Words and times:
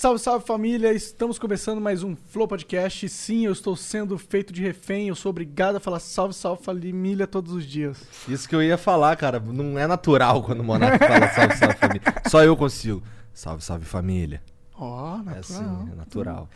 Salve, 0.00 0.18
salve 0.18 0.46
família! 0.46 0.94
Estamos 0.94 1.38
começando 1.38 1.78
mais 1.78 2.02
um 2.02 2.16
Flow 2.16 2.48
Podcast. 2.48 3.06
Sim, 3.06 3.44
eu 3.44 3.52
estou 3.52 3.76
sendo 3.76 4.16
feito 4.16 4.50
de 4.50 4.62
refém. 4.62 5.08
Eu 5.08 5.14
sou 5.14 5.28
obrigado 5.28 5.76
a 5.76 5.78
falar 5.78 6.00
salve, 6.00 6.32
salve 6.32 6.64
família 6.64 7.26
todos 7.26 7.52
os 7.52 7.66
dias. 7.66 7.98
Isso 8.26 8.48
que 8.48 8.54
eu 8.54 8.62
ia 8.62 8.78
falar, 8.78 9.14
cara. 9.16 9.38
Não 9.38 9.78
é 9.78 9.86
natural 9.86 10.42
quando 10.42 10.60
o 10.60 10.64
Monark 10.64 10.98
fala 11.06 11.28
salve, 11.36 11.54
salve 11.54 11.76
família. 11.76 12.02
Só 12.30 12.42
eu 12.42 12.56
consigo. 12.56 13.02
Salve, 13.34 13.62
salve 13.62 13.84
família. 13.84 14.42
Ó, 14.74 15.18
natural. 15.18 15.34
É 15.34 15.38
assim, 15.38 15.90
é 15.92 15.94
natural. 15.94 16.48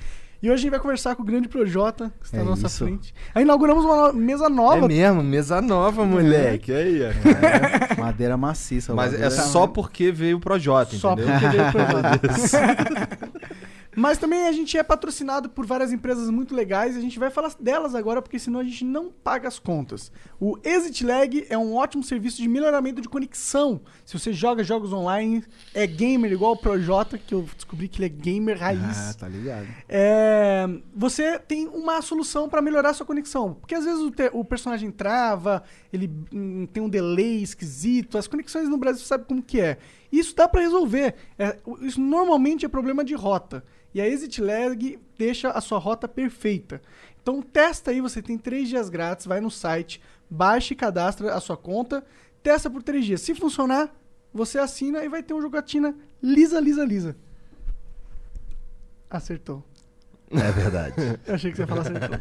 E 0.44 0.50
hoje 0.50 0.52
a 0.52 0.56
gente 0.64 0.70
vai 0.72 0.78
conversar 0.80 1.16
com 1.16 1.22
o 1.22 1.24
grande 1.24 1.48
Projota, 1.48 2.12
que 2.20 2.26
está 2.26 2.36
É 2.36 2.40
na 2.44 2.50
nossa 2.50 2.66
isso. 2.66 2.84
frente. 2.84 3.14
Aí 3.34 3.44
inauguramos 3.44 3.82
uma 3.82 4.12
mesa 4.12 4.46
nova. 4.50 4.84
É 4.84 4.88
mesmo, 4.88 5.22
mesa 5.22 5.62
nova, 5.62 6.04
moleque. 6.04 6.70
Aí, 6.70 7.00
ó. 7.02 7.06
É, 7.06 7.98
madeira 7.98 8.36
maciça. 8.36 8.92
Mas 8.94 9.14
é 9.14 9.22
madeira- 9.22 9.30
só 9.30 9.66
porque 9.66 10.12
veio 10.12 10.36
o 10.36 10.40
Projota, 10.40 10.96
Só 10.96 11.14
entendeu? 11.14 11.32
porque 11.32 11.48
veio 11.48 11.66
o 11.68 11.72
Projota. 11.72 12.28
Mas 13.96 14.18
também 14.18 14.46
a 14.46 14.52
gente 14.52 14.76
é 14.76 14.82
patrocinado 14.82 15.48
por 15.48 15.64
várias 15.66 15.92
empresas 15.92 16.28
muito 16.30 16.54
legais 16.54 16.94
e 16.94 16.98
a 16.98 17.02
gente 17.02 17.18
vai 17.18 17.30
falar 17.30 17.54
delas 17.60 17.94
agora, 17.94 18.20
porque 18.20 18.38
senão 18.38 18.60
a 18.60 18.64
gente 18.64 18.84
não 18.84 19.10
paga 19.10 19.48
as 19.48 19.58
contas. 19.58 20.10
O 20.40 20.58
Exit 20.64 21.04
Lag 21.04 21.46
é 21.48 21.56
um 21.58 21.74
ótimo 21.74 22.02
serviço 22.02 22.42
de 22.42 22.48
melhoramento 22.48 23.00
de 23.00 23.08
conexão. 23.08 23.80
Se 24.04 24.18
você 24.18 24.32
joga 24.32 24.62
jogos 24.64 24.92
online, 24.92 25.44
é 25.72 25.86
gamer 25.86 26.32
igual 26.32 26.52
o 26.52 26.56
Projota, 26.56 27.16
que 27.18 27.34
eu 27.34 27.42
descobri 27.54 27.88
que 27.88 27.98
ele 27.98 28.06
é 28.06 28.08
gamer 28.08 28.58
raiz. 28.58 29.10
Ah, 29.10 29.14
tá 29.18 29.28
ligado. 29.28 29.66
É, 29.88 30.66
você 30.94 31.38
tem 31.38 31.68
uma 31.68 32.00
solução 32.02 32.48
para 32.48 32.60
melhorar 32.62 32.90
a 32.90 32.94
sua 32.94 33.06
conexão. 33.06 33.54
Porque 33.54 33.74
às 33.74 33.84
vezes 33.84 34.00
o, 34.00 34.10
te- 34.10 34.30
o 34.32 34.44
personagem 34.44 34.90
trava, 34.90 35.62
ele 35.92 36.10
hum, 36.32 36.66
tem 36.72 36.82
um 36.82 36.88
delay 36.88 37.42
esquisito, 37.42 38.18
as 38.18 38.26
conexões 38.26 38.68
no 38.68 38.76
Brasil 38.76 39.00
você 39.02 39.08
sabe 39.08 39.24
como 39.24 39.42
que 39.42 39.60
é. 39.60 39.78
Isso 40.18 40.34
dá 40.34 40.48
para 40.48 40.60
resolver. 40.60 41.14
É, 41.38 41.58
isso 41.80 42.00
normalmente 42.00 42.64
é 42.64 42.68
problema 42.68 43.04
de 43.04 43.14
rota. 43.14 43.64
E 43.92 44.00
a 44.00 44.08
Exit 44.08 44.40
Lag 44.40 44.98
deixa 45.18 45.50
a 45.50 45.60
sua 45.60 45.78
rota 45.78 46.06
perfeita. 46.06 46.80
Então 47.20 47.42
testa 47.42 47.90
aí, 47.90 48.00
você 48.00 48.20
tem 48.22 48.38
três 48.38 48.68
dias 48.68 48.88
grátis, 48.88 49.26
vai 49.26 49.40
no 49.40 49.50
site, 49.50 50.00
baixa 50.28 50.72
e 50.72 50.76
cadastra 50.76 51.34
a 51.34 51.40
sua 51.40 51.56
conta, 51.56 52.04
testa 52.42 52.70
por 52.70 52.82
três 52.82 53.04
dias. 53.04 53.20
Se 53.22 53.34
funcionar, 53.34 53.94
você 54.32 54.58
assina 54.58 55.04
e 55.04 55.08
vai 55.08 55.22
ter 55.22 55.34
um 55.34 55.40
jogatina 55.40 55.96
lisa, 56.22 56.60
lisa, 56.60 56.84
lisa. 56.84 57.16
Acertou. 59.10 59.64
É 60.30 60.52
verdade. 60.52 60.94
Eu 61.26 61.34
achei 61.34 61.50
que 61.50 61.56
você 61.56 61.62
ia 61.62 61.66
falar 61.66 61.82
acertou. 61.82 62.18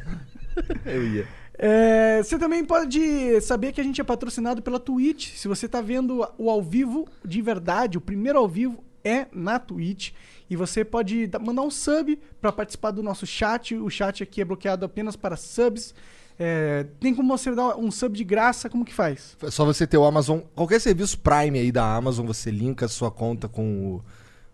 Eu 0.86 1.08
ia. 1.08 1.28
É, 1.58 2.22
você 2.24 2.38
também 2.40 2.66
pode 2.66 3.40
saber 3.42 3.72
que 3.72 3.80
a 3.80 3.84
gente 3.84 4.02
é 4.02 4.04
patrocinado 4.04 4.62
pela 4.62 4.80
Twitch. 4.80 5.36
Se 5.36 5.48
você 5.48 5.68
tá 5.68 5.82
vendo 5.82 6.28
o 6.38 6.50
ao 6.50 6.62
vivo 6.62 7.08
de 7.24 7.42
verdade, 7.42 7.98
o 7.98 8.02
primeiro 8.02 8.40
ao 8.40 8.48
vivo 8.48 8.84
é 9.04 9.28
na 9.32 9.60
Twitch. 9.60 10.12
E 10.50 10.56
você 10.56 10.84
pode 10.84 11.28
da- 11.28 11.40
mandar 11.40 11.62
um 11.62 11.72
sub 11.72 12.20
para 12.42 12.52
participar 12.52 12.92
do 12.92 13.04
nosso 13.04 13.26
chat. 13.26 13.76
O 13.76 13.90
chat 13.90 14.24
aqui 14.24 14.42
é 14.42 14.46
bloqueado 14.46 14.86
apenas 14.86 15.16
para 15.16 15.36
subs. 15.36 15.94
É, 16.40 16.88
tem 17.00 17.14
como 17.14 17.38
você 17.38 17.54
dar 17.54 17.78
um 17.78 17.92
sub 17.92 18.18
de 18.18 18.24
graça, 18.24 18.68
como 18.70 18.84
que 18.84 18.94
faz? 18.94 19.38
É 19.42 19.52
só 19.52 19.64
você 19.64 19.86
ter 19.86 19.98
o 19.98 20.04
Amazon. 20.04 20.40
Qualquer 20.56 20.82
serviço 20.82 21.20
Prime 21.20 21.60
aí 21.60 21.72
da 21.72 21.96
Amazon, 21.96 22.26
você 22.26 22.50
linka 22.50 22.86
a 22.86 22.90
sua 22.90 23.12
conta 23.12 23.48
com 23.48 23.96
o. 23.98 24.04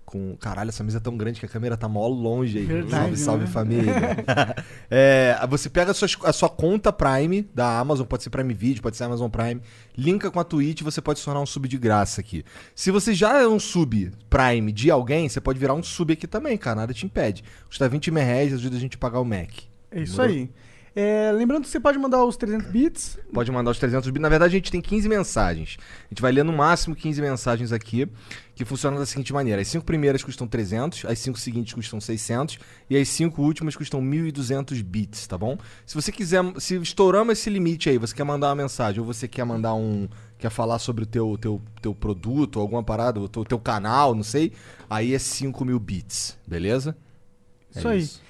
Com, 0.10 0.36
caralho, 0.38 0.70
essa 0.70 0.84
mesa 0.84 0.98
é 0.98 1.00
tão 1.00 1.16
grande 1.16 1.40
que 1.40 1.46
a 1.46 1.50
câmera 1.50 1.78
tá 1.78 1.88
mó 1.88 2.08
longe 2.08 2.58
aí. 2.58 2.66
Verdade, 2.66 3.16
salve, 3.16 3.18
salve 3.18 3.44
né? 3.44 3.50
família. 3.52 3.94
É, 4.92 5.38
você 5.48 5.70
pega 5.70 5.92
a 5.92 5.94
sua, 5.94 6.08
a 6.24 6.34
sua 6.34 6.50
conta 6.50 6.92
Prime 6.92 7.48
da 7.54 7.78
Amazon, 7.78 8.08
pode 8.08 8.24
ser 8.24 8.32
Prime 8.32 8.52
Video, 8.52 8.82
pode 8.82 8.98
ser 8.98 9.04
Amazon 9.04 9.30
Prime, 9.30 9.62
linka 9.96 10.32
com 10.32 10.40
a 10.40 10.44
Twitch, 10.44 10.82
você 10.82 11.00
pode 11.00 11.20
se 11.20 11.26
tornar 11.26 11.42
um 11.42 11.46
sub 11.46 11.68
de 11.68 11.78
graça 11.78 12.22
aqui. 12.22 12.44
Se 12.74 12.90
você 12.90 13.14
já 13.14 13.40
é 13.40 13.48
um 13.48 13.60
sub 13.60 14.12
Prime 14.32 14.72
de 14.72 14.90
alguém, 14.90 15.30
você 15.30 15.40
pode 15.40 15.60
virar 15.60 15.76
um 15.76 15.84
sub 15.84 16.12
aqui 16.12 16.26
também, 16.26 16.58
cara, 16.58 16.78
nada 16.78 16.94
te 16.94 17.06
impede. 17.06 17.44
Custa 17.68 17.88
20 17.88 18.10
mil 18.10 18.24
reais, 18.24 18.52
ajuda 18.52 18.78
a 18.78 18.80
gente 18.80 18.96
a 18.96 19.00
pagar 19.00 19.20
o 19.20 19.26
Mac. 19.26 19.52
É 19.92 20.02
isso 20.02 20.18
Demorou? 20.18 20.36
aí. 20.36 20.50
É, 20.96 21.32
lembrando 21.32 21.64
que 21.64 21.70
você 21.70 21.80
pode 21.80 21.98
mandar 21.98 22.24
os 22.24 22.36
300 22.36 22.68
bits. 22.68 23.20
Pode 23.34 23.52
mandar 23.52 23.72
os 23.72 23.80
300 23.80 24.10
bits. 24.10 24.22
Na 24.22 24.30
verdade, 24.30 24.56
a 24.56 24.58
gente 24.58 24.72
tem 24.72 24.82
15 24.82 25.08
mensagens. 25.08 25.78
A 25.80 26.14
gente 26.14 26.22
vai 26.22 26.32
ler 26.32 26.44
no 26.44 26.52
máximo 26.52 26.96
15 26.96 27.22
mensagens 27.22 27.72
aqui, 27.72 28.08
que 28.56 28.66
funcionam 28.66 28.98
da 28.98 29.06
seguinte 29.06 29.32
maneira. 29.32 29.62
As 29.62 29.68
5 29.68 29.86
primeiras 29.86 30.24
custam 30.24 30.48
300, 30.48 31.06
as 31.06 31.20
5 31.20 31.40
seguintes 31.40 31.74
custam 31.74 32.02
600 32.02 32.58
e 32.90 32.98
as 32.98 33.08
5 33.10 33.42
últimas 33.42 33.76
custam 33.76 34.02
1.200 34.02 34.82
bits, 34.84 35.28
tá 35.28 35.38
bom? 35.38 35.58
Se 35.86 35.96
você 35.96 36.12
quiser, 36.12 36.44
se 36.58 36.76
estouramos 36.76 37.34
esse 37.34 37.50
limite 37.50 37.90
aí, 37.90 37.98
você 37.98 38.16
quer 38.16 38.24
mandar 38.24 38.48
uma 38.48 38.56
mensagem 38.56 39.00
ou 39.00 39.06
você 39.06 39.28
quer 39.28 39.46
mandar 39.46 39.74
um... 39.76 40.08
Quer 40.38 40.50
falar 40.50 40.80
sobre 40.80 41.04
o 41.04 41.06
teu, 41.06 41.38
teu, 41.38 41.62
teu 41.82 41.94
produto, 41.94 42.62
alguma 42.62 42.82
parada, 42.82 43.20
o 43.20 43.28
teu, 43.28 43.44
teu 43.44 43.60
canal, 43.60 44.16
não 44.16 44.24
sei. 44.24 44.54
Aí 44.90 45.14
é 45.14 45.20
5 45.20 45.66
mil 45.66 45.78
bits, 45.80 46.38
beleza? 46.48 46.96
Isso 47.76 47.88
aí. 47.88 48.29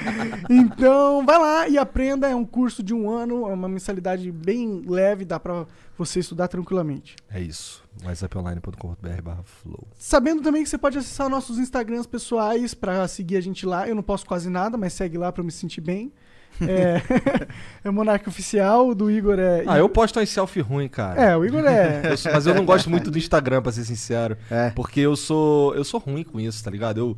então, 0.48 1.24
vai 1.26 1.38
lá 1.38 1.68
e 1.68 1.78
aprenda. 1.78 2.28
É 2.28 2.34
um 2.34 2.44
curso 2.44 2.82
de 2.82 2.94
um 2.94 3.10
ano, 3.10 3.48
é 3.48 3.52
uma 3.52 3.68
mensalidade 3.68 4.30
bem 4.30 4.82
leve, 4.86 5.24
dá 5.24 5.38
pra 5.40 5.66
você 5.98 6.20
estudar 6.20 6.48
tranquilamente. 6.48 7.16
É 7.30 7.40
isso. 7.40 7.83
whatsapponline.com.br 8.04 9.42
flow. 9.44 9.86
Sabendo 9.96 10.42
também 10.42 10.62
que 10.62 10.68
você 10.68 10.78
pode 10.78 10.98
acessar 10.98 11.28
nossos 11.28 11.58
Instagrams 11.58 12.06
pessoais 12.06 12.74
pra 12.74 13.06
seguir 13.08 13.36
a 13.36 13.40
gente 13.40 13.64
lá. 13.66 13.88
Eu 13.88 13.94
não 13.94 14.02
posso 14.02 14.26
quase 14.26 14.48
nada, 14.50 14.76
mas 14.76 14.92
segue 14.92 15.18
lá 15.18 15.30
pra 15.30 15.40
eu 15.40 15.44
me 15.46 15.52
sentir 15.52 15.80
bem. 15.80 16.12
É, 16.62 17.02
é 17.82 17.90
Monarca 17.90 18.30
Oficial, 18.30 18.88
o 18.88 18.94
do 18.94 19.10
Igor 19.10 19.40
é. 19.40 19.64
Ah, 19.66 19.76
eu 19.76 19.88
posto 19.88 20.20
umas 20.20 20.30
selfie 20.30 20.60
ruim, 20.60 20.86
cara. 20.88 21.20
É, 21.20 21.36
o 21.36 21.44
Igor 21.44 21.64
é. 21.66 22.02
Eu 22.12 22.16
sou- 22.16 22.32
mas 22.32 22.46
eu 22.46 22.54
não 22.54 22.64
gosto 22.64 22.88
muito 22.88 23.10
do 23.10 23.18
Instagram, 23.18 23.60
pra 23.60 23.72
ser 23.72 23.82
sincero. 23.84 24.36
É. 24.48 24.70
Porque 24.70 25.00
eu 25.00 25.16
sou. 25.16 25.74
Eu 25.74 25.82
sou 25.82 25.98
ruim 25.98 26.22
com 26.22 26.38
isso, 26.38 26.62
tá 26.62 26.70
ligado? 26.70 26.98
Eu, 26.98 27.16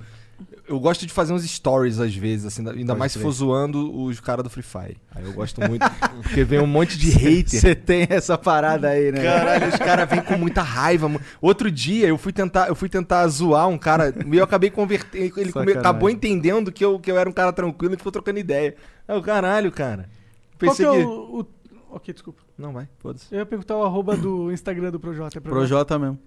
eu 0.69 0.79
gosto 0.81 1.07
de 1.07 1.13
fazer 1.13 1.33
uns 1.33 1.45
stories 1.49 1.99
às 2.01 2.15
vezes, 2.15 2.47
assim, 2.47 2.61
ainda 2.69 2.73
Pode 2.93 2.99
mais 2.99 3.13
se 3.13 3.19
crer. 3.19 3.27
for 3.27 3.33
zoando 3.33 4.03
os 4.03 4.19
caras 4.21 4.43
do 4.43 4.51
Free 4.51 4.63
Fire. 4.63 4.97
Aí 5.15 5.25
eu 5.25 5.33
gosto 5.33 5.61
muito, 5.61 5.85
porque 6.23 6.45
vem 6.45 6.59
um 6.61 6.67
monte 6.67 6.99
de 6.99 7.11
hater. 7.11 7.61
Você 7.61 7.75
tem 7.75 8.07
essa 8.11 8.37
parada 8.37 8.89
aí, 8.89 9.11
né? 9.13 9.23
Caralho, 9.23 9.69
os 9.69 9.77
caras 9.77 10.09
vêm 10.09 10.23
com 10.23 10.37
muita 10.37 10.63
raiva. 10.63 11.09
Outro 11.41 11.71
dia 11.71 12.09
eu 12.09 12.19
fui 12.19 12.33
tentar, 12.33 12.69
eu 12.69 12.75
fui 12.75 12.89
tentar 12.89 13.27
zoar 13.29 13.69
um 13.69 13.79
cara 13.79 14.13
e 14.27 14.37
eu 14.37 14.45
acabei 14.45 14.71
convertendo. 14.71 15.33
Ele 15.41 15.53
come- 15.53 15.73
acabou 15.73 16.11
entendendo 16.11 16.71
que 16.73 16.85
eu, 16.85 16.99
que 16.99 17.11
eu 17.11 17.19
era 17.19 17.29
um 17.29 17.33
cara 17.33 17.53
tranquilo 17.53 17.95
e 17.95 17.97
ficou 17.97 18.13
trocando 18.13 18.39
ideia. 18.39 18.75
É 19.07 19.15
o 19.15 19.23
caralho, 19.23 19.71
cara. 19.73 20.09
Qual 20.59 20.75
que 20.75 20.83
Pensei 20.83 20.87
é 20.87 20.91
que. 20.99 21.05
o, 21.05 21.41
o- 21.41 21.47
Ok, 21.93 22.13
desculpa. 22.13 22.43
Não, 22.59 22.73
vai, 22.73 22.89
foda-se. 22.99 23.27
Eu 23.31 23.39
ia 23.39 23.47
perguntar 23.47 23.77
o 23.77 23.83
arroba 23.85 24.17
do 24.17 24.53
Instagram 24.53 24.91
do 24.91 25.01
Projota. 25.01 25.39
É 25.39 25.41
Projota? 25.41 25.59
Projota 25.95 25.99
mesmo. 25.99 26.19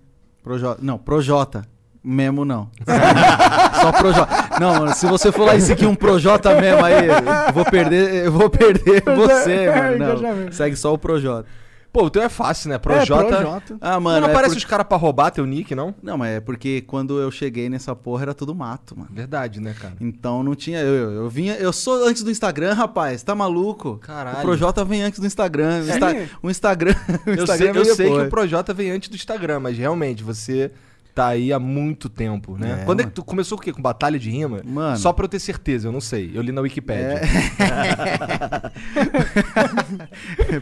Projota. 0.42 0.80
Não, 0.82 0.98
Projota. 0.98 1.68
Memo 2.04 2.46
não. 2.46 2.70
Só 3.82 3.92
Projota. 3.92 4.50
Não, 4.60 4.74
mano, 4.80 4.94
se 4.96 5.06
você 5.08 5.32
for 5.32 5.46
lá 5.46 5.56
e 5.56 5.62
seguir 5.62 5.86
um 5.86 5.96
Projota 5.96 6.60
mesmo 6.60 6.84
aí, 6.84 7.08
eu 7.08 7.54
vou 7.54 7.66
perder, 7.66 8.26
eu 8.26 8.32
vou 8.32 8.50
perder 8.50 9.04
você, 9.16 9.52
É, 9.54 9.76
mano. 9.76 9.98
Não, 9.98 10.06
engajamento. 10.14 10.56
segue 10.56 10.76
só 10.76 10.94
o 10.94 10.98
Projota. 10.98 11.46
Pô, 11.92 12.04
o 12.04 12.10
teu 12.10 12.22
é 12.22 12.30
fácil, 12.30 12.70
né? 12.70 12.78
Projota. 12.78 13.34
É, 13.34 13.38
Projota. 13.38 13.78
Ah, 13.82 14.00
Mano, 14.00 14.02
mano, 14.02 14.20
não 14.22 14.28
é 14.28 14.32
aparece 14.32 14.54
por- 14.54 14.58
os 14.60 14.66
caras 14.66 14.86
pra 14.86 14.96
roubar 14.96 15.32
teu 15.32 15.44
nick, 15.44 15.74
não? 15.74 15.94
Não, 16.04 16.20
mas 16.20 16.36
é 16.38 16.40
porque 16.40 16.82
quando 16.82 17.20
eu 17.20 17.32
cheguei 17.32 17.68
nessa 17.68 17.96
porra 17.96 18.22
era 18.26 18.34
tudo 18.36 18.54
mato, 18.54 18.96
mano. 18.96 19.10
Verdade, 19.12 19.60
né, 19.60 19.74
cara? 19.80 19.96
Então 20.00 20.44
não 20.44 20.54
tinha. 20.54 20.80
Eu, 20.82 20.94
eu, 20.94 21.12
eu 21.24 21.30
vinha. 21.30 21.56
Eu 21.56 21.74
sou 21.74 22.06
antes 22.08 22.22
do 22.22 22.30
Instagram, 22.30 22.74
rapaz. 22.76 23.24
Tá 23.24 23.34
maluco? 23.34 23.98
Caralho. 24.04 24.38
O 24.38 24.42
Projota 24.42 24.86
vem 24.86 25.02
antes 25.02 25.20
do 25.20 25.26
Instagram. 25.26 25.80
O, 25.80 25.84
Sério? 25.86 26.22
Insta- 26.24 26.38
o 26.44 26.50
Instagram. 26.52 26.96
o 27.26 27.30
Eu 27.32 27.44
Instagram 27.44 27.74
sei, 27.74 27.82
eu 27.92 27.96
sei 27.96 28.12
que 28.14 28.20
o 28.22 28.30
Projota 28.30 28.72
vem 28.72 28.92
antes 28.92 29.10
do 29.10 29.16
Instagram, 29.16 29.60
mas 29.60 29.76
realmente 29.76 30.24
você 30.24 30.72
tá 31.20 31.28
aí 31.28 31.52
há 31.52 31.60
muito 31.60 32.08
tempo, 32.08 32.58
né? 32.58 32.80
É, 32.82 32.86
Quando 32.86 33.02
é 33.02 33.04
que 33.04 33.12
tu 33.12 33.26
começou 33.26 33.58
com 33.58 33.62
o 33.62 33.66
quê? 33.66 33.74
Com 33.74 33.82
batalha 33.82 34.18
de 34.18 34.30
rima? 34.30 34.62
Mano. 34.64 34.96
Só 34.98 35.12
pra 35.12 35.26
eu 35.26 35.30
ter 35.30 35.40
certeza, 35.40 35.90
eu 35.90 35.92
não 35.92 36.00
sei. 36.00 36.32
Eu 36.34 36.42
li 36.42 36.54
na 36.54 36.62
Wikipédia. 36.62 37.20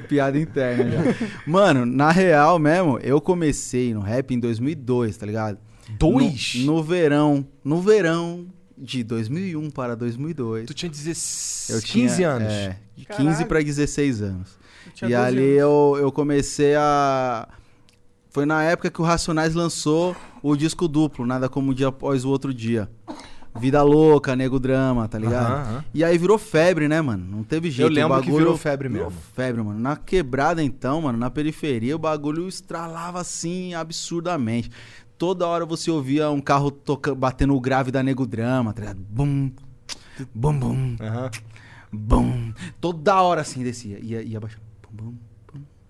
Piada 0.09 0.39
interna 0.39 0.89
já. 0.89 0.97
Mano, 1.45 1.85
na 1.85 2.11
real 2.11 2.57
mesmo, 2.57 2.97
eu 3.03 3.21
comecei 3.21 3.93
no 3.93 3.99
rap 3.99 4.33
em 4.33 4.39
2002, 4.39 5.15
tá 5.15 5.27
ligado? 5.27 5.59
Dois? 5.99 6.55
No, 6.55 6.77
no 6.77 6.83
verão, 6.83 7.47
no 7.63 7.79
verão 7.79 8.47
de 8.75 9.03
2001 9.03 9.69
para 9.69 9.95
2002. 9.95 10.65
Tu 10.65 10.73
tinha 10.73 10.89
16, 10.89 11.69
Eu 11.69 11.81
15 11.87 12.15
tinha, 12.15 12.29
anos. 12.29 12.51
É, 12.51 12.77
de 12.95 13.05
15 13.05 13.23
Caralho. 13.23 13.45
para 13.45 13.61
16 13.61 14.21
anos. 14.23 14.57
E 14.97 15.01
12 15.01 15.13
ali 15.15 15.43
anos. 15.43 15.59
eu, 15.59 15.97
eu 15.99 16.11
comecei 16.11 16.73
a. 16.75 17.47
Foi 18.37 18.45
na 18.45 18.61
época 18.61 18.91
que 18.91 19.01
o 19.01 19.03
Racionais 19.03 19.55
lançou 19.55 20.15
o 20.43 20.55
disco 20.55 20.87
duplo, 20.87 21.25
Nada 21.25 21.49
Como 21.49 21.71
um 21.71 21.73
Dia 21.73 21.87
Após 21.87 22.23
o 22.23 22.29
Outro 22.29 22.53
Dia. 22.53 22.87
Vida 23.59 23.81
Louca, 23.81 24.35
Nego 24.35 24.59
Drama, 24.59 25.07
tá 25.07 25.17
ligado? 25.17 25.53
Aham, 25.53 25.61
aham. 25.61 25.85
E 25.91 26.03
aí 26.03 26.19
virou 26.19 26.37
febre, 26.37 26.87
né, 26.87 27.01
mano? 27.01 27.25
Não 27.27 27.41
teve 27.41 27.71
jeito. 27.71 27.89
Eu 27.89 27.95
lembro 27.95 28.15
o 28.15 28.21
que 28.21 28.27
bagulho 28.27 28.45
virou 28.45 28.55
febre 28.55 28.89
virou 28.89 29.07
mesmo. 29.07 29.19
febre, 29.33 29.63
mano. 29.63 29.79
Na 29.79 29.95
quebrada, 29.95 30.61
então, 30.61 31.01
mano, 31.01 31.17
na 31.17 31.31
periferia, 31.31 31.95
o 31.95 31.97
bagulho 31.97 32.47
estralava 32.47 33.19
assim 33.19 33.73
absurdamente. 33.73 34.69
Toda 35.17 35.47
hora 35.47 35.65
você 35.65 35.89
ouvia 35.89 36.29
um 36.29 36.39
carro 36.39 36.69
toca... 36.69 37.15
batendo 37.15 37.55
o 37.55 37.59
grave 37.59 37.89
da 37.89 38.03
Nego 38.03 38.27
Drama, 38.27 38.71
tá 38.71 38.81
ligado? 38.81 38.99
Bum, 38.99 39.51
bum, 40.35 40.59
bum, 40.59 40.95
Aham. 41.01 41.31
bum. 41.91 42.53
Toda 42.79 43.19
hora 43.19 43.41
assim 43.41 43.63
descia. 43.63 43.97
Ia, 43.99 44.21
ia 44.21 44.39
baixando. 44.39 44.61
Bum, 44.91 45.05
bum. 45.05 45.26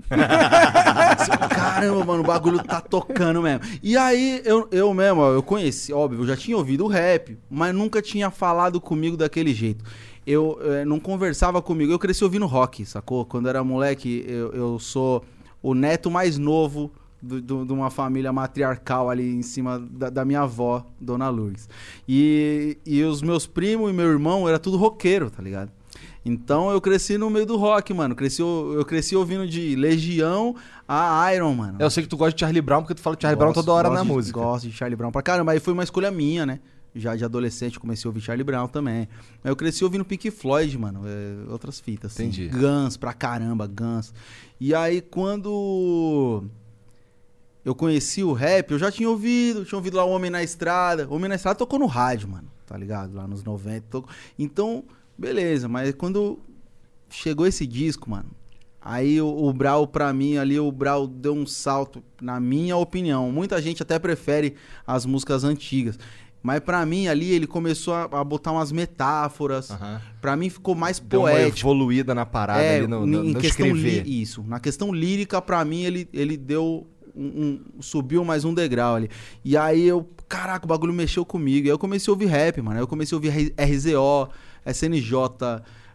Caramba, 1.49 2.05
mano, 2.05 2.23
o 2.23 2.25
bagulho 2.25 2.63
tá 2.63 2.79
tocando 2.81 3.41
mesmo. 3.41 3.61
E 3.83 3.97
aí, 3.97 4.41
eu, 4.45 4.67
eu 4.71 4.93
mesmo, 4.93 5.21
ó, 5.21 5.31
eu 5.31 5.43
conheci, 5.43 5.91
óbvio, 5.91 6.21
eu 6.21 6.27
já 6.27 6.37
tinha 6.37 6.57
ouvido 6.57 6.85
o 6.85 6.87
rap, 6.87 7.37
mas 7.49 7.73
nunca 7.73 8.01
tinha 8.01 8.31
falado 8.31 8.79
comigo 8.79 9.17
daquele 9.17 9.53
jeito. 9.53 9.83
Eu 10.25 10.59
eh, 10.61 10.85
não 10.85 10.99
conversava 10.99 11.61
comigo, 11.61 11.91
eu 11.91 11.99
cresci 11.99 12.23
ouvindo 12.23 12.45
rock, 12.45 12.85
sacou? 12.85 13.25
Quando 13.25 13.47
era 13.47 13.63
moleque, 13.63 14.25
eu, 14.27 14.51
eu 14.51 14.79
sou 14.79 15.23
o 15.61 15.73
neto 15.73 16.11
mais 16.11 16.37
novo 16.37 16.91
de 17.21 17.73
uma 17.73 17.89
família 17.89 18.31
matriarcal 18.31 19.09
ali 19.09 19.35
em 19.35 19.41
cima 19.41 19.79
da, 19.79 20.09
da 20.09 20.25
minha 20.25 20.41
avó, 20.41 20.85
Dona 20.99 21.29
Lourdes. 21.29 21.67
E, 22.07 22.77
e 22.85 23.03
os 23.03 23.21
meus 23.21 23.47
primos 23.47 23.89
e 23.89 23.93
meu 23.93 24.07
irmão 24.07 24.47
era 24.47 24.59
tudo 24.59 24.77
roqueiro, 24.77 25.29
tá 25.29 25.41
ligado? 25.41 25.71
Então 26.29 26.69
eu 26.71 26.81
cresci 26.81 27.17
no 27.17 27.29
meio 27.29 27.45
do 27.45 27.55
rock, 27.55 27.93
mano. 27.93 28.13
Cresci, 28.15 28.41
eu 28.41 28.83
cresci 28.85 29.15
ouvindo 29.15 29.47
de 29.47 29.75
Legião 29.77 30.55
a 30.87 31.33
Iron, 31.33 31.53
mano. 31.55 31.77
Eu 31.79 31.89
sei 31.89 32.03
que 32.03 32.09
tu 32.09 32.17
gosta 32.17 32.33
de 32.33 32.39
Charlie 32.41 32.61
Brown 32.61 32.81
porque 32.81 32.93
tu 32.95 33.01
fala 33.01 33.15
de 33.15 33.21
Charlie 33.21 33.37
Brown 33.39 33.53
Gosto- 33.53 33.65
toda 33.65 33.71
hora 33.77 33.89
na 33.89 34.01
de- 34.01 34.07
música. 34.07 34.39
Gosto 34.39 34.67
de 34.67 34.73
Charlie 34.73 34.95
Brown 34.97 35.11
pra 35.11 35.21
caramba. 35.21 35.53
Aí 35.53 35.59
foi 35.61 35.71
uma 35.73 35.83
escolha 35.83 36.11
minha, 36.11 36.45
né? 36.45 36.59
Já 36.93 37.15
de 37.15 37.23
adolescente 37.23 37.75
eu 37.75 37.81
comecei 37.81 38.07
a 38.07 38.09
ouvir 38.09 38.21
Charlie 38.21 38.43
Brown 38.43 38.67
também. 38.67 39.07
Mas 39.43 39.49
eu 39.49 39.55
cresci 39.55 39.83
ouvindo 39.83 40.03
Pink 40.03 40.29
Floyd, 40.31 40.77
mano. 40.77 41.01
é, 41.05 41.49
outras 41.51 41.79
fitas. 41.79 42.11
Assim. 42.13 42.23
Entendi. 42.25 42.49
Guns 42.49 42.97
pra 42.97 43.13
caramba, 43.13 43.65
Guns. 43.67 44.13
E 44.59 44.73
aí 44.75 44.99
quando 45.01 46.43
eu 47.63 47.75
conheci 47.75 48.23
o 48.23 48.33
rap, 48.33 48.71
eu 48.71 48.79
já 48.79 48.91
tinha 48.91 49.09
ouvido. 49.09 49.63
Tinha 49.65 49.77
ouvido 49.77 49.95
lá 49.97 50.03
o 50.05 50.09
Homem 50.09 50.29
na 50.31 50.41
Estrada. 50.43 51.07
O 51.09 51.13
Homem 51.15 51.29
na 51.29 51.35
Estrada 51.35 51.57
tocou 51.57 51.77
no 51.79 51.85
rádio, 51.85 52.27
mano. 52.29 52.49
Tá 52.65 52.75
ligado? 52.77 53.13
Lá 53.15 53.27
nos 53.27 53.43
90. 53.43 53.85
Tocou. 53.89 54.09
Então, 54.37 54.83
beleza. 55.17 55.67
Mas 55.67 55.93
quando 55.93 56.39
chegou 57.09 57.45
esse 57.45 57.65
disco, 57.65 58.09
mano. 58.09 58.29
Aí 58.81 59.19
o, 59.21 59.27
o 59.27 59.51
Brau, 59.51 59.85
pra 59.85 60.13
mim, 60.13 60.37
ali, 60.37 60.57
o 60.59 60.71
Brau 60.71 61.07
deu 61.07 61.33
um 61.33 61.45
salto, 61.45 62.01
na 62.21 62.39
minha 62.39 62.77
opinião. 62.77 63.29
Muita 63.31 63.61
gente 63.61 63.81
até 63.83 63.99
prefere 63.99 64.55
as 64.85 65.05
músicas 65.05 65.43
antigas. 65.43 65.99
Mas 66.41 66.61
pra 66.61 66.85
mim, 66.85 67.07
ali, 67.07 67.31
ele 67.31 67.45
começou 67.47 67.93
a, 67.93 68.03
a 68.03 68.23
botar 68.23 68.53
umas 68.53 68.71
metáforas. 68.71 69.71
Aham. 69.71 70.01
Pra 70.21 70.37
mim, 70.37 70.49
ficou 70.49 70.73
mais 70.73 70.99
Deu 70.99 71.21
poético. 71.21 71.59
evoluída 71.59 72.15
na 72.15 72.25
parada 72.25 72.61
É, 72.61 72.77
ali 72.77 72.87
no, 72.87 73.05
no, 73.05 73.25
em 73.25 73.33
no 73.33 73.39
questão 73.41 73.65
escrever. 73.67 74.07
Isso. 74.07 74.41
Na 74.47 74.59
questão 74.59 74.93
lírica, 74.93 75.41
pra 75.41 75.65
mim, 75.65 75.83
ele, 75.83 76.07
ele 76.13 76.37
deu. 76.37 76.87
Um, 77.13 77.25
um- 77.77 77.81
subiu 77.81 78.23
mais 78.23 78.45
um 78.45 78.53
degrau 78.53 78.95
ali. 78.95 79.09
E 79.43 79.57
aí 79.57 79.85
eu. 79.85 80.07
Caraca, 80.29 80.65
o 80.65 80.67
bagulho 80.67 80.93
mexeu 80.93 81.25
comigo. 81.25 81.65
E 81.67 81.69
aí 81.69 81.73
eu 81.73 81.79
comecei 81.79 82.09
a 82.09 82.13
ouvir 82.13 82.27
rap, 82.27 82.61
mano. 82.61 82.77
Aí 82.77 82.83
eu 82.83 82.87
comecei 82.87 83.15
a 83.15 83.17
ouvir 83.17 83.53
RZO, 83.59 84.29
SNJ, 84.71 85.11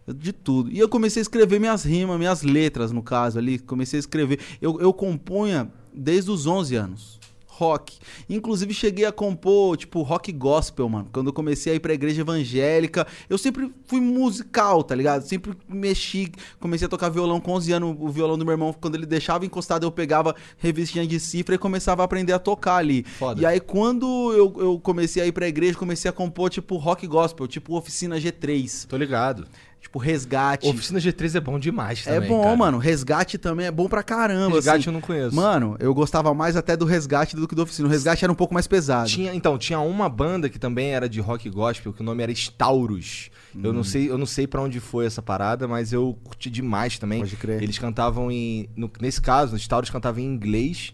de 0.08 0.32
tudo. 0.32 0.70
E 0.70 0.78
eu 0.78 0.88
comecei 0.88 1.20
a 1.20 1.22
escrever 1.22 1.60
minhas 1.60 1.84
rimas, 1.84 2.18
minhas 2.18 2.42
letras, 2.42 2.90
no 2.90 3.02
caso 3.02 3.38
ali. 3.38 3.58
Comecei 3.58 3.98
a 3.98 4.00
escrever. 4.00 4.40
Eu, 4.60 4.80
eu 4.80 4.92
compunha 4.92 5.70
desde 5.94 6.30
os 6.30 6.46
11 6.46 6.74
anos. 6.76 7.21
Rock. 7.54 7.98
Inclusive 8.28 8.72
cheguei 8.72 9.04
a 9.04 9.12
compor, 9.12 9.76
tipo, 9.76 10.00
rock 10.02 10.32
gospel, 10.32 10.88
mano. 10.88 11.08
Quando 11.12 11.26
eu 11.26 11.32
comecei 11.32 11.72
a 11.72 11.76
ir 11.76 11.80
pra 11.80 11.92
igreja 11.92 12.22
evangélica, 12.22 13.06
eu 13.28 13.36
sempre 13.36 13.70
fui 13.86 14.00
musical, 14.00 14.82
tá 14.82 14.94
ligado? 14.94 15.22
Sempre 15.22 15.52
mexi, 15.68 16.32
comecei 16.58 16.86
a 16.86 16.88
tocar 16.88 17.10
violão 17.10 17.40
com 17.40 17.52
11 17.52 17.72
anos, 17.72 17.96
o 17.98 18.08
violão 18.08 18.38
do 18.38 18.44
meu 18.44 18.52
irmão, 18.52 18.74
quando 18.80 18.94
ele 18.94 19.06
deixava 19.06 19.44
encostado, 19.44 19.84
eu 19.84 19.92
pegava 19.92 20.34
revistinha 20.56 21.06
de 21.06 21.20
cifra 21.20 21.54
e 21.54 21.58
começava 21.58 22.02
a 22.02 22.04
aprender 22.04 22.32
a 22.32 22.38
tocar 22.38 22.76
ali. 22.76 23.02
Foda. 23.02 23.40
E 23.40 23.46
aí 23.46 23.60
quando 23.60 24.32
eu, 24.32 24.54
eu 24.58 24.80
comecei 24.80 25.22
a 25.22 25.26
ir 25.26 25.32
pra 25.32 25.46
igreja, 25.46 25.76
comecei 25.76 26.08
a 26.08 26.12
compor, 26.12 26.48
tipo, 26.48 26.76
rock 26.76 27.06
gospel, 27.06 27.46
tipo 27.46 27.76
Oficina 27.76 28.16
G3, 28.16 28.86
Tô 28.86 28.96
ligado. 28.96 29.46
Tipo 29.82 29.98
Resgate. 29.98 30.66
Oficina 30.68 30.98
G3 31.00 31.34
é 31.34 31.40
bom 31.40 31.58
demais 31.58 32.06
é 32.06 32.14
também, 32.14 32.28
bom, 32.28 32.42
cara. 32.44 32.56
mano. 32.56 32.78
Resgate 32.78 33.36
também 33.36 33.66
é 33.66 33.70
bom 33.70 33.88
pra 33.88 34.02
caramba. 34.02 34.54
Resgate 34.56 34.78
assim. 34.78 34.88
eu 34.88 34.92
não 34.94 35.00
conheço. 35.00 35.34
Mano, 35.36 35.76
eu 35.80 35.92
gostava 35.92 36.32
mais 36.32 36.56
até 36.56 36.76
do 36.76 36.84
Resgate 36.86 37.36
do 37.36 37.46
que 37.48 37.54
do 37.54 37.62
Oficina. 37.62 37.88
O 37.88 37.90
Resgate 37.90 38.24
era 38.24 38.32
um 38.32 38.36
pouco 38.36 38.54
mais 38.54 38.66
pesado. 38.66 39.08
Tinha, 39.08 39.34
então, 39.34 39.58
tinha 39.58 39.80
uma 39.80 40.08
banda 40.08 40.48
que 40.48 40.58
também 40.58 40.90
era 40.94 41.08
de 41.08 41.20
rock 41.20 41.50
gospel, 41.50 41.92
que 41.92 42.00
o 42.00 42.04
nome 42.04 42.22
era 42.22 42.32
Staurus. 42.32 43.28
Eu 43.62 43.70
Hum. 43.70 43.74
não 43.74 43.84
sei, 43.84 44.08
eu 44.10 44.16
não 44.16 44.24
sei 44.24 44.46
para 44.46 44.62
onde 44.62 44.80
foi 44.80 45.04
essa 45.04 45.20
parada, 45.20 45.68
mas 45.68 45.92
eu 45.92 46.16
curti 46.24 46.48
demais 46.48 46.98
também. 46.98 47.18
Pode 47.20 47.36
crer. 47.36 47.62
Eles 47.62 47.78
cantavam 47.78 48.30
em, 48.30 48.68
no- 48.74 48.90
nesse 49.00 49.20
caso, 49.20 49.54
o 49.56 49.58
Staurus 49.58 49.90
cantava 49.90 50.20
em 50.20 50.24
inglês 50.24 50.92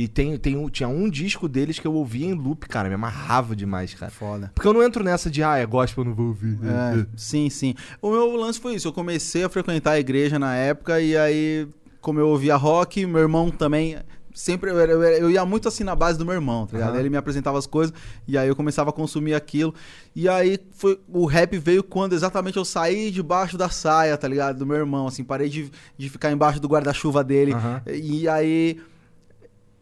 e 0.00 0.06
tem, 0.06 0.36
tem 0.38 0.56
um- 0.56 0.68
tinha 0.68 0.88
um 0.88 1.10
disco 1.10 1.48
deles 1.48 1.80
que 1.80 1.86
eu 1.86 1.92
ouvia 1.92 2.24
em 2.26 2.32
loop, 2.32 2.68
cara, 2.68 2.88
me 2.88 2.94
amarrava 2.94 3.56
demais, 3.56 3.92
cara. 3.94 4.12
Foda. 4.12 4.52
Porque 4.54 4.68
eu 4.68 4.72
não 4.72 4.80
entro 4.82 5.02
nessa 5.02 5.28
de, 5.28 5.42
ah, 5.42 5.56
é 5.56 5.66
gospel, 5.66 6.04
eu 6.04 6.08
não 6.10 6.14
vou 6.14 6.26
ouvir. 6.28 6.56
É, 6.62 7.04
sim, 7.16 7.50
sim. 7.50 7.74
O 8.00 8.12
meu 8.12 8.36
lance 8.36 8.60
foi 8.60 8.76
isso. 8.76 8.86
Eu 8.86 8.92
comecei 8.92 9.42
a 9.42 9.48
frequentar 9.48 9.90
a 9.92 9.98
igreja 9.98 10.38
na 10.38 10.54
época 10.54 11.00
e 11.00 11.16
aí, 11.16 11.66
como 12.00 12.20
eu 12.20 12.28
ouvia 12.28 12.54
rock, 12.54 13.04
meu 13.06 13.20
irmão 13.20 13.50
também. 13.50 13.96
Sempre 14.32 14.70
eu, 14.70 14.78
era- 14.78 14.92
eu, 14.92 15.02
era- 15.02 15.18
eu 15.18 15.28
ia 15.32 15.44
muito 15.44 15.66
assim 15.66 15.82
na 15.82 15.96
base 15.96 16.16
do 16.16 16.24
meu 16.24 16.34
irmão, 16.34 16.64
tá 16.64 16.76
ligado? 16.76 16.90
Aham. 16.92 17.00
Ele 17.00 17.10
me 17.10 17.16
apresentava 17.16 17.58
as 17.58 17.66
coisas 17.66 17.92
e 18.28 18.38
aí 18.38 18.46
eu 18.46 18.54
começava 18.54 18.90
a 18.90 18.92
consumir 18.92 19.34
aquilo. 19.34 19.74
E 20.14 20.28
aí 20.28 20.60
foi, 20.76 20.96
o 21.08 21.26
rap 21.26 21.58
veio 21.58 21.82
quando 21.82 22.12
exatamente 22.12 22.56
eu 22.56 22.64
saí 22.64 23.10
debaixo 23.10 23.58
da 23.58 23.68
saia, 23.68 24.16
tá 24.16 24.28
ligado? 24.28 24.58
Do 24.58 24.64
meu 24.66 24.76
irmão, 24.76 25.08
assim, 25.08 25.24
parei 25.24 25.48
de, 25.48 25.72
de 25.96 26.08
ficar 26.08 26.30
embaixo 26.30 26.60
do 26.60 26.68
guarda-chuva 26.68 27.24
dele. 27.24 27.52
Aham. 27.52 27.82
E 27.92 28.28
aí 28.28 28.80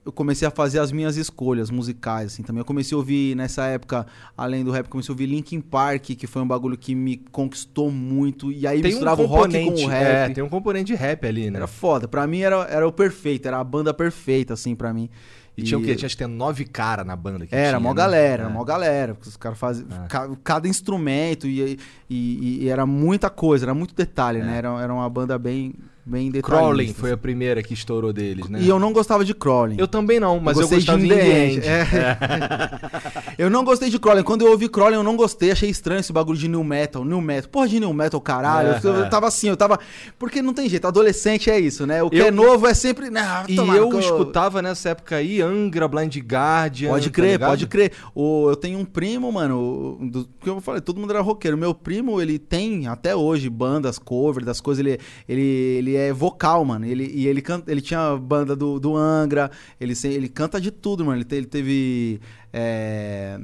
eu 0.07 0.13
comecei 0.13 0.47
a 0.47 0.51
fazer 0.51 0.79
as 0.79 0.93
minhas 0.93 1.17
escolhas 1.17 1.69
musicais, 1.71 2.33
assim, 2.33 2.43
também. 2.43 2.61
Eu 2.61 2.65
comecei 2.65 2.95
a 2.95 2.99
ouvir, 2.99 3.35
nessa 3.37 3.67
época, 3.67 4.07
além 4.37 4.65
do 4.65 4.71
rap, 4.71 4.89
comecei 4.89 5.11
a 5.11 5.15
ouvir 5.15 5.27
Linkin 5.27 5.61
Park, 5.61 6.05
que 6.05 6.27
foi 6.29 6.41
um 6.41 6.47
bagulho 6.47 6.79
que 6.79 6.95
me 6.95 7.17
conquistou 7.33 7.91
muito. 7.91 8.53
E 8.53 8.67
aí 8.67 8.81
Tem 8.81 8.93
um 8.93 8.95
misturava 8.95 9.21
o 9.23 9.27
rock 9.27 9.53
com 9.65 9.75
o 9.87 9.91
é, 9.91 10.27
rap. 10.27 10.35
tem 10.35 10.45
um 10.45 10.49
componente 10.49 10.87
de 10.87 10.95
rap 10.95 11.27
ali, 11.27 11.51
né? 11.51 11.59
Era 11.59 11.67
foda. 11.67 12.07
Pra 12.07 12.27
mim 12.27 12.41
era, 12.41 12.57
era 12.71 12.87
o 12.87 12.93
perfeito, 12.93 13.47
era 13.49 13.59
a 13.59 13.65
banda 13.65 13.93
perfeita, 13.93 14.55
assim, 14.55 14.75
pra 14.77 14.95
mim. 14.95 15.11
E 15.59 15.63
tinha 15.63 15.79
o 15.79 15.83
quê? 15.83 15.95
Tinha 15.97 16.07
acho 16.07 16.15
que 16.17 16.23
ter 16.23 16.29
nove 16.29 16.67
cara 16.67 17.03
na 17.03 17.17
banda 17.17 17.47
que 17.47 17.55
Era, 17.55 17.71
tinha, 17.71 17.81
mó 17.81 17.89
né? 17.89 17.95
galera, 17.97 18.43
É. 18.45 18.49
mó 18.49 18.63
galera. 18.63 19.15
porque 19.15 19.29
Os 19.29 19.37
caras 19.39 19.59
faziam. 19.59 19.89
É. 20.05 20.07
ca- 20.07 20.29
Cada 20.45 20.69
instrumento 20.69 21.47
e, 21.49 21.79
e, 22.11 22.65
e 22.65 22.69
era 22.69 22.85
muita 22.87 23.29
coisa, 23.31 23.65
era 23.65 23.75
muito 23.75 23.95
detalhe, 23.95 24.41
É. 24.41 24.45
né? 24.45 24.59
Era, 24.59 24.69
era 24.83 24.93
uma 24.93 25.09
banda 25.09 25.39
bem, 25.39 25.75
bem. 26.07 26.31
Crawling 26.41 26.95
foi 26.95 27.13
a 27.13 27.17
primeira 27.17 27.63
que 27.63 27.75
estourou 27.75 28.13
deles, 28.13 28.49
né? 28.49 28.61
E 28.63 28.69
eu 28.69 28.79
não 28.79 28.93
gostava 28.93 29.25
de 29.25 29.35
Crawling. 29.35 29.77
Eu 29.79 29.89
também 29.89 30.21
não, 30.21 30.39
mas 30.39 30.57
eu, 30.57 30.63
gostei 30.63 30.79
gostava 30.79 30.99
de 30.99 31.07
In 31.07 31.09
The 31.09 31.47
End. 31.47 31.57
End. 31.57 31.67
É. 31.67 33.37
eu 33.45 33.51
não 33.51 33.65
gostei 33.65 33.91
de 33.91 33.99
Crawling. 33.99 34.23
Quando 34.23 34.43
eu 34.43 34.53
ouvi 34.53 34.69
Crawling, 34.69 34.95
eu 34.95 35.03
não 35.03 35.17
gostei. 35.17 35.51
Achei 35.51 35.69
estranho 35.69 36.01
esse 36.01 36.13
bagulho 36.13 36.39
de 36.39 36.49
new 36.49 36.63
metal. 36.63 37.05
New 37.05 37.21
metal. 37.21 37.51
Porra 37.51 37.69
de 37.69 37.81
new 37.81 37.93
metal, 37.93 38.21
caralho. 38.21 38.69
É, 38.69 38.81
eu, 38.83 38.95
eu 38.95 39.05
é. 39.05 39.09
tava 39.09 39.27
assim, 39.27 39.49
eu 39.49 39.57
tava... 39.57 39.79
Porque 40.19 40.41
não 40.41 40.55
tem 40.55 40.69
jeito. 40.69 40.87
Adolescente 40.87 41.51
é 41.51 41.59
isso, 41.59 41.87
né? 41.87 42.03
O 42.03 42.11
que 42.11 42.19
Eu- 42.19 42.27
é 42.27 42.31
novo 42.31 42.67
é 42.67 42.75
sempre... 42.75 43.11
E 43.49 43.57
eu 43.57 43.91
cu. 43.91 43.99
escutava 43.99 44.63
nessa 44.63 44.91
época 44.91 45.17
aí 45.17 45.43
Angra, 45.43 45.89
Blind 45.89 46.17
Guardian. 46.19 46.91
Pode 46.91 47.11
tá 47.11 47.15
crer, 47.15 47.33
ligado? 47.33 47.51
pode 47.51 47.67
crer. 47.67 47.93
O, 48.15 48.49
eu 48.51 48.57
tenho 48.57 48.79
um 48.79 48.85
primo, 48.85 49.33
mano, 49.33 49.99
do, 50.01 50.29
que 50.41 50.49
eu 50.49 50.61
falei, 50.61 50.81
todo 50.81 51.01
mundo 51.01 51.11
era 51.11 51.21
roqueiro. 51.21 51.57
Meu 51.57 51.75
primo, 51.75 52.21
ele 52.21 52.39
tem 52.39 52.87
até 52.87 53.17
hoje 53.17 53.51
bandas, 53.51 53.99
cover 53.99 54.45
das 54.45 54.61
coisas, 54.61 54.85
ele, 54.85 54.99
ele, 55.29 55.43
ele 55.43 55.96
é 55.97 56.13
vocal, 56.13 56.65
mano. 56.65 56.85
Ele, 56.87 57.11
e 57.15 57.27
ele, 57.27 57.41
canta, 57.43 57.71
ele 57.73 57.81
tinha 57.81 58.17
banda 58.17 58.55
do, 58.55 58.79
do 58.79 58.97
Angra, 58.97 59.51
ele, 59.81 59.95
ele 60.05 60.29
canta 60.29 60.61
de 60.61 60.71
tudo, 60.71 61.05
mano. 61.05 61.19
Ele, 61.19 61.25
te- 61.25 61.35
ele 61.35 61.47
teve. 61.47 62.21
é, 62.53 63.39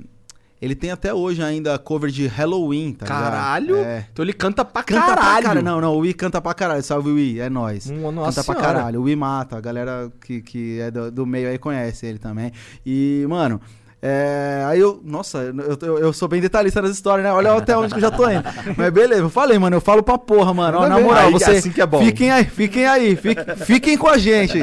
ele 0.60 0.76
tem 0.76 0.92
até 0.92 1.12
hoje 1.12 1.42
ainda 1.42 1.76
cover 1.76 2.08
de 2.08 2.28
Halloween, 2.28 2.92
tá? 2.92 3.04
Caralho! 3.04 3.76
É. 3.78 4.06
Então 4.12 4.24
ele 4.24 4.32
canta 4.32 4.64
pra 4.64 4.84
Canta 4.84 5.00
caralho. 5.06 5.20
pra 5.20 5.42
caralho. 5.42 5.62
Não, 5.64 5.80
não, 5.80 5.94
o 5.96 5.98
Wii 5.98 6.14
canta 6.14 6.40
pra 6.40 6.54
caralho. 6.54 6.82
Salve, 6.84 7.10
Wii, 7.10 7.40
é 7.40 7.50
nóis. 7.50 7.90
Nossa 7.90 8.12
canta 8.12 8.44
pra 8.44 8.54
senhora. 8.60 8.60
caralho. 8.78 9.00
O 9.00 9.02
Wii 9.04 9.16
mata, 9.16 9.56
a 9.56 9.60
galera 9.60 10.08
que, 10.24 10.40
que 10.40 10.78
é 10.78 10.88
do, 10.88 11.10
do 11.10 11.26
meio 11.26 11.48
aí 11.48 11.58
conhece 11.58 12.06
ele 12.06 12.18
também. 12.20 12.52
E, 12.86 13.26
mano, 13.28 13.60
É, 14.04 14.64
aí 14.66 14.80
eu, 14.80 15.00
nossa, 15.04 15.38
eu, 15.38 15.78
eu, 15.80 15.98
eu 15.98 16.12
sou 16.12 16.26
bem 16.26 16.40
detalhista 16.40 16.82
nas 16.82 16.90
histórias, 16.90 17.24
né? 17.24 17.32
Olha 17.32 17.52
até 17.52 17.76
onde 17.76 17.92
que 17.92 17.98
eu 17.98 18.00
já 18.00 18.10
tô 18.10 18.28
indo. 18.28 18.42
Mas 18.76 18.90
beleza, 18.90 19.22
eu 19.22 19.30
falei, 19.30 19.56
mano, 19.60 19.76
eu 19.76 19.80
falo 19.80 20.02
pra 20.02 20.18
porra, 20.18 20.52
mano. 20.52 20.78
Ó, 20.78 20.88
na 20.88 20.98
moral, 20.98 21.26
Aí, 21.26 21.32
você. 21.32 21.52
assim 21.52 21.70
que 21.70 21.80
é 21.80 21.86
bom. 21.86 22.04
Fiquem 22.04 22.32
aí, 22.32 22.44
fiquem 22.44 22.84
aí, 22.84 23.14
fiquem, 23.14 23.56
fiquem 23.64 23.96
com 23.96 24.08
a 24.08 24.18
gente. 24.18 24.58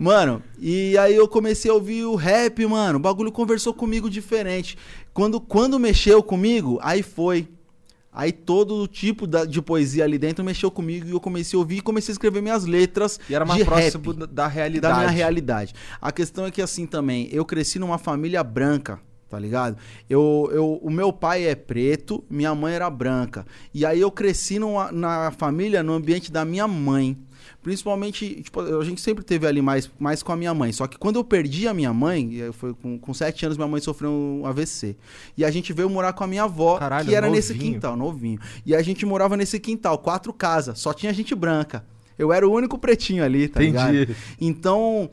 Mano, 0.00 0.42
e 0.58 0.96
aí 0.96 1.14
eu 1.14 1.28
comecei 1.28 1.70
a 1.70 1.74
ouvir 1.74 2.04
o 2.04 2.14
rap, 2.14 2.64
mano. 2.64 2.96
O 2.98 3.02
bagulho 3.02 3.30
conversou 3.30 3.74
comigo 3.74 4.08
diferente. 4.08 4.78
Quando, 5.12 5.38
quando 5.38 5.78
mexeu 5.78 6.22
comigo, 6.22 6.78
aí 6.82 7.02
foi. 7.02 7.46
Aí 8.12 8.32
todo 8.32 8.86
tipo 8.88 9.26
de 9.26 9.60
poesia 9.62 10.02
ali 10.04 10.18
dentro 10.18 10.44
mexeu 10.44 10.70
comigo 10.70 11.06
e 11.06 11.10
eu 11.10 11.20
comecei 11.20 11.56
a 11.56 11.60
ouvir 11.60 11.76
e 11.76 11.80
comecei 11.80 12.10
a 12.12 12.14
escrever 12.14 12.40
minhas 12.42 12.64
letras 12.64 13.20
E 13.28 13.34
era 13.34 13.44
mais 13.44 13.60
de 13.60 13.64
próximo 13.66 14.10
rap 14.10 14.18
da- 14.20 14.26
da 14.26 14.46
realidade. 14.48 14.94
da 14.94 15.00
minha 15.00 15.10
realidade. 15.10 15.74
A 16.00 16.10
questão 16.10 16.46
é 16.46 16.50
que 16.50 16.62
assim 16.62 16.86
também, 16.86 17.28
eu 17.30 17.44
cresci 17.44 17.78
numa 17.78 17.98
família 17.98 18.42
branca, 18.42 18.98
tá 19.28 19.38
ligado? 19.38 19.76
Eu, 20.08 20.48
eu, 20.52 20.80
o 20.82 20.90
meu 20.90 21.12
pai 21.12 21.44
é 21.46 21.54
preto, 21.54 22.24
minha 22.30 22.54
mãe 22.54 22.72
era 22.74 22.88
branca. 22.88 23.46
E 23.74 23.84
aí 23.84 24.00
eu 24.00 24.10
cresci 24.10 24.58
numa, 24.58 24.90
na 24.90 25.30
família, 25.30 25.82
no 25.82 25.92
ambiente 25.92 26.32
da 26.32 26.44
minha 26.46 26.66
mãe. 26.66 27.16
Principalmente, 27.62 28.40
tipo, 28.42 28.60
a 28.60 28.84
gente 28.84 29.00
sempre 29.00 29.24
teve 29.24 29.46
ali 29.46 29.60
mais, 29.60 29.90
mais 29.98 30.22
com 30.22 30.30
a 30.32 30.36
minha 30.36 30.54
mãe. 30.54 30.72
Só 30.72 30.86
que 30.86 30.96
quando 30.96 31.16
eu 31.16 31.24
perdi 31.24 31.66
a 31.66 31.74
minha 31.74 31.92
mãe, 31.92 32.50
foi 32.52 32.72
com, 32.72 32.98
com 32.98 33.12
sete 33.12 33.44
anos, 33.44 33.58
minha 33.58 33.68
mãe 33.68 33.80
sofreu 33.80 34.10
um 34.10 34.46
AVC. 34.46 34.96
E 35.36 35.44
a 35.44 35.50
gente 35.50 35.72
veio 35.72 35.90
morar 35.90 36.12
com 36.12 36.22
a 36.22 36.26
minha 36.26 36.44
avó, 36.44 36.78
Caralho, 36.78 37.08
que 37.08 37.14
era 37.14 37.28
nesse 37.28 37.52
novinho. 37.52 37.74
quintal, 37.74 37.96
novinho. 37.96 38.38
E 38.64 38.74
a 38.74 38.82
gente 38.82 39.04
morava 39.04 39.36
nesse 39.36 39.58
quintal, 39.58 39.98
quatro 39.98 40.32
casas, 40.32 40.78
só 40.78 40.94
tinha 40.94 41.12
gente 41.12 41.34
branca. 41.34 41.84
Eu 42.16 42.32
era 42.32 42.46
o 42.48 42.52
único 42.52 42.78
pretinho 42.78 43.24
ali, 43.24 43.48
tá 43.48 43.60
ligado? 43.60 43.94
Entendi. 43.94 44.16
Então, 44.40 45.10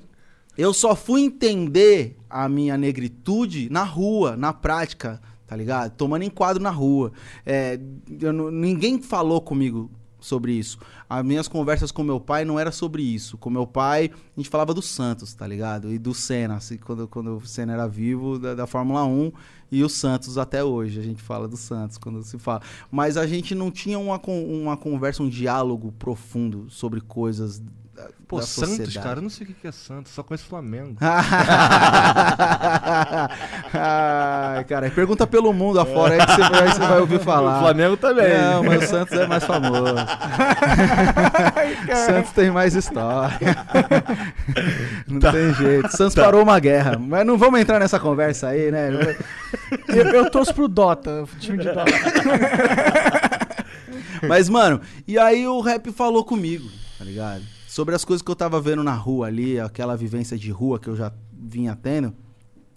eu 0.57 0.73
só 0.73 0.95
fui 0.95 1.21
entender 1.21 2.17
a 2.29 2.47
minha 2.47 2.77
negritude 2.77 3.69
na 3.69 3.83
rua, 3.83 4.37
na 4.37 4.53
prática, 4.53 5.21
tá 5.45 5.55
ligado? 5.55 5.95
Tomando 5.95 6.23
enquadro 6.23 6.61
na 6.61 6.69
rua. 6.71 7.11
É, 7.45 7.79
eu 8.21 8.33
ninguém 8.51 9.01
falou 9.01 9.41
comigo 9.41 9.91
sobre 10.19 10.53
isso. 10.53 10.79
As 11.09 11.23
minhas 11.23 11.47
conversas 11.47 11.91
com 11.91 12.03
meu 12.03 12.19
pai 12.19 12.43
não 12.43 12.59
era 12.59 12.71
sobre 12.71 13.03
isso. 13.03 13.37
Com 13.37 13.49
meu 13.49 13.67
pai, 13.67 14.11
a 14.35 14.39
gente 14.39 14.49
falava 14.49 14.73
do 14.73 14.81
Santos, 14.81 15.33
tá 15.33 15.45
ligado? 15.45 15.91
E 15.91 15.97
do 15.99 16.13
Senna, 16.13 16.55
assim, 16.55 16.77
quando, 16.77 17.07
quando 17.07 17.37
o 17.37 17.45
Senna 17.45 17.73
era 17.73 17.87
vivo, 17.87 18.39
da, 18.39 18.55
da 18.55 18.67
Fórmula 18.67 19.05
1, 19.05 19.31
e 19.71 19.83
o 19.83 19.89
Santos 19.89 20.37
até 20.37 20.63
hoje. 20.63 20.99
A 20.99 21.03
gente 21.03 21.21
fala 21.21 21.47
do 21.47 21.57
Santos 21.57 21.97
quando 21.97 22.23
se 22.23 22.37
fala. 22.39 22.61
Mas 22.91 23.17
a 23.17 23.27
gente 23.27 23.53
não 23.53 23.69
tinha 23.69 23.99
uma, 23.99 24.19
uma 24.27 24.77
conversa, 24.77 25.21
um 25.21 25.29
diálogo 25.29 25.91
profundo 25.91 26.69
sobre 26.69 27.01
coisas 27.01 27.61
da, 27.95 28.09
Pô, 28.27 28.39
da 28.39 28.45
Santos, 28.45 28.69
sociedade. 28.71 28.99
cara, 28.99 29.19
eu 29.19 29.23
não 29.23 29.29
sei 29.29 29.47
o 29.47 29.53
que 29.53 29.67
é 29.67 29.71
Santos, 29.71 30.11
só 30.11 30.21
conheço 30.21 30.45
Flamengo. 30.45 30.97
Ai, 33.73 34.63
cara, 34.65 34.91
pergunta 34.91 35.25
pelo 35.25 35.53
mundo 35.53 35.79
afora 35.79 36.15
aí 36.15 36.19
que 36.25 36.31
você 36.33 36.49
vai, 36.49 36.67
você 36.67 36.79
vai 36.79 36.99
ouvir 36.99 37.19
falar. 37.23 37.57
O 37.57 37.61
Flamengo 37.61 37.95
também. 37.95 38.37
Não, 38.37 38.63
mas 38.63 38.83
o 38.83 38.87
Santos 38.87 39.17
é 39.17 39.25
mais 39.25 39.43
famoso. 39.45 39.93
o 39.93 39.95
Santos 42.05 42.31
tem 42.33 42.51
mais 42.51 42.75
história. 42.75 43.37
Não 45.07 45.19
tem 45.19 45.53
jeito. 45.53 45.95
Santos 45.95 46.15
parou 46.15 46.43
uma 46.43 46.59
guerra. 46.59 46.97
Mas 46.99 47.25
não 47.25 47.37
vamos 47.37 47.59
entrar 47.61 47.79
nessa 47.79 47.99
conversa 47.99 48.49
aí, 48.49 48.69
né? 48.71 48.89
Eu, 49.87 50.05
eu 50.07 50.29
torço 50.29 50.53
pro 50.53 50.67
Dota, 50.67 51.23
o 51.23 51.27
time 51.39 51.59
de 51.59 51.71
Dota. 51.71 51.91
Mas, 54.27 54.49
mano, 54.49 54.81
e 55.07 55.17
aí 55.17 55.47
o 55.47 55.61
rap 55.61 55.89
falou 55.91 56.23
comigo, 56.25 56.69
tá 56.97 57.05
ligado? 57.05 57.54
Sobre 57.75 57.93
as 57.93 58.05
coisas 58.05 58.21
que 58.21 58.31
eu 58.31 58.37
tava 58.37 58.61
vendo 58.61 58.85
na 58.85 58.93
rua 58.93 59.27
ali, 59.27 59.59
aquela 59.59 59.97
vivência 59.97 60.37
de 60.37 60.49
rua 60.49 60.79
que 60.79 60.87
eu 60.87 60.95
já 60.95 61.11
vinha 61.33 61.75
tendo. 61.75 62.15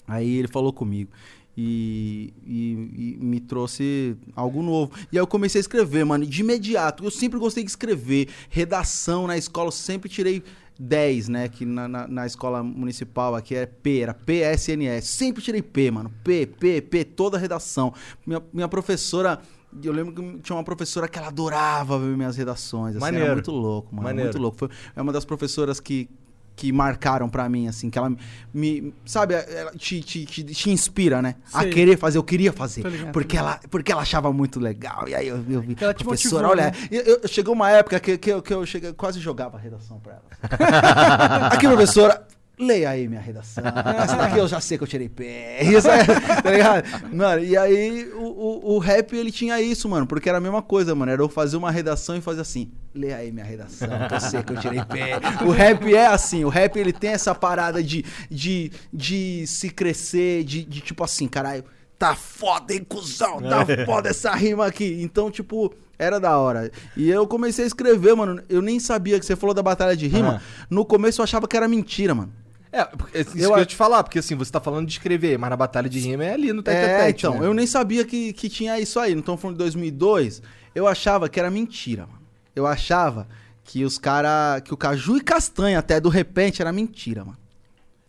Aí 0.08 0.38
ele 0.38 0.48
falou 0.48 0.72
comigo. 0.72 1.12
E, 1.56 2.34
e- 2.44 3.14
e 3.14 3.24
me 3.24 3.38
trouxe 3.38 4.16
algo 4.34 4.60
novo. 4.60 4.90
E 5.12 5.16
aí 5.16 5.22
eu 5.22 5.26
comecei 5.28 5.60
a 5.60 5.62
escrever, 5.62 6.04
mano, 6.04 6.26
de 6.26 6.40
imediato. 6.40 7.04
Eu 7.04 7.12
sempre 7.12 7.38
gostei 7.38 7.62
de 7.62 7.70
escrever. 7.70 8.26
Redação 8.50 9.28
na 9.28 9.38
escola, 9.38 9.68
eu 9.68 9.72
sempre 9.72 10.08
tirei 10.08 10.42
10, 10.80 11.28
né? 11.28 11.48
Que 11.48 11.64
na, 11.64 11.86
na, 11.86 12.08
na 12.08 12.26
escola 12.26 12.60
municipal 12.60 13.36
aqui 13.36 13.54
é 13.54 13.66
P, 13.66 14.00
era 14.00 14.12
PSNS. 14.12 15.06
Sempre 15.06 15.40
tirei 15.40 15.62
P, 15.62 15.92
mano. 15.92 16.12
P, 16.24 16.44
P, 16.44 16.80
P, 16.82 17.04
toda 17.04 17.36
a 17.36 17.40
redação. 17.40 17.94
Minha, 18.26 18.42
minha 18.52 18.66
professora. 18.66 19.40
Eu 19.82 19.92
lembro 19.92 20.14
que 20.14 20.38
tinha 20.40 20.56
uma 20.56 20.64
professora 20.64 21.06
que 21.08 21.18
ela 21.18 21.28
adorava 21.28 21.98
ver 21.98 22.16
minhas 22.16 22.36
redações. 22.36 22.96
Assim, 22.96 23.00
Maneiro. 23.04 23.26
Era 23.26 23.34
muito 23.34 23.50
louco, 23.50 23.94
mano. 23.94 24.08
Maneiro. 24.08 24.30
Muito 24.30 24.40
louco. 24.42 24.56
Foi 24.58 24.68
é 24.96 25.02
uma 25.02 25.12
das 25.12 25.24
professoras 25.26 25.78
que, 25.78 26.08
que 26.56 26.72
marcaram 26.72 27.28
pra 27.28 27.48
mim, 27.48 27.68
assim, 27.68 27.90
que 27.90 27.98
ela 27.98 28.10
me. 28.52 28.92
Sabe, 29.04 29.34
ela 29.34 29.70
te, 29.72 30.00
te, 30.00 30.24
te, 30.24 30.42
te 30.42 30.70
inspira, 30.70 31.20
né? 31.20 31.36
A 31.52 31.60
Sei. 31.62 31.70
querer 31.70 31.98
fazer, 31.98 32.16
eu 32.18 32.24
queria 32.24 32.52
fazer. 32.52 32.84
Ligado, 32.86 33.12
Porque 33.12 33.36
ela, 33.36 33.60
porque 33.70 33.92
ela 33.92 34.02
achava 34.02 34.32
muito 34.32 34.58
legal. 34.58 35.06
E 35.06 35.14
aí 35.14 35.28
eu, 35.28 35.36
eu 35.48 35.60
vi. 35.60 35.76
Ela 35.78 35.92
professora, 35.94 36.48
motivou, 36.48 36.50
olha. 36.50 36.70
né? 36.70 36.88
eu- 36.90 37.20
eu- 37.22 37.28
chegou 37.28 37.54
uma 37.54 37.70
época 37.70 38.00
que, 38.00 38.16
que, 38.18 38.30
eu- 38.30 38.40
que 38.42 38.52
eu 38.54 38.64
cheguei, 38.66 38.92
quase 38.94 39.20
jogava 39.20 39.58
a 39.58 39.60
redação 39.60 40.00
pra 40.00 40.14
ela. 40.14 41.48
Aqui, 41.52 41.66
professora. 41.68 42.26
Leia 42.58 42.90
aí 42.90 43.06
minha 43.06 43.20
redação. 43.20 43.62
Essa 43.64 44.16
daqui 44.16 44.38
eu 44.38 44.48
já 44.48 44.60
sei 44.60 44.76
que 44.76 44.82
eu 44.82 44.88
tirei 44.88 45.08
pé. 45.08 45.62
Isso 45.62 45.86
é, 45.88 46.04
tá 46.42 46.50
ligado? 46.50 47.14
Mano, 47.14 47.44
e 47.44 47.56
aí 47.56 48.10
o, 48.14 48.24
o, 48.24 48.74
o 48.74 48.78
rap 48.78 49.16
ele 49.16 49.30
tinha 49.30 49.60
isso, 49.60 49.88
mano, 49.88 50.06
porque 50.06 50.28
era 50.28 50.38
a 50.38 50.40
mesma 50.40 50.60
coisa, 50.60 50.94
mano. 50.94 51.12
Era 51.12 51.22
eu 51.22 51.28
fazer 51.28 51.56
uma 51.56 51.70
redação 51.70 52.16
e 52.16 52.20
fazer 52.20 52.40
assim: 52.40 52.72
leia 52.92 53.16
aí 53.18 53.30
minha 53.30 53.44
redação, 53.44 53.88
que 54.08 54.14
eu 54.14 54.20
sei 54.20 54.42
que 54.42 54.52
eu 54.52 54.60
tirei 54.60 54.84
pé. 54.84 55.20
O 55.46 55.50
rap 55.50 55.94
é 55.94 56.06
assim, 56.06 56.44
o 56.44 56.48
rap 56.48 56.76
ele 56.76 56.92
tem 56.92 57.10
essa 57.10 57.32
parada 57.32 57.80
de, 57.80 58.04
de, 58.28 58.72
de 58.92 59.46
se 59.46 59.70
crescer, 59.70 60.42
de, 60.42 60.64
de 60.64 60.80
tipo 60.80 61.04
assim, 61.04 61.28
caralho, 61.28 61.64
tá 61.96 62.16
foda, 62.16 62.74
hein, 62.74 62.84
cuzão? 62.88 63.40
Tá 63.40 63.64
foda 63.86 64.08
essa 64.08 64.34
rima 64.34 64.66
aqui. 64.66 64.98
Então, 65.00 65.30
tipo. 65.30 65.72
Era 66.00 66.20
da 66.20 66.38
hora. 66.38 66.70
E 66.96 67.10
eu 67.10 67.26
comecei 67.26 67.64
a 67.64 67.66
escrever, 67.66 68.14
mano. 68.14 68.40
Eu 68.48 68.62
nem 68.62 68.78
sabia 68.78 69.18
que 69.18 69.26
você 69.26 69.34
falou 69.34 69.52
da 69.52 69.64
batalha 69.64 69.96
de 69.96 70.06
rima. 70.06 70.40
No 70.70 70.84
começo 70.84 71.20
eu 71.20 71.24
achava 71.24 71.48
que 71.48 71.56
era 71.56 71.66
mentira, 71.66 72.14
mano. 72.14 72.32
É, 72.70 72.84
porque- 72.84 73.18
isso 73.20 73.30
Eu 73.38 73.48
que 73.50 73.54
eu 73.54 73.58
ia 73.58 73.66
te 73.66 73.76
falar, 73.76 74.02
porque 74.04 74.18
assim, 74.18 74.34
você 74.34 74.50
tá 74.52 74.60
falando 74.60 74.86
de 74.86 74.92
escrever, 74.92 75.38
mas 75.38 75.48
na 75.50 75.56
batalha 75.56 75.88
de 75.88 75.98
rima 75.98 76.24
é 76.24 76.34
ali 76.34 76.52
no 76.52 76.62
tete 76.62 76.76
É, 76.76 76.98
tete, 77.06 77.26
então, 77.26 77.40
né? 77.40 77.46
eu 77.46 77.54
nem 77.54 77.66
sabia 77.66 78.04
que, 78.04 78.32
que 78.32 78.48
tinha 78.48 78.78
isso 78.78 79.00
aí. 79.00 79.12
Não 79.14 79.20
estamos 79.20 79.40
falando 79.40 79.56
de 79.56 79.64
2002. 79.64 80.42
Eu 80.74 80.86
achava 80.86 81.28
que 81.28 81.40
era 81.40 81.50
mentira, 81.50 82.02
mano. 82.06 82.18
Eu 82.54 82.66
achava 82.66 83.26
que 83.64 83.84
os 83.84 83.96
cara, 83.98 84.60
que 84.62 84.72
o 84.72 84.76
Caju 84.76 85.16
e 85.16 85.20
Castanha 85.20 85.78
até 85.78 86.00
do 86.00 86.08
repente 86.08 86.60
era 86.60 86.72
mentira, 86.72 87.24
mano. 87.24 87.38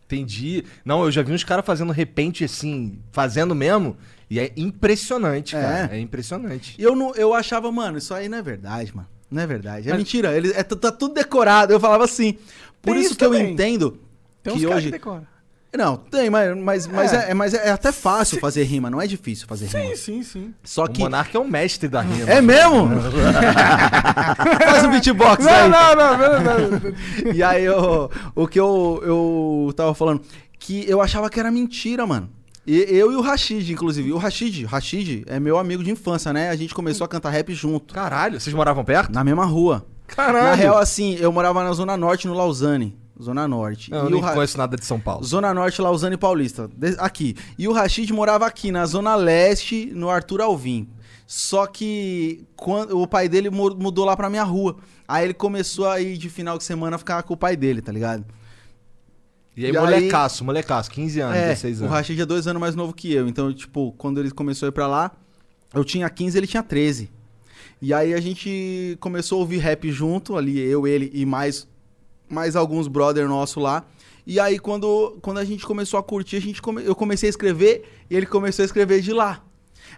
Entendi. 0.06 0.64
Não, 0.84 1.04
eu 1.04 1.10
já 1.10 1.22
vi 1.22 1.32
uns 1.32 1.44
caras 1.44 1.64
fazendo 1.64 1.92
repente 1.92 2.44
assim, 2.44 2.98
fazendo 3.12 3.54
mesmo, 3.54 3.96
e 4.28 4.40
é 4.40 4.52
impressionante, 4.56 5.54
É. 5.56 5.60
cara. 5.60 5.96
É, 5.96 6.00
impressionante. 6.00 6.74
E 6.78 6.82
eu 6.82 6.96
não, 6.96 7.14
eu 7.14 7.32
achava, 7.32 7.70
mano, 7.70 7.98
isso 7.98 8.12
aí 8.12 8.28
não 8.28 8.38
é 8.38 8.42
verdade, 8.42 8.94
mano. 8.94 9.08
Não 9.30 9.40
é 9.42 9.46
verdade. 9.46 9.88
É 9.88 9.96
mentira. 9.96 10.36
Ele, 10.36 10.50
é, 10.52 10.62
tá 10.64 10.90
tudo 10.90 11.14
decorado. 11.14 11.72
Eu 11.72 11.78
falava 11.78 12.02
assim. 12.04 12.36
Por 12.82 12.96
isso 12.96 13.10
isso 13.10 13.16
que 13.16 13.24
eu 13.24 13.30
também. 13.30 13.52
entendo 13.52 14.00
Tem 14.42 14.52
uns 14.52 14.58
que 14.60 14.62
caras 14.64 14.76
hoje 14.78 14.86
que 14.86 14.92
decoram. 14.92 15.26
Não, 15.72 15.96
tem, 15.96 16.28
mas, 16.28 16.56
mas, 16.56 16.86
mas, 16.88 17.12
É. 17.12 17.30
é. 17.30 17.34
mas 17.34 17.54
é 17.54 17.70
até 17.70 17.92
fácil 17.92 18.40
fazer 18.40 18.64
rima, 18.64 18.90
não 18.90 19.00
é 19.00 19.06
difícil 19.06 19.46
fazer 19.46 19.68
Sim, 19.68 19.78
rima. 19.78 19.96
sim, 19.96 20.22
sim. 20.24 20.54
Só 20.64 20.84
O 20.84 20.88
que. 20.88 21.00
Monark 21.00 21.36
é 21.36 21.38
um 21.38 21.46
mestre 21.46 21.88
da 21.88 22.00
rima. 22.00 22.28
É 22.28 22.40
mesmo? 22.40 22.88
Faz 24.68 24.84
um 24.84 24.90
beatbox 24.90 25.46
aí. 25.46 25.68
Não, 25.68 25.94
não, 25.94 26.18
não, 26.18 26.18
não, 26.18 26.70
não. 26.70 26.80
E 27.34 27.42
aí, 27.42 27.64
eu, 27.64 28.10
o 28.34 28.48
que 28.48 28.58
eu, 28.58 29.00
eu 29.04 29.72
tava 29.76 29.94
falando, 29.94 30.22
que 30.58 30.84
eu 30.90 31.00
achava 31.00 31.30
que 31.30 31.38
era 31.38 31.50
mentira, 31.50 32.04
mano. 32.06 32.28
E, 32.66 32.76
eu 32.88 33.12
e 33.12 33.16
o 33.16 33.20
Rashid, 33.20 33.70
inclusive. 33.72 34.12
O 34.12 34.18
Rashid, 34.18 34.64
Rashid 34.64 35.24
é 35.26 35.38
meu 35.38 35.56
amigo 35.56 35.82
de 35.84 35.90
infância, 35.90 36.32
né? 36.32 36.50
A 36.50 36.56
gente 36.56 36.74
começou 36.74 37.04
a 37.04 37.08
cantar 37.08 37.30
rap 37.30 37.52
junto. 37.54 37.94
Caralho, 37.94 38.40
vocês 38.40 38.54
moravam 38.54 38.84
perto? 38.84 39.12
Na 39.12 39.22
mesma 39.24 39.44
rua. 39.44 39.86
Caralho. 40.06 40.48
Na 40.48 40.54
real, 40.54 40.78
assim, 40.78 41.16
eu 41.20 41.30
morava 41.32 41.62
na 41.62 41.72
Zona 41.72 41.96
Norte, 41.96 42.26
no 42.26 42.34
Lausanne. 42.34 42.98
Zona 43.20 43.46
Norte. 43.46 43.90
Não, 43.90 44.04
eu 44.04 44.10
E 44.10 44.14
o 44.14 44.20
Ra- 44.20 44.34
conheço 44.34 44.56
nada 44.58 44.76
de 44.76 44.84
São 44.84 44.98
Paulo. 45.00 45.24
Zona 45.24 45.52
Norte, 45.54 45.80
Lausanne 45.82 46.16
Paulista. 46.16 46.70
Aqui. 46.98 47.36
E 47.58 47.66
o 47.68 47.72
Rashid 47.72 48.12
morava 48.12 48.46
aqui, 48.46 48.70
na 48.72 48.84
Zona 48.86 49.14
Leste, 49.14 49.86
no 49.94 50.08
Arthur 50.10 50.40
Alvim. 50.40 50.88
Só 51.26 51.66
que 51.66 52.44
quando, 52.56 52.98
o 53.00 53.06
pai 53.06 53.28
dele 53.28 53.50
mu- 53.50 53.76
mudou 53.76 54.04
lá 54.04 54.16
pra 54.16 54.28
minha 54.28 54.42
rua. 54.42 54.76
Aí 55.06 55.24
ele 55.26 55.34
começou 55.34 55.88
a 55.88 56.00
ir 56.00 56.16
de 56.18 56.28
final 56.28 56.58
de 56.58 56.64
semana 56.64 56.98
ficar 56.98 57.22
com 57.22 57.34
o 57.34 57.36
pai 57.36 57.56
dele, 57.56 57.80
tá 57.80 57.92
ligado? 57.92 58.24
E 59.56 59.64
aí, 59.66 59.72
E 59.72 59.76
aí- 59.76 59.82
molecaço, 59.82 60.44
molecaço, 60.44 60.90
15 60.90 61.20
anos, 61.20 61.36
é, 61.36 61.48
16 61.48 61.80
o 61.80 61.84
anos. 61.84 61.94
Rashid 61.96 62.20
é 62.20 62.24
dois 62.26 62.46
anos 62.46 62.60
mais 62.60 62.74
novo 62.74 62.92
que 62.92 63.12
eu. 63.12 63.28
Então, 63.28 63.52
tipo, 63.52 63.92
quando 63.98 64.18
ele 64.20 64.30
começou 64.30 64.66
a 64.66 64.70
ir 64.70 64.72
pra 64.72 64.86
lá, 64.86 65.10
eu 65.74 65.84
tinha 65.84 66.08
15, 66.08 66.38
ele 66.38 66.46
tinha 66.46 66.62
13. 66.62 67.10
E 67.82 67.92
aí 67.94 68.12
a 68.14 68.20
gente 68.20 68.96
começou 69.00 69.36
a 69.38 69.40
ouvir 69.40 69.58
rap 69.58 69.90
junto, 69.90 70.36
ali, 70.36 70.58
eu, 70.58 70.86
ele 70.86 71.10
e 71.14 71.24
mais, 71.24 71.66
mais 72.30 72.54
alguns 72.56 72.86
brother 72.88 73.28
nossos 73.28 73.62
lá. 73.62 73.84
E 74.26 74.38
aí, 74.38 74.58
quando, 74.58 75.18
quando 75.20 75.38
a 75.38 75.44
gente 75.44 75.66
começou 75.66 75.98
a 75.98 76.02
curtir, 76.02 76.36
a 76.36 76.40
gente 76.40 76.62
come- 76.62 76.82
eu 76.84 76.94
comecei 76.94 77.28
a 77.28 77.30
escrever 77.30 78.04
e 78.08 78.16
ele 78.16 78.26
começou 78.26 78.62
a 78.62 78.66
escrever 78.66 79.00
de 79.00 79.12
lá. 79.12 79.42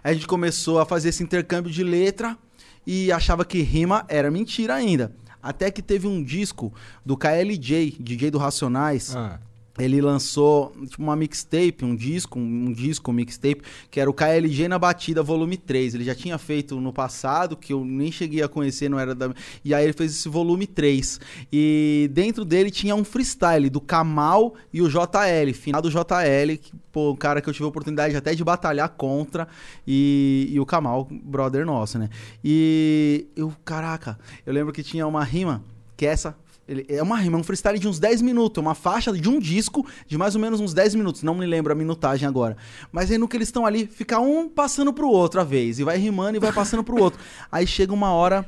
A 0.03 0.11
gente 0.13 0.25
começou 0.25 0.79
a 0.79 0.85
fazer 0.85 1.09
esse 1.09 1.21
intercâmbio 1.23 1.71
de 1.71 1.83
letra 1.83 2.37
e 2.85 3.11
achava 3.11 3.45
que 3.45 3.61
rima 3.61 4.05
era 4.09 4.31
mentira 4.31 4.73
ainda. 4.73 5.13
Até 5.41 5.69
que 5.69 5.81
teve 5.81 6.07
um 6.07 6.23
disco 6.23 6.73
do 7.05 7.15
KLJ, 7.17 7.97
DJ 7.99 8.31
do 8.31 8.37
Racionais, 8.37 9.15
Ah, 9.15 9.39
ele 9.79 9.99
lançou 10.01 10.71
tipo, 10.87 11.01
uma 11.01 11.15
mixtape, 11.15 11.83
um 11.83 11.95
disco, 11.95 12.37
um, 12.37 12.67
um 12.67 12.71
disco, 12.71 13.09
um 13.09 13.13
mixtape, 13.13 13.63
que 13.89 13.99
era 13.99 14.09
o 14.09 14.13
KLG 14.13 14.67
na 14.67 14.77
Batida 14.77 15.23
Volume 15.23 15.57
3. 15.57 15.95
Ele 15.95 16.03
já 16.03 16.13
tinha 16.13 16.37
feito 16.37 16.79
no 16.79 16.93
passado, 16.93 17.57
que 17.57 17.73
eu 17.73 17.83
nem 17.83 18.11
cheguei 18.11 18.43
a 18.43 18.47
conhecer, 18.47 18.87
não 18.87 18.99
era 18.99 19.15
da... 19.15 19.33
E 19.65 19.73
aí 19.73 19.83
ele 19.83 19.93
fez 19.93 20.11
esse 20.11 20.29
volume 20.29 20.67
3. 20.67 21.19
E 21.51 22.09
dentro 22.13 22.45
dele 22.45 22.69
tinha 22.69 22.93
um 22.93 23.03
freestyle 23.03 23.67
do 23.67 23.81
Kamal 23.81 24.53
e 24.71 24.81
o 24.81 24.87
JL, 24.87 25.53
final 25.55 25.81
do 25.81 25.89
JL, 25.89 26.57
que, 26.61 26.71
pô, 26.91 27.11
um 27.11 27.15
cara 27.15 27.41
que 27.41 27.49
eu 27.49 27.53
tive 27.53 27.65
a 27.65 27.69
oportunidade 27.69 28.15
até 28.15 28.35
de 28.35 28.43
batalhar 28.43 28.89
contra, 28.89 29.47
e, 29.87 30.49
e 30.51 30.59
o 30.59 30.65
Kamal, 30.67 31.07
brother 31.09 31.65
nosso, 31.65 31.97
né? 31.97 32.09
E 32.43 33.27
eu, 33.35 33.51
caraca, 33.65 34.19
eu 34.45 34.53
lembro 34.53 34.71
que 34.71 34.83
tinha 34.83 35.07
uma 35.07 35.23
rima, 35.23 35.63
que 35.97 36.05
essa 36.05 36.42
ele, 36.67 36.85
é 36.87 37.01
uma 37.03 37.17
rima, 37.17 37.37
é 37.37 37.41
um 37.41 37.43
freestyle 37.43 37.77
de 37.77 37.87
uns 37.87 37.99
10 37.99 38.21
minutos, 38.21 38.61
uma 38.61 38.73
faixa 38.73 39.11
de 39.11 39.29
um 39.29 39.39
disco 39.39 39.85
de 40.07 40.17
mais 40.17 40.35
ou 40.35 40.41
menos 40.41 40.59
uns 40.59 40.73
10 40.73 40.95
minutos. 40.95 41.23
Não 41.23 41.35
me 41.35 41.45
lembro 41.45 41.73
a 41.73 41.75
minutagem 41.75 42.27
agora. 42.27 42.55
Mas 42.91 43.11
aí 43.11 43.17
no 43.17 43.27
que 43.27 43.37
eles 43.37 43.49
estão 43.49 43.65
ali, 43.65 43.85
fica 43.85 44.19
um 44.19 44.47
passando 44.47 44.93
pro 44.93 45.09
outro 45.09 45.41
a 45.41 45.43
vez. 45.43 45.79
E 45.79 45.83
vai 45.83 45.97
rimando 45.97 46.37
e 46.37 46.39
vai 46.39 46.51
passando 46.51 46.83
pro 46.83 47.01
outro. 47.01 47.19
Aí 47.51 47.67
chega 47.67 47.93
uma 47.93 48.11
hora 48.11 48.45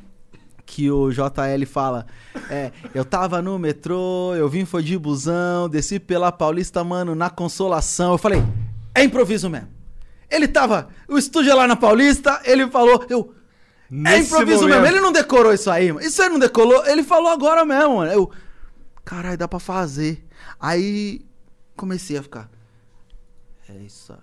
que 0.66 0.90
o 0.90 1.12
JL 1.12 1.66
fala: 1.68 2.06
É, 2.50 2.72
eu 2.94 3.04
tava 3.04 3.42
no 3.42 3.60
metrô, 3.60 4.34
eu 4.36 4.48
vim 4.50 4.66
foi 4.66 4.82
de 4.82 4.98
busão, 4.98 5.70
desci 5.70 6.00
pela 6.00 6.32
Paulista, 6.32 6.84
mano, 6.84 7.14
na 7.16 7.30
consolação. 7.30 8.14
Eu 8.14 8.18
falei: 8.18 8.44
É 8.94 9.04
improviso 9.04 9.50
mesmo. 9.50 9.76
Ele 10.30 10.48
tava, 10.48 10.90
o 11.08 11.18
estúdio 11.18 11.52
é 11.52 11.54
lá 11.54 11.68
na 11.68 11.76
Paulista, 11.76 12.42
ele 12.44 12.68
falou, 12.68 13.06
eu. 13.10 13.34
É 13.92 13.96
Nesse 13.96 14.34
improviso 14.34 14.62
momento. 14.62 14.82
mesmo. 14.82 14.96
Ele 14.96 15.00
não 15.02 15.12
decorou 15.12 15.54
isso 15.54 15.70
aí, 15.70 15.92
mano. 15.92 16.06
Isso 16.06 16.22
aí 16.22 16.30
não 16.30 16.40
decolou. 16.40 16.86
Ele 16.86 17.04
falou 17.04 17.30
agora 17.32 17.64
mesmo, 17.64 17.98
mano. 17.98 18.12
Eu. 18.12 18.32
Caralho, 19.04 19.38
dá 19.38 19.48
pra 19.48 19.60
fazer. 19.60 20.26
Aí 20.60 21.24
comecei 21.76 22.18
a 22.18 22.24
ficar. 22.24 22.50
É 23.70 23.78
isso. 23.78 24.14
aí. 24.14 24.20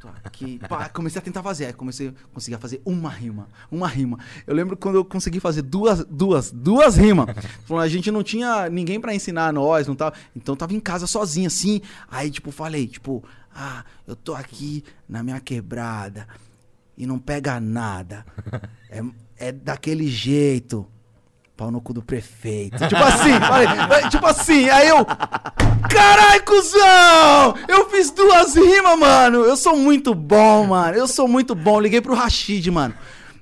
Tô 0.00 0.08
aqui. 0.24 0.58
Pá, 0.68 0.88
comecei 0.88 1.20
a 1.20 1.22
tentar 1.22 1.42
fazer. 1.44 1.66
Aí 1.66 1.72
comecei 1.72 2.08
a 2.08 2.12
conseguir 2.34 2.58
fazer 2.58 2.82
uma 2.84 3.08
rima. 3.08 3.48
Uma 3.70 3.86
rima. 3.86 4.18
Eu 4.46 4.54
lembro 4.54 4.76
quando 4.76 4.96
eu 4.96 5.04
consegui 5.04 5.38
fazer 5.38 5.62
duas, 5.62 6.04
duas, 6.04 6.50
duas 6.50 6.96
rimas. 6.96 7.26
Falando, 7.64 7.84
A 7.84 7.88
gente 7.88 8.10
não 8.10 8.24
tinha 8.24 8.68
ninguém 8.68 9.00
pra 9.00 9.14
ensinar 9.14 9.52
nós, 9.52 9.86
não 9.86 9.94
tava. 9.94 10.16
Então 10.34 10.54
eu 10.54 10.56
tava 10.56 10.74
em 10.74 10.80
casa 10.80 11.06
sozinho, 11.06 11.46
assim. 11.46 11.80
Aí, 12.10 12.30
tipo, 12.32 12.50
falei, 12.50 12.88
tipo, 12.88 13.22
ah, 13.54 13.84
eu 14.08 14.16
tô 14.16 14.34
aqui 14.34 14.82
na 15.08 15.22
minha 15.22 15.38
quebrada 15.38 16.26
e 17.02 17.06
não 17.06 17.18
pega 17.18 17.58
nada. 17.58 18.24
É, 18.88 19.02
é 19.48 19.50
daquele 19.50 20.06
jeito. 20.06 20.86
Pau 21.56 21.68
no 21.68 21.80
cu 21.80 21.92
do 21.92 22.00
prefeito. 22.00 22.78
Tipo 22.86 23.02
assim, 23.02 23.32
falei, 23.42 24.08
tipo 24.08 24.24
assim, 24.24 24.68
aí 24.70 24.88
eu. 24.88 25.04
Carai, 25.90 26.38
cuzão! 26.40 27.56
Eu 27.66 27.90
fiz 27.90 28.12
duas 28.12 28.54
rimas, 28.54 28.96
mano! 28.96 29.40
Eu 29.40 29.56
sou 29.56 29.76
muito 29.76 30.14
bom, 30.14 30.68
mano. 30.68 30.96
Eu 30.96 31.08
sou 31.08 31.26
muito 31.26 31.56
bom. 31.56 31.80
Liguei 31.80 32.00
pro 32.00 32.14
Rashid, 32.14 32.70
mano. 32.70 32.94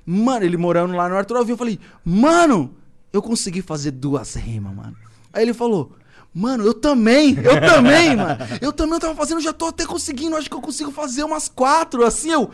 Mano, 0.03 0.43
ele 0.43 0.57
morando 0.57 0.95
lá 0.95 1.07
no 1.07 1.15
Arthur 1.15 1.37
Alvim. 1.37 1.51
Eu 1.51 1.57
falei, 1.57 1.79
mano, 2.03 2.73
eu 3.13 3.21
consegui 3.21 3.61
fazer 3.61 3.91
duas 3.91 4.33
rimas, 4.33 4.73
mano. 4.75 4.97
Aí 5.31 5.43
ele 5.43 5.53
falou. 5.53 5.95
Mano, 6.33 6.65
eu 6.65 6.73
também, 6.73 7.37
eu 7.37 7.59
também, 7.59 8.15
mano. 8.15 8.37
Eu 8.61 8.71
também 8.71 8.93
eu 8.93 8.99
tava 9.01 9.15
fazendo, 9.15 9.41
já 9.41 9.53
tô 9.53 9.67
até 9.67 9.85
conseguindo. 9.85 10.35
Acho 10.35 10.49
que 10.49 10.55
eu 10.55 10.61
consigo 10.61 10.89
fazer 10.89 11.23
umas 11.23 11.47
quatro, 11.47 12.03
assim, 12.03 12.31
eu. 12.31 12.49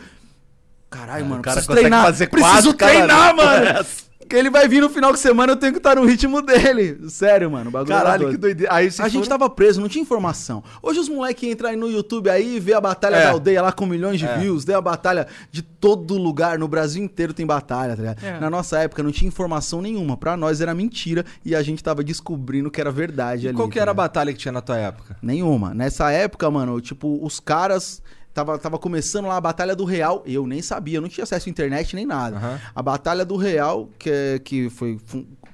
Caralho, 0.90 1.24
mano, 1.26 1.40
o 1.40 1.42
cara 1.44 1.56
preciso 1.56 1.72
treinar. 1.78 2.04
fazer 2.04 2.28
preciso 2.28 2.52
quatro, 2.52 2.74
treinar, 2.74 3.34
mano. 3.36 3.84
Porque 4.28 4.36
ele 4.36 4.50
vai 4.50 4.68
vir 4.68 4.82
no 4.82 4.90
final 4.90 5.10
de 5.10 5.18
semana, 5.18 5.52
eu 5.52 5.56
tenho 5.56 5.72
que 5.72 5.78
estar 5.78 5.96
no 5.96 6.04
ritmo 6.04 6.42
dele. 6.42 7.08
Sério, 7.08 7.50
mano. 7.50 7.70
Bagulho 7.70 7.94
era 7.94 8.02
Caralho, 8.02 8.22
doido. 8.24 8.34
que 8.34 8.38
doideira. 8.38 8.74
Aí 8.74 8.86
A 8.86 8.90
gente 8.90 9.12
foram- 9.12 9.26
tava 9.26 9.48
preso, 9.48 9.80
não 9.80 9.88
tinha 9.88 10.02
informação. 10.02 10.62
Hoje 10.82 11.00
os 11.00 11.08
moleques 11.08 11.48
entram 11.50 11.70
aí 11.70 11.76
no 11.76 11.90
YouTube 11.90 12.28
aí 12.28 12.56
e 12.56 12.60
vê 12.60 12.74
a 12.74 12.80
batalha 12.80 13.16
É. 13.16 13.22
da 13.24 13.30
aldeia 13.30 13.62
lá 13.62 13.72
com 13.72 13.86
milhões 13.86 14.18
de 14.18 14.26
É. 14.26 14.36
views, 14.36 14.66
vê 14.66 14.74
a 14.74 14.82
batalha 14.82 15.26
de 15.50 15.62
todo 15.62 16.18
lugar, 16.18 16.58
no 16.58 16.68
Brasil 16.68 17.02
inteiro 17.02 17.32
tem 17.32 17.46
batalha, 17.46 17.96
tá 17.96 18.02
ligado? 18.02 18.22
É. 18.22 18.38
Na 18.38 18.50
nossa 18.50 18.78
época 18.78 19.02
não 19.02 19.10
tinha 19.10 19.28
informação 19.28 19.80
nenhuma. 19.80 20.14
Pra 20.14 20.36
nós 20.36 20.60
era 20.60 20.74
mentira 20.74 21.24
e 21.42 21.54
a 21.56 21.62
gente 21.62 21.82
tava 21.82 22.04
descobrindo 22.04 22.70
que 22.70 22.82
era 22.82 22.90
verdade 22.92 23.46
E 23.46 23.48
ali. 23.48 23.56
qual 23.56 23.66
que 23.66 23.76
tá 23.76 23.80
era 23.80 23.92
a 23.92 23.94
ligado? 23.94 24.04
batalha 24.04 24.32
que 24.34 24.38
tinha 24.38 24.52
na 24.52 24.60
tua 24.60 24.76
época? 24.76 25.16
Nenhuma. 25.22 25.72
Nessa 25.72 26.10
época, 26.10 26.50
mano, 26.50 26.78
tipo, 26.82 27.18
os 27.24 27.40
caras. 27.40 28.02
Tava, 28.38 28.56
tava 28.56 28.78
começando 28.78 29.26
lá 29.26 29.36
a 29.36 29.40
Batalha 29.40 29.74
do 29.74 29.84
Real. 29.84 30.22
Eu 30.24 30.46
nem 30.46 30.62
sabia, 30.62 31.00
não 31.00 31.08
tinha 31.08 31.24
acesso 31.24 31.48
à 31.48 31.50
internet 31.50 31.96
nem 31.96 32.06
nada. 32.06 32.36
Aham. 32.36 32.60
A 32.72 32.80
Batalha 32.80 33.24
do 33.24 33.34
Real, 33.36 33.88
que, 33.98 34.08
é- 34.08 34.38
que 34.38 34.70
foi, 34.70 34.96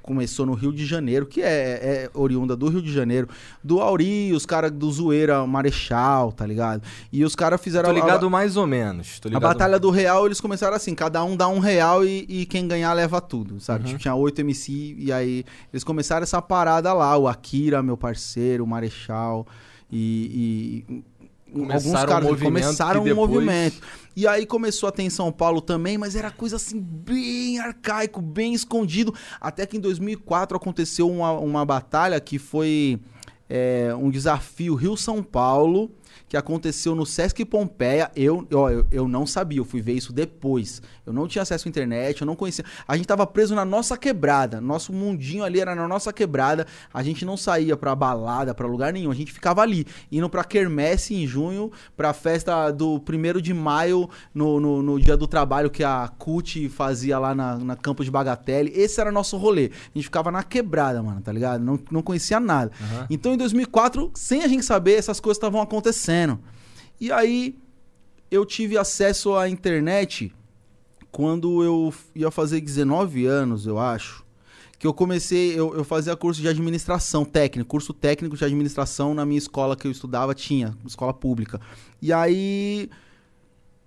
começou 0.03 0.45
no 0.45 0.53
Rio 0.53 0.71
de 0.71 0.85
Janeiro, 0.85 1.25
que 1.25 1.41
é, 1.41 1.47
é 1.47 2.09
oriunda 2.13 2.55
do 2.55 2.69
Rio 2.69 2.83
de 2.83 2.93
Janeiro. 2.93 3.27
Do 3.63 3.81
Auri, 3.81 4.31
os 4.33 4.45
caras 4.45 4.69
do 4.69 4.91
Zoeira 4.91 5.47
Marechal, 5.47 6.31
tá 6.31 6.45
ligado? 6.45 6.83
E 7.11 7.25
os 7.25 7.35
caras 7.35 7.59
fizeram 7.59 7.89
Tô 7.89 7.95
a- 7.95 7.99
ligado 7.99 8.29
mais 8.29 8.55
ou 8.55 8.67
menos. 8.67 9.19
Tô 9.19 9.29
a 9.29 9.31
ligado... 9.31 9.41
Batalha 9.41 9.79
do 9.79 9.89
Real, 9.89 10.27
eles 10.27 10.39
começaram 10.39 10.75
assim, 10.75 10.93
cada 10.93 11.23
um 11.23 11.35
dá 11.35 11.47
um 11.47 11.57
real 11.57 12.05
e, 12.05 12.23
e 12.29 12.45
quem 12.45 12.67
ganhar 12.67 12.93
leva 12.93 13.19
tudo, 13.19 13.59
sabe? 13.59 13.79
Uhum. 13.85 13.87
Tipo, 13.87 13.99
tinha 13.99 14.13
oito 14.13 14.39
MC 14.41 14.95
e 14.99 15.11
aí 15.11 15.43
eles 15.73 15.83
começaram 15.83 16.21
essa 16.21 16.39
parada 16.39 16.93
lá, 16.93 17.17
o 17.17 17.27
Akira, 17.27 17.81
meu 17.81 17.97
parceiro, 17.97 18.63
o 18.63 18.67
Marechal 18.67 19.47
e... 19.91 20.85
e 20.87 21.03
Começaram 21.59 22.17
um 22.17 22.23
movimento 22.23 22.63
começaram 22.63 23.03
que 23.03 23.11
um 23.11 23.15
depois- 23.15 23.29
movimento. 23.31 23.81
E 24.15 24.25
aí 24.27 24.45
começou 24.45 24.87
a 24.87 24.91
ter 24.91 25.03
em 25.03 25.09
São 25.09 25.31
Paulo 25.31 25.59
também, 25.59 25.97
mas 25.97 26.15
era 26.15 26.31
coisa 26.31 26.55
assim 26.55 26.79
bem 26.79 27.59
arcaico, 27.59 28.21
bem 28.21 28.53
escondido. 28.53 29.13
Até 29.41 29.65
que 29.65 29.75
em 29.75 29.79
2004 29.79 30.55
aconteceu 30.55 31.09
uma, 31.09 31.31
uma 31.33 31.65
batalha 31.65 32.19
que 32.19 32.39
foi 32.39 32.99
é, 33.49 33.93
um 33.97 34.09
desafio 34.09 34.73
Rio-São 34.75 35.21
Paulo, 35.21 35.91
que 36.35 36.37
aconteceu 36.37 36.93
no 36.93 37.05
Sesc 37.05 37.45
Pompeia. 37.45 38.11
Eu, 38.15 38.45
ó, 38.53 38.69
eu, 38.69 38.85
eu 38.91 39.07
não 39.07 39.25
sabia, 39.25 39.59
eu 39.59 39.65
fui 39.65 39.81
ver 39.81 39.93
isso 39.93 40.11
depois. 40.11 40.81
Eu 41.05 41.13
não 41.13 41.27
tinha 41.27 41.41
acesso 41.41 41.67
à 41.67 41.69
internet, 41.69 42.21
eu 42.21 42.27
não 42.27 42.35
conhecia. 42.35 42.65
A 42.85 42.97
gente 42.97 43.05
tava 43.05 43.25
preso 43.25 43.55
na 43.55 43.63
nossa 43.63 43.97
quebrada. 43.97 44.59
Nosso 44.59 44.91
mundinho 44.91 45.43
ali 45.43 45.61
era 45.61 45.73
na 45.73 45.87
nossa 45.87 46.11
quebrada. 46.11 46.67
A 46.93 47.01
gente 47.03 47.23
não 47.23 47.37
saía 47.37 47.77
pra 47.77 47.95
balada, 47.95 48.53
pra 48.53 48.67
lugar 48.67 48.91
nenhum. 48.91 49.11
A 49.11 49.15
gente 49.15 49.31
ficava 49.31 49.61
ali, 49.61 49.85
indo 50.11 50.29
pra 50.29 50.43
Quermesse 50.43 51.13
em 51.13 51.25
junho, 51.25 51.71
pra 51.95 52.11
festa 52.11 52.69
do 52.71 52.95
1 52.95 53.39
de 53.39 53.53
maio, 53.53 54.09
no, 54.33 54.59
no, 54.59 54.81
no 54.81 54.99
dia 54.99 55.15
do 55.15 55.27
trabalho 55.27 55.69
que 55.69 55.83
a 55.83 56.09
CUT 56.17 56.67
fazia 56.69 57.17
lá 57.17 57.33
na, 57.33 57.57
na 57.57 57.75
Campo 57.75 58.03
de 58.03 58.11
Bagatelle. 58.11 58.73
Esse 58.75 58.99
era 58.99 59.11
nosso 59.11 59.37
rolê. 59.37 59.71
A 59.73 59.97
gente 59.97 60.05
ficava 60.05 60.31
na 60.31 60.43
quebrada, 60.43 61.01
mano, 61.01 61.21
tá 61.21 61.31
ligado? 61.31 61.63
Não, 61.63 61.79
não 61.89 62.01
conhecia 62.01 62.39
nada. 62.39 62.71
Aham. 62.81 63.07
Então 63.09 63.33
em 63.33 63.37
2004, 63.37 64.11
sem 64.13 64.43
a 64.43 64.47
gente 64.47 64.65
saber, 64.65 64.95
essas 64.95 65.19
coisas 65.19 65.37
estavam 65.37 65.61
acontecendo. 65.61 66.24
E 66.99 67.11
aí 67.11 67.55
eu 68.29 68.45
tive 68.45 68.77
acesso 68.77 69.35
à 69.35 69.49
internet 69.49 70.33
quando 71.11 71.63
eu 71.63 71.93
ia 72.13 72.29
fazer 72.29 72.59
19 72.59 73.25
anos, 73.25 73.65
eu 73.65 73.79
acho. 73.79 74.25
Que 74.77 74.85
eu 74.85 74.93
comecei, 74.93 75.57
eu, 75.57 75.73
eu 75.73 75.85
fazia 75.85 76.15
curso 76.15 76.41
de 76.41 76.47
administração 76.49 77.23
técnico, 77.23 77.69
curso 77.69 77.93
técnico 77.93 78.35
de 78.35 78.43
administração 78.43 79.13
na 79.13 79.25
minha 79.25 79.37
escola 79.37 79.77
que 79.77 79.87
eu 79.87 79.91
estudava, 79.91 80.35
tinha, 80.35 80.77
escola 80.85 81.13
pública. 81.13 81.61
E 82.01 82.11
aí 82.11 82.89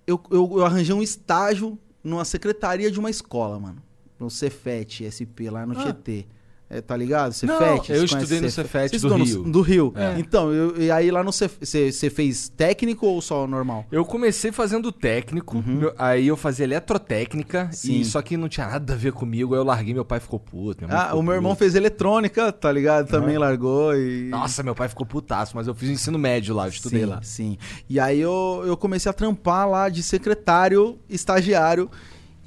eu, 0.07 0.19
eu, 0.31 0.49
eu 0.57 0.65
arranjei 0.65 0.95
um 0.95 1.03
estágio 1.03 1.77
numa 2.03 2.25
secretaria 2.25 2.89
de 2.89 2.99
uma 2.99 3.11
escola, 3.11 3.59
mano. 3.59 3.83
No 4.19 4.29
Cefet, 4.29 5.05
SP, 5.05 5.51
lá 5.51 5.65
no 5.67 5.77
Ah. 5.79 5.83
Tietê. 5.83 6.25
É, 6.71 6.81
tá 6.81 6.95
ligado? 6.95 7.33
Cefet? 7.33 7.89
Não, 7.89 7.95
eu 7.97 8.03
estudei 8.05 8.39
no 8.41 8.49
Cefet 8.51 8.99
do 8.99 9.17
no- 9.17 9.23
Rio. 9.25 9.43
do 9.43 9.61
Rio. 9.61 9.93
É. 9.95 10.19
Então, 10.19 10.51
eu- 10.53 10.79
e 10.79 10.91
aí 10.91 11.09
lá 11.09 11.23
no 11.23 11.31
Cef- 11.33 11.57
você 11.59 12.09
fez 12.11 12.47
técnico 12.49 13.07
ou 13.07 13.19
só 13.21 13.47
normal? 13.47 13.85
Eu 13.91 14.05
comecei 14.05 14.51
fazendo 14.51 14.91
técnico, 14.91 15.63
meu- 15.65 15.93
aí 15.97 16.27
eu 16.27 16.37
fazia 16.37 16.65
eletrotécnica, 16.65 17.63
Uhum. 17.65 17.71
Sim. 17.71 17.99
e 18.01 18.05
só 18.05 18.21
que 18.21 18.37
não 18.37 18.47
tinha 18.47 18.67
nada 18.67 18.93
a 18.93 18.95
ver 18.95 19.13
comigo, 19.13 19.55
aí 19.55 19.59
eu 19.59 19.63
larguei, 19.63 19.95
meu 19.95 20.05
pai 20.05 20.19
ficou 20.19 20.39
puto. 20.39 20.85
Ah, 20.89 21.05
ficou 21.05 21.19
o 21.19 21.23
meu 21.23 21.33
irmão 21.33 21.53
puta. 21.53 21.59
fez 21.59 21.73
eletrônica, 21.73 22.51
tá 22.51 22.71
ligado? 22.71 23.07
Também 23.07 23.37
largou 23.39 23.95
e. 23.95 24.29
Nossa, 24.29 24.61
meu 24.61 24.75
pai 24.75 24.87
ficou 24.87 25.07
putaço, 25.07 25.55
mas 25.55 25.67
eu 25.67 25.73
fiz 25.73 25.89
ensino 25.89 26.19
médio 26.19 26.53
lá, 26.53 26.65
eu 26.65 26.69
estudei 26.69 26.99
sim, 27.01 27.05
lá. 27.07 27.19
Sim. 27.23 27.57
E 27.89 27.99
aí 27.99 28.19
eu, 28.19 28.61
eu 28.65 28.77
comecei 28.77 29.09
a 29.09 29.13
trampar 29.13 29.67
lá 29.67 29.89
de 29.89 30.03
secretário, 30.03 30.99
estagiário. 31.09 31.89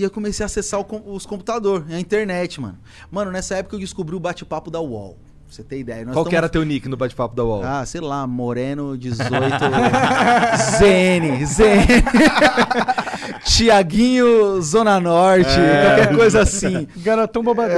E 0.03 0.05
eu 0.05 0.11
comecei 0.11 0.43
a 0.43 0.47
acessar 0.47 0.81
o 0.81 1.15
os 1.15 1.25
computadores, 1.25 1.89
a 1.95 2.01
internet, 2.01 2.61
mano. 2.61 2.77
Mano, 3.09 3.31
nessa 3.31 3.55
época 3.55 3.77
eu 3.77 3.81
descobri 3.81 4.17
o 4.17 4.19
bate-papo 4.19 4.69
da 4.69 4.81
UOL. 4.81 5.17
Pra 5.47 5.55
você 5.55 5.63
ter 5.63 5.79
ideia. 5.79 6.05
Nós 6.05 6.13
Qual 6.13 6.25
que 6.25 6.35
era 6.35 6.49
teu 6.49 6.65
nick 6.65 6.89
no 6.89 6.97
bate-papo 6.97 7.37
da 7.37 7.45
UOL? 7.45 7.63
Ah, 7.63 7.87
sei 7.87 8.01
lá, 8.01 8.27
Moreno 8.27 8.99
18. 8.99 9.31
ZN, 10.59 11.47
ZN. 11.47 12.03
Tiaguinho 13.45 14.61
Zona 14.61 14.99
Norte, 14.99 15.51
É. 15.61 15.85
qualquer 15.87 16.17
coisa 16.17 16.41
assim. 16.43 16.89
Garotão 16.97 17.45
bobadão. 17.45 17.77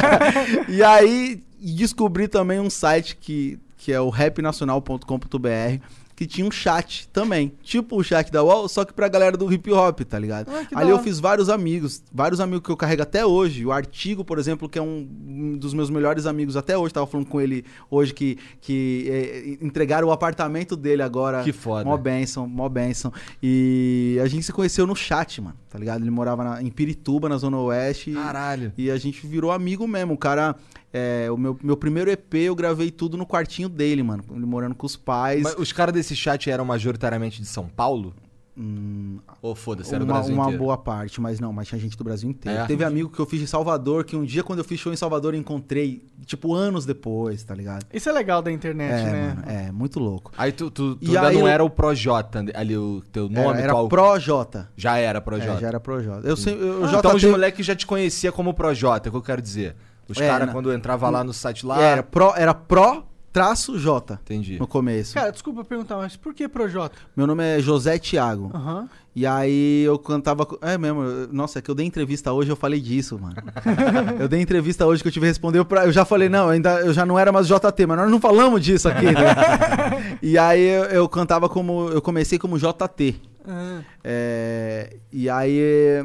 e 0.66 0.82
aí 0.82 1.42
descobri 1.60 2.26
também 2.26 2.58
um 2.58 2.70
site 2.70 3.16
que, 3.16 3.58
que 3.76 3.92
é 3.92 4.00
o 4.00 4.08
rapnacional.com.br. 4.08 5.82
que 6.16 6.26
tinha 6.26 6.46
um 6.46 6.50
chat 6.50 7.08
também. 7.12 7.52
Tipo 7.62 7.96
o 7.98 8.02
chat 8.04 8.30
da 8.30 8.42
UOL, 8.42 8.68
só 8.68 8.84
que 8.84 8.92
pra 8.92 9.08
galera 9.08 9.36
do 9.36 9.52
hip 9.52 9.70
hop, 9.72 10.00
tá 10.02 10.18
ligado? 10.18 10.48
Ah, 10.50 10.66
Ali 10.80 10.90
eu 10.90 10.98
fiz 11.00 11.18
vários 11.18 11.48
amigos, 11.48 12.02
vários 12.12 12.40
amigos 12.40 12.64
que 12.64 12.70
eu 12.70 12.76
carrego 12.76 13.02
até 13.02 13.26
hoje. 13.26 13.66
O 13.66 13.72
Artigo, 13.72 14.24
por 14.24 14.38
exemplo, 14.38 14.68
que 14.68 14.78
é 14.78 14.82
um 14.82 15.56
dos 15.58 15.74
meus 15.74 15.90
melhores 15.90 16.26
amigos 16.26 16.56
até 16.56 16.76
hoje. 16.78 16.94
Tava 16.94 17.06
falando 17.06 17.26
com 17.26 17.40
ele 17.40 17.64
hoje 17.90 18.14
que, 18.14 18.38
que 18.60 19.06
eh, 19.08 19.64
entregaram 19.64 20.08
o 20.08 20.12
apartamento 20.12 20.76
dele 20.76 21.02
agora. 21.02 21.42
Que 21.42 21.52
foda. 21.52 21.84
Mó 21.84 21.96
benção, 21.96 22.46
mó 22.46 22.68
benção. 22.68 23.12
E 23.42 24.18
a 24.22 24.26
gente 24.26 24.44
se 24.44 24.52
conheceu 24.52 24.86
no 24.86 24.94
chat, 24.94 25.40
mano, 25.40 25.56
tá 25.68 25.78
ligado? 25.78 26.02
Ele 26.02 26.10
morava 26.10 26.44
na- 26.44 26.62
em 26.62 26.70
Pirituba, 26.70 27.28
na 27.28 27.36
Zona 27.36 27.58
Oeste. 27.58 28.10
e- 28.10 28.14
Caralho. 28.14 28.72
e 28.78 28.90
a 28.90 28.96
gente 28.96 29.26
virou 29.26 29.50
amigo 29.50 29.86
mesmo. 29.88 30.14
O 30.14 30.18
cara, 30.18 30.54
é, 30.96 31.28
o 31.30 31.36
meu, 31.36 31.58
meu 31.60 31.76
primeiro 31.76 32.08
EP 32.08 32.34
eu 32.34 32.54
gravei 32.54 32.88
tudo 32.90 33.16
no 33.16 33.26
quartinho 33.26 33.68
dele, 33.68 34.02
mano. 34.04 34.22
Ele 34.30 34.46
morando 34.46 34.76
com 34.76 34.86
os 34.86 34.94
pais. 34.96 35.42
Mas 35.42 35.56
os 35.58 35.72
caras 35.72 35.92
desse 35.92 36.14
chat 36.14 36.48
eram 36.48 36.64
majoritariamente 36.64 37.42
de 37.42 37.48
São 37.48 37.68
Paulo? 37.68 38.14
Hum, 38.56 39.18
Ou 39.42 39.56
foda-se, 39.56 39.92
era 39.92 40.04
do 40.04 40.06
uma, 40.08 40.14
Brasil 40.14 40.32
uma 40.32 40.44
inteiro? 40.44 40.62
boa 40.62 40.78
parte, 40.78 41.20
mas 41.20 41.40
não, 41.40 41.52
mas 41.52 41.66
tinha 41.66 41.76
gente 41.80 41.96
do 41.98 42.04
Brasil 42.04 42.30
inteiro. 42.30 42.56
É? 42.60 42.66
Teve 42.66 42.84
amigo 42.84 43.08
que 43.08 43.18
eu 43.18 43.26
fiz 43.26 43.40
de 43.40 43.48
Salvador, 43.48 44.04
que 44.04 44.14
um 44.14 44.22
dia 44.22 44.44
quando 44.44 44.60
eu 44.60 44.64
fiz 44.64 44.78
show 44.78 44.92
em 44.92 44.96
Salvador 44.96 45.34
eu 45.34 45.40
encontrei, 45.40 46.06
tipo, 46.24 46.54
anos 46.54 46.86
depois, 46.86 47.42
tá 47.42 47.52
ligado? 47.52 47.84
Isso 47.92 48.08
é 48.08 48.12
legal 48.12 48.40
da 48.40 48.52
internet, 48.52 48.92
é, 48.92 49.10
né? 49.10 49.34
mano, 49.34 49.42
é, 49.50 49.72
muito 49.72 49.98
louco. 49.98 50.30
Aí 50.38 50.52
tu, 50.52 50.70
tu, 50.70 50.94
tu 50.94 51.04
E 51.04 51.16
ainda 51.16 51.26
aí 51.30 51.34
não 51.34 51.40
eu- 51.42 51.48
era 51.48 51.64
o 51.64 51.68
Projota 51.68 52.44
ali, 52.54 52.76
o 52.76 53.02
teu 53.10 53.28
nome, 53.28 53.48
Era, 53.48 53.60
era 53.62 53.72
qual... 53.72 53.88
Projota. 53.88 54.70
Já 54.76 54.98
era 54.98 55.20
Projota. 55.20 55.50
É, 55.54 55.60
já 55.60 55.66
era 55.66 55.80
Projota. 55.80 56.28
Eu 56.28 56.36
sempre, 56.36 56.64
eu, 56.64 56.84
Ah, 56.84 56.92
então 56.96 57.16
os 57.16 57.24
moleques 57.24 57.66
já 57.66 57.74
te 57.74 57.84
conhecia 57.84 58.30
como 58.30 58.54
Projota, 58.54 59.08
é 59.08 59.10
o 59.10 59.12
que 59.14 59.18
eu 59.18 59.22
quero 59.22 59.42
dizer. 59.42 59.74
Os 60.08 60.18
É, 60.18 60.28
caras, 60.28 60.50
quando 60.50 60.72
entrava 60.72 61.08
lá 61.10 61.24
no 61.24 61.32
site 61.32 61.64
lá... 61.66 61.80
era 61.80 62.02
pro, 62.02 62.32
era 62.36 62.52
pro 62.54 63.04
traço 63.32 63.76
J 63.78 64.14
Entendi. 64.22 64.58
no 64.60 64.66
começo. 64.66 65.14
Cara, 65.14 65.32
desculpa 65.32 65.64
perguntar, 65.64 65.96
mas 65.96 66.16
por 66.16 66.32
que 66.32 66.48
Projota? 66.48 66.96
Meu 67.16 67.26
nome 67.26 67.42
é 67.42 67.60
José 67.60 67.98
Thiago. 67.98 68.50
Aham. 68.54 68.88
E 69.16 69.26
aí 69.26 69.82
eu 69.84 69.96
cantava. 69.98 70.46
É 70.60 70.76
mesmo, 70.76 71.02
nossa, 71.32 71.58
é 71.58 71.62
que 71.62 71.70
eu 71.70 71.74
dei 71.74 71.86
entrevista 71.86 72.32
hoje 72.32 72.50
eu 72.50 72.56
falei 72.56 72.80
disso, 72.80 73.16
mano. 73.18 73.34
eu 74.18 74.28
dei 74.28 74.40
entrevista 74.40 74.84
hoje 74.86 75.02
que 75.02 75.08
eu 75.08 75.12
tive 75.12 75.24
que 75.24 75.28
responder 75.30 75.64
pra. 75.64 75.84
Eu 75.86 75.92
já 75.92 76.04
falei, 76.04 76.28
não, 76.28 76.48
ainda, 76.48 76.80
eu 76.80 76.92
já 76.92 77.06
não 77.06 77.16
era 77.18 77.30
mais 77.30 77.46
JT, 77.46 77.86
mas 77.86 77.96
nós 77.96 78.10
não 78.10 78.20
falamos 78.20 78.60
disso 78.60 78.88
aqui, 78.88 79.06
né? 79.06 80.18
e 80.20 80.36
aí 80.36 80.60
eu, 80.64 80.84
eu 80.86 81.08
cantava 81.08 81.48
como. 81.48 81.88
Eu 81.90 82.02
comecei 82.02 82.38
como 82.40 82.58
JT. 82.58 83.20
Ah. 83.46 83.80
É, 84.02 84.96
e 85.12 85.30
aí, 85.30 86.04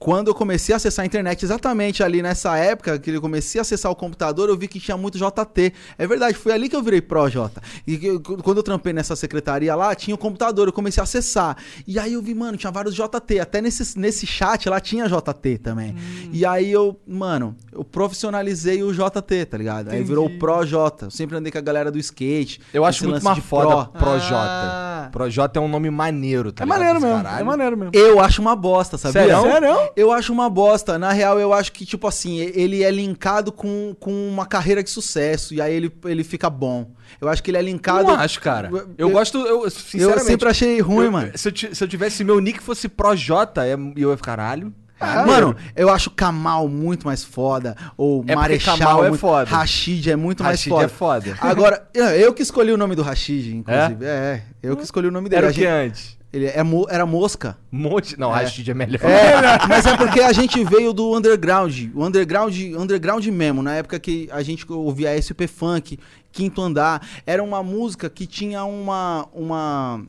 quando 0.00 0.28
eu 0.28 0.34
comecei 0.34 0.72
a 0.72 0.76
acessar 0.76 1.02
a 1.02 1.06
internet, 1.06 1.44
exatamente 1.44 2.02
ali 2.02 2.22
nessa 2.22 2.56
época 2.56 2.98
que 2.98 3.10
eu 3.10 3.20
comecei 3.20 3.58
a 3.58 3.62
acessar 3.62 3.92
o 3.92 3.94
computador, 3.94 4.48
eu 4.48 4.56
vi 4.56 4.66
que 4.66 4.80
tinha 4.80 4.96
muito 4.96 5.18
JT. 5.18 5.74
É 5.98 6.06
verdade, 6.06 6.34
foi 6.38 6.52
ali 6.52 6.70
que 6.70 6.74
eu 6.74 6.82
virei 6.82 7.02
Pro 7.02 7.28
J. 7.28 7.60
E 7.86 8.04
eu- 8.06 8.18
quando 8.18 8.56
eu 8.56 8.62
trampei 8.62 8.94
nessa 8.94 9.14
secretaria 9.14 9.74
lá, 9.74 9.94
tinha 9.94 10.14
o 10.14 10.18
computador, 10.18 10.66
eu 10.68 10.72
comecei 10.72 11.02
a 11.02 11.04
acessar. 11.04 11.54
E 11.86 11.98
aí 11.98 12.14
eu 12.14 12.22
vi, 12.22 12.34
mano, 12.34 12.56
tinha 12.56 12.72
vários 12.72 12.94
JT. 12.94 13.38
Até 13.40 13.60
nesse, 13.60 13.98
nesse 13.98 14.26
chat 14.26 14.70
lá 14.70 14.80
tinha 14.80 15.06
JT 15.06 15.58
também. 15.58 15.94
E 16.32 16.46
aí 16.46 16.72
eu, 16.72 16.98
mano, 17.06 17.54
eu 17.70 17.84
profissionalizei 17.84 18.82
o 18.82 18.92
JT, 18.94 19.44
tá 19.44 19.58
ligado? 19.58 19.88
Aí 19.88 19.96
Entendi. 19.96 20.08
virou 20.08 20.26
o 20.26 20.38
Pro 20.38 20.64
J. 20.64 21.04
Eu 21.06 21.10
sempre 21.10 21.36
andei 21.36 21.52
com 21.52 21.58
a 21.58 21.60
galera 21.60 21.90
do 21.92 21.98
skate. 21.98 22.58
Eu 22.72 22.86
acho 22.86 23.06
muito 23.06 23.22
mais 23.22 23.38
foda 23.40 23.84
pro. 23.86 24.00
Projota. 24.00 24.34
Ah. 24.34 25.08
Projota 25.12 25.58
é 25.58 25.62
um 25.62 25.68
nome 25.68 25.90
maneiro, 25.90 26.52
tá 26.52 26.62
É 26.62 26.66
ligado? 26.66 26.78
maneiro 26.78 27.00
mesmo, 27.00 27.22
caralho. 27.22 27.40
é 27.40 27.44
maneiro 27.44 27.76
mesmo. 27.76 27.90
Eu 27.94 28.18
acho 28.20 28.40
uma 28.40 28.56
bosta, 28.56 28.96
sabia? 28.96 29.22
Sério? 29.22 29.42
Sério? 29.42 29.89
Eu 29.96 30.12
acho 30.12 30.32
uma 30.32 30.48
bosta. 30.50 30.98
Na 30.98 31.12
real, 31.12 31.38
eu 31.40 31.52
acho 31.52 31.72
que, 31.72 31.84
tipo 31.86 32.06
assim, 32.06 32.38
ele 32.38 32.82
é 32.82 32.90
linkado 32.90 33.50
com, 33.52 33.94
com 33.98 34.10
uma 34.28 34.46
carreira 34.46 34.82
de 34.82 34.90
sucesso. 34.90 35.54
E 35.54 35.60
aí 35.60 35.74
ele, 35.74 35.92
ele 36.04 36.24
fica 36.24 36.48
bom. 36.50 36.90
Eu 37.20 37.28
acho 37.28 37.42
que 37.42 37.50
ele 37.50 37.58
é 37.58 37.62
linkado. 37.62 38.04
Não 38.08 38.14
acho, 38.14 38.40
cara. 38.40 38.68
Eu, 38.72 38.88
Eu- 38.98 39.10
gosto, 39.10 39.38
eu, 39.38 39.64
Eu 39.64 39.70
sinceramente... 39.70 40.24
sempre 40.26 40.48
achei 40.48 40.80
ruim, 40.80 41.06
eu- 41.06 41.12
mano. 41.12 41.32
Se 41.34 41.48
eu, 41.48 41.74
se 41.74 41.84
eu 41.84 41.88
tivesse 41.88 42.22
meu 42.24 42.38
nick 42.40 42.62
fosse 42.62 42.88
Projota, 42.88 43.64
é- 43.66 43.74
eu 43.74 44.10
ia 44.10 44.16
ficar, 44.16 44.36
caralho. 44.36 44.72
Ah, 45.02 45.24
Mano, 45.24 45.56
eu 45.74 45.88
acho 45.88 46.10
Kamal 46.10 46.68
muito 46.68 47.06
mais 47.06 47.24
foda. 47.24 47.74
Ou 47.96 48.22
É 48.28 48.34
Marechal 48.36 48.76
Kamal 48.76 49.04
é 49.06 49.08
muito- 49.08 49.20
foda. 49.20 49.48
Rashid 49.48 50.10
é 50.10 50.14
muito 50.14 50.42
mais 50.44 50.58
Rashid 50.60 50.68
foda. 50.70 50.84
é 50.84 50.88
foda. 50.88 51.38
Agora, 51.40 51.88
eu- 51.94 52.04
eu 52.04 52.34
que 52.34 52.42
escolhi 52.42 52.70
o 52.70 52.76
nome 52.76 52.94
do 52.94 53.00
Rashid, 53.00 53.56
inclusive. 53.56 54.04
É, 54.04 54.42
eu 54.62 54.76
que 54.76 54.84
escolhi 54.84 55.06
o 55.06 55.10
nome 55.10 55.30
dele. 55.30 55.38
Era 55.38 55.50
o 55.50 55.54
que 55.54 55.60
gente- 55.60 55.68
antes? 55.70 56.19
Ele 56.32 56.46
é, 56.46 56.62
mo- 56.62 56.86
era 56.88 57.04
mosca. 57.04 57.58
Monte... 57.72 58.18
Não, 58.18 58.30
É. 58.34 58.42
Rashid 58.42 58.70
é 58.70 58.74
melhor. 58.74 59.00
É, 59.04 59.34
mas 59.68 59.84
é 59.84 59.96
porque 59.96 60.20
a 60.20 60.32
gente 60.32 60.62
veio 60.64 60.92
do 60.92 61.16
underground. 61.16 61.88
O 61.94 62.04
underground, 62.04 62.56
underground 62.78 63.26
mesmo, 63.26 63.62
na 63.62 63.74
época 63.74 63.98
que 63.98 64.28
a 64.30 64.42
gente 64.42 64.64
ouvia 64.70 65.10
SP 65.18 65.46
Funk, 65.48 65.98
Quinto 66.30 66.62
Andar. 66.62 67.02
Era 67.26 67.42
uma 67.42 67.62
música 67.62 68.08
que 68.08 68.26
tinha 68.26 68.64
uma. 68.64 69.26
uma 69.32 70.02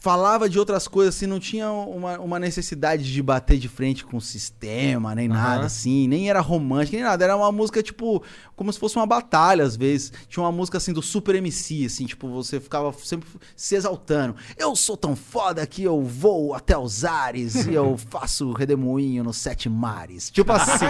falava 0.00 0.48
de 0.48 0.58
outras 0.58 0.88
coisas, 0.88 1.14
assim, 1.14 1.26
não 1.26 1.38
tinha 1.38 1.70
uma, 1.70 2.18
uma 2.18 2.38
necessidade 2.38 3.04
de 3.04 3.22
bater 3.22 3.58
de 3.58 3.68
frente 3.68 4.02
com 4.04 4.16
o 4.16 4.20
sistema, 4.20 5.14
nem 5.14 5.28
nada, 5.28 5.58
Aham. 5.58 5.66
assim, 5.66 6.08
nem 6.08 6.30
era 6.30 6.40
romântica, 6.40 6.96
nem 6.96 7.04
nada. 7.04 7.22
Era 7.22 7.36
uma 7.36 7.52
música, 7.52 7.82
tipo, 7.82 8.22
como 8.56 8.72
se 8.72 8.78
fosse 8.78 8.96
uma 8.96 9.04
batalha, 9.04 9.62
às 9.62 9.76
vezes. 9.76 10.10
Tinha 10.26 10.42
uma 10.42 10.50
música, 10.50 10.78
assim, 10.78 10.94
do 10.94 11.02
Super 11.02 11.34
MC, 11.34 11.84
assim, 11.84 12.06
tipo, 12.06 12.28
você 12.30 12.58
ficava 12.58 12.94
sempre 13.04 13.28
se 13.54 13.74
exaltando. 13.74 14.34
Eu 14.56 14.74
sou 14.74 14.96
tão 14.96 15.14
foda 15.14 15.66
que 15.66 15.82
eu 15.82 16.02
vou 16.02 16.54
até 16.54 16.78
os 16.78 17.04
ares 17.04 17.66
e 17.66 17.74
eu 17.74 17.98
faço 18.08 18.52
redemoinho 18.52 19.22
nos 19.22 19.36
sete 19.36 19.68
mares. 19.68 20.30
Tipo 20.30 20.52
assim. 20.52 20.86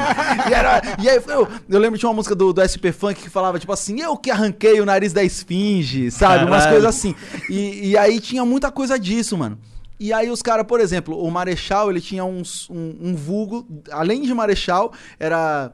e, 0.49 0.55
era, 0.55 0.81
e 1.03 1.09
aí, 1.09 1.21
eu, 1.27 1.49
eu 1.69 1.79
lembro 1.81 1.99
tinha 1.99 2.09
uma 2.09 2.15
música 2.15 2.37
do, 2.37 2.53
do 2.53 2.63
SP 2.63 2.93
Funk 2.93 3.23
que 3.23 3.29
falava, 3.29 3.59
tipo 3.59 3.73
assim, 3.73 4.01
eu 4.01 4.17
que 4.17 4.31
arranquei 4.31 4.81
o 4.81 4.87
nariz 4.87 5.13
da 5.13 5.25
esfinge, 5.25 6.13
sabe? 6.13 6.45
Umas 6.45 6.63
Caralho. 6.63 6.71
coisas 6.71 6.89
assim. 6.97 7.15
E, 7.49 7.89
e 7.89 7.99
aí 7.99 8.21
tinha 8.21 8.45
muita 8.45 8.71
coisa 8.71 9.00
disso, 9.01 9.37
mano. 9.37 9.59
E 9.99 10.13
aí 10.13 10.31
os 10.31 10.41
caras, 10.41 10.65
por 10.67 10.81
exemplo, 10.81 11.23
o 11.23 11.31
Marechal, 11.31 11.91
ele 11.91 12.01
tinha 12.01 12.25
uns- 12.25 12.69
um, 12.71 12.97
um 13.01 13.15
vulgo, 13.15 13.67
além 13.91 14.23
de 14.23 14.33
Marechal, 14.33 14.93
era 15.19 15.73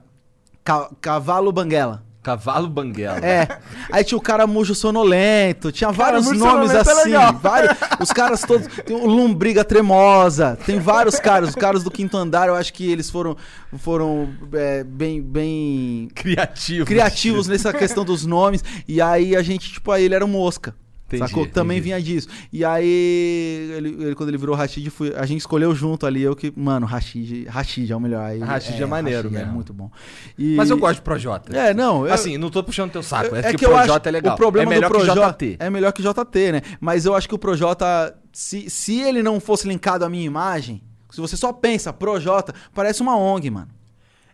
ca- 0.64 0.90
Cavalo 1.00 1.52
Banguela. 1.52 2.04
Cavalo 2.24 2.66
Banguela. 2.68 3.18
É. 3.24 3.46
Aí 3.92 4.02
tinha 4.02 4.18
o 4.18 4.20
cara 4.20 4.48
Mujo 4.48 4.74
Sonolento, 4.74 5.70
tinha 5.70 5.92
vários 5.92 6.26
Mujo 6.26 6.40
nomes 6.40 6.72
é 6.72 6.80
assim. 6.80 7.12
vários, 7.40 7.76
os 8.00 8.10
caras 8.10 8.40
todos. 8.40 8.66
Tem 8.84 8.96
o 8.96 9.06
Lombriga 9.06 9.64
Tremosa, 9.64 10.58
tem 10.66 10.80
vários 10.80 11.20
caras. 11.20 11.50
Os 11.50 11.54
caras 11.54 11.84
do 11.84 11.90
quinto 11.90 12.16
andar, 12.16 12.48
eu 12.48 12.56
acho 12.56 12.72
que 12.72 12.90
eles 12.90 13.08
foram, 13.08 13.36
foram 13.78 14.28
é, 14.54 14.82
bem, 14.82 15.22
bem 15.22 16.08
Criativo. 16.16 16.84
criativos 16.84 17.46
nessa 17.46 17.72
questão 17.72 18.04
dos 18.04 18.26
nomes. 18.26 18.64
E 18.88 19.00
aí 19.00 19.36
a 19.36 19.42
gente, 19.42 19.74
tipo, 19.74 19.92
aí 19.92 20.02
ele 20.02 20.14
era 20.16 20.24
um 20.24 20.28
mosca. 20.28 20.74
Entendi, 21.06 21.28
sacou? 21.28 21.46
Também 21.46 21.78
entendi. 21.78 21.84
vinha 21.94 22.02
disso. 22.02 22.28
E 22.52 22.64
aí, 22.64 23.70
ele, 23.76 23.88
ele- 24.02 24.14
quando 24.16 24.28
ele 24.30 24.38
virou 24.38 24.56
Rashid, 24.56 24.90
foi- 24.90 25.14
a 25.14 25.24
gente 25.24 25.38
escolheu 25.40 25.72
junto 25.74 26.04
ali. 26.04 26.20
Eu 26.20 26.34
que, 26.34 26.52
mano, 26.56 26.84
Rashid, 26.84 27.44
Rashid 27.46 27.92
é 27.92 27.96
o 27.96 28.00
melhor. 28.00 28.24
Aí, 28.24 28.40
Rashid 28.40 28.82
é 28.82 28.86
maneiro 28.86 29.28
Rashid 29.28 29.36
É 29.36 29.38
mesmo. 29.40 29.54
muito 29.54 29.72
bom. 29.72 29.88
E- 30.36 30.56
Mas 30.56 30.68
eu 30.68 30.76
gosto 30.78 30.96
de 30.96 31.02
Projota. 31.02 31.56
É, 31.56 31.72
não. 31.72 32.04
eu- 32.06 32.12
Assim, 32.12 32.36
não 32.36 32.50
tô 32.50 32.62
puxando 32.64 32.90
teu 32.90 33.04
saco. 33.04 33.36
É, 33.36 33.38
é 33.38 33.42
que, 33.52 33.58
que 33.58 33.66
o 33.66 33.68
eu 33.70 33.76
acho 33.76 33.86
Projota 33.86 34.08
é 34.08 34.12
legal. 34.12 34.34
O 34.34 34.36
problema 34.36 34.72
é 34.72 34.74
melhor 34.74 34.88
do 34.90 34.96
que 34.96 35.02
o 35.02 35.04
Projota 35.06 35.28
JT. 35.46 35.56
É 35.60 35.70
melhor 35.70 35.92
que 35.92 36.00
o 36.00 36.04
JT, 36.04 36.52
né? 36.52 36.62
Mas 36.80 37.06
eu 37.06 37.14
acho 37.14 37.28
que 37.28 37.34
o 37.34 37.38
Projota, 37.38 38.16
se, 38.32 38.68
se 38.68 39.00
ele 39.00 39.22
não 39.22 39.38
fosse 39.38 39.68
linkado 39.68 40.04
à 40.04 40.08
minha 40.08 40.24
imagem, 40.26 40.82
se 41.10 41.20
você 41.20 41.36
só 41.36 41.52
pensa 41.52 41.92
Projota, 41.92 42.52
parece 42.74 43.00
uma 43.00 43.16
ONG, 43.16 43.48
mano. 43.48 43.68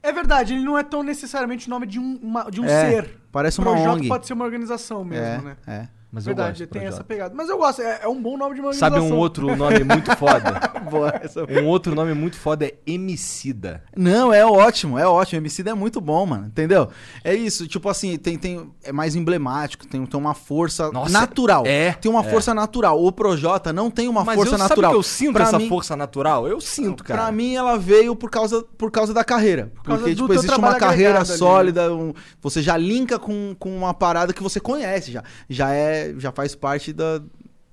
É 0.02 0.10
verdade, 0.10 0.54
ele 0.54 0.64
não 0.64 0.76
é 0.78 0.82
tão 0.82 1.02
necessariamente 1.02 1.66
o 1.68 1.70
nome 1.70 1.86
de 1.86 2.00
um, 2.00 2.18
uma- 2.22 2.50
de 2.50 2.60
um 2.60 2.64
É, 2.64 2.90
ser. 2.90 3.20
parece 3.30 3.58
uma 3.60 3.70
Projota 3.72 3.90
ONG. 3.98 4.08
pode 4.08 4.26
ser 4.26 4.32
uma 4.32 4.44
organização 4.44 5.04
mesmo, 5.04 5.24
é, 5.24 5.38
né? 5.42 5.56
é. 5.66 6.01
Mas 6.12 6.26
eu 6.26 6.34
verdade, 6.34 6.66
tem 6.66 6.84
essa 6.84 7.02
pegada. 7.02 7.34
Mas 7.34 7.48
eu 7.48 7.56
gosto, 7.56 7.80
é, 7.80 8.00
é 8.02 8.08
um 8.08 8.20
bom 8.20 8.36
nome 8.36 8.54
de 8.54 8.60
uma 8.60 8.74
Sabe 8.74 9.00
um 9.00 9.16
outro 9.16 9.56
nome 9.56 9.82
muito 9.82 10.14
foda? 10.16 10.60
Boa, 10.90 11.08
essa- 11.22 11.42
um 11.44 11.66
outro 11.66 11.94
nome 11.94 12.12
muito 12.12 12.36
foda 12.36 12.66
é 12.66 12.74
Emicida. 12.86 13.82
Não, 13.96 14.30
é 14.32 14.44
ótimo, 14.44 14.98
é 14.98 15.06
ótimo. 15.06 15.38
MC 15.40 15.62
é 15.66 15.72
muito 15.74 16.00
bom, 16.02 16.26
mano. 16.26 16.46
Entendeu? 16.48 16.88
É 17.24 17.34
isso, 17.34 17.66
tipo 17.66 17.88
assim, 17.88 18.18
tem, 18.18 18.36
tem, 18.36 18.70
é 18.84 18.92
mais 18.92 19.14
emblemático, 19.16 19.86
tem, 19.86 20.04
tem 20.04 20.20
uma 20.20 20.34
força 20.34 20.90
Nossa, 20.92 21.10
natural. 21.12 21.64
é, 21.66 21.92
Tem 21.94 22.10
uma 22.10 22.20
é. 22.20 22.30
força 22.30 22.52
natural. 22.52 23.02
O 23.02 23.10
Projota 23.10 23.72
não 23.72 23.90
tem 23.90 24.06
uma 24.08 24.22
Mas 24.24 24.34
força 24.36 24.54
eu, 24.54 24.58
natural. 24.58 24.90
sabe 24.90 24.92
que 24.92 24.98
eu 24.98 25.02
sinto 25.02 25.32
Pra 25.32 25.44
essa 25.44 25.58
mim- 25.58 25.68
força 25.68 25.96
natural? 25.96 26.46
Eu 26.46 26.60
sinto, 26.60 27.02
cara. 27.04 27.22
Pra 27.22 27.32
mim, 27.32 27.54
ela 27.54 27.78
veio 27.78 28.14
por 28.14 28.28
causa, 28.30 28.62
por 28.76 28.90
causa 28.90 29.14
da 29.14 29.24
carreira. 29.24 29.72
causa 29.82 30.02
Porque, 30.02 30.14
do 30.14 30.22
tipo, 30.28 30.34
existe 30.34 30.58
uma 30.58 30.74
carreira 30.74 31.20
ali, 31.20 31.26
sólida, 31.26 31.94
um- 31.94 32.12
você 32.42 32.60
já 32.60 32.76
linka 32.76 33.18
com, 33.18 33.54
com 33.58 33.74
uma 33.74 33.94
parada 33.94 34.32
que 34.32 34.42
você 34.42 34.60
conhece 34.60 35.10
já. 35.12 35.22
Já 35.48 35.70
é, 35.72 36.01
já 36.18 36.32
faz 36.32 36.54
parte 36.54 36.92
da... 36.92 37.20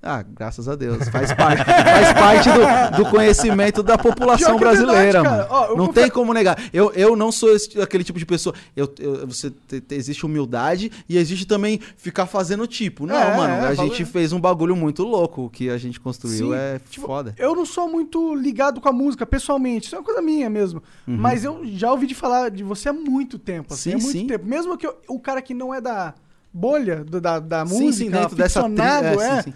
Ah, 0.02 0.22
graças 0.26 0.66
a 0.66 0.74
Deus. 0.76 1.06
Faz 1.10 1.30
parte, 1.34 1.60
faz 1.62 2.12
parte 2.14 2.48
do, 2.50 3.04
do 3.04 3.10
conhecimento 3.10 3.82
da 3.82 3.98
população 3.98 4.56
é 4.56 4.58
brasileira, 4.58 5.22
verdade, 5.22 5.28
mano. 5.28 5.46
Ó, 5.50 5.76
não 5.76 5.92
tem 5.92 6.08
como 6.08 6.32
negar. 6.32 6.58
Eu, 6.72 6.90
eu 6.94 7.14
não 7.14 7.30
sou 7.30 7.54
esse- 7.54 7.78
aquele 7.78 8.02
tipo 8.02 8.18
de 8.18 8.24
pessoa. 8.24 8.54
Eu, 8.74 8.90
eu- 8.98 9.26
você 9.26 9.50
te- 9.50 9.78
te- 9.82 9.94
existe 9.94 10.24
humildade 10.24 10.90
e 11.06 11.18
existe 11.18 11.44
também 11.46 11.78
ficar 11.98 12.24
fazendo 12.24 12.66
tipo. 12.66 13.04
Não, 13.04 13.14
É, 13.14 13.36
mano. 13.36 13.52
é, 13.52 13.58
a 13.58 13.60
valeu. 13.74 13.76
gente 13.92 14.06
fez 14.06 14.32
um 14.32 14.40
bagulho 14.40 14.74
muito 14.74 15.02
louco. 15.04 15.42
O 15.44 15.50
que 15.50 15.68
a 15.68 15.76
gente 15.76 16.00
construiu 16.00 16.48
Sim, 16.48 16.54
é 16.54 16.80
tipo, 16.88 17.06
foda. 17.06 17.34
Eu 17.36 17.54
não 17.54 17.66
sou 17.66 17.86
muito 17.86 18.34
ligado 18.34 18.80
com 18.80 18.88
a 18.88 18.92
música, 18.92 19.26
pessoalmente. 19.26 19.84
Isso 19.84 19.94
é 19.96 19.98
uma 19.98 20.04
coisa 20.04 20.22
minha 20.22 20.48
mesmo. 20.48 20.82
Mas 21.06 21.44
eu 21.44 21.60
já 21.74 21.92
ouvi 21.92 22.06
de 22.06 22.14
falar 22.14 22.50
de 22.50 22.62
você 22.64 22.88
há 22.88 22.92
muito 22.94 23.38
tempo. 23.38 23.74
Assim, 23.74 23.90
Sim, 23.90 23.96
há 23.96 23.98
muito 23.98 24.12
sim. 24.12 24.26
tempo. 24.26 24.46
Mesmo 24.46 24.78
que 24.78 24.86
eu- 24.86 24.96
o 25.08 25.20
cara 25.20 25.42
que 25.42 25.52
não 25.52 25.74
é 25.74 25.80
da, 25.82 26.14
bolha 26.52 27.04
do- 27.04 27.20
da, 27.20 27.38
da 27.38 27.66
Sim, 27.66 27.74
música, 27.84 28.04
sim, 28.04 28.10
dentro 28.10 28.36
dessa 28.36 28.60
é, 28.60 29.14
é, 29.14 29.42
sim, 29.42 29.50
sim. 29.50 29.54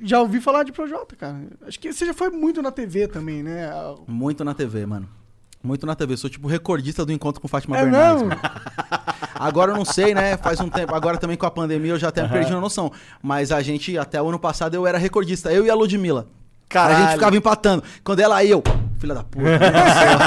já 0.00 0.20
ouvi 0.20 0.40
falar 0.40 0.62
de 0.64 0.72
Projota, 0.72 1.16
cara. 1.16 1.36
Acho 1.66 1.78
que 1.80 1.92
você 1.92 2.06
já 2.06 2.14
foi 2.14 2.30
muito 2.30 2.60
na 2.62 2.70
TV 2.70 3.08
também, 3.08 3.42
né? 3.42 3.70
Muito 4.06 4.44
na 4.44 4.54
TV, 4.54 4.84
mano. 4.86 5.08
Muito 5.62 5.84
na 5.86 5.96
TV. 5.96 6.16
Sou 6.16 6.30
tipo 6.30 6.46
recordista 6.46 7.04
do 7.04 7.12
encontro 7.12 7.40
com 7.40 7.48
Fátima 7.48 7.76
É 7.76 7.82
Bernardes. 7.82 8.24
Agora 9.34 9.72
eu 9.72 9.76
não 9.76 9.84
sei, 9.84 10.14
né? 10.14 10.36
Faz 10.36 10.60
um 10.60 10.68
tempo. 10.68 10.94
Agora 10.94 11.16
também 11.18 11.36
com 11.36 11.46
a 11.46 11.50
pandemia 11.50 11.92
eu 11.92 11.98
já 11.98 12.08
até 12.08 12.26
perdi 12.28 12.52
a 12.52 12.60
noção. 12.60 12.92
Mas 13.22 13.50
a 13.50 13.60
gente, 13.60 13.96
até 13.98 14.20
o 14.22 14.28
ano 14.28 14.38
passado, 14.38 14.74
eu 14.74 14.86
era 14.86 14.98
recordista. 14.98 15.52
Eu 15.52 15.66
e 15.66 15.70
a 15.70 15.74
Ludmilla. 15.74 16.28
A 16.74 16.94
gente 17.00 17.12
ficava 17.14 17.36
empatando. 17.36 17.82
Quando 18.04 18.20
ela 18.20 18.42
ia, 18.44 18.52
eu. 18.52 18.62
Filha 18.98 19.14
da 19.14 19.24
puta. 19.24 19.44
céu. 19.58 20.18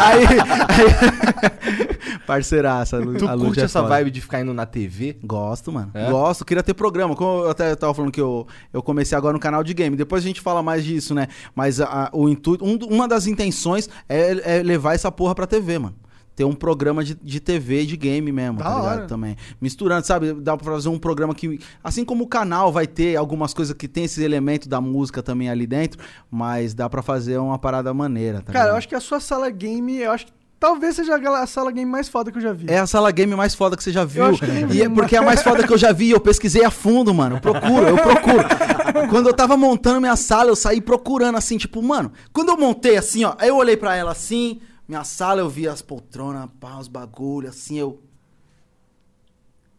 aí, 0.00 0.24
aí- 0.26 1.91
Parceiraça, 2.32 2.96
a 2.96 3.00
Lu- 3.00 3.14
Tu 3.18 3.26
a 3.28 3.34
Lud 3.34 3.46
curte 3.46 3.60
é 3.60 3.64
essa 3.64 3.80
foda. 3.82 3.94
vibe 3.94 4.10
de 4.10 4.20
ficar 4.20 4.40
indo 4.40 4.54
na 4.54 4.64
TV? 4.66 5.18
Gosto, 5.22 5.70
mano. 5.70 5.90
É? 5.94 6.10
Gosto. 6.10 6.44
Queria 6.44 6.62
ter 6.62 6.74
programa. 6.74 7.14
Como 7.14 7.44
eu 7.44 7.50
até 7.50 7.74
tava 7.76 7.92
falando 7.94 8.10
que 8.12 8.20
eu, 8.20 8.46
eu 8.72 8.82
comecei 8.82 9.16
agora 9.16 9.32
no 9.32 9.40
canal 9.40 9.62
de 9.62 9.74
game. 9.74 9.96
Depois 9.96 10.22
a 10.24 10.26
gente 10.26 10.40
fala 10.40 10.62
mais 10.62 10.84
disso, 10.84 11.14
né? 11.14 11.28
Mas 11.54 11.80
a- 11.80 12.10
o 12.12 12.28
intuito, 12.28 12.64
um 12.64 12.76
uma 12.92 13.06
das 13.06 13.26
intenções 13.26 13.88
é, 14.08 14.58
é 14.58 14.62
levar 14.62 14.94
essa 14.94 15.10
porra 15.12 15.34
pra 15.34 15.46
TV, 15.46 15.78
mano. 15.78 15.94
Ter 16.34 16.44
um 16.44 16.54
programa 16.54 17.04
de, 17.04 17.14
de 17.14 17.38
TV 17.40 17.84
de 17.84 17.94
game 17.94 18.32
mesmo, 18.32 18.56
Da 18.58 18.64
tá 18.64 18.70
ligado? 18.76 18.86
hora. 19.00 19.06
Também. 19.06 19.36
Misturando, 19.60 20.06
sabe? 20.06 20.32
Dá 20.32 20.56
pra 20.56 20.72
fazer 20.72 20.88
um 20.88 20.98
programa 20.98 21.34
que. 21.34 21.60
Assim 21.84 22.06
como 22.06 22.24
o 22.24 22.26
canal 22.26 22.72
vai 22.72 22.86
ter 22.86 23.16
algumas 23.16 23.52
coisas 23.52 23.76
que 23.76 23.86
tem 23.86 24.04
esse 24.04 24.24
elemento 24.24 24.66
da 24.66 24.80
música 24.80 25.22
também 25.22 25.50
ali 25.50 25.66
dentro, 25.66 26.02
mas 26.30 26.72
dá 26.72 26.88
pra 26.88 27.02
fazer 27.02 27.36
uma 27.36 27.58
parada 27.58 27.92
maneira, 27.92 28.40
tá 28.40 28.50
Cara, 28.50 28.58
eu 28.58 28.62
ligado? 28.64 28.78
acho 28.78 28.88
que 28.88 28.94
a 28.94 29.00
sua 29.00 29.20
sala 29.20 29.50
game, 29.50 29.98
eu 29.98 30.10
acho 30.10 30.24
que 30.26 30.32
talvez 30.62 30.94
seja 30.94 31.16
a 31.16 31.46
sala 31.48 31.72
game 31.72 31.90
mais 31.90 32.08
foda 32.08 32.30
que 32.30 32.38
eu 32.38 32.42
já 32.42 32.52
vi. 32.52 32.70
É 32.70 32.78
a 32.78 32.86
sala 32.86 33.10
game 33.10 33.34
mais 33.34 33.52
foda 33.52 33.76
que 33.76 33.82
você 33.82 33.90
já 33.90 34.04
viu. 34.04 34.26
acho 34.26 34.38
que 34.38 34.46
nem 34.46 34.64
vi 34.64 34.78
E 34.78 34.82
é 34.82 34.88
porque 34.88 35.16
é 35.16 35.18
a 35.18 35.22
mais 35.22 35.42
foda 35.42 35.66
que 35.66 35.72
eu 35.72 35.76
já 35.76 35.90
vi. 35.90 36.10
Eu 36.10 36.20
pesquisei 36.20 36.64
a 36.64 36.70
fundo, 36.70 37.12
mano. 37.12 37.34
Eu 37.34 37.40
procuro, 37.40 37.88
eu 37.88 37.96
procuro. 37.96 39.08
Quando 39.10 39.28
eu 39.28 39.34
tava 39.34 39.56
montando 39.56 40.00
minha 40.00 40.14
sala, 40.14 40.50
eu 40.50 40.54
saí 40.54 40.80
procurando 40.80 41.36
assim, 41.36 41.58
tipo, 41.58 41.82
mano. 41.82 42.12
Quando 42.32 42.50
eu 42.50 42.56
montei 42.56 42.96
assim, 42.96 43.24
ó, 43.24 43.34
aí 43.38 43.48
eu 43.48 43.56
olhei 43.56 43.76
pra 43.76 43.96
ela 43.96 44.12
assim, 44.12 44.60
minha 44.86 45.02
sala, 45.02 45.40
eu 45.40 45.48
vi 45.48 45.66
as 45.66 45.82
poltronas, 45.82 46.48
pá, 46.60 46.78
os 46.78 46.86
bagulho, 46.86 47.48
assim, 47.48 47.76
eu. 47.76 48.00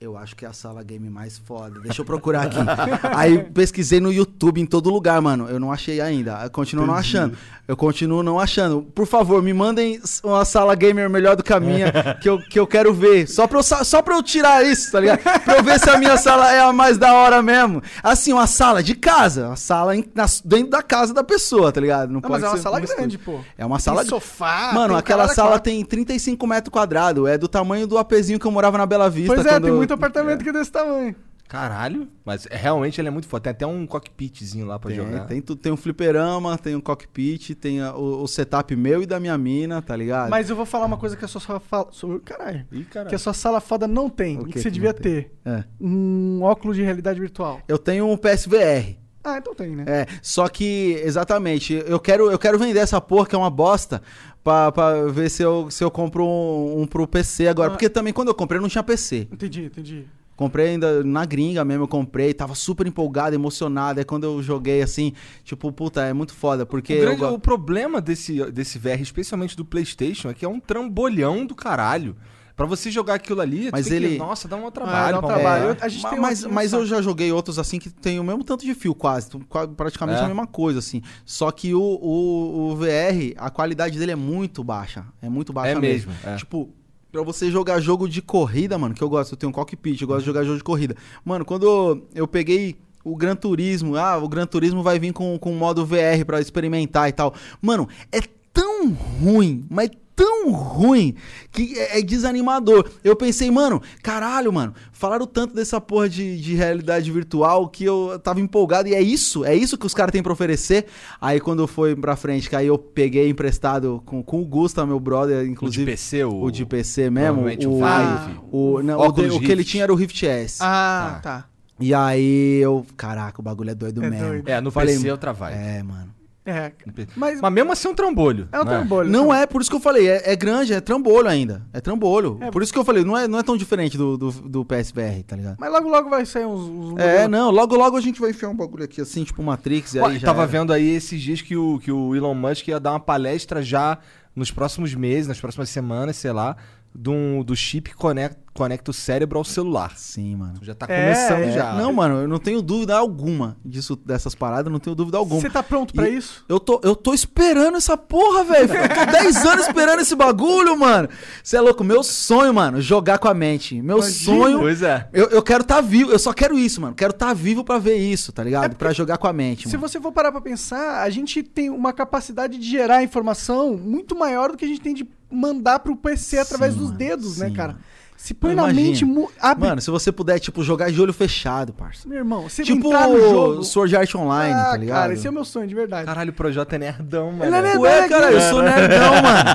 Eu 0.03 0.17
acho 0.17 0.35
que 0.35 0.43
é 0.43 0.49
a 0.49 0.53
sala 0.53 0.83
game 0.83 1.09
mais 1.09 1.37
foda. 1.37 1.79
Deixa 1.79 2.01
eu 2.01 2.05
procurar 2.05 2.41
aqui. 2.47 2.57
Aí 3.15 3.37
pesquisei 3.41 4.01
no 4.01 4.11
YouTube 4.11 4.59
em 4.59 4.65
todo 4.65 4.89
lugar, 4.89 5.21
mano. 5.21 5.47
Eu 5.47 5.61
não 5.61 5.71
achei 5.71 6.01
ainda. 6.01 6.41
Eu 6.43 6.49
continuo 6.49 6.85
não 6.85 6.93
achando. 6.93 7.37
Eu 7.65 7.77
continuo 7.77 8.21
não 8.21 8.37
achando. 8.37 8.81
Por 8.81 9.07
favor, 9.07 9.41
me 9.41 9.53
mandem 9.53 10.01
uma 10.21 10.43
sala 10.43 10.75
gamer 10.75 11.09
melhor 11.09 11.37
do 11.37 11.43
que 11.43 11.53
a 11.53 11.59
minha, 11.61 11.89
que 12.21 12.27
eu, 12.29 12.37
que 12.37 12.59
eu 12.59 12.67
quero 12.67 12.93
ver. 12.93 13.29
Só 13.29 13.47
pra, 13.47 13.59
eu, 13.59 13.63
só 13.63 14.01
pra 14.01 14.15
eu 14.15 14.21
tirar 14.21 14.65
isso, 14.65 14.91
tá 14.91 14.99
ligado? 14.99 15.19
Pra 15.45 15.55
eu 15.59 15.63
ver 15.63 15.79
se 15.79 15.89
a 15.89 15.97
minha 15.97 16.17
sala 16.17 16.51
é 16.51 16.59
a 16.59 16.73
mais 16.73 16.97
da 16.97 17.13
hora 17.13 17.41
mesmo. 17.41 17.81
Assim, 18.03 18.33
uma 18.33 18.45
sala 18.45 18.83
de 18.83 18.95
casa. 18.95 19.47
Uma 19.47 19.55
sala 19.55 19.95
em- 19.95 20.03
na- 20.13 20.25
dentro 20.43 20.71
da 20.71 20.83
casa 20.83 21.13
da 21.13 21.23
pessoa, 21.23 21.71
tá 21.71 21.79
ligado? 21.79 22.11
Não, 22.11 22.19
mas 22.27 22.43
é 22.43 22.47
uma 22.49 22.57
sala 22.57 22.81
grande, 22.81 23.17
pô. 23.17 23.39
É 23.57 23.65
uma 23.65 23.79
sala 23.79 24.01
Tem 24.01 24.09
sofá. 24.09 24.71
Mano, 24.73 24.97
aquela 24.97 25.29
sala 25.29 25.51
quatro. 25.51 25.63
tem 25.71 25.85
35 25.85 26.45
metros 26.45 26.73
quadrados. 26.73 27.25
É 27.29 27.37
do 27.37 27.47
tamanho 27.47 27.87
do 27.87 27.97
apezinho 27.97 28.37
que 28.37 28.45
eu 28.45 28.51
morava 28.51 28.77
na 28.77 28.85
Bela 28.85 29.09
Vista. 29.09 29.33
Pois 29.33 29.45
é, 29.45 29.57
tem 29.61 29.69
eu- 29.69 29.77
muito 29.95 30.05
apartamento 30.05 30.43
que 30.43 30.49
é 30.49 30.53
desse 30.53 30.71
tamanho. 30.71 31.15
Caralho. 31.47 32.07
Mas 32.25 32.47
realmente 32.49 32.99
ele 32.99 33.09
é 33.09 33.11
muito 33.11 33.27
foda. 33.27 33.43
Tem 33.43 33.51
até 33.51 33.67
um 33.67 33.85
cockpitzinho 33.85 34.65
lá 34.65 34.79
pra 34.79 34.89
Tem, 34.89 34.97
jogar. 34.97 35.25
tem, 35.27 35.39
tem 35.41 35.71
um 35.71 35.77
fliperama, 35.77 36.57
tem 36.57 36.75
um 36.75 36.81
cockpit, 36.81 37.53
tem 37.53 37.79
a- 37.81 37.93
o, 37.95 38.23
o 38.23 38.27
setup 38.27 38.75
meu 38.75 39.03
e 39.03 39.05
da 39.05 39.19
minha 39.19 39.37
mina, 39.37 39.79
tá 39.81 39.95
ligado? 39.95 40.31
Mas 40.31 40.49
eu 40.49 40.55
vou 40.55 40.65
falar 40.65 40.85
uma 40.85 40.97
coisa 40.97 41.15
que 41.15 41.23
a 41.23 41.27
sua 41.27 41.41
sala 41.41 41.59
fala. 41.59 41.87
sobre- 41.91 42.19
Caralho. 42.21 42.65
Ih, 42.71 42.85
caralho. 42.85 43.09
Que 43.09 43.15
a 43.15 43.19
sua 43.19 43.33
sala 43.33 43.59
foda 43.61 43.87
não 43.87 44.09
tem. 44.09 44.39
O 44.39 44.45
que 44.45 44.53
que 44.53 44.59
você 44.59 44.69
que 44.69 44.71
devia 44.71 44.93
ter. 44.93 45.31
É. 45.45 45.63
Um 45.79 46.39
óculos 46.41 46.75
de 46.75 46.81
realidade 46.81 47.19
virtual. 47.19 47.59
Eu 47.67 47.77
tenho 47.77 48.07
um 48.09 48.17
PSVR. 48.17 48.97
Ah, 49.23 49.37
então 49.37 49.53
tem, 49.55 49.73
né? 49.73 49.85
É, 49.87 50.05
só 50.21 50.49
que, 50.49 50.99
exatamente, 51.01 51.73
eu 51.87 51.97
quero, 51.97 52.29
eu 52.29 52.37
quero 52.37 52.59
vender 52.59 52.79
essa 52.79 52.99
porra 52.99 53.25
que 53.25 53.33
é 53.33 53.37
uma 53.37 53.49
bosta 53.49 54.01
pra, 54.43 54.71
pra 54.71 55.05
ver 55.07 55.29
se 55.29 55.41
eu, 55.43 55.69
se 55.71 55.83
eu 55.83 55.89
compro 55.91 56.25
um, 56.25 56.81
um 56.81 56.87
pro 56.87 57.07
PC 57.07 57.47
agora. 57.47 57.69
Ah. 57.69 57.71
Porque 57.71 57.89
também 57.89 58.11
quando 58.13 58.27
eu 58.29 58.35
comprei 58.35 58.59
não 58.59 58.69
tinha 58.69 58.83
PC. 58.83 59.27
Entendi, 59.31 59.65
entendi. 59.65 60.05
Comprei 60.35 60.69
ainda 60.69 61.03
na 61.03 61.23
gringa 61.25 61.63
mesmo, 61.63 61.83
eu 61.83 61.87
comprei, 61.87 62.33
tava 62.33 62.55
super 62.55 62.87
empolgado, 62.87 63.35
emocionado. 63.35 63.99
Aí 63.99 64.03
quando 64.05 64.23
eu 64.23 64.41
joguei 64.41 64.81
assim, 64.81 65.13
tipo, 65.43 65.71
puta, 65.71 66.01
é 66.01 66.11
muito 66.11 66.33
foda, 66.33 66.65
porque. 66.65 66.97
O, 66.97 67.01
grande- 67.01 67.19
go- 67.19 67.27
o 67.33 67.39
problema 67.39 68.01
desse, 68.01 68.43
desse 68.51 68.79
VR, 68.79 68.99
especialmente 68.99 69.55
do 69.55 69.63
PlayStation, 69.63 70.29
é 70.29 70.33
que 70.33 70.43
é 70.43 70.49
um 70.49 70.59
trambolhão 70.59 71.45
do 71.45 71.53
caralho. 71.53 72.15
Pra 72.55 72.65
você 72.67 72.91
jogar 72.91 73.15
aquilo 73.15 73.41
ali, 73.41 73.69
Mas 73.71 73.87
tem 73.87 73.99
que- 73.99 74.05
ele- 74.05 74.17
nossa, 74.17 74.47
dá 74.47 74.55
um 74.55 74.67
Ah, 74.67 74.71
trabalho. 74.71 75.13
dá 75.13 75.25
um 75.25 75.27
trabalho. 75.27 75.63
Eu- 75.69 75.77
a 75.81 75.87
gente 75.87 76.03
mas, 76.19 76.39
outro 76.43 76.53
mas 76.53 76.71
eu 76.73 76.85
já 76.85 77.01
joguei 77.01 77.31
outros 77.31 77.57
assim 77.57 77.79
que 77.79 77.89
tem 77.89 78.19
o 78.19 78.23
mesmo 78.23 78.43
tanto 78.43 78.63
de 78.63 78.73
fio, 78.75 78.93
quase. 78.93 79.27
Praticamente 79.75 80.19
É? 80.21 80.23
a 80.23 80.27
mesma 80.27 80.45
coisa, 80.45 80.77
assim. 80.79 81.01
Só 81.25 81.49
que 81.51 81.73
o, 81.73 81.81
o, 81.81 82.71
o 82.71 82.75
VR, 82.75 83.33
a 83.37 83.49
qualidade 83.49 83.97
dele 83.97 84.11
é 84.11 84.15
muito 84.15 84.63
baixa. 84.63 85.03
É 85.21 85.27
muito 85.29 85.51
baixa 85.51 85.71
É 85.71 85.79
mesmo. 85.79 86.11
mesmo, 86.11 86.27
é. 86.29 86.35
Tipo, 86.35 86.69
pra 87.11 87.23
você 87.23 87.49
jogar 87.49 87.79
jogo 87.79 88.07
de 88.07 88.21
corrida, 88.21 88.77
mano, 88.77 88.93
que 88.93 89.01
eu 89.03 89.09
gosto, 89.09 89.33
eu 89.33 89.37
tenho 89.37 89.49
um 89.49 89.53
cockpit, 89.53 89.99
eu 90.01 90.07
gosto 90.07 90.19
de 90.19 90.25
jogar 90.27 90.43
jogo 90.43 90.57
de 90.57 90.63
corrida. 90.63 90.95
Mano, 91.25 91.43
quando 91.45 92.05
eu 92.13 92.27
peguei 92.27 92.75
o 93.03 93.15
Gran 93.15 93.35
Turismo, 93.35 93.95
ah, 93.97 94.17
o 94.17 94.29
Gran 94.29 94.45
Turismo 94.45 94.83
vai 94.83 94.99
vir 94.99 95.11
com, 95.11 95.37
com 95.39 95.51
modo 95.53 95.83
VR 95.85 96.23
pra 96.25 96.39
experimentar 96.39 97.09
e 97.09 97.11
tal. 97.11 97.33
Mano, 97.61 97.89
é 98.11 98.19
tão 98.53 98.91
ruim, 98.93 99.65
mas 99.69 99.89
tão 100.15 100.51
ruim 100.51 101.15
que 101.51 101.77
é, 101.77 101.99
é 101.99 102.01
desanimador. 102.01 102.89
Eu 103.03 103.15
pensei, 103.15 103.49
mano, 103.51 103.81
caralho, 104.01 104.51
mano, 104.53 104.73
falaram 104.91 105.25
tanto 105.25 105.53
dessa 105.55 105.79
porra 105.81 106.07
de, 106.09 106.39
de 106.39 106.55
realidade 106.55 107.11
virtual 107.11 107.67
que 107.67 107.83
eu 107.83 108.19
tava 108.23 108.39
empolgado 108.41 108.87
e 108.89 108.93
é 108.95 109.01
isso, 109.01 109.43
é 109.45 109.55
isso 109.55 109.77
que 109.77 109.85
os 109.85 109.93
caras 109.93 110.11
têm 110.11 110.23
pra 110.23 110.33
oferecer. 110.33 110.85
Aí 111.19 111.39
quando 111.39 111.65
foi 111.67 111.95
pra 111.95 112.15
frente, 112.15 112.49
que 112.49 112.55
aí 112.55 112.67
eu 112.67 112.77
peguei 112.77 113.29
emprestado 113.29 114.01
com, 114.05 114.21
com 114.23 114.41
o 114.41 114.45
Gusta, 114.45 114.85
meu 114.85 114.99
brother, 114.99 115.39
O 115.41 115.43
de 115.45 115.49
inclusive. 115.51 115.85
PC, 115.91 116.23
o, 116.25 116.41
O 116.43 116.51
de 116.51 116.65
PC 116.65 117.09
mesmo, 117.09 117.41
o 117.41 117.45
o, 117.45 117.47
Vive. 117.47 118.39
o, 118.51 118.81
não, 118.83 118.99
o, 118.99 119.11
de- 119.11 119.29
o 119.29 119.39
que 119.39 119.51
ele 119.51 119.63
tinha 119.63 119.83
era 119.83 119.93
o 119.93 119.95
Rift 119.95 120.23
S. 120.25 120.59
Ah, 120.61 121.15
Ah. 121.17 121.19
tá. 121.19 121.45
E 121.79 121.93
aí 121.93 122.59
eu, 122.61 122.85
caraca, 122.95 123.41
o 123.41 123.43
bagulho 123.43 123.71
é 123.71 123.75
doido 123.75 124.03
É 124.03 124.09
mesmo. 124.09 124.27
doido. 124.27 124.47
É, 124.47 124.61
no 124.61 124.69
Falei, 124.71 124.95
PC 124.95 125.07
é 125.07 125.11
outra 125.11 125.33
vibe. 125.33 125.57
É, 125.57 125.83
mano. 125.83 126.13
É. 126.45 126.71
Mas, 127.15 127.39
Mas 127.39 127.53
mesmo 127.53 127.71
assim 127.71 127.87
é 127.87 127.91
um 127.91 127.95
trambolho. 127.95 128.49
é 128.51 128.59
um 128.59 128.65
né? 128.65 128.71
trambolho. 128.71 129.09
Não 129.09 129.33
é, 129.33 129.45
por 129.45 129.61
isso 129.61 129.69
que 129.69 129.75
eu 129.75 129.79
falei, 129.79 130.09
é, 130.09 130.31
é 130.31 130.35
grande, 130.35 130.73
é 130.73 130.81
trambolho 130.81 131.27
ainda. 131.27 131.65
É 131.71 131.79
trambolho. 131.79 132.37
É. 132.41 132.51
Por 132.51 132.61
isso 132.61 132.73
que 132.73 132.77
eu 132.77 132.83
falei, 132.83 133.03
não 133.03 133.17
é, 133.17 133.27
não 133.27 133.39
é 133.39 133.43
tão 133.43 133.55
diferente 133.55 133.97
do, 133.97 134.17
do, 134.17 134.31
do 134.31 134.65
PSVR, 134.65 135.23
tá 135.25 135.35
ligado? 135.35 135.55
Mas 135.57 135.71
logo, 135.71 135.87
logo 135.87 136.09
vai 136.09 136.25
sair 136.25 136.45
uns. 136.45 136.61
uns 136.61 136.99
É, 136.99 137.27
não, 137.27 137.49
logo 137.49 137.75
logo 137.75 137.95
a 137.95 138.01
gente 138.01 138.19
vai 138.19 138.31
enfiar 138.31 138.49
um 138.49 138.55
bagulho 138.55 138.83
aqui 138.83 138.99
assim, 138.99 139.23
tipo 139.23 139.41
Matrix, 139.41 139.95
e 139.95 139.99
Pô, 139.99 140.05
aí 140.05 140.19
já 140.19 140.27
tava 140.27 140.41
era. 140.41 140.51
vendo 140.51 140.73
aí 140.73 140.89
esses 140.89 141.21
dias 141.21 141.41
que 141.41 141.55
o, 141.55 141.79
que 141.79 141.91
o 141.91 142.13
Elon 142.13 142.33
Musk 142.33 142.67
ia 142.67 142.79
dar 142.79 142.91
uma 142.91 142.99
palestra 142.99 143.61
já 143.61 143.97
nos 144.35 144.51
próximos 144.51 144.93
meses, 144.95 145.27
nas 145.27 145.39
próximas 145.39 145.69
semanas, 145.69 146.17
sei 146.17 146.31
lá, 146.31 146.57
do, 146.95 147.43
do 147.43 147.55
chip 147.55 147.89
que 147.89 147.95
conecta, 147.95 148.39
conecta 148.53 148.91
o 148.91 148.93
cérebro 148.93 149.39
ao 149.39 149.43
celular. 149.43 149.93
Sim, 149.97 150.35
mano. 150.35 150.53
Já 150.61 150.75
tá 150.75 150.85
É, 150.87 151.01
começando 151.05 151.41
é. 151.49 151.51
já. 151.51 151.73
Não, 151.73 151.91
mano, 151.91 152.21
eu 152.21 152.27
não 152.27 152.37
tenho 152.37 152.61
dúvida 152.61 152.95
alguma 152.95 153.57
disso, 153.65 153.95
dessas 153.95 154.35
paradas, 154.35 154.65
eu 154.67 154.71
não 154.71 154.79
tenho 154.79 154.95
dúvida 154.95 155.17
alguma. 155.17 155.41
Você 155.41 155.49
tá 155.49 155.63
pronto 155.63 155.91
pra 155.93 156.07
E- 156.07 156.17
isso? 156.17 156.45
Eu 156.47 156.59
tô, 156.59 156.79
eu 156.83 156.95
tô 156.95 157.13
esperando 157.15 157.77
essa 157.77 157.97
porra, 157.97 158.43
velho. 158.43 158.71
Eu 158.73 158.89
tô 158.89 159.11
10 159.11 159.45
anos 159.45 159.65
esperando 159.67 160.01
esse 160.01 160.15
bagulho, 160.15 160.77
mano. 160.77 161.09
Você 161.43 161.57
é 161.57 161.61
louco? 161.61 161.83
Meu 161.83 162.03
sonho, 162.03 162.53
mano, 162.53 162.79
jogar 162.79 163.17
com 163.17 163.27
a 163.27 163.33
mente. 163.33 163.81
Meu 163.81 163.97
Imagina. 163.97 164.25
sonho. 164.25 164.59
Pois 164.59 164.81
é. 164.83 165.09
Eu, 165.11 165.29
eu 165.29 165.41
quero 165.41 165.63
tá 165.63 165.81
vivo, 165.81 166.11
eu 166.11 166.19
só 166.19 166.31
quero 166.31 166.57
isso, 166.59 166.79
mano. 166.79 166.93
Quero 166.93 167.11
tá 167.13 167.33
vivo 167.33 167.63
pra 167.63 167.79
ver 167.79 167.95
isso, 167.97 168.31
tá 168.31 168.43
ligado? 168.43 168.65
É 168.71 168.75
Pra 168.75 168.93
jogar 168.93 169.17
com 169.17 169.27
a 169.27 169.33
mente, 169.33 169.67
Se 169.67 169.75
mano. 169.77 169.89
você 169.89 169.99
for 169.99 170.11
parar 170.11 170.31
pra 170.31 170.41
pensar, 170.41 171.01
a 171.01 171.09
gente 171.09 171.41
tem 171.41 171.71
uma 171.71 171.91
capacidade 171.91 172.59
de 172.59 172.69
gerar 172.69 173.01
informação 173.03 173.75
muito 173.77 174.15
maior 174.15 174.51
do 174.51 174.57
que 174.57 174.65
a 174.65 174.67
gente 174.67 174.81
tem 174.81 174.93
de 174.93 175.03
mandar 175.33 175.79
pro 175.79 175.95
PC 175.95 176.39
através 176.39 176.73
Sim, 176.73 176.79
dos 176.79 176.87
mano. 176.87 176.97
dedos, 176.99 177.37
né, 177.37 177.47
Sim, 177.49 177.53
cara? 177.53 177.77
Se 178.15 178.33
põe 178.33 178.55
na 178.55 178.67
mente, 178.67 179.05
abre. 179.39 179.67
Mano, 179.67 179.81
se 179.81 179.91
você 179.91 180.11
puder, 180.11 180.39
tipo, 180.39 180.63
jogar 180.63 180.91
de 180.91 181.01
olho 181.01 181.11
fechado, 181.11 181.73
parça. 181.73 182.07
Meu 182.07 182.19
irmão, 182.19 182.43
você 182.43 182.63
Tipo 182.63 182.87
entrar 182.87 183.09
no 183.09 183.19
jogo. 183.19 183.63
Sword 183.63 183.95
Art 183.95 184.15
Online, 184.15 184.53
ah, 184.53 184.65
tá 184.71 184.77
ligado? 184.77 184.97
Cara, 184.97 185.13
esse 185.13 185.27
é 185.27 185.29
o 185.29 185.33
meu 185.33 185.43
sonho, 185.43 185.67
de 185.67 185.75
verdade. 185.75 186.05
Caralho, 186.05 186.29
o 186.29 186.33
Projota 186.33 186.75
é 186.75 186.79
nerdão, 186.79 187.31
mano. 187.31 187.45
Ele 187.45 187.55
é 187.55 187.61
nerdão. 187.61 187.81
Ué, 187.81 188.07
cara, 188.07 188.31
eu 188.31 188.41
sou 188.41 188.61
nerdão, 188.61 189.21
mano. 189.21 189.49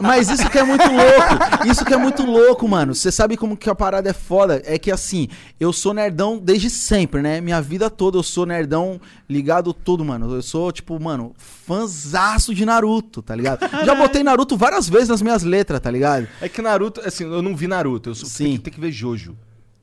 Mas 0.00 0.30
isso 0.30 0.48
que 0.48 0.58
é 0.58 0.62
muito 0.62 0.84
louco. 0.84 1.68
Isso 1.68 1.84
que 1.84 1.92
é 1.94 1.96
muito 1.96 2.24
louco, 2.24 2.68
mano. 2.68 2.94
Você 2.94 3.10
sabe 3.10 3.36
como 3.36 3.56
que 3.56 3.68
a 3.68 3.74
parada 3.74 4.08
é 4.10 4.12
foda? 4.12 4.62
É 4.64 4.78
que 4.78 4.90
assim, 4.90 5.28
eu 5.58 5.72
sou 5.72 5.92
nerdão 5.92 6.38
desde 6.38 6.70
sempre, 6.70 7.22
né? 7.22 7.40
Minha 7.40 7.60
vida 7.60 7.90
toda 7.90 8.18
eu 8.18 8.22
sou 8.22 8.46
nerdão 8.46 9.00
ligado 9.28 9.72
tudo, 9.72 10.04
mano. 10.04 10.32
Eu 10.34 10.42
sou, 10.42 10.70
tipo, 10.70 11.00
mano, 11.00 11.34
fãzaço 11.38 12.54
de 12.54 12.64
Naruto, 12.64 13.22
tá 13.22 13.34
ligado? 13.34 13.60
Já 13.84 13.94
botei 13.94 14.22
Naruto 14.22 14.56
várias 14.56 14.88
vezes 14.88 15.08
nas 15.08 15.22
minhas 15.22 15.42
letras, 15.42 15.80
tá 15.80 15.90
ligado? 15.90 16.28
É 16.40 16.48
que 16.48 16.60
Naruto, 16.60 17.00
assim, 17.04 17.24
eu 17.24 17.40
não 17.40 17.56
vi 17.56 17.66
Naruto. 17.66 18.01
Eu 18.10 18.14
só, 18.14 18.26
Sim. 18.26 18.44
Tem, 18.44 18.52
que, 18.56 18.62
tem 18.64 18.72
que 18.74 18.80
ver 18.80 18.92
Jojo. 18.92 19.36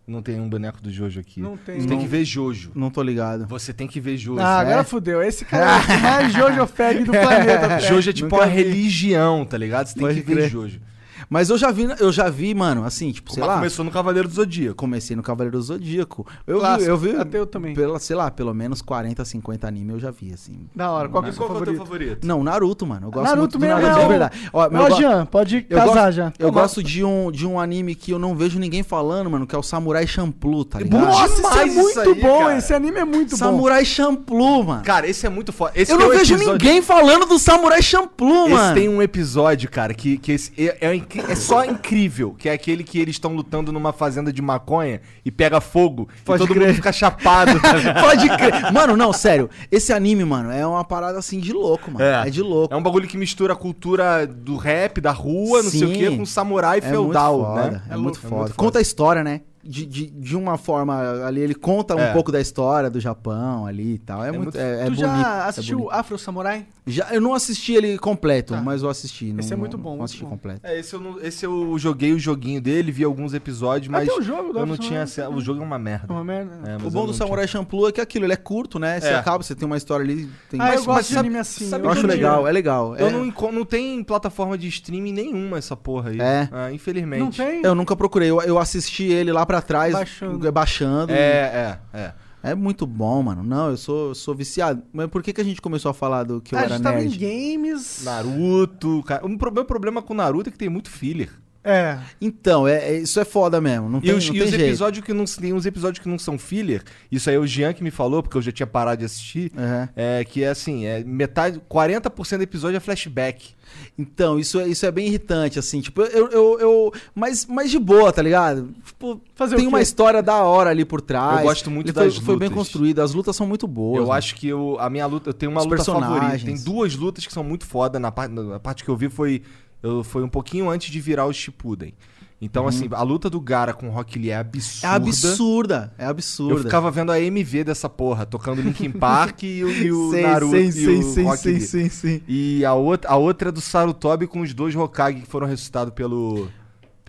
Não 0.08 0.24
tem 0.24 0.42
um 0.42 0.50
boneco 0.50 0.82
do 0.82 0.92
Jojo 0.92 1.20
aqui. 1.20 1.40
Não 1.40 1.56
tem. 1.56 1.80
Você 1.80 1.88
tem 1.88 1.98
Não. 1.98 2.04
que 2.04 2.10
ver 2.10 2.26
Jojo. 2.26 2.72
Não 2.74 2.90
tô 2.90 3.04
ligado. 3.04 3.46
Você 3.48 3.72
tem 3.72 3.88
que 3.88 4.00
ver 4.00 4.18
Jojo. 4.18 4.42
Ah, 4.42 4.60
agora 4.60 4.82
é? 4.82 4.84
fudeu. 4.84 5.22
Esse 5.22 5.46
cara 5.46 5.66
é 5.94 5.98
o 5.98 6.02
mais 6.02 6.34
Jojo 6.34 6.66
Fag 6.66 7.04
do 7.04 7.12
planeta. 7.12 7.80
Jojo 7.88 8.10
é 8.10 8.14
tipo 8.14 8.28
Nunca 8.30 8.44
uma 8.44 8.48
vi. 8.48 8.56
religião, 8.64 9.46
tá 9.46 9.56
ligado? 9.56 9.86
Você 9.88 9.94
tem 9.94 10.02
Pode 10.02 10.22
que 10.22 10.26
ver 10.28 10.36
crer. 10.36 10.50
Jojo. 10.50 10.82
Mas 11.30 11.50
eu 11.50 11.58
já 11.58 11.70
vi, 11.72 11.88
eu 12.00 12.12
já 12.12 12.28
vi, 12.30 12.54
mano, 12.56 12.84
assim, 12.84 13.12
tipo, 13.12 13.32
sei 13.32 13.42
Mas 13.42 13.50
lá. 13.50 13.56
começou 13.58 13.86
no 13.86 13.92
Cavaleiro 13.92 14.28
do 14.28 14.34
Zodíaco. 14.34 14.76
Comecei 14.76 15.16
no 15.16 15.22
Cavaleiro 15.22 15.58
do 15.58 15.62
Zodíaco. 15.62 16.26
Eu 16.48 16.56
vi, 16.56 16.60
Clássico. 16.62 16.90
eu 16.90 16.98
vi. 16.98 17.16
Até 17.16 17.38
eu 17.40 17.46
também. 17.46 17.74
Pela, 17.76 18.00
sei 18.00 18.16
lá, 18.16 18.32
pelo 18.32 18.54
menos 18.54 18.82
40, 18.82 19.24
50 19.24 19.68
anime 19.68 19.94
eu 19.94 20.00
já 20.00 20.10
vi, 20.12 20.34
assim. 20.34 20.54
Da 20.76 20.90
hora. 20.92 21.08
Qual 21.08 21.22
que 21.22 21.30
é 21.30 21.32
o 21.32 21.36
seu 21.36 21.46
Qual 21.46 21.50
que 21.50 21.60
é 21.60 21.62
o 21.62 21.66
teu 21.66 21.76
favorito? 21.78 22.08
favorito? 22.10 22.28
Não, 22.28 22.44
Naruto, 22.44 22.86
mano. 22.88 23.08
Eu 23.08 23.12
gosto 23.12 23.26
Naruto 23.26 23.42
muito 23.42 23.52
do 23.58 23.60
mesmo, 23.60 23.82
Naruto 23.82 24.02
é 24.02 24.08
verdade. 24.08 24.50
Ó, 24.52 24.68
Ó, 24.74 24.90
Jean, 24.98 25.26
pode 25.26 25.66
eu 25.70 25.78
casar 25.78 25.94
gosto, 26.06 26.12
já. 26.14 26.34
Eu 26.40 26.52
gosto 26.52 26.82
de 26.84 27.04
um, 27.04 27.32
de 27.32 27.46
um 27.46 27.60
anime 27.60 27.94
que 27.94 28.12
eu 28.12 28.18
não 28.20 28.36
vejo 28.36 28.58
ninguém 28.60 28.82
falando, 28.82 29.30
mano, 29.30 29.46
que 29.46 29.56
é 29.56 29.58
o 29.58 29.64
Samurai 29.64 30.08
Champloo, 30.08 30.66
tá 30.66 30.80
ligado? 30.80 31.00
Nossa, 31.02 31.20
Nossa, 31.22 31.36
demais 31.36 31.72
isso 31.76 31.80
é 31.80 31.84
isso 31.84 32.00
muito 32.04 32.10
aí, 32.16 32.22
bom. 32.22 32.40
cara. 32.40 32.58
Esse 32.58 32.74
anime 32.74 32.98
é 33.00 33.06
muito 33.06 33.30
bom. 33.32 33.38
Samurai 33.38 33.86
Champloo, 33.86 34.64
mano. 34.64 34.84
Cara, 34.84 35.08
esse 35.08 35.26
é 35.26 35.30
muito 35.30 35.54
foda. 35.54 35.74
Esse 35.76 35.92
eu 35.92 36.00
não 36.00 36.10
vejo 36.10 36.34
episódio- 36.34 36.52
ninguém 36.54 36.82
falando 36.82 37.26
do 37.28 37.38
Samurai 37.38 37.82
Champloo, 37.84 38.46
Esse 38.48 38.54
mano. 38.56 38.74
tem 38.76 38.90
um 38.90 39.02
episódio, 39.02 39.70
cara, 39.70 39.94
que, 39.94 40.18
que 40.18 40.32
esse 40.32 40.52
é, 40.58 40.78
é, 40.90 40.96
incri- 40.96 41.19
é 41.28 41.36
só 41.36 41.64
incrível. 41.66 42.36
Que 42.38 42.50
é 42.50 42.54
aquele 42.54 42.84
que 42.84 43.00
eles 43.00 43.16
estão 43.16 43.34
lutando 43.36 43.72
numa 43.72 43.92
fazenda 43.94 44.32
de 44.32 44.42
maconha 44.42 45.02
e 45.24 45.32
pega 45.32 45.60
fogo 45.62 46.08
Pode 46.26 46.44
e 46.44 46.48
todo 46.48 46.54
crer. 46.56 46.68
mundo 46.68 46.76
fica 46.76 46.92
chapado. 46.92 47.52
Pode 48.02 48.30
crer. 48.30 48.72
Mano, 48.72 48.96
não, 48.96 49.12
sério. 49.14 49.50
Esse 49.72 49.92
anime, 49.94 50.24
mano, 50.26 50.52
é 50.52 50.66
uma 50.66 50.84
parada 50.84 51.18
assim 51.20 51.40
de 51.40 51.52
louco, 51.54 51.92
mano. 51.92 52.04
É, 52.04 52.30
de 52.30 52.42
louco. 52.42 52.74
É 52.74 52.78
um 52.78 52.84
bagulho 52.84 53.08
que 53.08 53.18
mistura 53.18 53.54
a 53.54 53.56
cultura 53.56 54.26
do 54.28 54.56
rap, 54.58 55.02
da 55.02 55.12
rua, 55.12 55.64
não 55.64 55.70
sei 55.70 55.84
o 55.84 55.88
Sim. 55.88 55.94
quê, 55.94 56.18
com 56.18 56.26
samurai 56.26 56.80
É 56.80 56.82
feudal, 56.82 57.36
muito 57.38 57.48
foda, 57.48 57.62
né? 57.72 57.82
É, 57.90 57.94
É 57.94 57.98
muito 57.98 58.04
muito- 58.04 58.20
é 58.20 58.22
muito 58.30 58.44
foda. 58.48 58.54
Conta 58.56 58.80
a 58.80 58.82
história, 58.82 59.24
né? 59.24 59.42
De, 59.62 59.86
de, 59.86 60.06
de 60.08 60.38
uma 60.38 60.58
forma 60.58 60.98
ali, 61.26 61.42
ele 61.42 61.54
conta 61.54 61.94
um 61.96 62.00
É. 62.00 62.14
pouco 62.14 62.32
da 62.32 62.40
história 62.40 62.90
do 62.90 63.00
Japão 63.00 63.66
ali 63.66 63.96
e 63.96 63.98
tal. 64.00 64.24
É, 64.24 64.32
muito, 64.32 64.44
muito- 64.44 64.58
é, 64.58 64.72
é 64.74 64.78
tu 64.86 64.92
bonito. 64.92 65.00
já 65.02 65.18
é 65.46 65.50
assistiu 65.50 65.78
bonito. 65.80 65.94
Afro 65.94 66.18
Samurai? 66.18 66.66
Já, 66.88 67.08
eu 67.14 67.20
não 67.22 67.34
assisti 67.34 67.74
ele 67.74 67.98
completo, 67.98 68.54
Tá. 68.54 68.62
mas 68.62 68.82
eu 68.84 68.90
assisti. 68.90 69.36
Esse 69.38 69.50
não- 69.52 69.58
é 69.58 69.60
muito 69.60 69.78
bom, 69.78 69.90
Não 69.90 69.98
muito 69.98 70.04
assisti 70.06 70.24
bom. 70.24 70.30
completo. 70.32 70.62
É, 70.64 70.80
esse 70.80 70.94
eu, 70.96 71.00
não- 71.02 71.20
esse 71.22 71.46
eu 71.46 71.78
joguei 71.78 72.14
o 72.14 72.20
joguinho 72.20 72.62
dele, 72.62 72.92
vi 72.92 73.04
alguns 73.04 73.34
episódios, 73.34 73.90
mas 73.90 74.08
Até 74.08 74.18
o 74.18 74.22
jogo 74.22 74.54
do 74.54 74.60
eu 74.60 74.66
não 74.66 74.78
tinha. 74.78 75.04
O 75.36 75.42
jogo 75.42 75.62
é 75.62 75.66
uma 75.66 75.78
merda. 75.78 76.12
Uma 76.14 76.24
merda. 76.24 76.60
É, 76.66 76.78
O 76.78 76.86
eu 76.86 76.90
bom 76.92 77.02
do 77.06 77.08
tinha. 77.12 77.18
Samurai 77.18 77.48
Champloo 77.48 77.90
é 77.90 77.92
que 77.92 78.00
aquilo, 78.02 78.26
ele 78.26 78.34
é 78.34 78.38
curto, 78.38 78.80
né? 78.80 79.00
Você 79.00 79.08
É. 79.10 79.16
acaba, 79.16 79.44
você 79.44 79.54
tem 79.54 79.66
uma 79.66 79.78
história 79.78 80.04
ali. 80.04 80.30
Tem... 80.50 80.60
Ah, 80.60 80.70
eu 80.70 80.76
Mas- 80.76 80.86
gosto 80.86 80.90
mas 80.96 81.08
de 81.08 81.14
sabe- 81.14 81.28
anime 81.28 81.40
assim. 81.40 81.70
sabe 81.70 81.86
eu 81.86 81.92
acho 81.92 82.02
eu 82.02 82.08
legal, 82.08 82.48
é 82.48 82.52
legal. 82.52 82.96
Eu 82.96 83.08
é. 83.08 83.12
não, 83.12 83.26
não 83.52 83.66
tem 83.66 84.02
plataforma 84.04 84.58
de 84.58 84.68
streaming 84.70 85.12
nenhuma 85.12 85.58
essa 85.58 85.76
porra 85.76 86.12
aí. 86.12 86.20
É. 86.22 86.50
Ah, 86.52 86.72
infelizmente. 86.72 87.20
Não 87.20 87.32
tem? 87.32 87.62
Eu 87.62 87.76
nunca 87.76 87.96
procurei, 87.96 88.30
eu, 88.30 88.42
eu 88.42 88.58
assisti 88.58 89.04
ele 89.04 89.32
lá 89.32 89.46
pra 89.50 89.64
trás, 89.64 89.94
Baixando. 89.94 90.52
baixando. 90.52 91.12
É, 91.12 91.80
é, 91.94 91.98
é. 91.98 92.14
É 92.52 92.56
muito 92.56 92.86
bom, 92.86 93.24
mano. 93.24 93.44
Não, 93.44 93.72
eu 93.72 93.78
sou, 93.78 94.10
eu 94.10 94.16
sou 94.16 94.36
viciado. 94.36 94.84
Mas 94.94 95.08
por 95.08 95.24
que, 95.24 95.34
que 95.34 95.42
a 95.42 95.44
gente 95.44 95.60
começou 95.60 95.90
a 95.90 95.94
falar 95.94 96.24
do 96.24 96.40
que 96.40 96.54
eu 96.54 96.60
Ah, 96.60 96.62
a 96.62 96.66
era 96.66 96.76
gente 96.76 96.84
tava 96.84 97.02
em 97.02 97.10
nerd? 97.10 97.18
games. 97.18 98.04
Naruto. 98.06 99.04
Cara, 99.04 99.26
o 99.26 99.30
meu 99.30 99.66
problema 99.66 100.02
com 100.04 100.14
Naruto 100.14 100.50
é 100.50 100.52
que 100.52 100.58
tem 100.58 100.70
muito 100.70 100.90
filler. 100.92 101.32
É. 101.70 102.00
Então, 102.20 102.68
é, 102.68 102.90
é- 102.90 102.98
isso 103.00 103.20
é 103.20 103.26
foda 103.26 103.60
mesmo. 103.62 103.88
Não 103.90 104.00
E 104.00 104.02
tem, 104.04 104.14
os, 104.16 104.28
não 104.28 104.36
e 104.36 104.42
os 104.42 104.54
episódios 104.54 105.06
que 105.06 105.14
não 105.14 105.26
tem 105.26 105.54
uns 105.54 105.66
episódios 105.66 106.00
que 106.02 106.10
não 106.10 106.18
são 106.18 106.38
filler. 106.38 106.84
Isso 107.12 107.30
aí 107.30 107.36
é 107.36 107.40
o 107.40 107.46
Jean 107.46 107.74
que 107.74 107.84
me 107.84 107.92
falou, 107.92 108.24
porque 108.24 108.38
eu 108.38 108.42
já 108.42 108.52
tinha 108.52 108.68
parado 108.68 109.00
de 109.00 109.06
assistir. 109.06 109.52
Uhum. 109.56 109.88
É 109.96 110.24
que 110.24 110.44
é 110.44 110.50
assim, 110.50 110.86
é 110.86 111.04
metade, 111.04 111.62
40% 111.70 112.38
do 112.38 112.44
episódio 112.44 112.78
é 112.78 112.80
flashback. 112.80 113.54
Então, 113.98 114.40
isso, 114.40 114.60
é- 114.60 114.68
isso 114.68 114.86
é 114.86 114.92
bem 114.92 115.08
irritante, 115.08 115.60
assim. 115.60 115.80
Tipo, 115.82 116.02
eu. 116.02 116.28
eu, 116.30 116.60
eu 116.60 116.94
mas, 117.14 117.46
mas 117.46 117.70
de 117.70 117.78
boa, 117.78 118.12
tá 118.12 118.22
ligado? 118.22 118.70
Tipo, 118.84 119.22
Fazer 119.36 119.56
tem 119.58 119.68
uma 119.68 119.82
história 119.82 120.22
da 120.24 120.38
hora 120.44 120.70
ali 120.72 120.84
por 120.84 121.02
trás. 121.02 121.38
Eu 121.40 121.44
gosto 121.44 121.70
muito 121.70 121.88
Ele 121.88 121.94
foi, 121.94 122.06
das 122.06 122.18
Foi 122.18 122.38
bem 122.38 122.50
lutas. 122.50 122.64
construído. 122.64 123.00
As 123.00 123.14
lutas 123.14 123.36
são 123.36 123.46
muito 123.46 123.68
boas. 123.68 123.98
eu 123.98 124.04
mano. 124.08 124.14
acho 124.14 124.36
que 124.36 124.48
eu, 124.48 124.76
a 124.80 124.90
minha 124.90 125.06
luta, 125.06 125.30
eu 125.30 125.34
tenho 125.34 125.52
uma 125.52 125.62
Os 125.62 125.68
luta 125.68 125.84
favorita. 125.84 126.46
Tem 126.46 126.56
duas 126.64 126.96
lutas 126.96 127.26
que 127.26 127.32
são 127.32 127.44
muito 127.44 127.66
foda. 127.66 128.00
Na 128.00 128.12
parte, 128.12 128.34
na 128.34 128.60
parte 128.60 128.84
que 128.84 128.90
eu 128.90 128.98
vi 128.98 129.08
foi, 129.10 129.44
eu, 129.82 130.04
foi 130.04 130.24
um 130.24 130.30
pouquinho 130.30 130.70
antes 130.70 130.92
de 130.92 131.00
virar 131.00 131.26
o 131.26 131.34
Shippuden. 131.34 131.94
Então, 132.42 132.66
assim, 132.68 132.88
a 132.92 133.02
luta 133.02 133.30
do 133.30 133.38
Gara 133.42 133.74
com 133.74 133.90
o 133.90 133.92
Rock 133.92 134.18
Lee 134.18 134.30
é 134.30 134.34
É 134.34 134.38
absurda. 134.38 134.96
absurda. 134.96 135.94
É 135.98 136.06
absurda. 136.06 136.54
Eu 136.54 136.64
ficava 136.64 136.90
vendo 136.90 137.12
a 137.12 137.20
MV 137.20 137.66
dessa 137.66 137.90
porra, 137.90 138.26
tocando 138.26 138.62
Linkin 138.62 138.92
Park 138.98 139.44
e, 139.44 139.62
o- 139.62 139.70
e 139.70 139.92
o 139.92 140.10
Sei, 140.12 140.22
Naruto 140.24 140.52
sei, 140.52 140.66
e 140.68 140.72
sei, 140.72 140.98
o 141.00 141.04
sei, 141.04 141.24
Rock 141.26 141.38
sei, 141.40 141.52
Lee. 141.54 141.62
sei, 141.62 141.90
sei. 141.90 142.24
E 142.30 142.64
a 142.64 142.74
outra, 142.74 143.12
a 143.12 143.18
outra 143.18 143.50
é 143.50 143.52
do 143.52 143.60
Sarutobi 143.60 144.26
com 144.26 144.40
os 144.40 144.54
dois 144.54 144.74
Hokage 144.74 145.20
que 145.20 145.28
foram 145.28 145.48
ressuscitados 145.48 145.94
pelo. 145.94 146.48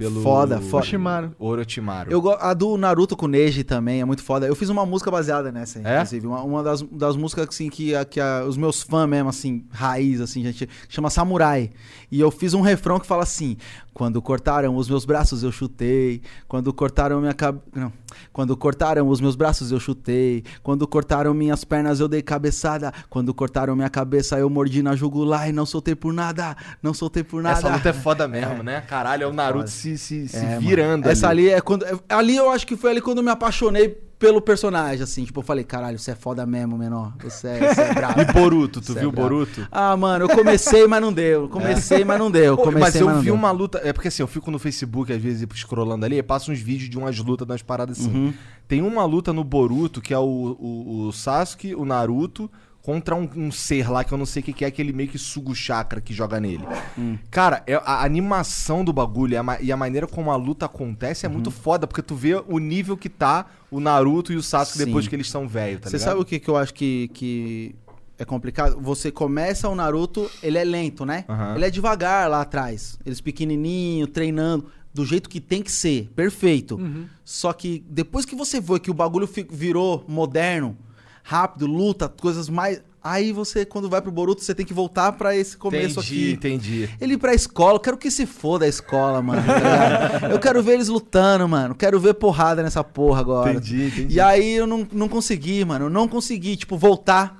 Pelo 0.00 0.22
Foda, 0.22 0.60
foda. 0.60 0.82
Oshimaru. 0.82 1.32
Orochimaru. 1.38 2.10
Eu, 2.10 2.30
a 2.40 2.54
do 2.54 2.76
Naruto 2.76 3.16
com 3.16 3.26
Neji 3.26 3.62
também 3.62 4.00
é 4.00 4.04
muito 4.04 4.22
foda. 4.22 4.46
Eu 4.46 4.56
fiz 4.56 4.68
uma 4.70 4.86
música 4.86 5.10
baseada 5.10 5.52
nessa, 5.52 5.78
É? 5.86 5.94
inclusive. 5.96 6.26
Uma, 6.26 6.42
uma 6.42 6.62
das, 6.62 6.82
das 6.82 7.16
músicas 7.16 7.48
assim, 7.48 7.68
que, 7.68 7.94
a- 7.94 8.04
que 8.04 8.18
a- 8.18 8.44
os 8.48 8.56
meus 8.56 8.82
fãs 8.82 9.08
mesmo, 9.08 9.28
assim, 9.28 9.64
raiz, 9.70 10.20
assim, 10.20 10.42
gente, 10.42 10.68
chama 10.88 11.10
Samurai. 11.10 11.70
E 12.10 12.18
eu 12.18 12.30
fiz 12.30 12.54
um 12.54 12.60
refrão 12.60 12.98
que 12.98 13.06
fala 13.06 13.22
assim: 13.22 13.56
Quando 13.92 14.22
cortaram 14.22 14.76
os 14.76 14.88
meus 14.88 15.05
braços, 15.05 15.42
eu 15.42 15.50
chutei. 15.53 16.22
Quando 16.48 16.72
cortaram 16.72 17.20
minha 17.20 17.35
cabeça. 17.35 17.64
Não. 17.74 17.92
Quando 18.33 18.57
cortaram 18.57 19.07
os 19.09 19.20
meus 19.20 19.35
braços, 19.37 19.72
eu 19.72 19.81
chutei. 19.81 20.42
Quando 20.62 20.87
cortaram 20.87 21.35
minhas 21.35 21.64
pernas, 21.64 22.00
eu 22.00 22.09
dei 22.09 22.22
cabeçada. 22.22 22.92
Quando 23.11 23.35
cortaram 23.35 23.74
minha 23.76 23.90
cabeça, 23.90 24.38
eu 24.38 24.48
mordi 24.48 24.83
na 24.83 24.94
jugular 24.96 25.48
e 25.48 25.53
não 25.53 25.66
soltei 25.66 25.94
por 25.94 26.12
nada. 26.12 26.57
Não 26.83 26.94
soltei 26.94 27.22
por 27.24 27.42
nada. 27.42 27.59
Essa 27.59 27.68
luta 27.74 27.88
é 27.88 27.92
foda 27.92 28.26
mesmo, 28.29 28.62
né? 28.62 28.81
Caralho, 28.83 29.24
é 29.24 29.26
o 29.26 29.33
Naruto 29.33 29.59
Foda. 29.64 29.70
se, 29.70 29.98
se, 29.98 30.29
se 30.29 30.37
É, 30.37 30.48
mano. 30.50 30.61
virando. 30.61 31.09
Essa 31.09 31.29
ali. 31.29 31.48
ali 31.48 31.55
é 31.59 31.61
quando. 31.61 31.85
é- 31.85 31.98
Ali 32.09 32.37
eu 32.37 32.48
acho 32.50 32.66
que 32.66 32.76
foi 32.76 32.90
ali 32.92 33.00
quando 33.00 33.18
eu 33.18 33.24
me 33.24 33.31
apaixonei 33.31 33.88
pelo 34.20 34.40
personagem, 34.40 35.02
assim. 35.02 35.24
Tipo, 35.24 35.40
eu 35.40 35.42
falei, 35.42 35.64
caralho, 35.64 35.98
você 35.98 36.11
é 36.11 36.14
foda 36.14 36.44
mesmo, 36.44 36.76
menor. 36.76 37.14
Você 37.24 37.48
é, 37.48 37.74
você 37.74 37.80
é 37.80 37.94
brabo. 37.94 38.20
E 38.20 38.24
Boruto, 38.26 38.80
tu 38.80 38.92
Você 38.92 38.98
é 38.98 39.00
viu 39.00 39.11
brabo. 39.11 39.30
Boruto? 39.30 39.66
Ah, 39.72 39.96
mano, 39.96 40.26
eu 40.26 40.28
comecei, 40.28 40.87
mas 40.87 41.00
não 41.00 41.11
deu. 41.11 41.48
Comecei, 41.48 42.04
mas 42.04 42.18
não 42.18 42.30
deu. 42.30 42.54
Comecei, 42.59 42.80
mas 42.80 42.94
eu 42.96 43.06
não 43.06 43.18
vi 43.20 43.24
deu. 43.24 43.35
uma 43.35 43.50
luta. 43.50 43.80
É 43.83 43.94
porque 43.94 44.09
assim, 44.09 44.22
eu 44.22 44.26
fico 44.26 44.50
no 44.50 44.59
Facebook, 44.59 45.11
às 45.11 45.20
vezes, 45.20 45.48
scrollando 45.54 46.04
ali, 46.04 46.18
e 46.18 46.22
passo 46.22 46.52
uns 46.52 46.61
vídeos 46.61 46.90
de 46.90 46.98
umas 46.98 47.18
lutas, 47.18 47.46
de 47.46 47.52
umas 47.52 47.62
paradas 47.62 47.98
assim. 47.98 48.12
Uhum. 48.12 48.35
Tem 48.68 48.83
uma 48.83 49.06
luta 49.06 49.33
no 49.33 49.42
Boruto, 49.42 50.02
que 50.02 50.12
é 50.12 50.18
o, 50.18 50.22
o, 50.22 51.06
o 51.06 51.12
Sasuke, 51.12 51.74
o 51.74 51.87
Naruto, 51.87 52.50
contra 52.83 53.14
um, 53.14 53.29
um 53.37 53.53
ser 53.53 53.90
lá 53.90 54.03
que 54.03 54.12
eu 54.12 54.16
não 54.19 54.25
sei 54.25 54.40
o 54.40 54.45
que, 54.45 54.53
que 54.55 54.64
é, 54.64 54.71
que 54.71 54.81
ele 54.81 54.93
meio 54.93 55.09
que 55.09 55.19
suga 55.19 55.51
o 55.51 55.55
chakra 55.55 56.01
que 56.01 56.14
joga 56.14 56.40
nele. 56.40 56.64
Hum. 56.99 57.19
Cara, 57.31 57.62
é- 57.66 57.75
a 57.85 58.03
animação 58.05 58.83
do 58.85 58.93
bagulho 58.93 59.35
e 59.35 59.37
a, 59.37 59.59
e 59.61 59.71
a 59.73 59.77
maneira 59.77 60.07
como 60.07 60.31
a 60.31 60.37
luta 60.37 60.64
acontece 60.66 61.27
é 61.27 61.29
Uhum. 61.29 61.35
muito 61.35 61.51
foda, 61.51 61.87
porque 61.87 62.01
tu 62.03 62.14
vê 62.14 62.35
o 62.49 62.59
nível 62.59 62.97
que 62.97 63.09
tá 63.09 63.47
o 63.71 63.81
Naruto 63.81 64.33
e 64.33 64.37
o 64.37 64.43
Sasuke 64.43 64.79
Sim. 64.79 64.85
depois 64.87 65.07
que 65.07 65.14
eles 65.14 65.29
são 65.29 65.47
velhos, 65.47 65.83
tá 65.83 65.90
Você 65.90 65.97
ligado? 65.97 66.09
sabe 66.09 66.21
o 66.21 66.25
que, 66.25 66.38
que 66.40 66.49
eu 66.49 66.57
acho 66.57 66.73
que, 66.73 67.09
que 67.12 67.75
é 68.19 68.25
complicado? 68.25 68.81
Você 68.81 69.11
começa 69.11 69.69
o 69.69 69.75
Naruto, 69.75 70.31
ele 70.43 70.57
é 70.59 70.64
lento, 70.64 71.05
né? 71.05 71.25
Aham. 71.29 71.57
Ele 71.57 71.64
é 71.66 71.71
devagar 71.71 72.29
lá 72.31 72.40
atrás. 72.40 72.99
Eles 73.05 73.21
pequenininho, 73.21 74.07
treinando, 74.07 74.66
do 74.93 75.05
jeito 75.05 75.29
que 75.29 75.40
tem 75.40 75.62
que 75.62 75.71
ser, 75.71 76.11
perfeito. 76.16 76.77
Uhum. 76.77 77.05
Só 77.25 77.53
que 77.53 77.85
depois 77.88 78.25
que 78.25 78.35
você 78.35 78.59
vê 78.61 78.81
que 78.81 78.90
o 78.90 78.95
bagulho 78.95 79.29
virou 79.51 80.05
moderno, 80.09 80.77
rápido, 81.22 81.66
luta, 81.66 82.09
coisas 82.09 82.48
mais. 82.48 82.83
Aí 83.02 83.33
você, 83.33 83.64
quando 83.64 83.88
vai 83.88 84.02
pro 84.02 84.12
Boruto, 84.12 84.44
você 84.44 84.54
tem 84.54 84.66
que 84.66 84.74
voltar 84.74 85.12
pra 85.12 85.35
esse 85.35 85.56
começo 85.56 86.00
entendi, 86.00 86.22
aqui. 86.22 86.33
entendi. 86.33 86.90
Ele 87.00 87.14
ir 87.14 87.18
pra 87.18 87.33
escola, 87.33 87.76
eu 87.76 87.80
quero 87.80 87.96
que 87.96 88.11
se 88.11 88.26
foda 88.26 88.66
a 88.66 88.68
escola, 88.68 89.22
mano. 89.22 89.42
tá 89.42 90.28
eu 90.28 90.38
quero 90.38 90.62
ver 90.62 90.74
eles 90.74 90.88
lutando, 90.88 91.48
mano. 91.48 91.74
Quero 91.74 91.98
ver 91.98 92.12
porrada 92.14 92.62
nessa 92.62 92.85
porra 92.85 93.20
agora. 93.20 93.52
Entendi, 93.52 93.87
entendi. 93.87 94.14
E 94.14 94.20
aí 94.20 94.52
eu 94.52 94.66
não, 94.66 94.87
não 94.92 95.09
consegui, 95.09 95.64
mano. 95.64 95.87
Eu 95.87 95.90
não 95.90 96.06
consegui, 96.06 96.56
tipo, 96.56 96.76
voltar. 96.76 97.39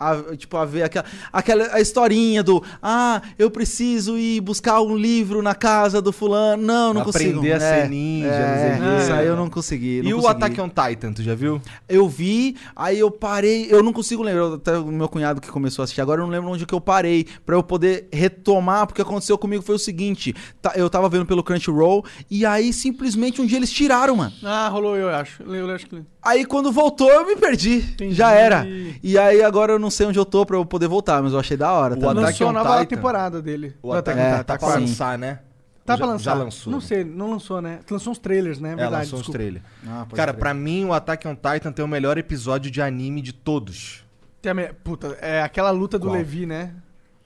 A, 0.00 0.36
tipo, 0.36 0.56
a 0.56 0.64
ver 0.64 0.84
aquela, 0.84 1.04
aquela 1.32 1.74
a 1.74 1.80
historinha 1.80 2.42
do 2.42 2.62
Ah, 2.82 3.20
eu 3.38 3.50
preciso 3.50 4.16
ir 4.16 4.40
buscar 4.40 4.80
um 4.80 4.96
livro 4.96 5.42
na 5.42 5.54
casa 5.54 6.00
do 6.00 6.12
fulano. 6.12 6.62
Não, 6.62 6.94
não 6.94 7.02
Aprender 7.02 7.34
consigo. 7.34 7.54
a 7.54 7.58
ser 7.60 7.88
ninja, 7.88 8.28
não 8.28 8.56
sei 8.58 8.72
o 8.72 8.96
quê. 8.96 9.02
Isso 9.02 9.12
aí 9.12 9.26
eu 9.26 9.36
não 9.36 9.50
consegui. 9.50 10.02
não 10.02 10.10
E 10.10 10.14
o 10.14 10.16
consegui. 10.18 10.36
Attack 10.44 10.60
on 10.60 10.68
Titan, 10.68 11.12
tu 11.12 11.22
já 11.22 11.34
viu? 11.34 11.60
Eu 11.88 12.08
vi, 12.08 12.56
aí 12.76 12.98
eu 12.98 13.10
parei, 13.10 13.66
eu 13.70 13.82
não 13.82 13.92
consigo 13.92 14.22
lembrar, 14.22 14.54
até 14.54 14.78
o 14.78 14.86
meu 14.86 15.08
cunhado 15.08 15.40
que 15.40 15.48
começou 15.48 15.82
a 15.82 15.84
assistir, 15.84 16.00
agora 16.00 16.20
eu 16.20 16.26
não 16.26 16.32
lembro 16.32 16.50
onde 16.50 16.64
que 16.64 16.74
eu 16.74 16.80
parei, 16.80 17.26
pra 17.44 17.56
eu 17.56 17.62
poder 17.62 18.08
retomar, 18.12 18.86
porque 18.86 19.02
o 19.02 19.04
que 19.04 19.10
aconteceu 19.10 19.36
comigo 19.38 19.62
foi 19.62 19.74
o 19.74 19.78
seguinte, 19.78 20.34
tá- 20.62 20.72
eu 20.76 20.88
tava 20.88 21.08
vendo 21.08 21.26
pelo 21.26 21.42
Crunchyroll, 21.42 22.04
e 22.30 22.44
aí 22.46 22.72
simplesmente 22.72 23.40
um 23.40 23.46
dia 23.46 23.56
eles 23.58 23.70
tiraram, 23.72 24.16
mano. 24.16 24.32
Ah, 24.44 24.68
rolou 24.68 24.96
eu 24.96 25.08
acho. 25.08 25.42
Eu 25.42 25.70
acho 25.74 25.86
que... 25.86 26.02
Aí 26.28 26.44
quando 26.44 26.70
voltou 26.70 27.10
eu 27.10 27.26
me 27.26 27.36
perdi, 27.36 27.76
Entendi. 27.76 28.14
já 28.14 28.32
era. 28.32 28.66
E 29.02 29.16
aí 29.18 29.42
agora 29.42 29.72
eu 29.72 29.78
não 29.78 29.90
sei 29.90 30.06
onde 30.06 30.18
eu 30.18 30.24
tô 30.26 30.44
pra 30.44 30.56
eu 30.56 30.64
poder 30.66 30.86
voltar, 30.88 31.22
mas 31.22 31.32
eu 31.32 31.38
achei 31.38 31.56
da 31.56 31.72
hora. 31.72 31.94
O. 31.94 31.98
Attack 31.98 32.14
Lançou 32.20 32.48
a 32.48 32.52
nova 32.52 32.78
Titan. 32.80 32.96
temporada 32.96 33.40
dele. 33.42 33.74
O 33.82 33.92
Attack 33.92 34.18
É, 34.18 34.22
on 34.22 34.30
Titan 34.30 34.42
tá 34.44 34.54
Titan. 34.54 34.66
pra 34.66 34.74
sim. 34.76 34.80
lançar, 34.86 35.18
né? 35.18 35.38
Tá 35.86 35.94
já, 35.94 35.98
pra 35.98 36.06
lançar. 36.06 36.24
Já 36.24 36.34
lançou. 36.44 36.70
Não 36.70 36.80
sei, 36.82 37.02
não 37.02 37.30
lançou, 37.30 37.62
né? 37.62 37.80
Lançou 37.90 38.12
uns 38.12 38.18
trailers, 38.18 38.60
né? 38.60 38.70
É 38.70 38.72
É, 38.72 38.76
verdade. 38.76 39.04
lançou 39.04 39.20
uns 39.20 39.28
trailers. 39.28 39.64
Ah, 39.86 40.06
Cara, 40.14 40.32
crer. 40.32 40.40
pra 40.40 40.52
mim 40.52 40.84
o 40.84 40.92
Attack 40.92 41.26
on 41.26 41.34
Titan 41.34 41.72
tem 41.72 41.82
o 41.84 41.88
melhor 41.88 42.18
episódio 42.18 42.70
de 42.70 42.82
anime 42.82 43.22
de 43.22 43.32
todos. 43.32 44.04
Tem 44.42 44.50
a 44.52 44.54
me- 44.54 44.70
Puta, 44.84 45.16
é 45.22 45.40
aquela 45.42 45.70
luta 45.70 45.98
do 45.98 46.06
Qual? 46.08 46.14
Levi, 46.16 46.44
né? 46.44 46.72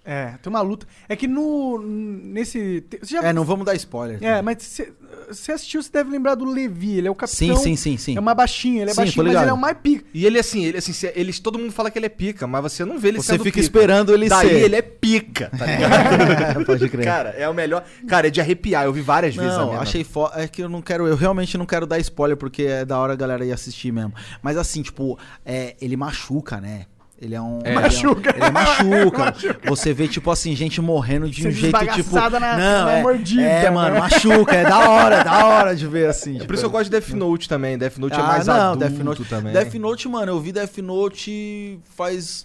É, 0.04 0.34
tem 0.42 0.50
uma 0.50 0.60
luta. 0.60 0.86
É 1.08 1.14
que 1.14 1.28
no. 1.28 1.78
Nesse. 1.80 2.84
Você 3.00 3.14
já 3.14 3.22
É, 3.22 3.32
não 3.32 3.44
vamos 3.44 3.64
dar 3.64 3.74
spoiler. 3.76 4.18
É, 4.22 4.42
mas 4.42 4.62
você 4.62 4.92
você 5.30 5.52
assistiu, 5.52 5.82
você 5.82 5.90
deve 5.92 6.10
lembrar 6.10 6.34
do 6.34 6.44
Levi. 6.44 6.98
Ele 6.98 7.06
é 7.06 7.10
o 7.10 7.14
capitão. 7.14 7.56
Sim, 7.56 7.56
sim, 7.56 7.76
sim, 7.76 7.96
sim. 7.96 8.16
É 8.16 8.20
uma 8.20 8.34
baixinha, 8.34 8.82
ele 8.82 8.90
é 8.90 8.94
Sim, 8.94 8.96
tô 8.96 9.02
baixinho, 9.02 9.24
mas 9.24 9.30
ligado. 9.32 9.42
ele 9.44 9.50
é 9.50 9.54
o 9.54 9.56
mais 9.58 9.76
pica. 9.80 10.04
E 10.12 10.26
ele 10.26 10.38
assim, 10.38 10.64
ele 10.64 10.78
assim, 10.78 10.92
se- 10.92 11.12
eles, 11.14 11.38
todo 11.38 11.58
mundo 11.58 11.70
fala 11.72 11.90
que 11.90 11.98
ele 11.98 12.06
é 12.06 12.08
pica, 12.08 12.46
mas 12.46 12.62
você 12.62 12.84
não 12.84 12.98
vê 12.98 13.08
ele 13.08 13.18
Você 13.18 13.32
sendo 13.32 13.44
fica 13.44 13.54
pica. 13.54 13.60
esperando 13.60 14.12
ele 14.12 14.28
Daí 14.28 14.48
ser. 14.48 14.54
ele 14.64 14.76
é 14.76 14.82
pica, 14.82 15.50
tá 15.56 15.64
ligado? 15.66 16.64
Pode 16.66 16.88
crer. 16.88 17.04
Cara, 17.04 17.30
é 17.30 17.48
o 17.48 17.54
melhor. 17.54 17.84
Cara, 18.08 18.26
é 18.26 18.30
de 18.30 18.40
arrepiar. 18.40 18.84
Eu 18.84 18.92
vi 18.92 19.00
várias 19.02 19.36
vezes 19.36 19.52
a 19.52 19.58
Não, 19.58 19.66
mesma. 19.68 19.82
achei 19.82 20.02
foda. 20.02 20.40
É 20.42 20.48
que 20.48 20.62
eu 20.62 20.68
não 20.68 20.82
quero, 20.82 21.06
eu 21.06 21.14
realmente 21.16 21.56
não 21.56 21.66
quero 21.66 21.86
dar 21.86 21.98
spoiler, 22.00 22.36
porque 22.36 22.62
é 22.64 22.84
da 22.84 22.98
hora 22.98 23.12
a 23.12 23.16
galera 23.16 23.44
ir 23.44 23.52
assistir 23.52 23.92
mesmo. 23.92 24.12
Mas 24.42 24.56
assim, 24.56 24.82
tipo, 24.82 25.16
é, 25.46 25.76
ele 25.80 25.96
machuca, 25.96 26.60
né? 26.60 26.86
Ele 27.22 27.36
é 27.36 27.40
um. 27.40 27.60
É. 27.62 27.70
ele 27.70 27.80
Machuca. 27.80 28.30
Ele, 28.30 28.44
é 28.44 28.50
machuca. 28.50 29.34
Você 29.66 29.94
vê, 29.94 30.08
tipo 30.08 30.28
assim, 30.28 30.56
gente 30.56 30.80
morrendo 30.80 31.30
de 31.30 31.40
um 31.46 31.52
Ser 31.52 31.52
jeito, 31.52 31.78
tipo. 31.94 32.16
na- 32.16 32.28
não, 32.30 32.38
na 32.86 32.92
é, 32.94 33.02
mordida, 33.02 33.42
É, 33.42 33.62
né? 33.62 33.70
mano, 33.70 33.98
machuca. 34.00 34.52
É 34.56 34.64
da 34.64 34.90
hora, 34.90 35.16
é 35.18 35.24
da 35.24 35.46
hora 35.46 35.76
de 35.76 35.86
ver 35.86 36.08
assim. 36.08 36.40
É 36.40 36.44
por 36.44 36.54
isso 36.54 36.62
que 36.62 36.66
eu 36.66 36.70
gosto 36.70 36.84
de 36.86 36.90
Death 36.90 37.10
Note 37.10 37.48
também. 37.48 37.78
Death 37.78 37.96
Note 37.98 38.14
é 38.16 38.20
Ah, 38.20 38.22
mais 38.26 38.46
não, 38.48 38.54
adulto 38.72 38.78
Death 38.78 38.98
Note 39.04 39.24
também. 39.26 39.52
Death 39.52 39.74
Note, 39.74 40.08
mano, 40.08 40.32
eu 40.32 40.40
vi 40.40 40.50
Death 40.50 40.78
Note 40.78 41.78
faz. 41.96 42.44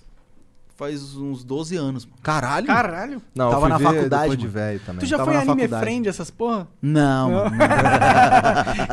Faz 0.78 1.15
uns 1.17 1.43
12 1.43 1.75
anos, 1.75 2.05
mano. 2.05 2.17
Caralho. 2.21 2.67
Caralho. 2.67 3.21
Não, 3.36 3.45
eu 3.45 3.51
Tava 3.51 3.61
fui 3.61 3.69
na 3.69 3.78
ver 3.80 3.84
faculdade, 3.84 4.38
de 4.38 4.47
velho 4.47 4.80
também. 4.86 4.99
Tu 4.99 5.05
já 5.07 5.17
Tava 5.17 5.32
foi 5.32 5.39
anime 5.41 5.55
faculdade. 5.63 5.84
friend 5.84 6.07
essas 6.07 6.30
porra? 6.32 6.67
Não, 6.82 7.32
Não? 7.32 7.45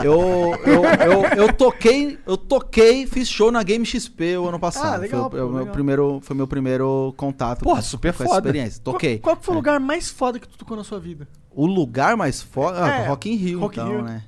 eu, 0.04 0.54
eu, 0.66 0.84
eu, 0.84 1.22
eu 1.44 1.52
toquei, 1.52 2.18
eu 2.26 2.36
toquei, 2.36 3.06
fiz 3.06 3.28
show 3.28 3.50
na 3.50 3.62
Game 3.62 3.84
XP 3.84 4.36
o 4.38 4.48
ano 4.48 4.58
passado. 4.58 4.94
Ah, 4.94 4.96
legal, 4.96 5.30
foi, 5.30 5.40
o- 5.40 5.44
pô, 5.44 5.48
meu 5.50 5.58
legal. 5.60 5.72
primeiro, 5.74 6.20
foi 6.22 6.36
meu 6.36 6.46
primeiro 6.46 7.14
contato 7.16 7.62
Porra, 7.62 7.76
com, 7.76 7.82
super 7.82 8.12
com 8.12 8.22
essa 8.24 8.34
foda. 8.34 8.48
experiência. 8.48 8.80
Toquei. 8.82 9.18
Qual, 9.18 9.36
qual 9.36 9.44
foi 9.44 9.54
o 9.54 9.56
lugar 9.58 9.78
mais 9.80 10.08
foda 10.10 10.38
que 10.38 10.48
tu 10.48 10.56
tocou 10.58 10.76
na 10.76 10.84
sua 10.84 10.98
vida? 10.98 11.28
O 11.50 11.66
lugar 11.66 12.16
mais 12.16 12.42
foda, 12.42 12.84
ah, 12.84 12.88
É, 12.88 13.06
Rock 13.08 13.30
in 13.30 13.36
Rio, 13.36 13.60
Rock 13.60 13.78
in 13.78 13.82
então, 13.82 13.92
Rio. 13.96 14.02
né? 14.04 14.22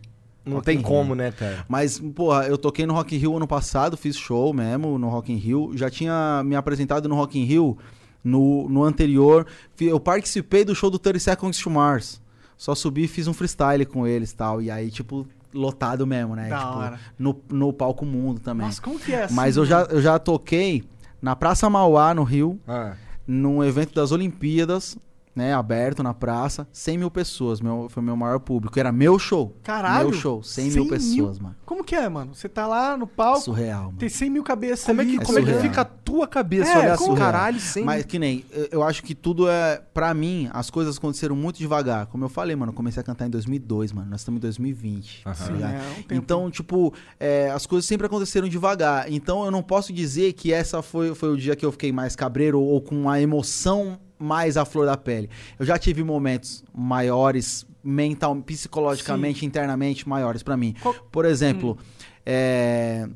Não 0.47 0.55
Rock 0.57 0.66
tem 0.66 0.80
como, 0.80 1.14
né, 1.14 1.32
cara? 1.32 1.64
Mas, 1.68 1.99
porra, 1.99 2.47
eu 2.47 2.57
toquei 2.57 2.86
no 2.86 2.94
Rock 2.94 3.16
in 3.16 3.18
Rio 3.18 3.36
ano 3.36 3.49
passado, 3.49 3.97
fiz 3.97 4.16
show 4.16 4.55
mesmo 4.55 4.97
no 4.97 5.09
Rock 5.09 5.32
in 5.32 5.36
Rio. 5.36 5.72
Já 5.74 5.90
tinha 5.90 6.42
me 6.44 6.55
apresentado 6.55 7.09
no 7.09 7.16
Rock 7.16 7.38
in 7.38 7.44
Rio 7.44 7.76
no, 8.22 8.68
no 8.68 8.84
anterior. 8.84 9.47
Eu 9.80 9.99
participei 9.99 10.64
do 10.64 10.74
show 10.74 10.88
do 10.90 10.99
30 10.99 11.18
Seconds 11.18 11.59
to 11.59 11.68
Mars. 11.70 12.22
Só 12.57 12.74
subi 12.74 13.05
e 13.05 13.09
fiz 13.09 13.26
um 13.26 13.34
freestyle 13.34 13.84
com 13.84 14.07
eles 14.07 14.30
e 14.30 14.36
tal. 14.36 14.62
E 14.62 14.70
aí, 14.70 14.90
tipo, 14.90 15.26
lotado 15.53 16.07
mesmo, 16.07 16.34
né? 16.36 16.49
Da 16.49 16.59
tipo, 16.59 16.78
hora. 16.78 17.01
No, 17.18 17.40
no 17.51 17.72
palco 17.72 18.07
mundo 18.07 18.40
também. 18.40 18.66
Nossa, 18.66 18.80
como 18.80 18.99
que 18.99 19.12
é 19.12 19.24
assim? 19.24 19.34
Mas 19.34 19.57
eu 19.57 19.66
já, 19.66 19.82
eu 19.82 20.01
já 20.01 20.18
toquei 20.18 20.84
na 21.20 21.34
Praça 21.34 21.68
Mauá, 21.68 22.14
no 22.14 22.22
Rio, 22.22 22.59
Ah. 22.68 22.94
num 23.26 23.64
evento 23.64 23.94
das 23.94 24.12
Olimpíadas, 24.12 24.97
né? 25.37 25.53
Aberto 25.55 26.03
na 26.03 26.12
praça. 26.14 26.66
100 26.72 26.99
mil 26.99 27.11
pessoas. 27.11 27.61
Meu, 27.61 27.89
foi 27.91 28.03
meu 28.03 28.16
maior 28.16 28.41
público. 28.41 28.78
Era 28.78 28.91
meu 28.91 29.18
show. 29.18 29.57
Caralho. 29.62 30.09
Meu 30.09 30.18
show. 30.18 30.43
100, 30.43 30.70
100 30.70 30.80
mil 30.80 30.91
pessoas, 30.91 31.39
mano. 31.39 31.55
Como 31.64 31.84
que 31.84 31.95
é, 31.95 32.09
mano? 32.09 32.34
Você 32.34 32.49
tá 32.49 32.66
lá 32.66 32.97
no 32.97 33.07
palco, 33.07 33.41
Surreal, 33.43 33.87
mano. 33.87 33.99
tem 33.99 34.09
100 34.09 34.30
mil 34.30 34.43
cabeças 34.43 34.84
Como 34.87 35.01
é 35.01 35.05
ali. 35.05 35.16
que, 35.18 35.22
É 35.22 35.26
como 35.26 35.39
é 35.39 35.43
que 35.43 35.47
surreal. 35.49 35.62
fica 35.68 35.80
a 35.82 35.84
tua 35.84 36.26
cabeça 36.26 36.70
É, 36.70 36.78
olhar 36.78 36.97
como- 36.97 37.12
assim, 37.12 37.20
caralho, 37.20 37.61
sem... 37.61 37.84
Mas 37.84 38.05
que 38.05 38.18
nem, 38.18 38.45
eu- 38.51 38.68
eu 38.72 38.82
acho 38.82 39.03
que 39.03 39.14
tudo 39.14 39.49
é. 39.49 39.82
Pra 39.93 40.14
mim, 40.14 40.49
as 40.53 40.70
coisas 40.70 40.97
aconteceram 40.97 41.34
muito 41.37 41.59
devagar. 41.59 42.07
Como 42.07 42.24
eu 42.24 42.28
falei, 42.28 42.55
mano, 42.57 42.70
eu 42.70 42.74
comecei 42.76 43.01
a 43.01 43.05
cantar 43.05 43.26
em 43.26 43.30
2002, 43.30 43.93
mano. 43.93 44.11
Nós 44.11 44.20
estamos 44.20 44.39
em 44.39 44.43
2020. 44.43 45.22
Aham. 45.26 45.34
tá 45.59 45.70
é 45.70 45.78
um. 46.14 46.16
Então, 46.16 46.51
tipo, 46.51 46.95
é, 47.18 47.51
as 47.51 47.66
coisas 47.66 47.87
sempre 47.87 48.07
aconteceram 48.07 48.49
devagar. 48.49 49.11
Então, 49.12 49.45
eu 49.45 49.51
não 49.51 49.62
posso 49.62 49.93
dizer 49.93 50.32
que 50.34 50.53
essa 50.53 50.80
foi, 50.82 51.14
foi 51.14 51.30
o 51.30 51.37
dia 51.37 51.57
que 51.57 51.66
eu 51.66 51.72
fiquei 51.72 51.93
mais 51.93 52.14
cabreiro 52.14 52.61
ou 52.61 52.80
com 52.80 53.09
a 53.11 53.20
emoção 53.20 53.99
mais 54.18 54.56
à 54.56 54.64
flor 54.64 54.86
da 54.86 54.96
pele. 54.96 55.28
Eu 55.58 55.66
já 55.66 55.78
tive 55.78 56.02
momentos 56.04 56.64
maiores, 56.74 57.66
mental, 57.84 58.34
psicologicamente, 58.42 59.44
internamente, 59.46 60.08
maiores 60.08 60.42
pra 60.42 60.56
mim. 60.56 60.74
Qual- 60.82 60.94
Por 61.10 61.24
exemplo, 61.24 61.76
é, 62.24 63.08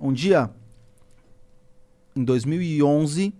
um 0.00 0.12
dia, 0.12 0.50
em 2.16 2.24
2011, 2.24 3.32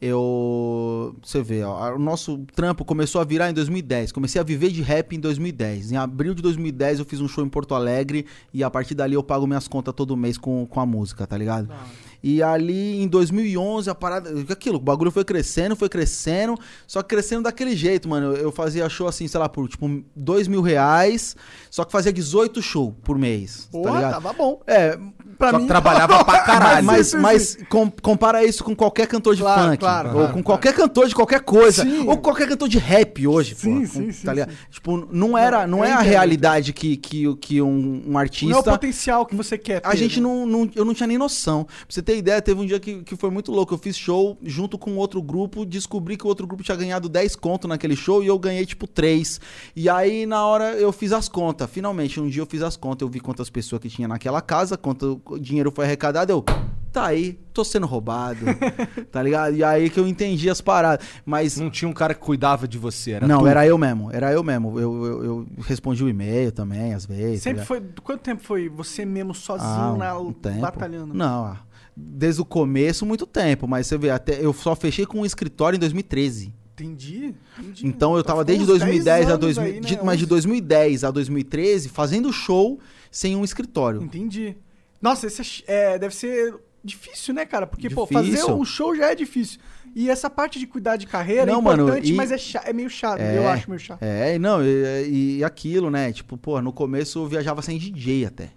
eu. 0.00 1.14
Você 1.22 1.42
vê, 1.42 1.62
ó, 1.62 1.94
o 1.94 1.98
nosso 1.98 2.38
trampo 2.54 2.84
começou 2.84 3.20
a 3.20 3.24
virar 3.24 3.50
em 3.50 3.54
2010. 3.54 4.12
Comecei 4.12 4.40
a 4.40 4.44
viver 4.44 4.70
de 4.70 4.80
rap 4.82 5.14
em 5.14 5.20
2010. 5.20 5.92
Em 5.92 5.96
abril 5.96 6.34
de 6.34 6.42
2010 6.42 7.00
eu 7.00 7.04
fiz 7.04 7.20
um 7.20 7.28
show 7.28 7.44
em 7.44 7.48
Porto 7.48 7.74
Alegre 7.74 8.24
e 8.52 8.64
a 8.64 8.70
partir 8.70 8.94
dali 8.94 9.14
eu 9.14 9.22
pago 9.22 9.46
minhas 9.46 9.68
contas 9.68 9.94
todo 9.94 10.16
mês 10.16 10.38
com, 10.38 10.66
com 10.66 10.80
a 10.80 10.86
música, 10.86 11.26
tá 11.26 11.36
ligado? 11.36 11.70
Hora. 11.70 11.80
E 12.22 12.42
ali 12.42 13.02
em 13.02 13.08
2011 13.08 13.88
a 13.90 13.94
parada. 13.94 14.30
Aquilo, 14.50 14.76
o 14.76 14.80
bagulho 14.80 15.10
foi 15.10 15.24
crescendo, 15.24 15.74
foi 15.74 15.88
crescendo. 15.88 16.54
Só 16.86 17.02
que 17.02 17.08
crescendo 17.08 17.44
daquele 17.44 17.74
jeito, 17.76 18.08
mano. 18.08 18.34
Eu 18.34 18.52
fazia 18.52 18.88
show 18.88 19.06
assim, 19.06 19.26
sei 19.26 19.40
lá, 19.40 19.48
por 19.48 19.68
tipo 19.68 20.02
dois 20.14 20.46
mil 20.48 20.60
reais. 20.60 21.36
Só 21.70 21.84
que 21.84 21.92
fazia 21.92 22.12
18 22.12 22.60
shows 22.60 22.94
por 23.02 23.18
mês. 23.18 23.64
tá 23.64 23.70
Porra, 23.72 23.94
ligado? 23.96 24.12
tava 24.12 24.32
bom. 24.32 24.60
É, 24.66 24.98
Pra 25.40 25.52
Só 25.52 25.56
mim, 25.56 25.62
que 25.64 25.68
trabalhava 25.68 26.22
pra 26.24 26.40
caralho. 26.40 26.84
mas, 26.86 27.06
sim, 27.08 27.16
mas 27.16 27.42
sim. 27.58 27.64
com- 27.64 27.90
compara 27.90 28.44
isso 28.44 28.62
com 28.62 28.76
qualquer 28.76 29.06
cantor 29.06 29.34
de 29.34 29.40
Claro, 29.40 29.62
funk. 29.70 29.78
claro, 29.78 30.08
ou 30.10 30.14
claro, 30.16 30.32
com 30.34 30.42
qualquer 30.42 30.74
cantor 30.74 31.08
de 31.08 31.14
qualquer 31.14 31.40
coisa. 31.40 31.82
Sim. 31.82 32.06
Ou 32.06 32.18
qualquer 32.18 32.46
cantor 32.46 32.68
de 32.68 32.76
rap 32.78 33.26
hoje, 33.26 33.54
Sim, 33.54 33.80
pô. 33.80 33.86
sim, 33.86 34.04
com- 34.06 34.12
sim, 34.12 34.24
tá 34.26 34.34
sim. 34.34 34.42
Tipo, 34.70 35.08
não 35.10 35.36
era, 35.38 35.66
não 35.66 35.78
eu 35.78 35.84
é 35.84 35.92
a 35.92 36.00
realidade 36.00 36.74
que, 36.74 36.96
que, 36.98 37.34
que 37.36 37.62
um, 37.62 37.66
um 37.68 38.02
Não 38.06 38.12
é 38.12 38.14
o 38.14 38.18
artista. 38.18 38.62
potencial 38.70 39.24
que 39.24 39.34
você 39.34 39.56
quer 39.56 39.80
ter, 39.80 39.88
A 39.88 39.94
gente 39.94 40.20
né? 40.20 40.28
não, 40.28 40.44
não- 40.46 40.70
Eu 40.74 40.84
não 40.84 40.92
tinha 40.92 41.06
nem 41.06 41.16
noção. 41.16 41.64
Pra 41.64 41.74
você 41.88 42.02
ter 42.02 42.18
ideia, 42.18 42.42
teve 42.42 42.60
um 42.60 42.66
dia 42.66 42.78
que, 42.78 43.02
que 43.02 43.16
foi 43.16 43.30
muito 43.30 43.50
louco. 43.50 43.72
Eu 43.72 43.78
fiz 43.78 43.96
show 43.96 44.36
junto 44.42 44.76
com 44.78 44.94
outro 44.96 45.22
grupo, 45.22 45.64
descobri 45.64 46.18
que 46.18 46.24
o 46.24 46.28
outro 46.28 46.46
grupo 46.46 46.62
tinha 46.62 46.76
ganhado 46.76 47.08
10 47.08 47.34
conto 47.36 47.66
naquele 47.66 47.96
show 47.96 48.22
e 48.22 48.26
eu 48.26 48.38
ganhei 48.38 48.66
tipo 48.66 48.86
3. 48.86 49.40
E 49.74 49.88
aí, 49.88 50.26
na 50.26 50.44
hora, 50.44 50.72
eu 50.74 50.92
fiz 50.92 51.12
as 51.14 51.28
contas. 51.30 51.68
Finalmente, 51.70 52.20
um 52.20 52.28
dia 52.28 52.42
eu 52.42 52.46
fiz 52.46 52.60
as 52.62 52.76
contas, 52.76 53.00
eu 53.06 53.08
vi 53.08 53.20
quantas 53.20 53.48
pessoas 53.48 53.80
que 53.80 53.88
tinha 53.88 54.06
naquela 54.06 54.42
casa, 54.42 54.76
quanto 54.76 55.18
dinheiro 55.38 55.70
foi 55.70 55.84
arrecadado. 55.84 56.32
Eu. 56.32 56.44
Tá 56.92 57.06
aí, 57.06 57.38
tô 57.54 57.62
sendo 57.62 57.86
roubado. 57.86 58.40
tá 59.12 59.22
ligado? 59.22 59.54
E 59.54 59.62
aí 59.62 59.88
que 59.88 60.00
eu 60.00 60.08
entendi 60.08 60.50
as 60.50 60.60
paradas. 60.60 61.06
Mas. 61.24 61.56
Não 61.56 61.70
tinha 61.70 61.88
um 61.88 61.92
cara 61.92 62.14
que 62.14 62.20
cuidava 62.20 62.66
de 62.66 62.78
você, 62.78 63.12
era 63.12 63.28
não, 63.28 63.40
tu. 63.40 63.46
era 63.46 63.64
eu 63.64 63.78
mesmo. 63.78 64.10
Era 64.12 64.32
eu 64.32 64.42
mesmo. 64.42 64.78
Eu, 64.80 65.06
eu, 65.06 65.24
eu 65.24 65.46
respondi 65.60 66.02
o 66.02 66.08
e-mail 66.08 66.50
também, 66.50 66.92
às 66.92 67.06
vezes. 67.06 67.38
tá 67.44 67.50
Sempre 67.50 67.62
ligado? 67.62 67.66
foi. 67.66 67.82
Quanto 68.02 68.20
tempo 68.22 68.42
foi 68.42 68.68
você 68.68 69.04
mesmo 69.04 69.32
sozinho 69.34 69.70
Ah, 69.70 69.96
na, 69.96 70.18
um 70.18 70.32
tempo. 70.32 70.60
batalhando? 70.60 71.14
Não, 71.14 71.44
ah, 71.44 71.60
desde 71.96 72.40
o 72.40 72.44
começo, 72.44 73.06
muito 73.06 73.24
tempo. 73.24 73.68
Mas 73.68 73.86
você 73.86 73.96
vê, 73.96 74.10
até 74.10 74.44
eu 74.44 74.52
só 74.52 74.74
fechei 74.74 75.06
com 75.06 75.20
um 75.20 75.24
escritório 75.26 75.76
em 75.76 75.80
2013. 75.80 76.52
Entendi. 76.72 77.34
entendi. 77.58 77.86
Então 77.86 78.14
eu 78.14 78.20
Então 78.20 78.22
tava 78.32 78.44
desde 78.44 78.64
uns 78.64 78.68
2010 78.68 79.04
10 79.04 79.26
a 79.26 79.28
anos 79.34 79.40
2000, 79.40 79.64
aí, 79.64 79.80
né? 79.80 79.86
de- 79.86 80.04
mas 80.04 80.18
de 80.18 80.24
11. 80.24 80.28
2010 80.28 81.04
a 81.04 81.10
2013 81.12 81.88
fazendo 81.88 82.32
show 82.32 82.80
sem 83.12 83.36
um 83.36 83.44
escritório. 83.44 84.02
Entendi. 84.02 84.56
Nossa, 85.00 85.26
esse 85.26 85.64
é 85.66 85.94
é, 85.94 85.98
deve 85.98 86.14
ser 86.14 86.54
difícil, 86.82 87.34
né, 87.34 87.44
cara? 87.44 87.66
Porque, 87.66 87.88
pô, 87.90 88.06
Difícil. 88.06 88.36
fazer 88.46 88.52
o 88.52 88.64
show 88.64 88.94
já 88.94 89.10
é 89.10 89.14
difícil. 89.14 89.60
E 89.94 90.08
essa 90.08 90.30
parte 90.30 90.58
de 90.58 90.66
cuidar 90.66 90.96
de 90.96 91.06
carreira 91.06 91.46
Não, 91.46 91.58
é 91.58 91.62
mano, 91.62 91.82
importante, 91.84 92.12
e- 92.12 92.14
mas 92.14 92.30
é, 92.30 92.38
cha- 92.38 92.62
é 92.64 92.72
meio 92.72 92.88
chato. 92.88 93.20
É. 93.20 93.36
Eu 93.36 93.48
acho 93.48 93.68
meio 93.68 93.80
chato. 93.80 94.02
É, 94.02 94.36
e 94.36 94.38
não, 94.38 94.62
e, 94.64 95.38
e 95.38 95.44
aquilo, 95.44 95.90
né? 95.90 96.12
Tipo, 96.12 96.36
pô, 96.36 96.60
no 96.62 96.72
começo 96.72 97.18
eu 97.18 97.26
viajava 97.26 97.60
sem 97.60 97.76
DJ 97.78 98.26
até. 98.26 98.50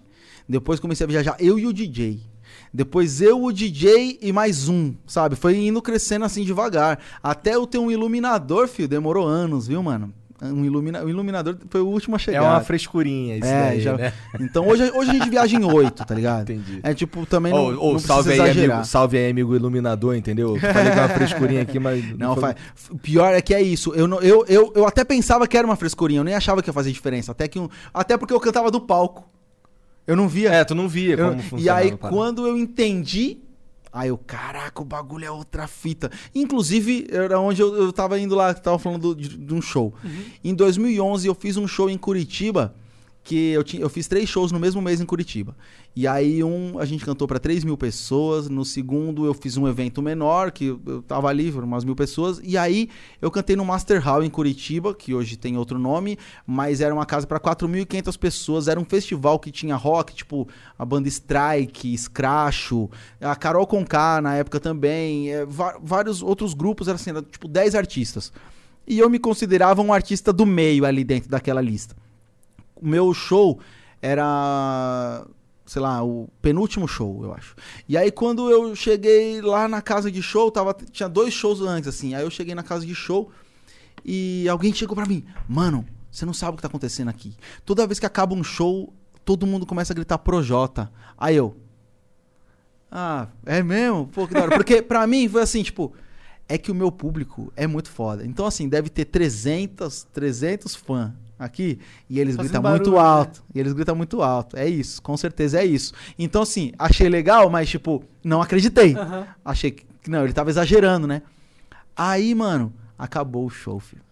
Depois 0.48 0.78
comecei 0.78 1.04
a 1.04 1.08
viajar 1.08 1.36
eu 1.40 1.58
e 1.58 1.66
o 1.66 1.72
DJ. 1.72 2.20
Depois 2.72 3.20
eu, 3.20 3.42
o 3.42 3.52
DJ 3.52 4.18
e 4.22 4.32
mais 4.32 4.68
um, 4.68 4.94
sabe? 5.06 5.34
Foi 5.36 5.56
indo 5.56 5.80
crescendo 5.82 6.24
assim 6.24 6.44
devagar. 6.44 7.00
Até 7.22 7.54
eu 7.54 7.66
ter 7.66 7.78
um 7.78 7.90
iluminador, 7.90 8.68
filho, 8.68 8.88
demorou 8.88 9.26
anos, 9.26 9.66
viu, 9.66 9.82
mano? 9.82 10.12
Um 10.52 10.64
ilumina... 10.64 11.02
o 11.04 11.08
iluminador 11.08 11.56
foi 11.68 11.80
o 11.80 11.86
último 11.86 12.16
a 12.16 12.18
É 12.18 12.20
chegar. 12.20 12.42
uma 12.42 12.60
frescurinha 12.60 13.36
isso 13.36 13.46
É, 13.46 13.62
daí, 13.70 13.80
já- 13.80 13.96
né? 13.96 14.12
Então 14.40 14.66
hoje, 14.68 14.90
hoje 14.94 15.10
a 15.10 15.12
gente 15.14 15.30
viaja 15.30 15.56
em 15.56 15.64
oito, 15.64 16.04
tá 16.04 16.14
ligado? 16.14 16.42
Entendi. 16.50 16.80
É 16.82 16.92
tipo, 16.94 17.24
também 17.26 17.52
não, 17.52 17.66
ô, 17.78 17.92
não 17.92 17.98
salve 17.98 18.32
aí, 18.32 18.36
exagerar. 18.40 18.76
amigo, 18.78 18.88
salve 18.88 19.16
aí, 19.18 19.30
amigo 19.30 19.54
iluminador, 19.54 20.14
entendeu? 20.16 20.54
Eu 20.56 20.60
Falei 20.60 20.92
que 20.92 20.98
é 20.98 21.02
uma 21.02 21.08
frescurinha 21.08 21.62
aqui, 21.62 21.78
mas... 21.78 22.04
Não, 22.18 22.34
foi- 22.34 22.42
faz. 22.42 22.56
O 22.90 22.98
pior 22.98 23.34
é 23.34 23.40
que 23.40 23.54
é 23.54 23.62
isso. 23.62 23.92
Eu, 23.94 24.06
não- 24.06 24.20
eu, 24.20 24.44
eu, 24.48 24.72
eu 24.74 24.86
até 24.86 25.04
pensava 25.04 25.46
que 25.46 25.56
era 25.56 25.66
uma 25.66 25.76
frescurinha, 25.76 26.20
eu 26.20 26.24
nem 26.24 26.34
achava 26.34 26.62
que 26.62 26.68
ia 26.68 26.72
fazer 26.72 26.92
diferença. 26.92 27.32
Até, 27.32 27.48
que 27.48 27.58
um, 27.58 27.68
até 27.92 28.16
porque 28.16 28.32
eu 28.34 28.40
cantava 28.40 28.70
do 28.70 28.80
palco. 28.80 29.28
Eu 30.06 30.16
não 30.16 30.28
via. 30.28 30.50
É, 30.50 30.64
tu 30.64 30.74
não 30.74 30.86
via 30.88 31.14
Eu- 31.14 31.28
como 31.30 31.40
e 31.40 31.42
funcionava. 31.42 31.80
aí, 31.80 31.90
a 31.92 31.96
parada. 31.96 32.16
quando 32.16 32.46
eu 32.46 32.58
entendi. 32.58 33.38
Aí 33.94 34.08
eu, 34.08 34.18
caraca, 34.18 34.82
o 34.82 34.84
bagulho 34.84 35.24
é 35.24 35.30
outra 35.30 35.68
fita. 35.68 36.10
Inclusive, 36.34 37.06
era 37.10 37.38
onde 37.38 37.62
eu, 37.62 37.74
eu 37.76 37.92
tava 37.92 38.18
indo 38.18 38.34
lá, 38.34 38.52
tava 38.52 38.76
falando 38.78 39.14
do- 39.14 39.20
de, 39.20 39.28
de 39.38 39.54
um 39.54 39.62
show. 39.62 39.94
Uhum. 40.02 40.24
Em 40.42 40.52
2011, 40.52 41.28
eu 41.28 41.34
fiz 41.34 41.56
um 41.56 41.66
show 41.68 41.88
em 41.88 41.96
Curitiba 41.96 42.74
que 43.24 43.52
eu, 43.52 43.64
tinha, 43.64 43.82
eu 43.82 43.88
fiz 43.88 44.06
três 44.06 44.28
shows 44.28 44.52
no 44.52 44.60
mesmo 44.60 44.82
mês 44.82 45.00
em 45.00 45.06
Curitiba. 45.06 45.56
E 45.96 46.06
aí, 46.06 46.44
um, 46.44 46.78
a 46.78 46.84
gente 46.84 47.04
cantou 47.04 47.26
para 47.26 47.38
3 47.38 47.64
mil 47.64 47.76
pessoas. 47.76 48.50
No 48.50 48.66
segundo, 48.66 49.24
eu 49.24 49.32
fiz 49.32 49.56
um 49.56 49.66
evento 49.66 50.02
menor, 50.02 50.52
que 50.52 50.66
eu, 50.66 51.02
tava 51.02 51.28
ali, 51.28 51.50
foram 51.50 51.66
umas 51.66 51.84
mil 51.84 51.96
pessoas. 51.96 52.38
E 52.44 52.58
aí, 52.58 52.90
eu 53.22 53.30
cantei 53.30 53.56
no 53.56 53.64
Master 53.64 53.98
Hall 54.02 54.22
em 54.22 54.28
Curitiba, 54.28 54.94
que 54.94 55.14
hoje 55.14 55.38
tem 55.38 55.56
outro 55.56 55.78
nome, 55.78 56.18
mas 56.46 56.82
era 56.82 56.92
uma 56.92 57.06
casa 57.06 57.26
para 57.26 57.40
4.500 57.40 58.18
pessoas. 58.18 58.68
Era 58.68 58.78
um 58.78 58.84
festival 58.84 59.38
que 59.38 59.50
tinha 59.50 59.74
rock, 59.74 60.14
tipo 60.14 60.46
a 60.78 60.84
banda 60.84 61.08
Strike, 61.08 61.96
Scratcho, 61.96 62.90
a 63.22 63.34
Carol 63.34 63.66
Conká 63.66 64.20
na 64.20 64.34
época 64.34 64.60
também, 64.60 65.32
é, 65.32 65.46
vários 65.82 66.22
outros 66.22 66.52
grupos, 66.52 66.88
era 66.88 66.96
assim, 66.96 67.10
era, 67.10 67.22
tipo 67.22 67.48
10 67.48 67.74
artistas. 67.74 68.30
E 68.86 68.98
eu 68.98 69.08
me 69.08 69.18
considerava 69.18 69.80
um 69.80 69.94
artista 69.94 70.30
do 70.30 70.44
meio 70.44 70.84
ali 70.84 71.04
dentro 71.04 71.30
daquela 71.30 71.62
lista 71.62 72.03
meu 72.84 73.12
show 73.14 73.58
era, 74.02 75.26
sei 75.64 75.80
lá, 75.80 76.04
o 76.04 76.28
penúltimo 76.42 76.86
show, 76.86 77.24
eu 77.24 77.32
acho. 77.32 77.56
E 77.88 77.96
aí 77.96 78.10
quando 78.10 78.50
eu 78.50 78.76
cheguei 78.76 79.40
lá 79.40 79.66
na 79.66 79.80
casa 79.80 80.10
de 80.10 80.22
show, 80.22 80.50
tava, 80.50 80.76
tinha 80.92 81.08
dois 81.08 81.32
shows 81.32 81.60
antes, 81.60 81.88
assim. 81.88 82.14
Aí 82.14 82.22
eu 82.22 82.30
cheguei 82.30 82.54
na 82.54 82.62
casa 82.62 82.84
de 82.84 82.94
show 82.94 83.30
e 84.04 84.46
alguém 84.48 84.72
chegou 84.72 84.94
pra 84.94 85.06
mim, 85.06 85.24
mano, 85.48 85.86
você 86.10 86.26
não 86.26 86.34
sabe 86.34 86.52
o 86.52 86.56
que 86.56 86.62
tá 86.62 86.68
acontecendo 86.68 87.08
aqui. 87.08 87.34
Toda 87.64 87.86
vez 87.86 87.98
que 87.98 88.06
acaba 88.06 88.34
um 88.34 88.44
show, 88.44 88.92
todo 89.24 89.46
mundo 89.46 89.64
começa 89.64 89.92
a 89.92 89.96
gritar 89.96 90.18
Projota. 90.18 90.92
Aí 91.16 91.36
eu, 91.36 91.56
ah, 92.96 93.26
é 93.44 93.60
mesmo? 93.60 94.06
Pô, 94.06 94.28
que 94.28 94.34
da 94.34 94.42
hora. 94.42 94.56
Porque 94.56 94.80
pra 94.80 95.04
mim 95.04 95.28
foi 95.28 95.42
assim, 95.42 95.64
tipo, 95.64 95.92
é 96.48 96.56
que 96.56 96.70
o 96.70 96.74
meu 96.74 96.92
público 96.92 97.52
é 97.56 97.66
muito 97.66 97.90
foda. 97.90 98.24
Então, 98.24 98.46
assim, 98.46 98.68
deve 98.68 98.88
ter 98.88 99.06
300, 99.06 100.04
300 100.12 100.76
fãs 100.76 101.12
aqui 101.44 101.78
e 102.08 102.18
eles 102.20 102.36
Fazendo 102.36 102.50
gritam 102.50 102.62
barulho, 102.62 102.82
muito 102.82 102.96
né? 102.96 102.98
alto. 103.02 103.44
E 103.54 103.60
eles 103.60 103.72
gritam 103.72 103.94
muito 103.96 104.22
alto. 104.22 104.56
É 104.56 104.68
isso, 104.68 105.00
com 105.02 105.16
certeza 105.16 105.60
é 105.60 105.64
isso. 105.64 105.92
Então, 106.18 106.42
assim, 106.42 106.72
achei 106.78 107.08
legal, 107.08 107.48
mas, 107.50 107.68
tipo, 107.68 108.02
não 108.22 108.40
acreditei. 108.42 108.94
Achei 109.44 109.70
que. 109.70 109.84
Não, 110.08 110.24
ele 110.24 110.32
tava 110.32 110.50
exagerando, 110.50 111.06
né? 111.06 111.22
Aí, 111.96 112.34
mano, 112.34 112.72
acabou 112.98 113.46
o 113.46 113.50
show, 113.50 113.78
filho. 113.80 114.02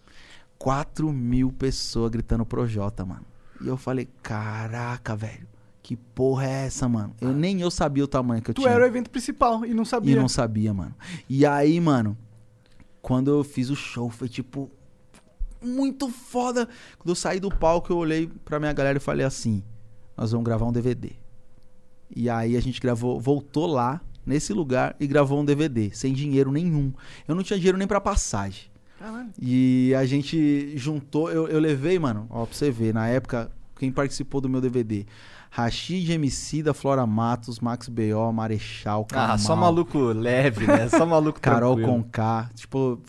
4 0.57 1.11
mil 1.11 1.51
pessoas 1.51 2.09
gritando 2.11 2.45
Projota, 2.45 3.03
mano. 3.05 3.25
E 3.61 3.67
eu 3.67 3.75
falei, 3.77 4.07
caraca, 4.21 5.15
velho. 5.15 5.47
Que 5.81 5.97
porra 5.97 6.45
é 6.45 6.65
essa, 6.67 6.87
mano? 6.87 7.13
Eu 7.19 7.33
nem 7.33 7.59
eu 7.59 7.69
sabia 7.69 8.05
o 8.05 8.07
tamanho 8.07 8.41
que 8.41 8.51
eu 8.51 8.53
Tu 8.55 8.61
tinha. 8.61 8.73
era 8.73 8.83
o 8.83 8.87
evento 8.87 9.09
principal 9.09 9.65
e 9.65 9.73
não 9.73 9.83
sabia. 9.83 10.13
E 10.15 10.15
não 10.17 10.29
sabia, 10.29 10.73
mano. 10.73 10.95
E 11.27 11.45
aí, 11.45 11.77
mano, 11.81 12.17
quando 13.01 13.29
eu 13.29 13.43
fiz 13.43 13.69
o 13.69 13.75
show, 13.75 14.09
foi 14.09 14.29
tipo. 14.29 14.71
Muito 15.63 16.09
foda. 16.09 16.67
Quando 16.97 17.09
eu 17.09 17.15
saí 17.15 17.39
do 17.39 17.49
palco, 17.49 17.91
eu 17.91 17.97
olhei 17.97 18.27
pra 18.45 18.59
minha 18.59 18.73
galera 18.73 18.97
e 18.97 19.01
falei 19.01 19.25
assim: 19.25 19.63
Nós 20.17 20.31
vamos 20.31 20.45
gravar 20.45 20.65
um 20.65 20.71
DVD. 20.71 21.11
E 22.15 22.29
aí 22.29 22.55
a 22.55 22.61
gente 22.61 22.79
gravou, 22.79 23.19
voltou 23.19 23.65
lá, 23.65 23.99
nesse 24.25 24.53
lugar, 24.53 24.95
e 24.99 25.07
gravou 25.07 25.39
um 25.41 25.45
DVD, 25.45 25.89
sem 25.91 26.13
dinheiro 26.13 26.51
nenhum. 26.51 26.93
Eu 27.27 27.33
não 27.35 27.41
tinha 27.43 27.57
dinheiro 27.57 27.77
nem 27.77 27.87
pra 27.87 27.99
passagem. 27.99 28.65
Caralho. 28.99 29.29
E 29.41 29.93
a 29.97 30.05
gente 30.05 30.77
juntou, 30.77 31.31
eu, 31.31 31.47
eu 31.47 31.59
levei, 31.59 31.97
mano, 31.97 32.27
ó, 32.29 32.45
pra 32.45 32.55
você 32.55 32.69
ver, 32.71 32.93
na 32.93 33.07
época, 33.07 33.51
quem 33.77 33.91
participou 33.91 34.39
do 34.39 34.47
meu 34.47 34.61
DVD? 34.61 35.05
Rashid 35.49 36.09
MC 36.11 36.63
da 36.63 36.73
Flora 36.73 37.05
Matos, 37.05 37.59
Max 37.59 37.87
B.O., 37.87 38.31
Marechal, 38.31 39.05
Ah, 39.11 39.13
Kamal, 39.13 39.37
só 39.37 39.55
maluco 39.55 39.99
leve, 39.99 40.65
né? 40.65 40.89
Só 40.89 41.05
maluco 41.05 41.39
Carol 41.39 41.75
tranquilo. 41.75 42.03
Conká. 42.03 42.49
Tipo, 42.55 42.99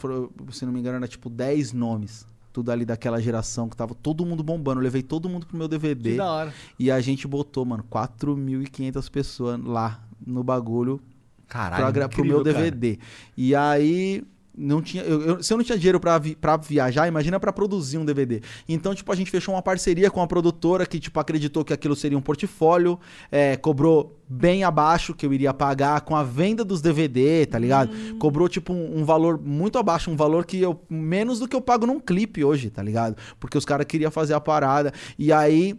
se 0.51 0.67
não 0.67 0.73
me 0.73 0.81
engano, 0.81 0.97
era 0.97 1.09
tipo 1.09 1.31
10 1.31 1.73
nomes. 1.73 2.27
Tudo 2.55 2.71
ali 2.71 2.85
daquela 2.85 3.21
geração 3.21 3.69
que 3.69 3.77
tava 3.77 3.95
todo 3.97 4.25
mundo 4.25 4.41
bombando. 4.45 4.79
Eu 4.81 4.85
levei 4.85 5.03
todo 5.03 5.29
mundo 5.29 5.45
pro 5.45 5.57
meu 5.59 5.69
Que 5.69 5.77
DVD. 5.77 6.17
da 6.17 6.31
hora. 6.31 6.55
E 6.79 6.89
a 6.89 7.01
gente 7.01 7.27
botou, 7.27 7.65
mano, 7.65 7.85
4.500 7.91 9.11
pessoas 9.11 9.61
lá 9.61 10.01
no 10.25 10.45
bagulho 10.45 11.01
Caralho, 11.49 11.83
pra, 11.83 11.91
gra- 11.91 12.09
pro 12.09 12.21
incrível, 12.21 12.45
meu 12.45 12.53
cara. 12.55 12.71
DVD. 12.71 12.99
E 13.37 13.55
aí. 13.57 14.23
Não 14.57 14.81
tinha, 14.81 15.03
eu- 15.03 15.21
eu- 15.23 15.43
se 15.43 15.53
eu 15.53 15.57
não 15.57 15.65
tinha 15.65 15.77
dinheiro 15.77 15.99
pra, 15.99 16.17
vi, 16.19 16.37
pra 16.37 16.57
viajar, 16.57 17.09
imagina 17.09 17.41
pra 17.41 17.53
produzir 17.53 17.99
um 17.99 18.05
DVD. 18.05 18.41
Então, 18.69 18.95
tipo, 18.95 19.11
a 19.11 19.15
gente 19.17 19.31
fechou 19.31 19.55
uma 19.55 19.63
parceria 19.63 20.11
com 20.11 20.23
a 20.23 20.27
produtora 20.27 20.87
que, 20.87 21.01
tipo, 21.01 21.19
acreditou 21.19 21.65
que 21.65 21.73
aquilo 21.73 21.97
seria 21.97 22.17
um 22.17 22.21
portfólio, 22.21 22.99
é, 23.33 23.57
cobrou 23.57 24.21
bem 24.29 24.63
abaixo 24.63 25.13
que 25.13 25.27
eu 25.27 25.33
iria 25.33 25.53
pagar 25.53 26.01
com 26.03 26.15
a 26.15 26.23
venda 26.23 26.65
dos 26.65 26.81
DVD, 26.81 27.47
tá 27.47 27.59
ligado? 27.59 27.91
Cobrou, 28.19 28.49
tipo, 28.49 28.73
um, 28.73 29.01
um 29.01 29.05
valor 29.05 29.41
muito 29.41 29.77
abaixo, 29.79 30.11
um 30.11 30.17
valor 30.17 30.45
que 30.47 30.61
eu. 30.61 30.81
menos 30.89 31.41
do 31.41 31.49
que 31.49 31.57
eu 31.57 31.61
pago 31.61 31.85
num 31.87 31.99
clipe 31.99 32.45
hoje, 32.45 32.71
tá 32.71 32.83
ligado? 32.83 33.17
Porque 33.41 33.59
os 33.59 33.65
caras 33.65 33.87
queriam 33.87 34.11
fazer 34.11 34.35
a 34.35 34.41
parada. 34.41 34.93
E 35.19 35.33
aí, 35.33 35.75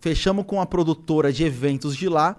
fechamos 0.00 0.44
com 0.46 0.60
a 0.60 0.66
produtora 0.66 1.32
de 1.32 1.44
eventos 1.44 1.96
de 1.96 2.08
lá 2.08 2.36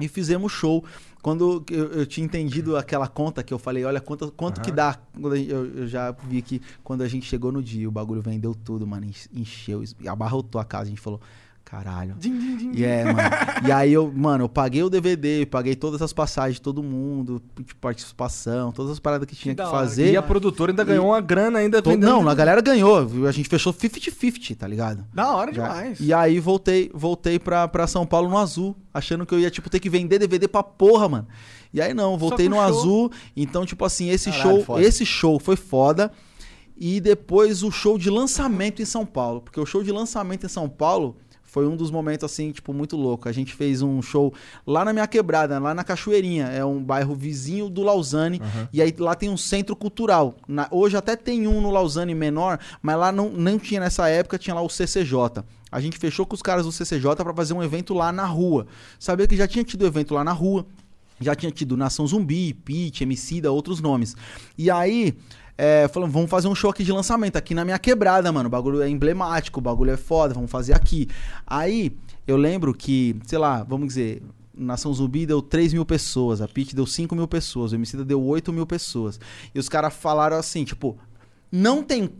e 0.00 0.08
fizemos 0.08 0.52
show. 0.52 0.84
Quando 1.22 1.64
eu, 1.70 1.86
eu 1.92 2.06
tinha 2.06 2.24
entendido 2.24 2.76
aquela 2.76 3.08
conta 3.08 3.42
que 3.42 3.52
eu 3.52 3.58
falei, 3.58 3.84
olha 3.84 4.00
quanto, 4.00 4.30
quanto 4.30 4.60
que 4.60 4.70
dá. 4.70 4.96
Eu, 5.20 5.34
eu 5.74 5.88
já 5.88 6.12
vi 6.12 6.40
que 6.40 6.62
quando 6.84 7.02
a 7.02 7.08
gente 7.08 7.26
chegou 7.26 7.50
no 7.50 7.62
dia, 7.62 7.88
o 7.88 7.90
bagulho 7.92 8.22
vendeu 8.22 8.54
tudo, 8.54 8.86
mano. 8.86 9.06
enche- 9.06 9.28
Encheu, 9.34 9.82
abarrotou 10.06 10.60
a 10.60 10.64
casa. 10.64 10.84
A 10.84 10.88
gente 10.90 11.00
falou, 11.00 11.20
caralho. 11.66 12.14
Din, 12.18 12.38
din, 12.38 12.56
din, 12.56 12.72
E 12.74 12.84
é, 12.84 13.04
mano. 13.04 13.18
e 13.66 13.72
aí 13.72 13.92
eu, 13.92 14.10
mano, 14.14 14.44
eu 14.44 14.48
paguei 14.48 14.82
o 14.82 14.88
DVD, 14.88 15.44
paguei 15.44 15.74
todas 15.74 16.00
as 16.00 16.12
passagens 16.12 16.54
de 16.54 16.62
todo 16.62 16.82
mundo, 16.82 17.42
de 17.60 17.74
participação, 17.74 18.70
todas 18.72 18.92
as 18.92 18.98
paradas 19.00 19.26
que 19.26 19.34
tinha 19.34 19.54
que, 19.54 19.60
hora, 19.60 19.70
fazer. 19.70 20.12
E 20.12 20.16
a 20.16 20.22
produtora 20.22 20.70
ainda 20.72 20.84
ganhou 20.84 21.06
uma 21.08 21.20
grana 21.20 21.58
ainda 21.58 21.82
To- 21.82 21.96
não, 21.96 22.26
a 22.28 22.34
galera 22.34 22.60
ganhou. 22.62 22.98
A 23.28 23.32
gente 23.32 23.48
fechou 23.48 23.72
50-50, 23.74 24.56
tá 24.56 24.66
ligado? 24.66 25.04
Da 25.12 25.34
hora 25.34 25.52
Já. 25.52 25.66
demais. 25.68 25.98
E 26.00 26.14
aí 26.14 26.38
voltei, 26.40 26.90
voltei 26.94 27.38
pra, 27.38 27.66
pra 27.68 27.86
São 27.86 28.06
Paulo 28.06 28.28
no 28.30 28.38
azul, 28.38 28.76
achando 28.94 29.26
que 29.26 29.34
eu 29.34 29.40
ia, 29.40 29.50
tipo, 29.50 29.68
ter 29.68 29.80
que 29.80 29.90
vender 29.90 30.18
DVD 30.20 30.46
pra 30.48 30.62
porra, 30.62 31.08
mano. 31.08 31.26
E 31.74 31.80
aí 31.82 31.92
não, 31.92 32.16
voltei 32.16 32.48
no 32.48 32.54
show. 32.56 32.64
azul. 32.64 33.12
Então, 33.36 33.66
tipo 33.66 33.84
assim, 33.84 34.08
esse 34.08 34.30
Caralho, 34.30 34.50
show, 34.50 34.64
foda. 34.64 34.82
esse 34.82 35.04
show 35.04 35.38
foi 35.38 35.56
foda. 35.56 36.10
E 36.78 37.00
depois 37.00 37.62
o 37.62 37.70
show 37.70 37.96
de 37.98 38.10
lançamento 38.10 38.80
em 38.82 38.84
São 38.84 39.04
Paulo. 39.06 39.40
Porque 39.40 39.58
o 39.58 39.64
show 39.66 39.82
de 39.82 39.90
lançamento 39.90 40.44
em 40.44 40.48
São 40.48 40.68
Paulo 40.68 41.16
foi 41.56 41.66
um 41.66 41.74
dos 41.74 41.90
momentos, 41.90 42.22
assim, 42.22 42.52
tipo, 42.52 42.74
muito 42.74 42.98
louco. 42.98 43.30
A 43.30 43.32
gente 43.32 43.54
fez 43.54 43.80
um 43.80 44.02
show 44.02 44.30
lá 44.66 44.84
na 44.84 44.92
minha 44.92 45.06
quebrada, 45.06 45.58
lá 45.58 45.74
na 45.74 45.82
Cachoeirinha. 45.82 46.48
É 46.48 46.62
um 46.62 46.82
bairro 46.84 47.14
vizinho 47.14 47.70
do 47.70 47.82
Lausanne. 47.82 48.42
E 48.74 48.82
aí 48.82 48.94
lá 48.98 49.14
tem 49.14 49.30
um 49.30 49.38
centro 49.38 49.74
cultural. 49.74 50.34
Na- 50.46 50.68
hoje 50.70 50.98
até 50.98 51.16
tem 51.16 51.46
um 51.46 51.62
no 51.62 51.70
Lausanne 51.70 52.14
menor, 52.14 52.58
mas 52.82 52.98
lá 52.98 53.10
não, 53.10 53.30
não 53.30 53.58
tinha 53.58 53.80
nessa 53.80 54.06
época, 54.06 54.36
tinha 54.36 54.52
lá 54.52 54.60
o 54.60 54.68
CCJ. 54.68 55.42
A 55.72 55.80
gente 55.80 55.96
fechou 55.96 56.26
com 56.26 56.34
os 56.34 56.42
caras 56.42 56.66
do 56.66 56.72
CCJ 56.72 57.16
pra 57.24 57.32
fazer 57.32 57.54
um 57.54 57.62
evento 57.62 57.94
lá 57.94 58.12
na 58.12 58.26
rua. 58.26 58.66
Sabia 58.98 59.26
que 59.26 59.34
já 59.34 59.48
tinha 59.48 59.64
tido 59.64 59.86
evento 59.86 60.12
lá 60.12 60.22
na 60.22 60.32
rua. 60.32 60.66
Já 61.18 61.34
tinha 61.34 61.50
tido 61.50 61.74
Nação 61.74 62.06
Zumbi, 62.06 62.52
Pitch, 62.52 63.00
Emicida, 63.00 63.50
outros 63.50 63.80
nomes. 63.80 64.14
E 64.58 64.70
aí, 64.70 65.14
é, 65.58 65.88
falando, 65.88 66.12
vamos 66.12 66.30
fazer 66.30 66.48
um 66.48 66.54
show 66.54 66.70
aqui 66.70 66.84
de 66.84 66.92
lançamento, 66.92 67.36
aqui 67.36 67.54
na 67.54 67.64
minha 67.64 67.78
quebrada, 67.78 68.30
mano. 68.30 68.46
O 68.48 68.50
bagulho 68.50 68.82
é 68.82 68.88
emblemático, 68.88 69.58
o 69.58 69.62
bagulho 69.62 69.90
é 69.90 69.96
foda, 69.96 70.34
vamos 70.34 70.50
fazer 70.50 70.74
aqui. 70.74 71.08
Aí, 71.46 71.96
eu 72.26 72.36
lembro 72.36 72.74
que, 72.74 73.16
sei 73.26 73.38
lá, 73.38 73.62
vamos 73.62 73.88
dizer, 73.88 74.22
Nação 74.54 74.92
Zumbi 74.92 75.26
deu 75.26 75.40
3 75.40 75.72
mil 75.72 75.84
pessoas, 75.84 76.40
a 76.40 76.48
Pitch 76.48 76.74
deu 76.74 76.86
5 76.86 77.14
mil 77.14 77.28
pessoas, 77.28 77.72
o 77.72 77.74
Emicida 77.74 78.04
deu 78.04 78.22
8 78.22 78.52
mil 78.52 78.66
pessoas. 78.66 79.18
E 79.54 79.58
os 79.58 79.68
caras 79.68 79.94
falaram 79.94 80.36
assim, 80.36 80.64
tipo, 80.64 80.98
não 81.50 81.82
tem. 81.82 82.10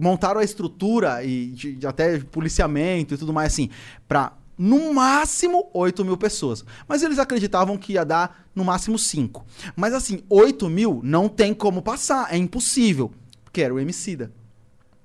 Montaram 0.00 0.40
a 0.40 0.44
estrutura 0.44 1.24
e 1.24 1.46
de, 1.48 1.76
de 1.76 1.86
até 1.86 2.18
policiamento 2.18 3.14
e 3.14 3.16
tudo 3.16 3.32
mais 3.32 3.52
assim, 3.52 3.70
pra 4.06 4.32
no 4.62 4.94
máximo 4.94 5.68
8 5.74 6.04
mil 6.04 6.16
pessoas. 6.16 6.64
Mas 6.86 7.02
eles 7.02 7.18
acreditavam 7.18 7.76
que 7.76 7.94
ia 7.94 8.04
dar 8.04 8.46
no 8.54 8.64
máximo 8.64 8.96
5. 8.96 9.44
Mas 9.74 9.92
assim, 9.92 10.22
8 10.30 10.68
mil 10.68 11.00
não 11.02 11.28
tem 11.28 11.52
como 11.52 11.82
passar, 11.82 12.32
é 12.32 12.36
impossível. 12.36 13.10
Porque 13.42 13.60
era 13.60 13.74
o 13.74 13.80
Emicida. 13.80 14.30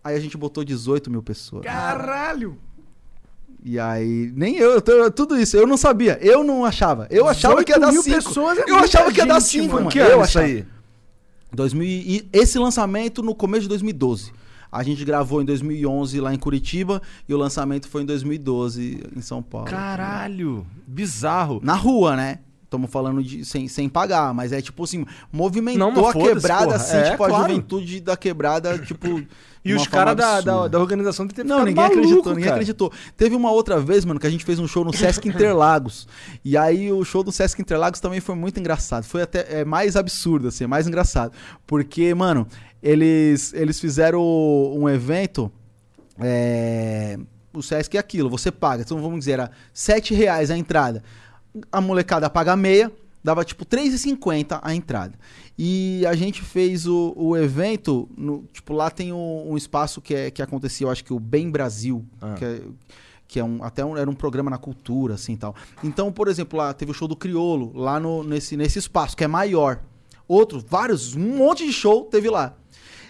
Aí 0.04 0.16
a 0.16 0.20
gente 0.20 0.38
botou 0.38 0.64
18 0.64 1.10
mil 1.10 1.24
pessoas. 1.24 1.64
Caralho! 1.64 2.60
E 3.64 3.80
aí, 3.80 4.32
nem 4.36 4.58
eu, 4.58 4.80
eu 4.86 5.12
tudo 5.12 5.36
isso, 5.36 5.58
eu 5.58 5.66
não 5.66 5.76
sabia, 5.76 6.20
eu 6.22 6.44
não 6.44 6.64
achava. 6.64 7.08
Eu 7.10 7.28
achava 7.28 7.64
que 7.64 7.72
ia 7.72 7.80
18 7.80 7.82
dar 7.82 7.92
mil 7.92 8.04
5. 8.04 8.16
pessoas 8.16 8.58
é 8.60 8.64
eu 8.70 8.78
achava 8.78 9.12
que 9.12 9.20
ia 9.20 9.26
dar 9.26 9.40
gente, 9.40 9.64
5, 9.64 9.74
mano. 9.74 9.90
Que 9.90 9.98
eu 9.98 10.22
achava. 10.22 10.46
aí? 10.46 10.66
2000 11.52 11.84
e 11.84 12.30
esse 12.32 12.60
lançamento 12.60 13.24
no 13.24 13.34
começo 13.34 13.64
de 13.64 13.70
2012. 13.70 14.32
A 14.72 14.84
gente 14.84 15.04
gravou 15.06 15.42
em 15.42 15.46
2011 15.46 16.20
lá 16.20 16.34
em 16.34 16.38
Curitiba 16.38 17.02
e 17.28 17.34
o 17.34 17.38
lançamento 17.38 17.88
foi 17.88 18.04
em 18.04 18.06
2012 18.06 19.04
em 19.16 19.22
São 19.22 19.42
Paulo. 19.42 19.68
Caralho, 19.68 20.66
bizarro. 20.86 21.60
Na 21.64 21.74
rua, 21.76 22.16
né? 22.16 22.40
Estamos 22.64 22.92
falando 22.92 23.24
de 23.24 23.46
sem, 23.46 23.66
sem 23.70 23.88
pagar, 23.88 24.34
mas 24.34 24.52
é 24.52 24.62
tipo 24.62 24.84
assim, 24.84 25.06
movimentou 25.32 25.90
Não, 25.90 26.06
a 26.10 26.14
quebrada 26.14 26.66
porra. 26.66 26.76
assim, 26.76 26.98
É, 26.98 27.12
tipo 27.12 27.24
a 27.24 27.30
juventude 27.30 28.02
da 28.02 28.18
quebrada, 28.18 28.78
tipo. 28.86 29.24
E 29.64 29.70
de 29.70 29.76
os 29.76 29.88
caras 29.88 30.16
da, 30.16 30.40
da, 30.40 30.68
da 30.68 30.80
organização 30.80 31.28
ter 31.28 31.44
Não, 31.44 31.60
ninguém 31.60 31.76
maluco, 31.76 31.98
acreditou, 32.00 32.32
ninguém 32.34 32.44
cara. 32.46 32.56
acreditou. 32.56 32.92
Teve 33.18 33.36
uma 33.36 33.52
outra 33.52 33.80
vez, 33.80 34.06
mano, 34.06 34.20
que 34.20 34.28
a 34.28 34.30
gente 34.30 34.46
fez 34.46 34.60
um 34.60 34.68
show 34.68 34.84
no 34.86 34.94
Sesc 34.94 35.28
Interlagos. 35.28 36.08
e 36.44 36.56
aí 36.58 36.92
o 36.92 37.04
show 37.04 37.24
do 37.24 37.32
Sesc 37.32 37.62
Interlagos 37.62 38.00
também 38.00 38.20
foi 38.22 38.36
muito 38.36 38.60
engraçado. 38.60 39.04
Foi 39.04 39.22
até 39.22 39.62
é, 39.62 39.66
mais 39.66 39.96
absurdo, 39.98 40.50
assim, 40.50 40.64
é 40.66 40.68
mais 40.68 40.88
engraçado. 40.88 41.34
Porque, 41.66 42.14
mano, 42.14 42.48
eles, 42.82 43.54
eles 43.54 43.80
fizeram 43.80 44.22
um 44.22 44.88
evento. 44.88 45.52
É, 46.20 47.18
o 47.54 47.62
Sesc 47.62 47.96
é 47.96 48.00
aquilo, 48.00 48.30
você 48.30 48.52
paga. 48.52 48.84
Então 48.84 49.02
vamos 49.02 49.20
dizer, 49.20 49.34
era 49.34 49.52
7 49.74 50.14
reais 50.14 50.52
a 50.52 50.58
entrada. 50.58 51.04
A 51.72 51.82
molecada 51.82 52.30
paga 52.30 52.56
meia, 52.56 52.92
dava 53.24 53.44
tipo 53.44 53.66
3,50 53.66 54.60
a 54.62 54.74
entrada. 54.76 55.18
E 55.58 56.06
a 56.06 56.16
gente 56.16 56.42
fez 56.42 56.86
o, 56.86 57.14
o 57.16 57.36
evento, 57.36 58.08
no, 58.16 58.44
tipo, 58.54 58.74
lá 58.74 58.92
tem 58.92 59.12
um, 59.12 59.52
um 59.52 59.58
espaço 59.58 60.00
que, 60.02 60.14
é, 60.14 60.32
que 60.32 60.42
acontecia, 60.42 60.86
eu 60.86 60.92
acho 60.92 61.04
que 61.04 61.14
o 61.14 61.20
Bem 61.20 61.50
Brasil, 61.50 62.06
Ah. 62.22 62.36
que 62.36 62.46
é, 62.46 62.62
que 63.28 63.40
é 63.40 63.44
um, 63.44 63.62
até 63.62 63.84
um, 63.84 63.98
era 63.98 64.10
um 64.10 64.14
programa 64.14 64.50
na 64.50 64.58
cultura, 64.58 65.16
assim 65.16 65.36
tal. 65.36 65.54
Então, 65.84 66.12
por 66.12 66.28
exemplo, 66.30 66.58
lá 66.58 66.74
teve 66.74 66.92
o 66.92 66.94
show 66.94 67.08
do 67.08 67.16
Criolo, 67.16 67.74
lá 67.76 68.00
no, 68.00 68.24
nesse, 68.24 68.56
nesse 68.56 68.80
espaço, 68.80 69.18
que 69.18 69.24
é 69.24 69.28
maior. 69.28 69.82
Outro, 70.28 70.64
vários, 70.66 71.16
um 71.16 71.38
monte 71.38 71.66
de 71.66 71.74
show 71.74 72.06
teve 72.06 72.30
lá. 72.30 72.56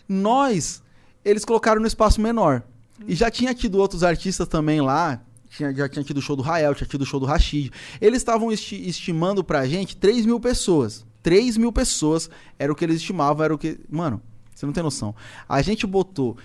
Nós, 0.07 0.81
eles 1.23 1.43
colocaram 1.45 1.81
no 1.81 1.87
espaço 1.87 2.21
menor. 2.21 2.63
E 3.07 3.13
já 3.15 3.29
tinha 3.29 3.53
tido 3.53 3.77
outros 3.77 4.03
artistas 4.03 4.47
também 4.47 4.81
lá. 4.81 5.21
Tinha, 5.49 5.73
já 5.73 5.87
tinha 5.87 6.03
tido 6.03 6.17
o 6.17 6.21
show 6.21 6.35
do 6.35 6.41
Rael, 6.41 6.73
tinha 6.75 6.87
tido 6.87 7.01
o 7.01 7.05
show 7.05 7.19
do 7.19 7.25
Rashid. 7.25 7.71
Eles 8.01 8.17
estavam 8.17 8.51
esti- 8.51 8.87
estimando 8.87 9.43
pra 9.43 9.65
gente 9.67 9.95
3 9.95 10.25
mil 10.25 10.39
pessoas. 10.39 11.05
3 11.23 11.57
mil 11.57 11.71
pessoas 11.71 12.29
era 12.57 12.71
o 12.71 12.75
que 12.75 12.83
eles 12.85 12.97
estimavam, 12.97 13.43
era 13.45 13.53
o 13.53 13.57
que. 13.57 13.79
Mano, 13.89 14.21
você 14.53 14.65
não 14.65 14.73
tem 14.73 14.83
noção. 14.83 15.13
A 15.47 15.61
gente 15.61 15.85
botou. 15.85 16.37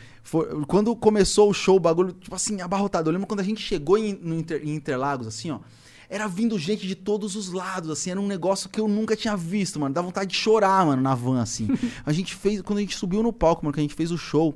quando 0.68 0.94
começou 0.94 1.50
o 1.50 1.54
show, 1.54 1.76
o 1.76 1.80
bagulho, 1.80 2.12
tipo 2.12 2.34
assim, 2.34 2.60
abarrotado. 2.60 3.08
Eu 3.08 3.12
lembro 3.12 3.26
quando 3.26 3.40
a 3.40 3.44
gente 3.44 3.60
chegou 3.60 3.98
em, 3.98 4.12
no 4.14 4.34
Inter- 4.36 4.60
em 4.64 4.74
Interlagos, 4.74 5.26
assim, 5.26 5.50
ó. 5.50 5.58
Era 6.12 6.28
vindo 6.28 6.58
gente 6.58 6.86
de 6.86 6.94
todos 6.94 7.36
os 7.36 7.50
lados, 7.50 7.88
assim, 7.88 8.10
era 8.10 8.20
um 8.20 8.26
negócio 8.26 8.68
que 8.68 8.78
eu 8.78 8.86
nunca 8.86 9.16
tinha 9.16 9.34
visto, 9.34 9.80
mano. 9.80 9.94
Dá 9.94 10.02
vontade 10.02 10.30
de 10.30 10.36
chorar, 10.36 10.84
mano, 10.84 11.00
na 11.00 11.14
van, 11.14 11.40
assim. 11.40 11.66
a 12.04 12.12
gente 12.12 12.34
fez, 12.34 12.60
quando 12.60 12.80
a 12.80 12.82
gente 12.82 12.94
subiu 12.94 13.22
no 13.22 13.32
palco, 13.32 13.64
mano, 13.64 13.72
que 13.72 13.80
a 13.80 13.82
gente 13.82 13.94
fez 13.94 14.10
o 14.10 14.18
show, 14.18 14.54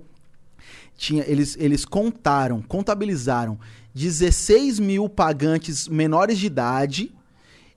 tinha, 0.98 1.24
eles, 1.26 1.56
eles 1.58 1.86
contaram, 1.86 2.60
contabilizaram 2.60 3.58
16 3.94 4.78
mil 4.78 5.08
pagantes 5.08 5.88
menores 5.88 6.38
de 6.38 6.44
idade, 6.44 7.14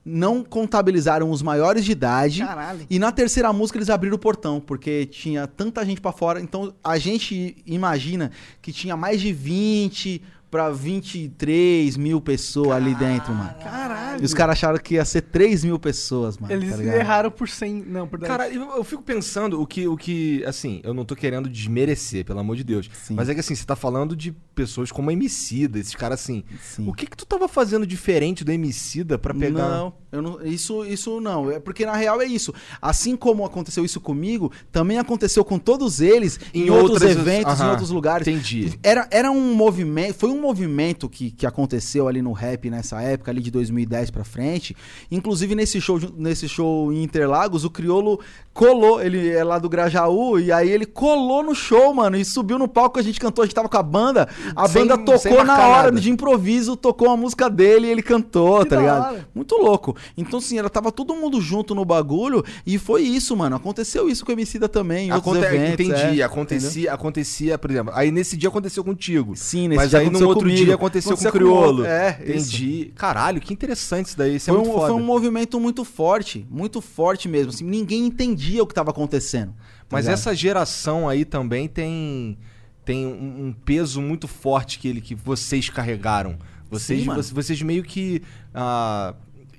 não 0.04 0.44
contabilizaram 0.44 1.32
os 1.32 1.42
maiores 1.42 1.86
de 1.86 1.94
idade. 1.94 2.42
Caralho. 2.42 2.86
E 2.90 3.00
na 3.00 3.14
terceira 3.14 3.54
música 3.54 3.78
eles 3.78 3.90
abriram 3.90 4.18
o 4.18 4.20
portão, 4.20 4.60
porque 4.60 5.06
tinha 5.06 5.48
tanta 5.48 5.86
gente 5.86 6.02
pra 6.02 6.12
fora. 6.12 6.42
Então 6.42 6.74
a 6.84 6.98
gente 6.98 7.56
imagina 7.66 8.30
que 8.62 8.74
tinha 8.74 8.98
mais 8.98 9.22
de 9.22 9.32
20 9.32 10.22
pra 10.50 10.70
23 10.70 11.96
mil 11.98 12.20
pessoas 12.22 12.72
ali 12.72 12.96
dentro, 12.96 13.34
mano. 13.34 13.54
Caralho. 13.64 14.22
E 14.22 14.26
os 14.26 14.34
caras 14.34 14.54
acharam 14.54 14.78
que 14.80 14.96
ia 14.96 15.06
ser 15.06 15.22
3 15.22 15.64
mil 15.64 15.80
pessoas, 15.80 16.38
mano. 16.38 16.54
Eles 16.54 16.76
tá 16.76 16.84
erraram 16.84 17.32
por 17.32 17.48
100, 17.48 17.84
não, 17.88 18.08
por 18.08 18.20
10. 18.20 18.28
Cara, 18.30 18.50
eu, 18.50 18.62
eu 18.78 18.84
fico 18.84 19.02
pensando 19.04 19.62
o 19.62 19.66
que, 19.68 19.88
o 19.88 19.96
que, 19.96 20.44
assim, 20.46 20.82
eu 20.84 20.94
não 20.94 21.06
tô 21.06 21.16
querendo 21.16 21.48
desmerecer, 21.50 22.26
pelo 22.26 22.40
amor 22.40 22.56
de 22.56 22.64
Deus. 22.64 22.90
Sim. 22.94 23.14
Mas 23.16 23.30
é 23.30 23.34
que 23.34 23.40
assim, 23.40 23.56
você 23.56 23.66
tá 23.66 23.76
falando 23.76 24.16
de 24.16 24.32
pessoas 24.56 24.92
como 24.92 25.10
a 25.10 25.14
Emicida, 25.14 25.80
esses 25.80 25.96
caras 25.96 26.20
assim. 26.22 26.44
Sim. 26.62 26.88
O 26.88 26.94
que 26.94 27.06
que 27.06 27.16
tu 27.16 27.26
tava 27.26 27.48
fazendo 27.48 27.86
diferente 27.86 28.44
do 28.44 28.52
Emicida 28.52 29.18
pra 29.18 29.34
pegar... 29.34 29.70
Não, 29.70 29.94
eu 30.12 30.22
não, 30.22 30.46
isso, 30.46 30.84
isso 30.86 31.22
não. 31.22 31.50
É 31.52 31.60
porque 31.60 31.86
na 31.86 31.96
real 31.96 32.22
é 32.22 32.26
isso. 32.26 32.54
Assim 32.82 33.16
como 33.16 33.46
aconteceu 33.46 33.86
isso 33.86 34.02
comigo, 34.02 34.52
também 34.72 34.98
aconteceu 35.00 35.46
com 35.46 35.58
todos 35.60 36.02
eles 36.02 36.40
em, 36.54 36.64
Em 36.68 36.70
outros 36.70 36.92
outras- 37.02 37.12
eventos, 37.12 37.60
em 37.62 37.66
outros 37.70 37.90
lugares. 37.92 38.28
entendi. 38.28 38.78
Era, 38.84 39.08
era 39.12 39.32
um 39.32 39.54
movimento, 39.54 40.16
foi 40.16 40.30
um 40.30 40.39
movimento 40.40 41.08
que, 41.10 41.32
que 41.32 41.46
aconteceu 41.46 42.08
ali 42.08 42.22
no 42.22 42.32
rap 42.32 42.70
nessa 42.70 43.02
época 43.02 43.32
ali 43.32 43.42
de 43.42 43.52
2010 43.52 44.10
pra 44.12 44.24
frente. 44.24 44.76
Inclusive 45.12 45.56
nesse 45.56 45.80
show, 45.82 46.00
nesse 46.18 46.48
show 46.48 46.92
em 46.92 47.04
Interlagos, 47.04 47.64
o 47.64 47.70
Criolo 47.70 48.20
colou, 48.54 49.02
ele 49.02 49.30
é 49.30 49.44
lá 49.44 49.58
do 49.58 49.70
Grajaú 49.70 50.40
e 50.40 50.52
aí 50.52 50.70
ele 50.70 50.86
colou 50.86 51.42
no 51.44 51.56
show, 51.56 51.94
mano, 51.94 52.18
e 52.18 52.26
subiu 52.26 52.58
no 52.58 52.68
palco, 52.68 53.00
a 53.00 53.02
gente 53.02 53.20
cantou, 53.20 53.44
a 53.44 53.46
gente 53.46 53.56
tava 53.56 53.70
com 53.70 53.78
a 53.78 53.84
banda, 53.84 54.28
a 54.56 54.68
Sem- 54.68 54.82
banda 54.86 54.98
tocou 54.98 55.44
na 55.46 55.58
hora 55.68 55.84
nada. 55.84 56.00
de 56.02 56.10
improviso, 56.12 56.76
tocou 56.76 57.10
a 57.10 57.16
música 57.18 57.50
dele 57.50 57.88
e 57.88 57.92
ele 57.92 58.02
cantou, 58.02 58.60
Que 58.64 58.70
tá 58.70 58.76
ligado? 58.78 59.14
hora. 59.14 59.30
Muito 59.34 59.56
louco. 59.56 59.96
Então, 60.18 60.40
assim, 60.40 60.58
ela 60.58 60.70
tava 60.70 60.92
todo 60.92 61.16
mundo 61.16 61.40
junto 61.40 61.74
no 61.74 61.86
bagulho 61.86 62.44
e 62.66 62.78
foi 62.78 63.04
isso, 63.04 63.36
mano. 63.36 63.56
Aconteceu 63.56 64.10
isso 64.10 64.26
com 64.26 64.32
o 64.32 64.36
Emicida 64.36 64.68
também, 64.68 65.10
Aconte- 65.12 65.40
eventos. 65.46 65.86
entendi, 65.86 66.22
é, 66.22 66.24
acontecia, 66.24 66.94
acontecia, 66.94 67.58
por 67.58 67.72
exemplo. 67.72 67.94
Aí 67.96 68.12
nesse 68.12 68.36
dia 68.36 68.50
aconteceu 68.50 68.84
contigo. 68.84 69.36
Sim, 69.36 69.70
nesse 69.70 69.78
Mas 69.78 69.90
dia 69.92 70.00
aí 70.00 70.10
outro 70.30 70.44
comigo. 70.48 70.66
dia 70.66 70.76
aconteceu, 70.76 71.12
Aconteceu 71.14 71.32
com 71.32 71.38
o 71.38 71.42
Criolo. 71.42 71.86
é, 71.86 72.20
entendi. 72.22 72.92
Caralho, 72.96 73.40
que 73.42 73.54
interessante 73.54 74.08
isso 74.08 74.18
daí. 74.18 74.36
Isso 74.38 74.50
é 74.50 74.54
Foi 74.54 74.62
muito 74.64 74.76
um, 74.76 74.80
foi 74.82 74.92
um 74.94 75.04
movimento 75.04 75.60
muito 75.60 75.84
forte, 75.84 76.46
muito 76.50 76.82
forte 76.82 77.28
mesmo. 77.28 77.52
Assim, 77.52 77.64
ninguém 77.66 78.06
entendia 78.06 78.64
o 78.64 78.68
que 78.68 78.74
tava 78.74 78.92
acontecendo. 78.92 79.50
tá 79.52 79.56
Mas 79.92 80.06
ligado? 80.06 80.14
essa 80.20 80.36
geração 80.36 81.08
aí 81.10 81.26
também 81.26 81.68
tem 81.68 82.38
tem 82.86 83.06
um, 83.06 83.48
um 83.48 83.54
peso 83.54 84.02
muito 84.02 84.28
forte 84.28 84.80
que 84.80 84.88
ele 84.88 85.02
que 85.02 85.14
vocês 85.14 85.70
carregaram. 85.70 86.38
Vocês 86.72 87.02
Sim, 87.02 87.06
vocês, 87.08 87.32
vocês 87.32 87.62
meio 87.62 87.84
que 87.84 88.22
ah, 88.54 89.14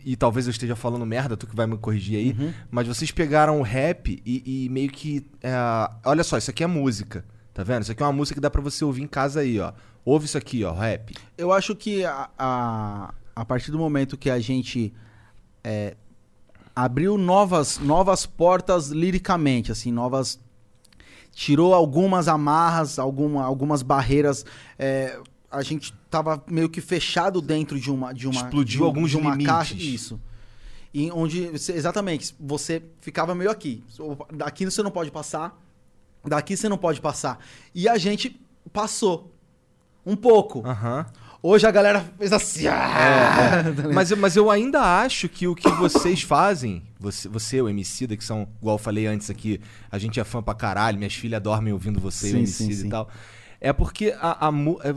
e 0.04 0.16
talvez 0.16 0.46
eu 0.46 0.50
esteja 0.50 0.74
falando 0.74 1.04
merda, 1.04 1.36
tu 1.36 1.46
que 1.46 1.54
vai 1.54 1.66
me 1.66 1.76
corrigir 1.76 2.16
aí, 2.18 2.36
Uhum. 2.38 2.52
mas 2.70 2.86
vocês 2.88 3.10
pegaram 3.10 3.58
o 3.60 3.62
rap 3.62 4.20
e, 4.24 4.64
e 4.64 4.68
meio 4.70 4.88
que 4.90 5.26
é, 5.42 5.52
olha 6.04 6.24
só, 6.24 6.38
isso 6.38 6.50
aqui 6.50 6.64
é 6.64 6.66
música, 6.66 7.24
tá 7.52 7.62
vendo? 7.62 7.82
Isso 7.82 7.92
aqui 7.92 8.02
é 8.02 8.06
uma 8.06 8.12
música 8.12 8.34
que 8.36 8.40
dá 8.40 8.48
pra 8.50 8.62
você 8.62 8.84
ouvir 8.84 9.02
em 9.02 9.06
casa 9.06 9.40
aí, 9.40 9.58
ó. 9.60 9.72
Ouve 10.04 10.26
isso 10.26 10.38
aqui, 10.38 10.64
ó, 10.64 10.72
rap. 10.72 11.14
Eu 11.36 11.52
acho 11.52 11.74
que 11.74 12.04
a, 12.04 12.30
a, 12.38 13.14
a 13.36 13.44
partir 13.44 13.70
do 13.70 13.78
momento 13.78 14.16
que 14.16 14.30
a 14.30 14.38
gente 14.38 14.92
é, 15.62 15.96
abriu 16.74 17.18
novas, 17.18 17.78
novas 17.78 18.26
portas 18.26 18.88
liricamente, 18.88 19.70
assim, 19.70 19.92
novas. 19.92 20.38
Tirou 21.32 21.74
algumas 21.74 22.26
amarras, 22.26 22.98
alguma, 22.98 23.44
algumas 23.44 23.82
barreiras. 23.82 24.44
é, 24.78 25.18
a 25.50 25.62
gente 25.62 25.92
tava 26.08 26.42
meio 26.46 26.68
que 26.68 26.80
fechado 26.80 27.40
dentro 27.40 27.78
de 27.78 27.90
uma. 27.90 28.14
De 28.14 28.26
uma 28.28 28.40
Explodiu 28.40 28.80
de, 28.80 28.84
alguns 28.84 29.10
de 29.10 29.16
uma 29.16 29.30
limites. 29.32 29.52
caixa. 29.52 29.74
Isso. 29.74 30.20
E 30.94 31.10
onde. 31.10 31.44
Exatamente. 31.44 32.34
Você 32.38 32.82
ficava 33.00 33.34
meio 33.34 33.50
aqui. 33.50 33.82
Daqui 34.32 34.64
você 34.64 34.82
não 34.82 34.90
pode 34.90 35.10
passar. 35.10 35.60
Daqui 36.24 36.56
você 36.56 36.68
não 36.68 36.78
pode 36.78 37.00
passar. 37.00 37.38
E 37.74 37.88
a 37.88 37.98
gente 37.98 38.40
passou. 38.72 39.34
Um 40.04 40.16
pouco. 40.16 40.66
Aham. 40.66 41.06
Hoje 41.42 41.66
a 41.66 41.70
galera 41.70 42.04
fez 42.18 42.32
assim. 42.34 42.66
ah! 42.66 43.64
Mas, 43.94 44.10
eu- 44.10 44.16
mas 44.18 44.36
eu 44.36 44.50
ainda 44.50 44.80
acho 45.02 45.26
que 45.28 45.46
o 45.48 45.54
que 45.54 45.70
vocês 45.70 46.20
fazem, 46.22 46.82
você, 46.98 47.28
você 47.28 47.62
o 47.62 47.68
Emicida, 47.68 48.14
que 48.16 48.22
são, 48.24 48.46
igual 48.60 48.74
eu 48.74 48.78
falei 48.78 49.06
antes 49.06 49.30
aqui, 49.30 49.58
a 49.90 49.96
gente 49.98 50.20
é 50.20 50.24
fã 50.24 50.42
pra 50.42 50.52
caralho, 50.54 50.98
minhas 50.98 51.14
filhas 51.14 51.40
dormem 51.42 51.72
ouvindo 51.72 51.98
você 51.98 52.26
e 52.26 52.30
o 52.30 52.32
Sim, 52.32 52.38
Emicida 52.38 52.72
sim, 52.74 52.80
sim. 52.82 52.86
e 52.88 52.90
tal. 52.90 53.08
É 53.62 53.74
porque 53.74 54.14
a, 54.18 54.48
a 54.48 54.50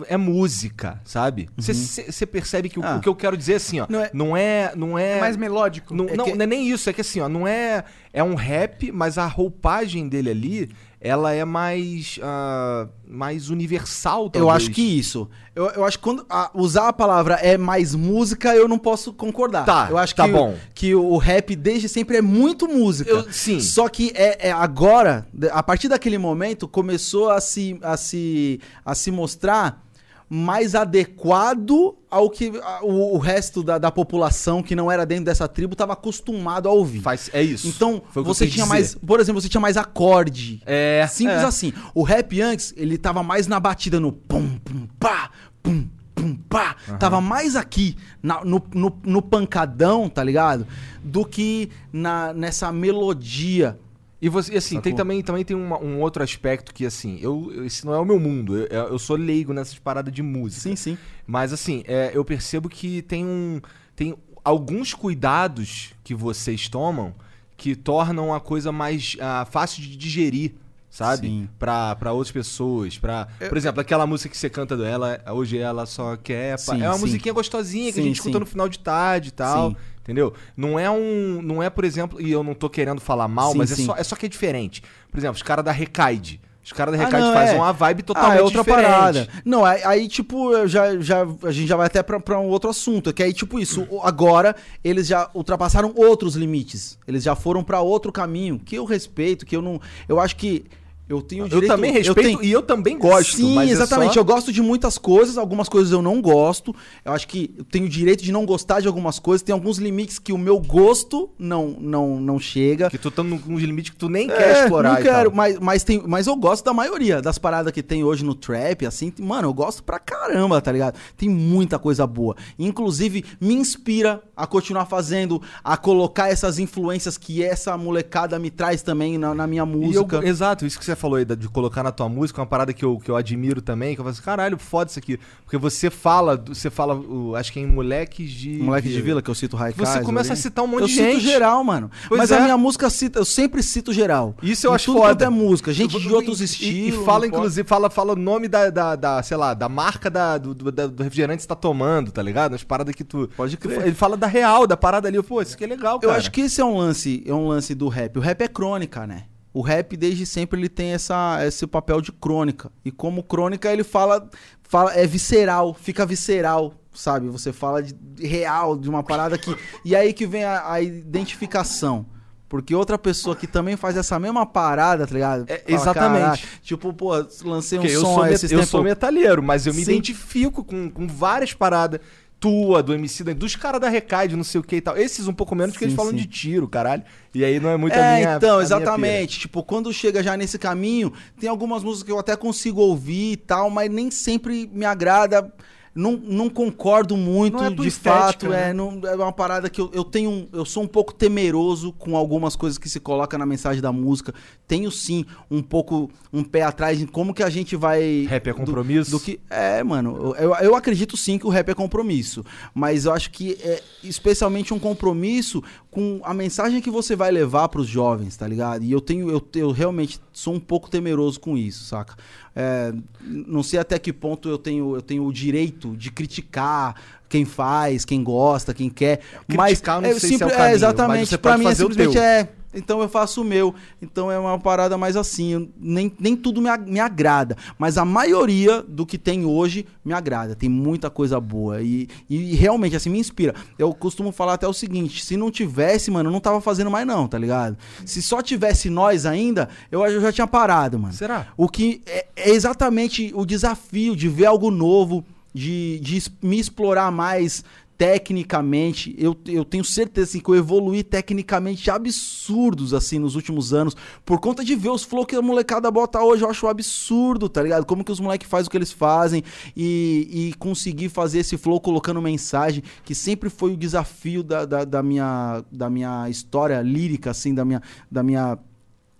é, 0.09 0.13
é 0.13 0.17
música, 0.17 1.01
sabe? 1.03 1.49
Você 1.57 1.73
você 2.09 2.25
percebe 2.25 2.69
que 2.69 2.79
o, 2.79 2.83
Ah. 2.85 2.95
o 2.95 3.01
que 3.01 3.09
eu 3.09 3.15
quero 3.15 3.35
dizer 3.37 3.55
assim, 3.55 3.81
ó, 3.81 3.85
Não 3.89 4.01
é- 4.01 4.09
não 4.13 4.37
é. 4.37 4.71
Não 4.75 4.97
é, 4.97 5.17
É 5.17 5.19
mais 5.19 5.35
melódico. 5.35 5.93
não, 5.93 6.07
é 6.07 6.15
não, 6.15 6.23
que- 6.25 6.33
não 6.33 6.43
é 6.43 6.47
nem 6.47 6.69
isso, 6.69 6.89
é 6.89 6.93
que 6.93 7.01
assim, 7.01 7.19
ó, 7.19 7.27
não 7.27 7.45
é. 7.45 7.83
É 8.13 8.23
um 8.23 8.35
rap, 8.35 8.89
mas 8.91 9.17
a 9.17 9.25
roupagem 9.27 10.07
dele 10.07 10.29
ali, 10.29 10.71
ela 11.05 11.33
é 11.33 11.43
mais. 11.43 12.17
ah, 12.23 12.87
mais 13.05 13.49
universal, 13.49 14.29
talvez. 14.29 14.41
Eu 14.41 14.49
acho 14.49 14.71
que 14.71 14.81
isso. 14.81 15.29
Eu, 15.53 15.65
eu 15.71 15.85
acho 15.85 15.97
que 15.99 16.03
quando 16.03 16.25
a- 16.29 16.49
usar 16.55 16.87
a 16.87 16.93
palavra 16.93 17.35
é 17.35 17.57
mais 17.57 17.93
música, 17.93 18.55
eu 18.55 18.67
não 18.67 18.79
posso 18.79 19.11
concordar. 19.13 19.65
Tá, 19.65 19.87
eu 19.91 19.97
acho 19.97 20.15
tá 20.15 20.23
que, 20.23 20.31
o- 20.31 20.33
bom. 20.33 20.55
que 20.73 20.95
o 20.95 21.17
rap 21.17 21.55
desde 21.55 21.87
sempre 21.89 22.17
é 22.17 22.21
muito 22.21 22.67
música. 22.67 23.11
Eu- 23.11 23.31
sim. 23.31 23.59
Só 23.59 23.87
que 23.89 24.11
é, 24.15 24.47
é 24.47 24.51
agora, 24.51 25.27
a 25.51 25.61
partir 25.61 25.89
daquele 25.89 26.17
momento, 26.17 26.67
começou 26.67 27.29
a 27.29 27.39
se, 27.41 27.77
a 27.83 27.97
se, 27.97 28.59
a 28.85 28.95
se 28.95 29.11
mostrar 29.11 29.83
mais 30.29 30.73
adequado 30.75 31.95
ao 32.09 32.29
que 32.29 32.51
a- 32.63 32.79
o, 32.83 33.15
o 33.15 33.17
resto 33.17 33.61
da, 33.63 33.77
da 33.77 33.91
população 33.91 34.63
que 34.63 34.75
não 34.75 34.91
era 34.91 35.05
dentro 35.05 35.25
dessa 35.25 35.47
tribo 35.47 35.73
estava 35.73 35.93
acostumado 35.93 36.67
a 36.67 36.71
ouvir. 36.71 37.01
Faz, 37.01 37.29
é 37.33 37.41
isso. 37.43 37.67
Então, 37.67 38.01
você 38.13 38.45
tinha 38.47 38.63
dizer. 38.63 38.69
mais, 38.69 38.95
por 38.95 39.19
exemplo, 39.19 39.41
você 39.41 39.49
tinha 39.49 39.61
mais 39.61 39.77
acorde. 39.77 40.61
É. 40.65 41.05
Simples 41.09 41.41
é. 41.41 41.45
assim. 41.45 41.73
O 41.93 42.03
rap 42.03 42.39
antes, 42.41 42.73
ele 42.77 42.97
tava 42.97 43.21
mais 43.23 43.47
na 43.47 43.59
batida 43.59 43.99
no 43.99 44.11
pum, 44.11 44.57
pum, 44.63 44.87
pá, 44.99 45.29
pum, 45.61 45.87
pum, 46.15 46.35
pá. 46.49 46.75
Tava 46.99 47.19
mais 47.21 47.55
aqui, 47.55 47.95
na- 48.21 48.43
no, 48.43 48.61
no, 48.73 48.97
no 49.03 49.21
pancadão, 49.21 50.09
tá 50.09 50.23
ligado? 50.23 50.65
Do 51.03 51.25
que 51.25 51.69
na, 51.91 52.33
nessa 52.33 52.71
melodia. 52.71 53.77
E 54.23 54.29
você, 54.29 54.53
e 54.53 54.57
assim, 54.57 54.79
tem 54.79 54.93
Sacou? 54.93 54.97
também, 54.99 55.21
também 55.21 55.43
tem 55.43 55.53
uma- 55.57 55.77
um 55.83 55.99
outro 55.99 56.23
aspecto 56.23 56.73
que, 56.73 56.85
assim, 56.85 57.19
eu, 57.21 57.51
eu- 57.53 57.65
esse 57.65 57.85
não 57.85 57.93
é 57.93 57.99
o 57.99 58.05
meu 58.05 58.17
mundo. 58.17 58.55
Eu, 58.57 58.83
eu 58.87 58.97
sou 58.97 59.17
leigo 59.17 59.51
nessas 59.51 59.77
paradas 59.77 60.13
de 60.13 60.23
música. 60.23 60.61
Sim, 60.61 60.77
sim. 60.77 60.97
Mas, 61.27 61.51
assim, 61.51 61.83
é, 61.85 62.11
eu 62.13 62.23
percebo 62.23 62.69
que 62.69 63.01
tem 63.01 63.25
um. 63.25 63.59
Tem 63.97 64.15
alguns 64.41 64.93
cuidados 64.93 65.93
que 66.05 66.15
vocês 66.15 66.69
tomam 66.69 67.13
que 67.57 67.75
tornam 67.75 68.33
a 68.33 68.39
coisa 68.39 68.71
mais 68.71 69.17
ah, 69.19 69.45
fácil 69.51 69.81
de 69.81 69.97
digerir. 69.97 70.53
Sabe? 70.89 71.27
Sim. 71.27 71.49
Pra, 71.57 71.95
pra 71.95 72.13
outras 72.13 72.31
pessoas. 72.31 72.99
Pra, 72.99 73.27
por 73.49 73.57
exemplo, 73.57 73.81
aquela 73.81 74.05
música 74.05 74.29
que 74.29 74.37
você 74.37 74.47
canta 74.47 74.77
do 74.77 74.85
ela, 74.85 75.19
hoje 75.31 75.57
ela 75.57 75.87
só 75.87 76.15
quer. 76.15 76.57
Sim, 76.59 76.83
é 76.83 76.87
uma 76.87 76.93
sim. 76.93 77.01
musiquinha 77.01 77.33
gostosinha 77.33 77.91
que 77.91 77.99
a 77.99 78.03
Sim, 78.03 78.09
gente 78.09 78.17
escuta 78.17 78.39
no 78.39 78.45
final 78.45 78.69
de 78.69 78.77
tarde 78.77 79.29
e 79.29 79.31
tal. 79.31 79.75
Entendeu? 80.03 80.33
Não 80.55 80.77
é 80.77 80.91
um. 80.91 81.41
Não 81.41 81.63
é, 81.63 81.69
por 81.69 81.83
exemplo, 81.85 82.21
e 82.21 82.31
eu 82.31 82.43
não 82.43 82.53
tô 82.53 82.69
querendo 82.69 82.99
falar 83.01 83.27
mal, 83.27 83.53
Sim, 83.53 83.57
mas 83.57 83.71
é 83.71 83.75
sim. 83.75 83.85
só, 83.85 83.95
é 83.95 84.03
só 84.03 84.15
que 84.15 84.25
é 84.25 84.29
diferente. 84.29 84.83
Por 85.09 85.17
exemplo, 85.17 85.35
os 85.35 85.41
caras 85.43 85.63
da 85.63 85.71
Recaide, 85.71 86.41
Os 86.61 86.71
caras 86.71 86.95
da 86.95 87.01
Ah, 87.01 87.05
Recade 87.05 87.23
não, 87.25 87.33
fazem 87.33 87.55
é. 87.55 87.57
uma 87.57 87.73
vibe 87.73 88.03
totalmente 88.03 88.35
Ah, 88.37 88.39
é 88.39 88.41
outra 88.41 88.59
diferente. 88.63 88.85
parada. 88.85 89.27
Não, 89.43 89.65
aí, 89.65 89.81
aí, 89.83 90.07
tipo, 90.07 90.65
já, 90.67 90.97
já, 90.99 91.23
a 91.43 91.51
gente 91.51 91.67
já 91.67 91.75
vai 91.75 91.87
até 91.87 92.01
pra, 92.01 92.19
pra 92.21 92.39
um 92.39 92.47
outro 92.47 92.69
assunto. 92.69 93.11
Que 93.13 93.21
aí, 93.23 93.33
tipo, 93.33 93.59
isso, 93.59 93.85
o- 93.89 94.01
agora 94.01 94.55
eles 94.83 95.05
já 95.07 95.29
ultrapassaram 95.33 95.91
outros 95.95 96.35
limites. 96.35 96.97
Eles 97.07 97.23
já 97.23 97.35
foram 97.35 97.63
pra 97.65 97.81
outro 97.81 98.11
caminho, 98.13 98.59
que 98.59 98.75
eu 98.77 98.85
respeito, 98.85 99.45
que 99.45 99.55
eu 99.55 99.61
não. 99.61 99.79
Eu 100.07 100.19
acho 100.21 100.35
que 100.37 100.63
eu 101.09 101.21
tenho 101.21 101.43
o 101.43 101.45
Eu 101.45 101.49
direito. 101.49 101.67
também 101.71 101.91
respeito 101.91 102.21
tenho- 102.39 102.43
e 102.43 102.51
eu 102.51 102.61
também 102.61 102.97
gosto. 102.97 103.35
Sim, 103.35 103.59
é 103.59 103.65
exatamente. 103.69 104.13
só- 104.13 104.19
Eu 104.19 104.25
gosto 104.25 104.51
de 104.51 104.61
muitas 104.61 104.97
coisas, 104.97 105.37
algumas 105.37 105.67
coisas 105.69 105.91
eu 105.91 106.01
não 106.01 106.21
gosto. 106.21 106.73
Eu 107.03 107.11
acho 107.11 107.27
que 107.27 107.53
eu 107.57 107.63
tenho 107.65 107.87
direito 107.89 108.23
de 108.23 108.31
não 108.31 108.45
gostar 108.45 108.79
de 108.79 108.87
algumas 108.87 109.19
coisas. 109.19 109.41
Tem 109.43 109.53
alguns 109.53 109.77
limites 109.77 110.17
que 110.19 110.31
o 110.31 110.37
meu 110.37 110.59
gosto 110.59 111.29
não, 111.37 111.75
não, 111.79 112.19
não 112.19 112.39
chega. 112.39 112.89
Que 112.89 112.97
tu 112.97 113.11
tá 113.11 113.21
num 113.23 113.39
uns 113.47 113.61
limites 113.61 113.91
que 113.91 113.97
tu 113.97 114.07
nem 114.09 114.29
É, 114.29 114.35
quer 114.35 114.63
explorar. 114.63 114.93
Não 114.95 115.01
quero, 115.01 115.35
mas, 115.35 115.59
mas, 115.59 115.83
tem, 115.83 116.01
mas 116.07 116.27
eu 116.27 116.35
gosto 116.35 116.63
da 116.63 116.73
maioria 116.73 117.21
das 117.21 117.37
paradas 117.37 117.71
que 117.73 117.83
tem 117.83 118.03
hoje 118.03 118.23
no 118.23 118.33
trap, 118.33 118.85
assim, 118.85 119.11
mano, 119.19 119.47
eu 119.49 119.53
gosto 119.53 119.83
pra 119.83 119.99
caramba, 119.99 120.61
tá 120.61 120.71
ligado? 120.71 120.97
Tem 121.17 121.27
muita 121.29 121.77
coisa 121.77 122.07
boa. 122.07 122.35
Inclusive, 122.57 123.23
me 123.41 123.53
inspira 123.53 124.21
a 124.35 124.47
continuar 124.47 124.85
fazendo, 124.85 125.41
a 125.63 125.75
colocar 125.77 126.29
essas 126.29 126.59
influências 126.59 127.17
que 127.17 127.43
essa 127.43 127.77
molecada 127.77 128.39
me 128.39 128.49
traz 128.49 128.81
também 128.81 129.17
na, 129.17 129.35
na 129.35 129.45
minha 129.45 129.63
E 129.63 129.65
eu- 129.65 129.79
música. 129.79 130.25
exato, 130.25 130.65
isso 130.65 130.79
que 130.79 130.85
você 130.85 130.92
falou 130.95 131.17
aí 131.17 131.25
de 131.25 131.47
colocar 131.49 131.83
na 131.83 131.91
tua 131.91 132.07
música, 132.09 132.39
uma 132.41 132.47
parada 132.47 132.73
que 132.73 132.83
eu, 132.83 132.97
que 132.99 133.09
eu 133.09 133.15
admiro 133.15 133.61
também, 133.61 133.95
que 133.95 134.01
eu 134.01 134.03
falo 134.03 134.11
assim, 134.13 134.21
caralho, 134.21 134.57
foda 134.57 134.89
isso 134.89 134.99
aqui. 134.99 135.19
Porque 135.43 135.57
você 135.57 135.89
fala, 135.89 136.35
você 136.47 136.69
fala, 136.69 136.99
acho 137.37 137.51
que 137.53 137.59
é 137.59 137.63
em 137.63 137.67
Moleques 137.67 138.29
de... 138.31 138.57
Moleque 138.59 138.89
de 138.89 139.01
Vila, 139.01 139.21
que 139.21 139.29
eu 139.29 139.35
cito 139.35 139.55
Raikais. 139.55 139.89
Você 139.89 140.01
começa 140.01 140.33
a 140.33 140.35
citar 140.35 140.63
um 140.63 140.67
monte 140.67 140.81
eu 140.81 140.87
de 140.87 140.93
cito 140.93 141.05
gente. 141.11 141.23
geral, 141.23 141.63
mano. 141.63 141.89
Pois 142.07 142.19
Mas 142.19 142.31
é. 142.31 142.37
a 142.37 142.41
minha 142.41 142.57
música 142.57 142.89
cita, 142.89 143.19
eu 143.19 143.25
sempre 143.25 143.61
cito 143.63 143.91
geral. 143.93 144.35
Isso 144.41 144.67
eu 144.67 144.71
Em 144.71 144.75
acho 144.75 144.85
tudo 144.85 144.97
foda. 144.99 145.09
quanto 145.13 145.21
é 145.23 145.29
música, 145.29 145.73
gente 145.73 145.99
de 145.99 146.13
outros 146.13 146.41
e- 146.41 146.45
estilos. 146.45 147.01
E, 147.01 147.05
fala, 147.05 147.27
inclusive, 147.27 147.67
fala, 147.67 147.89
fala 147.89 148.13
o 148.13 148.15
nome 148.15 148.47
da, 148.47 148.69
da, 148.69 148.95
da, 148.95 149.23
sei 149.23 149.37
lá, 149.37 149.53
da 149.53 149.67
marca 149.69 150.09
da, 150.09 150.37
do, 150.37 150.53
da- 150.71 150.87
do 150.87 151.03
refrigerante 151.03 151.37
que 151.37 151.43
você 151.43 151.47
tá 151.49 151.55
tomando, 151.55 152.11
tá 152.11 152.21
ligado? 152.21 152.55
As 152.55 152.63
paradas 152.63 152.93
que 152.95 153.03
tu. 153.03 153.29
Pode 153.35 153.57
crer. 153.57 153.81
Ele 153.87 153.95
fala 153.95 154.15
da 154.17 154.27
real, 154.27 154.65
da 154.67 154.75
parada 154.77 155.07
ali. 155.07 155.21
Pô, 155.23 155.41
isso 155.41 155.55
aqui 155.55 155.63
é 155.63 155.67
legal, 155.67 155.95
Eu 156.01 156.09
cara. 156.09 156.17
acho 156.17 156.31
que 156.31 156.41
esse 156.41 156.59
é 156.61 156.65
um 156.65 156.77
lance, 156.77 157.23
é 157.25 157.33
um 157.33 157.47
lance 157.47 157.73
do 157.75 157.87
rap. 157.87 158.17
O 158.17 158.21
rap 158.21 158.41
é 158.41 158.47
crônica, 158.47 159.05
né? 159.07 159.23
O 159.53 159.61
rap 159.61 159.95
desde 159.95 160.25
sempre 160.25 160.59
ele 160.59 160.67
tem 160.69 160.93
essa, 160.93 161.37
esse 161.45 161.67
papel 161.67 162.01
de 162.01 162.11
crônica. 162.11 162.71
E 162.83 162.91
como 162.91 163.21
crônica 163.23 163.71
ele 163.71 163.83
fala, 163.83 164.27
fala 164.63 164.93
é 164.93 165.05
visceral, 165.05 165.73
fica 165.75 166.05
visceral, 166.05 166.73
sabe? 166.91 167.27
Você 167.29 167.53
fala 167.53 167.83
de, 167.83 167.93
de 167.93 168.25
real, 168.25 168.75
de 168.77 168.89
uma 168.89 169.03
parada 169.03 169.37
que 169.37 169.55
e 169.85 169.95
aí 169.95 170.11
que 170.11 170.25
vem 170.25 170.43
a, 170.43 170.71
a 170.71 170.81
identificação. 170.81 172.05
Porque 172.49 172.75
outra 172.75 172.99
pessoa 172.99 173.35
que 173.35 173.47
também 173.47 173.75
faz 173.75 173.97
essa 173.97 174.19
mesma 174.19 174.45
parada, 174.45 175.07
tá 175.07 175.13
ligado? 175.13 175.45
É, 175.47 175.57
Fala, 175.57 175.75
exatamente. 175.75 176.21
"Caralho", 176.21 176.41
tipo, 176.61 176.93
pô, 176.93 177.11
lancei 177.43 177.79
um 177.79 177.81
Porque 177.81 177.95
eu 177.95 178.01
som 178.01 178.13
sou, 178.13 178.23
aí 178.23 178.31
met- 178.31 178.51
eu 178.51 178.63
sou 178.63 178.83
metalheiro, 178.83 179.41
mas 179.41 179.65
eu 179.65 179.73
me 179.73 179.83
Sim. 179.83 179.91
identifico 179.93 180.63
com, 180.63 180.87
com 180.87 181.07
várias 181.07 181.51
paradas. 181.53 181.99
Tua, 182.43 182.83
do 182.83 182.93
MC, 182.93 183.23
da- 183.23 183.31
dos 183.31 183.55
caras 183.55 183.79
da 183.79 183.87
Recade, 183.87 184.35
não 184.35 184.43
sei 184.43 184.59
o 184.59 184.63
que 184.65 184.75
e 184.75 184.81
tal. 184.81 184.97
Esses 184.97 185.29
um 185.29 185.33
pouco 185.33 185.55
menos, 185.55 185.71
porque 185.71 185.85
eles 185.85 185.93
Sim, 185.93 185.97
falam 185.97 186.11
sim. 186.11 186.17
de 186.17 186.25
tiro, 186.25 186.67
caralho. 186.67 187.01
E 187.33 187.41
aí 187.41 187.57
não 187.57 187.69
é 187.69 187.77
muito 187.77 187.93
a 187.93 187.97
É, 188.01 188.15
minha. 188.17 188.33
a 188.33 188.35
então, 188.35 188.55
minha 188.57 188.63
exatamente. 188.63 189.39
Tipo, 189.39 189.63
quando 189.63 189.93
chega 189.93 190.21
já 190.21 190.35
nesse 190.35 190.59
caminho, 190.59 191.13
tem 191.39 191.49
algumas 191.49 191.83
músicas 191.85 192.03
que 192.03 192.11
eu 192.11 192.19
até 192.19 192.35
consigo 192.35 192.81
ouvir 192.81 193.31
e 193.31 193.37
tal, 193.37 193.69
mas 193.69 193.89
nem 193.89 194.11
sempre 194.11 194.69
me 194.73 194.83
agrada. 194.83 195.53
Não, 195.95 196.13
não 196.13 196.49
concordo 196.49 197.15
muito, 197.15 197.57
Não 197.57 197.65
é 197.65 197.69
de 197.69 197.87
estética, 197.87 198.23
fato. 198.23 198.49
né? 198.49 198.69
É, 198.69 198.73
não, 198.73 198.99
é 199.03 199.15
uma 199.15 199.31
parada 199.31 199.69
que 199.69 199.79
eu, 199.79 199.91
eu 199.93 200.03
tenho. 200.03 200.29
um- 200.29 200.47
Eu 200.51 200.65
sou 200.65 200.81
um 200.81 200.87
pouco 200.87 201.13
temeroso 201.13 201.91
com 201.93 202.17
algumas 202.17 202.55
coisas 202.55 202.79
que 202.79 202.89
se 202.89 202.99
coloca 202.99 203.37
na 203.37 203.45
mensagem 203.45 203.79
da 203.81 203.91
música. 203.91 204.33
Tenho 204.67 204.89
sim 204.89 205.23
um 205.51 205.61
pouco 205.61 206.09
um 206.31 206.43
pé 206.43 206.63
atrás 206.63 206.99
em 206.99 207.05
como 207.05 207.31
que 207.33 207.43
a 207.43 207.49
gente 207.49 207.75
vai. 207.75 208.25
Rap 208.27 208.47
é 208.47 208.53
do- 208.53 208.57
compromisso? 208.57 209.11
Do, 209.11 209.19
que, 209.19 209.39
é, 209.49 209.83
mano. 209.83 210.33
Eu, 210.37 210.55
eu 210.55 210.75
acredito 210.75 211.15
sim 211.15 211.37
que 211.37 211.45
o 211.45 211.49
rap 211.49 211.69
é 211.69 211.75
compromisso. 211.75 212.43
Mas 212.73 213.05
eu 213.05 213.13
acho 213.13 213.29
que 213.29 213.53
é 213.61 213.81
especialmente 214.03 214.73
um 214.73 214.79
compromisso 214.79 215.63
com 215.91 216.19
a 216.23 216.33
mensagem 216.33 216.81
que 216.81 216.89
você 216.89 217.15
vai 217.15 217.29
levar 217.31 217.67
pros 217.69 217.87
jovens, 217.87 218.35
tá 218.35 218.47
ligado? 218.47 218.83
E 218.83 218.91
eu 218.91 218.99
tenho, 218.99 219.29
eu, 219.29 219.39
eu 219.55 219.71
realmente 219.71 220.19
sou 220.33 220.53
um 220.55 220.59
pouco 220.59 220.89
temeroso 220.89 221.39
com 221.39 221.57
isso, 221.57 221.85
saca? 221.85 222.15
É, 222.55 222.93
não 223.21 223.63
sei 223.63 223.79
até 223.79 223.97
que 223.97 224.11
ponto 224.11 224.49
eu 224.49 224.57
tenho, 224.57 224.95
eu 224.95 225.01
tenho 225.01 225.23
o 225.25 225.31
direito 225.31 225.95
de 225.95 226.11
criticar 226.11 226.95
quem 227.29 227.45
faz, 227.45 228.03
quem 228.05 228.23
gosta, 228.23 228.73
quem 228.73 228.89
quer. 228.89 229.21
mas 229.55 229.67
Criticar, 229.73 230.01
não 230.01 230.09
é, 230.09 230.11
sei 230.11 230.19
se 230.19 230.25
é 230.25 230.27
o 230.27 230.39
simples- 230.39 230.51
caminho, 230.57 230.69
mas 230.69 230.75
exatamente. 230.75 231.37
pode 231.37 231.59
mim 231.59 231.65
é 231.65 231.75
simplesmente 231.75 232.17
é. 232.17 232.49
Então 232.73 233.01
eu 233.01 233.09
faço 233.09 233.41
o 233.41 233.45
meu. 233.45 233.73
Então 234.01 234.31
é 234.31 234.37
uma 234.37 234.57
parada 234.59 234.97
mais 234.97 235.15
assim. 235.15 235.69
nem, 235.77 236.11
nem 236.19 236.35
tudo 236.35 236.61
me, 236.61 236.69
me 236.85 236.99
agrada. 236.99 237.55
Mas 237.77 237.97
a 237.97 238.05
maioria 238.05 238.81
do 238.81 239.05
que 239.05 239.17
tem 239.17 239.45
hoje 239.45 239.85
me 240.03 240.13
agrada. 240.13 240.55
Tem 240.55 240.69
muita 240.69 241.09
coisa 241.09 241.39
boa. 241.39 241.81
E, 241.81 242.07
e 242.29 242.55
realmente, 242.55 242.95
assim, 242.95 243.09
me 243.09 243.19
inspira. 243.19 243.53
Eu 243.77 243.93
costumo 243.93 244.31
falar 244.31 244.53
até 244.53 244.67
o 244.67 244.73
seguinte: 244.73 245.23
se 245.23 245.37
não 245.37 245.51
tivesse, 245.51 246.11
mano, 246.11 246.29
eu 246.29 246.33
não 246.33 246.39
tava 246.39 246.61
fazendo 246.61 246.91
mais, 246.91 247.05
não, 247.05 247.27
tá 247.27 247.37
ligado? 247.37 247.77
Se 248.05 248.21
só 248.21 248.41
tivesse 248.41 248.89
nós 248.89 249.25
ainda, 249.25 249.69
eu, 249.91 250.05
eu 250.05 250.21
já 250.21 250.31
tinha 250.31 250.47
parado, 250.47 250.99
mano. 250.99 251.13
Será? 251.13 251.47
O 251.57 251.67
que 251.67 252.01
é, 252.05 252.25
é 252.35 252.49
exatamente 252.49 253.31
o 253.35 253.45
desafio 253.45 254.15
de 254.15 254.27
ver 254.27 254.45
algo 254.45 254.71
novo, 254.71 255.23
de, 255.53 255.99
de 255.99 256.23
me 256.41 256.59
explorar 256.59 257.11
mais 257.11 257.63
tecnicamente. 258.03 259.15
Eu, 259.17 259.33
eu 259.47 259.63
tenho 259.63 259.85
certeza 259.85 260.31
assim, 260.31 260.39
que 260.41 260.49
eu 260.49 260.55
evoluí 260.55 261.03
tecnicamente 261.03 261.89
absurdos 261.89 262.93
assim 262.93 263.17
nos 263.17 263.33
últimos 263.37 263.73
anos, 263.73 263.95
por 264.25 264.41
conta 264.41 264.61
de 264.61 264.75
ver 264.75 264.89
os 264.89 265.05
flow 265.05 265.25
que 265.25 265.37
a 265.37 265.41
molecada 265.41 265.89
bota 265.89 266.21
hoje. 266.21 266.43
Eu 266.43 266.49
acho 266.49 266.65
um 266.65 266.69
absurdo, 266.69 267.47
tá 267.47 267.63
ligado? 267.63 267.85
Como 267.85 268.03
que 268.03 268.11
os 268.11 268.19
moleques 268.19 268.49
fazem 268.49 268.67
o 268.67 268.69
que 268.69 268.75
eles 268.75 268.91
fazem 268.91 269.41
e, 269.73 270.49
e 270.49 270.53
conseguir 270.55 271.07
fazer 271.07 271.39
esse 271.39 271.55
flow 271.55 271.79
colocando 271.79 272.21
mensagem, 272.21 272.83
que 273.05 273.15
sempre 273.15 273.49
foi 273.49 273.71
o 273.71 273.77
desafio 273.77 274.43
da, 274.43 274.65
da, 274.65 274.83
da 274.83 275.01
minha, 275.01 275.63
da 275.71 275.89
minha 275.89 276.29
história 276.29 276.81
lírica, 276.81 277.31
assim, 277.31 277.53
da 277.53 277.63
minha. 277.63 277.81
Da 278.11 278.21
minha 278.21 278.59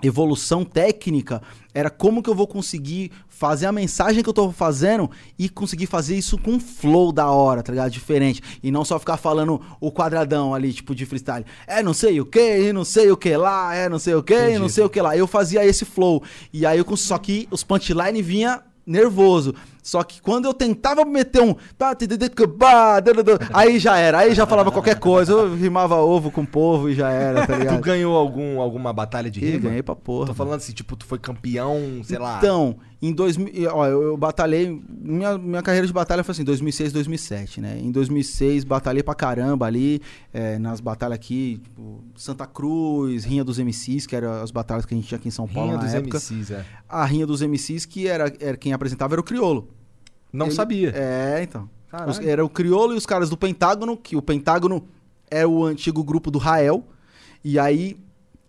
evolução 0.08 0.64
técnica 0.64 1.41
era 1.74 1.89
como 1.89 2.22
que 2.22 2.30
eu 2.30 2.36
vou 2.36 2.47
conseguir 2.47 3.12
fazer 3.28 3.66
a 3.66 3.72
mensagem 3.72 4.22
que 4.22 4.30
eu 4.30 4.34
tô 4.34 4.51
fazendo 4.51 5.10
e 5.38 5.49
conseguir 5.49 5.88
fazer 5.88 6.16
isso 6.16 6.38
com 6.38 6.51
um 6.51 6.60
flow 6.60 7.12
da 7.12 7.30
hora, 7.30 7.64
tá 7.64 7.72
ligado? 7.72 7.91
Diferente. 7.91 8.41
E 8.62 8.72
não 8.72 8.86
só 8.86 8.99
ficar 8.99 9.18
falando 9.18 9.60
o 9.82 9.91
quadradão 9.91 10.54
ali, 10.54 10.72
tipo, 10.72 10.93
de 10.93 11.06
freestyle. 11.06 11.45
É 11.66 11.82
não 11.82 11.93
sei 11.93 12.22
o 12.22 12.26
que, 12.26 12.72
não 12.72 12.86
sei 12.86 13.12
o 13.12 13.18
que 13.18 13.36
lá, 13.36 13.74
é 13.76 13.89
não 13.89 13.97
sei 13.97 14.14
o 14.14 14.24
que, 14.24 14.58
não 14.60 14.70
sei 14.70 14.84
o 14.84 14.89
que 14.89 15.01
lá. 15.01 15.18
Eu 15.18 15.26
fazia 15.26 15.66
esse 15.66 15.84
flow. 15.84 16.24
E 16.51 16.66
aí 16.66 16.78
eu 16.78 16.97
só 16.97 17.18
que 17.18 17.47
os 17.49 17.64
punchline 17.64 18.22
vinha 18.22 18.62
nervoso. 18.86 19.56
Só 19.84 20.02
que 20.02 20.22
quando 20.22 20.46
eu 20.46 20.54
tentava 20.54 21.04
meter 21.04 21.42
um. 21.42 21.54
Aí 23.54 23.78
já 23.80 23.98
era, 23.98 24.20
aí 24.20 24.34
já 24.34 24.46
falava 24.48 24.72
qualquer 24.72 24.98
coisa. 24.98 25.34
Eu 25.34 25.54
rimava 25.56 25.98
ovo 25.98 26.32
com 26.32 26.46
povo 26.46 26.90
e 26.90 26.96
já 26.96 27.10
era, 27.12 27.46
tá 27.46 27.54
Tu 27.54 27.60
ligado? 27.60 27.82
ganhou 27.82 28.16
algum, 28.18 28.62
alguma 28.62 28.94
batalha 28.94 29.30
de 29.30 29.42
rima? 29.42 29.60
ganhei 29.60 29.84
pra 29.84 29.94
porra. 29.96 30.28
Tô 30.28 30.34
falando 30.34 30.56
assim, 30.56 30.72
tipo, 30.72 30.96
tu 30.96 31.06
foi 31.06 31.20
campeão, 31.20 32.02
sei 32.04 32.18
lá. 32.18 32.38
Então, 32.38 32.78
em 33.08 33.12
2000, 33.14 33.70
ó, 33.74 33.86
eu, 33.88 34.01
eu 34.04 34.18
batalhei, 34.18 34.82
minha, 34.89 35.38
minha 35.38 35.62
carreira 35.62 35.86
de 35.86 35.91
batalha 35.91 36.24
foi 36.24 36.32
assim, 36.32 36.43
2006, 36.43 36.93
2007, 36.93 37.60
né? 37.62 37.78
Em 37.80 37.91
2006, 37.91 38.64
batalhei 38.64 39.04
pra 39.04 39.14
caramba 39.14 39.66
ali, 39.66 40.01
é, 40.34 40.58
nas 40.58 40.80
batalhas 40.80 41.16
aqui, 41.16 41.60
tipo, 41.64 42.04
Santa 42.16 42.45
Cruz, 42.47 43.24
Rinha 43.26 43.43
dos 43.43 43.58
MCs, 43.60 44.06
que 44.08 44.16
eram 44.16 44.32
as 44.41 44.51
batalhas 44.51 44.86
que 44.86 44.93
a 44.93 44.97
gente 44.97 45.08
tinha 45.08 45.18
aqui 45.18 45.28
em 45.28 45.32
São 45.32 45.47
Paulo 45.47 45.70
Rinha 45.72 45.78
na 45.82 45.84
dos 45.86 45.93
época. 45.93 46.18
MCs, 46.18 46.51
é. 46.51 46.66
A 46.88 47.04
Rinha 47.06 47.26
dos 47.28 47.41
MCs, 47.41 47.86
que 47.86 48.08
era, 48.08 48.32
era 48.39 48.56
quem 48.58 48.72
apresentava 48.74 49.14
era 49.16 49.22
o 49.22 49.24
Criolo. 49.24 49.68
Não 50.32 50.45
Ele- 50.47 50.56
sabia. 50.56 50.91
É, 50.95 51.41
então. 51.43 51.70
Os- 52.08 52.20
era 52.20 52.43
o 52.43 52.49
Criolo 52.49 52.93
e 52.93 52.97
os 52.97 53.06
caras 53.06 53.30
do 53.30 53.38
Pentágono, 53.38 53.95
que 53.97 54.16
o 54.16 54.22
Pentágono 54.22 54.84
é 55.30 55.45
o 55.45 55.64
antigo 55.64 56.04
grupo 56.04 56.32
do 56.32 56.39
Rael. 56.39 56.84
E 57.43 57.60
aí 57.60 57.97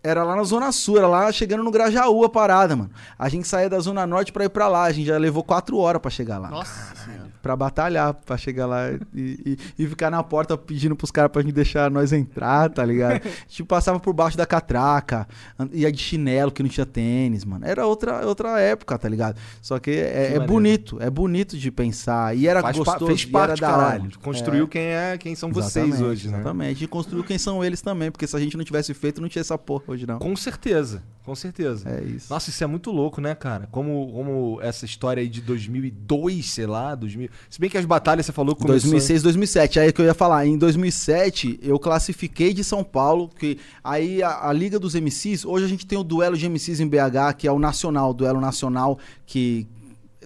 era 0.05 0.23
lá 0.23 0.35
na 0.35 0.43
Zona 0.43 0.71
Sul, 0.71 0.99
era 0.99 1.07
lá 1.07 1.31
chegando 1.31 1.63
no 1.63 1.71
Grajaú 1.71 2.23
a 2.23 2.29
parada, 2.29 2.75
mano. 2.75 2.91
A 3.17 3.27
gente 3.27 3.47
saía 3.47 3.67
da 3.67 3.79
Zona 3.79 4.05
Norte 4.05 4.31
pra 4.31 4.45
ir 4.45 4.49
pra 4.49 4.67
lá. 4.67 4.83
A 4.83 4.91
gente 4.91 5.07
já 5.07 5.17
levou 5.17 5.43
quatro 5.43 5.77
horas 5.77 5.99
pra 5.99 6.11
chegar 6.11 6.37
lá. 6.37 6.49
Nossa 6.49 6.95
senhora. 7.03 7.24
Pra 7.45 7.55
batalhar, 7.55 8.11
pra 8.15 8.37
chegar 8.37 8.65
lá 8.65 8.89
e, 9.13 9.57
e- 9.77 9.83
e 9.83 9.87
ficar 9.87 10.09
na 10.09 10.23
porta 10.23 10.57
pedindo 10.57 10.95
pros 10.95 11.11
caras 11.11 11.29
pra 11.31 11.43
gente 11.43 11.53
deixar 11.53 11.91
nós 11.91 12.11
entrar, 12.11 12.71
tá 12.71 12.83
ligado? 12.83 13.21
tipo, 13.47 13.69
passava 13.69 13.99
por 13.99 14.13
baixo 14.13 14.35
da 14.35 14.47
catraca, 14.47 15.27
ia 15.71 15.91
de 15.91 15.99
chinelo 15.99 16.51
que 16.51 16.63
não 16.63 16.69
tinha 16.71 16.87
tênis, 16.87 17.45
mano. 17.45 17.63
Era 17.63 17.85
outra, 17.85 18.25
outra 18.25 18.59
época, 18.59 18.97
tá 18.97 19.07
ligado? 19.07 19.37
Só 19.61 19.77
que 19.77 19.91
é, 19.91 19.93
é 19.97 20.23
maneiro. 20.29 20.45
bonito, 20.47 20.97
é 20.99 21.07
bonito 21.11 21.55
de 21.55 21.69
pensar. 21.69 22.35
E 22.35 22.47
era 22.47 22.63
Faz 22.63 22.77
gostoso, 22.77 23.05
fez 23.05 23.25
parte, 23.25 23.63
era 23.63 23.71
caralho. 23.71 24.09
Construiu 24.23 24.67
quem 24.67 24.81
é, 24.81 25.15
quem 25.15 25.35
são 25.35 25.51
vocês 25.51 25.85
Exatamente, 25.85 26.03
hoje, 26.03 26.27
né? 26.29 26.37
Exatamente. 26.39 26.83
E 26.83 26.87
construiu 26.87 27.23
quem 27.23 27.37
são 27.37 27.63
eles 27.63 27.79
também, 27.79 28.09
porque 28.09 28.25
se 28.25 28.35
a 28.35 28.39
gente 28.39 28.57
não 28.57 28.63
tivesse 28.65 28.91
feito, 28.95 29.21
não 29.21 29.29
tinha 29.29 29.41
essa 29.41 29.55
porra 29.55 29.83
hoje 29.89 30.07
não. 30.07 30.17
Com 30.17 30.35
certeza, 30.35 31.03
com 31.23 31.35
certeza. 31.35 31.87
É 31.87 32.03
isso. 32.03 32.25
Nossa, 32.33 32.49
isso 32.49 32.63
é 32.63 32.67
muito 32.67 32.89
louco, 32.89 33.21
né, 33.21 33.35
cara? 33.35 33.67
Como, 33.71 34.11
como 34.11 34.59
essa 34.63 34.83
história 34.83 35.21
aí 35.21 35.29
de 35.29 35.41
2002, 35.41 36.49
sei 36.49 36.65
lá, 36.65 36.95
2000... 36.95 37.29
Se 37.49 37.59
bem 37.59 37.69
que 37.69 37.77
as 37.77 37.85
batalhas 37.85 38.25
você 38.25 38.31
falou 38.31 38.55
começou... 38.55 38.89
2006, 38.91 39.23
2007. 39.23 39.79
Aí 39.79 39.91
que 39.91 40.01
eu 40.01 40.05
ia 40.05 40.13
falar. 40.13 40.45
Em 40.45 40.57
2007, 40.57 41.59
eu 41.61 41.79
classifiquei 41.79 42.53
de 42.53 42.63
São 42.63 42.83
Paulo, 42.83 43.29
que 43.29 43.57
aí 43.83 44.21
a, 44.21 44.49
a 44.49 44.53
Liga 44.53 44.79
dos 44.79 44.95
MCs, 44.95 45.45
hoje 45.45 45.65
a 45.65 45.67
gente 45.67 45.85
tem 45.85 45.97
o 45.97 46.03
duelo 46.03 46.37
de 46.37 46.47
MCs 46.47 46.79
em 46.79 46.87
BH, 46.87 47.35
que 47.37 47.47
é 47.47 47.51
o 47.51 47.59
nacional, 47.59 48.11
o 48.11 48.13
duelo 48.13 48.41
nacional 48.41 48.97
que 49.25 49.67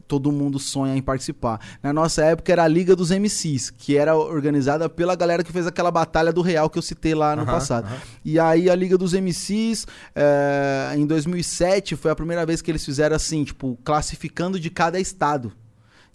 todo 0.10 0.32
mundo 0.32 0.58
sonha 0.58 0.96
em 0.96 1.02
participar. 1.04 1.60
Na 1.84 1.94
nossa 1.94 2.24
época 2.24 2.52
era 2.52 2.64
a 2.64 2.68
Liga 2.68 2.96
dos 2.96 3.12
MCs, 3.12 3.70
que 3.70 3.96
era 3.96 4.18
organizada 4.18 4.90
pela 4.90 5.16
galera 5.16 5.44
que 5.44 5.52
fez 5.52 5.68
aquela 5.68 5.92
batalha 5.92 6.34
do 6.34 6.42
Real 6.42 6.68
que 6.68 6.80
eu 6.80 6.82
citei 6.82 7.14
lá 7.14 7.36
no 7.36 7.44
Aham, 7.44 7.52
passado. 7.52 7.86
aham. 7.86 7.98
E 8.26 8.40
aí 8.40 8.70
a 8.72 8.76
Liga 8.76 8.98
dos 8.98 9.14
MCs, 9.14 9.86
é, 10.16 10.96
em 10.98 11.06
2007, 11.06 11.96
foi 11.96 12.10
a 12.10 12.16
primeira 12.16 12.44
vez 12.44 12.60
que 12.60 12.72
eles 12.72 12.84
fizeram 12.84 13.16
assim, 13.16 13.44
tipo, 13.44 13.78
classificando 13.84 14.60
de 14.60 14.72
cada 14.72 15.00
estado. 15.00 15.54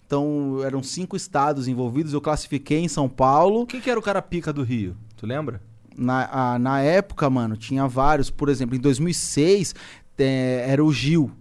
Então, 0.05 0.59
eram 0.63 0.83
cinco 0.83 1.15
estados 1.15 1.67
envolvidos. 1.67 2.13
Eu 2.13 2.21
classifiquei 2.21 2.79
em 2.79 2.87
São 2.87 3.09
Paulo. 3.09 3.65
Quem 3.65 3.81
que 3.81 3.89
era 3.89 3.99
o 3.99 4.03
cara 4.03 4.21
pica 4.21 4.53
do 4.53 4.63
Rio? 4.63 4.95
Tu 5.17 5.25
lembra? 5.25 5.61
Na, 5.97 6.53
a- 6.53 6.59
na 6.59 6.81
época, 6.81 7.29
mano, 7.29 7.57
tinha 7.57 7.87
vários. 7.87 8.29
Por 8.29 8.49
exemplo, 8.49 8.75
em 8.75 8.79
2006, 8.79 9.73
é, 10.17 10.65
era 10.67 10.83
o 10.83 10.91
Gil. 10.93 11.31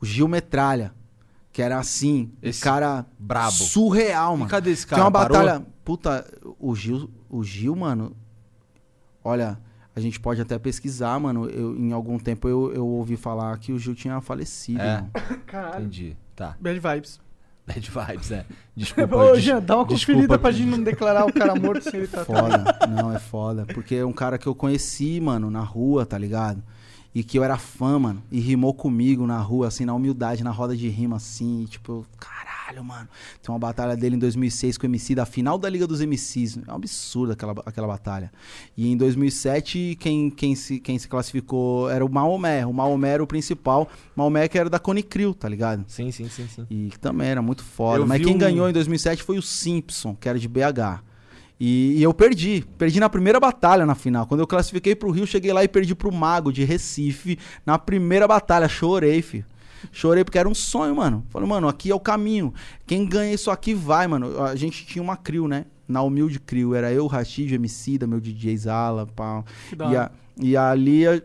O 0.00 0.06
Gil 0.06 0.26
Metralha. 0.28 0.92
Que 1.52 1.62
era 1.62 1.78
assim, 1.78 2.32
Esse 2.42 2.60
um 2.60 2.64
cara 2.64 3.06
brabo. 3.18 3.52
surreal, 3.52 4.34
E 4.34 4.38
mano. 4.38 4.50
cadê 4.50 4.70
esse 4.72 4.84
Que 4.84 4.90
cara? 4.90 5.02
é 5.02 5.04
uma 5.04 5.10
Parou? 5.12 5.38
batalha. 5.38 5.66
Puta, 5.84 6.26
o 6.58 6.74
Gil, 6.74 7.08
o 7.30 7.44
Gil, 7.44 7.76
mano. 7.76 8.16
Olha, 9.22 9.58
a 9.94 10.00
gente 10.00 10.18
pode 10.18 10.40
até 10.40 10.58
pesquisar, 10.58 11.18
mano. 11.20 11.48
Eu, 11.48 11.76
em 11.78 11.92
algum 11.92 12.18
tempo 12.18 12.48
eu, 12.48 12.72
eu 12.72 12.86
ouvi 12.86 13.16
falar 13.16 13.56
que 13.58 13.72
o 13.72 13.78
Gil 13.78 13.94
tinha 13.94 14.20
falecido. 14.20 14.80
É. 14.80 14.96
mano. 14.96 15.10
Caralho. 15.46 15.80
Entendi. 15.84 16.16
Tá. 16.34 16.56
Bad 16.60 16.80
vibes. 16.80 17.20
Bad 17.66 17.90
vibes, 17.90 18.30
é. 18.30 18.44
Desculpa. 18.76 19.16
Ô, 19.16 19.38
Jean, 19.38 19.60
dá 19.62 19.76
uma 19.76 19.86
desculpa. 19.86 20.12
conferida 20.12 20.38
pra 20.38 20.50
gente 20.50 20.68
não 20.68 20.82
declarar 20.82 21.24
o 21.24 21.32
cara 21.32 21.54
morto 21.54 21.82
sem 21.88 22.00
ele 22.00 22.08
tá 22.08 22.24
Foda. 22.24 22.64
Não, 22.88 23.14
é 23.14 23.18
foda. 23.18 23.64
Porque 23.72 23.94
é 23.94 24.04
um 24.04 24.12
cara 24.12 24.36
que 24.36 24.46
eu 24.46 24.54
conheci, 24.54 25.20
mano, 25.20 25.50
na 25.50 25.62
rua, 25.62 26.04
tá 26.04 26.18
ligado? 26.18 26.62
E 27.14 27.22
que 27.22 27.38
eu 27.38 27.44
era 27.44 27.56
fã, 27.56 27.98
mano. 27.98 28.20
E 28.30 28.40
rimou 28.40 28.74
comigo 28.74 29.24
na 29.26 29.38
rua, 29.38 29.68
assim, 29.68 29.84
na 29.84 29.94
humildade, 29.94 30.42
na 30.42 30.50
roda 30.50 30.76
de 30.76 30.88
rima, 30.88 31.16
assim. 31.16 31.62
e, 31.62 31.66
tipo, 31.68 32.04
caralho, 32.18 32.82
mano. 32.84 33.08
Tem 33.40 33.52
uma 33.54 33.58
batalha 33.58 33.96
dele 33.96 34.16
em 34.16 34.18
2006 34.18 34.76
com 34.76 34.84
o 34.86 34.90
MC 34.90 35.14
da 35.14 35.24
final 35.24 35.56
da 35.56 35.68
Liga 35.70 35.86
dos 35.86 36.00
MCs. 36.00 36.58
É 36.66 36.72
um 36.72 36.74
absurdo 36.74 37.32
aquela, 37.32 37.52
aquela 37.64 37.86
batalha. 37.86 38.32
E 38.76 38.88
em 38.90 38.96
2007, 38.96 39.96
quem, 40.00 40.28
quem, 40.28 40.56
se, 40.56 40.80
quem 40.80 40.98
se 40.98 41.06
classificou 41.06 41.88
era 41.88 42.04
o 42.04 42.08
Maomé. 42.12 42.66
O 42.66 42.72
Maomé 42.72 43.10
era 43.10 43.22
o 43.22 43.26
principal. 43.28 43.88
Maomé 44.16 44.48
que 44.48 44.58
era 44.58 44.68
da 44.68 44.80
Cone 44.80 45.02
Crew, 45.04 45.34
tá 45.34 45.48
ligado? 45.48 45.84
Sim, 45.86 46.10
sim, 46.10 46.28
sim, 46.28 46.48
sim. 46.48 46.66
E 46.68 46.88
que 46.90 46.98
também 46.98 47.28
era 47.28 47.40
muito 47.40 47.62
foda. 47.62 48.00
Eu 48.02 48.06
Mas 48.08 48.20
quem 48.22 48.34
um- 48.34 48.38
ganhou 48.38 48.68
em 48.68 48.72
2007 48.72 49.22
foi 49.22 49.38
o 49.38 49.42
Simpson, 49.42 50.16
que 50.16 50.28
era 50.28 50.38
de 50.38 50.48
BH. 50.48 51.00
E, 51.58 51.94
e 51.98 52.02
eu 52.02 52.12
perdi. 52.12 52.64
Perdi 52.76 52.98
na 53.00 53.08
primeira 53.08 53.38
batalha 53.38 53.86
na 53.86 53.94
final. 53.94 54.26
Quando 54.26 54.40
eu 54.40 54.46
classifiquei 54.46 54.94
pro 54.94 55.10
Rio, 55.10 55.26
cheguei 55.26 55.52
lá 55.52 55.62
e 55.62 55.68
perdi 55.68 55.94
pro 55.94 56.12
Mago 56.12 56.52
de 56.52 56.64
Recife 56.64 57.38
na 57.64 57.78
primeira 57.78 58.26
batalha. 58.26 58.68
Chorei, 58.68 59.22
filho. 59.22 59.44
Chorei 59.92 60.24
porque 60.24 60.38
era 60.38 60.48
um 60.48 60.54
sonho, 60.54 60.96
mano. 60.96 61.24
Falei, 61.30 61.48
mano, 61.48 61.68
aqui 61.68 61.90
é 61.90 61.94
o 61.94 62.00
caminho. 62.00 62.52
Quem 62.86 63.06
ganha 63.06 63.32
isso 63.34 63.50
aqui 63.50 63.74
vai, 63.74 64.06
mano. 64.06 64.42
A 64.42 64.56
gente 64.56 64.84
tinha 64.86 65.02
uma 65.02 65.16
crew, 65.16 65.46
né? 65.46 65.66
Na 65.86 66.02
humilde 66.02 66.40
crew. 66.40 66.74
Era 66.74 66.90
eu, 66.92 67.06
Rashid, 67.06 67.52
o 67.52 67.54
MC, 67.56 67.98
da 67.98 68.06
meu 68.06 68.18
DJ 68.20 68.56
Zala, 68.56 69.06
da 69.14 69.44
E, 69.92 69.96
a, 69.96 70.10
e 70.40 70.56
ali, 70.56 71.06
a- 71.06 71.22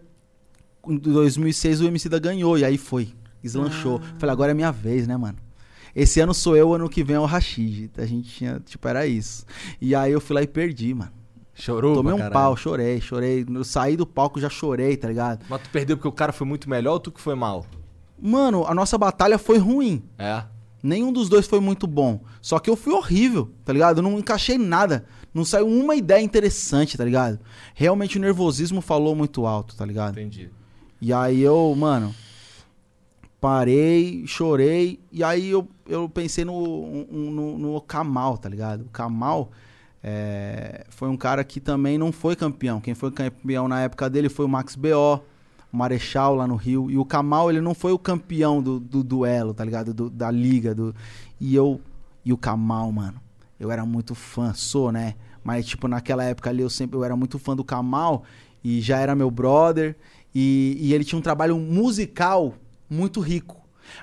em 0.87 0.97
2006, 0.97 1.81
o 1.81 1.85
MC 1.85 2.09
da 2.09 2.19
ganhou. 2.19 2.57
E 2.57 2.65
aí 2.65 2.77
foi. 2.77 3.13
Deslanchou. 3.41 4.01
Ah. 4.03 4.15
Falei, 4.19 4.33
agora 4.33 4.51
é 4.51 4.53
minha 4.53 4.71
vez, 4.71 5.07
né, 5.07 5.15
mano? 5.15 5.37
Esse 5.95 6.19
ano 6.19 6.33
sou 6.33 6.55
eu, 6.55 6.73
ano 6.73 6.89
que 6.89 7.03
vem 7.03 7.15
é 7.15 7.19
o 7.19 7.25
Rashid. 7.25 7.89
A 7.97 8.05
gente 8.05 8.29
tinha, 8.29 8.59
tipo, 8.65 8.87
era 8.87 9.05
isso. 9.07 9.45
E 9.81 9.93
aí 9.95 10.11
eu 10.11 10.21
fui 10.21 10.35
lá 10.35 10.41
e 10.41 10.47
perdi, 10.47 10.93
mano. 10.93 11.11
Chorou 11.53 11.95
Tomei 11.95 12.13
um 12.13 12.17
caralho. 12.17 12.33
pau, 12.33 12.55
chorei, 12.55 13.01
chorei. 13.01 13.45
Eu 13.53 13.63
saí 13.65 13.97
do 13.97 14.05
palco, 14.05 14.39
já 14.39 14.49
chorei, 14.49 14.95
tá 14.95 15.09
ligado? 15.09 15.45
Mas 15.49 15.61
tu 15.61 15.69
perdeu 15.69 15.97
porque 15.97 16.07
o 16.07 16.11
cara 16.11 16.31
foi 16.31 16.47
muito 16.47 16.69
melhor 16.69 16.93
ou 16.93 16.99
tu 16.99 17.11
que 17.11 17.19
foi 17.19 17.35
mal? 17.35 17.65
Mano, 18.21 18.65
a 18.65 18.73
nossa 18.73 18.97
batalha 18.97 19.37
foi 19.37 19.57
ruim. 19.57 20.01
É. 20.17 20.43
Nenhum 20.81 21.11
dos 21.11 21.27
dois 21.27 21.45
foi 21.45 21.59
muito 21.59 21.85
bom. 21.85 22.21
Só 22.41 22.59
que 22.59 22.69
eu 22.69 22.77
fui 22.77 22.93
horrível, 22.93 23.51
tá 23.65 23.73
ligado? 23.73 23.97
Eu 23.97 24.03
não 24.03 24.17
encaixei 24.17 24.57
nada. 24.57 25.05
Não 25.33 25.43
saiu 25.43 25.67
uma 25.67 25.95
ideia 25.95 26.21
interessante, 26.23 26.97
tá 26.97 27.03
ligado? 27.03 27.39
Realmente 27.75 28.17
o 28.17 28.21
nervosismo 28.21 28.79
falou 28.79 29.13
muito 29.13 29.45
alto, 29.45 29.75
tá 29.75 29.85
ligado? 29.85 30.17
Entendi. 30.17 30.49
E 31.01 31.11
aí 31.11 31.41
eu, 31.41 31.75
mano, 31.77 32.15
parei, 33.39 34.25
chorei. 34.27 34.99
E 35.11 35.23
aí 35.23 35.49
eu, 35.49 35.67
eu 35.87 36.09
pensei 36.09 36.43
no, 36.45 37.05
no, 37.05 37.57
no 37.57 37.81
Kamal, 37.81 38.37
tá 38.37 38.49
ligado? 38.49 38.81
O 38.81 38.89
Kamal 38.89 39.51
é, 40.03 40.85
foi 40.89 41.09
um 41.09 41.17
cara 41.17 41.43
que 41.43 41.59
também 41.59 41.97
não 41.97 42.11
foi 42.11 42.35
campeão. 42.35 42.79
Quem 42.81 42.93
foi 42.93 43.11
campeão 43.11 43.67
na 43.67 43.81
época 43.81 44.09
dele 44.09 44.29
foi 44.29 44.45
o 44.45 44.49
Max 44.49 44.75
B.O., 44.75 45.19
o 45.71 45.77
Marechal 45.77 46.35
lá 46.35 46.47
no 46.47 46.55
Rio. 46.55 46.89
E 46.89 46.97
o 46.97 47.05
Kamal, 47.05 47.49
ele 47.49 47.61
não 47.61 47.73
foi 47.75 47.91
o 47.91 47.99
campeão 47.99 48.61
do, 48.61 48.79
do 48.79 49.03
duelo, 49.03 49.53
tá 49.53 49.63
ligado? 49.63 49.93
Do- 49.93 50.09
da 50.09 50.31
liga. 50.31 50.73
Do, 50.73 50.95
e 51.39 51.55
eu. 51.55 51.79
E 52.25 52.33
o 52.33 52.37
Kamal, 52.37 52.91
mano. 52.91 53.21
Eu 53.59 53.71
era 53.71 53.85
muito 53.85 54.15
fã, 54.15 54.53
sou, 54.53 54.91
né? 54.91 55.15
Mas, 55.43 55.65
tipo, 55.65 55.87
naquela 55.87 56.23
época 56.23 56.49
ali 56.49 56.61
eu 56.61 56.69
sempre 56.69 56.97
eu 56.97 57.03
era 57.03 57.15
muito 57.15 57.37
fã 57.37 57.55
do 57.55 57.63
Kamal 57.63 58.23
e 58.63 58.81
já 58.81 58.97
era 58.97 59.15
meu 59.15 59.29
brother. 59.29 59.95
E, 60.33 60.77
e 60.79 60.93
ele 60.93 61.03
tinha 61.03 61.19
um 61.19 61.21
trabalho 61.21 61.57
musical 61.57 62.53
muito 62.89 63.19
rico. 63.19 63.57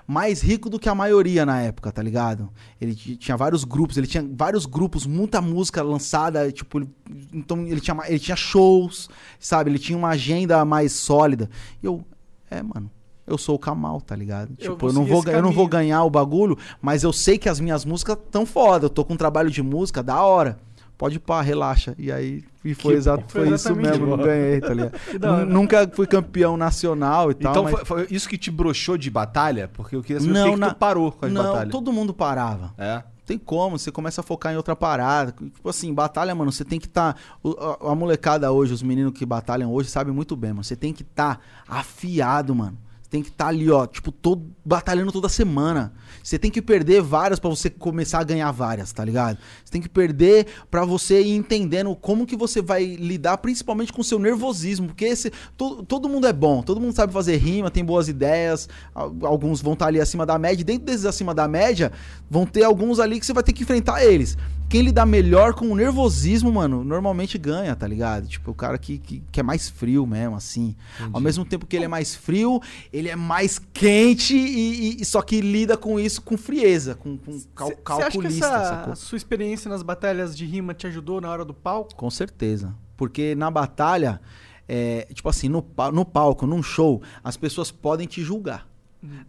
Mais 0.07 0.41
rico 0.43 0.68
do 0.68 0.80
que 0.80 0.89
a 0.89 0.95
maioria 0.97 1.47
na 1.47 1.61
época, 1.62 1.93
tá 1.93 2.03
ligado? 2.03 2.51
Ele 2.80 2.93
ti- 2.95 3.16
tinha 3.16 3.37
vários 3.37 3.62
grupos, 3.62 3.97
ele 3.97 4.07
tinha 4.09 4.28
vários 4.37 4.66
grupos, 4.66 5.07
muita 5.07 5.41
música 5.41 5.80
lançada, 5.82 6.51
tipo, 6.51 6.78
ele- 6.78 6.91
então 7.32 7.64
ele 7.66 7.80
tinha, 7.80 7.97
ele 8.09 8.18
tinha 8.18 8.37
shows, 8.37 9.09
sabe? 9.39 9.70
Ele 9.70 9.78
tinha 9.78 9.97
uma 9.97 10.09
agenda 10.09 10.64
mais 10.64 10.93
sólida. 10.93 11.49
E 11.80 11.87
eu, 11.87 12.05
é, 12.51 12.61
mano, 12.62 12.91
eu 13.28 13.39
sou 13.39 13.55
o 13.55 13.59
Kamal, 13.61 14.01
tá 14.01 14.16
ligado? 14.16 14.51
Eu 14.59 14.72
tipo, 14.72 14.87
eu 14.89 14.93
não 14.93 15.05
vou, 15.05 15.22
eu 15.32 15.43
não 15.43 15.53
vou 15.53 15.68
ganhar 15.68 16.03
o 16.03 16.11
bagulho, 16.11 16.59
mas 16.82 17.05
eu 17.05 17.12
sei 17.12 17.39
que 17.39 17.49
as 17.49 17.61
minhas 17.61 17.84
músicas 17.84 18.18
tão 18.30 18.45
foda. 18.45 18.87
Eu 18.87 18.91
tô 18.91 19.05
com 19.05 19.14
um 19.14 19.16
trabalho 19.16 19.51
de 19.51 19.62
música 19.62 20.03
da 20.03 20.20
hora. 20.20 20.59
Pode 20.99 21.16
ir 21.16 21.18
pá, 21.18 21.42
relaxa. 21.42 21.94
E 21.99 22.11
aí 22.11 22.42
e 22.64 22.74
foi, 22.74 22.92
Que 22.92 22.99
exato, 22.99 23.24
foi, 23.28 23.47
Foi 23.47 23.55
isso 23.55 23.76
mesmo, 23.76 24.07
não 24.07 24.16
ganhei, 24.16 24.61
tá 24.61 24.74
ligado? 24.74 24.97
Nunca 25.47 25.88
fui 25.92 26.07
campeão 26.07 26.57
nacional 26.57 27.30
e 27.30 27.34
tal. 27.34 27.53
Então 27.53 27.62
mas... 27.64 27.86
foi, 27.86 28.07
isso 28.11 28.28
que 28.28 28.38
te 28.38 28.51
broxou 28.51 28.97
de 28.97 29.11
batalha? 29.11 29.68
Porque 29.72 29.94
eu 29.94 30.03
queria 30.03 30.20
saber 30.20 30.32
Não, 30.32 30.44
que 30.47 30.51
que 30.55 30.57
na- 30.57 30.74
parou 30.74 31.12
com 31.12 31.26
as 31.26 31.32
não, 31.32 31.42
batalhas. 31.42 31.70
todo 31.70 31.92
mundo 31.92 32.12
parava. 32.14 32.74
É. 32.78 33.03
Tem 33.26 33.36
como, 33.36 33.76
você 33.78 33.90
começa 33.90 34.20
a 34.20 34.24
focar 34.24 34.53
em 34.53 34.57
outra 34.57 34.74
parada. 34.76 35.32
Tipo 35.32 35.68
assim, 35.68 35.92
batalha, 35.92 36.34
mano, 36.34 36.51
você 36.51 36.64
tem 36.64 36.78
que 36.78 36.86
estar. 36.86 37.16
a, 37.44 37.90
a 37.90 37.94
molecada 37.94 38.51
hoje, 38.53 38.72
os 38.72 38.82
meninos 38.82 39.12
que 39.12 39.26
batalham 39.26 39.72
hoje, 39.72 39.90
sabem 39.90 40.14
muito 40.14 40.36
bem, 40.36 40.53
mano. 40.53 40.64
Você 40.64 40.76
tem 40.76 40.92
que 40.92 41.03
estar 41.03 41.40
afiado, 41.68 42.55
mano. 42.55 42.78
Você 43.03 43.11
tem 43.11 43.22
que 43.22 43.28
estar 43.28 43.49
ali, 43.49 43.70
ó, 43.70 43.86
tipo, 43.86 44.11
todo, 44.11 44.51
batalhando 44.64 45.12
toda 45.12 45.28
semana. 45.28 45.92
Você 46.26 46.40
tem 46.40 46.50
que 46.50 46.60
perder 46.60 47.00
várias 47.02 47.38
pra 47.38 47.48
você 47.48 47.70
começar 47.70 48.18
a 48.18 48.24
ganhar 48.24 48.50
várias, 48.50 48.92
tá 48.92 49.04
ligado? 49.04 49.38
Você 49.64 49.70
tem 49.70 49.80
que 49.80 49.88
perder 49.88 50.46
pra 50.68 50.84
você 50.84 51.22
ir 51.22 51.36
entendendo 51.36 51.94
como 51.94 52.26
que 52.26 52.34
você 52.36 52.60
vai 52.60 52.84
lidar, 52.84 53.38
principalmente 53.38 53.92
com 53.92 54.00
o 54.00 54.04
seu 54.04 54.18
nervosismo. 54.18 54.88
Porque 54.88 55.04
esse, 55.04 55.30
to- 55.56 55.84
todo 55.84 56.08
mundo 56.08 56.26
é 56.26 56.32
bom, 56.32 56.62
todo 56.62 56.80
mundo 56.80 56.92
sabe 56.96 57.12
fazer 57.12 57.36
rima, 57.36 57.70
tem 57.70 57.84
boas 57.84 58.08
ideias. 58.08 58.68
al- 58.92 59.14
Alguns 59.22 59.62
vão 59.62 59.74
estar 59.74 59.86
ali 59.86 60.00
acima 60.00 60.26
da 60.26 60.36
média. 60.36 60.64
Dentro 60.64 60.86
desses 60.86 61.04
acima 61.06 61.32
da 61.32 61.46
média, 61.46 61.92
vão 62.28 62.44
ter 62.44 62.64
alguns 62.64 62.98
ali 62.98 63.20
que 63.20 63.26
você 63.26 63.32
vai 63.32 63.44
ter 63.44 63.52
que 63.52 63.62
enfrentar 63.62 64.04
eles. 64.04 64.36
Quem 64.68 64.82
lidar 64.82 65.06
melhor 65.06 65.54
com 65.54 65.70
o 65.70 65.76
nervosismo, 65.76 66.52
mano, 66.52 66.82
normalmente 66.82 67.38
ganha, 67.38 67.74
tá 67.76 67.86
ligado? 67.86 68.26
Tipo, 68.26 68.50
o 68.50 68.54
cara 68.54 68.76
que, 68.76 68.98
que, 68.98 69.22
que 69.30 69.38
é 69.38 69.42
mais 69.42 69.68
frio 69.68 70.04
mesmo, 70.06 70.34
assim. 70.34 70.74
Ao 71.12 71.20
mesmo 71.20 71.44
tempo 71.44 71.64
que 71.66 71.76
ele 71.76 71.84
é 71.84 71.88
mais 71.88 72.16
frio, 72.16 72.60
ele 72.92 73.08
é 73.08 73.14
mais 73.14 73.58
quente 73.58 74.36
e, 74.36 75.00
e- 75.00 75.04
só 75.04 75.22
que 75.22 75.40
lida 75.40 75.76
com 75.76 76.00
isso 76.00 76.20
com 76.20 76.36
frieza, 76.36 76.96
com, 76.96 77.16
com 77.16 77.40
cal, 77.54 77.68
Você 77.68 77.74
acha 77.74 78.10
que 78.10 78.12
calculista, 78.12 78.46
essa 78.46 78.94
sua 78.96 79.16
experiência 79.16 79.68
nas 79.68 79.82
batalhas 79.82 80.36
de 80.36 80.44
rima 80.44 80.74
te 80.74 80.86
ajudou 80.88 81.20
na 81.20 81.30
hora 81.30 81.44
do 81.44 81.54
palco? 81.54 81.94
Com 81.94 82.10
certeza. 82.10 82.74
Porque 82.96 83.34
na 83.36 83.50
batalha, 83.50 84.20
é, 84.68 85.06
tipo 85.14 85.28
assim, 85.28 85.48
no, 85.48 85.64
no 85.92 86.04
palco, 86.04 86.44
num 86.44 86.62
show, 86.62 87.00
as 87.22 87.36
pessoas 87.36 87.70
podem 87.70 88.06
te 88.06 88.20
julgar. 88.22 88.66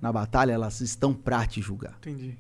Na 0.01 0.11
batalha, 0.11 0.51
elas 0.53 0.81
estão 0.81 1.13
pra 1.13 1.45
te 1.45 1.61
julgar. 1.61 1.95
Entendi. 1.99 2.35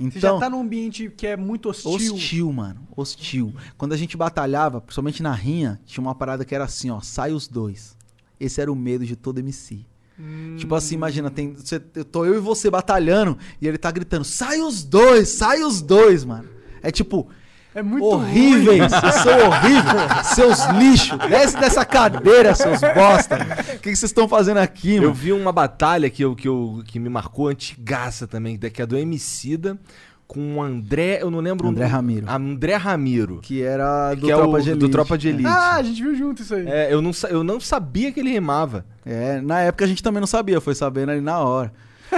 Então, 0.00 0.12
Você 0.12 0.20
já 0.20 0.38
tá 0.38 0.48
num 0.48 0.60
ambiente 0.62 1.12
que 1.14 1.26
é 1.26 1.36
muito 1.36 1.68
hostil. 1.68 2.14
Hostil, 2.14 2.52
mano. 2.52 2.80
Hostil. 2.96 3.54
Quando 3.76 3.92
a 3.92 3.96
gente 3.96 4.16
batalhava, 4.16 4.80
principalmente 4.80 5.22
na 5.22 5.32
rinha, 5.32 5.78
tinha 5.84 6.00
uma 6.02 6.14
parada 6.14 6.44
que 6.44 6.54
era 6.54 6.64
assim, 6.64 6.90
ó, 6.90 7.00
sai 7.00 7.32
os 7.32 7.46
dois. 7.46 7.94
Esse 8.38 8.60
era 8.60 8.72
o 8.72 8.74
medo 8.76 9.04
de 9.04 9.14
todo 9.14 9.38
MC. 9.38 9.84
Hum, 10.18 10.56
Tipo 10.58 10.74
assim, 10.74 10.94
imagina, 10.94 11.30
tem, 11.30 11.52
você, 11.52 11.80
eu 11.94 12.04
tô 12.04 12.24
eu 12.24 12.36
e 12.36 12.40
você 12.40 12.70
batalhando 12.70 13.36
e 13.60 13.68
ele 13.68 13.76
tá 13.78 13.90
gritando, 13.90 14.24
sai 14.24 14.60
os 14.60 14.82
dois, 14.82 15.28
sai 15.28 15.62
os 15.62 15.82
dois, 15.82 16.24
mano. 16.24 16.48
É 16.82 16.90
tipo, 16.90 17.28
É 17.74 17.82
muito 17.82 18.04
Horríveis! 18.04 18.92
Eu 18.92 19.12
sou 19.12 19.46
horrível! 19.46 20.24
Seus 20.24 20.66
lixos! 20.76 21.18
Desce 21.28 21.56
dessa 21.58 21.84
cadeira, 21.84 22.54
seus 22.54 22.80
bosta! 22.80 23.38
O 23.76 23.78
que, 23.78 23.88
vocês 23.94 24.10
estão 24.10 24.28
fazendo 24.28 24.58
aqui, 24.58 24.96
Eu 24.96 25.02
mano? 25.02 25.14
vi 25.14 25.32
uma 25.32 25.52
batalha 25.52 26.10
que, 26.10 26.24
eu, 26.24 26.34
que, 26.34 26.48
eu, 26.48 26.82
que 26.84 26.98
me 26.98 27.08
marcou 27.08 27.48
antigaça 27.48 28.26
também, 28.26 28.58
que 28.58 28.82
é 28.82 28.86
do 28.86 28.96
Emicida 28.96 29.78
com 30.30 30.58
o 30.58 30.62
André, 30.62 31.18
eu 31.20 31.28
não 31.28 31.40
lembro 31.40 31.66
André 31.66 31.86
o 31.86 31.88
Ramiro. 31.88 32.30
André 32.30 32.76
Ramiro. 32.76 33.40
Que 33.42 33.62
era 33.62 34.14
do 34.14 34.26
que 34.26 34.32
é 34.32 34.36
Tropa 34.36 34.58
o 34.58 34.62
de 34.62 34.70
Elite. 34.70 34.78
do 34.78 34.88
Tropa 34.88 35.18
de 35.18 35.28
Elite. 35.28 35.48
Ah, 35.48 35.74
a 35.74 35.82
gente 35.82 36.00
viu 36.00 36.14
junto 36.14 36.42
isso 36.42 36.54
aí. 36.54 36.68
É, 36.68 36.94
eu, 36.94 37.02
não, 37.02 37.10
eu 37.28 37.42
não 37.42 37.58
sabia 37.58 38.12
que 38.12 38.20
ele 38.20 38.30
rimava. 38.30 38.86
É, 39.04 39.40
na 39.40 39.58
época 39.62 39.84
a 39.84 39.88
gente 39.88 40.00
também 40.04 40.20
não 40.20 40.28
sabia, 40.28 40.60
foi 40.60 40.76
sabendo 40.76 41.10
ali 41.10 41.20
na 41.20 41.40
hora. 41.40 41.72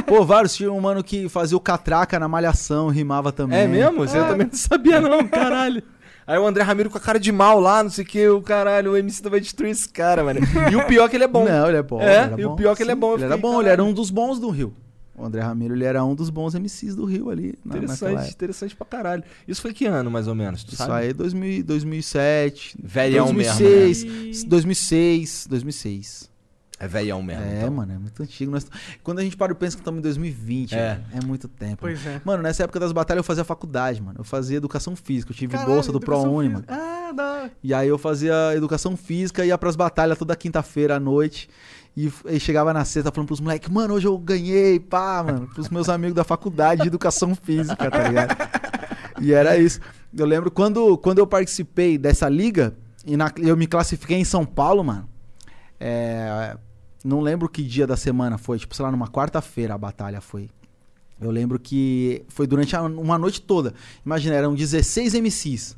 Pô, 0.07 0.24
vários 0.24 0.55
tinha 0.55 0.72
um 0.72 0.80
mano 0.80 1.03
que 1.03 1.28
fazia 1.28 1.57
o 1.57 1.61
catraca 1.61 2.18
na 2.18 2.28
malhação, 2.28 2.88
rimava 2.88 3.30
também. 3.32 3.59
É 3.59 3.66
mesmo? 3.66 3.99
Você 4.07 4.18
eu 4.18 4.26
também 4.26 4.47
não 4.47 4.55
sabia, 4.55 5.01
não, 5.01 5.26
caralho. 5.28 5.82
Aí 6.26 6.38
o 6.38 6.47
André 6.47 6.62
Ramiro 6.62 6.88
com 6.88 6.99
a 6.99 7.01
cara 7.01 7.18
de 7.18 7.32
mal 7.32 7.59
lá, 7.59 7.82
não 7.82 7.90
sei 7.90 8.05
o 8.05 8.07
que, 8.07 8.28
o 8.28 8.40
caralho, 8.40 8.93
o 8.93 8.97
MC 8.97 9.28
vai 9.28 9.40
destruir 9.40 9.70
esse 9.72 9.88
cara, 9.88 10.22
mano. 10.22 10.40
E 10.70 10.76
o 10.76 10.86
pior 10.86 11.07
é 11.07 11.09
que 11.09 11.16
ele 11.16 11.24
é 11.24 11.28
bom. 11.28 11.45
Não, 11.45 11.68
ele 11.68 11.78
é 11.78 11.82
bom. 11.82 12.01
É, 12.01 12.05
ele 12.05 12.32
era 12.32 12.40
e 12.40 12.45
o 12.47 12.51
bom. 12.51 12.57
pior 12.57 12.72
é 12.72 12.76
que 12.76 12.82
ele 12.82 12.93
é 12.93 12.95
bom, 12.95 13.14
Ele 13.14 13.24
era 13.24 13.36
bom, 13.36 13.49
ele 13.49 13.57
caralho. 13.64 13.72
era 13.72 13.84
um 13.84 13.93
dos 13.93 14.11
bons 14.11 14.38
do 14.38 14.49
Rio. 14.49 14.72
O 15.14 15.24
André 15.26 15.43
Ramiro, 15.43 15.74
ele 15.74 15.84
era 15.84 16.03
um 16.05 16.14
dos 16.14 16.30
bons 16.30 16.55
MCs 16.55 16.95
do 16.97 17.05
Rio 17.05 17.28
ali. 17.28 17.55
Interessante, 17.66 18.30
interessante 18.30 18.74
pra 18.74 18.86
caralho. 18.86 19.22
Isso 19.47 19.61
foi 19.61 19.74
que 19.74 19.84
ano, 19.84 20.11
mais 20.11 20.26
ou 20.26 20.34
menos? 20.34 20.64
Tu 20.64 20.68
Isso 20.68 20.76
sabe? 20.76 20.93
aí 20.93 21.09
é 21.11 21.12
2000, 21.12 21.64
2007. 21.64 22.76
Velhão 22.82 23.26
2006, 23.26 24.05
mesmo, 24.05 24.49
2006, 24.49 25.47
2006. 25.51 26.32
É 26.83 26.89
velhão 26.89 27.22
mesmo. 27.22 27.45
é, 27.45 27.59
então. 27.59 27.70
mano, 27.72 27.93
é 27.93 27.99
muito 27.99 28.20
antigo. 28.22 28.51
Nós- 28.51 28.66
Quando 29.05 29.20
a 29.20 29.22
gente 29.22 29.37
para 29.37 29.53
e 29.53 29.55
pensa 29.55 29.76
que 29.76 29.80
estamos 29.83 29.99
em 30.01 30.03
2020, 30.03 30.74
É. 30.74 30.95
mano, 30.95 31.05
é 31.22 31.24
muito 31.26 31.47
tempo. 31.47 31.76
Pois 31.80 32.05
é. 32.05 32.20
Mano, 32.24 32.43
nessa 32.43 32.64
época 32.64 32.80
das 32.80 32.91
batalhas 32.91 33.20
eu 33.20 33.24
fazia 33.24 33.45
faculdade, 33.45 34.03
mano. 34.03 34.16
Eu 34.18 34.24
fazia 34.24 34.57
educação 34.57 34.97
física. 34.97 35.30
Eu 35.30 35.37
tive 35.37 35.53
Caralho, 35.53 35.72
bolsa 35.72 35.93
do 35.93 36.01
ProUni, 36.01 36.49
mano. 36.49 36.64
Ah, 36.66 37.12
da... 37.14 37.51
E 37.62 37.72
aí 37.72 37.87
eu 37.89 37.99
fazia 37.99 38.35
educação 38.57 38.97
física, 38.97 39.45
ia 39.47 39.57
pras 39.57 39.76
batalhas 39.76 40.18
toda 40.18 40.35
quinta-feira 40.35 40.97
à 40.97 41.01
noite. 41.01 41.49
E, 41.97 42.11
e 42.26 42.41
chegava 42.41 42.72
na 42.72 42.85
sexta 42.85 43.12
falando 43.12 43.28
pros 43.28 43.39
moleques, 43.41 43.68
mano, 43.68 43.95
hoje 43.95 44.07
eu 44.09 44.18
ganhei, 44.18 44.80
pá, 44.80 45.22
mano. 45.22 45.47
Pros 45.55 45.68
meus 45.68 45.89
amigos 45.89 46.16
da 46.16 46.24
faculdade 46.24 46.83
de 46.83 46.89
educação 46.89 47.35
física, 47.35 47.89
tá 47.91 48.09
ligado? 48.09 48.35
E 49.20 49.33
era 49.33 49.57
isso. 49.57 49.78
Eu 50.16 50.26
lembro 50.26 50.51
quando, 50.51 50.99
quando 50.99 51.18
eu 51.18 51.26
participei 51.26 51.97
dessa 51.97 52.28
liga, 52.28 52.74
e 53.07 53.16
na- 53.16 53.30
eu 53.37 53.57
me 53.57 53.66
classifiquei 53.66 54.16
em 54.16 54.24
São 54.24 54.45
Paulo, 54.45 54.83
mano. 54.83 55.09
É, 55.78 56.57
não 57.05 57.21
lembro 57.21 57.49
que 57.49 57.63
dia 57.63 57.87
da 57.87 57.97
semana 57.97 58.39
foi, 58.39 58.59
tipo, 58.59 58.75
sei 58.75 58.85
lá, 58.85 58.91
numa 58.93 59.09
quarta-feira 59.09 59.75
a 59.75 59.79
batalha 59.79 60.21
foi. 60.21 60.49
Eu 61.21 61.31
lembro 61.31 61.59
que 61.59 62.25
foi 62.29 62.47
durante 62.47 62.75
uma 62.77 63.17
noite 63.17 63.41
toda. 63.41 63.75
Imagina, 64.05 64.35
eram 64.35 64.55
16 64.55 65.15
MCs. 65.15 65.77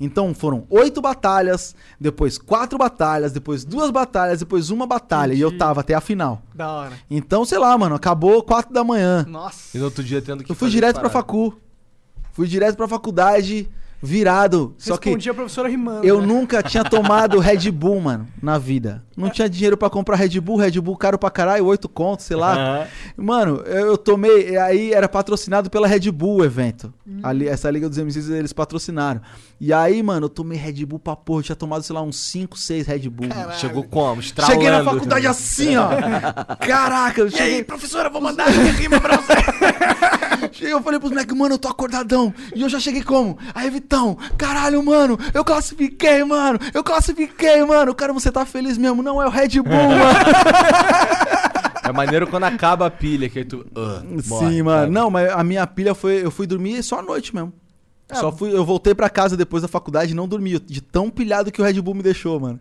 Então 0.00 0.32
foram 0.32 0.64
oito 0.70 1.00
batalhas, 1.02 1.74
depois 2.00 2.38
quatro 2.38 2.78
batalhas, 2.78 3.32
depois 3.32 3.64
duas 3.64 3.90
batalhas, 3.90 4.38
depois 4.38 4.70
uma 4.70 4.86
batalha. 4.86 5.34
E 5.34 5.40
eu 5.40 5.48
Entendi. 5.48 5.58
tava 5.58 5.80
até 5.80 5.92
a 5.94 6.00
final. 6.00 6.40
da 6.54 6.70
hora. 6.70 6.92
Então, 7.10 7.44
sei 7.44 7.58
lá, 7.58 7.76
mano, 7.76 7.96
acabou 7.96 8.42
quatro 8.42 8.72
da 8.72 8.84
manhã. 8.84 9.24
Nossa. 9.28 9.76
E 9.76 9.80
no 9.80 9.86
outro 9.86 10.02
dia 10.04 10.22
tendo 10.22 10.44
que 10.44 10.52
Eu 10.52 10.54
fui 10.56 10.68
fazer 10.68 10.76
direto 10.76 11.00
pra 11.00 11.10
parada. 11.10 11.18
facu. 11.26 11.60
Fui 12.32 12.46
direto 12.46 12.76
pra 12.76 12.86
faculdade, 12.86 13.68
virado. 14.02 14.74
Só 14.78 14.96
que 14.96 15.08
Respondi 15.08 15.30
a 15.30 15.34
professora 15.34 15.68
rimando. 15.68 16.06
eu 16.06 16.20
né? 16.20 16.26
nunca 16.26 16.62
tinha 16.62 16.84
tomado 16.84 17.38
Red 17.38 17.70
Bull, 17.70 18.00
mano, 18.00 18.28
na 18.42 18.58
vida. 18.58 19.02
Não 19.16 19.28
tinha 19.30 19.48
dinheiro 19.48 19.76
pra 19.76 19.90
comprar 19.90 20.14
Red 20.14 20.38
Bull, 20.40 20.56
Red 20.58 20.80
Bull 20.80 20.96
caro 20.96 21.18
pra 21.18 21.28
caralho, 21.28 21.64
oito 21.66 21.88
contos, 21.88 22.24
sei 22.24 22.36
lá. 22.36 22.54
Aham. 22.54 22.86
Mano, 23.16 23.56
eu 23.66 23.88
eu 23.88 23.98
tomei. 23.98 24.56
Aí 24.56 24.92
era 24.92 25.08
patrocinado 25.08 25.68
pela 25.70 25.88
Red 25.88 26.10
Bull 26.12 26.36
o 26.40 26.44
evento. 26.44 26.92
Ali, 27.22 27.48
essa 27.48 27.68
Liga 27.70 27.88
dos 27.88 27.98
MCs 27.98 28.28
eles 28.30 28.52
patrocinaram. 28.52 29.20
E 29.60 29.72
aí, 29.72 30.00
mano, 30.04 30.26
eu 30.26 30.28
tomei 30.28 30.56
Red 30.56 30.84
Bull 30.86 31.00
pra 31.00 31.16
porra. 31.16 31.40
Eu 31.40 31.42
tinha 31.44 31.56
tomado, 31.56 31.82
sei 31.82 31.94
lá, 31.94 32.02
uns 32.02 32.16
5, 32.16 32.56
6 32.56 32.86
Red 32.86 33.08
Bull. 33.08 33.28
mano. 33.28 33.52
Chegou 33.54 33.82
como? 33.82 34.20
Estralando. 34.20 34.54
Cheguei 34.54 34.70
na 34.70 34.84
faculdade 34.84 35.26
assim, 35.26 35.76
ó. 35.76 35.88
Caraca, 36.64 37.20
eu 37.22 37.30
cheguei. 37.30 37.64
professora, 37.64 38.08
vou 38.08 38.20
mandar 38.20 38.48
minha 38.52 38.72
rima 38.72 39.00
pra 39.00 39.16
você. 39.16 39.32
Cheguei, 40.52 40.72
eu 40.72 40.82
falei 40.82 40.98
pros 40.98 41.10
moleques, 41.10 41.36
mano, 41.36 41.54
eu 41.54 41.58
tô 41.58 41.68
acordadão. 41.68 42.32
E 42.54 42.62
eu 42.62 42.68
já 42.68 42.78
cheguei 42.78 43.02
como? 43.02 43.36
Aí, 43.54 43.70
Vitão, 43.88 44.18
caralho, 44.36 44.84
mano, 44.84 45.18
eu 45.32 45.42
classifiquei, 45.42 46.22
mano. 46.22 46.58
Eu 46.74 46.84
classifiquei, 46.84 47.64
mano. 47.64 47.94
Cara, 47.94 48.12
você 48.12 48.30
tá 48.30 48.44
feliz 48.44 48.76
mesmo? 48.76 49.02
Não, 49.02 49.20
é 49.22 49.26
o 49.26 49.30
Red 49.30 49.62
Bull, 49.62 49.64
mano. 49.72 50.04
É 51.82 51.90
maneiro 51.90 52.26
quando 52.26 52.44
acaba 52.44 52.84
a 52.84 52.90
pilha, 52.90 53.30
que 53.30 53.38
aí 53.38 53.44
tu. 53.46 53.64
morre, 54.28 54.50
Sim, 54.50 54.62
mano. 54.62 54.80
sabe? 54.82 54.92
Não, 54.92 55.08
mas 55.10 55.30
a 55.32 55.42
minha 55.42 55.66
pilha 55.66 55.94
foi. 55.94 56.22
Eu 56.22 56.30
fui 56.30 56.46
dormir 56.46 56.82
só 56.82 56.98
à 56.98 57.02
noite 57.02 57.34
mesmo. 57.34 57.50
Só 58.12 58.30
fui, 58.30 58.54
eu 58.54 58.64
voltei 58.64 58.94
pra 58.94 59.08
casa 59.08 59.36
depois 59.38 59.62
da 59.62 59.68
faculdade 59.68 60.12
e 60.12 60.14
não 60.14 60.28
dormi, 60.28 60.58
de 60.58 60.80
tão 60.82 61.08
pilhado 61.10 61.50
que 61.50 61.60
o 61.60 61.64
Red 61.64 61.80
Bull 61.80 61.94
me 61.94 62.02
deixou, 62.02 62.38
mano. 62.38 62.58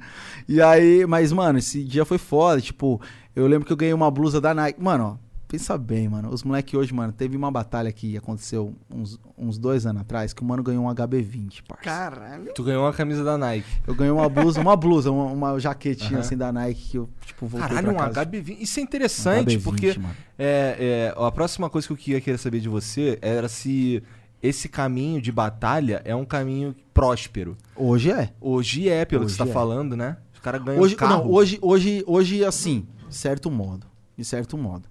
E 0.48 0.62
aí, 0.62 1.06
mas, 1.06 1.34
mano, 1.34 1.60
esse 1.60 1.84
dia 1.84 2.06
foi 2.06 2.18
foda. 2.18 2.62
Tipo, 2.62 3.02
eu 3.36 3.48
lembro 3.48 3.66
que 3.66 3.72
eu 3.74 3.78
ganhei 3.78 3.94
uma 3.94 4.10
blusa 4.10 4.40
da 4.40 4.54
Nike. 4.54 4.82
Mano, 4.82 5.20
ó, 5.22 5.27
pensa 5.48 5.78
bem, 5.78 6.10
mano. 6.10 6.30
Os 6.30 6.44
moleques 6.44 6.74
hoje, 6.74 6.94
mano, 6.94 7.14
teve 7.14 7.38
uma 7.38 7.50
batalha 7.50 7.92
que 7.92 8.18
aconteceu 8.18 8.76
uns, 8.90 9.20
uns 9.38 9.58
dois 9.58 9.86
anos 9.86 10.02
atrás 10.02 10.34
que 10.34 10.42
o 10.42 10.46
mano 10.46 10.62
ganhou 10.62 10.86
um 10.86 10.90
HB20, 10.94 11.64
parça. 11.68 11.84
Caralho. 11.84 12.54
Tu 12.54 12.64
ganhou 12.64 12.84
uma 12.84 12.94
camisa 12.94 13.24
da 13.24 13.38
Nike. 13.38 13.68
Eu 13.88 13.96
ganhei 13.96 14.12
uma 14.12 14.28
blusa, 14.28 14.60
uma 14.60 14.76
blusa, 14.76 15.12
uma, 15.12 15.26
uma 15.26 15.60
jaquetinha 15.60 16.12
Aham. 16.12 16.20
assim 16.20 16.38
da 16.38 16.52
Nike 16.52 16.92
que 16.92 16.98
eu, 16.98 17.10
tipo, 17.26 17.48
voltei 17.48 17.70
Caralho, 17.70 17.92
um 17.92 17.96
pra 17.96 18.10
casa. 18.10 18.26
HB20. 18.26 18.58
Isso 18.60 18.80
é 18.80 18.82
Um 18.82 18.84
interessante, 18.84 19.58
HB20, 19.58 19.64
porque 19.64 20.00
é, 20.38 21.14
é, 21.16 21.16
a 21.18 21.32
próxima 21.32 21.70
coisa 21.70 21.88
que 21.88 22.12
eu 22.12 22.16
ia 22.16 22.22
querer 22.22 22.38
saber 22.38 22.60
de 22.60 22.68
você 22.70 23.18
era 23.22 23.48
se 23.48 24.04
esse 24.44 24.68
caminho 24.70 25.22
de 25.22 25.32
batalha 25.32 26.02
é 26.06 26.16
um 26.16 26.26
caminho 26.26 26.76
próspero. 26.94 27.58
Hoje 27.76 28.12
é. 28.12 28.32
Hoje 28.40 28.90
é, 28.90 29.06
pelo 29.06 29.26
que 29.26 29.32
você 29.32 29.42
Hoje 29.42 29.46
tá 29.46 29.50
é. 29.50 29.54
falando, 29.54 29.96
né? 29.96 30.18
Os 30.34 30.40
caras 30.40 30.62
ganham 30.64 30.82
Hoje, 30.82 30.96
carro. 30.96 31.24
não, 31.24 31.32
hoje, 31.32 31.58
hoje, 31.62 32.04
hoje, 32.06 32.46
assim, 32.46 32.86
de 33.10 33.16
certo 33.16 33.50
modo. 33.50 33.88
De 34.16 34.24
certo 34.24 34.58
modo. 34.58 34.88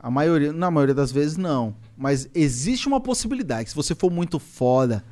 A 0.00 0.10
maioria, 0.10 0.52
na 0.52 0.70
maioria 0.70 0.94
das 0.94 1.10
vezes, 1.10 1.36
não. 1.36 1.74
Mas 1.96 2.28
existe 2.34 2.86
uma 2.86 3.00
possibilidade. 3.00 3.70
Se 3.70 3.74
você 3.76 3.94
for 3.94 4.10
muito 4.12 4.38
foda, 4.38 5.02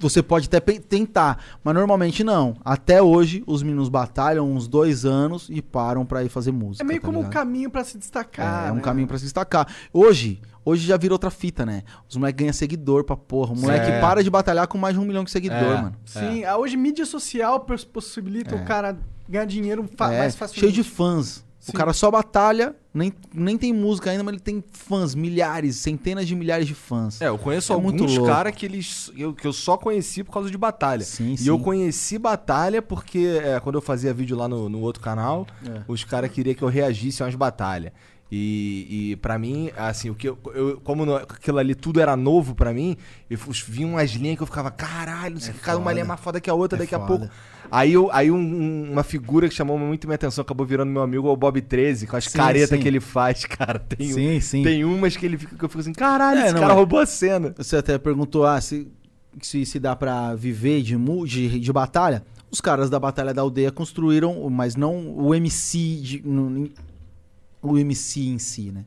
você 0.00 0.22
pode 0.22 0.46
até 0.46 0.60
tentar. 0.60 1.42
Mas 1.62 1.74
normalmente 1.74 2.24
não. 2.24 2.56
Até 2.64 3.02
hoje, 3.02 3.42
os 3.46 3.62
meninos 3.62 3.88
batalham 3.88 4.50
uns 4.50 4.66
dois 4.66 5.04
anos 5.04 5.48
e 5.50 5.60
param 5.60 6.06
pra 6.06 6.24
ir 6.24 6.28
fazer 6.28 6.52
música. 6.52 6.82
É 6.82 6.86
meio 6.86 7.00
tá 7.00 7.06
como 7.06 7.18
um 7.18 7.22
ligado? 7.22 7.32
caminho 7.34 7.68
pra 7.70 7.84
se 7.84 7.98
destacar. 7.98 8.66
É, 8.66 8.68
é 8.68 8.72
um 8.72 8.76
né? 8.76 8.80
caminho 8.80 9.06
pra 9.08 9.18
se 9.18 9.24
destacar. 9.24 9.66
Hoje, 9.92 10.40
hoje 10.64 10.86
já 10.86 10.96
virou 10.96 11.14
outra 11.16 11.30
fita, 11.30 11.66
né? 11.66 11.82
Os 12.08 12.16
moleques 12.16 12.38
ganham 12.38 12.52
seguidor 12.54 13.04
pra 13.04 13.16
porra. 13.16 13.52
O 13.52 13.56
moleque 13.58 13.90
É. 13.90 14.00
para 14.00 14.22
de 14.24 14.30
batalhar 14.30 14.66
com 14.68 14.78
mais 14.78 14.94
de 14.94 15.00
um 15.00 15.04
milhão 15.04 15.24
de 15.24 15.30
seguidor, 15.30 15.58
É. 15.58 15.82
mano. 15.82 15.96
Sim, 16.06 16.44
ah, 16.44 16.56
hoje 16.56 16.76
mídia 16.78 17.04
social 17.04 17.60
pos- 17.60 17.84
possibilita 17.84 18.54
É. 18.54 18.62
o 18.62 18.64
cara 18.64 18.96
ganhar 19.28 19.44
dinheiro 19.44 19.86
fa- 19.96 20.14
É, 20.14 20.20
mais 20.20 20.34
facilmente. 20.34 20.60
cheio 20.60 20.84
de 20.84 20.88
fãs. 20.88 21.44
Sim. 21.60 21.72
O 21.72 21.74
cara 21.74 21.92
só 21.92 22.08
batalha, 22.10 22.74
nem, 22.94 23.12
nem 23.34 23.58
tem 23.58 23.72
música 23.72 24.10
ainda, 24.10 24.22
mas 24.22 24.34
ele 24.34 24.40
tem 24.42 24.62
fãs, 24.72 25.14
milhares, 25.14 25.76
centenas 25.76 26.26
de 26.26 26.34
milhares 26.36 26.66
de 26.66 26.74
fãs. 26.74 27.20
É, 27.20 27.28
eu 27.28 27.36
conheço 27.36 27.72
É 27.72 27.74
alguns 27.74 28.16
caras 28.18 28.54
que 28.54 28.64
eles 28.64 29.10
eu, 29.16 29.34
que 29.34 29.46
eu 29.46 29.52
só 29.52 29.76
conheci 29.76 30.22
por 30.22 30.32
causa 30.32 30.50
de 30.50 30.56
batalha. 30.56 31.04
Sim, 31.04 31.32
E 31.32 31.38
sim. 31.38 31.48
eu 31.48 31.58
conheci 31.58 32.16
batalha 32.16 32.80
porque 32.80 33.40
é, 33.42 33.58
quando 33.60 33.74
eu 33.74 33.82
fazia 33.82 34.14
vídeo 34.14 34.36
lá 34.36 34.46
no, 34.48 34.68
no 34.68 34.80
outro 34.80 35.02
canal, 35.02 35.46
É. 35.66 35.82
os 35.88 36.04
caras 36.04 36.30
queriam 36.30 36.54
que 36.54 36.62
eu 36.62 36.68
reagisse 36.68 37.22
a 37.22 37.26
umas 37.26 37.34
batalhas. 37.34 37.92
E, 38.30 39.12
e 39.12 39.16
para 39.16 39.38
mim, 39.38 39.70
assim, 39.76 40.10
o 40.10 40.14
que 40.14 40.28
eu, 40.28 40.38
eu- 40.54 40.80
como 40.84 41.06
no- 41.06 41.16
aquilo 41.16 41.58
ali 41.58 41.74
tudo 41.74 41.98
era 41.98 42.14
novo 42.14 42.54
pra 42.54 42.74
mim, 42.74 42.94
eu 43.30 43.38
vi 43.66 43.84
umas 43.86 44.10
linhas 44.10 44.36
que 44.36 44.42
eu 44.42 44.46
ficava, 44.46 44.70
caralho, 44.70 45.34
não 45.36 45.40
sei 45.40 45.52
o 45.52 45.54
que, 45.54 45.60
cada 45.60 45.78
uma 45.78 45.90
linha 45.92 46.04
é 46.04 46.06
mais 46.06 46.20
foda 46.20 46.38
que 46.38 46.50
a 46.50 46.54
outra, 46.54 46.76
É 46.78 46.80
daqui 46.80 46.94
a 46.94 46.98
foda. 47.00 47.08
pouco. 47.20 47.34
Aí, 47.70 47.92
eu, 47.94 48.10
aí 48.12 48.30
um- 48.30 48.36
um- 48.36 48.92
uma 48.92 49.02
figura 49.02 49.48
que 49.48 49.54
chamou 49.54 49.78
muito 49.78 50.06
minha 50.06 50.14
atenção, 50.16 50.42
acabou 50.42 50.66
virando 50.66 50.90
meu 50.92 51.00
amigo, 51.02 51.26
é 51.26 51.30
o 51.30 51.36
Bob 51.36 51.58
13, 51.62 52.06
com 52.06 52.16
as 52.16 52.24
Sim, 52.24 52.36
caretas 52.36 52.68
sim. 52.76 52.82
que 52.82 52.86
ele 52.88 53.00
faz, 53.00 53.44
cara. 53.46 53.78
Tem, 53.78 54.10
um- 54.10 54.14
Sim, 54.14 54.40
sim. 54.40 54.62
tem 54.62 54.84
umas 54.84 55.16
que 55.16 55.24
ele 55.24 55.38
fica 55.38 55.56
que 55.56 55.64
eu 55.64 55.68
fico 55.68 55.80
assim, 55.80 55.92
caralho, 55.94 56.40
É, 56.40 56.44
esse 56.44 56.52
não, 56.52 56.60
cara 56.60 56.72
mas- 56.74 56.76
roubou 56.78 57.00
a 57.00 57.06
cena. 57.06 57.54
Você 57.56 57.76
até 57.76 57.96
perguntou 57.96 58.44
ah, 58.46 58.60
se, 58.60 58.88
se, 59.40 59.64
se 59.64 59.78
dá 59.78 59.96
pra 59.96 60.34
viver 60.34 60.82
de, 60.82 60.96
de, 61.26 61.60
de 61.60 61.72
batalha. 61.72 62.22
Os 62.50 62.60
caras 62.62 62.88
da 62.88 62.98
Batalha 62.98 63.34
da 63.34 63.42
Aldeia 63.42 63.70
construíram, 63.70 64.48
mas 64.48 64.74
não 64.74 65.14
o 65.18 65.34
MC, 65.34 65.96
de- 66.02 66.22
no- 66.26 66.70
o 67.62 67.78
MC 67.78 68.20
em 68.28 68.38
si, 68.38 68.70
né? 68.72 68.84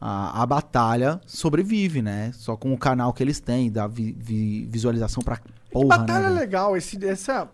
A, 0.00 0.42
a 0.42 0.46
batalha 0.46 1.20
sobrevive, 1.26 2.00
né? 2.00 2.30
Só 2.34 2.56
com 2.56 2.72
o 2.72 2.78
canal 2.78 3.12
que 3.12 3.22
eles 3.22 3.38
têm, 3.40 3.70
dá 3.70 3.86
vi- 3.86 4.16
vi- 4.18 4.66
visualização 4.70 5.22
pra 5.22 5.38
porra, 5.70 5.98
Batalha 5.98 6.20
né? 6.20 6.26
é 6.26 6.28
velho? 6.30 6.40
legal, 6.40 6.76
esse, 6.76 7.04
essa... 7.06 7.48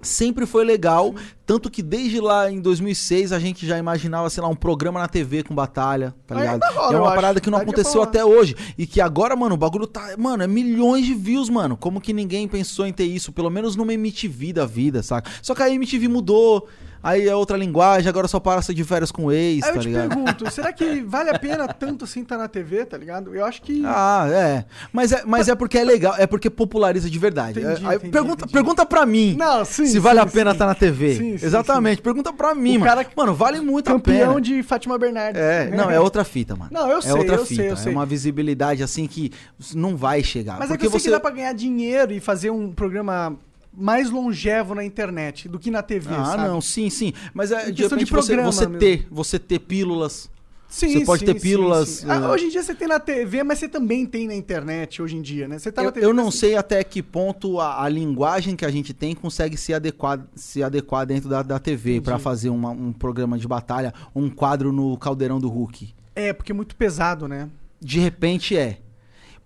sempre 0.00 0.46
foi 0.46 0.64
legal, 0.64 1.14
tanto 1.44 1.70
que 1.70 1.82
desde 1.82 2.18
lá 2.20 2.50
em 2.50 2.60
2006 2.60 3.30
a 3.32 3.38
gente 3.38 3.66
já 3.66 3.76
imaginava, 3.78 4.30
sei 4.30 4.42
lá, 4.42 4.48
um 4.48 4.54
programa 4.56 5.00
na 5.00 5.06
TV 5.08 5.42
com 5.42 5.54
batalha, 5.54 6.14
tá 6.26 6.34
Ainda 6.38 6.52
ligado? 6.54 6.74
rola, 6.74 6.94
é 6.94 6.98
uma 6.98 7.06
acho. 7.08 7.14
parada 7.14 7.40
que 7.40 7.50
não 7.50 7.58
Daria 7.58 7.72
aconteceu 7.72 8.02
até 8.02 8.24
hoje 8.24 8.56
e 8.78 8.86
que 8.86 9.00
agora, 9.00 9.36
mano, 9.36 9.54
o 9.54 9.58
bagulho 9.58 9.86
tá, 9.86 10.14
mano, 10.16 10.42
é 10.42 10.46
milhões 10.46 11.04
de 11.04 11.12
views, 11.14 11.48
mano. 11.50 11.76
Como 11.76 12.00
que 12.00 12.12
ninguém 12.14 12.48
pensou 12.48 12.86
em 12.86 12.92
ter 12.92 13.04
isso, 13.04 13.32
pelo 13.32 13.50
menos 13.50 13.76
numa 13.76 13.92
MTV 13.92 14.52
da 14.54 14.64
vida, 14.64 15.02
saca? 15.02 15.30
Só 15.42 15.54
que 15.54 15.62
a 15.62 15.68
MTV 15.70 16.08
mudou, 16.08 16.66
Aí 17.06 17.28
é 17.28 17.34
outra 17.34 17.56
linguagem, 17.56 18.08
agora 18.08 18.26
só 18.26 18.40
passa 18.40 18.74
de 18.74 18.82
férias 18.84 19.12
com 19.12 19.26
o 19.26 19.32
ex, 19.32 19.62
Aí 19.64 19.70
eu 19.70 19.74
tá 19.74 19.80
te 19.80 19.88
ligado? 19.88 20.08
pergunto, 20.08 20.50
será 20.52 20.72
que 20.72 21.02
vale 21.02 21.30
a 21.30 21.38
pena 21.38 21.68
tanto 21.68 22.04
assim 22.04 22.22
estar 22.22 22.36
na 22.36 22.48
TV, 22.48 22.84
tá 22.84 22.98
ligado? 22.98 23.34
Eu 23.34 23.44
acho 23.44 23.62
que. 23.62 23.82
Ah, 23.84 24.26
é. 24.30 24.64
Mas 24.92 25.12
é, 25.12 25.22
mas 25.24 25.48
é 25.48 25.54
porque 25.54 25.78
é 25.78 25.84
legal, 25.84 26.14
é 26.18 26.26
porque 26.26 26.50
populariza 26.50 27.08
de 27.08 27.18
verdade. 27.18 27.60
Entendi, 27.60 27.86
Aí 27.86 27.96
entendi, 27.96 28.10
pergunta, 28.12 28.34
entendi. 28.44 28.52
pergunta 28.52 28.84
pra 28.84 29.06
mim 29.06 29.36
Não, 29.38 29.64
sim. 29.64 29.86
se 29.86 29.98
vale 29.98 30.20
sim, 30.20 30.26
a 30.26 30.30
pena 30.30 30.50
estar 30.50 30.66
na 30.66 30.74
TV. 30.74 31.14
Sim, 31.14 31.38
sim, 31.38 31.46
Exatamente. 31.46 32.02
Pergunta 32.02 32.32
pra 32.32 32.54
mim, 32.54 32.76
O 32.76 32.80
mano. 32.80 32.92
cara 32.92 33.06
Mano, 33.16 33.34
vale 33.34 33.60
muito 33.60 33.88
a 33.88 33.98
pena. 33.98 34.18
Campeão 34.26 34.40
de 34.40 34.62
Fátima 34.62 34.98
Bernardes. 34.98 35.40
É, 35.40 35.70
não, 35.70 35.90
é 35.90 36.00
outra 36.00 36.24
fita, 36.24 36.56
mano. 36.56 36.70
Não, 36.72 36.90
eu 36.90 36.98
é 36.98 37.02
sei, 37.02 37.12
outra 37.12 37.36
eu 37.36 37.46
fita. 37.46 37.62
sei, 37.62 37.70
eu 37.70 37.76
sei. 37.76 37.92
É 37.92 37.96
uma 37.96 38.04
visibilidade 38.04 38.82
assim 38.82 39.06
que 39.06 39.32
não 39.74 39.96
vai 39.96 40.22
chegar. 40.24 40.58
Mas 40.58 40.70
é 40.70 40.74
porque 40.74 40.80
que 40.80 40.86
eu 40.86 40.90
sei 40.90 41.00
você 41.00 41.08
que 41.08 41.12
dá 41.12 41.20
pra 41.20 41.30
ganhar 41.30 41.52
dinheiro 41.52 42.12
e 42.12 42.20
fazer 42.20 42.50
um 42.50 42.72
programa 42.72 43.36
mais 43.76 44.10
longevo 44.10 44.74
na 44.74 44.82
internet 44.84 45.48
do 45.48 45.58
que 45.58 45.70
na 45.70 45.82
TV, 45.82 46.14
Ah, 46.14 46.24
sabe? 46.24 46.48
não, 46.48 46.60
sim, 46.60 46.88
sim. 46.90 47.12
Mas 47.34 47.52
é 47.52 47.66
de 47.70 47.82
questão 47.82 47.98
de 47.98 48.04
repente 48.04 48.10
você, 48.16 48.36
você 48.42 48.66
ter, 48.66 49.06
você 49.10 49.38
ter 49.38 49.58
pílulas. 49.58 50.30
Sim, 50.68 50.94
Você 50.98 51.04
pode 51.04 51.24
ter 51.24 51.40
pílulas, 51.40 52.04
Ah, 52.08 52.16
eh, 52.16 52.28
hoje 52.28 52.46
em 52.46 52.48
dia 52.50 52.60
você 52.60 52.74
tem 52.74 52.88
na 52.88 52.98
TV, 52.98 53.44
mas 53.44 53.60
você 53.60 53.68
também 53.68 54.04
tem 54.04 54.26
na 54.26 54.34
internet 54.34 55.00
hoje 55.00 55.16
em 55.16 55.22
dia, 55.22 55.46
né? 55.46 55.60
Você 55.60 55.70
tá 55.70 55.80
na 55.80 55.88
eu, 55.88 55.92
TV. 55.92 56.06
eu 56.06 56.12
não 56.12 56.24
mas- 56.24 56.34
sei 56.34 56.56
até 56.56 56.82
que 56.82 57.00
ponto 57.04 57.60
a, 57.60 57.84
a 57.84 57.88
linguagem 57.88 58.56
que 58.56 58.64
a 58.64 58.70
gente 58.70 58.92
tem 58.92 59.14
consegue 59.14 59.56
se 59.56 59.72
adequar, 59.72 60.26
se 60.34 60.64
adequar 60.64 61.06
dentro 61.06 61.28
da, 61.28 61.40
da 61.42 61.58
TV 61.60 62.00
pra 62.00 62.18
fazer 62.18 62.48
uma- 62.50 62.70
um 62.70 62.92
programa 62.92 63.38
de 63.38 63.46
batalha, 63.46 63.94
um 64.14 64.28
quadro 64.28 64.72
no 64.72 64.96
Caldeirão 64.98 65.38
do 65.38 65.48
Hulk. 65.48 65.94
É, 66.16 66.32
porque 66.32 66.50
é 66.50 66.54
muito 66.54 66.74
pesado, 66.74 67.28
né? 67.28 67.48
De 67.80 68.00
repente 68.00 68.56
é. 68.56 68.80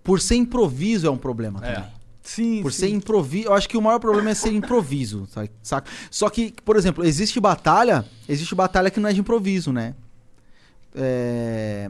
Por 0.03 0.19
ser 0.19 0.35
improviso 0.35 1.05
é 1.05 1.11
um 1.11 1.17
problema 1.17 1.59
É. 1.63 1.73
também. 1.75 1.89
Sim, 2.35 2.61
Por 2.61 2.71
sim. 2.71 2.79
ser 2.79 2.89
improviso, 2.89 3.47
eu 3.47 3.53
acho 3.53 3.67
que 3.67 3.75
o 3.77 3.81
maior 3.81 3.99
problema 3.99 4.29
é 4.29 4.33
ser 4.33 4.51
improviso, 4.53 5.27
sa- 5.29 5.47
saca? 5.61 5.89
Só 6.09 6.29
que, 6.29 6.53
por 6.63 6.75
exemplo, 6.77 7.03
existe 7.03 7.39
batalha, 7.39 8.05
existe 8.29 8.55
batalha 8.55 8.89
que 8.89 8.99
não 8.99 9.09
é 9.09 9.13
de 9.13 9.19
improviso, 9.19 9.71
né? 9.73 9.93
É, 10.95 11.89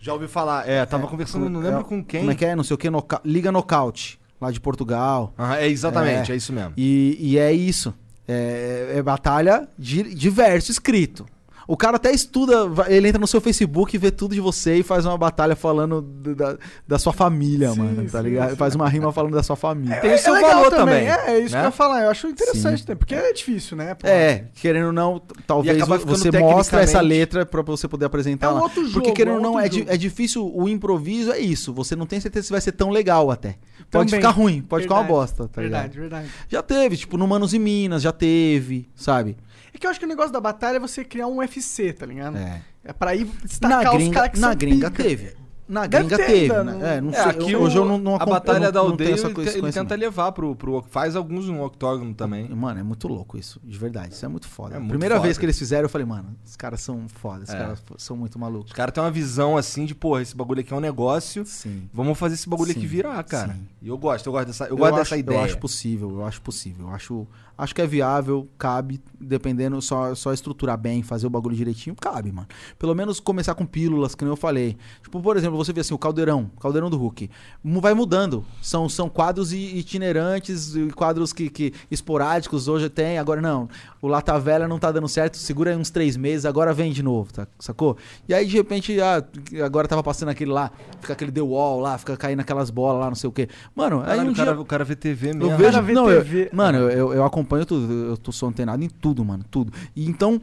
Já 0.00 0.12
ouvi 0.14 0.28
falar. 0.28 0.68
É, 0.68 0.84
tava 0.86 1.06
conversando, 1.06 1.48
não 1.48 1.60
lembro 1.60 1.80
é, 1.80 1.84
com 1.84 2.02
quem. 2.04 2.20
Como 2.20 2.32
é 2.32 2.34
que 2.34 2.44
é? 2.44 2.56
Não 2.56 2.64
sei 2.64 2.74
o 2.74 2.78
que, 2.78 2.88
noca- 2.90 3.20
Liga 3.24 3.52
Nocaute, 3.52 4.18
lá 4.40 4.50
de 4.50 4.60
Portugal. 4.60 5.32
Aham, 5.38 5.56
é 5.56 5.68
exatamente, 5.68 6.30
É. 6.30 6.34
é. 6.34 6.36
isso 6.36 6.52
mesmo. 6.52 6.72
E, 6.76 7.16
e 7.20 7.38
é 7.38 7.52
isso. 7.52 7.94
É, 8.26 8.94
é 8.96 9.02
batalha 9.02 9.68
de, 9.78 10.14
de 10.14 10.30
verso 10.30 10.70
escrito. 10.70 11.26
O 11.68 11.76
cara 11.76 11.96
até 11.96 12.10
estuda, 12.12 12.54
ele 12.88 13.08
entra 13.08 13.20
no 13.20 13.26
seu 13.26 13.40
Facebook 13.40 13.94
e 13.94 13.98
vê 13.98 14.10
tudo 14.10 14.34
de 14.34 14.40
você 14.40 14.76
e 14.78 14.82
faz 14.82 15.06
uma 15.06 15.16
batalha 15.16 15.54
falando 15.54 16.02
do- 16.02 16.34
da, 16.34 16.58
da 16.86 16.98
sua 16.98 17.12
família, 17.12 17.70
Sim, 17.70 17.78
mano, 17.78 18.10
tá 18.10 18.18
sim, 18.18 18.24
ligado? 18.24 18.50
sim. 18.50 18.56
Faz 18.56 18.74
uma 18.74 18.88
rima 18.88 19.12
falando 19.12 19.34
da 19.34 19.42
sua 19.42 19.56
família. 19.56 19.96
Tem 20.00 20.14
o 20.14 20.18
seu 20.18 20.34
legal 20.34 20.50
valor 20.50 20.70
também, 20.70 21.08
É, 21.08 21.30
é 21.34 21.38
isso 21.40 21.54
né? 21.54 21.60
que 21.60 21.66
eu 21.66 21.68
ia 21.68 21.70
falar. 21.70 22.02
Eu 22.02 22.10
acho 22.10 22.26
interessante, 22.26 22.84
né? 22.88 22.94
porque 22.94 23.14
é 23.14 23.32
difícil, 23.32 23.76
né? 23.76 23.94
pô? 23.94 24.06
É, 24.06 24.46
querendo 24.54 24.86
ou 24.86 24.92
não, 24.92 25.20
talvez 25.46 25.78
você 26.04 26.30
mostre 26.38 26.80
essa 26.80 27.00
letra 27.00 27.46
pra 27.46 27.62
você 27.62 27.86
poder 27.86 28.06
apresentar 28.06 28.48
É 28.48 28.50
um 28.50 28.60
outro 28.60 28.82
jogo, 28.84 28.92
Porque 28.94 29.12
querendo 29.12 29.34
é 29.34 29.36
ou 29.36 29.42
não, 29.42 29.60
é, 29.60 29.68
di- 29.68 29.84
é 29.88 29.96
difícil, 29.96 30.50
o 30.54 30.68
improviso 30.68 31.30
é 31.32 31.38
isso. 31.38 31.72
Você 31.72 31.94
não 31.94 32.06
tem 32.06 32.18
certeza 32.20 32.46
se 32.46 32.52
vai 32.52 32.60
ser 32.60 32.72
tão 32.72 32.90
legal 32.90 33.30
até. 33.30 33.56
Pode 33.90 34.10
Também. 34.10 34.20
ficar 34.20 34.30
ruim, 34.30 34.62
pode 34.62 34.84
ficar 34.84 34.94
uma 34.94 35.02
Verdade, 35.02 35.18
bosta, 35.20 35.48
tá 35.48 35.60
verdade, 35.60 35.94
ligado? 35.98 36.00
verdade. 36.00 36.28
Já 36.48 36.62
teve, 36.62 36.96
tipo, 36.96 37.18
no 37.18 37.26
Manos 37.26 37.52
e 37.52 37.58
Minas, 37.58 38.00
já 38.02 38.10
teve, 38.12 38.88
sabe? 38.96 39.36
É 39.74 39.78
que 39.78 39.86
eu 39.86 39.90
acho 39.90 39.98
que 39.98 40.06
o 40.06 40.08
negócio 40.08 40.32
da 40.32 40.40
batalha 40.40 40.76
é 40.76 40.80
você 40.80 41.04
criar 41.04 41.26
um 41.26 41.38
UFC, 41.38 41.92
tá 41.92 42.04
ligado? 42.06 42.36
É. 42.36 42.62
É 42.84 42.92
pra 42.92 43.14
ir 43.14 43.24
destacar 43.44 43.84
Na 43.84 43.90
os 43.92 43.96
gringa, 43.96 44.14
caras 44.14 44.30
que 44.32 44.40
na 44.40 44.48
são 44.48 44.56
gringa 44.56 44.90
pica. 44.90 45.02
teve. 45.02 45.42
Na 45.68 45.86
Deve 45.86 46.04
gringa 46.08 46.16
ter 46.18 46.26
teve. 46.26 46.40
ainda, 46.54 46.64
né? 46.64 46.72
não- 46.72 46.86
É, 46.86 47.00
não 47.00 47.10
É, 47.10 47.12
sei. 47.14 47.22
aqui 47.30 47.56
hoje 47.56 47.76
eu 47.78 47.84
não, 47.86 47.96
não 47.96 48.16
a 48.16 48.26
batalha 48.26 48.66
eu 48.66 48.72
da 48.72 48.80
não, 48.80 48.88
tenho 48.88 48.90
aldeia 48.90 49.14
essa 49.14 49.26
ele, 49.28 49.34
coisa- 49.34 49.50
ele 49.52 49.60
conhecimento. 49.60 49.88
tenta 49.88 49.98
levar 49.98 50.32
pro, 50.32 50.54
pro. 50.54 50.82
Faz 50.90 51.16
alguns 51.16 51.46
no 51.48 51.64
octógono 51.64 52.12
também. 52.12 52.46
Mano, 52.50 52.80
é 52.80 52.82
muito 52.82 53.08
louco 53.08 53.38
isso, 53.38 53.58
de 53.64 53.78
verdade. 53.78 54.12
Isso 54.12 54.22
é 54.24 54.28
muito 54.28 54.48
foda. 54.48 54.74
É 54.74 54.78
muito 54.78 54.90
Primeira 54.90 55.14
foda. 55.14 55.22
vez 55.24 55.38
que 55.38 55.46
eles 55.46 55.58
fizeram, 55.58 55.84
eu 55.84 55.88
falei, 55.88 56.06
mano, 56.06 56.36
os 56.44 56.56
caras 56.56 56.82
são 56.82 57.08
foda, 57.08 57.44
os 57.44 57.50
É. 57.50 57.56
caras 57.56 57.82
são 57.96 58.16
muito 58.16 58.38
malucos. 58.38 58.66
Os 58.72 58.76
caras 58.76 58.92
têm 58.92 59.02
uma 59.02 59.10
visão 59.10 59.56
assim 59.56 59.86
de, 59.86 59.94
porra, 59.94 60.20
esse 60.20 60.36
bagulho 60.36 60.60
aqui 60.60 60.74
é 60.74 60.76
um 60.76 60.80
negócio. 60.80 61.46
Sim. 61.46 61.88
Vamos 61.94 62.18
fazer 62.18 62.34
esse 62.34 62.48
bagulho 62.48 62.72
Sim, 62.72 62.78
aqui 62.80 62.86
virar, 62.86 63.22
cara. 63.24 63.54
sim. 63.54 63.66
E 63.80 63.88
eu 63.88 63.96
gosto, 63.96 64.26
eu 64.26 64.32
gosto 64.32 64.46
dessa, 64.48 64.64
eu 64.66 64.76
gosto 64.76 64.94
acho, 64.94 65.02
dessa 65.04 65.16
ideia. 65.16 65.38
Eu 65.38 65.44
acho 65.44 65.58
possível, 65.58 66.10
eu 66.10 66.26
acho 66.26 66.40
possível. 66.42 66.88
Eu 66.88 66.94
acho, 66.94 67.26
acho 67.62 67.74
que 67.74 67.80
é 67.82 67.86
viável, 67.86 68.48
cabe, 68.58 69.00
dependendo, 69.20 69.80
só, 69.80 70.14
só 70.14 70.32
estruturar 70.32 70.76
bem, 70.76 71.02
fazer 71.02 71.26
o 71.26 71.30
bagulho 71.30 71.54
direitinho, 71.56 71.94
cabe, 71.94 72.32
mano. 72.32 72.48
Pelo 72.78 72.94
menos 72.94 73.20
começar 73.20 73.54
com 73.54 73.64
pílulas, 73.64 74.14
que 74.14 74.24
nem 74.24 74.32
eu 74.32 74.36
falei. 74.36 74.76
Tipo, 75.02 75.20
por 75.20 75.36
exemplo, 75.36 75.56
você 75.56 75.72
vê 75.72 75.80
assim, 75.80 75.94
o 75.94 75.98
Caldeirão, 75.98 76.50
Caldeirão 76.60 76.90
do 76.90 76.96
Hulk. 76.98 77.30
Vai 77.64 77.94
mudando. 77.94 78.44
São, 78.60 78.88
são 78.88 79.08
quadros 79.08 79.52
i- 79.52 79.76
itinerantes, 79.78 80.74
quadros 80.94 81.32
que, 81.32 81.48
que 81.48 81.72
esporádicos 81.90 82.68
hoje 82.68 82.88
tem, 82.88 83.18
agora 83.18 83.40
não. 83.40 83.68
O 84.00 84.08
Lata 84.08 84.38
Velha 84.38 84.66
não 84.66 84.78
tá 84.78 84.90
dando 84.90 85.08
certo, 85.08 85.36
segura 85.36 85.70
aí 85.70 85.76
uns 85.76 85.90
três 85.90 86.16
meses, 86.16 86.44
agora 86.44 86.72
vem 86.72 86.90
de 86.92 87.02
novo, 87.02 87.32
tá? 87.32 87.46
sacou? 87.58 87.96
E 88.28 88.34
aí, 88.34 88.46
de 88.46 88.56
repente, 88.56 89.00
ah, 89.00 89.22
agora 89.64 89.86
tava 89.86 90.02
passando 90.02 90.30
aquele 90.30 90.50
lá, 90.50 90.70
fica 91.00 91.12
aquele 91.12 91.30
The 91.30 91.40
Wall 91.42 91.78
lá, 91.80 91.96
fica 91.98 92.16
caindo 92.16 92.40
aquelas 92.40 92.70
bolas 92.70 93.00
lá, 93.00 93.06
não 93.08 93.14
sei 93.14 93.28
o 93.28 93.32
quê. 93.32 93.48
Mano, 93.74 94.00
aí 94.00 94.06
Caralho, 94.06 94.28
um 94.28 94.32
o, 94.32 94.34
dia... 94.34 94.44
cara, 94.44 94.60
o 94.60 94.64
cara 94.64 94.84
vê 94.84 94.96
TV 94.96 95.28
mesmo. 95.34 95.42
Eu 95.52 95.56
vejo, 95.56 95.70
Cara, 95.72 95.82
vê 95.82 95.92
não, 95.92 96.10
eu- 96.10 96.24
TV. 96.24 96.50
mano, 96.52 96.78
eu, 96.90 97.12
eu 97.12 97.24
acompanho 97.24 97.51
tudo, 97.66 97.92
eu 97.92 98.16
tô 98.16 98.46
antenado 98.46 98.82
em 98.82 98.88
tudo, 98.88 99.24
mano, 99.24 99.44
tudo. 99.50 99.72
E 99.94 100.08
então, 100.08 100.40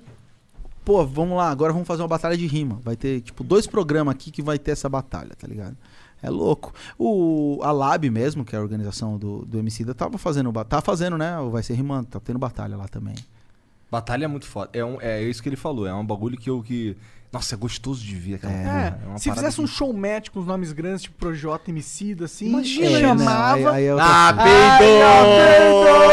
pô, 0.85 1.05
vamos 1.05 1.37
lá, 1.37 1.49
agora 1.49 1.73
vamos 1.73 1.87
fazer 1.87 2.01
uma 2.01 2.07
batalha 2.07 2.37
de 2.37 2.47
rima. 2.47 2.79
Vai 2.83 2.95
ter, 2.95 3.21
tipo, 3.21 3.43
dois 3.43 3.67
programas 3.67 4.15
aqui 4.15 4.31
que 4.31 4.41
vai 4.41 4.57
ter 4.57 4.71
essa 4.71 4.87
batalha, 4.87 5.31
tá 5.37 5.47
ligado? 5.47 5.75
É 6.21 6.29
louco. 6.29 6.73
O, 6.97 7.59
a 7.63 7.71
Lab 7.71 8.09
mesmo, 8.09 8.43
que 8.43 8.55
é 8.55 8.59
a 8.59 8.61
organização 8.61 9.17
do, 9.17 9.45
do 9.45 9.57
Emicida, 9.57 9.93
tava 9.93 10.17
fazendo, 10.17 10.51
tá 10.65 10.81
fazendo, 10.81 11.17
né, 11.17 11.35
Vai 11.49 11.63
Ser 11.63 11.73
Rimando, 11.75 12.07
tá 12.07 12.19
tendo 12.19 12.37
batalha 12.37 12.75
lá 12.75 12.87
também. 12.87 13.15
Batalha 13.89 14.25
é 14.25 14.27
muito 14.27 14.45
foda. 14.45 14.69
É, 14.73 14.85
um, 14.85 15.01
é 15.01 15.23
isso 15.23 15.41
que 15.41 15.49
ele 15.49 15.55
falou. 15.55 15.87
É 15.87 15.93
um 15.93 16.05
bagulho 16.05 16.37
que 16.37 16.49
eu 16.49 16.61
que. 16.61 16.95
Nossa, 17.31 17.53
é 17.53 17.57
gostoso 17.57 18.03
de 18.03 18.15
ver 18.15 18.35
aquela 18.35 18.51
É, 18.53 18.63
porra. 18.91 18.99
uma 19.09 19.17
se 19.19 19.31
fizesse 19.31 19.61
um 19.61 19.65
que- 19.65 19.69
show 19.71 19.93
match 19.93 20.29
com 20.29 20.39
os 20.39 20.47
nomes 20.47 20.71
grandes, 20.73 21.03
tipo 21.03 21.15
Projota, 21.19 21.69
Emicida, 21.69 22.25
assim, 22.25 22.47
Imagina, 22.49 22.87
É, 22.87 23.01
né? 23.01 23.13
não, 23.13 23.17
chamava... 23.19 23.53
aí, 23.55 23.65
aí 23.67 23.85
é 23.85 23.93
outra 23.93 24.07
Ah, 24.09 24.33
fita. 24.33 24.43
peidou! 24.79 26.09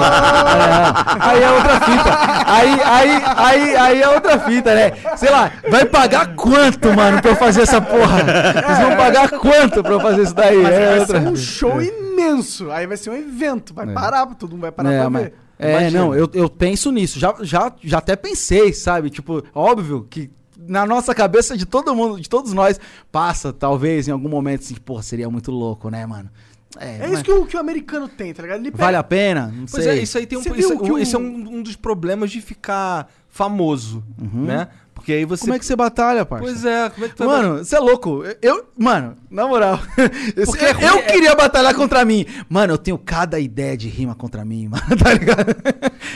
Aí 1.20 1.42
é 1.42 1.50
outra 1.50 1.80
fita. 1.80 2.18
Aí, 2.46 2.80
aí, 2.82 3.22
aí, 3.36 3.76
aí 3.76 4.02
é 4.02 4.08
outra 4.08 4.38
fita, 4.40 4.74
né? 4.74 4.92
Sei 5.16 5.30
lá, 5.30 5.52
vai 5.70 5.84
pagar 5.84 6.34
quanto, 6.34 6.92
mano, 6.94 7.20
pra 7.20 7.30
eu 7.32 7.36
fazer 7.36 7.62
essa 7.62 7.80
porra? 7.80 8.22
Vocês 8.24 8.78
vão 8.78 8.96
pagar 8.96 9.28
quanto 9.30 9.82
pra 9.82 9.92
eu 9.92 10.00
fazer 10.00 10.22
isso 10.22 10.34
daí? 10.34 10.56
Mas 10.62 10.72
É 10.74 10.86
vai 10.90 10.98
outra 11.00 11.20
ser 11.20 11.28
um 11.28 11.36
show 11.36 11.82
imenso. 11.82 12.70
Aí 12.70 12.86
vai 12.86 12.96
ser 12.96 13.10
um 13.10 13.14
evento. 13.16 13.74
Vai 13.74 13.88
É. 13.88 13.92
parar, 13.92 14.26
todo 14.34 14.50
mundo 14.52 14.62
vai 14.62 14.72
parar 14.72 14.92
É, 14.92 15.00
pra 15.00 15.10
mas- 15.10 15.22
ver. 15.24 15.34
É, 15.60 15.70
Imagina. 15.80 16.00
não, 16.04 16.14
eu, 16.14 16.28
eu 16.32 16.48
penso 16.48 16.90
nisso. 16.90 17.18
Já, 17.18 17.34
já, 17.42 17.72
já 17.82 17.98
até 17.98 18.16
pensei, 18.16 18.72
sabe? 18.72 19.10
Tipo, 19.10 19.42
óbvio 19.54 20.06
que 20.08 20.30
na 20.66 20.86
nossa 20.86 21.14
cabeça 21.14 21.56
de 21.56 21.66
todo 21.66 21.94
mundo, 21.94 22.20
de 22.20 22.28
todos 22.28 22.52
nós, 22.52 22.78
passa, 23.10 23.52
talvez, 23.52 24.08
em 24.08 24.10
algum 24.12 24.28
momento, 24.28 24.60
assim, 24.62 24.74
porra, 24.74 25.02
seria 25.02 25.28
muito 25.30 25.50
louco, 25.50 25.88
né, 25.90 26.04
mano? 26.06 26.30
É 26.78 26.98
mas 27.00 27.12
isso 27.14 27.24
que 27.24 27.32
o, 27.32 27.46
que 27.46 27.56
o 27.56 27.60
americano 27.60 28.08
tem, 28.08 28.32
tá 28.32 28.42
ligado? 28.42 28.60
Ele 28.60 28.70
pega- 28.70 28.84
Vale 28.84 28.96
a 28.96 29.02
pena? 29.02 29.48
Não 29.48 29.66
Pois 29.66 29.82
sei. 29.84 29.98
é, 29.98 30.02
isso 30.02 30.16
aí 30.18 30.24
tem 30.26 30.38
um. 30.38 30.40
Isso, 30.40 30.78
que 30.78 30.92
o- 30.92 30.98
isso 30.98 31.16
é 31.16 31.18
um, 31.18 31.56
um 31.58 31.62
dos 31.62 31.74
problemas 31.74 32.30
de 32.30 32.40
ficar 32.40 33.10
famoso, 33.28 34.04
né? 34.18 34.68
Porque 35.10 35.14
aí 35.14 35.24
você. 35.24 35.40
Como 35.42 35.54
é 35.54 35.58
que 35.58 35.66
você 35.66 35.74
batalha, 35.74 36.24
parça? 36.24 36.44
Pois 36.44 36.64
é, 36.64 36.88
como 36.90 37.04
é 37.04 37.08
que 37.08 37.14
tu 37.16 37.24
Mano, 37.24 37.58
você 37.58 37.74
é 37.74 37.80
louco. 37.80 38.22
Eu, 38.40 38.66
mano, 38.78 39.16
na 39.28 39.46
moral. 39.46 39.80
Eu, 40.36 40.54
é 40.54 40.72
ruim, 40.72 40.84
eu 40.84 40.98
é- 40.98 41.02
queria 41.02 41.34
batalhar 41.34 41.74
contra 41.74 42.04
mim. 42.04 42.24
Mano, 42.48 42.74
eu 42.74 42.78
tenho 42.78 42.96
cada 42.96 43.40
ideia 43.40 43.76
de 43.76 43.88
rima 43.88 44.14
contra 44.14 44.44
mim, 44.44 44.68
mano, 44.70 44.96
tá 44.96 45.12
ligado? 45.12 45.54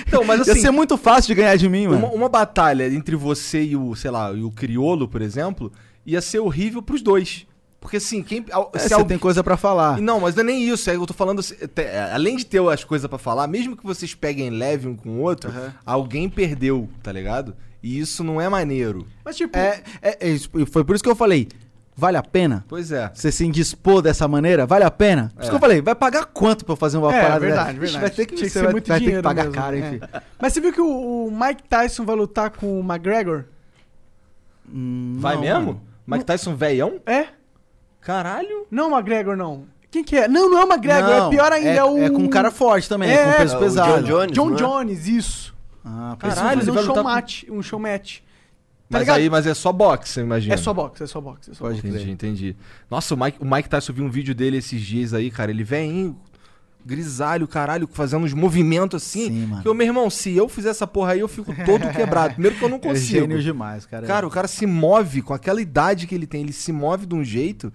Então, 0.07 0.23
mas 0.25 0.47
Ia 0.47 0.53
assim. 0.53 0.63
ser 0.63 0.71
muito 0.71 0.97
fácil 0.97 1.29
de 1.29 1.35
ganhar 1.35 1.57
de 1.57 1.69
mim, 1.69 1.89
mano. 1.89 2.07
Uma, 2.07 2.15
uma 2.15 2.29
batalha 2.29 2.87
entre 2.87 3.17
você 3.17 3.63
e 3.65 3.77
o, 3.77 3.95
sei 3.97 4.11
lá, 4.11 4.33
e 4.33 4.43
o 4.43 4.51
criolo, 4.51 5.09
por 5.09 5.21
exemplo, 5.21 5.73
ia 6.07 6.21
ser 6.21 6.39
horrível 6.39 6.81
pros 6.81 7.03
dois. 7.03 7.47
Porque 7.81 7.97
assim, 7.97 8.23
quem. 8.23 8.45
É, 8.73 8.79
se 8.79 8.89
você 8.89 8.95
alguém- 8.95 9.09
tem 9.09 9.19
coisa 9.19 9.43
pra 9.43 9.57
falar. 9.57 10.01
Não, 10.01 10.21
mas 10.21 10.35
não 10.35 10.43
é 10.43 10.47
nem 10.47 10.69
isso. 10.69 10.89
É, 10.89 10.97
eu 10.97 11.05
tô 11.07 11.13
falando. 11.15 11.41
assim, 11.41 11.55
além 12.13 12.37
de 12.37 12.47
ter 12.47 12.63
as 12.69 12.85
coisas 12.85 13.09
pra 13.09 13.19
falar, 13.19 13.47
mesmo 13.49 13.77
que 13.77 13.85
vocês 13.85 14.15
peguem 14.15 14.51
leve 14.51 14.87
um 14.89 14.95
com 14.97 15.11
o 15.11 15.21
outro, 15.21 15.51
alguém 15.85 16.29
perdeu, 16.29 16.89
tá 17.03 17.11
ligado? 17.13 17.55
E 17.85 17.99
isso 17.99 18.24
não 18.24 18.41
é 18.41 18.49
maneiro. 18.49 19.07
Mas 19.22 19.37
tipo, 19.37 19.59
É, 19.59 19.82
é, 20.01 20.32
é 20.32 20.39
foi 20.66 20.82
por 20.85 20.95
isso 20.95 21.05
que 21.05 21.11
eu 21.11 21.14
falei. 21.14 21.49
Vale 21.97 22.16
a 22.16 22.22
pena? 22.22 22.64
Pois 22.66 22.91
é. 22.91 23.11
Você 23.14 23.30
se 23.30 23.45
indispor 23.45 24.01
dessa 24.03 24.26
maneira? 24.26 24.64
Vale 24.66 24.85
a 24.85 24.91
pena? 24.91 25.30
Por 25.35 25.43
isso 25.43 25.49
É. 25.49 25.51
que 25.51 25.57
eu 25.57 25.61
falei, 25.61 25.82
vai 25.82 25.95
pagar 25.95 26.24
quanto 26.24 26.64
pra 26.64 26.72
eu 26.72 26.76
fazer 26.76 26.97
uma 26.97 27.14
É, 27.14 27.20
parada 27.20 27.41
verdade, 27.41 27.78
dessa? 27.78 27.78
verdade. 27.80 28.01
Vai 28.01 28.11
ter 28.11 28.26
que, 28.26 28.35
Tinha 28.35 28.47
que 28.47 28.53
você 28.53 28.59
ser 28.59 28.64
vai, 28.64 28.72
muito 28.72 28.89
vai 28.89 28.97
ter 28.99 29.01
que 29.05 29.07
dinheiro 29.07 29.22
pagar 29.22 29.43
mesmo, 29.45 29.55
caro, 29.57 29.76
é. 29.76 29.78
enfim. 29.80 30.01
mas 30.41 30.53
você 30.53 30.61
viu 30.61 30.72
que 30.72 30.80
o, 30.80 31.26
o 31.26 31.30
Mike 31.30 31.62
Tyson 31.68 32.05
vai 32.05 32.16
lutar 32.16 32.51
com 32.51 32.80
o 32.80 32.82
McGregor? 32.82 33.45
Hum, 34.68 35.16
Vai 35.18 35.35
não, 35.37 35.43
mesmo? 35.43 35.61
mano. 35.66 35.82
Mike 36.07 36.24
Tyson 36.24 36.57
veião? 36.57 37.01
É? 37.07 37.26
Caralho. 38.01 38.66
Não 38.70 38.91
o 38.91 38.95
McGregor, 38.95 39.37
não. 39.37 39.66
Quem 39.91 40.03
que 40.03 40.16
é? 40.16 40.26
Não, 40.26 40.51
não 40.51 40.59
é 40.59 40.64
o 40.64 40.68
McGregor, 40.68 41.09
Não, 41.11 41.26
é 41.26 41.30
pior 41.30 41.53
ainda, 41.53 41.68
é, 41.70 41.85
o... 41.85 41.99
É 41.99 42.11
com 42.11 42.22
um 42.22 42.28
cara 42.28 42.51
forte 42.51 42.89
também, 42.89 43.11
É, 43.11 43.24
com 43.35 43.39
peso 43.39 43.55
é, 43.55 43.57
o 43.57 43.61
pesado. 43.61 44.03
John 44.03 44.26
Jones. 44.26 44.32
John 44.32 44.53
é? 44.53 44.57
Jones, 44.57 45.07
isso. 45.07 45.54
Ah, 45.85 46.16
Caralho, 46.18 46.62
ele 46.62 46.70
um 46.70 46.74
show 46.74 46.82
lutar 46.87 47.03
com- 47.05 47.11
match, 47.11 47.45
um 47.51 47.62
show 47.62 47.78
match. 47.78 48.18
Tá 48.18 48.99
Mas 48.99 49.01
ligado? 49.01 49.16
aí, 49.18 49.30
mas 49.30 49.47
é 49.47 49.55
só 49.55 49.72
boxe, 49.72 50.20
eu 50.20 50.24
imagino. 50.26 50.53
É 50.55 50.57
só 50.57 50.72
boxe, 50.72 51.03
é 51.03 51.07
só 51.07 51.20
boxe. 51.20 51.51
É 51.51 51.55
só 51.55 51.64
Pode 51.64 51.80
boxe. 51.82 51.89
Entendi, 51.97 52.11
entendi. 52.11 52.57
Nossa, 52.91 53.14
o 53.14 53.18
Mike, 53.18 53.39
o 53.41 53.45
Mike 53.45 53.68
Tyson 53.68 53.93
viu 53.93 54.05
um 54.05 54.11
vídeo 54.11 54.35
dele 54.35 54.59
esses 54.59 54.81
dias 54.81 55.12
aí, 55.15 55.31
cara. 55.31 55.51
Ele 55.51 55.65
vem 55.65 56.15
grisalho, 56.85 57.48
caralho, 57.48 57.89
fazendo 57.90 58.24
uns 58.24 58.35
movimentos 58.35 59.02
assim. 59.02 59.28
Sim, 59.28 59.47
mano. 59.47 59.62
Que, 59.62 59.69
ô, 59.69 59.74
meu 59.74 59.86
irmão, 59.86 60.11
se 60.11 60.36
eu 60.36 60.48
fizer 60.48 60.69
essa 60.69 60.86
porra 60.86 61.12
aí, 61.12 61.20
eu 61.20 61.28
fico 61.28 61.52
todo 61.65 61.89
quebrado. 61.93 62.35
Primeiro 62.35 62.56
que 62.56 62.62
eu 62.65 62.69
não 62.69 62.77
É 62.85 62.89
consigo. 62.89 63.20
gênio 63.20 63.43
demais, 63.43 63.86
cara. 63.86 64.06
Cara, 64.06 64.27
o 64.27 64.31
cara 64.31 64.47
se 64.47 64.66
move 64.66 65.23
com 65.23 65.32
aquela 65.32 65.61
idade 65.62 66.06
que 66.06 66.15
ele 66.15 66.27
tem, 66.27 66.43
ele 66.43 66.52
se 66.52 66.70
move 66.73 67.06
de 67.06 67.15
um 67.15 67.24
jeito 67.24 67.73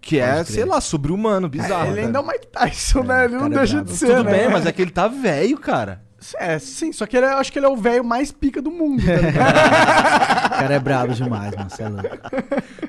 que 0.00 0.18
é, 0.20 0.34
Pode 0.36 0.44
crer. 0.46 0.54
sei 0.54 0.64
lá, 0.64 0.80
sobre-humano, 0.80 1.48
bizarro. 1.48 1.86
ele 1.86 1.94
cara. 1.96 2.06
ainda 2.06 2.18
é 2.18 2.22
o 2.22 2.26
Mike 2.26 2.46
Tyson, 2.46 3.02
né? 3.02 3.24
Ele 3.24 3.36
não 3.36 3.46
é 3.46 3.50
deixa 3.50 3.74
brabo. 3.74 3.90
de 3.90 3.96
ser, 3.96 4.06
Tudo 4.06 4.24
né? 4.24 4.30
bem, 4.38 4.50
mas 4.50 4.66
é 4.66 4.72
que 4.72 4.82
ele 4.82 4.90
tá 4.92 5.08
velho, 5.08 5.58
cara. 5.58 6.02
É, 6.38 6.58
sim, 6.58 6.92
só 6.92 7.06
que 7.06 7.16
ele 7.16 7.26
é- 7.26 7.32
eu 7.32 7.38
acho 7.38 7.52
que 7.52 7.58
ele 7.58 7.66
é 7.66 7.68
o 7.68 7.76
velho 7.76 8.04
mais 8.04 8.30
pica 8.32 8.60
do 8.62 8.70
mundo, 8.70 9.02
tá 9.04 9.12
ligado? 9.16 10.42
O 10.52 10.54
cara 10.62 10.74
é 10.74 10.78
brabo 10.78 11.12
demais, 11.14 11.54
mano. 11.56 11.70
Cê 11.70 11.82
é 11.82 11.88
louco. 11.88 12.08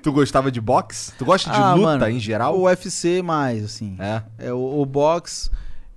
Tu 0.03 0.11
gostava 0.11 0.51
de 0.51 0.59
boxe? 0.61 1.11
Tu 1.17 1.25
gosta 1.25 1.49
de 1.49 1.55
Ah, 1.57 1.73
luta 1.73 1.87
mano, 1.99 2.09
em 2.09 2.19
geral? 2.19 2.55
O 2.57 2.63
UFC 2.63 3.21
mais, 3.23 3.63
assim. 3.63 3.95
É. 3.99 4.21
É, 4.37 4.53
o, 4.53 4.81
o 4.81 4.85
box, 4.85 5.49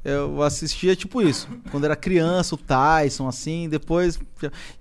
eu 0.07 0.43
assistia 0.43 0.95
tipo 0.95 1.21
isso. 1.21 1.49
Quando 1.71 1.85
era 1.85 1.97
criança, 1.97 2.55
o 2.55 2.59
Tyson, 2.59 3.27
assim, 3.29 3.69
depois. 3.69 4.19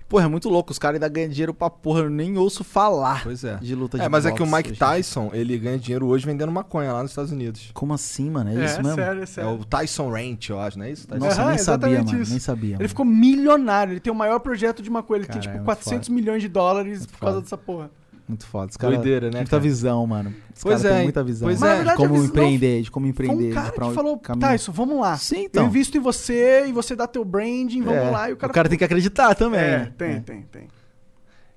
Porra, 0.08 0.26
é 0.26 0.28
muito 0.28 0.48
louco. 0.48 0.70
Os 0.70 0.78
caras 0.78 0.94
ainda 0.96 1.08
ganham 1.08 1.28
dinheiro 1.30 1.52
pra 1.52 1.68
porra. 1.68 2.00
Eu 2.00 2.10
nem 2.10 2.36
ouço 2.38 2.62
falar 2.62 3.24
Pois 3.24 3.42
é. 3.42 3.56
de 3.56 3.74
luta 3.74 3.98
de 3.98 4.04
É, 4.04 4.08
mas 4.08 4.24
é 4.24 4.30
que 4.30 4.40
o 4.42 4.46
boxe 4.46 4.56
Mike 4.56 4.70
hoje. 4.70 4.78
Tyson, 4.78 5.30
ele 5.32 5.58
ganha 5.58 5.78
dinheiro 5.78 6.06
hoje 6.06 6.24
vendendo 6.24 6.52
maconha 6.52 6.92
lá 6.92 7.02
nos 7.02 7.10
Estados 7.10 7.32
Unidos. 7.32 7.70
Como 7.74 7.92
assim, 7.92 8.30
mano? 8.30 8.50
É, 8.50 8.62
É, 8.62 8.64
isso 8.66 8.82
mesmo? 8.82 8.94
sério, 8.94 9.20
é 9.20 9.22
É 9.22 9.26
sério. 9.26 9.50
o 9.60 9.64
Tyson 9.64 10.10
Ranch, 10.10 10.48
eu 10.50 10.60
acho, 10.60 10.78
não 10.78 10.84
é 10.86 10.92
isso? 10.92 11.08
Tyson? 11.08 11.24
Nossa, 11.24 11.40
Aham, 11.42 11.48
nem 11.50 11.58
sabia, 11.58 12.04
mano. 12.04 12.22
isso. 12.22 12.30
Nem 12.30 12.38
sabia. 12.40 12.68
Ele 12.70 12.76
mano. 12.76 12.88
ficou 12.88 13.04
milionário, 13.04 13.92
ele 13.94 14.00
tem 14.00 14.12
o 14.12 14.16
maior 14.16 14.38
projeto 14.38 14.80
de 14.82 14.88
maconha, 14.90 15.18
ele 15.18 15.26
Cara, 15.26 15.40
tem 15.40 15.48
é 15.48 15.52
tipo 15.52 15.54
muito 15.56 15.64
400 15.64 16.06
foda. 16.08 16.14
milhões 16.20 16.42
de 16.42 16.48
dólares 16.48 16.98
Muito 17.00 17.12
por 17.12 17.18
causa 17.20 17.34
foda. 17.34 17.42
dessa 17.42 17.58
porra. 17.58 17.90
Muito 18.28 18.44
foda. 18.46 18.70
Os 18.70 18.76
caras 18.76 18.96
Doideira, 18.96 19.26
né, 19.30 19.36
Muita 19.38 19.50
cara? 19.52 19.62
visão, 19.62 20.04
mano. 20.06 20.34
Os 20.54 20.62
Pois 20.62 20.82
caras 20.82 20.84
é, 20.84 20.94
têm 20.96 21.02
muita 21.04 21.22
visão. 21.22 21.46
pois 21.46 21.62
é. 21.62 21.76
verdade, 21.76 21.90
de 21.90 22.08
como 22.08 22.24
empreender, 22.24 22.82
de 22.82 22.90
como 22.90 23.04
Foi 23.04 23.10
empreender. 23.10 23.50
um 23.52 23.54
cara 23.54 23.66
pra 23.72 23.74
que 23.74 23.84
onde 23.84 23.94
falou, 23.94 24.18
caminhar. 24.18 24.50
Tyson, 24.50 24.72
vamos 24.72 25.00
lá. 25.00 25.16
Sim, 25.16 25.44
então. 25.44 25.62
Eu 25.62 25.68
invisto 25.68 25.96
em 25.96 26.00
você 26.00 26.66
e 26.66 26.72
você 26.72 26.96
dá 26.96 27.06
teu 27.06 27.24
branding, 27.24 27.82
vamos 27.82 28.00
É, 28.00 28.10
lá. 28.10 28.30
E 28.30 28.32
o 28.32 28.36
cara, 28.36 28.68
tem 28.68 28.76
que 28.76 28.84
acreditar 28.84 29.34
também. 29.36 29.60
É, 29.60 29.78
né? 29.78 29.92
tem, 29.96 30.10
É. 30.14 30.20
tem, 30.20 30.42
tem. 30.42 30.68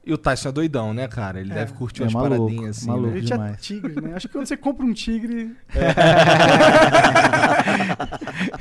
E 0.06 0.14
o 0.14 0.18
Tyson 0.18 0.50
é 0.50 0.52
doidão, 0.52 0.94
né, 0.94 1.08
cara? 1.08 1.40
Ele 1.40 1.52
É. 1.52 1.56
deve 1.56 1.74
curtir 1.74 2.02
É 2.02 2.06
umas 2.06 2.14
maluco, 2.14 2.36
paradinhas 2.46 2.78
assim. 2.78 2.88
maluco. 2.88 3.08
né? 3.08 3.18
Ele 3.18 3.26
tinha 3.26 3.38
demais. 3.38 3.62
tigre, 3.62 4.02
né? 4.02 4.14
Acho 4.16 4.28
que 4.28 4.34
quando 4.34 4.46
você 4.48 4.58
compra 4.58 4.86
um 4.86 4.94
tigre. 4.94 5.56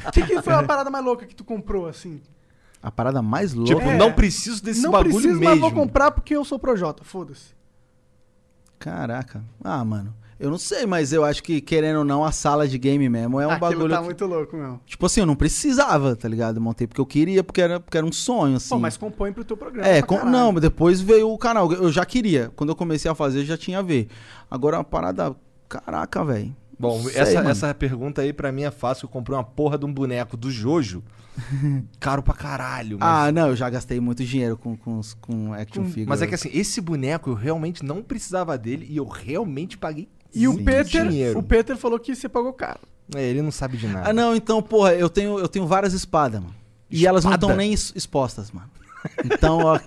O 0.09 0.13
que, 0.13 0.23
que 0.23 0.43
foi 0.43 0.53
a 0.55 0.63
parada 0.63 0.91
mais 0.91 1.05
louca 1.05 1.27
que 1.27 1.35
tu 1.35 1.45
comprou, 1.45 1.87
assim? 1.87 2.21
A 2.83 2.91
parada 2.91 3.21
mais 3.23 3.53
louca. 3.55 3.75
Tipo, 3.75 3.89
É. 3.91 3.97
não 3.97 4.13
preciso 4.13 4.63
desse 4.63 4.83
não 4.83 4.91
bagulho 4.91 5.11
preciso, 5.15 5.39
mesmo. 5.39 5.51
mas 5.51 5.59
vou 5.61 5.73
comprar 5.73 6.11
porque 6.11 6.35
eu 6.37 6.45
sou 6.45 6.59
Projota, 6.59 7.03
foda-se. 7.05 7.58
Caraca. 8.79 9.43
Ah, 9.63 9.85
mano. 9.85 10.15
Eu 10.41 10.51
não 10.53 10.59
sei, 10.59 10.87
mas 10.87 11.13
eu 11.13 11.25
acho 11.25 11.43
que, 11.43 11.61
querendo 11.61 11.99
ou 11.99 12.05
não, 12.05 12.25
a 12.25 12.31
sala 12.31 12.69
de 12.69 12.79
game 12.79 13.09
mesmo 13.09 13.41
é 13.41 13.47
um 13.47 13.51
Aquilo 13.51 13.71
bagulho. 13.71 13.89
tá 13.91 13.99
que- 13.99 14.05
muito 14.05 14.25
louco, 14.25 14.57
meu. 14.57 14.79
Tipo 14.87 15.07
assim, 15.07 15.19
eu 15.19 15.27
não 15.27 15.35
precisava, 15.35 16.15
tá 16.15 16.29
ligado? 16.29 16.59
Eu 16.59 16.63
montei 16.63 16.87
porque 16.87 17.01
eu 17.01 17.07
queria, 17.07 17.43
porque 17.43 17.61
era, 17.61 17.81
porque 17.81 17.99
era 17.99 18.07
um 18.07 18.13
sonho, 18.13 18.57
assim. 18.57 18.69
Pô, 18.69 18.79
mas 18.79 18.97
compõe 18.97 19.33
pro 19.33 19.45
teu 19.45 19.57
programa. 19.57 19.89
É, 19.89 20.01
com- 20.01 20.25
não, 20.25 20.53
mas 20.53 20.63
depois 20.63 21.01
veio 21.01 21.29
o 21.29 21.37
canal. 21.37 21.73
Eu 21.73 21.91
já 21.91 22.07
queria. 22.07 22.53
Quando 22.55 22.71
eu 22.71 22.77
comecei 22.77 23.11
a 23.11 23.17
fazer, 23.17 23.41
eu 23.41 23.45
já 23.47 23.57
tinha 23.59 23.81
a 23.81 23.83
ver. 23.83 24.07
Agora 24.49 24.77
uma 24.79 24.85
parada. 24.85 25.35
Caraca, 25.69 26.25
velho. 26.25 26.55
Bom, 26.79 27.03
Sei, 27.03 27.17
essa, 27.17 27.35
mano. 27.35 27.51
essa 27.51 27.75
pergunta 27.75 28.23
aí 28.23 28.33
pra 28.33 28.53
mim 28.53 28.63
é 28.63 28.71
fácil. 28.71 29.07
Eu 29.07 29.09
comprei 29.09 29.37
uma 29.37 29.43
porra 29.45 29.77
de 29.77 29.85
um 29.85 29.93
boneco 29.93 30.37
do 30.37 30.51
Jojo. 30.51 31.03
caro 32.01 32.23
pra 32.23 32.35
caralho. 32.35 32.99
Mas, 33.01 33.09
Ah, 33.29 33.33
não, 33.33 33.49
eu 33.49 33.57
já 33.57 33.69
gastei 33.71 34.01
muito 34.01 34.25
dinheiro 34.25 34.57
com, 34.57 34.77
com, 34.77 35.01
com 35.21 35.53
action 35.55 35.83
Com- 35.85 35.89
figure. 35.89 36.07
mas 36.09 36.21
é 36.23 36.27
que 36.27 36.35
assim, 36.35 36.51
esse 36.53 36.81
boneco 36.81 37.31
eu 37.31 37.35
realmente 37.35 37.85
não 37.85 38.03
precisava 38.03 38.57
dele 38.59 38.87
e 38.89 38.97
eu 38.97 39.07
realmente 39.07 39.77
paguei. 39.79 40.09
E 40.35 40.47
o 40.47 40.63
Peter, 40.63 41.09
dinheiro. 41.09 41.39
o 41.39 41.43
Peter 41.43 41.77
falou 41.77 41.99
que 41.99 42.15
você 42.15 42.29
pagou 42.29 42.53
caro. 42.53 42.81
É, 43.15 43.23
ele 43.23 43.41
não 43.41 43.51
sabe 43.51 43.77
de 43.77 43.87
nada. 43.89 44.11
Ah, 44.11 44.13
não, 44.13 44.37
então, 44.37 44.61
porra, 44.63 44.93
eu 44.95 45.09
tenho, 45.09 45.39
eu 45.39 45.49
tenho 45.49 45.67
várias 45.67 45.93
espadas, 45.95 46.41
mano. 46.41 46.55
E 46.91 47.07
elas 47.07 47.25
não 47.25 47.31
Espada? 47.33 47.47
estão 47.47 47.57
nem 47.57 47.73
expostas, 47.73 48.51
mano. 48.51 48.69
Então, 49.25 49.59
ó. 49.59 49.79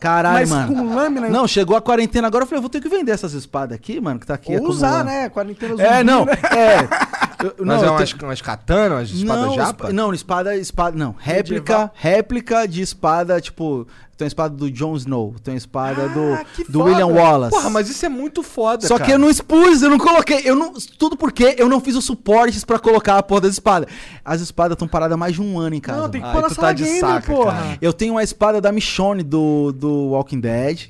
Caralho, 0.00 0.48
mas 0.48 0.48
mano. 0.50 0.74
com 0.74 0.94
lâmina. 0.94 1.28
Não, 1.28 1.46
chegou 1.46 1.76
a 1.76 1.80
quarentena 1.82 2.26
agora, 2.26 2.44
eu 2.44 2.48
falei, 2.48 2.60
vou 2.62 2.70
ter 2.70 2.80
que 2.80 2.88
vender 2.88 3.12
essas 3.12 3.34
espadas 3.34 3.76
aqui, 3.76 4.00
mano, 4.00 4.18
que 4.18 4.26
tá 4.26 4.34
aqui. 4.34 4.54
é 4.54 4.58
ou 4.58 4.68
usar, 4.68 5.04
né? 5.04 5.28
Quarentena 5.28 5.72
zumbi, 5.76 5.82
É, 5.86 6.02
não, 6.02 6.24
né? 6.24 6.32
é. 6.56 6.88
Eu- 7.42 7.54
Mas 7.64 7.80
não, 7.82 7.88
é 7.88 7.90
umas, 7.90 8.12
tenho- 8.12 8.24
umas 8.28 8.40
katana, 8.42 8.94
umas 8.96 9.10
espadas 9.10 9.44
não, 9.46 9.54
japa? 9.54 9.70
espa- 9.84 9.92
não, 9.92 10.14
espada, 10.14 10.56
espada, 10.56 10.96
não. 10.96 11.14
Réplica, 11.18 11.72
Medieval. 11.72 11.90
réplica 11.94 12.68
de 12.68 12.82
espada, 12.82 13.40
tipo, 13.40 13.86
tem 14.16 14.26
a 14.26 14.28
espada 14.28 14.54
do 14.54 14.70
Jon 14.70 14.94
Snow, 14.96 15.34
tem 15.42 15.54
a 15.54 15.56
espada 15.56 16.04
Ah, 16.04 16.08
do, 16.08 16.44
que 16.54 16.70
do. 16.70 16.82
William 16.82 17.06
Wallace. 17.06 17.56
Porra, 17.56 17.70
mas 17.70 17.88
isso 17.88 18.04
é 18.04 18.08
muito 18.08 18.42
foda, 18.42 18.86
Só 18.86 18.96
cara. 18.98 19.06
que 19.06 19.14
eu 19.14 19.18
não 19.18 19.30
expus, 19.30 19.80
eu 19.82 19.88
não 19.90 19.98
coloquei, 19.98 20.42
eu 20.44 20.54
não, 20.54 20.74
tudo 20.98 21.16
porque 21.16 21.54
eu 21.58 21.68
não 21.68 21.80
fiz 21.80 21.96
os 21.96 22.04
suportes 22.04 22.64
pra 22.64 22.78
colocar 22.78 23.16
a 23.16 23.22
porra 23.22 23.42
das 23.42 23.52
espadas. 23.52 23.88
As 24.24 24.40
espadas 24.42 24.74
estão 24.76 24.86
paradas 24.86 25.14
há 25.14 25.16
mais 25.16 25.34
de 25.34 25.40
um 25.40 25.58
ano 25.58 25.74
em 25.74 25.80
casa. 25.80 26.00
Não, 26.02 26.08
tem 26.10 26.20
que 26.20 26.30
pôr 26.30 26.42
na 26.42 26.48
tu 26.48 26.54
sala 26.54 26.68
tá 26.68 26.72
de 26.74 26.84
gamer, 26.84 27.00
saca, 27.00 27.32
porra. 27.32 27.52
cara. 27.52 27.78
Eu 27.80 27.92
tenho 27.92 28.14
uma 28.14 28.22
espada 28.22 28.60
da 28.60 28.70
Michonne 28.70 29.22
do, 29.22 29.72
do 29.72 29.90
Walking 30.10 30.40
Dead. 30.40 30.88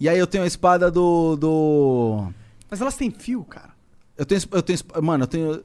E 0.00 0.08
aí 0.08 0.18
eu 0.18 0.26
tenho 0.28 0.44
a 0.44 0.46
espada 0.46 0.90
do 0.92 1.34
do 1.36 2.26
Mas 2.70 2.80
elas 2.80 2.94
têm 2.94 3.10
fio, 3.10 3.42
cara. 3.44 3.67
Eu 4.18 4.26
tenho 4.26 4.40
eu 4.52 4.62
tenho 4.62 4.78
mano, 5.02 5.22
eu 5.24 5.28
tenho 5.28 5.64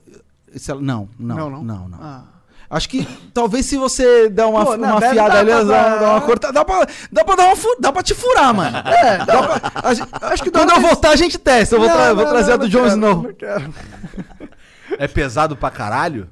não, 0.80 1.10
não, 1.18 1.36
Não, 1.36 1.50
não, 1.50 1.64
não? 1.64 1.88
não. 1.90 2.00
Ah. 2.02 2.24
Acho 2.70 2.90
que 2.90 3.06
talvez 3.34 3.66
se 3.68 3.78
você 3.78 4.30
der 4.30 4.46
uma, 4.46 4.66
Pô, 4.66 4.78
não, 4.78 4.92
uma 4.98 5.02
fiada 5.02 5.40
ali, 5.40 5.52
pra 5.52 5.64
dá, 5.64 6.12
uma 6.12 6.22
cortada, 6.22 6.54
dá 6.54 6.66
pra, 6.66 6.88
dá 7.12 7.24
pra 7.26 7.36
dar 7.36 7.46
uma 7.48 7.56
fu- 7.56 7.76
dá 7.80 7.92
pra 7.92 8.02
te 8.02 8.16
furar, 8.16 8.52
mano. 8.54 8.78
É, 8.78 9.18
dá 9.26 9.44
pra, 9.60 9.72
a 9.90 9.94
gente- 9.94 10.10
Acho 10.22 10.44
que 10.44 10.50
dá 10.50 10.60
quando 10.60 10.72
eu 10.72 10.82
voltar 10.82 11.10
a 11.12 11.16
gente 11.16 11.38
testa, 11.38 11.76
eu 11.76 11.80
vou, 11.80 11.88
Não, 11.88 11.96
tra- 11.96 12.14
vou 12.16 12.26
trazer 12.26 12.48
não, 12.48 12.54
a 12.54 12.58
do 12.58 12.64
não 12.64 12.70
Jon 12.70 12.80
quero, 12.80 12.90
Snow. 12.96 13.24
Não 13.24 13.34
quero. 13.34 13.74
É 14.98 15.08
pesado 15.08 15.56
pra 15.56 15.70
caralho? 15.70 16.28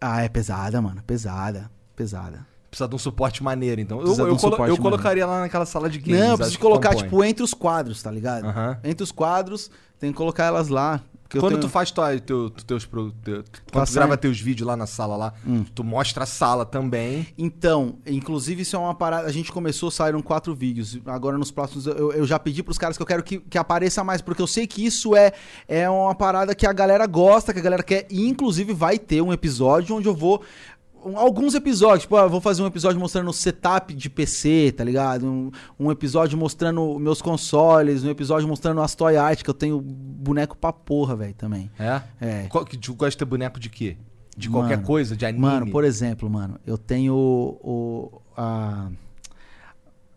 Ah, 0.00 0.22
é 0.22 0.28
pesada, 0.28 0.82
mano, 0.82 1.02
pesada, 1.06 1.70
pesada. 1.96 2.46
Precisa 2.70 2.88
de 2.88 2.94
um 2.94 2.98
suporte 2.98 3.42
maneiro, 3.42 3.80
então. 3.80 4.00
Eu, 4.00 4.06
eu, 4.16 4.34
um 4.34 4.36
colo- 4.36 4.66
eu 4.66 4.76
colocaria 4.76 5.24
lá 5.24 5.40
naquela 5.40 5.64
sala 5.64 5.88
de 5.88 5.98
games. 5.98 6.20
Não, 6.20 6.30
eu 6.32 6.36
preciso 6.36 6.58
colocar, 6.58 6.94
tipo, 6.94 7.22
entre 7.24 7.42
os 7.42 7.54
quadros, 7.54 8.02
tá 8.02 8.10
ligado? 8.10 8.46
Entre 8.82 9.02
os 9.02 9.12
quadros, 9.12 9.70
tem 9.98 10.10
que 10.10 10.16
colocar 10.16 10.44
elas 10.44 10.68
lá. 10.68 11.00
Eu 11.38 11.40
Quando 11.42 11.52
tenho- 11.54 11.62
tu 11.62 11.68
faz 11.68 11.90
tua, 11.90 12.18
teu, 12.18 12.50
teus, 12.50 12.84
pro- 12.86 13.12
teu- 13.22 13.44
quando 13.72 13.86
tu 13.86 13.92
grava 13.92 14.16
teus 14.16 14.40
vídeos 14.40 14.66
lá 14.66 14.76
na 14.76 14.86
sala 14.86 15.16
lá, 15.16 15.32
Hum. 15.46 15.64
tu 15.74 15.82
mostra 15.84 16.24
a 16.24 16.26
sala 16.26 16.64
também. 16.64 17.26
Então, 17.36 17.96
inclusive 18.06 18.62
isso 18.62 18.76
é 18.76 18.78
uma 18.78 18.94
parada. 18.94 19.26
A 19.28 19.32
gente 19.32 19.50
começou, 19.52 19.90
saíram 19.90 20.20
quatro 20.22 20.54
vídeos. 20.54 20.98
Agora 21.06 21.36
nos 21.38 21.50
próximos 21.50 21.86
eu, 21.86 22.12
eu 22.12 22.26
já 22.26 22.38
pedi 22.38 22.62
pros 22.62 22.78
caras 22.78 22.96
que 22.96 23.02
eu 23.02 23.06
quero 23.06 23.22
que, 23.22 23.38
que 23.38 23.58
apareça 23.58 24.02
mais, 24.04 24.20
porque 24.20 24.42
eu 24.42 24.46
sei 24.46 24.66
que 24.66 24.84
isso 24.84 25.14
é, 25.16 25.32
é 25.68 25.88
uma 25.88 26.14
parada 26.14 26.54
que 26.54 26.66
a 26.66 26.72
galera 26.72 27.06
gosta, 27.06 27.52
que 27.52 27.58
a 27.58 27.62
galera 27.62 27.82
quer. 27.82 28.06
E 28.10 28.26
inclusive 28.28 28.72
vai 28.72 28.98
ter 28.98 29.20
um 29.22 29.32
episódio 29.32 29.96
onde 29.96 30.08
eu 30.08 30.14
vou. 30.14 30.42
Alguns 31.16 31.54
episódios, 31.54 32.02
tipo, 32.02 32.16
ah, 32.16 32.26
vou 32.26 32.40
fazer 32.40 32.62
um 32.62 32.66
episódio 32.66 32.98
mostrando 32.98 33.28
o 33.28 33.32
setup 33.32 33.92
de 33.94 34.08
PC, 34.08 34.72
tá 34.76 34.82
ligado? 34.84 35.26
Um, 35.26 35.50
um 35.78 35.90
episódio 35.90 36.38
mostrando 36.38 36.98
meus 36.98 37.20
consoles, 37.20 38.02
um 38.04 38.10
episódio 38.10 38.48
mostrando 38.48 38.80
as 38.80 38.94
toy 38.94 39.16
art, 39.16 39.42
que 39.42 39.50
eu 39.50 39.54
tenho 39.54 39.80
boneco 39.80 40.56
pra 40.56 40.72
porra, 40.72 41.14
velho, 41.16 41.34
também. 41.34 41.70
É? 41.78 42.00
É. 42.20 42.46
Qual, 42.48 42.64
que 42.64 42.78
tu 42.78 42.94
gosta 42.94 43.10
de 43.10 43.16
ter 43.18 43.24
boneco 43.24 43.60
de 43.60 43.68
quê? 43.68 43.96
De 44.36 44.48
Mano, 44.48 44.64
qualquer 44.68 44.82
coisa, 44.84 45.16
de 45.16 45.24
anime? 45.26 45.40
Mano, 45.42 45.70
por 45.70 45.84
exemplo, 45.84 46.28
mano, 46.28 46.58
eu 46.66 46.76
tenho 46.78 47.14
o. 47.14 48.20
a- 48.36 48.88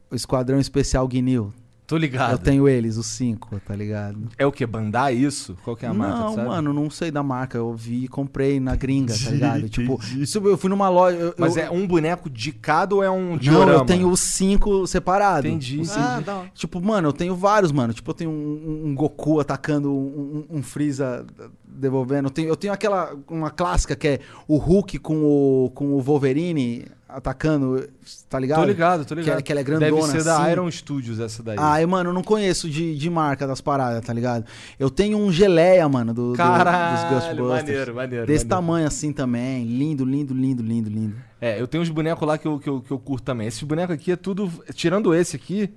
o 0.10 0.16
Esquadrão 0.16 0.58
Especial 0.60 1.06
Guinil. 1.08 1.54
Tô 1.88 1.96
ligado. 1.96 2.34
Eu 2.34 2.38
tenho 2.38 2.68
eles, 2.68 2.98
os 2.98 3.06
cinco, 3.08 3.58
tá 3.66 3.74
ligado? 3.74 4.28
É 4.38 4.46
o 4.46 4.52
que? 4.52 4.66
Bandai 4.66 5.14
isso? 5.16 5.58
Qual 5.64 5.74
que 5.74 5.86
é 5.86 5.88
a 5.88 5.94
marca, 5.94 6.20
não, 6.20 6.36
mano, 6.36 6.74
não 6.74 6.90
sei 6.90 7.10
da 7.12 7.24
marca. 7.24 7.58
Eu 7.58 7.74
vi 7.74 8.04
e 8.04 8.08
comprei 8.10 8.60
na 8.60 8.76
gringa, 8.76 9.14
tá 9.18 9.32
ligado? 9.32 9.70
Tipo, 9.70 9.98
isso 10.18 10.40
eu 10.40 10.58
fui 10.58 10.70
numa 10.70 10.90
loja. 10.90 11.18
eu- 11.18 11.34
Mas 11.38 11.56
eu- 11.56 11.64
é 11.64 11.72
um 11.72 11.88
boneco 11.88 12.30
de 12.30 12.52
cada 12.52 12.94
ou 12.94 13.02
é 13.02 13.10
um 13.10 13.32
Não, 13.32 13.38
diorama? 13.38 13.72
eu 13.72 13.86
tenho 13.86 14.10
os 14.10 14.20
cinco 14.20 14.86
separados. 14.86 15.50
Entendi. 15.50 15.80
Ah, 15.82 16.16
cinco- 16.18 16.26
da 16.26 16.36
hora. 16.40 16.52
Tipo, 16.54 16.82
mano, 16.82 17.08
eu 17.08 17.14
tenho 17.14 17.34
vários, 17.38 17.72
mano. 17.72 17.94
Tipo, 17.94 18.12
eu 18.12 18.16
tenho 18.16 18.32
um, 18.32 18.88
um- 18.88 18.94
Goku 18.94 19.40
atacando 19.40 19.90
um, 19.90 20.46
um, 20.52 20.58
um 20.58 20.62
Freeza 20.64 21.26
devolvendo. 21.66 22.26
Eu 22.28 22.32
tenho, 22.32 22.48
eu 22.50 22.56
tenho 22.58 22.74
aquela, 22.74 23.16
uma 23.30 23.50
clássica 23.50 23.96
que 23.96 24.08
é 24.10 24.20
o 24.46 24.58
Hulk 24.58 25.00
com 25.00 25.24
o, 25.24 25.72
com 25.74 25.94
o 25.94 26.02
Wolverine 26.02 26.86
atacando, 27.10 27.88
tá 28.30 28.40
ligado? 28.40 28.60
Tô 28.60 28.66
ligado, 28.66 29.06
tô 29.06 29.16
ligado. 29.16 29.38
Que, 29.38 29.44
que 29.44 29.52
ela 29.52 29.62
é 29.62 29.64
grandona 29.64 29.92
Deve 29.92 30.02
ser 30.12 30.24
da 30.24 30.42
assim. 30.42 30.52
Iron 30.52 30.70
Studios 30.72 31.20
essa 31.20 31.42
daí. 31.42 31.56
Ah, 31.60 31.82
eu, 31.82 31.88
mano, 31.88 32.10
eu 32.10 32.14
não 32.14 32.24
conheço 32.24 32.70
de, 32.70 32.98
de 32.98 33.10
marca 33.10 33.48
das 33.48 33.62
paradas, 33.62 34.04
tá 34.06 34.12
ligado? 34.14 34.46
Eu 34.78 34.90
tenho 34.90 35.18
um 35.18 35.32
geleia, 35.32 35.88
mano, 35.88 36.14
do, 36.14 36.22
do- 36.24 36.28
dos 36.30 36.38
Caralho, 36.38 37.10
Ghostbusters. 37.10 37.48
maneiro, 37.48 37.96
maneiro. 37.96 38.26
Desse 38.26 38.46
maneiro. 38.46 38.50
tamanho 38.50 38.88
assim 38.88 39.14
também. 39.14 39.66
Lindo, 39.66 40.04
lindo, 40.06 40.34
lindo, 40.34 40.62
lindo, 40.64 40.90
lindo. 40.90 41.16
É, 41.40 41.62
eu 41.62 41.68
tenho 41.68 41.82
uns 41.84 41.90
bonecos 41.90 42.28
lá 42.28 42.38
que 42.38 42.48
eu, 42.48 42.60
que, 42.60 42.68
eu, 42.70 42.82
que 42.82 42.92
eu 42.92 43.00
curto 43.00 43.24
também. 43.24 43.48
Esses 43.48 43.62
bonecos 43.64 43.94
aqui 43.96 44.12
é 44.12 44.16
tudo. 44.16 44.52
Tirando 44.74 45.14
esse 45.14 45.36
aqui, 45.36 45.70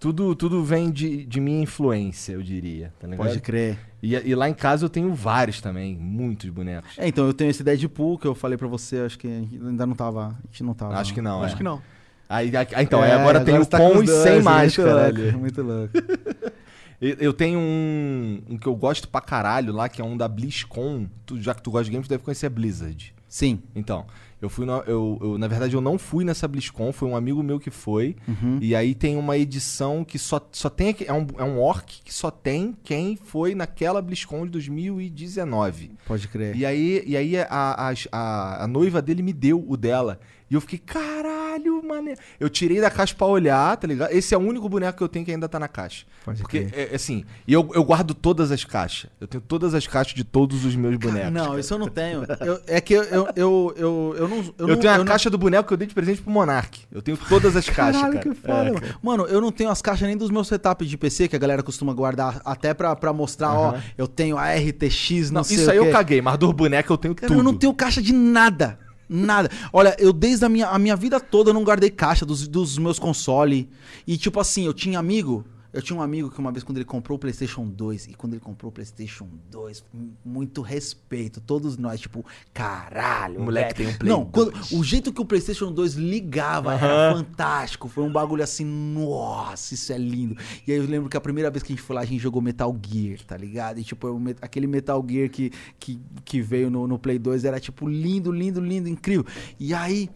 tudo, 0.00 0.34
tudo 0.34 0.64
vem 0.64 0.90
de, 0.90 1.24
de 1.26 1.38
minha 1.40 1.62
influência, 1.62 2.32
eu 2.32 2.42
diria. 2.42 2.92
Tá? 2.98 3.06
Pode 3.16 3.38
crer. 3.40 3.78
E, 4.02 4.14
e 4.14 4.34
lá 4.34 4.48
em 4.48 4.54
casa 4.54 4.84
eu 4.86 4.88
tenho 4.88 5.14
vários 5.14 5.60
também, 5.60 5.94
muitos 5.94 6.48
bonecos. 6.50 6.98
É, 6.98 7.06
então 7.06 7.26
eu 7.26 7.34
tenho 7.34 7.50
esse 7.50 7.62
Deadpool 7.62 8.18
que 8.18 8.26
eu 8.26 8.34
falei 8.34 8.56
pra 8.56 8.66
você, 8.66 8.96
acho 9.00 9.18
que 9.18 9.28
ainda 9.28 9.86
não 9.86 9.94
tava. 9.94 10.28
A 10.28 10.46
gente 10.46 10.64
não 10.64 10.72
tava. 10.74 10.96
Acho 10.96 11.12
que 11.14 11.20
não, 11.20 11.42
Acho 11.42 11.54
é. 11.54 11.56
que 11.58 11.62
não. 11.62 11.82
Aí, 12.28 12.50
aí- 12.56 12.66
então, 12.84 13.04
É, 13.04 13.12
agora 13.12 13.40
tem 13.44 13.58
o 13.58 13.66
tá 13.66 13.76
com 13.78 14.02
e 14.02 14.06
dois, 14.06 14.10
sem 14.22 14.32
muito 14.34 14.44
máscara 14.44 14.92
louco, 15.04 15.20
ali. 15.20 15.32
Muito 15.36 15.62
louco. 15.62 15.92
Eu, 17.00 17.16
eu 17.18 17.32
tenho 17.32 17.58
um, 17.58 18.42
um 18.50 18.58
que 18.58 18.66
eu 18.66 18.76
gosto 18.76 19.08
pra 19.08 19.22
caralho 19.22 19.72
lá, 19.72 19.88
que 19.88 20.02
é 20.02 20.04
um 20.04 20.18
da 20.18 20.28
BlizzCon. 20.28 21.06
Tu- 21.24 21.40
já 21.40 21.54
que 21.54 21.62
tu 21.62 21.70
gosta 21.70 21.86
de 21.86 21.90
games, 21.92 22.06
tu 22.06 22.10
deve 22.10 22.22
conhecer 22.22 22.44
a 22.44 22.50
Blizzard. 22.50 23.14
Sim. 23.26 23.62
Então, 23.74 24.04
eu 24.40 24.48
fui 24.48 24.64
na, 24.64 24.82
eu, 24.86 25.18
eu- 25.20 25.38
na 25.38 25.46
verdade 25.48 25.74
eu 25.74 25.80
não 25.80 25.98
fui 25.98 26.24
nessa 26.24 26.48
BlizzCon, 26.48 26.92
foi 26.92 27.08
um 27.08 27.14
amigo 27.16 27.42
meu 27.42 27.60
que 27.60 27.70
foi. 27.70 28.16
Uhum. 28.26 28.58
E 28.60 28.74
aí 28.74 28.94
tem 28.94 29.16
uma 29.16 29.36
edição 29.36 30.04
que 30.04 30.18
só, 30.18 30.40
só 30.52 30.68
tem 30.70 30.96
é 31.06 31.12
um, 31.12 31.26
é 31.38 31.44
um 31.44 31.58
orc 31.60 32.00
que 32.04 32.12
só 32.12 32.30
tem 32.30 32.74
quem 32.82 33.16
foi 33.16 33.54
naquela 33.54 34.00
BlizzCon 34.00 34.44
de 34.46 34.50
2019. 34.52 35.92
Pode 36.06 36.28
crer. 36.28 36.56
E 36.56 36.64
aí, 36.64 37.02
e 37.06 37.16
aí 37.16 37.36
a, 37.38 37.46
a, 37.50 37.92
a, 38.12 38.64
a 38.64 38.66
noiva 38.66 39.00
dele 39.02 39.22
me 39.22 39.32
deu 39.32 39.64
o 39.68 39.76
dela. 39.76 40.20
E 40.50 40.54
eu 40.54 40.60
fiquei, 40.60 40.78
caralho, 40.80 41.80
mané. 41.86 42.16
Eu 42.40 42.48
tirei 42.50 42.80
da 42.80 42.90
caixa 42.90 43.14
pra 43.14 43.26
olhar, 43.26 43.76
tá 43.76 43.86
ligado? 43.86 44.10
Esse 44.10 44.34
é 44.34 44.36
o 44.36 44.40
único 44.40 44.68
boneco 44.68 44.98
que 44.98 45.04
eu 45.04 45.08
tenho 45.08 45.24
que 45.24 45.30
ainda 45.30 45.48
tá 45.48 45.60
na 45.60 45.68
caixa. 45.68 46.04
Pode 46.24 46.40
Porque, 46.42 46.64
crer. 46.64 46.88
é, 46.92 46.94
assim, 46.96 47.24
e 47.46 47.52
eu, 47.52 47.70
eu 47.72 47.84
guardo 47.84 48.14
todas 48.14 48.50
as 48.50 48.64
caixas. 48.64 49.08
Eu 49.20 49.28
tenho 49.28 49.40
todas 49.40 49.74
as 49.74 49.86
caixas 49.86 50.12
de 50.14 50.24
todos 50.24 50.64
os 50.64 50.74
meus 50.74 50.96
bonecos. 50.96 51.30
Não, 51.32 51.56
isso 51.58 51.72
eu 51.72 51.78
não 51.78 51.88
tenho. 51.88 52.24
Eu- 52.40 52.60
é 52.66 52.80
que 52.80 52.94
eu, 52.94 53.02
eu, 53.04 53.28
eu, 53.36 53.74
eu, 53.76 54.14
eu 54.18 54.28
não. 54.28 54.36
Eu, 54.38 54.54
Eu, 54.58 54.66
não, 54.68 54.76
tenho 54.76 54.92
a 54.92 54.96
eu 54.96 54.98
não- 54.98 55.04
caixa 55.04 55.30
do 55.30 55.38
boneco 55.38 55.68
que 55.68 55.72
eu 55.74 55.78
dei 55.78 55.86
de 55.86 55.94
presente 55.94 56.20
pro 56.20 56.32
Monark. 56.32 56.80
Eu 56.90 57.00
tenho 57.02 57.16
todas 57.16 57.54
as 57.54 57.68
caixas, 57.68 58.00
Caralho, 58.02 58.18
cara. 58.20 58.34
que 58.34 58.40
foda, 58.40 58.52
É, 58.68 58.72
mano. 58.72 58.94
Mano, 59.02 59.26
eu 59.26 59.40
não 59.40 59.52
tenho 59.52 59.70
as 59.70 59.80
caixas 59.80 60.08
nem 60.08 60.16
dos 60.16 60.30
meus 60.30 60.48
setups 60.48 60.88
de 60.88 60.96
PC, 60.98 61.28
que 61.28 61.36
a 61.36 61.38
galera 61.38 61.62
costuma 61.62 61.92
guardar 61.92 62.40
até 62.44 62.74
pra, 62.74 62.96
pra 62.96 63.12
mostrar, 63.12 63.52
ó, 63.54 63.68
Aham. 63.70 63.82
eu 63.96 64.08
tenho 64.08 64.36
a 64.36 64.52
RTX, 64.54 65.30
não, 65.30 65.40
Não, 65.40 65.44
sei 65.44 65.56
isso 65.58 65.68
o 65.68 65.70
aí 65.70 65.76
eu 65.76 65.90
caguei, 65.92 66.20
mas 66.20 66.36
dos 66.38 66.52
bonecos 66.52 66.90
eu 66.90 66.98
tenho 66.98 67.14
Cara, 67.14 67.28
tudo. 67.28 67.38
eu 67.40 67.44
não 67.44 67.54
tenho 67.54 67.72
caixa 67.74 68.02
de 68.02 68.12
nada. 68.12 68.78
Nada. 69.12 69.50
Olha, 69.72 69.96
eu 69.98 70.12
desde 70.12 70.44
a 70.44 70.48
minha, 70.48 70.68
a 70.68 70.78
minha 70.78 70.94
vida 70.94 71.18
toda 71.18 71.50
eu 71.50 71.54
não 71.54 71.64
guardei 71.64 71.90
caixa 71.90 72.24
dos, 72.24 72.46
dos 72.46 72.78
meus 72.78 72.96
consoles. 72.96 73.66
E 74.06 74.16
tipo 74.16 74.38
assim, 74.38 74.64
eu 74.66 74.72
tinha 74.72 75.00
amigo. 75.00 75.44
Eu 75.72 75.80
tinha 75.80 75.96
um 75.98 76.02
amigo 76.02 76.30
que 76.30 76.38
uma 76.38 76.50
vez 76.50 76.64
quando 76.64 76.78
ele 76.78 76.84
comprou 76.84 77.16
o 77.16 77.18
PlayStation 77.18 77.64
2, 77.66 78.08
e 78.08 78.14
quando 78.14 78.32
ele 78.34 78.40
comprou 78.40 78.70
o 78.70 78.72
PlayStation 78.72 79.28
2, 79.50 79.84
m- 79.94 80.12
muito 80.24 80.62
respeito, 80.62 81.40
todos 81.40 81.76
nós, 81.76 82.00
tipo, 82.00 82.24
caralho. 82.52 83.40
O 83.40 83.44
moleque 83.44 83.74
tem 83.74 83.86
um 83.86 83.96
Play 83.96 84.10
Não, 84.12 84.24
quando- 84.26 84.50
2. 84.52 84.72
o 84.72 84.82
jeito 84.82 85.12
que 85.12 85.20
o 85.20 85.24
PlayStation 85.24 85.70
2 85.72 85.94
ligava 85.94 86.74
era 86.74 87.14
fantástico. 87.16 87.88
Foi 87.88 88.02
um 88.02 88.10
bagulho 88.12 88.42
assim, 88.42 88.64
nossa, 88.64 89.74
isso 89.74 89.92
é 89.92 89.98
lindo. 89.98 90.36
E 90.66 90.72
aí 90.72 90.78
eu 90.78 90.86
lembro 90.86 91.08
que 91.08 91.16
a 91.16 91.20
primeira 91.20 91.50
vez 91.50 91.62
que 91.62 91.72
a 91.72 91.76
gente 91.76 91.84
foi 91.84 91.94
lá, 91.96 92.02
a 92.02 92.04
gente 92.04 92.20
jogou 92.20 92.42
Metal 92.42 92.76
Gear, 92.86 93.18
tá 93.24 93.36
ligado? 93.36 93.78
E 93.78 93.84
tipo, 93.84 94.06
aquele 94.42 94.66
Metal 94.66 95.04
Gear 95.08 95.30
que, 95.30 95.50
que, 95.78 96.00
que 96.24 96.40
veio 96.42 96.68
no, 96.70 96.86
no 96.86 96.98
Play 96.98 97.18
2 97.18 97.44
era 97.44 97.60
tipo 97.60 97.88
lindo, 97.88 98.32
lindo, 98.32 98.60
lindo, 98.60 98.88
incrível. 98.88 99.24
E 99.58 99.72
aí, 99.72 100.10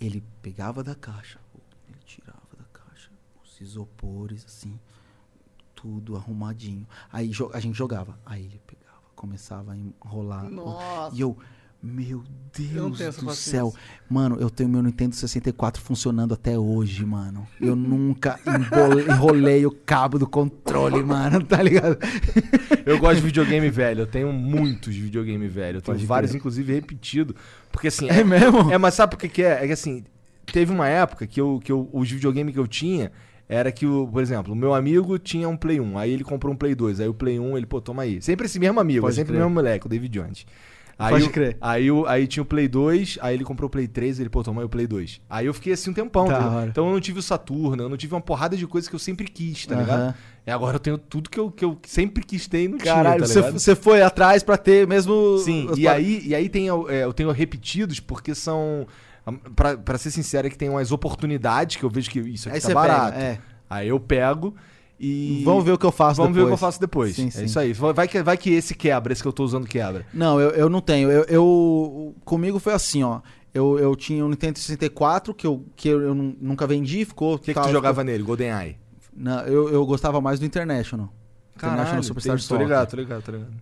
ele 0.00 0.22
pegava 0.42 0.82
da 0.82 0.94
caixa, 0.94 1.38
ele 1.88 1.98
tirava 2.04 2.40
da 2.58 2.64
caixa 2.72 3.10
os 3.54 3.60
isopores, 3.60 4.44
assim, 4.46 4.78
tudo 5.74 6.16
arrumadinho. 6.16 6.86
Aí 7.12 7.30
a 7.52 7.60
gente 7.60 7.76
jogava. 7.76 8.18
Aí 8.26 8.44
ele 8.44 8.60
pegava, 8.66 9.00
começava 9.14 9.72
a 9.72 9.76
enrolar. 9.76 10.50
Nossa. 10.50 11.14
E 11.14 11.20
eu, 11.20 11.36
meu 11.82 12.24
Deus 12.56 12.98
do 12.98 13.26
paciência. 13.26 13.34
céu. 13.34 13.74
Mano, 14.08 14.36
eu 14.40 14.50
tenho 14.50 14.68
meu 14.68 14.82
Nintendo 14.82 15.14
64 15.14 15.82
funcionando 15.82 16.34
até 16.34 16.58
hoje, 16.58 17.04
mano. 17.04 17.46
Eu 17.60 17.76
nunca 17.76 18.40
enrolei 19.08 19.66
o 19.66 19.70
cabo 19.70 20.18
do 20.18 20.26
controle, 20.26 21.02
mano, 21.02 21.44
tá 21.44 21.62
ligado? 21.62 21.98
Eu 22.86 22.98
gosto 22.98 23.16
de 23.16 23.22
videogame 23.22 23.70
velho. 23.70 24.02
Eu 24.02 24.06
tenho 24.06 24.32
muitos 24.32 24.94
videogame 24.94 25.48
velho. 25.48 25.78
Eu 25.78 25.82
tenho 25.82 25.96
Pode 25.96 26.06
vários, 26.06 26.30
crer. 26.32 26.38
inclusive, 26.38 26.72
repetido. 26.74 27.34
Porque 27.72 27.88
assim. 27.88 28.08
É 28.10 28.22
mesmo? 28.22 28.70
É, 28.70 28.76
mas 28.76 28.94
sabe 28.94 29.12
por 29.12 29.18
que, 29.18 29.28
que 29.28 29.42
é? 29.42 29.64
É 29.64 29.66
que 29.66 29.72
assim, 29.72 30.04
teve 30.52 30.70
uma 30.70 30.86
época 30.86 31.26
que, 31.26 31.40
eu, 31.40 31.60
que 31.64 31.72
eu, 31.72 31.88
os 31.92 32.10
videogames 32.10 32.52
que 32.52 32.60
eu 32.60 32.66
tinha 32.66 33.10
era 33.48 33.70
que, 33.72 33.86
o, 33.86 34.06
por 34.06 34.22
exemplo, 34.22 34.52
o 34.52 34.56
meu 34.56 34.74
amigo 34.74 35.18
tinha 35.18 35.48
um 35.48 35.56
Play 35.56 35.80
1, 35.80 35.98
aí 35.98 36.10
ele 36.12 36.24
comprou 36.24 36.52
um 36.52 36.56
Play 36.56 36.74
2, 36.74 37.00
aí 37.00 37.08
o 37.08 37.14
Play 37.14 37.38
1, 37.38 37.56
ele, 37.56 37.66
pô, 37.66 37.80
toma 37.80 38.02
aí. 38.02 38.20
Sempre 38.22 38.46
esse 38.46 38.58
mesmo 38.58 38.80
amigo, 38.80 39.02
Pode 39.02 39.16
sempre 39.16 39.32
crer. 39.32 39.40
o 39.40 39.44
mesmo 39.44 39.54
moleque, 39.54 39.86
o 39.86 39.88
David 39.88 40.18
Jones. 40.18 40.46
Aí 40.96 41.10
Pode 41.14 41.24
o- 41.24 41.30
crer. 41.30 41.56
Aí, 41.60 41.88
aí 42.06 42.26
tinha 42.28 42.42
o 42.42 42.46
Play 42.46 42.68
2, 42.68 43.18
aí 43.20 43.34
ele 43.34 43.42
comprou 43.44 43.66
o 43.66 43.70
Play 43.70 43.88
3, 43.88 44.20
ele, 44.20 44.28
pô, 44.28 44.44
toma 44.44 44.62
aí 44.62 44.64
o 44.64 44.68
Play 44.68 44.86
2. 44.86 45.20
Aí 45.28 45.44
eu 45.46 45.52
fiquei 45.52 45.72
assim 45.72 45.90
um 45.90 45.92
tempão, 45.92 46.26
hora. 46.28 46.68
Então 46.70 46.86
eu 46.86 46.92
não 46.92 47.00
tive 47.00 47.18
o 47.18 47.22
Saturno, 47.22 47.82
eu 47.82 47.88
não 47.88 47.96
tive 47.96 48.14
uma 48.14 48.20
porrada 48.20 48.56
de 48.56 48.64
coisas 48.64 48.88
que 48.88 48.94
eu 48.94 48.98
sempre 49.00 49.26
quis, 49.26 49.66
tá 49.66 49.74
Aham. 49.74 49.82
ligado? 49.82 50.14
E 50.46 50.50
agora 50.52 50.76
eu 50.76 50.80
tenho 50.80 50.96
tudo 50.96 51.28
que 51.28 51.40
eu, 51.40 51.50
que 51.50 51.64
eu 51.64 51.76
sempre 51.84 52.22
quis 52.24 52.46
ter 52.46 52.64
e 52.64 52.68
não 52.68 52.78
Caralho, 52.78 53.24
tinha, 53.24 53.42
tá 53.42 53.50
você, 53.50 53.74
foi 53.74 54.02
atrás 54.02 54.42
pra 54.44 54.56
ter 54.56 54.86
mesmo. 54.86 55.38
Sim, 55.38 55.68
e 55.76 55.82
par- 55.84 55.96
aí, 55.96 56.22
e 56.26 56.34
aí 56.34 56.48
tem, 56.48 56.68
é, 56.68 57.04
eu 57.04 57.12
tenho 57.12 57.30
repetidos 57.32 57.98
porque 57.98 58.32
são. 58.34 58.86
Pra, 59.56 59.76
pra 59.76 59.96
ser 59.98 60.10
sincero, 60.10 60.46
é 60.46 60.50
que 60.50 60.58
tem 60.58 60.68
umas 60.68 60.92
oportunidades 60.92 61.76
que 61.76 61.84
eu 61.84 61.88
vejo 61.90 62.10
que 62.10 62.20
isso 62.20 62.48
aqui 62.48 62.56
Aí 62.58 62.62
tá 62.62 62.74
barato. 62.74 63.12
pega, 63.12 63.24
é. 63.24 63.38
Aí 63.70 63.88
eu 63.88 63.98
pego 63.98 64.54
e. 65.00 65.42
Vamos 65.44 65.64
ver 65.64 65.72
o 65.72 65.78
que 65.78 65.86
eu 65.86 65.90
faço 65.92 66.20
Vamos 66.20 66.34
ver 66.36 66.42
o 66.42 66.44
que 66.44 66.52
eu 66.52 66.56
depois. 66.56 66.60
faço 66.60 66.80
depois. 66.80 67.16
Sim, 67.16 67.28
é 67.28 67.30
sim. 67.30 67.44
isso 67.44 67.58
aí. 67.58 67.72
Vai 67.72 68.06
que, 68.06 68.22
vai 68.22 68.36
que 68.36 68.50
esse 68.50 68.74
quebra, 68.74 69.12
esse 69.12 69.22
que 69.22 69.28
eu 69.28 69.32
tô 69.32 69.42
usando 69.44 69.66
quebra. 69.66 70.04
Não, 70.12 70.38
eu, 70.40 70.50
eu 70.50 70.68
não 70.68 70.80
tenho. 70.80 71.10
Eu, 71.10 71.24
eu- 71.24 72.14
Comigo 72.24 72.58
foi 72.58 72.74
assim, 72.74 73.02
ó. 73.02 73.20
Eu, 73.54 73.78
eu 73.78 73.94
tinha 73.96 74.24
um 74.24 74.28
Nintendo 74.28 74.58
64 74.58 75.32
que 75.32 75.46
eu, 75.46 75.64
que 75.76 75.88
eu, 75.88 76.00
eu 76.02 76.14
nu- 76.14 76.36
nunca 76.40 76.66
vendi, 76.66 77.04
ficou. 77.04 77.34
O 77.36 77.38
que, 77.38 77.54
que 77.54 77.60
tu 77.60 77.70
jogava 77.70 78.02
nele? 78.04 78.22
GoldenEye. 78.24 78.76
Não, 79.16 79.40
eu, 79.46 79.68
eu 79.70 79.86
gostava 79.86 80.20
mais 80.20 80.40
do 80.40 80.44
International. 80.44 81.08
International 81.56 82.02
Superstar 82.02 82.36
tem- 82.36 82.46
tô 82.48 82.56
ligado, 82.56 82.90
tô 82.90 82.96
ligado, 82.96 83.22
tô 83.22 83.32
ligado. 83.32 83.52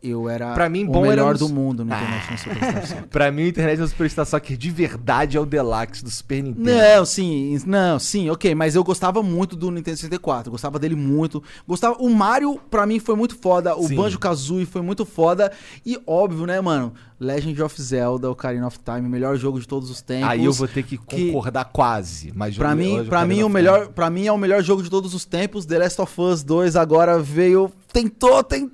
Eu 0.00 0.28
era 0.28 0.54
Pra 0.54 0.68
mim, 0.68 0.84
o 0.84 0.92
bom 0.92 1.04
era 1.06 1.10
melhor 1.16 1.32
nos- 1.32 1.40
do 1.40 1.48
mundo 1.48 1.84
no 1.84 1.92
International 1.92 2.38
Superstar 2.38 2.86
Soccer. 2.86 3.06
Pra 3.10 3.32
mim, 3.32 3.42
o 3.42 3.46
Internet 3.48 3.80
no 3.80 3.88
Superstar 3.88 4.26
Soccer 4.26 4.56
de 4.56 4.70
verdade 4.70 5.36
é 5.36 5.40
o 5.40 5.44
Deluxe 5.44 6.04
do 6.04 6.10
Super 6.10 6.40
Nintendo. 6.42 6.70
Não, 6.70 7.04
sim, 7.04 7.60
não, 7.66 7.98
sim, 7.98 8.30
ok, 8.30 8.54
mas 8.54 8.76
eu 8.76 8.84
gostava 8.84 9.24
muito 9.24 9.56
do 9.56 9.70
Nintendo 9.72 9.96
64, 9.96 10.52
gostava 10.52 10.78
dele 10.78 10.94
muito. 10.94 11.42
Gostava, 11.66 11.96
o 11.98 12.08
Mario 12.10 12.60
pra 12.70 12.86
mim 12.86 13.00
foi 13.00 13.16
muito 13.16 13.34
foda, 13.36 13.74
o. 13.76 13.88
Banjo-Kazooie 13.88 14.66
foi 14.66 14.82
muito 14.82 15.04
foda 15.04 15.50
e 15.84 15.98
óbvio, 16.06 16.46
né, 16.46 16.60
mano? 16.60 16.92
Legend 17.18 17.60
of 17.60 17.82
Zelda, 17.82 18.30
Ocarina 18.30 18.68
of 18.68 18.78
Time, 18.84 19.00
melhor 19.08 19.36
jogo 19.36 19.58
de 19.58 19.66
todos 19.66 19.90
os 19.90 20.00
tempos. 20.00 20.28
Aí 20.28 20.44
eu 20.44 20.52
vou 20.52 20.68
ter 20.68 20.84
que 20.84 20.96
que- 20.96 21.32
concordar 21.32 21.64
quase. 21.64 22.32
Mas 22.36 22.56
Pra 22.56 22.76
mim, 22.76 23.04
pra 23.04 23.26
mim 23.26 23.42
o 23.42 23.48
melhor, 23.48 23.88
para 23.88 24.08
mim 24.08 24.26
é 24.28 24.32
o 24.32 24.38
melhor 24.38 24.62
jogo 24.62 24.80
de 24.80 24.88
todos 24.88 25.12
os 25.12 25.24
tempos. 25.24 25.66
The 25.66 25.78
Last 25.78 26.00
of 26.00 26.20
Us 26.20 26.44
2 26.44 26.76
agora 26.76 27.18
veio, 27.18 27.72
tentou, 27.92 28.44
tentou, 28.44 28.70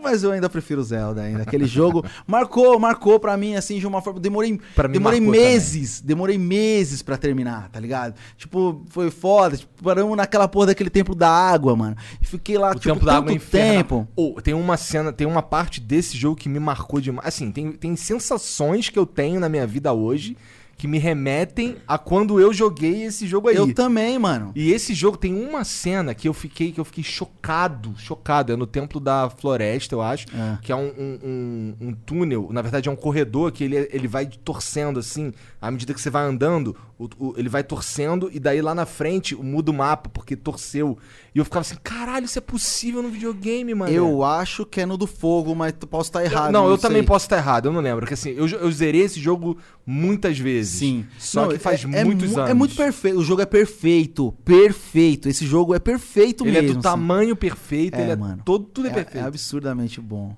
mas 0.00 0.22
eu 0.22 0.32
ainda 0.32 0.48
prefiro 0.48 0.82
Zelda 0.82 1.22
ainda. 1.22 1.42
Aquele 1.42 1.66
jogo 1.66 2.04
marcou, 2.26 2.78
marcou 2.78 3.18
pra 3.20 3.36
mim 3.36 3.54
assim 3.54 3.78
de 3.78 3.86
uma 3.86 4.00
forma, 4.00 4.20
demorei, 4.20 4.60
Pra 4.74 4.88
mim 4.88 4.94
demorei 4.94 5.20
meses, 5.20 6.00
demorei 6.00 6.38
meses 6.38 7.02
pra 7.02 7.16
terminar, 7.16 7.68
tá 7.70 7.78
ligado? 7.78 8.14
Tipo, 8.36 8.84
foi 8.88 9.10
foda, 9.10 9.56
tipo, 9.56 9.82
paramos 9.82 10.16
naquela 10.16 10.48
porra 10.48 10.66
daquele 10.66 10.90
templo 10.90 11.14
da 11.14 11.30
água, 11.30 11.76
mano. 11.76 11.96
E 12.20 12.26
fiquei 12.26 12.56
lá 12.58 12.70
O 12.70 12.74
tipo 12.74 12.94
tempo 12.94 13.04
da 13.04 13.16
água 13.16 13.32
é 13.32 13.38
tempo. 13.38 14.08
Ô, 14.16 14.40
tem 14.42 14.54
uma 14.54 14.76
cena, 14.76 15.12
tem 15.12 15.26
uma 15.26 15.42
parte 15.42 15.80
desse 15.80 16.16
jogo 16.16 16.36
que 16.36 16.48
me 16.48 16.58
marcou 16.58 17.00
demais. 17.00 17.28
Assim, 17.28 17.50
tem, 17.50 17.72
tem 17.72 17.96
sensações 17.96 18.88
que 18.88 18.98
eu 18.98 19.06
tenho 19.06 19.40
na 19.40 19.48
minha 19.48 19.66
vida 19.66 19.92
hoje 19.92 20.36
que 20.80 20.88
me 20.88 20.98
remetem 20.98 21.76
a 21.86 21.98
quando 21.98 22.40
eu 22.40 22.54
joguei 22.54 23.02
esse 23.04 23.26
jogo 23.26 23.48
aí. 23.48 23.56
Eu 23.56 23.74
também, 23.74 24.18
mano. 24.18 24.50
E 24.54 24.72
esse 24.72 24.94
jogo 24.94 25.18
tem 25.18 25.34
uma 25.34 25.62
cena 25.62 26.14
que 26.14 26.26
eu 26.26 26.32
fiquei 26.32 26.72
que 26.72 26.80
eu 26.80 26.86
fiquei 26.86 27.04
chocado, 27.04 27.92
chocado. 27.98 28.50
É 28.50 28.56
no 28.56 28.66
Templo 28.66 28.98
da 28.98 29.28
Floresta, 29.28 29.94
eu 29.94 30.00
acho. 30.00 30.26
É. 30.34 30.58
Que 30.62 30.72
é 30.72 30.76
um, 30.76 30.86
um, 30.98 31.18
um- 31.22 31.88
um 31.88 31.92
túnel, 31.92 32.48
na 32.50 32.62
verdade 32.62 32.88
é 32.88 32.92
um 32.92 32.96
corredor 32.96 33.52
que 33.52 33.62
ele, 33.62 33.76
ele 33.92 34.08
vai 34.08 34.24
torcendo 34.26 34.98
assim. 34.98 35.34
À 35.60 35.70
medida 35.70 35.92
que 35.92 36.00
você 36.00 36.08
vai 36.08 36.24
andando, 36.24 36.74
o- 36.98 37.08
o- 37.18 37.34
ele 37.36 37.50
vai 37.50 37.62
torcendo 37.62 38.30
e 38.32 38.40
daí 38.40 38.62
lá 38.62 38.74
na 38.74 38.86
frente 38.86 39.36
muda 39.36 39.70
o 39.70 39.74
mapa, 39.74 40.08
porque 40.08 40.34
torceu. 40.34 40.96
E 41.34 41.38
eu 41.38 41.44
ficava 41.44 41.60
assim, 41.60 41.76
caralho, 41.82 42.24
isso 42.24 42.38
é 42.38 42.40
possível 42.40 43.02
no 43.02 43.08
videogame, 43.08 43.72
mano. 43.74 43.92
Eu 43.92 44.24
acho 44.24 44.66
que 44.66 44.80
é 44.80 44.86
no 44.86 44.96
do 44.96 45.06
fogo, 45.06 45.54
mas 45.54 45.72
tu- 45.78 45.86
posso 45.86 46.08
estar 46.08 46.20
Eu- 46.20 46.26
errado. 46.26 46.50
não, 46.52 46.64
eu 46.64 46.70
nisso 46.72 46.82
também 46.82 47.04
posso 47.04 47.26
estar 47.26 47.36
errado, 47.36 47.66
eu 47.66 47.72
não 47.72 47.80
lembro. 47.80 48.00
Porque 48.00 48.14
assim, 48.14 48.30
eu, 48.30 48.48
eu 48.48 48.70
zerei 48.72 49.02
esse 49.02 49.20
jogo 49.20 49.56
muitas 49.86 50.36
vezes. 50.38 50.78
Sim. 50.80 51.06
Só 51.18 51.42
Não, 51.42 51.48
que 51.50 51.58
faz 51.58 51.84
é- 51.84 52.00
é 52.00 52.04
muitos 52.04 52.30
mu- 52.32 52.38
anos. 52.38 52.50
É 52.50 52.54
muito 52.54 52.74
perfeito. 52.74 53.18
O 53.18 53.22
jogo 53.24 53.42
é 53.42 53.46
perfeito. 53.46 54.32
Perfeito. 54.44 55.28
Esse 55.28 55.46
jogo 55.46 55.74
é 55.74 55.78
perfeito 55.78 56.44
Ele 56.44 56.50
mesmo. 56.52 56.68
é 56.68 56.72
do 56.72 56.78
assim. 56.78 56.80
tamanho 56.80 57.36
perfeito, 57.36 57.94
É, 57.96 58.02
ele 58.02 58.10
é 58.12 58.16
mano. 58.16 58.42
todo, 58.44 58.64
tudo 58.64 58.88
é, 58.88 58.90
É, 58.90 58.94
perfeito. 58.94 59.24
é 59.24 59.26
absurdamente 59.26 60.00
bom. 60.00 60.36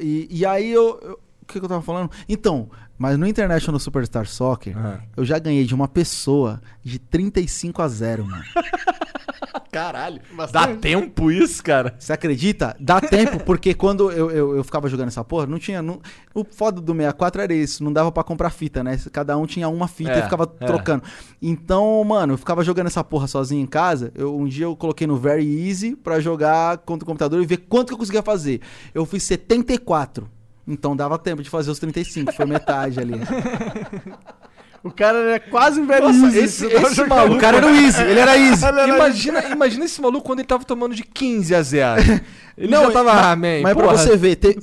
E, 0.00 0.28
e 0.30 0.46
aí 0.46 0.70
eu. 0.70 1.00
eu- 1.02 1.20
o 1.42 1.46
que, 1.52 1.58
que 1.58 1.64
eu 1.64 1.68
tava 1.68 1.82
falando? 1.82 2.08
Então, 2.28 2.70
mas 2.96 3.18
no 3.18 3.26
International 3.26 3.80
Superstar 3.80 4.24
Soccer, 4.28 4.76
Aham. 4.78 5.00
eu 5.16 5.24
já 5.24 5.36
ganhei 5.40 5.64
de 5.64 5.74
uma 5.74 5.88
pessoa 5.88 6.60
de 6.84 7.00
35 7.00 7.82
a 7.82 7.88
0, 7.88 8.24
mano. 8.24 8.44
Caralho. 9.70 10.20
Dá 10.30 10.36
Bastante. 10.36 10.80
tempo 10.80 11.30
isso, 11.30 11.62
cara? 11.62 11.94
Você 11.98 12.12
acredita? 12.12 12.76
Dá 12.80 13.00
tempo, 13.00 13.38
porque 13.44 13.72
quando 13.72 14.10
eu, 14.10 14.30
eu, 14.30 14.56
eu 14.56 14.64
ficava 14.64 14.88
jogando 14.88 15.08
essa 15.08 15.22
porra, 15.22 15.46
não 15.46 15.58
tinha. 15.58 15.80
não- 15.80 16.00
o 16.34 16.44
foda 16.44 16.80
do 16.80 16.92
64 16.92 17.42
era 17.42 17.54
isso, 17.54 17.84
não 17.84 17.92
dava 17.92 18.10
pra 18.10 18.24
comprar 18.24 18.50
fita, 18.50 18.82
né? 18.82 18.98
Cada 19.12 19.36
um 19.36 19.46
tinha 19.46 19.68
uma 19.68 19.86
fita 19.86 20.10
É, 20.12 20.18
e 20.18 20.22
ficava 20.22 20.50
é. 20.60 20.66
trocando. 20.66 21.04
Então, 21.40 22.02
mano, 22.04 22.34
eu 22.34 22.38
ficava 22.38 22.64
jogando 22.64 22.88
essa 22.88 23.04
porra 23.04 23.26
sozinho 23.28 23.62
em 23.62 23.66
casa. 23.66 24.10
Eu, 24.14 24.36
um 24.36 24.46
dia 24.46 24.64
eu 24.66 24.74
coloquei 24.76 25.06
no 25.06 25.16
Very 25.16 25.68
Easy 25.68 25.94
pra 25.94 26.18
jogar 26.20 26.78
contra 26.78 27.04
o 27.04 27.06
computador 27.06 27.40
e 27.42 27.46
ver 27.46 27.58
quanto 27.58 27.88
que 27.88 27.94
eu 27.94 27.98
conseguia 27.98 28.22
fazer. 28.22 28.60
Eu 28.92 29.06
fiz 29.06 29.22
74. 29.22 30.28
Então 30.66 30.94
dava 30.96 31.18
tempo 31.18 31.42
de 31.42 31.50
fazer 31.50 31.70
os 31.70 31.78
35, 31.78 32.32
foi 32.32 32.44
metade 32.46 33.00
ali. 33.00 33.14
O 34.82 34.90
cara 34.90 35.18
era 35.18 35.40
quase 35.40 35.78
um 35.80 35.86
velho 35.86 36.08
Nossa, 36.08 36.26
Easy. 36.36 36.38
esse- 36.38 36.68
tava 36.70 36.86
esse 36.88 37.04
maluco- 37.04 37.36
O 37.36 37.38
cara 37.38 37.58
era 37.58 37.66
o 37.66 37.70
Easy, 37.70 38.02
ele 38.02 38.18
era 38.20 38.38
Easy. 38.38 38.64
Imagina, 38.66 39.44
imagina 39.48 39.84
esse 39.84 40.00
maluco 40.00 40.24
quando 40.24 40.38
ele 40.38 40.48
tava 40.48 40.64
tomando 40.64 40.94
de 40.94 41.02
15 41.04 41.54
a 41.54 41.62
0. 41.62 42.00
Ele 42.56 42.70
Não, 42.70 42.84
já 42.86 42.90
tava, 42.90 43.12
mas- 43.14 43.24
ah, 43.24 43.36
man, 43.36 43.60
Mas 43.62 43.74
pra 43.74 43.86
você 43.86 44.16
ver, 44.18 44.36
te- 44.36 44.54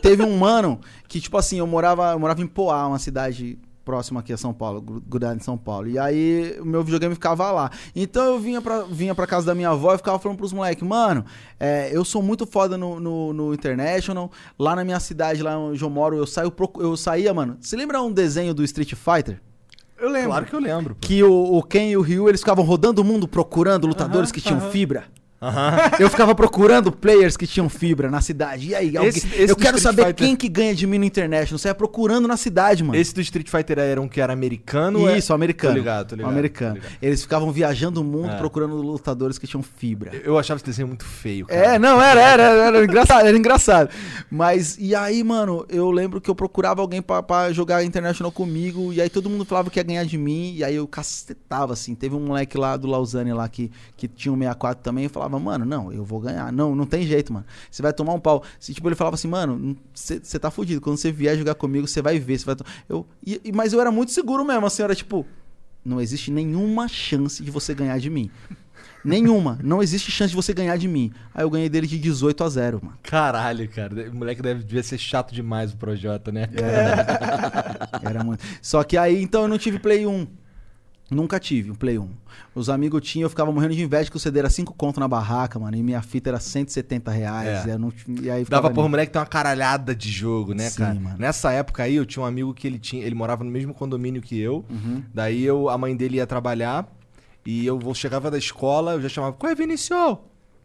teve 0.00 0.22
um 0.22 0.34
mano 0.38 0.80
que, 1.06 1.20
tipo 1.20 1.36
assim, 1.36 1.58
eu 1.58 1.66
morava, 1.66 2.12
eu 2.12 2.18
morava 2.18 2.40
em 2.40 2.46
Poá, 2.46 2.86
uma 2.86 2.98
cidade 2.98 3.58
próxima 3.84 4.20
aqui 4.20 4.32
a 4.32 4.36
São 4.38 4.54
Paulo, 4.54 4.80
gru- 4.80 5.02
grudado 5.06 5.36
em 5.36 5.40
São 5.42 5.58
Paulo. 5.58 5.86
E 5.86 5.98
aí 5.98 6.56
o 6.58 6.64
meu 6.64 6.82
videogame 6.82 7.14
ficava 7.14 7.50
lá. 7.52 7.70
Então 7.94 8.24
eu 8.24 8.38
vinha 8.38 8.62
pra, 8.62 8.80
vinha 8.84 9.14
pra 9.14 9.26
casa 9.26 9.44
da 9.44 9.54
minha 9.54 9.68
avó 9.68 9.92
e 9.94 9.98
ficava 9.98 10.18
falando 10.18 10.38
pros 10.38 10.54
moleques, 10.54 10.82
mano, 10.86 11.22
é, 11.60 11.90
eu 11.92 12.02
sou 12.02 12.22
muito 12.22 12.46
foda 12.46 12.78
no, 12.78 12.98
no, 12.98 13.32
no 13.34 13.52
International. 13.52 14.30
Lá 14.58 14.74
na 14.74 14.82
minha 14.84 14.98
cidade, 15.00 15.42
lá 15.42 15.58
onde 15.58 15.82
eu 15.82 15.90
moro, 15.90 16.16
eu, 16.16 16.26
saio, 16.26 16.50
eu 16.78 16.96
saía, 16.96 17.34
mano. 17.34 17.58
Você 17.60 17.76
lembra 17.76 18.00
um 18.00 18.10
desenho 18.10 18.54
do 18.54 18.64
Street 18.64 18.94
Fighter? 18.94 19.38
Eu 19.98 20.10
lembro. 20.10 20.28
Claro 20.30 20.46
que 20.46 20.54
eu 20.54 20.60
lembro. 20.60 20.94
pô. 20.94 21.06
Que 21.06 21.22
o, 21.22 21.56
o 21.58 21.62
Ken 21.62 21.90
e 21.90 21.96
o 21.96 22.00
Ryu, 22.02 22.28
eles 22.28 22.40
ficavam 22.40 22.64
rodando 22.64 23.00
o 23.00 23.04
mundo 23.04 23.26
procurando 23.28 23.86
lutadores 23.86 24.32
que 24.32 24.40
tinham 24.40 24.60
fibra. 24.70 25.04
Eu 25.98 26.10
ficava 26.10 26.34
procurando 26.34 26.90
players 26.92 27.36
que 27.36 27.46
tinham 27.46 27.68
fibra 27.68 28.10
na 28.10 28.20
cidade. 28.20 28.68
E 28.68 28.74
aí, 28.74 28.96
alguém- 28.96 29.08
Esse- 29.08 29.26
esse 29.26 29.50
eu 29.52 29.56
quero 29.56 29.76
Street 29.76 29.82
saber 29.82 30.06
Fighter- 30.08 30.26
quem 30.26 30.36
que 30.36 30.48
ganha 30.48 30.74
de 30.74 30.86
mim 30.86 30.98
no 30.98 31.04
International. 31.04 31.58
Você 31.58 31.68
ia 31.68 31.74
procurando 31.74 32.26
na 32.28 32.36
cidade, 32.36 32.82
mano. 32.82 32.96
Esse 32.98 33.14
do 33.14 33.20
Street 33.20 33.48
Fighter 33.48 33.78
era 33.78 34.00
um 34.00 34.08
que 34.08 34.20
era 34.20 34.32
americano? 34.32 35.08
é- 35.08 35.18
Isso, 35.18 35.32
americano. 35.32 35.74
Tô 35.74 35.78
ligado, 35.78 36.08
tô 36.08 36.14
ligado. 36.16 36.28
Um 36.28 36.32
americano. 36.32 36.74
tô 36.76 36.80
ligado. 36.82 36.98
Eles 37.02 37.22
ficavam 37.22 37.50
viajando 37.52 38.00
o 38.00 38.04
mundo 38.04 38.30
É. 38.30 38.36
procurando 38.36 38.76
lutadores 38.76 39.38
que 39.38 39.46
tinham 39.46 39.62
fibra. 39.62 40.12
Eu 40.24 40.38
achava 40.38 40.56
esse 40.58 40.64
desenho 40.66 40.88
muito 40.88 41.04
feio, 41.04 41.46
cara. 41.46 41.74
É, 41.74 41.78
não, 41.78 42.00
era, 42.00 42.20
era, 42.20 42.42
era, 42.42 42.64
era 42.66 42.84
engraçado, 42.84 43.26
era 43.26 43.36
engraçado. 43.36 43.90
Mas, 44.30 44.76
e 44.78 44.94
aí, 44.94 45.22
mano, 45.22 45.64
eu 45.68 45.90
lembro 45.90 46.20
que 46.20 46.30
eu 46.30 46.34
procurava 46.34 46.80
alguém 46.80 47.02
pra, 47.02 47.22
pra 47.22 47.52
jogar 47.52 47.84
International 47.84 48.30
comigo, 48.32 48.92
e 48.92 49.00
aí 49.00 49.08
todo 49.10 49.28
mundo 49.30 49.44
falava 49.44 49.70
que 49.70 49.78
ia 49.78 49.82
ganhar 49.82 50.04
de 50.04 50.16
mim, 50.18 50.54
e 50.56 50.64
aí 50.64 50.76
eu 50.76 50.86
cacetava, 50.86 51.72
assim. 51.72 51.94
Teve 51.94 52.14
um 52.14 52.20
moleque 52.20 52.56
lá 52.56 52.76
do 52.76 52.86
Lausanne 52.86 53.32
lá 53.32 53.48
que, 53.48 53.70
que 53.96 54.08
tinha 54.08 54.32
um 54.32 54.36
64 54.38 54.82
também, 54.82 55.04
e 55.04 55.08
falava, 55.08 55.33
mano, 55.40 55.64
não, 55.64 55.92
eu 55.92 56.04
vou 56.04 56.20
ganhar. 56.20 56.52
Não, 56.52 56.74
não 56.74 56.86
tem 56.86 57.06
jeito, 57.06 57.32
mano. 57.32 57.44
Você 57.70 57.82
vai 57.82 57.92
tomar 57.92 58.12
um 58.14 58.20
pau. 58.20 58.42
Se, 58.58 58.72
tipo, 58.74 58.88
ele 58.88 58.94
falava 58.94 59.14
assim, 59.14 59.28
mano, 59.28 59.76
você 59.92 60.38
tá 60.38 60.50
fudido. 60.50 60.80
Quando 60.80 60.96
você 60.96 61.10
vier 61.12 61.36
jogar 61.36 61.54
comigo, 61.54 61.86
você 61.86 62.00
vai 62.02 62.18
ver. 62.18 62.38
Vai 62.38 62.56
to-" 62.56 62.64
eu, 62.88 63.06
e- 63.26 63.52
mas 63.54 63.72
eu 63.72 63.80
era 63.80 63.90
muito 63.90 64.12
seguro 64.12 64.44
mesmo, 64.44 64.66
assim, 64.66 64.82
era 64.82 64.94
tipo, 64.94 65.26
não 65.84 66.00
existe 66.00 66.30
nenhuma 66.30 66.88
chance 66.88 67.42
de 67.42 67.50
você 67.50 67.74
ganhar 67.74 67.98
de 67.98 68.10
mim. 68.10 68.30
Nenhuma. 69.04 69.58
Não 69.62 69.82
existe 69.82 70.10
chance 70.10 70.30
de 70.30 70.36
você 70.36 70.54
ganhar 70.54 70.78
de 70.78 70.88
mim. 70.88 71.12
Aí 71.34 71.44
eu 71.44 71.50
ganhei 71.50 71.68
dele 71.68 71.86
de 71.86 71.98
18 71.98 72.42
a 72.42 72.48
0, 72.48 72.80
mano. 72.82 72.96
Caralho, 73.02 73.68
cara. 73.68 74.10
O 74.10 74.14
moleque 74.14 74.40
deve, 74.40 74.64
devia 74.64 74.82
ser 74.82 74.96
chato 74.96 75.34
demais 75.34 75.72
o 75.74 75.76
Projota, 75.76 76.32
né? 76.32 76.48
Era 78.02 78.24
muito. 78.24 78.42
Só 78.62 78.82
que 78.82 78.96
aí, 78.96 79.22
então, 79.22 79.42
eu 79.42 79.48
não 79.48 79.58
tive 79.58 79.78
Play 79.78 80.06
1. 80.06 80.26
Nunca 81.10 81.38
tive 81.38 81.70
um 81.70 81.74
Play 81.74 81.98
1. 81.98 82.08
Os 82.54 82.70
amigos 82.70 83.02
tinham, 83.02 83.26
eu 83.26 83.30
ficava 83.30 83.52
morrendo 83.52 83.74
de 83.74 83.82
inveja 83.82 84.10
que 84.10 84.16
o 84.16 84.20
CD 84.20 84.38
era 84.38 84.48
5 84.48 84.72
conto 84.74 84.98
na 84.98 85.06
barraca, 85.06 85.58
mano. 85.58 85.76
E 85.76 85.82
minha 85.82 86.00
fita 86.00 86.30
era 86.30 86.40
170 86.40 87.10
reais. 87.10 87.66
É. 87.66 87.74
E, 87.74 87.78
não, 87.78 87.92
e 88.22 88.30
aí 88.30 88.44
Dava 88.44 88.70
por 88.70 88.88
moleque 88.88 89.12
ter 89.12 89.18
uma 89.18 89.26
caralhada 89.26 89.94
de 89.94 90.10
jogo, 90.10 90.54
né, 90.54 90.70
Sim, 90.70 90.78
cara? 90.78 90.94
mano. 90.94 91.16
Nessa 91.18 91.52
época 91.52 91.82
aí, 91.82 91.94
eu 91.96 92.06
tinha 92.06 92.22
um 92.22 92.26
amigo 92.26 92.54
que 92.54 92.66
ele 92.66 92.78
tinha, 92.78 93.04
ele 93.04 93.14
morava 93.14 93.44
no 93.44 93.50
mesmo 93.50 93.74
condomínio 93.74 94.22
que 94.22 94.38
eu. 94.40 94.64
Uhum. 94.70 95.02
Daí 95.12 95.44
eu, 95.44 95.68
a 95.68 95.76
mãe 95.76 95.94
dele 95.94 96.16
ia 96.16 96.26
trabalhar 96.26 96.90
e 97.44 97.66
eu 97.66 97.78
vou- 97.78 97.94
chegava 97.94 98.30
da 98.30 98.38
escola, 98.38 98.92
eu 98.92 99.02
já 99.02 99.08
chamava, 99.10 99.34
qual 99.34 99.52
é 99.52 99.54
Vinícius? 99.54 100.16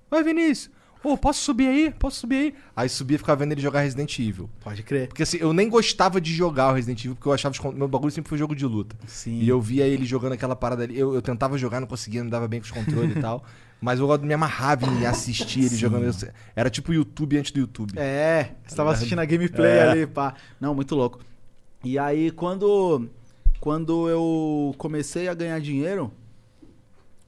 Oi, 0.09 0.23
Vinícius. 0.23 0.71
Ô, 1.03 1.17
posso 1.17 1.41
subir 1.41 1.67
aí? 1.67 1.93
Posso 1.97 2.19
subir 2.19 2.35
aí? 2.35 2.53
Aí 2.75 2.89
subia 2.89 3.15
e 3.15 3.17
ficava 3.17 3.37
vendo 3.43 3.53
ele 3.53 3.61
jogar 3.61 3.81
Resident 3.81 4.19
Evil. 4.19 4.49
Pode 4.59 4.83
crer. 4.83 5.07
Porque 5.07 5.23
assim, 5.23 5.37
eu 5.37 5.53
nem 5.53 5.69
gostava 5.69 6.19
de 6.19 6.33
jogar 6.33 6.71
o 6.71 6.75
Resident 6.75 6.99
Evil, 6.99 7.15
porque 7.15 7.29
eu 7.29 7.33
achava 7.33 7.55
que 7.55 7.67
meu 7.73 7.87
bagulho 7.87 8.11
sempre 8.11 8.27
foi 8.27 8.37
jogo 8.37 8.53
de 8.53 8.65
luta. 8.65 8.95
Sim. 9.07 9.39
E 9.39 9.47
eu 9.47 9.61
via 9.61 9.85
ele 9.87 10.05
jogando 10.05 10.33
aquela 10.33 10.55
parada 10.57 10.83
ali. 10.83 10.99
Eu, 10.99 11.13
eu 11.15 11.21
tentava 11.21 11.57
jogar, 11.57 11.79
não 11.79 11.87
conseguia, 11.87 12.21
não 12.21 12.29
dava 12.29 12.47
bem 12.49 12.59
com 12.59 12.65
os 12.65 12.71
controles 12.71 13.15
e 13.15 13.19
tal. 13.21 13.45
Mas 13.81 13.97
eu 14.01 14.17
me 14.19 14.33
amarrava 14.33 14.85
em 14.87 15.05
assistir 15.05 15.59
ele 15.61 15.69
Sim. 15.69 15.77
jogando. 15.77 16.03
Eu- 16.03 16.31
Era 16.53 16.69
tipo 16.69 16.91
YouTube 16.93 17.37
antes 17.37 17.51
do 17.51 17.59
YouTube. 17.61 17.93
É, 17.95 18.51
você 18.67 18.75
tava 18.75 18.89
ligado? 18.89 18.97
assistindo 18.97 19.19
a 19.19 19.25
gameplay 19.25 19.71
É. 19.71 19.83
ali, 19.89 20.05
pá. 20.07 20.33
Não, 20.59 20.75
muito 20.75 20.95
louco. 20.95 21.19
E 21.81 21.97
aí, 21.97 22.29
quando, 22.29 23.07
quando 23.61 24.09
eu 24.09 24.75
comecei 24.77 25.29
a 25.29 25.33
ganhar 25.33 25.61
dinheiro, 25.61 26.11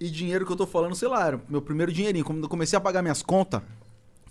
e 0.02 0.10
dinheiro 0.10 0.48
que 0.48 0.52
eu 0.52 0.56
tô 0.56 0.66
falando, 0.66 0.96
sei 0.96 1.08
lá, 1.08 1.28
era 1.28 1.42
meu 1.48 1.62
primeiro 1.62 1.94
dinheirinho. 1.94 2.26
Quando 2.26 2.42
eu 2.42 2.50
comecei 2.50 2.76
a 2.76 2.82
pagar 2.82 3.04
minhas 3.04 3.22
contas, 3.22 3.62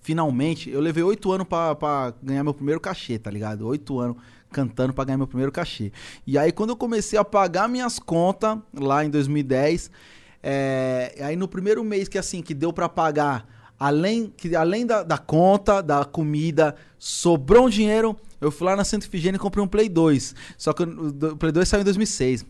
finalmente, 0.03 0.69
eu 0.69 0.81
levei 0.81 1.05
oito 1.05 1.31
anos 1.31 1.47
pra, 1.47 2.13
ganhar 2.21 2.43
meu 2.43 2.53
primeiro 2.53 2.81
cachê, 2.81 3.21
tá 3.21 3.31
ligado? 3.31 3.69
Oito 3.69 4.01
anos 4.01 4.17
cantando 4.51 4.93
pra 4.93 5.05
ganhar 5.05 5.17
meu 5.17 5.29
primeiro 5.29 5.53
cachê. 5.53 5.93
E 6.27 6.37
aí, 6.37 6.51
quando 6.51 6.71
eu 6.71 6.77
comecei 6.77 7.17
a 7.17 7.25
pagar 7.25 7.69
minhas 7.69 8.01
contas, 8.01 8.59
lá 8.75 9.05
em 9.05 9.11
2010, 9.11 9.93
é, 10.43 11.15
aí 11.21 11.37
no 11.37 11.47
primeiro 11.47 11.85
mês 11.85 12.09
que 12.09 12.19
assim, 12.19 12.43
que 12.43 12.53
deu 12.53 12.73
pra 12.73 12.89
pagar, 12.89 13.47
além, 13.79 14.33
que, 14.37 14.57
além 14.57 14.85
da, 14.85 15.05
da 15.05 15.19
conta, 15.19 15.81
da 15.81 16.05
comida, 16.05 16.75
sobrou 16.99 17.67
um 17.67 17.69
dinheiro, 17.69 18.17
eu 18.41 18.51
fui 18.51 18.67
lá 18.67 18.75
na 18.75 18.83
Santa 18.83 19.07
Ifigênia 19.07 19.37
e 19.37 19.41
comprei 19.41 19.63
um 19.63 19.69
Play 19.69 19.89
2. 19.89 20.35
Só 20.59 20.73
que 20.73 20.83
o 20.83 21.37
Play 21.37 21.53
2 21.53 21.69
saiu 21.69 21.83
em 21.83 21.85
2006. 21.85 22.45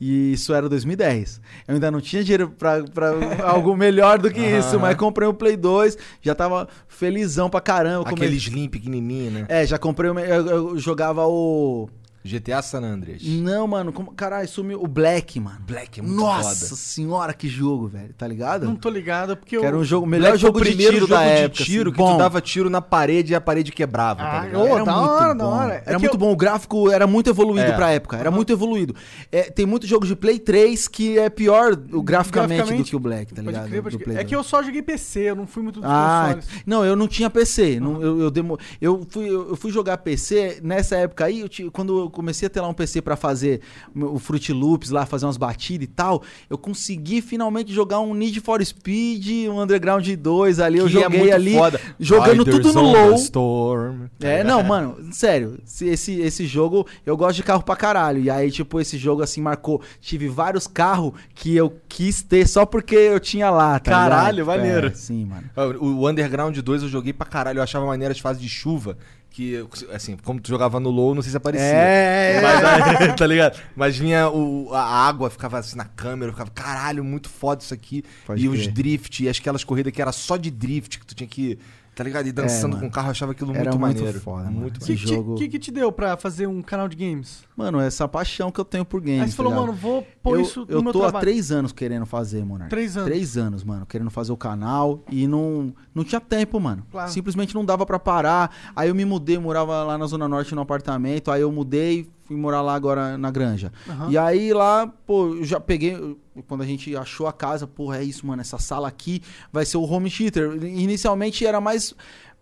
E 0.00 0.32
isso 0.32 0.52
era 0.54 0.68
2010. 0.68 1.40
Eu 1.68 1.74
ainda 1.74 1.90
não 1.90 2.00
tinha 2.00 2.22
dinheiro 2.22 2.50
pra, 2.50 2.82
pra 2.84 3.10
algo 3.48 3.76
melhor 3.76 4.18
do 4.18 4.30
que 4.30 4.40
isso, 4.40 4.78
mas 4.80 4.96
comprei 4.96 5.26
um 5.28 5.34
Play 5.34 5.56
2, 5.56 5.96
já 6.20 6.34
tava 6.34 6.68
felizão 6.88 7.48
pra 7.50 7.60
caramba. 7.60 8.04
come- 8.04 8.14
Aquele 8.16 8.36
Slim 8.36 8.68
pequenininho, 8.68 9.30
né? 9.30 9.46
É, 9.48 9.66
já 9.66 9.78
comprei. 9.78 10.10
o 10.10 10.18
Eu, 10.18 10.46
eu 10.46 10.78
jogava 10.78 11.26
o. 11.26 11.88
GTA 12.24 12.62
San 12.62 12.82
Andreas. 12.82 13.22
Não, 13.22 13.66
mano, 13.66 13.92
como... 13.92 14.12
caralho, 14.12 14.46
sumiu 14.48 14.82
o 14.82 14.86
Black, 14.86 15.40
mano. 15.40 15.58
Black 15.66 16.00
é 16.00 16.02
muito 16.02 16.16
Nossa 16.18 16.66
foda. 16.66 16.76
senhora, 16.80 17.34
que 17.34 17.48
jogo, 17.48 17.88
velho. 17.88 18.14
Tá 18.16 18.26
ligado? 18.28 18.64
Não 18.66 18.76
tô 18.76 18.88
ligado, 18.88 19.36
porque 19.36 19.56
Que 19.56 19.56
eu... 19.56 19.64
era 19.64 19.76
um 19.76 19.82
jogo, 19.84 20.06
o 20.06 20.08
melhor 20.08 20.28
Black 20.28 20.38
jogo 20.40 20.58
o 20.58 20.62
de 20.62 20.68
primeiro 20.68 20.92
tiro 20.94 21.06
jogo 21.06 21.18
da 21.20 21.24
de 21.26 21.30
época. 21.32 21.64
tiro 21.64 21.90
assim, 21.90 21.96
que 21.98 22.02
bom. 22.04 22.12
tu 22.14 22.18
dava 22.18 22.40
tiro 22.40 22.70
na 22.70 22.80
parede 22.80 23.32
e 23.32 23.34
a 23.34 23.40
parede 23.40 23.72
quebrava, 23.72 24.20
tá 24.22 24.40
Ah, 24.40 24.44
ligado? 24.46 24.60
Ô, 24.62 24.66
era 24.66 24.84
da 24.84 24.92
muito 24.96 25.10
hora, 25.10 25.28
bom. 25.28 25.38
da 25.38 25.46
hora. 25.48 25.72
É 25.74 25.76
Era 25.78 25.84
que 25.96 25.98
muito 25.98 26.14
eu- 26.14 26.18
bom. 26.18 26.32
O 26.32 26.36
gráfico 26.36 26.90
era 26.90 27.06
muito 27.06 27.28
evoluído 27.30 27.70
É. 27.70 27.72
pra 27.74 27.90
época. 27.90 28.16
Era 28.16 28.30
muito 28.30 28.52
evoluído. 28.52 28.94
É, 29.30 29.42
tem 29.50 29.66
muito 29.66 29.86
jogo 29.86 30.06
de 30.06 30.14
Play 30.14 30.38
3 30.38 30.86
que 30.88 31.18
é 31.18 31.28
pior 31.28 31.72
o 31.92 32.02
graficamente, 32.02 32.72
do 32.74 32.84
que 32.84 32.96
o 32.96 33.00
Black, 33.00 33.34
tá 33.34 33.42
ligado? 33.42 33.68
crer, 33.68 34.16
É 34.18 34.24
que 34.24 34.34
eu 34.34 34.42
só 34.42 34.62
joguei 34.62 34.82
PC, 34.82 35.30
eu 35.30 35.34
não 35.36 35.46
fui 35.46 35.62
muito 35.62 35.80
dos 35.80 35.88
Ah, 35.90 36.34
consoles. 36.34 36.48
não, 36.66 36.84
eu 36.84 36.94
não 36.94 37.08
tinha 37.08 37.28
PC. 37.28 37.80
Não, 37.80 38.00
eu, 38.00 38.20
eu, 38.20 38.30
demo- 38.30 38.58
eu, 38.80 39.04
fui, 39.08 39.28
eu 39.28 39.56
fui 39.56 39.70
jogar 39.72 39.98
PC 39.98 40.60
nessa 40.62 40.96
época 40.96 41.24
aí, 41.24 41.40
eu 41.40 41.48
ti- 41.48 41.68
quando 41.72 41.98
eu 41.98 42.10
comecei 42.12 42.46
a 42.46 42.50
ter 42.50 42.60
lá 42.60 42.68
um 42.68 42.74
PC 42.74 43.02
pra 43.02 43.16
fazer 43.16 43.60
o 43.94 44.18
Fruit 44.18 44.52
Loops 44.52 44.90
lá, 44.90 45.04
fazer 45.04 45.26
umas 45.26 45.36
batidas 45.36 45.84
e 45.84 45.90
tal, 45.90 46.22
eu 46.48 46.56
consegui 46.58 47.20
finalmente 47.20 47.72
jogar 47.72 47.98
um 48.00 48.14
Need 48.14 48.40
for 48.40 48.64
Speed, 48.64 49.48
um 49.48 49.60
Underground 49.60 50.06
2 50.08 50.60
ali, 50.60 50.78
eu 50.78 50.86
Que 50.86 50.98
é 50.98 51.02
joguei 51.02 51.18
muito 51.20 51.34
ali, 51.34 51.54
foda. 51.54 51.80
jogando 51.98 52.44
Riders 52.44 52.56
tudo 52.62 52.72
no 52.74 52.82
low. 52.92 53.14
Storm. 53.14 54.06
É, 54.20 54.44
não, 54.44 54.62
mano, 54.62 54.96
sério, 55.12 55.58
esse, 55.80 56.20
esse, 56.20 56.46
jogo, 56.46 56.86
eu 57.06 57.16
gosto 57.16 57.36
de 57.36 57.42
carro 57.42 57.62
pra 57.62 57.74
caralho. 57.74 58.20
E 58.22 58.30
aí, 58.30 58.50
tipo, 58.50 58.80
esse 58.80 58.98
jogo 58.98 59.22
assim 59.22 59.40
marcou. 59.40 59.80
Tive 60.00 60.28
vários 60.28 60.66
carros 60.66 61.12
que 61.34 61.56
eu 61.56 61.74
quis 61.88 62.22
ter 62.22 62.46
só 62.46 62.66
porque 62.66 62.94
eu 62.94 63.18
tinha 63.18 63.50
lá, 63.50 63.78
tá 63.78 63.90
Caralho, 63.90 64.38
ligado? 64.44 64.56
maneiro. 64.58 64.86
É, 64.88 64.90
sim, 64.94 65.24
mano. 65.24 65.50
O 65.80 66.08
Underground 66.08 66.56
2 66.58 66.82
eu 66.82 66.88
joguei 66.88 67.12
pra 67.12 67.26
caralho. 67.26 67.58
Eu 67.58 67.62
achava 67.62 67.86
maneira 67.86 68.12
as 68.12 68.18
fases 68.20 68.42
de 68.42 68.48
chuva. 68.48 68.96
Que, 69.32 69.66
assim, 69.90 70.14
como 70.22 70.38
tu 70.38 70.48
jogava 70.48 70.78
no 70.78 70.90
low, 70.90 71.14
não 71.14 71.22
sei 71.22 71.30
se 71.30 71.36
aparecia. 71.36 71.66
É, 71.66 72.40
Mas, 72.42 73.00
aí, 73.00 73.12
tá 73.16 73.26
ligado? 73.26 73.58
Mas 73.74 73.96
vinha 73.96 74.28
o, 74.28 74.72
a 74.74 74.82
água, 74.82 75.30
ficava 75.30 75.58
assim 75.58 75.74
na 75.74 75.86
câmera, 75.86 76.32
ficava, 76.32 76.50
caralho, 76.50 77.02
muito 77.02 77.30
foda 77.30 77.62
isso 77.62 77.72
aqui. 77.72 78.04
Pode 78.26 78.44
e 78.44 78.48
os 78.48 78.66
drift, 78.66 79.24
e 79.24 79.28
aquelas 79.30 79.64
corridas 79.64 79.90
que 79.90 80.02
era 80.02 80.12
só 80.12 80.36
de 80.36 80.50
drift, 80.50 80.98
que 80.98 81.06
tu 81.06 81.14
tinha 81.14 81.26
que, 81.26 81.58
tá 81.94 82.02
ligado? 82.04 82.26
E 82.26 82.32
dançando 82.32 82.72
É, 82.72 82.76
mano. 82.76 82.80
com 82.80 82.86
o 82.86 82.90
carro, 82.90 83.08
eu 83.08 83.10
achava 83.12 83.32
aquilo 83.32 83.50
muito 83.54 83.64
muito 83.78 83.78
maneiro. 83.78 84.20
foda, 84.20 84.44
mano. 84.44 84.60
muito 84.60 84.80
que, 84.80 84.86
que 84.96 85.04
te- 85.06 85.14
jogo- 85.14 85.34
que, 85.36 85.48
que 85.48 85.58
te 85.58 85.70
deu 85.70 85.92
pra 85.92 86.16
fazer 86.16 86.46
um 86.46 86.62
canal 86.62 86.88
de 86.88 86.96
games? 86.96 87.44
Mano, 87.56 87.80
essa 87.80 88.08
paixão 88.08 88.50
que 88.50 88.58
eu 88.60 88.64
tenho 88.64 88.84
por 88.84 89.00
games. 89.00 89.22
Aí 89.22 89.30
você 89.30 89.36
falou, 89.36 89.52
tá 89.52 89.58
mano, 89.60 89.72
ligado? 89.72 89.82
vou 89.82 90.06
pôr 90.22 90.36
eu, 90.36 90.42
isso 90.42 90.60
no 90.60 90.66
eu 90.70 90.82
meu 90.82 90.92
tô 90.92 91.00
há 91.00 91.02
trabalho. 91.04 91.24
três 91.26 91.52
anos 91.52 91.72
querendo 91.72 92.06
fazer, 92.06 92.44
Monark. 92.44 92.70
Três 92.70 92.96
anos. 92.96 93.08
Três 93.10 93.36
anos, 93.36 93.62
mano, 93.64 93.84
querendo 93.86 94.10
fazer 94.10 94.32
o 94.32 94.36
canal 94.36 95.00
e 95.10 95.26
não, 95.26 95.72
não 95.94 96.02
tinha 96.04 96.20
tempo, 96.20 96.58
mano. 96.58 96.84
Claro. 96.90 97.10
Simplesmente 97.10 97.54
não 97.54 97.64
dava 97.64 97.84
pra 97.84 97.98
parar. 97.98 98.54
Aí 98.74 98.88
eu 98.88 98.94
me 98.94 99.04
mudei, 99.04 99.38
morava 99.38 99.84
lá 99.84 99.98
na 99.98 100.06
Zona 100.06 100.26
Norte 100.28 100.54
no 100.54 100.60
apartamento. 100.62 101.30
Aí 101.30 101.42
eu 101.42 101.52
mudei, 101.52 102.08
fui 102.32 102.40
morar 102.40 102.62
lá 102.62 102.74
agora 102.74 103.16
na 103.18 103.30
Granja. 103.30 103.72
Aham. 103.88 104.10
E 104.10 104.18
aí 104.18 104.52
lá, 104.52 104.86
pô, 105.06 105.34
eu 105.36 105.44
já 105.44 105.60
peguei. 105.60 106.16
Quando 106.48 106.62
a 106.62 106.66
gente 106.66 106.96
achou 106.96 107.26
a 107.26 107.32
casa, 107.32 107.66
porra, 107.66 107.98
é 107.98 108.04
isso, 108.04 108.26
mano. 108.26 108.40
Essa 108.40 108.58
sala 108.58 108.88
aqui 108.88 109.22
vai 109.52 109.64
ser 109.64 109.76
o 109.76 109.82
home 109.84 110.10
theater. 110.10 110.52
Inicialmente 110.64 111.44
era 111.46 111.60
mais 111.60 111.94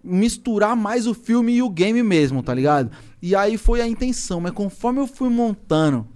misturar 0.02 0.74
mais 0.74 1.06
o 1.06 1.12
filme 1.14 1.52
e 1.54 1.62
o 1.62 1.68
game 1.68 2.02
mesmo, 2.02 2.42
tá 2.42 2.54
ligado? 2.54 2.90
E 3.20 3.34
aí 3.36 3.58
foi 3.58 3.80
a 3.82 3.86
intenção, 3.86 4.40
mas 4.40 4.52
conforme 4.52 4.98
eu 5.00 5.06
fui 5.06 5.28
montando, 5.28 6.06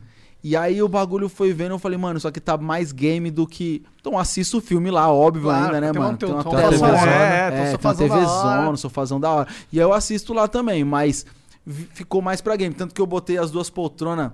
e 0.42 0.56
aí 0.56 0.82
o 0.82 0.88
bagulho 0.88 1.28
foi 1.28 1.52
vendo, 1.52 1.72
eu 1.72 1.78
falei, 1.78 1.98
mano, 1.98 2.16
isso 2.18 2.26
aqui 2.28 2.40
tá 2.40 2.56
mais 2.56 2.92
game 2.92 3.30
do 3.30 3.46
que. 3.46 3.82
Então 4.00 4.18
assisto 4.18 4.58
o 4.58 4.60
filme 4.60 4.90
lá, 4.90 5.10
óbvio 5.12 5.44
Claro, 5.44 5.66
ainda, 5.66 5.80
né, 5.80 5.90
tem 5.92 6.00
uma- 6.00 6.06
mano? 6.06 6.18
tem 6.18 6.28
um- 6.28 6.32
uma 6.32 6.42
tem 6.44 6.52
uma 6.52 6.72
sofazão, 6.72 7.08
é, 7.10 7.50
tem 7.50 7.60
um 7.60 7.62
tem 7.62 7.64
uma 7.64 7.70
sofazão 7.72 8.08
da 8.08 8.14
hora. 8.14 8.24
TVzona, 8.26 8.76
sofazão 8.76 9.20
da 9.20 9.30
hora. 9.30 9.48
E 9.72 9.78
aí 9.80 9.84
eu 9.84 9.92
assisto 9.92 10.32
lá 10.32 10.48
também, 10.48 10.82
mas 10.84 11.26
ficou 11.66 12.20
mais 12.20 12.40
pra 12.40 12.56
game. 12.56 12.74
Tanto 12.74 12.94
que 12.94 13.00
eu 13.00 13.06
botei 13.06 13.38
as 13.38 13.50
duas 13.50 13.70
poltronas 13.70 14.32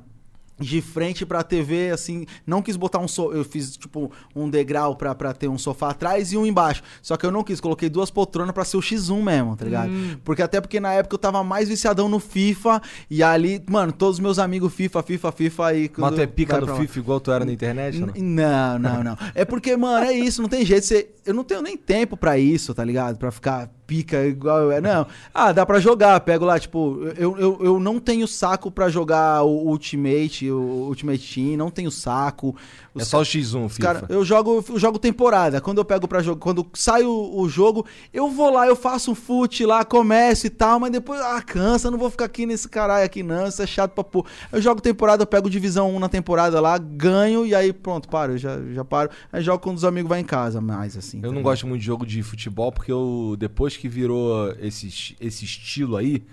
de 0.61 0.81
frente 0.83 1.25
pra 1.25 1.43
TV, 1.43 1.91
assim, 1.91 2.27
não 2.47 2.61
quis 2.61 2.77
botar 2.77 2.99
um 2.99 3.09
so... 3.09 3.33
eu 3.33 3.43
fiz 3.45 3.77
tipo 3.77 4.13
um 4.37 4.49
degrau 4.49 4.95
pra, 4.95 5.15
pra 5.15 5.33
ter 5.33 5.49
um 5.49 5.57
sofá 5.57 5.91
atrás 5.91 6.33
e 6.33 6.37
um 6.37 6.45
embaixo. 6.45 6.83
Só 7.01 7.17
que 7.17 7.25
eu 7.25 7.33
não 7.33 7.43
quis, 7.43 7.61
coloquei 7.61 7.89
duas 7.89 8.11
poltronas 8.11 8.53
pra 8.53 8.65
ser 8.65 8.77
o 8.77 8.81
X1 8.81 9.23
mesmo, 9.23 9.57
tá 9.57 9.65
ligado? 9.65 9.91
Hum. 9.91 10.17
Porque 10.23 10.43
até 10.43 10.61
porque 10.61 10.79
na 10.79 10.93
época 10.93 11.15
eu 11.15 11.19
tava 11.19 11.43
mais 11.43 11.69
viciadão 11.69 12.09
no 12.09 12.21
FIFA 12.21 12.83
e 13.09 13.23
ali, 13.23 13.63
mano, 13.69 13.91
todos 13.91 14.17
os 14.17 14.21
meus 14.21 14.39
amigos 14.39 14.73
FIFA, 14.75 15.03
FIFA, 15.03 15.33
FIFA 15.33 15.67
aí 15.67 15.91
Mas 15.97 16.15
tu 16.15 16.21
é 16.21 16.27
pica 16.27 16.65
lá. 16.65 16.77
FIFA 16.77 16.99
igual 16.99 17.21
tu 17.21 17.33
era 17.33 17.45
na 17.45 17.53
internet? 17.53 17.99
não? 17.99 18.13
Não, 18.15 18.79
não, 18.79 19.05
não. 19.05 19.17
É 19.35 19.45
porque, 19.45 19.75
mano, 19.77 20.05
é 20.05 20.13
isso, 20.13 20.43
não 20.43 20.49
tem 20.49 20.65
jeito. 20.65 20.85
Você, 20.85 21.09
eu 21.25 21.33
não 21.33 21.43
tenho 21.43 21.63
nem 21.63 21.77
tempo 21.77 22.17
pra 22.17 22.39
isso, 22.39 22.75
tá 22.75 22.85
ligado? 22.85 23.17
Pra 23.17 23.31
ficar 23.31 23.71
pica 23.91 24.25
igual 24.25 24.71
é. 24.71 24.81
Não. 24.81 25.05
Ah, 25.35 25.51
dá 25.51 25.67
pra 25.67 25.81
jogar. 25.81 26.21
Pego 26.21 26.45
lá, 26.45 26.61
tipo, 26.61 27.01
eu, 27.17 27.37
eu, 27.37 27.59
eu 27.61 27.81
não 27.81 27.99
tenho 27.99 28.29
saco 28.29 28.71
pra 28.71 28.89
jogar 28.89 29.43
o 29.43 29.67
Ultimate, 29.67 30.49
o 30.49 30.87
Ultimate 30.87 31.35
Team, 31.35 31.57
não 31.57 31.73
tenho 31.73 31.91
saco. 31.91 32.55
É 32.95 33.03
Os 33.03 33.09
só 33.09 33.21
o 33.21 33.23
X1, 33.23 33.67
os 33.67 33.73
FIFA. 33.77 33.95
cara, 33.95 34.07
eu 34.09 34.25
jogo, 34.25 34.65
eu 34.69 34.79
jogo 34.79 34.99
temporada. 34.99 35.61
Quando 35.61 35.79
eu 35.79 35.85
pego 35.85 36.09
pra 36.09 36.23
jogo, 36.23 36.41
quando 36.41 36.67
sai 36.75 37.05
o, 37.05 37.39
o 37.41 37.49
jogo, 37.49 37.87
eu 38.13 38.29
vou 38.29 38.51
lá, 38.51 38.67
eu 38.67 38.75
faço 38.75 39.13
um 39.13 39.15
fute 39.15 39.65
lá, 39.65 39.85
começo 39.85 40.47
e 40.47 40.51
tal, 40.51 40.81
mas 40.81 40.91
depois, 40.91 41.21
ah, 41.21 41.41
cansa, 41.41 41.91
não 41.91 41.99
vou 41.99 42.11
ficar 42.11 42.25
aqui 42.25 42.47
nesse 42.47 42.69
caralho 42.69 43.05
aqui 43.05 43.23
não, 43.23 43.47
isso 43.47 43.63
é 43.63 43.67
chato 43.67 43.93
pra 43.93 44.03
pôr. 44.03 44.27
Eu 44.51 44.61
jogo 44.61 44.81
temporada, 44.81 45.23
eu 45.23 45.27
pego 45.27 45.49
divisão 45.49 45.95
1 45.95 46.01
na 46.01 46.09
temporada 46.09 46.61
lá, 46.61 46.79
ganho 46.79 47.47
e 47.47 47.55
aí 47.55 47.73
pronto, 47.73 48.09
paro, 48.09 48.33
eu 48.33 48.39
já, 48.39 48.61
já 48.73 48.85
paro. 48.85 49.11
Aí 49.33 49.43
jogo 49.43 49.63
quando 49.63 49.77
os 49.77 49.85
amigos 49.85 50.09
vão 50.09 50.19
em 50.19 50.25
casa, 50.25 50.61
mais 50.61 50.97
assim. 50.97 51.21
Eu 51.23 51.33
não 51.33 51.43
gosto 51.43 51.67
muito 51.67 51.81
de 51.81 51.87
jogo 51.87 52.05
de 52.05 52.23
futebol 52.23 52.73
porque 52.73 52.91
eu, 52.91 53.37
depois 53.39 53.77
que 53.77 53.89
virou 53.89 54.53
esse, 54.61 55.17
esse 55.21 55.45
estilo 55.45 55.97
aí, 55.97 56.25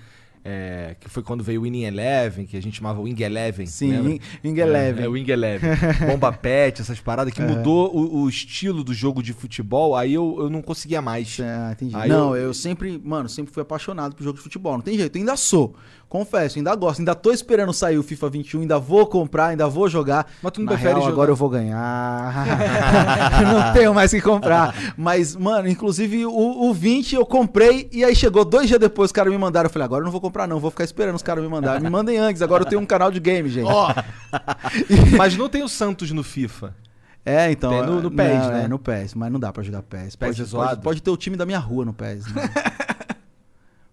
é, 0.49 0.95
que 0.97 1.09
foi 1.09 1.21
quando 1.21 1.43
veio 1.43 1.59
o 1.59 1.63
Winning 1.63 1.83
Eleven, 1.83 2.45
que 2.45 2.55
a 2.55 2.61
gente 2.61 2.77
chamava 2.77 3.01
Wing 3.01 3.21
Eleven. 3.21 3.65
Sim? 3.65 3.99
Wing- 3.99 4.21
Wing 4.45 4.57
Eleven. 4.59 5.03
É, 5.03 5.05
é 5.05 5.09
Wing 5.09 5.29
Eleven. 5.29 5.69
Bomba 6.07 6.31
Pet, 6.31 6.81
essas 6.81 6.99
paradas 7.01 7.33
que 7.33 7.41
mudou 7.41 7.93
o, 7.93 8.21
o 8.21 8.29
estilo 8.29 8.81
do 8.81 8.93
jogo 8.93 9.21
de 9.21 9.33
futebol, 9.33 9.93
aí 9.95 10.13
eu, 10.13 10.37
eu 10.39 10.49
não 10.49 10.61
conseguia 10.61 11.01
mais. 11.01 11.37
Ah, 11.41 11.71
entendi. 11.73 11.93
Aí 11.95 12.07
não, 12.07 12.33
eu- 12.35 12.47
eu... 12.47 12.53
sempre, 12.53 12.97
mano, 13.03 13.27
sempre 13.27 13.53
fui 13.53 13.61
apaixonado 13.61 14.15
por 14.15 14.23
jogo 14.23 14.37
de 14.37 14.43
futebol. 14.43 14.73
Não 14.73 14.81
tem 14.81 14.97
jeito, 14.97 15.17
ainda 15.17 15.35
sou. 15.35 15.75
Confesso, 16.09 16.57
ainda 16.57 16.73
gosto. 16.73 16.99
Ainda 16.99 17.13
tô 17.13 17.31
esperando 17.31 17.73
sair 17.73 17.97
o 17.97 18.03
FIFA 18.03 18.29
21, 18.29 18.61
ainda 18.61 18.79
vou 18.79 19.05
comprar, 19.05 19.47
ainda 19.47 19.67
vou 19.67 19.89
jogar. 19.89 20.25
Mas 20.41 20.51
tu 20.53 20.59
não 20.61 20.65
Na 20.65 20.71
prefere 20.71 20.91
real, 20.93 21.01
jogar- 21.01 21.11
agora 21.13 21.31
eu 21.31 21.35
vou 21.35 21.49
ganhar. 21.49 22.45
não 23.43 23.73
tenho 23.73 23.93
mais 23.93 24.11
que 24.11 24.21
comprar. 24.21 24.73
Mas, 24.95 25.35
mano, 25.35 25.67
inclusive 25.67 26.25
o, 26.25 26.31
o 26.69 26.73
20 26.73 27.15
eu 27.15 27.25
comprei 27.25 27.89
e 27.91 28.03
aí 28.05 28.15
chegou 28.15 28.45
dois 28.45 28.67
dias 28.67 28.79
depois 28.79 29.07
os 29.09 29.11
caras 29.11 29.31
me 29.33 29.37
mandaram. 29.37 29.67
Eu 29.67 29.71
falei, 29.73 29.85
agora 29.85 30.01
eu 30.01 30.05
não 30.05 30.11
vou 30.11 30.21
comprar 30.21 30.47
não, 30.47 30.59
vou 30.59 30.71
ficar 30.71 30.85
esperando 30.85 31.15
os 31.15 31.21
caras 31.23 31.43
me 31.43 31.49
mandarem. 31.49 31.81
Me 31.83 31.89
mandem 31.89 32.17
antes, 32.17 32.41
agora 32.41 32.63
eu 32.63 32.67
tenho 32.67 32.81
um 32.81 32.85
canal 32.85 33.11
de 33.11 33.19
game, 33.19 33.49
gente. 33.49 33.69
Ó, 33.69 33.93
Mas 35.17 35.35
não 35.35 35.49
tem 35.49 35.61
o 35.63 35.67
Santos 35.67 36.09
no 36.11 36.23
FIFA. 36.23 36.73
É, 37.25 37.51
então. 37.51 37.69
Tem 37.71 37.81
no- 37.81 37.95
no 38.01 38.01
não, 38.03 38.11
PES, 38.11 38.47
né? 38.47 38.63
É, 38.63 38.67
no 38.69 38.79
PES, 38.79 39.13
mas 39.13 39.29
não 39.29 39.37
dá 39.37 39.51
pra 39.51 39.61
jogar 39.61 39.81
PES. 39.81 40.15
PES 40.15 40.17
Pode, 40.17 40.31
é 40.31 40.35
pode, 40.37 40.49
zoado? 40.49 40.81
pode 40.81 41.01
ter 41.03 41.09
o 41.09 41.17
time 41.17 41.35
da 41.35 41.45
minha 41.45 41.59
rua 41.59 41.83
no 41.83 41.91
PES. 41.93 42.25
Né? 42.33 42.49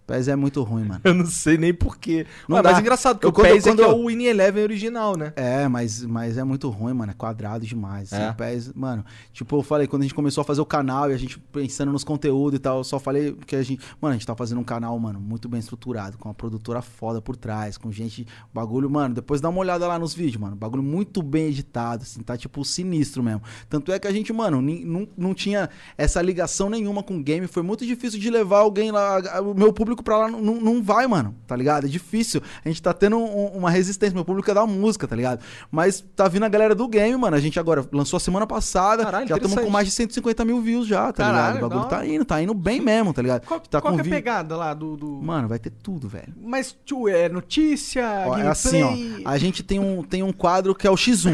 PES 0.06 0.28
é 0.28 0.36
muito 0.36 0.62
ruim, 0.62 0.85
mano. 0.85 1.01
Eu 1.05 1.14
não 1.14 1.26
sei 1.26 1.56
nem 1.56 1.72
porquê. 1.72 2.26
Não 2.48 2.56
Ué, 2.56 2.62
dá. 2.62 2.70
mas 2.70 2.78
é 2.78 2.81
engraçado, 2.82 3.14
porque 3.16 3.26
Eu 3.26 3.31
o 3.31 3.32
quando- 3.32 3.47
PES 3.52 3.64
quando 3.64 3.81
é 3.81 3.85
que 3.85 3.90
é 3.90 3.93
eu- 3.94 3.98
o 3.98 4.06
Winning 4.06 4.24
Eleven 4.24 4.62
original, 4.62 5.16
né? 5.16 5.32
É, 5.36 5.66
mas, 5.68 6.02
mas 6.05 6.36
é 6.39 6.44
muito 6.44 6.68
ruim, 6.68 6.93
mano. 6.93 7.12
É 7.12 7.14
quadrado 7.14 7.64
demais. 7.66 8.12
assim, 8.12 8.22
É? 8.22 8.31
o 8.31 8.35
PES, 8.35 8.72
mano, 8.74 9.05
tipo, 9.32 9.56
eu 9.56 9.62
falei, 9.62 9.86
quando 9.86 10.02
a 10.02 10.05
gente 10.05 10.14
começou 10.14 10.43
a 10.43 10.44
fazer 10.44 10.60
o 10.60 10.66
canal 10.66 11.10
e 11.10 11.14
a 11.14 11.16
gente 11.16 11.39
pensando 11.39 11.90
nos 11.93 12.05
conteúdos 12.05 12.56
e 12.56 12.60
tal, 12.60 12.78
eu 12.78 12.85
só 12.85 12.98
falei 12.98 13.32
que 13.47 13.56
a 13.56 13.62
gente. 13.62 13.81
Mano, 14.01 14.12
a 14.14 14.16
gente 14.18 14.26
tá 14.26 14.35
fazendo 14.36 14.60
um 14.60 14.64
canal, 14.64 14.98
mano, 14.98 15.20
muito 15.20 15.48
bem 15.48 15.59
estruturado, 15.60 16.18
com 16.18 16.28
uma 16.28 16.35
produtora 16.35 16.82
foda 16.82 17.22
por 17.22 17.36
trás, 17.36 17.78
com 17.78 17.90
gente. 17.90 18.26
Bagulho, 18.52 18.90
mano, 18.90 19.14
depois 19.14 19.40
dá 19.40 19.48
uma 19.48 19.60
olhada 19.60 19.86
lá 19.86 19.98
nos 19.98 20.12
vídeos, 20.14 20.36
mano. 20.36 20.55
Bagulho 20.56 20.82
muito 20.82 21.22
bem 21.22 21.47
editado, 21.47 22.02
assim, 22.02 22.20
tá 22.22 22.36
tipo 22.36 22.64
sinistro 22.64 23.22
mesmo. 23.22 23.43
Tanto 23.68 23.90
é 23.93 23.98
que 23.98 24.06
a 24.06 24.12
gente, 24.12 24.32
mano, 24.32 24.60
não, 24.60 25.09
não 25.16 25.32
tinha 25.35 25.70
essa 25.97 26.20
ligação 26.20 26.68
nenhuma 26.68 27.02
com 27.02 27.16
o 27.16 27.22
game. 27.22 27.47
Foi 27.47 27.62
muito 27.62 27.86
difícil 27.86 28.18
de 28.20 28.28
levar 28.31 28.59
alguém 28.59 28.90
lá. 28.90 29.18
O 29.40 29.55
meu 29.55 29.72
público 29.72 29.93
pra 30.02 30.16
lá 30.18 30.28
não, 30.28 30.40
não, 30.60 30.82
vai, 30.82 31.06
mano, 31.06 31.34
tá 31.46 31.54
ligado? 31.56 31.86
É 31.86 31.88
difícil. 31.88 32.42
A 32.64 32.68
gente 32.68 32.82
tá 32.82 32.92
tendo 32.92 33.16
um- 33.18 33.46
uma 33.48 33.70
resistência. 33.70 34.14
Meu 34.14 34.24
público 34.24 34.50
é 34.50 34.54
da 34.54 34.66
música, 34.66 35.06
tá 35.06 35.14
ligado? 35.16 35.40
Mas 35.70 36.04
tá 36.14 36.28
vindo 36.28 36.44
a 36.44 36.48
galera 36.48 36.74
do 36.74 36.86
game, 36.88 37.16
mano. 37.16 37.36
A 37.36 37.40
gente 37.40 37.58
agora 37.60 37.86
lançou 37.92 38.16
a 38.16 38.20
semana 38.20 38.46
passada. 38.46 39.04
Caralho, 39.04 39.28
já 39.28 39.36
estamos 39.36 39.58
com 39.60 39.70
mais 39.70 39.86
de 39.86 39.92
150 39.92 40.44
mil 40.44 40.60
views 40.60 40.86
já, 40.86 41.06
tá 41.12 41.24
Caralho, 41.24 41.54
ligado? 41.54 41.66
O 41.66 41.68
bagulho 41.68 41.88
tá 41.88 42.06
indo, 42.06 42.24
tá 42.24 42.42
indo 42.42 42.54
bem 42.54 42.80
mesmo, 42.80 43.12
tá 43.12 43.22
ligado? 43.22 43.46
qual, 43.46 43.60
tá 43.60 43.80
qual 43.80 43.94
que 43.94 44.00
é 44.00 44.02
a 44.02 44.08
pegada 44.08 44.56
lá 44.56 44.74
do... 44.74 44.96
do... 44.96 45.20
Mano, 45.22 45.48
vai 45.48 45.58
ter 45.58 45.70
tudo, 45.70 46.08
velho. 46.08 46.32
Mas, 46.42 46.76
tio, 46.84 47.08
é 47.08 47.28
notícia, 47.28 48.04
Ó, 48.26 48.30
gameplay... 48.30 48.46
é 48.46 48.48
assim, 48.48 49.22
ó. 49.24 49.28
A 49.30 49.38
gente 49.38 49.62
tem 49.62 49.78
um, 49.78 50.02
tem 50.02 50.22
um 50.22 50.32
quadro 50.32 50.74
que 50.74 50.86
é 50.86 50.90
o 50.90 50.94
X1. 50.94 51.32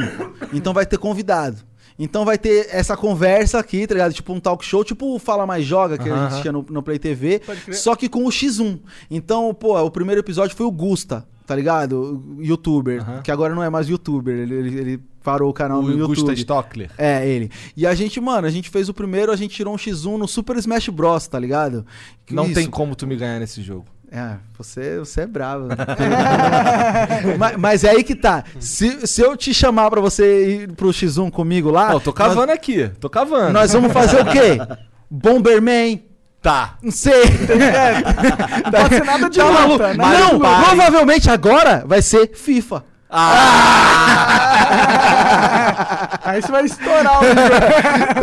então 0.53 0.73
vai 0.73 0.85
ter 0.87 0.99
convidado. 0.99 1.70
Então 2.03 2.25
vai 2.25 2.39
ter 2.39 2.67
essa 2.71 2.97
conversa 2.97 3.59
aqui, 3.59 3.87
tá 3.87 3.93
ligado? 3.93 4.15
Tipo 4.15 4.33
um 4.33 4.41
talk 4.41 4.65
show, 4.65 4.83
tipo 4.83 5.15
o 5.15 5.19
Fala 5.19 5.47
Mais 5.47 5.67
Joga, 5.67 5.99
que 5.99 6.09
a 6.09 6.15
Aham. 6.15 6.31
gente 6.31 6.41
tinha 6.41 6.53
no, 6.53 6.65
no 6.71 6.83
Play 6.83 6.99
TV. 6.99 7.43
Só 7.73 7.95
que 7.95 8.09
com 8.09 8.25
o 8.25 8.31
X1. 8.31 8.81
Então, 9.11 9.53
pô, 9.53 9.79
o 9.79 9.91
primeiro 9.91 10.19
episódio 10.23 10.57
foi 10.57 10.65
o 10.65 10.71
Gusta, 10.71 11.27
tá 11.47 11.55
ligado? 11.55 12.23
O 12.39 12.43
youtuber. 12.43 13.05
Que 13.23 13.31
agora 13.31 13.55
não 13.55 13.63
é 13.63 13.69
mais 13.69 13.87
youtuber. 13.87 14.35
Ele, 14.35 14.55
ele, 14.55 14.79
ele 14.79 15.01
parou 15.23 15.51
o 15.51 15.53
canal 15.53 15.83
no 15.83 15.89
o 15.89 15.91
YouTube. 15.91 16.17
Gusta 16.17 16.33
Stockler. 16.33 16.91
É, 16.97 17.29
ele. 17.29 17.51
E 17.77 17.87
a 17.87 17.95
gente, 17.95 18.19
mano, 18.19 18.47
a 18.47 18.51
gente 18.51 18.71
fez 18.71 18.89
o 18.89 18.95
primeiro, 18.95 19.31
a 19.31 19.37
gente 19.37 19.55
tirou 19.55 19.75
um 19.75 19.77
X1 19.77 20.17
no 20.17 20.27
Super 20.27 20.57
Smash 20.57 20.89
Bros, 20.89 21.27
tá 21.27 21.39
ligado? 21.39 21.85
Não 22.31 22.47
Isso. 22.47 22.55
tem 22.55 22.67
como 22.67 22.97
tu 22.97 23.07
me 23.07 23.15
ganhar 23.15 23.39
nesse 23.39 23.61
jogo. 23.61 23.85
É, 24.13 24.35
você, 24.59 24.99
você 24.99 25.21
é 25.21 25.27
bravo. 25.27 25.69
mas, 27.39 27.57
mas 27.57 27.85
é 27.85 27.91
aí 27.91 28.03
que 28.03 28.17
tá. 28.17 28.43
Se, 28.59 29.07
se 29.07 29.23
eu 29.23 29.37
te 29.37 29.55
chamar 29.55 29.89
pra 29.89 30.01
você 30.01 30.63
ir 30.63 30.73
pro 30.73 30.89
X1 30.89 31.31
comigo 31.31 31.71
lá. 31.71 31.95
Ó, 31.95 32.01
tô 32.01 32.13
cavando 32.13 32.51
aqui, 32.51 32.91
tô 32.99 33.09
cavando. 33.09 33.53
Nós, 33.53 33.73
nós 33.73 33.73
vamos 33.73 33.93
fazer 33.93 34.21
o 34.21 34.25
quê? 34.27 34.59
Bomberman. 35.09 36.03
Tá. 36.43 36.79
Não 36.83 36.91
sei. 36.91 37.23
Não 38.65 38.71
pode 38.73 38.95
ser 38.97 39.05
nada 39.05 39.31
de 39.31 39.39
Tá 39.39 39.65
luta, 39.67 39.93
de 39.93 39.99
Não, 39.99 40.39
provavelmente 40.41 41.31
agora 41.31 41.85
vai 41.87 42.01
ser 42.03 42.33
FIFA. 42.35 42.85
Aí 46.23 46.41
você 46.41 46.53
vai 46.53 46.65
estourar 46.65 47.21
o. 47.21 47.27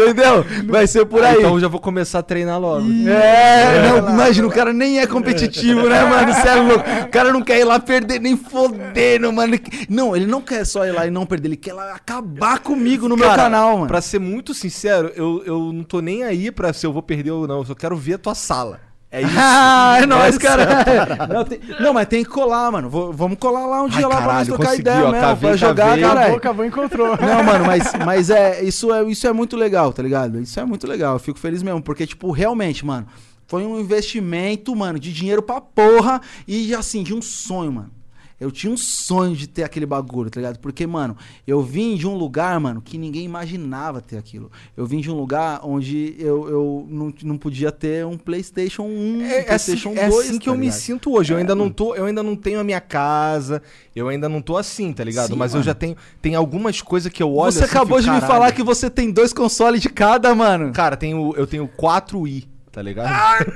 Entendeu? 0.02 0.46
Vai 0.66 0.88
ser 0.88 1.06
por 1.06 1.24
aí. 1.24 1.38
Então 1.38 1.56
eu 1.56 1.60
já 1.60 1.68
vou 1.68 1.80
começar 1.80 2.20
a 2.20 2.24
treinar 2.24 2.60
logo. 2.60 2.88
É, 3.08 3.90
não, 3.90 4.10
imagina, 4.14 4.48
o 4.48 4.52
cara 4.52 4.72
nem 4.72 5.00
é 5.00 5.08
competitivo, 5.08 5.90
né, 5.90 6.04
mano? 6.04 6.32
É 6.32 6.56
louco. 6.56 6.86
O 7.04 7.08
cara 7.10 7.34
não 7.34 7.42
quer 7.42 7.60
ir 7.60 7.66
lá 7.66 7.80
perder 7.80 8.22
nem 8.22 8.38
fodendo, 8.38 9.32
mano. 9.34 9.60
Não, 9.90 10.16
ele 10.16 10.26
não 10.26 10.42
quer 10.42 10.66
só 10.66 10.86
ir 10.86 10.92
lá 10.92 11.06
e 11.06 11.12
não 11.12 11.26
perder, 11.26 11.50
ele 11.50 11.58
quer 11.58 11.74
lá 11.74 11.94
acabar 11.94 12.60
comigo 12.60 13.10
no 13.10 13.18
meu 13.18 13.28
Cara, 13.28 13.44
canal, 13.44 13.76
mano. 13.76 13.88
Pra 13.88 14.00
ser 14.00 14.20
muito 14.20 14.54
sincero, 14.54 15.12
eu, 15.16 15.44
eu 15.46 15.74
não 15.74 15.84
tô 15.84 16.00
nem 16.00 16.24
aí 16.24 16.50
pra 16.52 16.72
se 16.72 16.86
eu 16.86 16.94
vou 16.94 17.02
perder 17.02 17.32
ou 17.32 17.48
não. 17.48 17.58
Eu 17.58 17.66
só 17.66 17.76
quero 17.76 17.98
ver 17.98 18.14
a 18.14 18.18
tua 18.18 18.36
sala. 18.36 18.87
É 19.10 19.22
isso. 19.22 19.32
Ah, 19.38 20.00
é 20.02 20.06
nóis, 20.06 20.36
Essa- 20.36 20.40
cara. 20.40 21.28
Não, 21.34 21.44
tem- 21.46 21.60
não, 21.80 21.94
mas 21.94 22.08
tem 22.08 22.24
que 22.24 22.30
colar, 22.30 22.72
mano. 22.72 22.90
Vou- 22.90 23.14
vamos 23.14 23.38
colar 23.40 23.66
lá 23.66 23.82
um 23.84 23.88
dia 23.88 24.00
Ai, 24.00 24.04
lá 24.04 24.10
pra 24.10 24.20
nós 24.20 24.28
caralho, 24.28 24.48
trocar 24.56 24.76
ideia 24.78 24.98
ó, 25.06 25.12
mesmo, 25.12 25.22
cavei, 25.28 25.50
pra 25.50 25.58
jogar, 25.58 26.00
caralho. 26.00 26.36
acabou, 26.36 26.66
encontrou. 26.66 27.08
Não, 27.22 27.44
mano, 27.44 27.66
mas, 27.66 27.94
mas 28.06 28.30
é, 28.30 28.62
isso 28.64 28.94
é, 28.94 29.04
isso 29.04 29.26
é 29.26 29.32
muito 29.34 29.56
legal, 29.56 29.94
tá 29.94 30.04
ligado? 30.04 30.40
Isso 30.42 30.60
é 30.60 30.66
muito 30.66 30.86
legal. 30.88 31.14
Eu 31.14 31.20
fico 31.20 31.40
feliz 31.40 31.64
mesmo, 31.64 31.82
porque, 31.82 32.06
tipo, 32.06 32.32
realmente, 32.32 32.86
mano, 32.86 33.08
foi 33.48 33.66
um 33.66 33.80
investimento, 33.80 34.76
mano, 34.76 35.00
de 35.00 35.14
dinheiro 35.14 35.42
pra 35.42 35.62
porra 35.62 36.22
e, 36.48 36.76
assim, 36.76 37.02
de 37.02 37.14
um 37.14 37.22
sonho, 37.22 37.72
mano. 37.72 37.92
Eu 38.40 38.52
tinha 38.52 38.72
um 38.72 38.78
sonho 38.78 39.36
de 39.36 39.48
ter 39.48 39.64
aquele 39.64 39.86
bagulho, 39.86 40.30
tá 40.30 40.40
ligado? 40.40 40.60
Porque, 40.60 40.86
mano, 40.86 41.18
eu 41.46 41.62
vim 41.62 41.96
de 41.96 42.08
um 42.08 42.16
lugar, 42.16 42.60
mano, 42.60 42.82
que 42.82 42.98
ninguém 42.98 43.26
imaginava 43.26 44.00
ter 44.00 44.18
aquilo. 44.18 44.52
Eu 44.76 44.86
vim 44.86 45.00
de 45.02 45.10
um 45.10 45.16
lugar 45.16 45.62
onde 45.64 46.16
eu, 46.20 46.48
eu 46.48 46.88
não, 46.90 47.14
não 47.24 47.38
podia 47.38 47.72
ter 47.72 48.06
um 48.06 48.18
PlayStation 48.18 48.84
1, 48.84 48.86
um 48.86 49.22
É, 49.22 49.26
é 49.26 49.54
assim, 49.54 49.72
PlayStation 49.76 49.94
é 49.98 50.10
2. 50.10 50.28
assim 50.30 50.38
que 50.40 50.46
tá 50.46 50.52
eu 50.52 50.58
me 50.58 50.72
sinto 50.72 51.12
hoje. 51.14 51.34
Eu 51.34 51.38
ainda 51.38 51.56
não 51.56 51.70
tô, 51.70 51.96
eu 51.96 52.06
ainda 52.06 52.22
não 52.22 52.36
tenho 52.36 52.60
a 52.60 52.64
minha 52.64 52.80
casa, 52.82 53.62
eu 53.96 54.08
ainda 54.08 54.30
não 54.30 54.42
tô 54.42 54.56
assim, 54.56 54.94
tá 54.94 55.04
ligado? 55.04 55.30
Sim, 55.30 55.36
Mas 55.36 55.54
eu 55.54 55.58
mano. 55.58 55.66
já 55.66 55.74
tenho, 55.74 55.96
tem 56.22 56.36
algumas 56.36 56.82
coisas 56.82 57.12
que 57.12 57.24
eu 57.24 57.34
olho 57.34 57.52
Você 57.52 57.64
assim, 57.64 57.72
acabou 57.76 58.00
de 58.00 58.10
me 58.12 58.22
falar 58.22 58.52
que 58.52 58.62
você 58.62 58.90
tem 58.90 59.12
dois 59.12 59.34
consoles 59.34 59.82
de 59.82 59.90
cada, 59.90 60.34
mano. 60.36 60.72
cara, 60.74 60.96
tenho, 60.96 61.34
eu 61.36 61.48
tenho 61.48 61.68
4 61.68 62.28
i, 62.28 62.48
tá 62.78 62.82
ligado? 62.84 63.52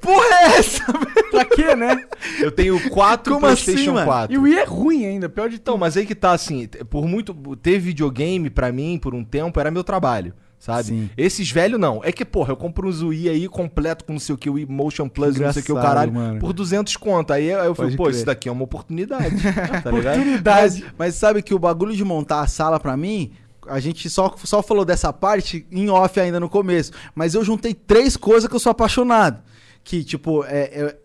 Porra 0.00 0.24
é 0.24 0.58
essa, 0.58 0.84
pra 1.30 1.44
quê, 1.44 1.74
né? 1.74 2.04
Eu 2.40 2.52
tenho 2.52 2.78
4 2.90 3.34
Como 3.34 3.46
assim, 3.46 3.64
PlayStation 3.64 3.92
mano? 3.94 4.06
4. 4.06 4.32
E 4.34 4.38
o 4.38 4.42
Wii 4.42 4.58
é 4.58 4.64
ruim 4.64 5.04
ainda, 5.04 5.28
pior 5.28 5.48
de 5.48 5.56
Então, 5.56 5.74
tudo. 5.74 5.80
mas 5.80 5.96
aí 5.96 6.06
que 6.06 6.14
tá 6.14 6.30
assim, 6.32 6.68
por 6.88 7.06
muito 7.06 7.34
ter 7.56 7.80
videogame 7.80 8.50
pra 8.50 8.70
mim 8.70 8.98
por 9.02 9.14
um 9.16 9.24
tempo 9.24 9.58
era 9.58 9.70
meu 9.70 9.82
trabalho. 9.82 10.32
Sabe? 10.60 10.84
Sim. 10.84 11.10
Esses 11.16 11.50
velhos 11.50 11.80
não. 11.80 12.00
É 12.04 12.12
que, 12.12 12.24
porra, 12.24 12.52
eu 12.52 12.56
compro 12.56 12.88
uns 12.88 13.02
Wii 13.02 13.28
aí 13.28 13.48
completo 13.48 14.04
com 14.04 14.12
não 14.12 14.20
sei 14.20 14.32
o 14.32 14.38
que, 14.38 14.48
o 14.48 14.52
Wii 14.52 14.66
Motion 14.66 15.08
Plus, 15.08 15.36
não 15.36 15.52
sei 15.52 15.60
o 15.60 15.64
que, 15.64 15.72
o 15.72 15.74
caralho, 15.74 16.12
mano. 16.12 16.38
por 16.38 16.52
200 16.52 16.96
conto. 16.98 17.32
Aí 17.32 17.48
eu 17.48 17.74
falei, 17.74 17.96
pô, 17.96 18.04
crer. 18.04 18.14
isso 18.14 18.24
daqui 18.24 18.48
é 18.48 18.52
uma 18.52 18.62
oportunidade. 18.62 19.34
tá 19.82 19.90
ligado? 19.90 20.18
Oportunidade. 20.20 20.84
Mas 20.96 21.16
sabe 21.16 21.42
que 21.42 21.52
o 21.52 21.58
bagulho 21.58 21.96
de 21.96 22.04
montar 22.04 22.42
a 22.42 22.46
sala 22.46 22.78
pra 22.78 22.96
mim, 22.96 23.32
a 23.66 23.80
gente 23.80 24.08
só, 24.10 24.34
só 24.44 24.62
falou 24.62 24.84
dessa 24.84 25.12
parte 25.12 25.66
em 25.70 25.88
off 25.88 26.18
ainda 26.18 26.40
no 26.40 26.48
começo. 26.48 26.92
Mas 27.14 27.34
eu 27.34 27.44
juntei 27.44 27.74
três 27.74 28.16
coisas 28.16 28.48
que 28.48 28.54
eu 28.54 28.60
sou 28.60 28.70
apaixonado. 28.70 29.42
Que, 29.84 30.04
tipo, 30.04 30.44
é, 30.44 30.62
é- 30.62 30.98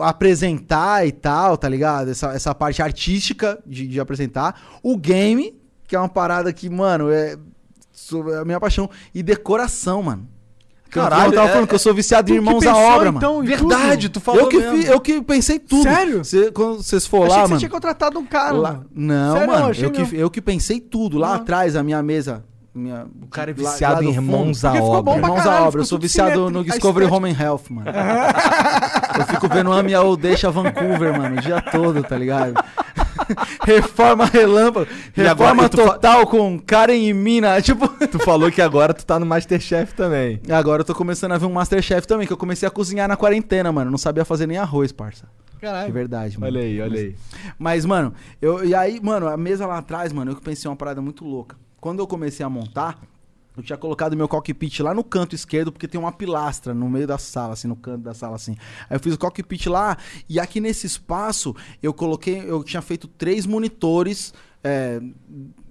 apresentar 0.00 1.06
e 1.06 1.12
tal, 1.12 1.56
tá 1.56 1.68
ligado? 1.68 2.10
Essa, 2.10 2.32
essa 2.32 2.54
parte 2.54 2.82
artística 2.82 3.58
de, 3.66 3.86
de 3.86 4.00
apresentar. 4.00 4.80
O 4.82 4.96
game, 4.96 5.58
que 5.86 5.96
é 5.96 5.98
uma 5.98 6.08
parada 6.08 6.52
que, 6.52 6.68
mano, 6.68 7.10
é, 7.10 7.32
é 7.34 8.36
a 8.40 8.44
minha 8.44 8.60
paixão. 8.60 8.90
E 9.14 9.22
decoração, 9.22 10.02
mano. 10.02 10.28
Caralho, 10.90 11.26
eu 11.30 11.32
tava 11.34 11.48
é- 11.48 11.52
falando 11.52 11.68
que 11.68 11.74
eu 11.74 11.78
sou 11.78 11.92
viciado 11.94 12.30
em 12.32 12.36
Irmãos 12.36 12.66
à 12.66 12.76
Obra, 12.76 13.12
mano. 13.12 13.18
então, 13.18 13.42
em 13.42 13.46
Verdade, 13.46 14.08
tudo? 14.08 14.12
tu 14.14 14.20
falou 14.24 14.40
Eu 14.42 14.48
que, 14.48 14.58
mesmo. 14.58 14.76
fi- 14.82 14.86
eu 14.86 15.00
que 15.00 15.20
pensei 15.22 15.58
tudo. 15.58 15.82
Sério? 15.82 16.24
Cê- 16.24 16.50
quando 16.50 16.82
vocês 16.82 17.06
for 17.06 17.20
lá, 17.20 17.26
que 17.26 17.32
você 17.34 17.40
mano. 17.48 17.58
tinha 17.58 17.70
contratado 17.70 18.18
um 18.18 18.24
cara. 18.24 18.54
lá- 18.54 18.72
mano. 18.72 18.86
não, 18.94 19.32
Sério, 19.34 19.48
mano. 19.52 19.66
achei 19.68 19.84
Eu 19.86 19.90
que, 19.90 20.16
eu 20.16 20.30
que 20.30 20.40
pensei 20.40 20.80
tudo. 20.80 21.18
Lá 21.18 21.32
Ah. 21.32 21.36
atrás, 21.36 21.76
a 21.76 21.82
minha 21.82 22.02
mesa. 22.02 22.42
Minha, 22.74 23.06
O 23.22 23.26
cara 23.26 23.50
é 23.50 23.54
lá- 23.60 23.70
viciado 23.72 23.94
lá 23.96 24.02
em 24.02 24.04
do 24.06 24.12
irmãos 24.12 24.64
à 24.64 24.72
obra. 24.74 25.14
Irmãos 25.16 25.46
à 25.46 25.62
obra. 25.66 25.80
Eu 25.80 25.84
sou 25.84 25.98
viciado 25.98 26.48
no 26.48 26.60
A 26.60 26.62
Discovery 26.62 27.06
Home 27.06 27.30
and 27.30 27.36
Health, 27.42 27.62
mano. 27.70 27.90
eu 29.18 29.24
fico 29.26 29.48
vendo 29.48 29.72
Ame 29.72 29.96
ou 29.96 30.16
Deixa 30.16 30.48
Vancouver, 30.50 31.16
mano, 31.18 31.36
o 31.38 31.40
dia 31.40 31.60
todo, 31.60 32.02
tá 32.04 32.16
ligado? 32.16 32.54
Reforma 33.64 34.24
relâmpago. 34.26 34.86
Agora 35.16 35.28
Reforma 35.28 35.62
fa- 35.64 35.68
total 35.68 36.26
com 36.26 36.58
Karen 36.60 36.94
e 36.96 37.12
Mina. 37.12 37.60
Tipo. 37.62 37.88
Tu 38.06 38.18
falou 38.20 38.50
que 38.50 38.60
agora 38.62 38.94
tu 38.94 39.04
tá 39.04 39.18
no 39.18 39.26
Masterchef 39.26 39.94
também. 39.94 40.40
Agora 40.50 40.80
eu 40.82 40.84
tô 40.84 40.94
começando 40.94 41.32
a 41.32 41.38
ver 41.38 41.46
um 41.46 41.52
Masterchef 41.52 42.06
também, 42.06 42.26
que 42.26 42.32
eu 42.32 42.36
comecei 42.36 42.66
a 42.66 42.70
cozinhar 42.70 43.08
na 43.08 43.16
quarentena, 43.16 43.70
mano. 43.72 43.90
Não 43.90 43.98
sabia 43.98 44.24
fazer 44.24 44.46
nem 44.46 44.58
arroz, 44.58 44.92
parça. 44.92 45.26
De 45.54 45.60
Caralho. 45.62 45.92
verdade, 45.92 46.38
mano. 46.38 46.52
Olha 46.56 46.64
aí, 46.64 46.80
olha 46.80 47.00
aí. 47.00 47.16
Mas, 47.58 47.84
mano, 47.84 48.14
eu, 48.40 48.64
e 48.64 48.74
aí, 48.74 49.00
mano, 49.02 49.26
a 49.26 49.36
mesa 49.36 49.66
lá 49.66 49.78
atrás, 49.78 50.12
mano, 50.12 50.30
eu 50.30 50.36
pensei 50.36 50.70
uma 50.70 50.76
parada 50.76 51.00
muito 51.02 51.24
louca. 51.24 51.56
Quando 51.80 51.98
eu 51.98 52.06
comecei 52.06 52.46
a 52.46 52.48
montar, 52.48 52.98
eu 53.58 53.64
tinha 53.64 53.76
colocado 53.76 54.16
meu 54.16 54.28
cockpit 54.28 54.80
lá 54.80 54.94
no 54.94 55.02
canto 55.02 55.34
esquerdo, 55.34 55.72
porque 55.72 55.88
tem 55.88 56.00
uma 56.00 56.12
pilastra 56.12 56.72
no 56.72 56.88
meio 56.88 57.06
da 57.06 57.18
sala, 57.18 57.54
assim, 57.54 57.66
no 57.66 57.76
canto 57.76 58.02
da 58.02 58.14
sala, 58.14 58.36
assim. 58.36 58.56
Aí 58.88 58.96
eu 58.96 59.00
fiz 59.00 59.14
o 59.14 59.18
cockpit 59.18 59.66
lá, 59.66 59.98
e 60.28 60.38
aqui 60.38 60.60
nesse 60.60 60.86
espaço, 60.86 61.54
eu 61.82 61.92
coloquei, 61.92 62.42
eu 62.46 62.62
tinha 62.62 62.80
feito 62.80 63.08
três 63.08 63.46
monitores, 63.46 64.32
é, 64.62 65.00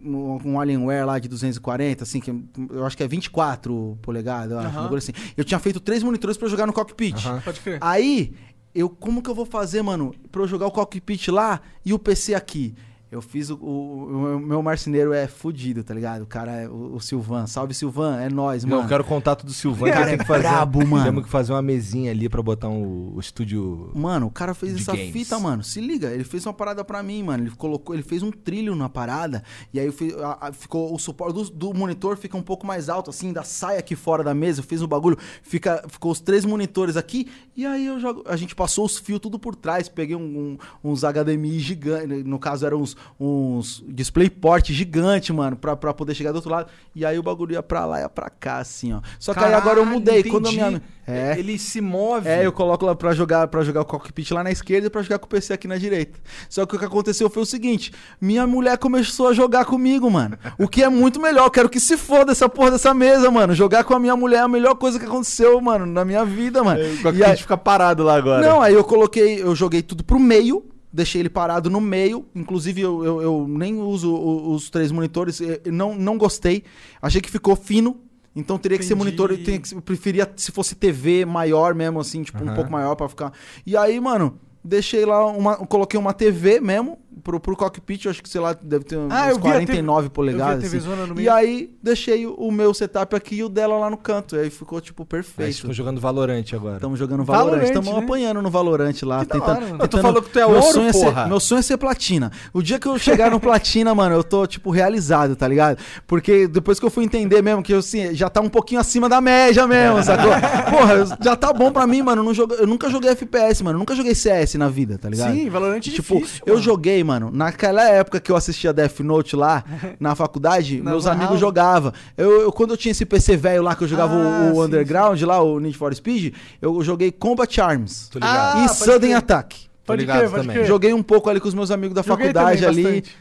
um 0.03 0.59
Alienware 0.59 1.05
lá 1.05 1.17
de 1.17 1.27
240, 1.29 2.03
assim, 2.03 2.19
que 2.19 2.31
eu 2.69 2.85
acho 2.85 2.97
que 2.97 3.03
é 3.03 3.07
24 3.07 3.97
polegadas, 4.01 4.51
eu 4.51 4.59
acho, 4.59 4.95
assim. 4.95 5.13
Eu 5.35 5.45
tinha 5.45 5.59
feito 5.59 5.79
três 5.79 6.03
monitores 6.03 6.37
pra 6.37 6.47
jogar 6.49 6.67
no 6.67 6.73
cockpit. 6.73 7.15
Aham. 7.25 7.41
Pode 7.41 7.59
crer. 7.61 7.77
Aí, 7.81 8.33
eu 8.75 8.89
como 8.89 9.21
que 9.21 9.29
eu 9.29 9.35
vou 9.35 9.45
fazer, 9.45 9.81
mano, 9.81 10.13
pra 10.31 10.41
eu 10.41 10.47
jogar 10.47 10.67
o 10.67 10.71
cockpit 10.71 11.29
lá 11.29 11.61
e 11.85 11.93
o 11.93 11.99
PC 11.99 12.35
aqui? 12.35 12.75
Eu 13.09 13.21
fiz 13.21 13.49
o, 13.49 13.55
o- 13.55 14.35
o 14.35 14.39
meu 14.39 14.61
marceneiro 14.61 15.13
é 15.13 15.27
fudido, 15.27 15.81
tá 15.81 15.93
ligado? 15.93 16.23
O 16.23 16.25
cara 16.25 16.51
é 16.51 16.67
o, 16.67 16.95
o 16.95 16.99
Silvan. 16.99 17.47
Salve 17.47 17.73
Silvan, 17.73 18.19
é 18.19 18.29
nóis, 18.29 18.65
Não, 18.65 18.71
mano. 18.71 18.83
eu 18.83 18.87
quero 18.89 19.03
contato 19.05 19.45
do 19.45 19.53
Silvano. 19.53 19.93
Cara, 19.93 20.07
que 20.07 20.13
é 20.13 20.17
tem 20.17 20.17
que 20.19 20.25
fazer, 20.25 20.41
brabo, 20.49 20.85
mano. 20.85 21.05
Temos 21.05 21.23
que 21.23 21.29
fazer 21.29 21.53
uma 21.53 21.61
mesinha 21.61 22.11
ali 22.11 22.27
pra 22.27 22.41
botar 22.41 22.67
um, 22.67 23.13
o 23.15 23.19
estúdio. 23.19 23.91
Mano, 23.95 24.25
o 24.27 24.29
cara 24.31 24.53
fez 24.53 24.75
essa 24.75 24.91
games. 24.93 25.13
fita, 25.13 25.39
mano. 25.39 25.63
Se 25.63 25.79
liga, 25.79 26.09
ele 26.11 26.25
fez 26.25 26.45
uma 26.45 26.53
parada 26.53 26.83
pra 26.83 27.01
mim, 27.01 27.23
mano. 27.23 27.45
Ele 27.45 27.51
colocou, 27.55 27.95
ele 27.95 28.03
fez 28.03 28.21
um 28.23 28.29
trilho 28.31 28.75
na 28.75 28.89
parada 28.89 29.41
e 29.73 29.79
aí 29.79 29.89
fiz- 29.89 30.13
a- 30.17 30.37
a- 30.47 30.51
ficou 30.51 30.93
o 30.93 30.99
suporte 30.99 31.33
do, 31.33 31.49
do 31.49 31.73
monitor 31.73 32.17
fica 32.17 32.35
um 32.35 32.41
pouco 32.41 32.67
mais 32.67 32.89
alto, 32.89 33.09
assim, 33.09 33.31
da 33.31 33.43
saia 33.43 33.79
aqui 33.79 33.95
fora 33.95 34.21
da 34.21 34.33
mesa. 34.33 34.59
Eu 34.59 34.63
fiz 34.65 34.81
um 34.81 34.87
bagulho, 34.87 35.17
fica, 35.41 35.81
ficou 35.87 36.11
os 36.11 36.19
três 36.19 36.43
monitores 36.43 36.97
aqui 36.97 37.29
e 37.55 37.65
aí 37.65 37.85
eu 37.85 38.01
jogo, 38.01 38.23
a 38.27 38.35
gente 38.35 38.53
passou 38.53 38.85
os 38.85 38.97
fios 38.97 39.19
tudo 39.21 39.39
por 39.39 39.55
trás. 39.55 39.87
Peguei 39.87 40.15
um- 40.17 40.57
um- 40.83 40.91
uns 40.91 41.05
HDMI 41.05 41.57
gigantes, 41.59 42.25
no 42.25 42.37
caso 42.37 42.65
eram 42.65 42.81
uns, 42.81 42.96
uns 43.19 43.83
DisplayPort 43.87 44.69
gigante, 44.71 45.31
mano, 45.33 45.55
pra, 45.55 45.75
pra 45.75 45.93
poder 45.93 46.13
chegar 46.15 46.31
do 46.31 46.35
outro 46.35 46.51
lado. 46.51 46.69
E 46.95 47.05
aí 47.05 47.17
o 47.17 47.23
bagulho 47.23 47.53
ia 47.53 47.63
pra 47.63 47.85
lá, 47.85 47.99
ia 48.01 48.09
pra 48.09 48.29
cá, 48.29 48.57
assim, 48.59 48.93
ó. 48.93 49.01
Só 49.19 49.33
que 49.33 49.39
aí 49.43 49.53
agora 49.53 49.79
eu 49.79 49.83
Caralho, 49.83 49.99
mudei. 49.99 50.23
Quando 50.23 50.51
minha, 50.51 50.81
é. 51.07 51.35
Ele 51.37 51.57
se 51.57 51.79
move. 51.79 52.27
É, 52.27 52.45
eu 52.45 52.51
coloco 52.51 52.85
lá 52.85 52.95
pra 52.95 53.13
jogar, 53.13 53.47
pra 53.47 53.63
jogar 53.63 53.81
o 53.81 53.85
cockpit 53.85 54.31
lá 54.31 54.43
na 54.43 54.51
esquerda 54.51 54.87
e 54.87 54.89
pra 54.89 55.01
jogar 55.01 55.19
com 55.19 55.25
o 55.25 55.29
PC 55.29 55.53
aqui 55.53 55.67
na 55.67 55.77
direita. 55.77 56.19
Só 56.49 56.65
que 56.65 56.75
o 56.75 56.79
que 56.79 56.85
aconteceu 56.85 57.29
foi 57.29 57.43
o 57.43 57.45
seguinte: 57.45 57.91
minha 58.19 58.45
mulher 58.45 58.77
começou 58.77 59.29
a 59.29 59.33
jogar 59.33 59.65
comigo, 59.65 60.09
mano. 60.11 60.37
O 60.57 60.67
que 60.67 60.83
é 60.83 60.89
muito 60.89 61.19
melhor. 61.21 61.45
Eu 61.45 61.51
quero 61.51 61.69
que 61.69 61.79
se 61.79 61.97
foda 61.97 62.31
essa 62.33 62.49
porra 62.49 62.71
dessa 62.71 62.93
mesa, 62.93 63.31
mano. 63.31 63.55
Jogar 63.55 63.83
com 63.83 63.93
a 63.93 63.99
minha 63.99 64.15
mulher 64.15 64.37
é 64.37 64.41
a 64.41 64.47
melhor 64.47 64.75
coisa 64.75 64.99
que 64.99 65.05
aconteceu, 65.05 65.59
mano, 65.61 65.85
na 65.85 66.03
minha 66.03 66.25
vida, 66.25 66.63
mano. 66.63 66.79
O 66.81 66.83
E 66.83 66.97
cockpit 67.03 67.23
aí- 67.23 67.37
fica 67.37 67.57
parado 67.57 68.03
lá 68.03 68.15
agora. 68.15 68.45
não, 68.45 68.61
aí 68.61 68.73
eu 68.73 68.83
coloquei, 68.83 69.41
eu 69.41 69.55
joguei 69.55 69.81
tudo 69.81 70.03
pro 70.03 70.19
meio, 70.19 70.65
deixei 70.91 71.21
ele 71.21 71.29
parado 71.29 71.69
no 71.69 71.81
meio. 71.81 72.25
Inclusive, 72.35 72.81
eu, 72.81 73.03
eu, 73.03 73.21
eu 73.21 73.45
nem 73.47 73.79
uso 73.79 74.13
o- 74.13 74.53
os 74.53 74.69
três 74.69 74.91
monitores, 74.91 75.39
eh, 75.41 75.61
não, 75.71 75.95
não 75.95 76.17
gostei. 76.17 76.63
Achei 77.01 77.21
que 77.21 77.29
ficou 77.29 77.55
fino. 77.55 78.01
Então 78.35 78.57
teria 78.57 78.77
que 78.77 78.85
ser 78.85 78.93
Entendi. 78.93 79.05
monitor, 79.17 79.31
eu, 79.31 79.37
que, 79.37 79.73
eu 79.75 79.81
preferia 79.81 80.31
se 80.35 80.51
fosse 80.51 80.75
TV 80.75 81.25
maior 81.25 81.73
mesmo, 81.73 81.99
assim, 81.99 82.21
tipo, 82.21 82.43
um 82.43 82.47
Aham. 82.47 82.55
pouco 82.55 82.71
maior 82.71 82.95
pra 82.95 83.09
ficar. 83.09 83.33
E 83.65 83.75
aí, 83.75 83.99
mano, 83.99 84.39
deixei 84.63 85.05
lá 85.05 85.25
uma. 85.25 85.55
Coloquei 85.57 85.99
uma 85.99 86.13
TV 86.13 86.59
mesmo 86.59 86.99
pro, 87.23 87.39
pro 87.39 87.55
cockpit, 87.55 88.05
eu 88.05 88.11
acho 88.11 88.21
que, 88.23 88.29
sei 88.29 88.41
lá, 88.41 88.53
deve 88.53 88.85
ter 88.85 88.97
uns 88.97 89.11
Ah, 89.11 89.29
eu 89.29 89.37
a 89.37 89.39
49 89.39 89.97
Eu 89.99 90.03
vi 90.03 90.09
polegadas. 90.09 90.63
TV 90.63 90.77
assim. 90.77 91.21
E 91.21 91.29
aí 91.29 91.71
deixei 91.81 92.25
o 92.25 92.51
meu 92.51 92.73
setup 92.73 93.15
aqui 93.15 93.35
e 93.37 93.43
o 93.43 93.49
dela 93.49 93.77
lá 93.77 93.89
no 93.89 93.97
canto. 93.97 94.35
E 94.35 94.39
aí 94.39 94.49
ficou, 94.49 94.79
tipo, 94.81 95.05
perfeito. 95.05 95.49
estão 95.51 95.73
jogando 95.73 95.99
Valorante 95.99 96.55
agora. 96.55 96.75
Estamos 96.75 96.99
jogando 96.99 97.23
Valorant, 97.23 97.45
Valorant, 97.51 97.63
estamos 97.67 97.93
né? 97.93 97.99
apanhando 97.99 98.41
no 98.41 98.49
Valorant 98.49 98.93
lá. 99.03 99.25
Que 99.25 99.37
da 99.37 99.43
hora, 99.45 99.61
mano. 99.61 99.87
Tu 99.87 99.97
falou 100.01 100.21
que 100.21 100.29
tu 100.29 100.39
é 100.39 100.47
meu 100.47 100.55
ouro, 100.57 100.71
sonho 100.73 100.91
porra. 100.91 101.23
ser, 101.23 101.29
meu 101.29 101.39
sonho 101.39 101.59
é 101.59 101.61
ser 101.61 101.77
platina. 101.77 102.31
O 102.53 102.61
dia 102.61 102.79
que 102.79 102.87
eu 102.87 102.97
chegar 102.97 103.31
no 103.31 103.39
platina, 103.39 103.93
mano, 103.95 104.15
eu 104.15 104.23
tô, 104.23 104.45
tipo, 104.47 104.69
realizado, 104.69 105.35
tá 105.35 105.47
ligado? 105.47 105.77
Porque 106.05 106.47
depois 106.47 106.79
que 106.79 106.85
eu 106.85 106.89
fui 106.89 107.03
entender 107.03 107.41
mesmo 107.41 107.61
que 107.63 107.73
eu, 107.73 107.79
assim, 107.79 108.13
já 108.13 108.29
tá 108.29 108.41
um 108.41 108.49
pouquinho 108.49 108.79
acima 108.81 109.07
da 109.09 109.19
média 109.21 109.65
mesmo, 109.67 110.03
sacou? 110.03 110.31
Porra, 110.69 111.17
já 111.21 111.35
tá 111.35 111.51
bom 111.53 111.71
pra 111.71 111.85
mim, 111.87 112.01
mano. 112.01 112.23
Não 112.23 112.33
joga- 112.33 112.55
eu 112.55 112.67
nunca 112.67 112.89
joguei 112.89 113.09
FPS, 113.11 113.63
mano. 113.63 113.79
Nunca 113.79 113.95
joguei 113.95 114.13
CS 114.15 114.55
na 114.55 114.67
vida, 114.69 114.97
tá 114.97 115.09
ligado? 115.09 115.33
Sim, 115.33 115.49
Valorant 115.49 115.77
é 115.77 115.79
Tipo, 115.79 116.15
difícil, 116.19 116.43
eu 116.45 116.53
mano. 116.55 116.63
joguei, 116.65 117.03
mano, 117.07 117.31
naquela 117.33 117.83
época 117.89 118.19
que 118.19 118.31
eu 118.31 118.35
assistia 118.35 118.71
Death 118.73 118.99
Note 118.99 119.35
lá, 119.35 119.63
na 119.99 120.13
faculdade, 120.13 120.81
Na 120.81 120.91
meus 120.91 121.07
amigos 121.07 121.39
jogavam. 121.39 121.91
Eu, 122.17 122.41
eu- 122.41 122.51
quando 122.51 122.71
eu 122.71 122.77
tinha 122.77 122.91
esse 122.91 123.05
PC 123.05 123.35
velho 123.37 123.63
lá, 123.63 123.75
que 123.75 123.83
eu 123.83 123.87
jogava 123.87 124.13
o- 124.13 124.21
Ah, 124.27 124.51
o, 124.51 124.55
sim, 124.55 124.61
Underground 124.61 125.21
lá, 125.23 125.41
o 125.41 125.59
Need 125.59 125.77
for 125.77 125.93
Speed, 125.95 126.33
eu 126.61 126.83
joguei 126.83 127.11
Combat 127.11 127.59
Arms. 127.61 128.09
Ah, 128.21 128.63
e 128.65 128.69
Sudden 128.69 128.99
crer. 129.11 129.15
Attack. 129.15 129.55
Tô 129.57 129.93
Pode 129.93 130.01
ligado 130.01 130.17
crer, 130.17 130.29
pode 130.29 130.41
também. 130.43 130.55
crer. 130.57 130.67
Joguei 130.67 130.93
um 130.93 131.01
pouco 131.01 131.29
ali 131.29 131.39
com 131.39 131.47
os 131.47 131.53
meus 131.53 131.71
amigos 131.71 131.95
da 131.95 132.01
Joguei 132.01 132.27
faculdade 132.27 132.65
ali. 132.65 132.83
bastante. 132.83 133.15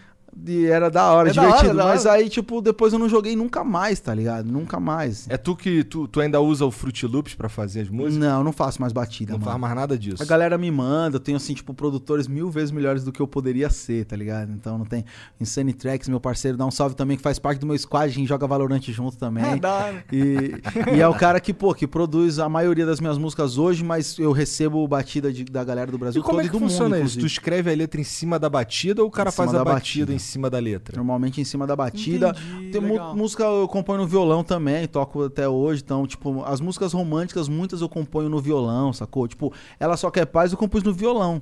E 0.45 0.67
era 0.67 0.91
da 0.91 1.11
hora, 1.13 1.31
É 1.31 1.33
da 1.33 1.41
divertido. 1.43 1.69
hora, 1.71 1.79
da 1.79 1.85
mas 1.87 2.05
hora. 2.07 2.17
aí, 2.17 2.29
tipo, 2.29 2.61
depois 2.61 2.93
eu 2.93 2.99
não 2.99 3.09
joguei 3.09 3.35
nunca 3.35 3.65
mais, 3.65 3.99
tá 4.01 4.15
ligado? 4.15 4.47
Nunca 4.51 4.79
mais. 4.79 5.27
É 5.31 5.37
tu 5.37 5.57
que 5.57 5.83
tu, 5.83 6.07
tu 6.07 6.21
ainda 6.21 6.41
usa 6.41 6.65
o 6.67 6.71
Fruit 6.71 7.07
Loops 7.07 7.35
pra 7.35 7.49
fazer 7.49 7.81
as 7.81 7.89
músicas? 7.89 8.17
Não, 8.17 8.45
não 8.45 8.53
faço 8.53 8.81
mais 8.81 8.93
batida, 8.93 9.33
Não 9.33 9.39
mano. 9.39 9.51
faz 9.51 9.61
mais 9.61 9.75
nada 9.75 9.99
disso. 9.99 10.23
A 10.23 10.27
galera 10.27 10.59
me 10.59 10.71
manda, 10.71 11.17
eu 11.17 11.21
tenho 11.21 11.37
assim, 11.37 11.55
tipo, 11.55 11.73
produtores 11.73 12.29
mil 12.29 12.51
vezes 12.51 12.71
melhores 12.71 13.03
do 13.03 13.11
que 13.13 13.21
eu 13.21 13.27
poderia 13.27 13.71
ser, 13.71 14.05
tá 14.05 14.15
ligado? 14.15 14.53
Então 14.53 14.77
não 14.77 14.85
tem. 14.85 15.05
Insane 15.41 15.73
Tracks, 15.73 16.09
meu 16.09 16.21
parceiro, 16.21 16.57
dá 16.57 16.67
um 16.67 16.71
salve 16.71 16.95
também, 16.95 17.17
que 17.17 17.23
faz 17.23 17.39
parte 17.39 17.59
do 17.59 17.67
meu 17.67 17.77
squad, 17.79 18.05
a 18.11 18.15
gente 18.15 18.29
joga 18.29 18.47
Valorant 18.47 18.83
junto 18.91 19.17
também. 19.17 19.45
É, 19.57 19.57
da 19.57 19.73
hora. 19.75 20.05
E, 20.13 20.55
e 20.97 21.01
é 21.01 21.09
o 21.09 21.15
cara 21.15 21.41
que, 21.41 21.55
pô, 21.55 21.73
que 21.75 21.87
produz 21.87 22.39
a 22.39 22.49
maioria 22.49 22.85
das 22.85 23.01
minhas 23.01 23.17
músicas 23.17 23.57
hoje, 23.59 23.83
mas 23.83 24.19
eu 24.19 24.33
recebo 24.33 24.87
batida 24.87 25.33
de- 25.33 25.45
da 25.45 25.65
galera 25.65 25.91
do 25.91 25.97
Brasil 25.99 26.21
E 26.21 26.23
como 26.25 26.39
todo 26.39 26.45
é 26.45 26.49
que 26.49 26.53
do 26.53 26.59
funciona 26.59 26.97
mundo, 26.97 27.07
isso? 27.07 27.19
Tu 27.19 27.27
escreve 27.27 27.73
a 27.73 27.75
letra 27.75 28.01
em 28.01 28.05
cima 28.05 28.39
da 28.39 28.49
batida 28.51 29.03
ou 29.03 29.09
o 29.09 29.11
cara 29.11 29.33
faz 29.33 29.51
a 29.55 29.59
da 29.59 29.65
batida, 29.65 30.07
batida. 30.07 30.13
em 30.15 30.19
cima 30.19 30.26
da 30.51 30.59
letra? 30.59 30.97
Normalmente 30.97 31.40
em 31.40 31.44
cima 31.44 31.66
da 31.66 31.74
batida. 31.77 32.31
Entendi, 32.31 32.70
Tem 32.70 32.81
legal. 32.81 33.16
música 33.16 33.44
eu 33.44 33.69
componho 33.69 34.01
no 34.03 34.07
violão 34.07 34.43
também, 34.44 34.86
toco 34.86 35.24
até 35.24 35.48
hoje. 35.48 35.82
Então, 35.85 36.07
tipo, 36.07 36.43
as 36.44 36.61
músicas 36.61 36.93
românticas, 36.93 37.48
muitas 37.48 37.81
eu 37.81 37.89
componho 37.89 38.28
no 38.28 38.40
violão, 38.40 38.93
sacou? 38.93 39.27
Tipo, 39.28 39.53
Ela 39.78 39.97
Só 39.97 40.11
Quer 40.11 40.27
Paz 40.27 40.53
eu 40.53 40.59
compus 40.59 40.82
no 40.82 40.93
violão. 40.93 41.40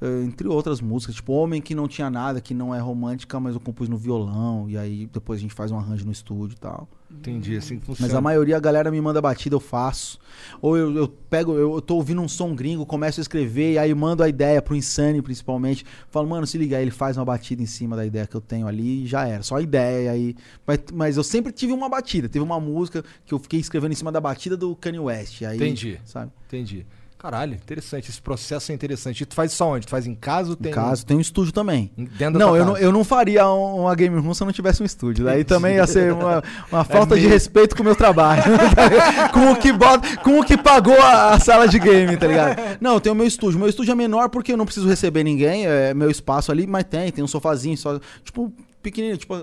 Eh, 0.00 0.22
entre 0.24 0.48
outras 0.48 0.80
músicas, 0.80 1.16
tipo 1.16 1.32
Homem 1.32 1.60
que 1.60 1.74
não 1.74 1.86
tinha 1.86 2.08
nada, 2.08 2.40
que 2.40 2.54
não 2.54 2.74
é 2.74 2.78
romântica, 2.78 3.38
mas 3.38 3.54
eu 3.54 3.60
compus 3.60 3.88
no 3.88 3.96
violão. 3.96 4.68
E 4.68 4.78
aí 4.78 5.06
depois 5.12 5.38
a 5.38 5.42
gente 5.42 5.54
faz 5.54 5.70
um 5.70 5.78
arranjo 5.78 6.06
no 6.06 6.12
estúdio 6.12 6.54
e 6.56 6.58
tal. 6.58 6.88
Entendi, 7.10 7.56
assim 7.56 7.78
que 7.78 7.84
funciona. 7.84 8.08
Mas 8.08 8.16
a 8.16 8.20
maioria 8.20 8.56
a 8.56 8.60
galera 8.60 8.90
me 8.90 9.00
manda 9.00 9.20
batida, 9.20 9.54
eu 9.54 9.60
faço. 9.60 10.18
Ou 10.62 10.76
eu, 10.76 10.96
eu 10.96 11.08
pego, 11.08 11.52
eu, 11.54 11.74
eu 11.74 11.82
tô 11.82 11.96
ouvindo 11.96 12.22
um 12.22 12.28
som 12.28 12.54
gringo, 12.54 12.86
começo 12.86 13.20
a 13.20 13.22
escrever, 13.22 13.72
e 13.72 13.78
aí 13.78 13.92
mando 13.94 14.22
a 14.22 14.28
ideia 14.28 14.62
pro 14.62 14.76
Insane, 14.76 15.20
principalmente. 15.20 15.84
Falo, 16.08 16.28
mano, 16.28 16.46
se 16.46 16.56
liga, 16.56 16.76
aí 16.76 16.84
ele 16.84 16.90
faz 16.90 17.16
uma 17.16 17.24
batida 17.24 17.62
em 17.62 17.66
cima 17.66 17.96
da 17.96 18.06
ideia 18.06 18.26
que 18.26 18.36
eu 18.36 18.40
tenho 18.40 18.66
ali 18.66 19.04
e 19.04 19.06
já 19.06 19.26
era. 19.26 19.42
Só 19.42 19.56
a 19.56 19.62
ideia, 19.62 20.04
e 20.04 20.08
aí. 20.08 20.36
Mas, 20.66 20.78
mas 20.94 21.16
eu 21.16 21.24
sempre 21.24 21.52
tive 21.52 21.72
uma 21.72 21.88
batida. 21.88 22.28
Teve 22.28 22.44
uma 22.44 22.60
música 22.60 23.04
que 23.26 23.34
eu 23.34 23.38
fiquei 23.38 23.58
escrevendo 23.58 23.92
em 23.92 23.96
cima 23.96 24.12
da 24.12 24.20
batida 24.20 24.56
do 24.56 24.74
Kanye 24.76 25.00
West. 25.00 25.42
Aí, 25.42 25.56
Entendi. 25.56 26.00
Sabe? 26.04 26.30
Entendi. 26.46 26.86
Caralho, 27.20 27.52
interessante. 27.52 28.08
Esse 28.10 28.20
processo 28.22 28.72
é 28.72 28.74
interessante. 28.74 29.22
E 29.22 29.26
tu 29.26 29.34
faz 29.34 29.52
isso 29.52 29.62
aonde? 29.62 29.86
Tu 29.86 29.90
faz 29.90 30.06
em 30.06 30.14
casa 30.14 30.48
ou 30.50 30.56
tem... 30.56 30.72
Em 30.72 30.74
caso, 30.74 31.04
tem 31.04 31.18
um 31.18 31.20
estúdio 31.20 31.52
também. 31.52 31.90
Não 32.18 32.56
eu, 32.56 32.64
não, 32.64 32.72
casa? 32.72 32.84
eu 32.86 32.92
não 32.92 33.04
faria 33.04 33.46
um- 33.46 33.82
uma 33.82 33.94
game 33.94 34.18
room 34.18 34.32
se 34.32 34.42
eu 34.42 34.46
não 34.46 34.52
tivesse 34.54 34.82
um 34.82 34.86
estúdio. 34.86 35.26
Daí 35.26 35.44
também 35.44 35.74
ia 35.76 35.86
ser 35.86 36.14
uma, 36.14 36.42
uma 36.72 36.82
falta 36.84 37.14
de 37.16 37.20
meio- 37.20 37.30
respeito 37.34 37.76
com 37.76 37.82
o 37.82 37.84
meu 37.84 37.94
trabalho. 37.94 38.42
com, 39.34 39.52
o 39.52 39.56
que 39.56 39.70
bota, 39.70 40.16
com 40.16 40.40
o 40.40 40.44
que 40.44 40.56
pagou 40.56 40.98
a, 40.98 41.34
a 41.34 41.38
sala 41.38 41.68
de 41.68 41.78
game, 41.78 42.16
tá 42.16 42.26
ligado? 42.26 42.78
Não, 42.80 42.94
eu 42.94 43.00
tenho 43.02 43.14
o 43.14 43.18
meu 43.18 43.26
estúdio. 43.26 43.58
Meu 43.58 43.68
estúdio 43.68 43.92
é 43.92 43.94
menor 43.94 44.30
porque 44.30 44.52
eu 44.52 44.56
não 44.56 44.64
preciso 44.64 44.88
receber 44.88 45.22
ninguém. 45.22 45.66
É 45.66 45.92
meu 45.92 46.10
espaço 46.10 46.50
ali, 46.50 46.66
mas 46.66 46.84
tem, 46.84 47.12
tem 47.12 47.22
um 47.22 47.28
sofazinho 47.28 47.76
só. 47.76 48.00
Tipo, 48.24 48.50
pequenininho, 48.82 49.18
tipo, 49.18 49.34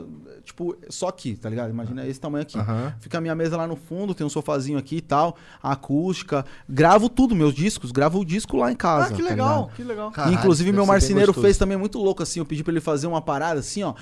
tipo, 0.48 0.76
só 0.90 1.08
aqui, 1.10 1.36
tá 1.36 1.50
ligado? 1.50 1.70
Imagina 1.70 2.08
esse 2.08 2.20
tamanho 2.20 2.42
aqui. 2.42 2.58
Aham. 2.58 2.94
Fica 3.00 3.18
a 3.20 3.22
minha 3.22 3.36
mesa 3.36 3.56
lá 3.56 3.68
no 3.68 3.76
fundo, 3.76 4.16
tem 4.16 4.26
um 4.26 4.30
sofazinho 4.30 4.78
aqui 4.80 4.98
e 4.98 5.02
tal, 5.02 5.36
acústica. 5.62 6.46
Gravo 6.68 7.10
tudo, 7.10 7.36
meus 7.36 7.54
discos, 7.54 7.92
gravo 7.92 8.20
o 8.20 8.26
disco 8.26 8.58
lá 8.58 8.72
em 8.72 8.76
casa. 8.76 9.14
Ah, 9.14 9.16
que 9.16 9.22
tá 9.24 9.30
legal, 9.30 9.62
ligado? 9.62 9.76
que 9.76 9.84
legal. 9.84 10.12
Caralho, 10.12 10.36
Inclusive, 10.36 10.72
meu 10.72 10.86
marceneiro 10.86 11.34
fez 11.34 11.58
também 11.58 11.78
muito 11.78 12.00
louco, 12.00 12.24
assim. 12.24 12.40
Eu 12.40 12.46
pedi 12.46 12.64
pra 12.64 12.72
ele 12.74 12.82
fazer 12.82 13.08
uma 13.08 13.22
parada 13.22 13.60
assim, 13.60 13.84
ó, 13.84 13.94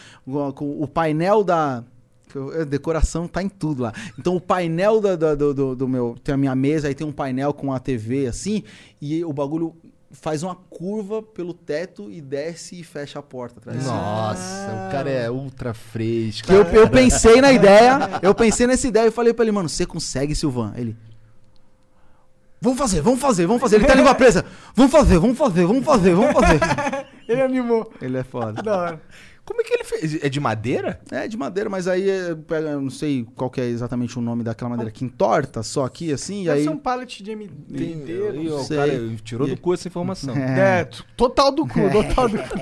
com 0.54 0.82
o 0.82 0.88
painel 0.88 1.44
da. 1.44 1.84
a 2.60 2.64
decoração 2.66 3.28
tá 3.28 3.42
em 3.42 3.48
tudo 3.50 3.84
lá. 3.84 3.94
Então, 4.20 4.36
o 4.36 4.42
painel 4.42 5.00
da- 5.00 5.16
da- 5.16 5.36
do, 5.36 5.54
do- 5.54 5.76
do 5.76 5.88
meu. 5.88 6.16
Tem 6.24 6.34
a 6.36 6.38
minha 6.38 6.56
mesa, 6.56 6.88
aí 6.88 6.96
tem 6.96 7.06
um 7.08 7.12
painel 7.12 7.54
com 7.54 7.72
a 7.74 7.80
TV, 7.80 8.28
assim, 8.28 8.64
e 9.02 9.24
o 9.24 9.32
bagulho 9.32 9.74
faz 10.16 10.42
uma 10.42 10.56
curva 10.56 11.22
pelo 11.22 11.54
teto 11.54 12.10
e 12.10 12.22
desce 12.22 12.80
e 12.80 12.84
fecha 12.84 13.20
a 13.20 13.22
porta 13.22 13.60
atrás. 13.60 13.86
Nossa, 13.86 14.88
o 14.88 14.92
cara 14.92 15.10
é 15.10 15.30
ultra 15.30 15.74
fresco. 15.74 16.48
Que 16.48 16.54
eu, 16.54 16.64
eu 16.64 16.90
pensei 16.90 17.42
na 17.42 17.52
ideia, 17.52 18.20
eu 18.22 18.34
pensei 18.34 18.66
nessa 18.66 18.88
ideia 18.88 19.08
e 19.08 19.12
falei 19.12 19.34
pra 19.34 19.44
ele, 19.44 19.52
mano, 19.52 19.70
você 19.70 19.86
consegue, 19.86 20.34
Silvan? 20.34 20.74
Ele. 20.76 20.96
Vamos 22.62 22.80
fazer, 22.80 23.02
vamos 23.02 23.20
fazer, 23.20 23.46
vamos 23.46 23.62
fazer. 23.62 23.76
Ele 23.76 23.86
tá 23.86 23.94
língua 23.94 24.16
presa. 24.16 24.44
Vamos 24.74 24.92
fazer, 24.92 25.20
vamos 25.20 25.38
fazer, 25.38 25.66
vamos 25.66 25.86
fazer, 25.86 26.16
vamos 26.16 26.34
fazer. 26.34 26.60
Ele 27.28 27.42
animou. 27.42 27.92
Ele 28.02 28.18
é 28.18 28.24
foda. 28.24 28.62
Da 28.62 28.78
hora. 28.78 29.02
Como 29.46 29.62
é 29.62 29.64
que 29.64 29.74
ele 29.74 29.84
fez? 29.84 30.24
É 30.24 30.28
de 30.28 30.40
madeira? 30.40 31.00
É 31.12 31.28
de 31.28 31.38
madeira, 31.38 31.70
mas 31.70 31.88
aí 31.88 32.10
é, 32.10 32.34
pega, 32.34 32.70
eu 32.70 32.82
não 32.82 32.90
sei 32.90 33.28
qual 33.36 33.48
que 33.50 33.62
é 33.62 33.66
exatamente 33.66 34.18
o 34.18 34.22
nome 34.22 34.44
daquela 34.44 34.70
madeira 34.72 34.90
que 34.92 35.06
entorta 35.06 35.62
só 35.62 35.86
aqui 35.86 36.12
assim, 36.12 36.42
e 36.42 36.46
Deve 36.46 36.58
aí. 36.58 36.64
ser 36.64 36.70
um 36.72 36.78
pallet 36.78 37.22
de 37.22 37.32
M- 37.32 37.48
Tem, 37.48 37.92
inteiro. 37.94 38.36
e, 38.42 38.50
ó, 38.50 38.60
o 38.62 38.68
cara 38.68 38.92
tirou 39.24 39.48
do 39.48 39.54
E- 39.54 39.58
cu 39.58 39.74
essa 39.74 39.88
informação. 39.88 40.34
É. 40.36 40.82
É, 40.82 40.90
total 41.16 41.52
do 41.52 41.62
cu, 41.68 41.80
total 41.92 42.28
do 42.30 42.38
cu. 42.40 42.56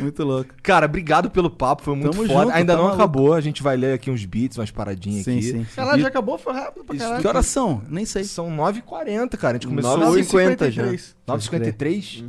Muito 0.00 0.24
louco. 0.24 0.50
Cara, 0.62 0.86
obrigado 0.86 1.30
pelo 1.30 1.50
papo, 1.50 1.82
foi 1.82 1.94
muito 1.94 2.10
Tamo 2.12 2.26
foda. 2.26 2.40
junto, 2.44 2.52
Ainda 2.54 2.72
tá 2.72 2.76
não 2.76 2.84
maluco. 2.84 3.02
acabou, 3.02 3.34
a 3.34 3.40
gente 3.40 3.62
vai 3.62 3.76
ler 3.76 3.94
aqui 3.94 4.10
uns 4.10 4.24
beats, 4.24 4.58
umas 4.58 4.70
paradinhas 4.70 5.24
Sim, 5.24 5.38
aqui. 5.38 5.42
sim. 5.50 5.64
Sei 5.74 5.84
lá, 5.84 5.96
E- 5.96 6.00
já 6.02 6.08
acabou, 6.08 6.36
foi 6.38 6.52
rápido 6.52 6.84
pra 6.84 6.96
caralho. 6.96 7.20
Que 7.22 7.26
horas 7.28 7.46
são? 7.46 7.82
Nem 7.88 8.04
sei. 8.04 8.24
São 8.24 8.50
9h40, 8.54 9.36
cara. 9.36 9.52
A 9.52 9.54
gente 9.54 9.66
começou 9.68 9.98
9h50 9.98 10.62
hoje. 10.66 10.70
já. 10.72 10.84
9h53? 11.26 12.24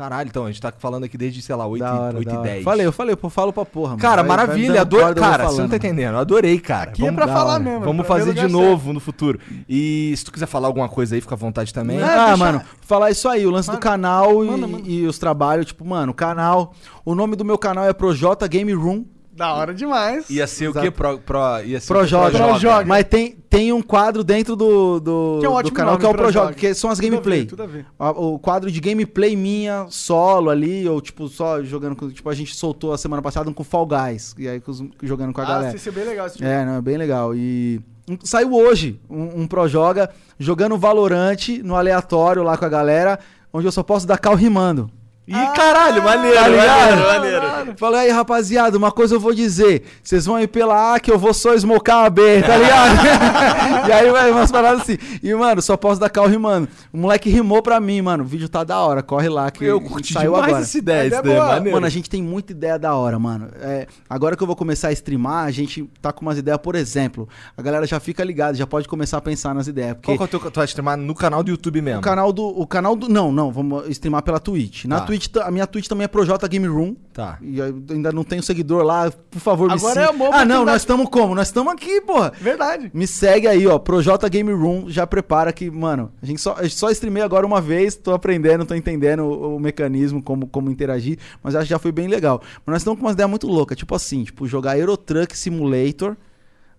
Caralho, 0.00 0.28
então, 0.28 0.46
a 0.46 0.48
gente 0.50 0.62
tá 0.62 0.72
falando 0.78 1.04
aqui 1.04 1.18
desde, 1.18 1.42
sei 1.42 1.54
lá, 1.54 1.66
8, 1.66 1.82
Da 1.82 1.94
hora, 1.94 2.16
8 2.18 2.26
da 2.26 2.32
e 2.32 2.36
hora. 2.38 2.48
10. 2.48 2.64
Falei, 2.64 2.86
eu 2.86 2.92
falei, 2.92 3.14
pô, 3.16 3.28
falo 3.28 3.52
pra 3.52 3.66
porra, 3.66 3.90
mano. 3.90 4.00
Cara, 4.00 4.22
Vai- 4.22 4.28
vai 4.28 4.36
maravilha, 4.46 4.74
corda, 4.86 4.96
eu 4.96 5.00
vou 5.04 5.14
Cara, 5.14 5.44
você 5.48 5.60
não 5.60 5.68
tá 5.68 5.76
entendendo. 5.76 6.14
Eu 6.14 6.18
adorei, 6.20 6.58
cara. 6.58 6.90
Aqui 6.90 7.06
é 7.06 7.12
pra 7.12 7.26
da 7.26 7.32
falar 7.34 7.52
hora. 7.54 7.62
mesmo. 7.62 7.80
Vamos 7.80 8.06
pra 8.06 8.16
fazer 8.16 8.32
de 8.32 8.48
novo 8.48 8.92
no 8.94 8.98
futuro. 9.00 9.38
E 9.68 10.14
se 10.16 10.24
tu 10.24 10.32
quiser 10.32 10.46
falar 10.46 10.68
alguma 10.68 10.88
coisa 10.88 11.14
aí, 11.14 11.20
fica 11.20 11.34
à 11.34 11.38
vontade 11.38 11.74
também. 11.74 12.00
É, 12.00 12.02
ah, 12.04 12.16
deixa- 12.28 12.36
mano, 12.38 12.62
falar 12.80 13.10
isso 13.10 13.28
aí, 13.28 13.46
o 13.46 13.50
lance 13.50 13.68
Manda. 13.68 13.78
do 13.78 13.82
canal 13.82 14.42
e, 14.42 14.90
e 15.02 15.06
os 15.06 15.18
trabalhos, 15.18 15.66
tipo, 15.66 15.84
mano, 15.84 16.12
o 16.12 16.14
canal. 16.14 16.72
O 17.04 17.14
nome 17.14 17.36
do 17.36 17.44
meu 17.44 17.58
canal 17.58 17.84
é 17.84 17.92
Projota 17.92 18.48
Game 18.48 18.72
Room. 18.72 19.04
Da 19.40 19.54
hora 19.54 19.72
demais. 19.72 20.28
Ia 20.28 20.46
ser 20.46 20.66
o 20.68 20.70
Exato. 20.72 20.84
quê? 20.84 20.90
Pro, 20.90 21.18
pro, 21.18 21.40
ia 21.64 21.80
ser 21.80 21.86
Projoga. 21.86 22.28
o 22.28 22.30
quê? 22.30 22.36
Projoga. 22.36 22.84
Mas 22.84 23.04
tem, 23.04 23.32
tem 23.48 23.72
um 23.72 23.80
quadro 23.80 24.22
dentro 24.22 24.54
do, 24.54 25.00
do, 25.00 25.38
Que 25.40 25.46
é 25.46 25.48
um 25.48 25.52
do 25.52 25.56
ótimo 25.56 25.74
canal 25.76 25.96
que 25.96 26.04
é 26.04 26.08
o 26.10 26.12
Projoga. 26.14 26.52
Que 26.52 26.74
são 26.74 26.90
as 26.90 26.98
Tudo 26.98 27.06
a 27.06 27.08
ver, 27.08 27.16
gameplay. 27.16 27.46
Tudo 27.46 27.62
a 27.62 27.66
ver. 27.66 27.86
O 27.98 28.38
quadro 28.38 28.70
de 28.70 28.78
gameplay 28.78 29.34
minha, 29.34 29.86
solo 29.88 30.50
ali, 30.50 30.86
ou 30.86 31.00
tipo, 31.00 31.26
só 31.26 31.62
jogando 31.62 31.96
com. 31.96 32.10
Tipo, 32.10 32.28
a 32.28 32.34
gente 32.34 32.54
soltou 32.54 32.92
a 32.92 32.98
semana 32.98 33.22
passada 33.22 33.48
um 33.48 33.54
com 33.54 33.64
Fall 33.64 33.86
Guys. 33.86 34.34
E 34.36 34.46
aí 34.46 34.60
com 34.60 34.70
os- 34.72 34.84
jogando 35.02 35.32
com 35.32 35.40
a 35.40 35.44
Ah, 35.44 35.46
galera. 35.46 35.74
isso 35.74 35.88
é 35.88 35.92
bem 35.92 36.04
legal. 36.04 36.26
esse 36.26 36.36
tipo. 36.36 36.46
É, 36.46 36.62
não, 36.66 36.74
é 36.74 36.82
bem 36.82 36.98
legal. 36.98 37.34
E 37.34 37.80
saiu 38.22 38.52
hoje 38.52 39.00
um, 39.08 39.40
um 39.40 39.46
Projoga 39.46 40.10
jogando 40.38 40.76
Valorante 40.76 41.62
no 41.62 41.76
aleatório 41.76 42.42
lá 42.42 42.58
com 42.58 42.66
a 42.66 42.68
galera, 42.68 43.18
onde 43.54 43.66
eu 43.66 43.72
só 43.72 43.82
posso 43.82 44.06
dar 44.06 44.18
cal 44.18 44.34
rimando. 44.34 44.90
Ih, 45.30 45.54
caralho, 45.54 46.02
maneiro, 46.02 46.36
Tá 46.36 46.42
maneiro, 46.42 47.06
maneiro. 47.06 47.74
Falei 47.76 48.00
aí, 48.00 48.10
rapaziada, 48.10 48.76
uma 48.76 48.90
coisa 48.90 49.14
eu 49.14 49.20
vou 49.20 49.32
dizer. 49.32 49.84
Vocês 50.02 50.26
vão 50.26 50.40
ir 50.40 50.48
pela 50.48 50.94
A 50.94 51.00
que 51.00 51.10
eu 51.10 51.18
vou 51.18 51.32
só 51.32 51.54
smocar 51.56 52.04
a 52.04 52.10
B, 52.10 52.42
tá 52.42 52.56
ligado? 52.56 53.86
e 53.88 53.92
aí, 53.92 54.10
vai 54.10 54.30
umas 54.30 54.50
paradas 54.50 54.82
assim. 54.82 54.98
E, 55.22 55.32
mano, 55.34 55.62
só 55.62 55.76
posso 55.76 56.00
dar 56.00 56.10
cal 56.10 56.26
rimando. 56.26 56.68
O 56.92 56.98
moleque 56.98 57.30
rimou 57.30 57.62
pra 57.62 57.78
mim, 57.80 58.02
mano. 58.02 58.24
O 58.24 58.26
vídeo 58.26 58.48
tá 58.48 58.64
da 58.64 58.80
hora. 58.80 59.02
Corre 59.02 59.28
lá 59.28 59.50
que 59.50 59.64
Eu 59.64 59.80
curti 59.80 60.12
saiu 60.12 60.32
demais 60.32 60.48
agora. 60.48 60.62
essa 60.64 60.78
ideia, 60.78 61.14
é 61.14 61.16
é 61.16 61.22
boa. 61.22 61.46
maneiro. 61.46 61.76
Mano, 61.76 61.86
a 61.86 61.90
gente 61.90 62.10
tem 62.10 62.22
muita 62.22 62.52
ideia 62.52 62.78
da 62.78 62.94
hora, 62.94 63.18
mano. 63.18 63.48
É, 63.60 63.86
agora 64.08 64.36
que 64.36 64.42
eu 64.42 64.46
vou 64.46 64.56
começar 64.56 64.88
a 64.88 64.92
streamar, 64.92 65.44
a 65.46 65.50
gente 65.50 65.88
tá 66.02 66.12
com 66.12 66.22
umas 66.22 66.38
ideias, 66.38 66.58
por 66.60 66.74
exemplo. 66.74 67.28
A 67.56 67.62
galera 67.62 67.86
já 67.86 68.00
fica 68.00 68.24
ligada, 68.24 68.54
já 68.54 68.66
pode 68.66 68.88
começar 68.88 69.18
a 69.18 69.20
pensar 69.20 69.54
nas 69.54 69.66
ideias. 69.68 69.94
Porque 69.94 70.06
Qual 70.16 70.16
que 70.28 70.34
é 70.34 70.38
o 70.38 70.40
teu... 70.40 70.50
Tu 70.50 70.56
vai 70.56 70.64
streamar 70.66 70.96
no 70.96 71.14
canal 71.14 71.42
do 71.42 71.50
YouTube 71.50 71.80
mesmo? 71.80 72.00
o 72.00 72.02
canal 72.02 72.32
do. 72.32 72.44
O 72.46 72.66
canal 72.66 72.96
do. 72.96 73.08
Não, 73.08 73.30
não, 73.30 73.52
vamos 73.52 73.88
streamar 73.90 74.22
pela 74.22 74.40
Twitch. 74.40 74.84
Na 74.86 75.00
Tá. 75.00 75.06
Twitch, 75.06 75.19
ta- 75.28 75.44
a 75.46 75.50
minha 75.50 75.66
Twitch 75.66 75.86
também 75.88 76.04
é 76.04 76.08
Projota 76.08 76.46
Game 76.48 76.66
Room. 76.66 76.94
Tá. 77.12 77.38
E 77.42 77.60
ainda 77.60 78.12
não 78.12 78.24
tenho 78.24 78.42
seguidor 78.42 78.82
lá, 78.84 79.10
por 79.30 79.40
favor, 79.40 79.68
me 79.68 79.74
Agora 79.74 80.00
é 80.00 80.10
uma 80.10 80.28
Ah, 80.34 80.44
não, 80.44 80.64
nós 80.64 80.82
estamos 80.82 81.08
como? 81.10 81.34
Nós 81.34 81.48
estamos 81.48 81.72
aqui, 81.72 82.00
porra. 82.00 82.32
Verdade. 82.40 82.90
Me 82.94 83.06
segue 83.06 83.46
aí, 83.46 83.66
ó, 83.66 83.78
Projota 83.78 84.28
Game 84.28 84.52
Room, 84.52 84.84
já 84.88 85.06
prepara 85.06 85.52
que, 85.52 85.70
mano, 85.70 86.10
a 86.22 86.26
gente 86.26 86.40
só, 86.40 86.56
só 86.68 86.90
streamei 86.90 87.22
agora 87.22 87.44
uma 87.46 87.60
vez, 87.60 87.94
tô 87.96 88.12
aprendendo, 88.12 88.64
tô 88.64 88.74
entendendo 88.74 89.24
o, 89.24 89.56
o 89.56 89.60
mecanismo, 89.60 90.22
como, 90.22 90.46
como 90.46 90.70
interagir, 90.70 91.18
mas 91.42 91.54
acho 91.54 91.64
que 91.64 91.70
já 91.70 91.78
foi 91.78 91.92
bem 91.92 92.08
legal. 92.08 92.40
Mas 92.64 92.72
nós 92.74 92.82
estamos 92.82 92.98
com 93.00 93.06
umas 93.06 93.14
ideias 93.14 93.30
muito 93.30 93.46
loucas, 93.46 93.76
tipo 93.76 93.94
assim, 93.94 94.24
tipo, 94.24 94.46
jogar 94.46 94.78
Euro 94.78 94.96
Truck 94.96 95.36
Simulator, 95.36 96.16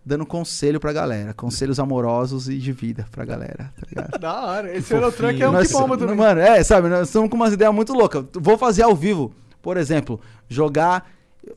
dando 0.06 0.26
conselho 0.26 0.80
pra 0.80 0.92
galera, 0.92 1.34
conselhos 1.34 1.80
amorosos 1.80 2.50
e 2.50 2.58
de 2.58 2.72
vida 2.72 3.06
pra 3.12 3.24
galera, 3.26 3.72
tá 3.80 3.88
ligado? 3.88 4.18
Da 4.20 4.42
hora. 4.46 4.76
Esse 4.76 4.94
Eurotruck 4.94 5.42
é 5.42 5.48
um 5.48 5.52
Nós- 5.52 5.68
que 5.68 5.74
bomba 5.74 5.98
também. 5.98 6.16
Mano, 6.16 6.42
é, 6.42 6.64
sabe, 6.64 6.90
nós 6.90 7.08
estamos 7.08 7.30
com 7.30 7.36
umas 7.36 7.54
ideias 7.54 7.74
muito 7.74 7.94
loucas. 7.94 8.26
Vou 8.34 8.58
fazer 8.58 8.84
ao 8.84 8.96
vivo, 8.96 9.34
por 9.62 9.78
exemplo, 9.78 10.20
jogar 10.50 11.08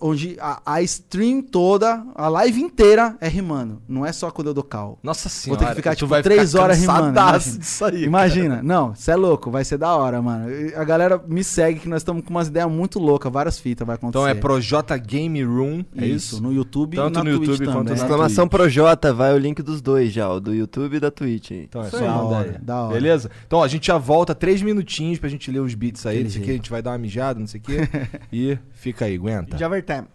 onde 0.00 0.36
a, 0.40 0.60
a 0.64 0.82
stream 0.82 1.42
toda, 1.42 2.04
a 2.14 2.28
live 2.28 2.60
inteira 2.60 3.16
é 3.20 3.28
rimando. 3.28 3.82
Não 3.88 4.04
é 4.04 4.12
só 4.12 4.30
quando 4.30 4.48
eu 4.48 4.54
dou 4.54 4.64
cal. 4.64 4.98
Nossa 5.02 5.28
Vou 5.28 5.36
senhora. 5.36 5.60
ter 5.60 5.68
que 5.70 5.74
ficar, 5.76 5.94
tipo, 5.94 6.06
vai 6.08 6.22
três 6.22 6.52
ficar 6.52 6.62
horas 6.64 6.78
rimando, 6.80 7.08
imagina. 7.18 7.58
disso 7.58 7.84
aí. 7.84 8.04
Imagina. 8.04 8.62
Não, 8.62 8.94
você 8.94 9.10
é 9.12 9.16
louco, 9.16 9.50
vai 9.50 9.64
ser 9.64 9.78
da 9.78 9.94
hora, 9.94 10.20
mano. 10.22 10.46
A 10.76 10.84
galera 10.84 11.22
me 11.26 11.44
segue 11.44 11.80
que 11.80 11.88
nós 11.88 12.00
estamos 12.02 12.24
com 12.24 12.30
umas 12.30 12.48
ideias 12.48 12.70
muito 12.70 12.98
loucas, 12.98 13.30
várias 13.32 13.58
fitas 13.58 13.86
vai 13.86 13.96
acontecer. 13.96 14.18
Então 14.18 14.28
é 14.28 14.34
Projota 14.34 14.96
Game 14.96 15.42
Room, 15.44 15.84
é 15.96 16.06
isso? 16.06 16.42
no 16.42 16.52
YouTube 16.52 16.96
Tanto 16.96 17.18
e 17.20 17.22
na 17.22 17.24
no 17.24 17.36
Twitch 17.38 17.48
YouTube 17.50 17.66
quanto 17.66 17.76
também. 17.78 17.94
na 17.96 18.02
Exclamação 18.02 18.48
Projota, 18.48 19.12
vai 19.12 19.34
o 19.34 19.38
link 19.38 19.62
dos 19.62 19.80
dois 19.80 20.12
já, 20.12 20.28
o 20.30 20.40
do 20.40 20.54
YouTube 20.54 20.96
e 20.96 21.00
da 21.00 21.10
Twitch 21.10 21.50
aí. 21.52 21.64
Então 21.64 21.82
é 21.82 21.88
Isso 21.88 21.98
só 21.98 22.04
Da 22.04 22.16
hora, 22.16 22.60
da 22.62 22.82
hora. 22.82 22.94
Beleza? 22.94 23.30
Então 23.46 23.58
ó, 23.58 23.64
a 23.64 23.68
gente 23.68 23.86
já 23.86 23.98
volta 23.98 24.34
três 24.34 24.62
minutinhos 24.62 25.18
pra 25.18 25.28
gente 25.28 25.50
ler 25.50 25.60
os 25.60 25.74
beats 25.74 26.06
aí. 26.06 26.22
Não 26.22 26.30
sei 26.30 26.40
o 26.40 26.44
que, 26.44 26.50
a 26.50 26.54
gente 26.54 26.70
vai 26.70 26.82
dar 26.82 26.92
uma 26.92 26.98
mijada, 26.98 27.38
não 27.38 27.46
sei 27.46 27.60
o 27.60 27.62
que. 27.62 27.76
e 28.32 28.58
fica 28.84 29.06
aí, 29.06 29.14
aguenta. 29.16 29.56
Já 29.56 29.66
vai 29.66 29.80
time. 29.80 30.06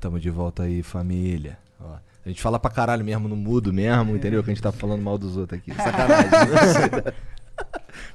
Tamo 0.00 0.18
de 0.18 0.30
volta 0.30 0.62
aí, 0.62 0.82
família. 0.82 1.58
Ó, 1.78 1.98
a 2.24 2.28
gente 2.28 2.40
fala 2.40 2.58
pra 2.58 2.70
caralho 2.70 3.04
mesmo 3.04 3.28
no 3.28 3.36
mudo 3.36 3.70
mesmo, 3.70 4.16
entendeu? 4.16 4.42
Que 4.42 4.50
a 4.50 4.54
gente 4.54 4.62
tá 4.62 4.72
falando 4.72 5.02
mal 5.02 5.18
dos 5.18 5.36
outros 5.36 5.60
aqui. 5.60 5.74
Sacanagem. 5.74 6.30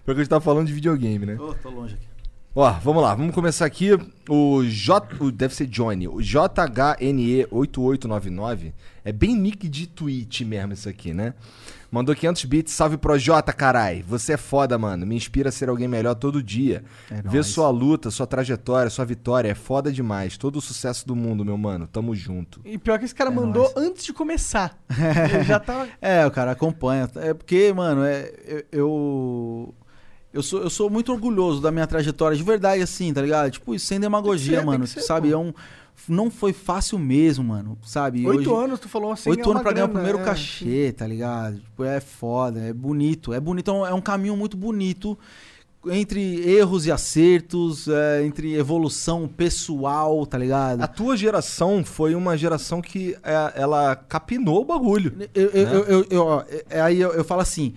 Porque 0.04 0.20
a 0.20 0.24
gente 0.24 0.30
tá 0.30 0.42
falando 0.42 0.66
de 0.66 0.74
videogame, 0.74 1.28
né? 1.28 1.36
Ô, 1.36 1.54
tô 1.54 1.70
longe 1.70 1.94
aqui. 1.94 2.15
Ó, 2.57 2.72
vamos 2.82 3.03
lá, 3.03 3.14
vamos 3.14 3.36
começar 3.36 3.65
aqui. 3.65 3.90
O 4.30 4.64
J. 4.64 5.06
o- 5.19 5.30
deve 5.32 5.53
ser 5.53 5.65
Johnny. 5.68 6.07
O 6.07 6.19
JHNE8899 6.22 8.72
é 9.03 9.11
bem 9.11 9.36
nick 9.36 9.68
de 9.68 9.86
tweet 9.88 10.45
mesmo 10.45 10.72
isso 10.73 10.88
aqui, 10.88 11.14
né? 11.14 11.34
Mandou 11.91 12.15
500 12.15 12.45
bits. 12.45 12.73
Salve 12.73 12.98
pro 12.98 13.18
J, 13.19 13.52
carai. 13.53 14.03
Você 14.07 14.34
é 14.34 14.38
foda, 14.38 14.77
mano. 14.77 15.06
Me 15.06 15.15
inspira 15.15 15.49
a 15.49 15.52
ser 15.52 15.69
alguém 15.69 15.88
melhor 15.88 16.15
todo 16.15 16.41
dia. 16.41 16.84
É 17.11 17.22
Ver 17.22 17.36
nóis. 17.36 17.48
sua 17.48 17.69
luta, 17.69 18.10
sua 18.10 18.26
trajetória, 18.26 18.90
sua 18.90 19.06
vitória. 19.06 19.49
É 19.49 19.56
foda 19.56 19.91
demais. 19.91 20.38
Todo 20.38 20.56
o 20.57 20.61
sucesso 20.61 21.06
do 21.07 21.15
mundo, 21.15 21.44
meu 21.45 21.57
mano. 21.57 21.88
Tamo 21.88 22.15
junto. 22.15 22.60
E 22.65 22.77
pior 22.77 22.98
que 22.99 23.06
esse 23.06 23.15
cara 23.15 23.30
É 23.30 23.34
mandou 23.34 23.64
nóis. 23.64 23.77
antes 23.77 24.03
de 24.06 24.14
começar. 24.14 24.77
Ele 25.34 25.44
já 25.44 25.60
tava. 25.60 25.88
É, 26.02 26.26
o 26.26 26.32
cara 26.32 26.52
acompanha. 26.52 27.10
É 27.15 27.34
porque, 27.34 27.72
mano, 27.73 28.03
é, 28.03 28.32
eu, 28.45 28.64
eu. 28.72 29.73
Eu 30.36 30.44
sou, 30.44 30.62
eu 30.62 30.70
sou 30.70 30.90
muito 30.90 31.12
orgulhoso 31.12 31.62
da 31.62 31.72
minha 31.72 31.88
trajetória, 31.88 32.38
de 32.38 32.44
verdade, 32.44 32.82
assim, 32.84 33.12
tá 33.14 33.22
ligado? 33.22 33.49
Tipo, 33.49 33.78
sem 33.80 33.99
demagogia, 33.99 34.60
ser, 34.60 34.66
mano. 34.66 34.86
ser, 34.86 35.02
sabe? 35.02 35.30
pô. 35.30 35.34
É 35.34 35.38
um. 35.38 35.53
Não 36.10 36.30
foi 36.30 36.52
fácil 36.52 36.99
mesmo, 36.99 37.44
mano. 37.45 37.78
Sabe? 37.82 38.28
Oito 38.28 38.52
Hoje- 38.52 38.64
anos, 38.66 38.80
tu 38.82 38.90
falou 38.90 39.12
assim. 39.14 39.30
Oito 39.30 39.48
é 39.48 39.52
anos 39.52 39.64
pra 39.64 39.72
ganhar 39.72 39.86
o 39.86 39.88
grana, 39.88 40.02
primeiro 40.03 40.20
é. 40.20 40.30
cachê, 40.30 40.94
tá 40.95 41.07
ligado? 41.07 41.56
Tipo, 41.62 41.84
é 41.86 41.99
foda, 42.02 42.60
é 42.60 42.74
bonito. 42.74 43.34
É 43.34 43.40
bonito, 43.40 43.72
é 43.72 43.74
um- 43.74 43.86
é 43.88 43.94
um 43.94 44.02
caminho 44.02 44.36
muito 44.36 44.56
bonito 44.57 45.18
entre 45.88 46.41
erros 46.49 46.86
e 46.88 46.91
acertos, 46.91 47.88
é, 47.88 48.26
entre 48.26 48.56
evolução 48.56 49.28
pessoal, 49.28 50.26
tá 50.26 50.38
ligado? 50.38 50.82
A 50.82 50.88
tua 50.88 51.16
geração 51.16 51.86
foi 51.86 52.16
uma 52.16 52.36
geração 52.36 52.82
que 52.82 53.16
é, 53.24 53.53
ela 53.62 53.95
capinou 53.95 54.62
o 54.62 54.66
bagulho. 54.66 55.14
Eu, 55.34 55.49
eu, 55.52 55.66
né? 55.66 55.76
eu, 55.76 55.84
eu- 55.84 56.07
eu- 56.10 56.24
ó, 56.26 56.44
é- 56.70 56.82
aí 56.82 56.99
eu, 56.99 57.12
eu 57.14 57.24
falo 57.24 57.41
assim: 57.41 57.74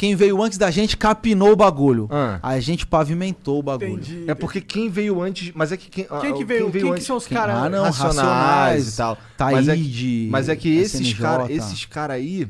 quem 0.00 0.16
veio 0.16 0.42
antes 0.42 0.56
da 0.56 0.70
gente 0.70 0.96
capinou 0.96 1.52
o 1.52 1.56
bagulho. 1.56 2.08
Ah. 2.10 2.38
A 2.42 2.58
gente 2.58 2.86
pavimentou 2.86 3.58
o 3.58 3.62
bagulho. 3.62 3.92
Entendi. 3.98 4.24
É 4.26 4.34
porque 4.34 4.58
quem 4.58 4.88
veio 4.88 5.20
antes. 5.20 5.52
Mas 5.54 5.72
é 5.72 5.76
que 5.76 5.90
quem. 5.90 6.06
Quem 6.22 6.32
que 6.32 6.42
veio? 6.42 6.70
Quem, 6.70 6.94
que 6.94 7.02
são 7.02 7.18
os 7.18 7.26
Quem- 7.26 7.36
caras? 7.36 7.56
Ah, 7.56 7.68
não, 7.68 7.82
Racionais, 7.82 8.16
Racionais 8.16 8.94
e 8.94 8.96
tal. 8.96 9.18
Taíde, 9.36 9.56
mas 9.58 9.68
é 9.68 9.76
que, 9.76 10.28
mas 10.30 10.48
é 10.48 10.56
que 10.56 10.74
esses 10.74 11.12
caras 11.12 11.50
esses 11.50 11.84
cara 11.84 12.14
aí. 12.14 12.48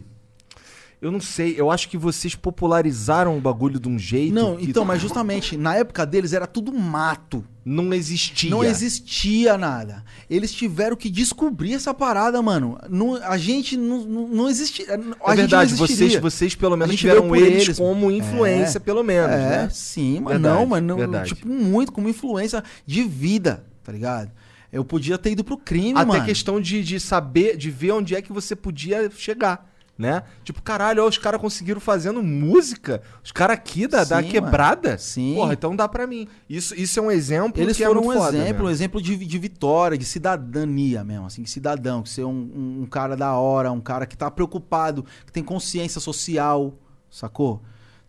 Eu 1.01 1.11
não 1.11 1.21
sei, 1.21 1.55
eu 1.59 1.71
acho 1.71 1.89
que 1.89 1.97
vocês 1.97 2.35
popularizaram 2.35 3.39
o 3.39 3.41
bagulho 3.41 3.81
de 3.81 3.89
um 3.89 3.99
jeito. 3.99 4.35
Não, 4.35 4.57
que 4.57 4.67
então, 4.69 4.85
mas 4.85 5.01
justamente, 5.01 5.57
na 5.57 5.75
época 5.75 6.05
deles 6.05 6.35
era 6.35 6.47
tudo 6.47 6.73
mato. 6.75 7.43
Não 7.65 7.95
existia. 7.95 8.51
Não 8.51 8.63
existia 8.63 9.57
nada. 9.57 10.05
Eles 10.29 10.53
tiveram 10.53 10.95
que 10.97 11.09
descobrir 11.09 11.73
essa 11.73 11.95
parada, 11.95 12.43
mano. 12.43 12.79
Não, 12.91 13.15
a 13.17 13.39
gente 13.39 13.79
não, 13.79 14.05
não, 14.29 14.49
existia. 14.49 14.87
A 15.25 15.33
É 15.33 15.37
verdade, 15.37 15.75
vocês, 15.75 16.17
vocês 16.17 16.55
pelo 16.55 16.77
menos 16.77 16.95
tiveram 16.97 17.35
eles, 17.35 17.65
eles. 17.65 17.79
como 17.79 18.11
influência, 18.11 18.77
É. 18.77 18.81
pelo 18.81 19.03
menos, 19.03 19.31
é, 19.31 19.49
né? 19.49 19.69
sim, 19.71 20.21
mas 20.21 20.35
Verdade, 20.35 20.55
não, 20.59 20.67
mas 20.67 20.83
não, 20.83 20.97
verdade. 20.97 21.35
tipo, 21.35 21.49
muito 21.49 21.93
como 21.93 22.09
influência 22.11 22.63
de 22.85 23.03
vida, 23.05 23.65
tá 23.83 23.91
ligado? 23.91 24.31
Eu 24.73 24.85
podia 24.85 25.17
ter 25.17 25.33
ido 25.33 25.43
pro 25.43 25.57
crime, 25.57 25.95
Até 25.99 26.05
mano. 26.07 26.25
questão 26.25 26.61
de, 26.61 26.83
de 26.85 27.01
saber, 27.01 27.57
de 27.57 27.71
ver 27.71 27.93
onde 27.93 28.15
é 28.15 28.23
que 28.23 28.33
você 28.33 28.55
podia 28.55 29.11
chegar, 29.17 29.70
né? 30.01 30.23
Tipo, 30.43 30.63
caralho, 30.63 31.05
ó, 31.05 31.09
os 31.09 31.19
caras 31.19 31.39
conseguiram 31.41 31.79
fazendo 31.81 32.23
música, 32.23 33.03
os 33.23 33.31
caras 33.31 33.55
aqui 33.59 33.87
da, 33.87 34.03
da 34.03 34.23
Sim, 34.23 34.29
quebrada. 34.31 34.89
mano. 34.89 34.99
Sim. 34.99 35.35
Porra, 35.35 35.53
então 35.53 35.77
dá 35.77 35.87
pra 35.87 36.07
mim. 36.07 36.27
Isso, 36.49 36.75
isso 36.75 36.99
é 36.99 37.03
um 37.03 37.11
exemplo 37.11 37.61
Eles 37.63 37.77
que 37.77 37.85
foram 37.85 38.01
é 38.03 38.07
um 38.07 38.13
exemplo, 38.13 38.33
um 38.35 38.45
mesmo. 38.47 38.71
exemplo 38.71 39.03
de, 39.03 39.15
de 39.17 39.39
vitória, 39.39 39.99
de 39.99 40.07
cidadania 40.07 41.05
mesmo, 41.05 41.27
assim, 41.27 41.43
de 41.43 41.51
cidadão, 41.51 42.03
que 42.03 42.09
ser 42.09 42.25
um, 42.25 42.31
um- 42.31 42.83
um 42.83 42.87
cara 42.87 43.15
da 43.15 43.35
hora, 43.35 43.71
um 43.71 43.81
cara 43.81 44.07
que 44.07 44.17
tá 44.17 44.31
preocupado, 44.31 45.05
que 45.27 45.33
tem 45.33 45.45
consciência 45.45 46.01
social, 46.01 46.73
sacou? 47.11 47.61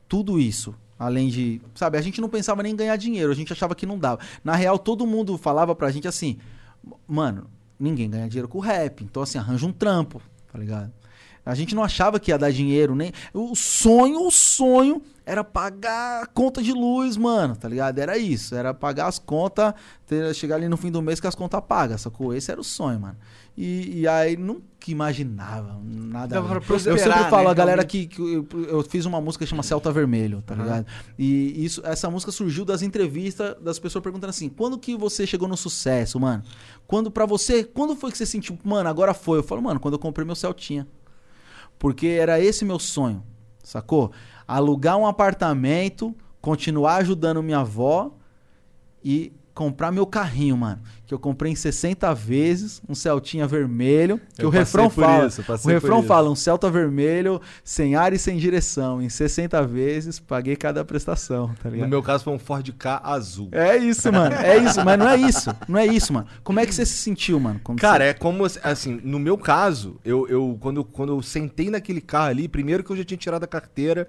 Tudo 0.08 0.40
isso. 0.40 0.74
Além 0.98 1.28
de. 1.30 1.62
Sabe, 1.76 1.98
a 1.98 2.02
gente 2.02 2.22
não 2.22 2.30
pensava 2.30 2.64
nem 2.64 2.72
em 2.72 2.76
ganhar 2.76 2.96
dinheiro, 2.96 3.32
a 3.32 3.36
gente 3.36 3.52
achava 3.52 3.76
que 3.76 3.86
não 3.86 4.00
dava. 4.00 4.20
Na 4.44 4.56
real, 4.56 4.80
todo 4.80 5.06
mundo 5.06 5.38
falava 5.38 5.76
pra 5.76 5.92
gente 5.92 6.08
assim: 6.08 6.38
mano, 7.08 7.48
ninguém 7.80 8.10
ganha 8.10 8.30
dinheiro 8.30 8.48
com 8.48 8.60
rap, 8.60 9.04
então 9.04 9.24
assim, 9.24 9.38
arranja 9.38 9.66
um 9.66 9.72
trampo, 9.74 10.22
tá 10.52 10.58
ligado? 10.60 10.92
A 11.46 11.56
gente 11.56 11.74
não 11.74 11.84
achava 11.84 12.20
que 12.20 12.32
ia 12.32 12.38
dar 12.38 12.52
dinheiro, 12.52 12.96
nem. 12.96 13.12
O 13.34 13.56
sonho, 13.56 14.28
o 14.28 14.32
sonho 14.32 15.02
era 15.26 15.44
pagar 15.44 16.24
a 16.24 16.26
conta 16.26 16.62
de 16.62 16.72
luz, 16.74 17.16
mano, 17.18 17.56
tá 17.56 17.68
ligado? 17.68 17.98
Era 18.00 18.18
isso, 18.18 18.54
era 18.56 18.74
pagar 18.74 19.08
as 19.08 19.18
contas, 19.18 19.74
ter- 20.06 20.34
chegar 20.36 20.56
ali 20.56 20.68
no 20.68 20.78
fim 20.78 20.92
do 20.92 21.02
mês 21.02 21.20
com 21.20 21.28
as 21.28 21.36
contas 21.36 21.62
pagas, 21.68 22.02
sacou? 22.02 22.34
Esse 22.34 22.52
era 22.52 22.60
o 22.60 22.64
sonho, 22.64 23.00
mano. 23.00 23.16
E, 23.58 24.02
e 24.02 24.08
aí 24.08 24.36
nunca 24.38 24.62
imaginava 24.88 25.80
nada. 25.84 26.36
Eu 26.90 26.98
sempre 26.98 27.30
falo, 27.30 27.44
né, 27.46 27.50
a 27.52 27.54
galera 27.54 27.84
que, 27.86 28.08
que 28.08 28.22
eu, 28.22 28.48
eu 28.68 28.84
fiz 28.84 29.06
uma 29.06 29.20
música 29.22 29.44
que 29.46 29.50
chama 29.50 29.64
Celta 29.64 29.92
Vermelho, 29.92 30.42
tá 30.42 30.56
ligado? 30.56 30.86
E 31.18 31.64
isso, 31.66 31.82
essa 31.86 32.10
música 32.10 32.32
surgiu 32.32 32.64
das 32.66 32.82
entrevistas 32.82 33.56
das 33.62 33.78
pessoas 33.80 34.04
perguntando 34.04 34.30
assim: 34.30 34.48
quando 34.50 34.78
que 34.78 34.96
você 34.96 35.26
chegou 35.28 35.48
no 35.48 35.58
sucesso, 35.58 36.20
mano? 36.20 36.44
Quando 36.88 37.10
pra 37.12 37.26
você, 37.26 37.64
quando 37.64 37.96
foi 37.96 38.12
que 38.12 38.18
você 38.18 38.26
sentiu, 38.26 38.58
mano, 38.64 38.88
agora 38.90 39.14
foi? 39.14 39.40
Eu 39.40 39.44
falo, 39.44 39.62
mano, 39.62 39.80
quando 39.80 39.96
eu 39.96 40.00
comprei 40.00 40.26
meu 40.26 40.36
Celtinha. 40.36 40.88
Porque 41.82 42.06
era 42.10 42.40
esse 42.40 42.64
meu 42.64 42.78
sonho, 42.78 43.24
sacou? 43.64 44.12
Alugar 44.48 44.98
um 44.98 45.08
apartamento, 45.08 46.16
continuar 46.40 46.98
ajudando 46.98 47.42
minha 47.42 47.62
avó 47.62 48.12
e 49.04 49.34
comprar 49.62 49.92
meu 49.92 50.08
carrinho, 50.08 50.58
mano. 50.58 50.82
Que 51.06 51.14
eu 51.14 51.20
comprei 51.20 51.52
em 51.52 51.56
60 51.56 52.12
vezes, 52.16 52.82
um 52.90 52.96
Celtinha 52.96 53.46
vermelho. 53.46 54.20
Que 54.36 54.44
Eu 54.44 54.48
o 54.48 54.52
refrão 54.52 54.90
fala. 54.90 55.28
isso, 55.28 55.44
o 55.64 55.68
refrão 55.68 56.02
fala, 56.02 56.32
um 56.32 56.36
Celta 56.36 56.68
vermelho, 56.68 57.40
sem 57.64 57.96
ar 57.96 58.12
e 58.12 58.18
sem 58.18 58.38
direção. 58.38 59.00
Em 59.00 59.08
60 59.08 59.62
vezes, 59.68 60.20
paguei 60.20 60.56
cada 60.56 60.84
prestação, 60.84 61.54
tá 61.62 61.70
ligado? 61.70 61.86
No 61.86 61.92
meu 61.92 62.02
caso 62.02 62.24
foi 62.24 62.34
um 62.34 62.40
Ford 62.40 62.68
K 62.72 63.02
azul. 63.04 63.50
É 63.52 63.78
isso, 63.78 64.12
mano. 64.12 64.34
É 64.36 64.58
isso, 64.58 64.84
mas 64.84 64.98
não 64.98 65.08
é 65.08 65.18
isso. 65.18 65.56
Não 65.68 65.80
é 65.80 65.86
isso, 65.86 66.12
mano. 66.12 66.26
Como 66.44 66.60
é 66.60 66.66
que 66.66 66.74
você 66.74 66.86
se 66.86 66.98
sentiu, 66.98 67.40
mano? 67.40 67.62
Cara, 67.78 68.04
é 68.04 68.14
como 68.16 68.44
assim, 68.64 69.00
no 69.04 69.20
meu 69.20 69.38
caso, 69.38 70.00
eu, 70.04 70.28
eu 70.28 70.58
quando, 70.60 70.84
quando 70.84 71.14
eu 71.14 71.22
sentei 71.22 71.70
naquele 71.70 72.02
carro 72.02 72.30
ali, 72.30 72.48
primeiro 72.48 72.84
que 72.84 72.92
eu 72.92 72.98
já 72.98 73.04
tinha 73.04 73.18
tirado 73.18 73.44
a 73.44 73.48
carteira 73.48 74.08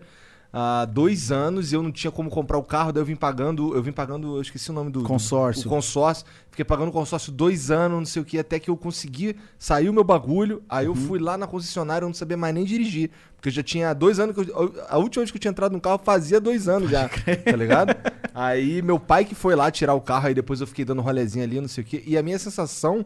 há 0.53 0.85
dois 0.85 1.33
anos 1.33 1.73
e 1.73 1.75
eu 1.75 1.83
não 1.83 1.91
tinha 1.91 2.11
como 2.11 2.29
comprar 2.29 2.59
o 2.59 2.63
carro, 2.63 2.93
daí 2.93 3.01
eu 3.01 3.07
vim 3.07 3.17
pagando, 3.17 3.75
eu 3.75 3.83
vim 3.83 3.93
pagando, 3.93 4.37
eu 4.37 4.43
esqueci 4.43 4.71
o 4.71 4.73
nome 4.75 4.91
do 4.91 5.01
do- 5.01 5.05
Consórcio. 5.09 5.67
o 5.67 5.71
consórcio. 5.71 6.27
Fiquei 6.51 6.65
pagando 6.65 6.89
o 6.89 6.93
consórcio 6.93 7.33
dois 7.33 7.71
anos, 7.71 7.99
não 7.99 8.05
sei 8.05 8.21
o 8.21 8.25
que, 8.25 8.39
até 8.39 8.59
que 8.59 8.69
eu 8.69 8.77
consegui 8.77 9.35
sair 9.59 9.89
o 9.89 9.93
meu 9.93 10.05
bagulho. 10.05 10.63
Aí 10.69 10.87
Uhum. 10.87 10.93
eu 10.93 10.97
fui 10.97 11.19
lá 11.19 11.39
na 11.39 11.47
concessionária, 11.47 12.05
eu 12.05 12.09
não 12.09 12.15
sabia 12.15 12.37
mais 12.37 12.55
nem 12.55 12.65
dirigir. 12.65 13.11
Porque 13.37 13.49
eu 13.49 13.53
já 13.53 13.63
tinha 13.63 13.95
dois 13.95 14.21
anos 14.21 14.35
que 14.37 14.51
eu, 14.51 14.75
A 14.89 14.99
última 14.99 15.23
vez 15.23 15.31
que 15.31 15.37
eu 15.39 15.41
tinha 15.41 15.51
entrado 15.51 15.73
no 15.73 15.81
carro 15.81 16.01
fazia 16.05 16.39
dois 16.41 16.69
anos 16.69 16.91
já. 16.91 17.09
tá 17.09 17.57
ligado? 17.57 17.97
Aí 18.35 18.83
meu 18.83 19.01
pai 19.01 19.25
que 19.25 19.35
foi 19.35 19.55
lá 19.57 19.71
tirar 19.71 19.95
o 19.95 20.01
carro, 20.01 20.27
aí 20.29 20.35
depois 20.35 20.61
eu 20.61 20.67
fiquei 20.67 20.85
dando 20.85 21.03
rolezinho 21.03 21.45
ali, 21.45 21.61
não 21.61 21.69
sei 21.69 21.83
o 21.83 21.87
que. 21.87 22.03
E 22.07 22.17
a 22.17 22.23
minha 22.23 22.39
sensação 22.39 23.05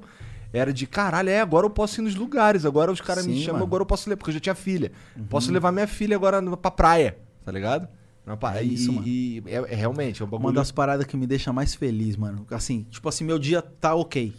era 0.53 0.73
de 0.73 0.87
caralho, 0.87 1.29
é, 1.29 1.41
agora 1.41 1.67
eu 1.67 1.71
posso 1.71 2.01
ir 2.01 2.03
nos 2.03 2.15
lugares, 2.15 2.65
agora 2.65 2.93
os 2.93 3.01
caras 3.01 3.27
me 3.27 3.35
chamam, 3.39 3.55
mano. 3.55 3.59
Uhum. 3.65 3.67
agora 3.67 3.83
eu 3.83 3.87
posso 3.87 4.09
levar, 4.09 4.19
porque 4.19 4.31
eu 4.31 4.35
já 4.35 4.41
tinha 4.41 4.55
filha. 4.55 4.93
Posso 5.29 5.51
levar 5.53 5.73
minha 5.73 5.87
filha 5.89 6.15
agora 6.17 6.41
pra 6.57 6.71
praia, 6.71 7.17
tá 7.47 7.53
ligado? 7.53 7.89
É 8.57 8.65
e- 8.65 8.75
isso, 8.75 8.93
mano. 8.93 9.07
E 9.07 9.41
é, 9.47 9.55
é 9.55 9.75
realmente, 9.77 10.21
é 10.21 10.25
um 10.25 10.29
Uma 10.29 10.39
bagulho. 10.39 10.55
das 10.57 10.73
paradas 10.73 11.07
que 11.07 11.17
me 11.17 11.27
deixa 11.29 11.53
mais 11.53 11.75
feliz, 11.77 12.17
mano. 12.17 12.45
Assim, 12.51 12.83
tipo 12.91 13.09
assim, 13.09 13.25
meu 13.25 13.39
dia 13.39 13.63
tá 13.63 13.95
ok. 13.95 14.35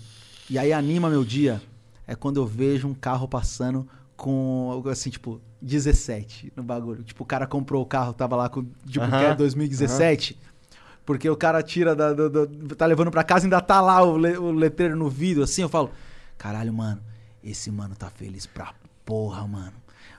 E 0.49 0.59
aí 0.59 0.73
anima 0.73 1.09
meu 1.09 1.23
dia 1.23 1.61
é 2.05 2.13
quando 2.15 2.37
eu 2.37 2.45
vejo 2.45 2.85
um 2.87 2.93
carro 2.93 3.27
passando 3.27 3.87
com, 4.17 4.69
algo 4.71 4.89
assim, 4.89 5.09
tipo, 5.09 5.39
17 5.61 6.51
no 6.55 6.63
bagulho. 6.63 7.01
Tipo, 7.01 7.23
o 7.23 7.25
cara 7.25 7.47
comprou 7.47 7.81
o 7.81 7.85
carro, 7.85 8.11
tava 8.13 8.35
lá 8.35 8.49
com, 8.49 8.65
tipo, 8.85 9.05
Aham, 9.05 9.17
que 9.19 9.23
é 9.23 9.35
2017. 9.35 10.37
Porque 11.05 11.29
o 11.29 11.37
cara 11.37 11.63
tira 11.63 11.95
da, 11.95 12.13
tá 12.77 12.85
levando 12.85 13.09
pra 13.09 13.23
casa 13.23 13.45
e 13.45 13.47
ainda 13.47 13.61
tá 13.61 13.79
lá 13.79 14.03
o, 14.03 14.17
le- 14.17 14.37
o 14.37 14.51
letreiro 14.51 14.97
no 14.97 15.09
vidro, 15.09 15.43
assim, 15.43 15.61
eu 15.61 15.69
falo, 15.69 15.89
caralho, 16.37 16.73
mano, 16.73 17.01
esse 17.41 17.71
mano 17.71 17.95
tá 17.95 18.09
feliz 18.09 18.45
pra 18.45 18.73
porra, 19.05 19.47
mano. 19.47 19.71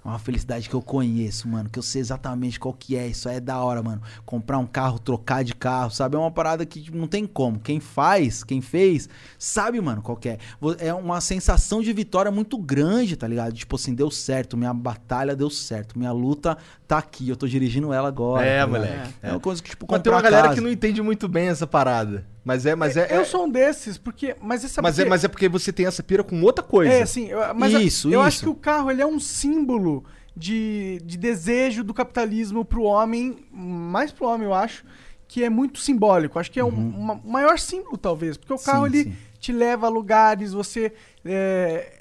É 0.09 0.13
uma 0.13 0.19
felicidade 0.19 0.69
que 0.69 0.75
eu 0.75 0.81
conheço, 0.81 1.47
mano. 1.47 1.69
Que 1.69 1.79
eu 1.79 1.83
sei 1.83 2.01
exatamente 2.01 2.59
qual 2.59 2.73
que 2.73 2.97
é. 2.97 3.07
Isso 3.07 3.29
aí 3.29 3.37
é 3.37 3.41
da 3.41 3.61
hora, 3.61 3.83
mano. 3.83 4.01
Comprar 4.25 4.59
um 4.59 4.67
carro, 4.67 4.99
trocar 4.99 5.45
de 5.45 5.55
carro, 5.55 5.91
sabe? 5.91 6.17
É 6.17 6.19
uma 6.19 6.31
parada 6.31 6.65
que 6.65 6.81
tipo, 6.81 6.97
não 6.97 7.07
tem 7.07 7.27
como. 7.27 7.61
Quem 7.61 7.79
faz, 7.79 8.43
quem 8.43 8.63
fez, 8.63 9.09
sabe, 9.39 9.81
mano, 9.81 10.01
qual 10.01 10.17
que 10.17 10.31
é. 10.31 10.39
É 10.79 10.95
uma 10.95 11.21
sensação 11.21 11.83
de 11.83 11.93
vitória 11.93 12.31
muito 12.31 12.57
grande, 12.57 13.17
tá 13.17 13.29
ligado? 13.29 13.53
Tipo 13.53 13.77
assim, 13.77 13.95
deu 13.95 14.11
certo. 14.11 14.57
Minha 14.57 14.73
batalha 14.73 15.37
deu 15.37 15.51
certo. 15.51 15.99
Minha 15.99 16.13
luta 16.13 16.57
tá 16.87 16.99
aqui. 16.99 17.29
Eu 17.29 17.37
tô 17.37 17.47
dirigindo 17.47 17.93
ela 17.93 18.09
agora. 18.09 18.45
É, 18.45 18.61
tá 18.61 18.67
moleque. 18.67 19.15
É 19.23 19.31
uma 19.31 19.41
coisa 19.41 19.63
que, 19.63 19.71
tipo, 19.71 19.87
Mas 19.91 20.01
tem 20.01 20.11
uma 20.11 20.23
galera 20.23 20.45
casa. 20.45 20.55
que 20.55 20.61
não 20.63 20.71
entende 20.71 21.03
muito 21.03 21.29
bem 21.29 21.49
essa 21.49 21.67
parada. 21.67 22.25
Mas 22.49 22.65
é, 22.65 22.75
mas 22.75 22.97
é. 22.97 23.15
eu 23.15 23.21
é- 23.21 23.25
sou 23.27 23.45
um 23.45 23.51
desses, 23.51 23.99
porque. 23.99 24.35
Mas 24.41 24.65
essa 24.65 24.81
mas, 24.81 24.99
é, 24.99 25.05
mas 25.05 25.23
é 25.23 25.29
porque 25.29 25.51
você 25.51 25.71
tem 25.71 25.85
essa 25.85 26.03
pira 26.03 26.25
com 26.25 26.41
outra 26.41 26.65
coisa. 26.65 26.91
É, 26.91 27.03
assim, 27.03 27.27
eu, 27.29 27.41
mas 27.55 27.75
eu- 27.75 27.81
Isso, 27.83 28.09
eu 28.09 28.13
isso. 28.21 28.21
acho 28.27 28.41
que 28.41 28.49
o 28.49 28.55
carro 28.55 28.91
ele 28.91 29.03
é 29.03 29.07
um 29.07 29.21
símbolo 29.21 30.03
de, 30.35 30.99
de 31.05 31.19
desejo 31.19 31.85
do 31.85 31.93
capitalismo 31.93 32.65
pro 32.65 32.85
homem, 32.85 33.45
mais 33.53 34.11
pro 34.13 34.27
homem, 34.27 34.47
eu 34.47 34.55
acho, 34.55 34.83
que 35.29 35.45
é 35.45 35.51
muito 35.51 35.79
simbólico. 35.79 36.39
Acho 36.39 36.51
que 36.51 36.59
é 36.59 36.65
um 36.65 36.69
uma- 36.69 37.21
o 37.23 37.31
maior 37.31 37.59
símbolo, 37.59 37.99
talvez, 37.99 38.39
porque 38.39 38.55
o 38.55 38.59
carro 38.59 38.85
Uhum. 38.87 38.91
Sim, 38.93 38.97
ele 39.01 39.05
sim. 39.11 39.17
te 39.39 39.53
leva 39.53 39.87
a 39.87 39.91
lugares, 39.91 40.55
você 40.55 40.91
é, 41.27 41.98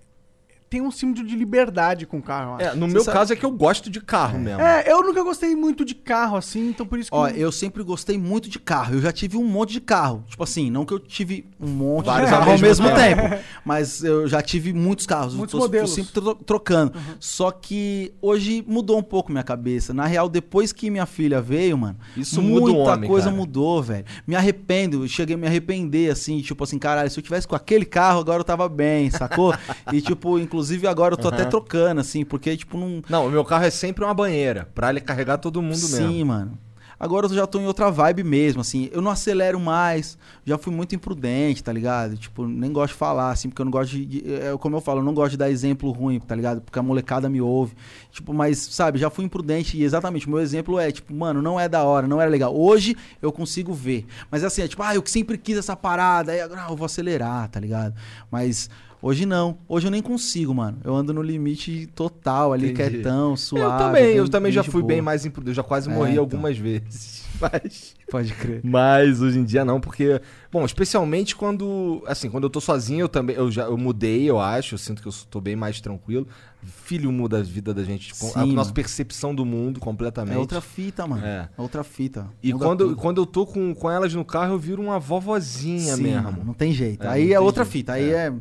tem 0.70 0.82
um 0.82 0.92
símbolo 0.92 1.26
de 1.26 1.36
liberdade 1.36 2.06
com 2.06 2.18
o 2.18 2.22
carro, 2.22 2.52
eu 2.52 2.56
acho. 2.56 2.66
É, 2.66 2.76
no 2.76 2.88
Você 2.88 2.94
meu 2.94 3.04
sabe- 3.04 3.18
caso 3.18 3.34
é 3.34 3.36
que 3.36 3.46
eu 3.46 3.52
gosto 3.52 3.90
de 3.90 4.02
carro 4.02 4.38
mesmo. 4.40 4.62
É, 4.62 4.92
eu 4.92 5.02
nunca 5.04 5.24
gostei 5.24 5.56
muito 5.56 5.86
de 5.86 5.96
carro, 5.96 6.38
assim, 6.38 6.70
então 6.70 6.86
por 6.86 7.00
isso 7.00 7.10
que. 7.10 7.16
Ó, 7.18 7.28
eu 7.30 7.52
sempre 7.52 7.84
gostei 7.84 8.18
muito 8.18 8.50
de 8.50 8.60
carro. 8.60 8.96
Eu 8.96 9.02
já 9.02 9.12
tive 9.12 9.38
um 9.38 9.44
monte 9.46 9.74
de 9.74 9.82
carro. 9.82 10.24
Tipo 10.28 10.44
assim, 10.44 10.70
não 10.70 10.86
que 10.86 10.94
eu 10.94 11.00
tive 11.00 11.46
um 11.60 11.68
monte 11.70 12.06
Vários 12.06 12.30
de 12.30 12.34
ao 12.36 12.40
carro 12.42 12.52
ao 12.54 12.60
mesmo 12.60 12.88
tempo. 12.94 13.22
Mas 13.64 14.04
eu 14.04 14.28
já 14.28 14.42
tive 14.42 14.74
muitos 14.74 15.06
carros. 15.06 15.34
Muitos 15.34 15.54
eu 15.54 15.60
tô, 15.60 15.66
tô 15.66 15.72
modelos. 15.72 15.94
sempre 15.94 16.12
tro- 16.12 16.36
trocando. 16.36 16.94
Só 17.20 17.50
que 17.52 18.14
hoje 18.22 18.64
mudou 18.68 18.98
um 18.98 19.04
pouco 19.04 19.32
minha 19.32 19.44
cabeça. 19.44 19.94
Na 19.94 20.06
real, 20.06 20.28
depois 20.30 20.72
que 20.74 20.90
minha 20.90 21.06
filha 21.06 21.42
veio, 21.42 21.78
mano, 21.78 21.98
Isso 22.16 22.42
muda 22.42 22.72
muita 22.74 22.92
homem, 22.94 23.10
coisa 23.10 23.28
cara. 23.28 23.38
mudou, 23.38 23.82
velho. 23.82 24.06
Me 24.28 24.36
arrependo. 24.36 25.04
Eu 25.04 25.08
cheguei 25.08 25.36
a 25.36 25.38
me 25.38 25.48
arrepender, 25.48 26.12
assim, 26.12 26.42
tipo 26.42 26.64
assim, 26.64 26.78
caralho, 26.78 27.10
se 27.10 27.18
eu 27.20 27.24
tivesse 27.24 27.48
com 27.48 27.56
aquele 27.56 27.86
carro, 27.86 28.20
agora 28.20 28.40
eu 28.42 28.44
tava 28.44 28.68
bem, 28.68 29.10
sacou? 29.10 29.54
e, 29.94 30.02
tipo, 30.02 30.38
inclusive 30.38 30.57
agora 30.88 31.14
eu 31.14 31.18
tô 31.18 31.28
até 31.28 31.46
trocando, 31.46 32.02
assim, 32.02 32.24
porque, 32.24 32.56
tipo, 32.56 32.78
não. 32.78 33.02
Não, 33.10 33.28
o 33.28 33.32
meu 33.32 33.44
carro 33.46 33.66
é 33.66 33.70
sempre 33.70 34.04
uma 34.04 34.14
banheira, 34.14 34.70
pra 34.74 34.90
ele 34.90 35.02
carregar 35.02 35.38
todo 35.38 35.62
mundo 35.62 35.78
Sim, 35.78 36.08
mesmo. 36.10 36.26
mano. 36.26 36.58
Agora 37.00 37.28
eu 37.28 37.34
já 37.34 37.46
tô 37.46 37.60
em 37.60 37.68
outra 37.68 37.92
vibe 37.92 38.24
mesmo, 38.24 38.62
assim. 38.62 38.90
Eu 38.92 39.02
não 39.04 39.12
acelero 39.12 39.60
mais. 39.60 40.18
Já 40.44 40.58
fui 40.58 40.74
muito 40.74 40.96
imprudente, 40.96 41.64
tá 41.64 41.72
ligado? 41.72 42.18
Tipo, 42.18 42.48
nem 42.48 42.72
gosto 42.72 42.94
de 42.94 42.98
falar, 42.98 43.30
assim, 43.30 43.50
porque 43.50 43.62
eu 43.62 43.66
não 43.66 43.72
gosto 43.72 43.92
de. 43.92 44.06
de- 44.06 44.34
é, 44.34 44.58
como 44.58 44.76
eu 44.76 44.82
falo, 44.82 45.02
eu 45.02 45.04
não 45.04 45.14
gosto 45.14 45.32
de 45.32 45.38
dar 45.38 45.50
exemplo 45.50 45.92
ruim, 45.92 46.20
tá 46.20 46.34
ligado? 46.34 46.60
Porque 46.62 46.80
a 46.80 46.82
molecada 46.82 47.30
me 47.30 47.40
ouve. 47.40 47.76
Tipo, 48.12 48.34
mas, 48.34 48.58
sabe, 48.58 48.98
já 48.98 49.12
fui 49.12 49.26
imprudente 49.26 49.78
e 49.78 49.84
exatamente, 49.84 50.26
o 50.26 50.30
meu 50.32 50.40
exemplo 50.40 50.80
é, 50.80 50.92
tipo, 50.92 51.14
mano, 51.14 51.40
não 51.40 51.60
é 51.60 51.70
da 51.70 51.84
hora, 51.84 52.08
não 52.08 52.20
era 52.20 52.32
legal. 52.32 52.56
Hoje 52.58 52.96
eu 53.22 53.32
consigo 53.32 53.74
ver. 53.74 54.08
Mas 54.32 54.44
assim, 54.44 54.64
é 54.64 54.68
tipo, 54.68 54.82
ah, 54.82 54.96
eu 54.96 55.04
sempre 55.06 55.38
quis 55.38 55.56
essa 55.58 55.76
parada, 55.76 56.32
aí 56.32 56.42
agora 56.42 56.66
ah, 56.66 56.72
eu 56.72 56.76
vou 56.76 56.86
acelerar, 56.86 57.48
tá 57.48 57.60
ligado? 57.60 57.94
Mas. 58.32 58.72
Hoje 59.08 59.26
não. 59.26 59.58
Hoje 59.70 59.88
eu 59.88 59.92
nem 59.92 60.02
consigo, 60.02 60.54
mano. 60.54 60.80
Eu 60.84 60.94
ando 60.96 61.14
no 61.14 61.22
limite 61.22 61.88
total 61.96 62.52
ali, 62.52 62.72
Entendi. 62.72 62.90
quietão, 62.96 63.38
suave. 63.38 63.64
eu 63.66 63.78
também, 63.78 64.06
eu 64.16 64.24
bem- 64.24 64.32
também 64.32 64.52
já 64.52 64.62
bem 64.62 64.72
fui 64.72 64.82
bem 64.84 64.98
boa. 64.98 65.06
mais 65.06 65.26
imprudente. 65.26 65.52
Eu 65.52 65.56
já 65.56 65.64
quase 65.64 65.90
É, 65.90 65.94
morri 65.94 66.12
então. 66.12 66.24
algumas 66.24 66.58
vezes. 66.60 67.26
Mas. 67.40 67.96
Pode 68.10 68.34
crer. 68.34 68.62
Mas 68.64 69.22
hoje 69.22 69.40
em 69.40 69.44
dia 69.46 69.64
não, 69.64 69.80
porque. 69.80 70.20
Bom, 70.52 70.66
especialmente 70.66 71.36
quando. 71.36 72.04
Assim, 72.08 72.30
quando 72.30 72.44
eu 72.46 72.50
tô 72.50 72.60
sozinho, 72.60 73.02
eu 73.02 73.10
também. 73.10 73.36
Eu 73.36 73.50
já 73.52 73.64
eu 73.66 73.78
mudei, 73.78 74.30
eu 74.30 74.40
acho. 74.40 74.74
Eu 74.76 74.80
sinto 74.80 75.02
que 75.02 75.08
eu 75.08 75.14
tô 75.30 75.40
bem 75.40 75.56
mais 75.56 75.80
tranquilo. 75.80 76.28
Filho 76.64 77.12
muda 77.12 77.38
a 77.38 77.44
vida 77.44 77.74
da 77.74 77.84
gente, 77.84 78.12
a 78.12 78.16
Sim, 78.16 78.26
nossa 78.34 78.46
mano. 78.48 78.74
percepção 78.74 79.34
do 79.34 79.46
mundo 79.46 79.80
completamente. 79.80 80.36
É 80.36 80.40
outra 80.40 80.60
fita, 80.60 81.06
mano. 81.08 81.24
É. 81.26 81.48
É 81.58 81.62
outra 81.62 81.84
fita. 81.84 82.28
E 82.44 82.52
Muda 82.52 82.66
quando, 82.66 82.84
tudo. 82.90 82.96
quando 82.98 83.22
eu 83.22 83.26
tô 83.26 83.46
com, 83.46 83.74
com 83.76 83.90
elas 83.90 84.14
no 84.14 84.26
carro, 84.26 84.54
eu 84.56 84.60
viro 84.60 84.82
uma 84.82 85.00
vovozinha 85.00 85.96
Sim, 85.96 86.04
mesmo. 86.04 86.24
mano, 86.24 86.44
não 86.44 86.54
tem 86.54 86.74
jeito. 86.74 87.06
É, 87.06 87.10
aí 87.10 87.32
é 87.34 87.40
outra 87.40 87.64
jeito. 87.64 87.72
fita. 87.74 87.94
Aí 87.94 88.10
é. 88.12 88.34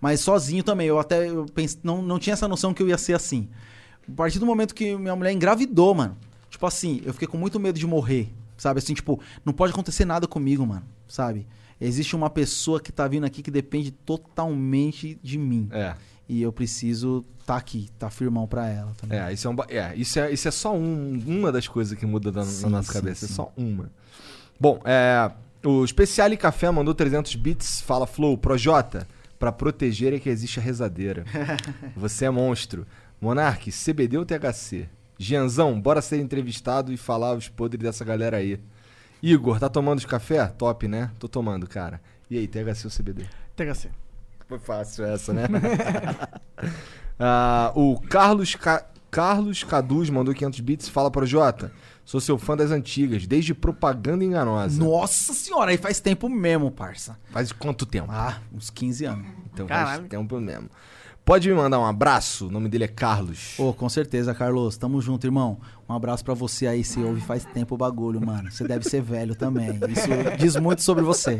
Mas 0.00 0.20
sozinho 0.20 0.62
também. 0.62 0.86
Eu 0.88 0.98
até 0.98 1.28
eu 1.28 1.46
pense, 1.46 1.78
não, 1.82 2.02
não 2.02 2.18
tinha 2.18 2.34
essa 2.34 2.46
noção 2.48 2.72
que 2.74 2.82
eu 2.82 2.88
ia 2.88 2.98
ser 2.98 3.14
assim. 3.14 3.48
A 4.08 4.12
partir 4.14 4.38
do 4.38 4.46
momento 4.46 4.74
que 4.74 4.96
minha 4.96 5.16
mulher 5.16 5.32
engravidou, 5.32 5.94
mano. 5.94 6.16
Tipo 6.50 6.66
assim, 6.66 7.02
eu 7.04 7.12
fiquei 7.12 7.26
com 7.28 7.36
muito 7.36 7.58
medo 7.58 7.78
de 7.78 7.86
morrer. 7.86 8.32
Sabe? 8.56 8.78
Assim, 8.78 8.94
tipo, 8.94 9.20
não 9.44 9.52
pode 9.52 9.72
acontecer 9.72 10.04
nada 10.04 10.26
comigo, 10.26 10.64
mano. 10.66 10.84
Sabe? 11.08 11.46
Existe 11.80 12.16
uma 12.16 12.30
pessoa 12.30 12.80
que 12.80 12.90
tá 12.90 13.06
vindo 13.06 13.24
aqui 13.26 13.42
que 13.42 13.50
depende 13.50 13.90
totalmente 13.90 15.18
de 15.22 15.38
mim. 15.38 15.68
É. 15.72 15.94
E 16.28 16.42
eu 16.42 16.52
preciso 16.52 17.24
tá 17.44 17.56
aqui, 17.56 17.88
tá 17.98 18.10
firmão 18.10 18.46
pra 18.48 18.68
ela 18.68 18.92
também. 19.00 19.18
É, 19.18 19.32
isso 19.32 19.46
é, 19.46 19.50
um, 19.50 19.56
é, 19.68 19.94
isso 19.94 20.18
é, 20.18 20.32
isso 20.32 20.48
é 20.48 20.50
só 20.50 20.74
um- 20.74 21.22
uma 21.26 21.52
das 21.52 21.68
coisas 21.68 21.96
que 21.96 22.04
muda 22.04 22.32
da, 22.32 22.42
Sim, 22.44 22.64
na 22.64 22.70
nossa 22.70 22.88
sim, 22.92 22.98
cabeça. 22.98 23.24
É 23.24 23.28
sim. 23.28 23.34
só 23.34 23.52
uma. 23.56 23.88
Bom, 24.58 24.80
é, 24.84 25.30
o 25.64 25.84
Especiale 25.84 26.36
Café 26.36 26.70
mandou 26.70 26.92
300 26.94 27.34
bits. 27.36 27.80
Fala, 27.82 28.06
Flow, 28.06 28.36
Projota. 28.36 29.06
Pra 29.38 29.52
proteger 29.52 30.12
é 30.12 30.18
que 30.18 30.28
existe 30.28 30.58
a 30.58 30.62
rezadeira. 30.62 31.24
Você 31.96 32.24
é 32.24 32.30
monstro. 32.30 32.86
Monark, 33.20 33.70
CBD 33.70 34.18
ou 34.18 34.24
THC? 34.24 34.88
Gianzão, 35.18 35.80
bora 35.80 36.02
ser 36.02 36.20
entrevistado 36.20 36.92
e 36.92 36.96
falar 36.96 37.34
os 37.34 37.48
podres 37.48 37.82
dessa 37.82 38.04
galera 38.04 38.36
aí. 38.36 38.60
Igor, 39.22 39.58
tá 39.58 39.68
tomando 39.68 40.00
de 40.00 40.06
café? 40.06 40.46
Top, 40.46 40.86
né? 40.86 41.10
Tô 41.18 41.26
tomando, 41.26 41.66
cara. 41.66 42.00
E 42.30 42.36
aí, 42.36 42.46
THC 42.46 42.86
ou 42.86 42.90
CBD? 42.90 43.26
THC. 43.54 43.90
Foi 44.46 44.58
fácil 44.58 45.04
essa, 45.04 45.32
né? 45.32 45.46
Ah, 47.18 47.72
o 47.74 47.98
Carlos, 47.98 48.54
Ca... 48.54 48.84
Carlos 49.10 49.64
Caduz 49.64 50.10
mandou 50.10 50.34
500 50.34 50.60
bits. 50.60 50.88
Fala 50.90 51.10
pro 51.10 51.24
Jota. 51.24 51.72
Sou 52.06 52.20
seu 52.20 52.38
fã 52.38 52.56
das 52.56 52.70
antigas, 52.70 53.26
desde 53.26 53.52
propaganda 53.52 54.24
enganosa. 54.24 54.82
Nossa 54.82 55.34
senhora, 55.34 55.72
aí 55.72 55.76
faz 55.76 55.98
tempo 55.98 56.28
mesmo, 56.28 56.70
parça. 56.70 57.18
Faz 57.32 57.50
quanto 57.50 57.84
tempo? 57.84 58.06
Ah, 58.08 58.38
uns 58.54 58.70
15 58.70 59.04
anos. 59.04 59.26
então 59.52 59.66
caralho. 59.66 59.98
faz 59.98 60.08
tempo 60.08 60.40
mesmo. 60.40 60.70
Pode 61.24 61.48
me 61.48 61.54
mandar 61.56 61.80
um 61.80 61.84
abraço? 61.84 62.46
O 62.46 62.50
nome 62.52 62.68
dele 62.68 62.84
é 62.84 62.88
Carlos. 62.88 63.58
Ô, 63.58 63.72
com 63.72 63.88
certeza, 63.88 64.32
Carlos. 64.32 64.76
Tamo 64.76 65.00
junto, 65.02 65.26
irmão. 65.26 65.58
Um 65.88 65.94
abraço 65.94 66.24
pra 66.24 66.32
você 66.32 66.68
aí, 66.68 66.84
se 66.84 67.00
ouve 67.00 67.20
faz 67.20 67.44
tempo 67.44 67.74
o 67.74 67.78
bagulho, 67.78 68.24
mano. 68.24 68.52
Você 68.52 68.62
deve 68.68 68.88
ser 68.88 69.02
velho 69.02 69.34
também. 69.34 69.70
Isso 69.88 70.06
diz 70.38 70.54
muito 70.54 70.82
sobre 70.82 71.02
você. 71.02 71.36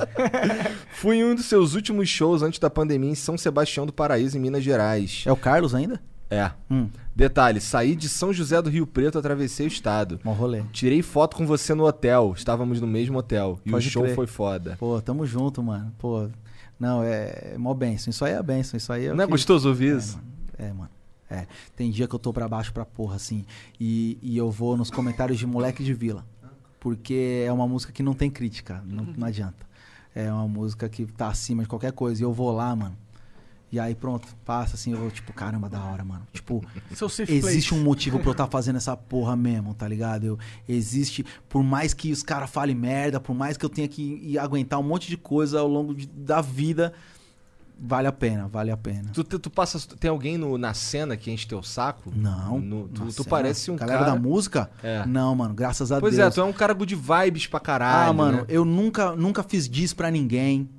Fui 0.90 1.18
em 1.18 1.24
um 1.24 1.36
dos 1.36 1.44
seus 1.44 1.74
últimos 1.76 2.08
shows 2.08 2.42
antes 2.42 2.58
da 2.58 2.68
pandemia 2.68 3.12
em 3.12 3.14
São 3.14 3.38
Sebastião 3.38 3.86
do 3.86 3.92
Paraíso, 3.92 4.36
em 4.36 4.40
Minas 4.40 4.64
Gerais. 4.64 5.22
É 5.24 5.30
o 5.30 5.36
Carlos 5.36 5.76
ainda? 5.76 6.02
É. 6.28 6.50
Hum, 6.70 6.88
Detalhe, 7.14 7.60
saí 7.60 7.94
de 7.94 8.08
São 8.08 8.32
José 8.32 8.60
do 8.60 8.68
Rio 8.68 8.86
Preto, 8.86 9.18
atravessei 9.18 9.66
o 9.66 9.68
estado. 9.68 10.20
bom 10.24 10.32
rolê. 10.32 10.62
Tirei 10.72 11.00
foto 11.02 11.36
com 11.36 11.46
você 11.46 11.72
no 11.74 11.84
hotel. 11.84 12.34
Estávamos 12.36 12.80
no 12.80 12.86
mesmo 12.86 13.16
hotel. 13.18 13.60
E 13.64 13.70
Pode 13.70 13.86
o 13.86 13.90
show 13.90 14.02
crer. 14.02 14.14
foi 14.14 14.26
foda. 14.26 14.76
Pô, 14.78 15.00
tamo 15.00 15.24
junto, 15.24 15.62
mano. 15.62 15.92
Pô, 15.98 16.28
não, 16.80 17.02
é, 17.02 17.52
é 17.54 17.58
mó 17.58 17.72
benção. 17.72 18.10
Isso 18.10 18.24
aí 18.24 18.32
é 18.32 18.42
benção. 18.42 18.76
Isso 18.76 18.92
aí 18.92 19.06
é. 19.06 19.14
Não 19.14 19.22
é 19.22 19.26
que- 19.26 19.30
gostoso 19.32 19.68
ouvir 19.68 19.94
É, 19.94 19.98
isso? 19.98 20.16
mano. 20.16 20.28
É, 20.58 20.72
mano. 20.72 20.90
É. 21.30 21.46
Tem 21.76 21.90
dia 21.90 22.06
que 22.08 22.14
eu 22.14 22.18
tô 22.18 22.32
pra 22.32 22.48
baixo 22.48 22.72
pra 22.72 22.84
porra, 22.84 23.16
assim. 23.16 23.44
E, 23.80 24.18
e 24.20 24.36
eu 24.36 24.50
vou 24.50 24.76
nos 24.76 24.90
comentários 24.90 25.38
de 25.38 25.46
Moleque 25.46 25.82
de 25.84 25.94
Vila. 25.94 26.24
Porque 26.80 27.44
é 27.46 27.52
uma 27.52 27.66
música 27.66 27.92
que 27.92 28.02
não 28.02 28.14
tem 28.14 28.30
crítica. 28.30 28.82
Não, 28.86 29.04
não 29.16 29.26
adianta. 29.26 29.64
É 30.14 30.30
uma 30.32 30.46
música 30.48 30.88
que 30.88 31.04
tá 31.06 31.28
acima 31.28 31.62
de 31.62 31.68
qualquer 31.68 31.92
coisa. 31.92 32.20
E 32.20 32.24
eu 32.24 32.32
vou 32.32 32.52
lá, 32.52 32.74
mano. 32.76 32.96
E 33.72 33.80
aí 33.80 33.94
pronto, 33.96 34.28
passa 34.44 34.76
assim, 34.76 34.92
eu 34.92 34.98
vou, 34.98 35.10
tipo, 35.10 35.32
caramba, 35.32 35.68
da 35.68 35.80
hora, 35.82 36.04
mano. 36.04 36.26
Tipo, 36.32 36.64
existe 36.90 37.40
place. 37.70 37.74
um 37.74 37.82
motivo 37.82 38.18
pra 38.20 38.28
eu 38.28 38.32
estar 38.32 38.46
fazendo 38.46 38.76
essa 38.76 38.96
porra 38.96 39.34
mesmo, 39.34 39.74
tá 39.74 39.88
ligado? 39.88 40.24
Eu, 40.24 40.38
existe, 40.68 41.26
por 41.48 41.62
mais 41.64 41.92
que 41.92 42.12
os 42.12 42.22
caras 42.22 42.48
falem 42.48 42.76
merda, 42.76 43.18
por 43.18 43.34
mais 43.34 43.56
que 43.56 43.64
eu 43.64 43.68
tenha 43.68 43.88
que 43.88 44.02
ir 44.22 44.38
aguentar 44.38 44.78
um 44.78 44.84
monte 44.84 45.08
de 45.08 45.16
coisa 45.16 45.58
ao 45.60 45.66
longo 45.68 45.94
de- 45.94 46.06
da 46.06 46.40
vida, 46.40 46.92
vale 47.78 48.06
a 48.06 48.12
pena, 48.12 48.46
vale 48.48 48.70
a 48.70 48.76
pena. 48.76 49.10
Tu, 49.12 49.22
tu, 49.24 49.38
tu 49.38 49.50
passa, 49.50 49.78
tem 49.98 50.08
alguém 50.10 50.38
no- 50.38 50.56
na 50.56 50.72
cena 50.72 51.16
que 51.16 51.30
enche 51.30 51.46
teu 51.46 51.62
saco? 51.62 52.12
Não. 52.14 52.60
No- 52.60 52.88
tu, 52.88 53.06
tu 53.12 53.24
parece 53.24 53.70
um 53.70 53.76
galera 53.76 53.98
cara... 53.98 54.12
da 54.12 54.18
música? 54.18 54.70
É. 54.82 55.04
Não, 55.04 55.34
mano, 55.34 55.52
graças 55.54 55.90
a 55.92 56.00
Pois 56.00 56.16
Deus. 56.16 56.28
é, 56.28 56.30
tu 56.34 56.40
é 56.40 56.44
um 56.44 56.52
cara 56.52 56.72
good 56.72 56.94
vibes 56.94 57.48
pra 57.48 57.58
caralho, 57.60 58.10
ah, 58.10 58.12
mano, 58.12 58.38
né? 58.38 58.44
eu 58.48 58.64
nunca, 58.64 59.14
nunca 59.16 59.42
fiz 59.42 59.68
diss 59.68 59.92
pra 59.92 60.08
ninguém, 60.10 60.70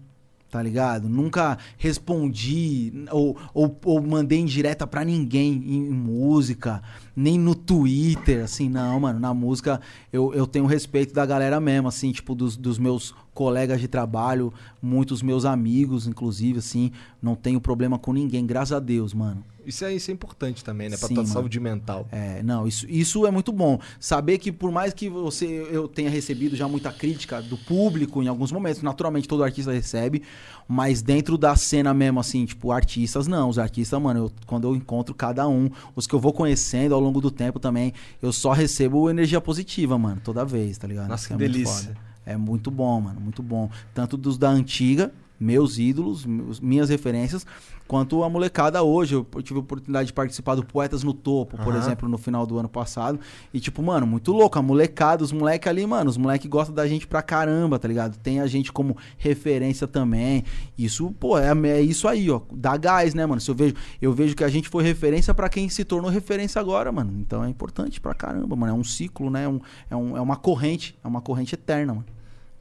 tá 0.50 0.62
ligado? 0.62 1.10
Nunca 1.10 1.58
respondi 1.78 3.06
ou, 3.12 3.38
ou, 3.54 3.78
ou 3.84 4.02
mandei 4.02 4.40
indireta 4.40 4.88
pra 4.88 5.04
ninguém 5.04 5.54
em 5.54 5.90
música, 5.90 6.82
nem 7.16 7.38
no 7.38 7.54
Twitter, 7.54 8.44
assim, 8.44 8.70
não, 8.70 9.00
mano. 9.00 9.20
Na 9.20 9.34
música 9.34 9.82
eu, 10.12 10.34
eu 10.34 10.48
tenho 10.48 10.66
respeito 10.66 11.14
da 11.14 11.26
galera 11.26 11.60
mesmo, 11.60 11.88
assim, 11.88 12.12
tipo, 12.12 12.34
dos, 12.34 12.56
dos 12.56 12.80
meus 12.80 13.14
colegas 13.34 13.80
de 13.80 13.88
trabalho, 13.88 14.54
muitos 14.82 15.22
meus 15.22 15.46
amigos, 15.46 16.08
inclusive, 16.08 16.60
assim. 16.60 16.92
Não 17.22 17.36
tenho 17.36 17.62
problema 17.62 18.00
com 18.00 18.14
ninguém, 18.14 18.46
graças 18.46 18.74
a 18.74 18.80
Deus, 18.80 19.14
mano. 19.14 19.44
Isso 19.68 19.84
é, 19.86 19.94
isso 19.94 20.10
é 20.10 20.14
importante 20.14 20.64
também, 20.64 20.90
né? 20.90 20.96
Pra 20.98 21.08
Sim, 21.08 21.14
tua 21.16 21.24
mano. 21.24 21.34
saúde 21.34 21.60
mental. 21.60 22.08
É, 22.12 22.42
não, 22.42 22.66
isso, 22.66 22.86
isso 22.90 23.26
é 23.28 23.32
muito 23.32 23.52
bom. 23.52 23.80
Saber 24.00 24.38
que 24.38 24.52
por 24.52 24.72
mais 24.72 24.94
que 24.94 25.10
você 25.10 25.68
eu 25.72 25.88
tenha 25.88 26.10
recebido 26.10 26.56
já 26.56 26.68
muita 26.68 26.92
crítica 26.92 27.42
do 27.42 27.58
público 27.58 28.24
em 28.24 28.28
alguns 28.28 28.52
momentos, 28.52 28.82
naturalmente 28.82 29.28
todo 29.28 29.44
artista 29.44 29.72
recebe, 29.72 30.24
mas 30.68 31.02
dentro 31.02 31.38
da 31.38 31.56
cena 31.56 31.94
mesmo, 31.94 32.20
assim, 32.20 32.46
tipo, 32.46 32.72
artistas 32.72 33.28
não. 33.28 33.50
Os 33.50 33.60
artistas, 33.60 34.02
mano, 34.02 34.20
eu- 34.22 34.32
quando 34.46 34.68
eu 34.68 34.76
encontro 34.76 35.14
cada 35.14 35.48
um, 35.48 35.70
os 35.96 36.08
que 36.08 36.14
eu 36.16 36.20
vou 36.20 36.32
conhecendo 36.34 36.96
ao 36.96 37.02
longo 37.02 37.20
do 37.20 37.30
tempo 37.30 37.60
também, 37.60 37.94
eu 38.22 38.32
só 38.32 38.54
recebo 38.54 39.10
energia 39.10 39.42
positiva, 39.42 39.98
mano, 39.98 40.22
toda 40.24 40.46
vez, 40.46 40.78
tá 40.78 40.88
ligado? 40.88 41.10
Nossa, 41.10 41.24
Isso 41.24 41.28
que 41.28 41.34
é 41.34 41.38
muito 41.38 41.52
delícia. 41.52 41.88
foda. 41.90 41.98
É 42.26 42.38
muito 42.38 42.72
bom, 42.72 43.00
mano, 43.02 43.20
muito 43.20 43.44
bom. 43.44 43.70
Tanto 43.94 44.16
dos 44.18 44.38
da 44.38 44.50
antiga, 44.50 45.12
meus 45.40 45.78
ídolos, 45.78 46.26
meus- 46.26 46.60
minhas 46.60 46.90
referências, 46.90 47.46
quanto 47.88 48.24
a 48.24 48.30
molecada 48.30 48.84
hoje. 48.84 49.16
Eu 49.16 49.26
tive 49.42 49.60
a 49.60 49.62
oportunidade 49.62 50.08
de 50.08 50.14
participar 50.14 50.56
do 50.56 50.66
Poetas 50.66 51.04
no 51.04 51.14
Topo, 51.14 51.58
por 51.58 51.74
Aham. 51.74 51.78
exemplo, 51.78 52.10
no 52.10 52.18
final 52.18 52.46
do 52.46 52.58
ano 52.60 52.70
passado. 52.70 53.20
E, 53.54 53.60
tipo, 53.60 53.82
mano, 53.82 54.06
muito 54.06 54.32
louco. 54.32 54.60
A 54.60 54.62
molecada, 54.62 55.24
os 55.24 55.32
moleques 55.32 55.68
ali, 55.68 55.86
mano, 55.88 56.10
os 56.10 56.18
moleques 56.18 56.50
gostam 56.50 56.76
da 56.76 56.88
gente 56.88 57.08
pra 57.08 57.22
caramba, 57.22 57.80
tá 57.80 57.88
ligado? 57.88 58.18
Tem 58.18 58.40
a 58.42 58.48
gente 58.48 58.72
como 58.74 58.98
referência 59.18 59.88
também. 59.88 60.44
Isso, 60.78 61.12
pô, 61.20 61.38
é, 61.38 61.52
é 61.70 61.82
isso 61.82 62.08
aí, 62.08 62.30
ó. 62.30 62.42
Dá 62.52 62.76
gás, 62.78 63.14
né, 63.14 63.26
mano? 63.26 63.40
Se 63.42 63.50
eu 63.50 63.56
vejo, 63.56 63.76
eu 64.02 64.12
vejo 64.14 64.36
que 64.36 64.44
a 64.44 64.50
gente 64.50 64.68
foi 64.70 64.84
referência 64.84 65.34
pra 65.34 65.48
quem 65.50 65.70
se 65.70 65.84
tornou 65.86 66.10
referência 66.12 66.60
agora, 66.60 66.92
mano. 66.92 67.14
Então 67.20 67.44
é 67.44 67.50
importante 67.50 68.00
pra 68.02 68.14
caramba, 68.14 68.56
mano. 68.56 68.74
É 68.74 68.76
um 68.76 68.84
ciclo, 68.84 69.30
né? 69.30 69.44
É, 69.44 69.48
um, 69.48 69.60
é, 69.90 69.96
um- 69.96 70.18
é 70.18 70.22
uma 70.22 70.36
corrente. 70.36 70.98
É 71.04 71.08
uma 71.08 71.22
corrente 71.22 71.56
eterna, 71.56 71.94
mano. 71.94 72.06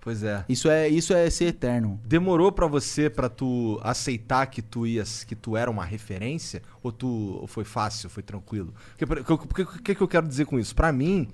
Pois 0.06 0.22
é. 0.22 0.44
Isso 0.48 0.70
é, 0.70 0.88
isso 0.88 1.12
é 1.12 1.28
ser 1.28 1.46
eterno. 1.46 2.00
Demorou 2.04 2.52
pra 2.52 2.68
você 2.68 3.10
pra 3.10 3.28
tu 3.28 3.80
aceitar 3.82 4.46
que 4.46 4.62
tu 4.62 4.86
ias, 4.86 5.24
que 5.24 5.34
tu 5.34 5.56
era 5.56 5.68
uma 5.68 5.84
referência 5.84 6.62
ou 6.80 6.92
tu 6.92 7.38
ou 7.40 7.48
foi 7.48 7.64
fácil, 7.64 8.08
foi 8.08 8.22
tranquilo? 8.22 8.72
O 9.28 9.48
que, 9.48 9.64
que, 9.82 9.94
que 9.96 10.00
eu 10.00 10.06
quero 10.06 10.28
dizer 10.28 10.46
com 10.46 10.60
isso? 10.60 10.76
Pra 10.76 10.92
mim, 10.92 11.26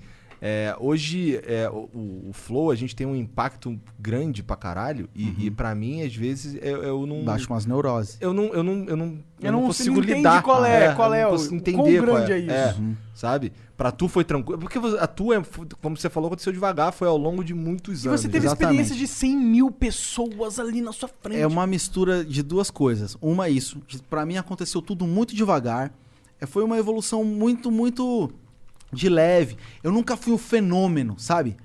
é, 0.45 0.75
hoje 0.77 1.39
é, 1.47 1.69
o, 1.69 1.87
o- 1.93 2.29
flow 2.33 2.69
a 2.69 2.75
gente 2.75 2.93
tem 2.93 3.07
um 3.07 3.15
impacto 3.15 3.79
grande 3.97 4.43
pra 4.43 4.57
caralho 4.57 5.07
e, 5.15 5.45
e 5.45 5.49
para 5.49 5.73
mim 5.73 6.01
às 6.03 6.13
vezes 6.13 6.57
eu, 6.61 6.83
eu 6.83 7.05
não 7.05 7.23
Baixa 7.23 7.47
umas 7.49 7.65
neuroses. 7.65 8.17
eu 8.19 8.33
não 8.33 8.45
eu 8.53 8.61
não 8.61 8.73
eu 8.85 8.97
não, 8.97 9.19
eu 9.41 9.51
não- 9.53 9.61
consigo 9.67 10.01
lidar 10.01 10.43
qual 10.43 10.65
é- 10.65 10.93
qual 10.95 11.09
eu 11.09 11.13
é 11.15 11.21
não 11.23 11.29
o- 11.29 11.31
consigo 11.31 11.49
quão 11.61 11.87
entender 11.87 12.03
qual 12.05 12.15
grande 12.25 12.31
é 12.33 12.39
isso. 12.69 12.81
Uhum. 12.81 12.95
sabe? 13.15 13.53
Pra 13.77 13.89
tu 13.91 14.07
foi 14.09 14.23
tranquilo, 14.25 14.59
porque 14.59 14.77
a 14.99 15.07
tua, 15.07 15.37
é- 15.37 15.43
como 15.81 15.95
você 15.97 16.09
falou, 16.09 16.27
aconteceu 16.27 16.51
devagar, 16.53 16.91
foi 16.93 17.07
ao 17.07 17.17
longo 17.17 17.41
de 17.43 17.53
muitos 17.53 18.03
E 18.03 18.07
anos. 18.09 18.19
você 18.21 18.27
teve 18.29 18.45
exatamente. 18.45 18.81
experiência 18.81 18.95
de 18.95 19.07
100 19.07 19.35
mil 19.37 19.71
pessoas 19.71 20.59
ali 20.59 20.81
na 20.81 20.91
sua 20.91 21.07
frente. 21.21 21.39
É 21.39 21.47
uma 21.47 21.65
mistura 21.65 22.23
de 22.23 22.43
duas 22.43 22.69
coisas. 22.69 23.17
Uma 23.21 23.47
é 23.47 23.49
isso. 23.49 23.81
Pra 24.09 24.25
mim 24.25 24.37
aconteceu 24.37 24.81
tudo 24.81 25.07
muito 25.07 25.33
devagar. 25.33 25.91
É, 26.39 26.45
Foi 26.45 26.63
uma 26.63 26.77
evolução 26.77 27.23
muito, 27.23 27.71
muito 27.71 28.29
de 28.93 29.09
leve. 29.09 29.57
Eu 29.81 29.91
nunca 29.91 30.15
fui 30.15 30.33
um 30.33 30.37
fenômeno, 30.37 31.15
sabe? 31.17 31.57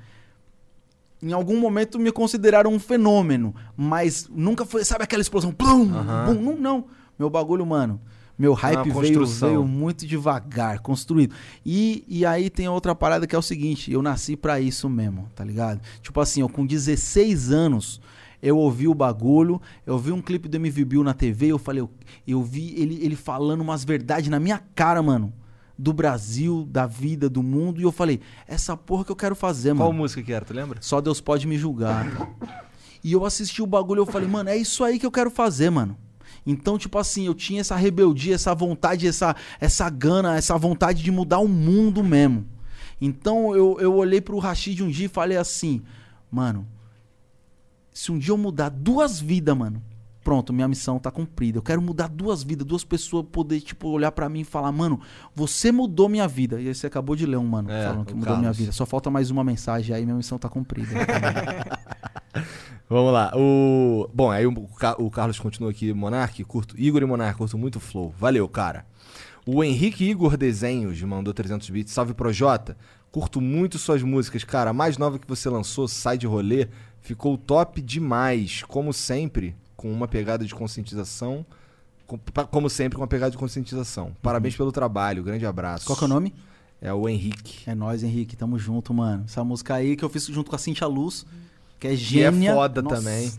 Em 1.22 1.32
algum 1.32 1.58
momento 1.58 1.98
me 1.98 2.12
consideraram 2.12 2.72
um 2.72 2.78
fenômeno, 2.78 3.54
mas 3.76 4.28
nunca 4.30 4.64
foi, 4.64 4.84
sabe 4.84 5.04
aquela 5.04 5.20
explosão? 5.20 5.52
Plum, 5.52 5.86
bum, 5.86 6.34
não, 6.34 6.56
não. 6.56 6.84
Meu 7.18 7.28
bagulho, 7.28 7.66
mano. 7.66 8.00
Meu 8.38 8.52
hype 8.52 8.84
veio, 8.84 8.94
construção. 8.94 9.48
veio 9.48 9.64
muito 9.66 10.06
devagar, 10.06 10.78
construído. 10.78 11.34
E, 11.66 12.04
e 12.06 12.24
aí 12.24 12.48
tem 12.48 12.68
outra 12.68 12.94
parada 12.94 13.26
que 13.26 13.34
é 13.34 13.38
o 13.38 13.42
seguinte: 13.42 13.90
eu 13.90 14.00
nasci 14.00 14.36
pra 14.36 14.60
isso 14.60 14.88
mesmo, 14.88 15.28
tá 15.34 15.42
ligado? 15.42 15.80
Tipo 16.00 16.20
assim, 16.20 16.40
eu 16.40 16.48
com 16.48 16.64
16 16.64 17.50
anos, 17.50 18.00
eu 18.40 18.56
ouvi 18.56 18.86
o 18.86 18.94
bagulho, 18.94 19.60
eu 19.84 19.98
vi 19.98 20.12
um 20.12 20.22
clipe 20.22 20.48
do 20.48 20.56
MV 20.56 20.84
Bill 20.84 21.02
na 21.02 21.12
TV, 21.12 21.48
eu 21.48 21.58
falei, 21.58 21.82
eu, 21.82 21.90
eu 22.26 22.40
vi 22.40 22.74
ele, 22.80 23.00
ele 23.02 23.16
falando 23.16 23.60
umas 23.60 23.82
verdades 23.84 24.30
na 24.30 24.38
minha 24.38 24.62
cara, 24.74 25.02
mano. 25.02 25.32
Do 25.78 25.92
Brasil, 25.92 26.66
da 26.68 26.86
vida, 26.86 27.28
do 27.28 27.42
mundo, 27.42 27.80
e 27.80 27.84
eu 27.84 27.92
falei, 27.92 28.20
essa 28.48 28.76
porra 28.76 29.04
que 29.04 29.12
eu 29.12 29.16
quero 29.16 29.36
fazer, 29.36 29.74
Qual 29.76 29.90
mano. 29.90 30.02
música 30.02 30.20
que 30.22 30.32
era, 30.32 30.44
tu 30.44 30.52
lembra? 30.52 30.78
Só 30.82 31.00
Deus 31.00 31.20
pode 31.20 31.46
me 31.46 31.56
julgar. 31.56 32.04
E 33.04 33.12
eu 33.12 33.24
assisti 33.24 33.62
o 33.62 33.66
bagulho 33.66 34.00
e 34.00 34.02
eu 34.02 34.06
falei, 34.06 34.28
mano, 34.28 34.50
é 34.50 34.56
isso 34.56 34.82
aí 34.82 34.98
que 34.98 35.06
eu 35.06 35.10
quero 35.12 35.30
fazer, 35.30 35.70
mano. 35.70 35.96
Então, 36.44 36.76
tipo 36.76 36.98
assim, 36.98 37.26
eu 37.26 37.34
tinha 37.34 37.60
essa 37.60 37.76
rebeldia, 37.76 38.34
essa 38.34 38.52
vontade, 38.54 39.06
essa, 39.06 39.36
essa 39.60 39.88
gana, 39.88 40.36
essa 40.36 40.58
vontade 40.58 41.00
de 41.00 41.10
mudar 41.12 41.38
o 41.38 41.46
mundo 41.46 42.02
mesmo. 42.02 42.44
Então 43.00 43.54
eu, 43.54 43.78
eu 43.80 43.94
olhei 43.94 44.20
pro 44.20 44.38
Rashid 44.38 44.82
um 44.82 44.90
dia 44.90 45.06
e 45.06 45.08
falei 45.08 45.36
assim, 45.36 45.80
mano, 46.28 46.66
se 47.92 48.10
um 48.10 48.18
dia 48.18 48.32
eu 48.32 48.36
mudar 48.36 48.68
duas 48.68 49.20
vidas, 49.20 49.56
mano, 49.56 49.82
pronto, 50.28 50.52
minha 50.52 50.68
missão 50.68 50.98
tá 50.98 51.10
cumprida. 51.10 51.56
Eu 51.56 51.62
quero 51.62 51.80
mudar 51.80 52.06
duas 52.06 52.42
vidas, 52.42 52.66
duas 52.66 52.84
pessoas 52.84 53.24
poder, 53.32 53.62
tipo, 53.62 53.88
olhar 53.88 54.12
pra 54.12 54.28
mim 54.28 54.40
e 54.40 54.44
falar, 54.44 54.70
mano, 54.70 55.00
você 55.34 55.72
mudou 55.72 56.06
minha 56.06 56.28
vida. 56.28 56.60
E 56.60 56.68
aí 56.68 56.74
você 56.74 56.86
acabou 56.86 57.16
de 57.16 57.24
ler 57.24 57.38
um, 57.38 57.46
mano, 57.46 57.70
É, 57.70 57.86
falando 57.86 58.04
que 58.04 58.12
mudou 58.12 58.34
minha 58.34 58.42
Carlos. 58.42 58.58
vida. 58.58 58.72
Só 58.72 58.84
falta 58.84 59.08
mais 59.08 59.30
uma 59.30 59.42
mensagem, 59.42 59.96
aí 59.96 60.04
minha 60.04 60.14
missão 60.14 60.38
tá 60.38 60.46
cumprida. 60.46 60.90
Vamos 62.90 63.10
lá. 63.10 63.32
O... 63.34 64.06
Bom, 64.12 64.30
aí 64.30 64.46
o, 64.46 64.52
o 64.98 65.10
Carlos 65.10 65.38
continua 65.38 65.70
aqui, 65.70 65.94
Monark, 65.94 66.44
curto. 66.44 66.78
Igor 66.78 67.00
e 67.00 67.06
Monark, 67.06 67.38
curto 67.38 67.56
muito 67.56 67.76
o 67.76 67.80
flow. 67.80 68.12
Valeu, 68.18 68.46
cara. 68.50 68.84
O 69.46 69.64
Henrique 69.64 70.04
Igor 70.04 70.36
Desenhos 70.36 71.02
mandou 71.04 71.32
300 71.32 71.70
bits. 71.70 71.94
Salve 71.94 72.12
Projota. 72.12 72.76
Curto 73.10 73.40
muito 73.40 73.78
suas 73.78 74.02
músicas, 74.02 74.44
cara. 74.44 74.68
A 74.70 74.74
mais 74.74 74.98
nova 74.98 75.18
que 75.18 75.26
você 75.26 75.48
lançou, 75.48 75.88
Sai 75.88 76.18
de 76.18 76.26
Rolê, 76.26 76.68
ficou 77.00 77.38
top 77.38 77.80
demais. 77.80 78.62
Como 78.62 78.92
sempre, 78.92 79.56
com 79.78 79.90
uma 79.92 80.06
pegada 80.08 80.44
de 80.44 80.54
conscientização. 80.54 81.46
com- 82.06 82.18
Como 82.50 82.68
sempre, 82.68 82.96
com 82.96 83.02
uma 83.02 83.06
pegada 83.08 83.30
de 83.30 83.36
conscientização. 83.38 84.12
Parabéns 84.22 84.56
pelo 84.56 84.72
trabalho. 84.72 85.22
Grande 85.22 85.46
abraço. 85.46 85.84
Qual 85.86 85.96
que 85.96 86.02
é 86.04 86.06
o 86.06 86.08
nome? 86.08 86.34
É 86.82 86.92
o 86.92 87.08
Henrique. 87.08 87.68
É 87.68 87.74
nóis, 87.74 88.02
Henrique. 88.02 88.34
Tamo 88.36 88.58
junto, 88.58 88.92
mano. 88.94 89.24
Essa 89.26 89.44
música 89.44 89.74
aí 89.74 89.94
que 89.96 90.02
eu 90.04 90.08
fiz 90.08 90.24
junto 90.26 90.48
com 90.50 90.56
a 90.56 90.58
Cintia 90.58 90.86
Luz, 90.86 91.24
que 91.78 91.86
é 91.86 91.90
Que 91.90 91.96
é 91.96 91.98
gêmea. 91.98 92.54
foda 92.54 92.80
Nossa, 92.82 92.96
também. 92.96 93.30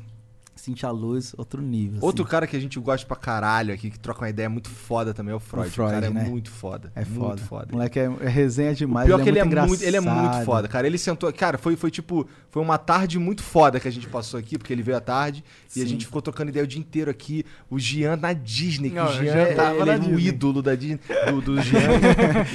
Cintia 0.60 0.90
Luz, 0.92 1.34
outro 1.38 1.62
nível. 1.62 2.00
Outro 2.02 2.24
assim. 2.24 2.32
cara 2.32 2.48
que 2.48 2.56
a 2.56 2.60
gente 2.60 2.80
gosta 2.80 3.06
pra 3.08 3.16
caralho 3.16 3.74
aqui, 3.74 3.90
que 3.90 4.00
troca 4.00 4.22
uma 4.22 4.30
ideia 4.30 4.50
muito 4.50 4.70
foda 4.70 5.14
também, 5.14 5.34
é 5.34 5.36
o 5.36 5.40
Freud. 5.40 5.68
O, 5.68 5.72
Freud, 5.72 5.92
cara 5.92 6.06
é 6.06 6.10
né? 6.10 6.24
muito 6.24 6.52
foda. 6.52 6.92
É 6.96 7.06
foda. 7.06 7.28
Muito 7.28 7.44
foda. 7.44 7.68
Moleque 7.72 8.00
é, 8.00 8.12
é 8.22 8.28
resenha 8.28 8.72
O 8.72 8.76
demais. 8.76 9.08
pior 9.08 9.22
que 9.22 9.30
ele 9.30 9.40
é, 9.40 9.44
muito 9.44 9.68
muito, 9.68 9.84
ele 9.84 9.98
é 9.98 10.02
muito 10.02 10.44
foda, 10.46 10.68
cara. 10.68 10.86
Ele 10.88 10.98
sentou. 10.98 11.32
Cara, 11.34 11.58
foi, 11.58 11.76
foi 11.76 11.90
tipo. 11.92 12.28
Foi 12.52 12.62
uma 12.64 12.78
tarde 12.80 13.20
muito 13.20 13.44
foda 13.44 13.80
que 13.80 13.88
a 13.88 13.92
gente 13.92 14.08
passou 14.08 14.40
aqui, 14.40 14.58
porque 14.58 14.74
ele 14.74 14.82
veio 14.82 14.98
à 14.98 15.02
tarde 15.02 15.44
e 15.76 15.82
a 15.82 15.84
Sim. 15.84 15.90
gente 15.90 16.06
ficou 16.06 16.20
trocando 16.20 16.50
ideia 16.50 16.64
o 16.64 16.68
dia 16.68 16.80
inteiro 16.80 17.12
aqui. 17.12 17.46
O 17.70 17.78
Jean 17.78 18.16
na 18.18 18.34
Disney, 18.34 18.90
que 18.90 18.96
Não, 18.96 19.06
o 19.06 19.10
o 19.10 19.14
Jean, 19.14 19.34
Jean 19.34 19.56
tava 19.56 19.76
ele 19.80 19.90
é 19.92 19.96
o 19.96 20.00
Disney. 20.00 20.28
ídolo 20.28 20.62
da 20.64 20.74
Disney. 20.76 21.00
Do, 21.32 21.42
do 21.42 21.62
Jean. 21.62 21.80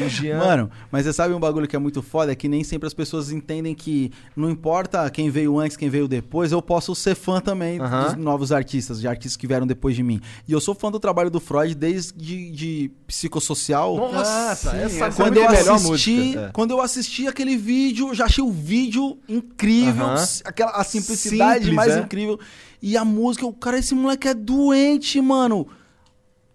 o 0.05 0.09
Jean. 0.09 0.39
Mano, 0.39 0.71
mas 0.91 1.05
você 1.05 1.13
sabe 1.13 1.33
um 1.33 1.39
bagulho 1.39 1.69
que 1.69 1.77
é 1.77 1.79
muito 1.79 2.03
foda? 2.03 2.33
É 2.33 2.35
que 2.35 2.49
nem 2.49 2.65
sempre 2.65 2.89
as 2.89 2.95
pessoas 2.95 3.31
entendem 3.31 3.73
que 3.75 4.11
não 4.37 4.51
importa 4.51 5.09
quem 5.11 5.31
veio 5.31 5.59
antes, 5.61 5.77
quem 5.77 5.89
veio 5.89 6.09
depois, 6.09 6.51
eu 6.51 6.61
posso 6.61 6.93
ser 6.95 7.15
fã 7.15 7.41
também 7.41 7.79
Aham. 7.95 8.15
dos 8.15 8.25
novos 8.25 8.53
artistas, 8.53 9.01
de 9.01 9.09
artistas 9.09 9.37
que 9.37 9.47
vieram 9.47 9.67
depois 9.67 9.95
de 9.97 10.03
mim. 10.03 10.21
E 10.49 10.53
eu 10.53 10.61
sou 10.61 10.75
fã 10.75 10.91
do 10.91 10.99
trabalho 11.01 11.31
do 11.31 11.41
Freud 11.41 11.75
desde 11.75 12.13
de 12.51 12.91
psicossocial. 13.07 13.97
Nossa, 13.97 14.51
Ah, 14.51 14.55
sim, 14.57 14.77
essa 14.79 15.11
Quando 15.13 15.37
eu 15.37 15.43
é 15.45 15.47
a 15.47 15.51
melhor 15.51 15.75
assisti, 15.77 16.11
música. 16.17 16.41
É. 16.41 16.51
quando 16.53 16.71
eu 16.73 16.81
assisti 16.81 17.27
aquele 17.27 17.57
vídeo, 17.57 18.09
eu 18.09 18.15
já 18.15 18.25
achei 18.27 18.43
o 18.45 18.51
vídeo 18.51 19.19
incrível, 19.29 20.13
s- 20.15 20.43
aquela 20.45 20.73
a 20.73 20.85
simplicidade 20.85 21.61
Simples, 21.67 21.75
mais 21.75 21.93
é. 21.97 22.01
incrível. 22.01 22.39
E 22.83 22.97
a 22.97 23.05
música, 23.05 23.47
o 23.47 23.53
cara, 23.53 23.79
esse 23.79 23.95
moleque 23.95 24.29
é 24.29 24.35
doente, 24.35 25.21
mano. 25.21 25.67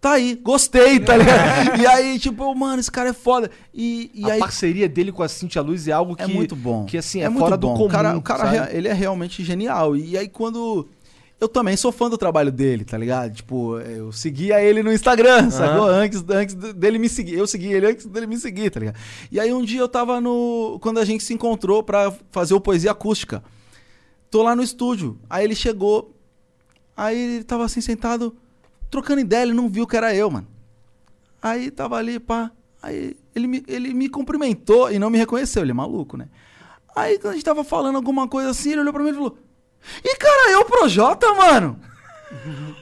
Tá 0.02 0.12
aí, 0.14 0.40
gostei, 0.42 0.98
tá 0.98 1.18
ligado? 1.18 1.76
e 1.82 1.86
aí, 1.86 2.18
tipo, 2.20 2.42
eu, 2.44 2.56
mano, 2.56 2.80
esse 2.80 2.90
cara 2.90 3.10
é 3.10 3.14
foda. 3.14 3.52
E, 3.74 4.10
e 4.14 4.24
a 4.30 4.36
aí 4.36 4.40
parceria 4.40 4.88
dele 4.88 5.12
com 5.12 5.22
a 5.22 5.28
Cintia 5.28 5.62
Luz 5.62 5.90
é 5.90 5.92
algo 5.92 6.16
que. 6.16 6.24
é 6.24 6.28
muito 6.28 6.56
bom. 6.56 6.86
Que 6.86 6.98
assim, 6.98 7.20
é, 7.20 7.24
é 7.26 7.30
muito 7.30 7.42
fora 7.44 7.58
do 7.58 7.68
comum. 7.68 7.84
O 7.86 7.90
cara, 7.90 8.18
o 8.18 8.22
cara 8.22 8.46
sabe? 8.60 8.78
ele 8.78 8.88
é 8.88 8.94
realmente 8.94 9.44
genial. 9.44 9.98
E 9.98 10.18
aí 10.18 10.30
quando 10.30 10.88
eu 11.40 11.48
também 11.48 11.78
sou 11.78 11.92
fã 11.92 12.10
do 12.10 12.18
trabalho 12.18 12.52
dele, 12.52 12.84
tá 12.84 12.98
ligado? 12.98 13.34
Tipo, 13.34 13.80
eu 13.80 14.12
seguia 14.12 14.62
ele 14.62 14.84
no 14.84 14.92
Instagram, 14.92 15.50
sacou? 15.50 15.88
Antes, 15.88 16.24
antes 16.30 16.54
dele 16.54 17.00
me 17.00 17.08
seguir. 17.08 17.36
Eu 17.36 17.48
segui 17.48 17.72
ele 17.72 17.88
antes 17.88 18.06
dele 18.06 18.28
me 18.28 18.38
seguir, 18.38 18.70
tá 18.70 18.80
ligado? 18.80 18.98
E 19.32 19.40
aí 19.40 19.54
um 19.54 19.64
dia 19.64 19.80
eu 19.80 19.88
tava 19.88 20.20
no. 20.20 20.78
Quando 20.82 21.00
a 21.00 21.06
gente 21.06 21.24
se 21.24 21.34
encontrou 21.34 21.82
pra 21.82 22.12
fazer 22.32 22.54
o 22.54 22.60
Poesia 22.60 22.92
Acústica. 22.92 23.42
Tô 24.30 24.44
lá 24.44 24.56
no 24.56 24.62
estúdio. 24.62 25.18
Aí 25.30 25.46
ele 25.46 25.56
chegou. 25.56 26.14
Aí 26.96 27.18
ele 27.18 27.44
tava 27.46 27.64
assim 27.64 27.80
sentado, 27.80 28.36
trocando 28.92 29.22
ideia, 29.22 29.44
ele 29.44 29.54
não 29.54 29.70
viu 29.70 29.88
que 29.88 29.96
era 29.96 30.14
eu, 30.14 30.30
mano. 30.30 30.48
Aí 31.42 31.72
tava 31.72 31.96
ali, 31.96 32.20
pá. 32.20 32.52
Aí 32.84 33.16
ele 33.34 33.48
me, 33.48 33.64
ele 33.66 33.94
me 33.94 34.10
cumprimentou 34.10 34.92
e 34.92 35.00
não 35.00 35.10
me 35.10 35.18
reconheceu, 35.18 35.62
ele 35.62 35.72
é 35.72 35.74
maluco, 35.74 36.18
né? 36.18 36.28
Aí 36.94 37.18
quando 37.18 37.32
a 37.32 37.36
gente 37.36 37.46
tava 37.46 37.64
falando 37.64 37.96
alguma 37.96 38.28
coisa 38.28 38.50
assim, 38.50 38.72
ele 38.72 38.82
olhou 38.82 38.92
pra 38.92 39.04
mim 39.04 39.12
e 39.12 39.14
falou: 39.14 39.38
Ih, 40.04 40.16
cara, 40.18 40.52
eu, 40.52 40.66
Projota, 40.66 41.34
mano! 41.34 41.80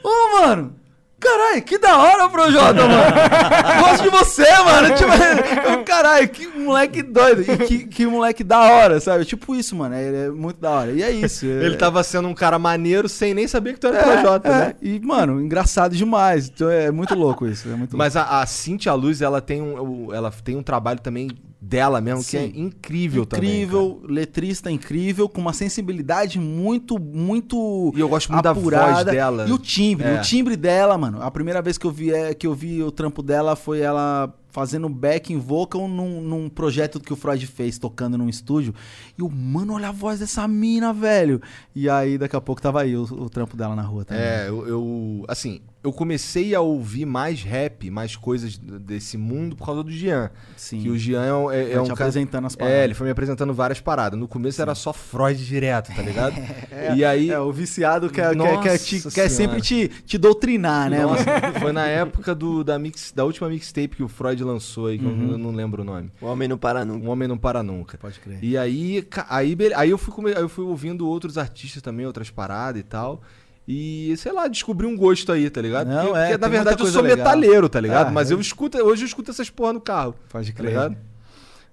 Ô, 0.04 0.42
mano! 0.42 0.76
Caralho, 1.20 1.64
que 1.64 1.80
da 1.80 1.98
hora, 1.98 2.30
Projota, 2.30 2.88
mano! 2.88 3.82
Gosto 3.82 4.04
de 4.04 4.10
você, 4.10 4.46
mano! 4.64 4.96
Tipo, 4.96 5.84
caralho, 5.84 6.30
que 6.30 6.46
moleque 6.48 7.02
doido! 7.02 7.42
E 7.42 7.58
que, 7.58 7.88
que 7.88 8.06
moleque 8.06 8.44
da 8.44 8.60
hora, 8.60 9.00
sabe? 9.00 9.26
Tipo 9.26 9.56
isso, 9.56 9.76
mano. 9.76 9.96
É, 9.96 10.26
é 10.26 10.30
muito 10.30 10.62
da 10.62 10.70
hora. 10.70 10.92
E 10.92 11.02
é 11.02 11.10
isso. 11.10 11.46
Ele 11.48 11.74
é, 11.74 11.78
tava 11.78 12.04
sendo 12.04 12.28
um 12.28 12.36
cara 12.36 12.60
maneiro 12.60 13.10
sem 13.10 13.34
nem 13.34 13.48
saber 13.48 13.74
que 13.74 13.80
tu 13.80 13.88
era 13.88 13.98
é, 13.98 14.04
Projota, 14.04 14.48
é. 14.48 14.52
né? 14.52 14.76
E, 14.80 15.00
mano, 15.00 15.42
engraçado 15.42 15.96
demais. 15.96 16.50
Então 16.54 16.70
é 16.70 16.92
muito 16.92 17.16
louco 17.16 17.48
isso. 17.48 17.68
É 17.68 17.72
muito 17.72 17.92
louco. 17.92 17.98
Mas 17.98 18.16
a, 18.16 18.42
a 18.42 18.46
Cintia 18.46 18.94
Luz, 18.94 19.20
ela 19.20 19.42
tem 19.42 19.60
um, 19.60 20.14
ela 20.14 20.32
tem 20.44 20.56
um 20.56 20.64
trabalho 20.64 21.00
também 21.00 21.30
dela 21.60 22.00
mesmo, 22.00 22.24
que 22.24 22.38
é 22.38 22.42
Sim. 22.42 22.54
incrível, 22.56 23.26
também. 23.26 23.50
incrível, 23.50 24.00
letrista 24.08 24.70
incrível, 24.72 25.28
com 25.28 25.42
uma 25.42 25.54
sensibilidade 25.54 26.40
muito, 26.40 27.00
muito 27.00 27.92
E 27.96 28.00
eu 28.00 28.08
gosto 28.08 28.32
muito 28.32 28.44
da 28.44 28.52
apurada. 28.52 28.94
voz 28.94 29.06
dela. 29.06 29.46
E 29.48 29.52
o 29.52 29.58
timbre, 29.58 30.08
É. 30.08 30.20
o 30.20 30.22
timbre 30.22 30.56
dela, 30.56 30.98
mano. 30.98 31.22
A 31.22 31.32
primeira 31.32 31.62
vez 31.62 31.78
que 31.78 31.86
eu 31.86 31.92
vi, 31.92 32.12
é, 32.14 32.34
que 32.34 32.46
eu 32.46 32.54
vi 32.54 32.84
o 32.84 32.92
trampo 32.92 33.24
dela 33.24 33.56
foi 33.56 33.80
ela 33.80 34.32
fazendo 34.52 34.90
backing 34.90 35.38
vocal 35.38 35.88
num, 35.88 36.20
num 36.22 36.50
projeto 36.50 37.00
que 37.00 37.14
o 37.14 37.16
Freud 37.16 37.46
fez, 37.46 37.78
tocando 37.78 38.18
num 38.18 38.28
estúdio. 38.30 38.74
E 39.18 39.22
o 39.22 39.30
mano, 39.30 39.74
olha 39.74 39.90
a 39.90 39.92
voz 39.92 40.20
dessa 40.20 40.48
mina, 40.48 40.92
velho. 40.92 41.40
E 41.76 41.88
aí, 41.88 42.18
daqui 42.18 42.36
a 42.36 42.42
pouco, 42.42 42.60
tava 42.62 42.82
aí 42.82 42.96
o, 42.96 43.04
o 43.04 43.30
trampo 43.30 43.56
dela 43.56 43.76
na 43.76 43.84
rua 43.84 44.04
também. 44.06 44.24
É, 44.24 44.46
eu, 44.48 44.68
eu- 44.68 45.26
Assim, 45.28 45.62
eu 45.88 45.94
comecei 45.94 46.54
a 46.54 46.60
ouvir 46.62 47.06
mais 47.06 47.42
rap, 47.42 47.90
mais 47.90 48.16
coisas 48.16 48.58
desse 48.58 49.18
mundo 49.18 49.56
por 49.56 49.66
causa 49.66 49.84
do 49.84 49.92
Jean. 49.92 50.30
Sim. 50.56 50.82
Que 50.82 50.90
o 50.90 50.98
Jean 50.98 51.24
é, 51.24 51.34
um- 51.34 51.52
é, 51.52 51.72
é 51.74 51.80
um 51.80 51.84
te 51.84 51.88
cara. 51.90 51.94
apresentando 51.94 52.46
as 52.46 52.56
paradas. 52.56 52.78
É, 52.80 52.84
ele 52.84 52.94
foi 52.94 53.06
me 53.06 53.12
apresentando 53.12 53.54
várias 53.54 53.80
paradas. 53.80 54.20
No 54.20 54.28
começo 54.28 54.62
era 54.62 54.76
só 54.76 54.92
Freud 54.94 55.44
direto, 55.46 55.96
tá 55.96 56.02
ligado? 56.02 56.36
e 56.96 57.04
aí. 57.06 57.32
É, 57.32 57.40
o 57.40 57.52
viciado 57.52 58.10
quer, 58.10 58.36
quer, 58.36 58.62
quer, 58.62 58.78
te- 58.78 59.10
quer 59.12 59.30
sempre 59.30 59.62
te, 59.62 59.88
te 59.88 60.18
doutrinar, 60.18 60.90
né, 60.90 61.02
Nossa, 61.04 61.24
foi 61.60 61.72
na 61.72 61.88
época 61.88 62.36
do, 62.36 62.64
da, 62.64 62.78
mix, 62.78 63.12
da 63.16 63.24
última 63.24 63.48
mixtape 63.50 63.96
que 63.96 64.04
o 64.04 64.08
Freud 64.08 64.44
lançou 64.44 64.88
aí, 64.88 65.00
que 65.00 65.06
eu 65.06 65.10
Uhum. 65.10 65.18
não- 65.18 65.32
eu 65.32 65.38
não 65.38 65.52
lembro 65.52 65.82
o 65.82 65.86
nome. 65.86 66.12
O 66.22 66.26
homem 66.26 66.48
não 66.48 66.58
para 66.58 66.84
nunca. 66.84 67.06
Um 67.06 67.10
Homem 67.10 67.28
Não 67.28 67.38
Para 67.38 67.64
Nunca. 67.64 67.98
Pode 67.98 68.20
crer. 68.20 68.40
E 68.44 68.58
aí, 68.58 69.08
aí, 69.30 69.58
aí 69.76 69.90
eu, 69.90 69.98
fui, 69.98 70.34
aí 70.36 70.42
eu 70.42 70.50
fui 70.50 70.66
ouvindo 70.66 71.08
outros 71.08 71.38
artistas 71.38 71.82
também, 71.82 72.06
outras 72.06 72.30
paradas 72.30 72.82
e 72.82 72.84
tal. 72.84 73.22
E, 73.68 74.16
sei 74.18 74.32
lá, 74.32 74.48
descobri 74.48 74.88
um 74.88 74.96
gosto 74.96 75.30
aí, 75.32 75.50
tá 75.50 75.62
ligado? 75.62 75.88
Não, 75.88 76.06
porque, 76.06 76.18
é, 76.20 76.28
porque, 76.30 76.38
na 76.38 76.48
verdade 76.48 76.82
eu 76.82 76.88
sou 76.88 77.02
legal. 77.02 77.18
metalheiro, 77.18 77.68
tá 77.68 77.82
ligado? 77.82 78.08
Ah, 78.08 78.12
Mas 78.12 78.32
é. 78.32 78.34
eu 78.34 78.40
escuto, 78.40 78.78
hoje 78.78 79.04
eu 79.04 79.08
escuto 79.08 79.30
essas 79.30 79.50
porra 79.50 79.74
no 79.74 79.82
carro. 79.82 80.16
Pode 80.30 80.54
Tá 80.54 80.64
ligado? 80.64 80.96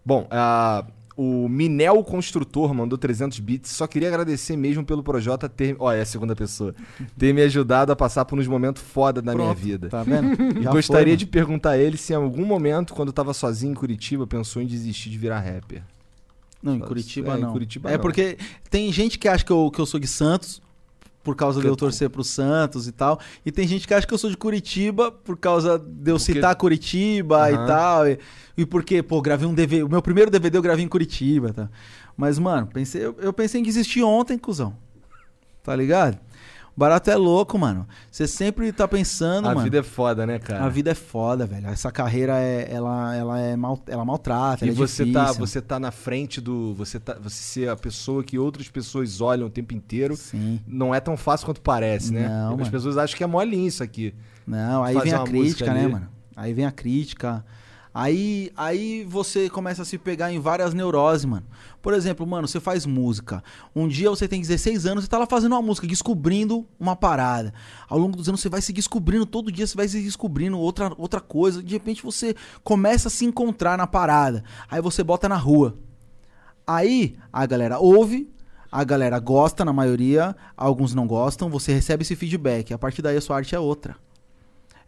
Bom, 0.05 0.27
ah, 0.31 0.85
o 1.17 1.49
Minel 1.49 2.03
Construtor 2.03 2.75
mandou 2.75 2.99
300 2.99 3.39
bits. 3.39 3.71
Só 3.71 3.87
queria 3.87 4.09
agradecer 4.09 4.57
mesmo 4.57 4.85
pelo 4.85 5.03
Projota 5.03 5.49
ter. 5.49 5.77
Ó, 5.79 5.91
é 5.93 6.01
a 6.01 6.05
segunda 6.05 6.35
pessoa. 6.35 6.75
Ter 7.17 7.33
me 7.33 7.43
ajudado 7.43 7.93
a 7.93 7.97
passar 7.97 8.25
por 8.25 8.39
uns 8.39 8.49
momentos 8.49 8.83
foda 8.83 9.23
da 9.23 9.35
minha 9.35 9.55
vida. 9.55 9.89
Tá 9.89 10.03
vendo? 10.03 10.35
E 10.61 10.65
gostaria 10.65 11.13
foi, 11.13 11.17
de 11.17 11.27
perguntar 11.27 11.71
a 11.71 11.79
ele 11.79 11.97
se 11.97 12.13
em 12.13 12.17
algum 12.17 12.45
momento, 12.45 12.93
quando 12.93 13.13
tava 13.13 13.33
sozinho 13.33 13.73
em 13.73 13.75
Curitiba, 13.75 14.27
pensou 14.27 14.61
em 14.61 14.67
desistir 14.67 15.11
de 15.11 15.19
virar 15.19 15.41
rapper. 15.41 15.83
Não, 16.63 16.75
em 16.75 16.81
Curitiba 16.81 17.35
é, 17.35 17.39
em 17.39 17.41
não. 17.43 17.53
Curitiba 17.53 17.91
é 17.91 17.93
não. 17.93 18.01
porque 18.01 18.37
tem 18.69 18.91
gente 18.93 19.19
que 19.19 19.29
acha 19.29 19.45
que 19.45 19.53
eu, 19.53 19.71
que 19.71 19.81
eu 19.81 19.87
sou 19.87 20.01
de 20.01 20.09
Santos, 20.09 20.61
por 21.25 21.35
causa 21.35 21.59
de 21.59 21.63
Porque 21.67 21.73
eu 21.73 21.77
torcer 21.77 22.09
pro 22.11 22.23
Santos 22.23 22.87
e 22.87 22.93
tal. 22.93 23.19
E 23.45 23.51
tem 23.51 23.67
gente 23.67 23.89
que 23.89 23.95
acha 23.95 24.07
que 24.07 24.13
eu 24.15 24.19
sou 24.19 24.31
de 24.31 24.37
Curitiba 24.37 25.11
por 25.11 25.37
causa 25.37 25.79
de 25.79 26.11
eu 26.11 26.17
Porque- 26.17 26.33
citar 26.35 26.55
Curitiba 26.55 27.51
e 27.51 27.55
Aham. 27.55 27.67
tal. 27.67 28.07
E, 28.07 28.19
e 28.59 28.67
porque, 28.67 29.03
pô, 29.03 29.21
gravei 29.23 29.49
um 29.49 29.55
DVD. 29.55 29.83
O 29.83 29.89
meu 29.89 30.03
primeiro 30.03 30.31
DVD 30.31 30.59
eu 30.59 30.63
gravei 30.63 30.85
em 30.85 30.89
Curitiba, 30.89 31.53
tá? 31.53 31.69
Mas, 32.17 32.39
mano, 32.39 32.67
pensei, 32.69 33.05
eu, 33.05 33.17
eu 33.19 33.33
pensei 33.33 33.61
em 33.61 33.65
desistir 33.65 34.03
ontem, 34.03 34.39
cuzão. 34.39 34.77
Tá 35.63 35.75
ligado? 35.75 36.19
Barato 36.77 37.09
é 37.11 37.17
louco, 37.17 37.57
mano. 37.57 37.87
Você 38.11 38.27
sempre 38.27 38.73
tá 38.73 38.89
pensando, 38.89 39.47
a 39.47 39.55
mano. 39.55 39.63
vida 39.63 39.79
é 39.79 39.83
foda, 39.83 40.27
né, 40.27 40.39
cara? 40.41 40.65
A 40.65 40.69
vida 40.69 40.91
é 40.91 40.95
foda, 40.95 41.47
velho. 41.47 41.69
Essa 41.69 41.93
carreira 41.93 42.37
é, 42.39 42.69
ela, 42.69 43.15
ela 43.15 43.41
é 43.41 43.55
mal, 43.55 43.81
ela 43.87 44.05
maltrata, 44.05 44.65
E 44.65 44.69
ela 44.69 44.77
é 44.77 44.79
você 44.79 45.07
tá, 45.07 45.23
difícil. 45.23 45.47
você 45.47 45.61
tá 45.63 45.79
na 45.79 45.93
frente 45.93 46.41
do. 46.41 46.75
Você, 46.75 46.99
tá, 46.99 47.15
você 47.15 47.37
ser 47.37 47.69
a 47.69 47.77
pessoa 47.77 48.25
que 48.25 48.39
outras 48.39 48.69
pessoas 48.69 49.21
olham 49.21 49.47
o 49.47 49.51
tempo 49.51 49.73
inteiro. 49.73 50.17
Sim. 50.17 50.61
Não 50.67 50.93
é 50.95 50.99
tão 50.99 51.17
fácil 51.17 51.47
quanto 51.47 51.61
parece, 51.61 52.13
né? 52.13 52.29
Não, 52.29 52.61
As 52.61 52.69
pessoas 52.69 52.99
acham 52.99 53.17
que 53.17 53.23
é 53.23 53.27
molinho 53.27 53.69
isso 53.69 53.83
aqui. 53.83 54.13
Não, 54.47 54.83
aí 54.83 54.95
fazer 54.95 55.11
vem 55.11 55.15
a 55.19 55.25
crítica, 55.25 55.73
né, 55.73 55.85
ali. 55.85 55.93
mano? 55.93 56.09
Aí 56.37 56.53
vem 56.53 56.67
a 56.67 56.73
crítica. 56.73 57.45
Aí, 57.97 58.51
aí 58.57 59.05
você 59.05 59.49
começa 59.49 59.83
a 59.83 59.85
se 59.85 59.97
pegar 59.97 60.33
em 60.33 60.41
várias 60.41 60.75
neuroses, 60.75 61.25
mano. 61.25 61.47
Por 61.81 61.95
exemplo, 61.95 62.27
mano, 62.27 62.49
você 62.49 62.59
faz 62.59 62.85
música. 62.85 63.41
Um 63.73 63.87
dia 63.87 64.11
você 64.11 64.27
tem 64.27 64.41
16 64.41 64.85
anos 64.85 65.05
e 65.05 65.09
tá 65.09 65.17
lá 65.17 65.27
fazendo 65.27 65.53
uma 65.53 65.63
música, 65.63 65.87
descobrindo 65.87 66.67
uma 66.81 66.97
parada. 66.97 67.55
Ao 67.89 67.97
longo 67.97 68.17
dos 68.17 68.29
anos 68.29 68.41
você 68.41 68.49
vai 68.49 68.61
se 68.61 68.73
descobrindo, 68.73 69.25
todo 69.25 69.53
dia 69.53 69.65
você 69.65 69.77
vai 69.77 69.87
se 69.87 70.03
descobrindo 70.03 70.59
outra, 70.59 70.93
outra 70.99 71.21
coisa. 71.21 71.63
De 71.63 71.73
repente 71.73 72.03
você 72.03 72.35
começa 72.65 73.07
a 73.07 73.11
se 73.13 73.25
encontrar 73.25 73.79
na 73.79 73.87
parada. 73.87 74.43
Aí 74.69 74.81
você 74.81 75.05
bota 75.05 75.29
na 75.29 75.37
rua. 75.37 75.79
Aí 76.67 77.15
a 77.33 77.47
galera 77.47 77.79
ouve, 77.79 78.29
a 78.73 78.83
galera 78.83 79.21
gosta 79.21 79.65
na 79.65 79.73
maioria, 79.73 80.35
alguns 80.57 80.95
não 80.97 81.07
gostam, 81.07 81.49
você 81.49 81.73
recebe 81.73 82.03
esse 82.03 82.17
feedback. 82.17 82.75
A 82.75 82.79
partir 82.79 83.03
daí 83.03 83.17
a 83.17 83.21
sua 83.21 83.37
arte 83.37 83.55
é 83.55 83.61
outra. 83.61 83.95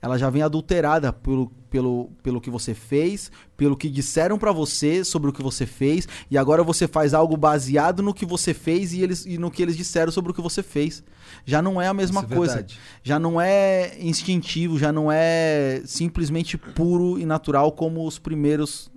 Ela 0.07 0.17
já 0.17 0.31
vem 0.31 0.41
adulterada 0.41 1.13
pelo, 1.13 1.51
pelo, 1.69 2.11
pelo 2.23 2.41
que 2.41 2.49
você 2.49 2.75
fez, 2.75 3.29
pelo 3.57 3.77
que 3.77 3.91
disseram 3.91 4.39
pra 4.39 4.53
você 4.53 5.05
sobre 5.05 5.29
o 5.31 5.33
que 5.33 5.43
você 5.43 5.67
fez, 5.67 6.07
e 6.31 6.39
agora 6.39 6.63
você 6.63 6.87
faz 6.87 7.13
algo 7.13 7.37
baseado 7.37 8.05
no 8.05 8.15
que 8.15 8.25
você 8.25 8.55
fez 8.55 8.93
e, 8.93 9.03
eles, 9.03 9.27
e 9.27 9.37
no 9.37 9.51
que 9.51 9.61
eles 9.61 9.77
disseram 9.77 10.13
sobre 10.13 10.31
o 10.31 10.35
que 10.35 10.41
você 10.41 10.63
fez. 10.63 11.03
Já 11.45 11.61
não 11.61 11.83
é 11.83 11.89
a 11.89 11.93
mesma 11.93 12.21
Isso 12.23 12.33
é 12.33 12.37
coisa. 12.37 12.55
verdade. 12.55 12.79
Já 13.03 13.19
não 13.19 13.41
é 13.41 13.99
instintivo, 14.01 14.79
já 14.79 14.93
não 14.93 15.11
é 15.11 15.83
simplesmente 15.85 16.57
puro 16.57 17.19
e 17.19 17.27
natural 17.27 17.73
como 17.73 18.07
os 18.07 18.17
primeiros 18.17 18.89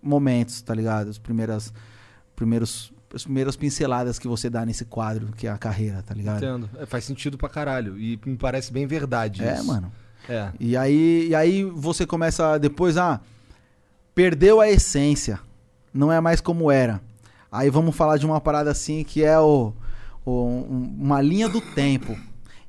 momentos, 0.00 0.62
tá 0.62 0.72
ligado? 0.72 1.08
Os 1.08 1.18
primeiras, 1.18 1.74
primeiros, 2.36 2.92
as 3.12 3.24
primeiras 3.24 3.56
pinceladas 3.56 4.20
que 4.20 4.28
você 4.28 4.48
dá 4.48 4.64
nesse 4.64 4.84
quadro, 4.84 5.32
que 5.36 5.48
é 5.48 5.50
a 5.50 5.58
carreira, 5.58 6.00
tá 6.00 6.14
ligado? 6.14 6.36
Entendo. 6.36 6.70
É, 6.78 6.86
faz 6.86 7.04
sentido 7.04 7.36
pra 7.36 7.48
caralho. 7.48 7.98
E 7.98 8.20
me 8.24 8.36
parece 8.36 8.72
bem 8.72 8.86
verdade. 8.86 9.42
É, 9.42 9.54
isso. 9.54 9.66
mano. 9.66 9.90
É. 10.28 10.50
E 10.58 10.76
aí, 10.76 11.28
e 11.28 11.34
aí 11.34 11.64
você 11.64 12.06
começa 12.06 12.58
depois, 12.58 12.96
ah, 12.96 13.20
perdeu 14.14 14.60
a 14.60 14.68
essência, 14.70 15.38
não 15.92 16.10
é 16.10 16.20
mais 16.20 16.40
como 16.40 16.70
era. 16.70 17.00
Aí 17.50 17.70
vamos 17.70 17.94
falar 17.94 18.16
de 18.16 18.26
uma 18.26 18.40
parada 18.40 18.70
assim 18.70 19.04
que 19.04 19.22
é 19.22 19.38
o, 19.38 19.72
o- 20.24 20.32
um- 20.46 20.96
uma 21.00 21.20
linha 21.20 21.48
do 21.48 21.60
tempo. 21.60 22.16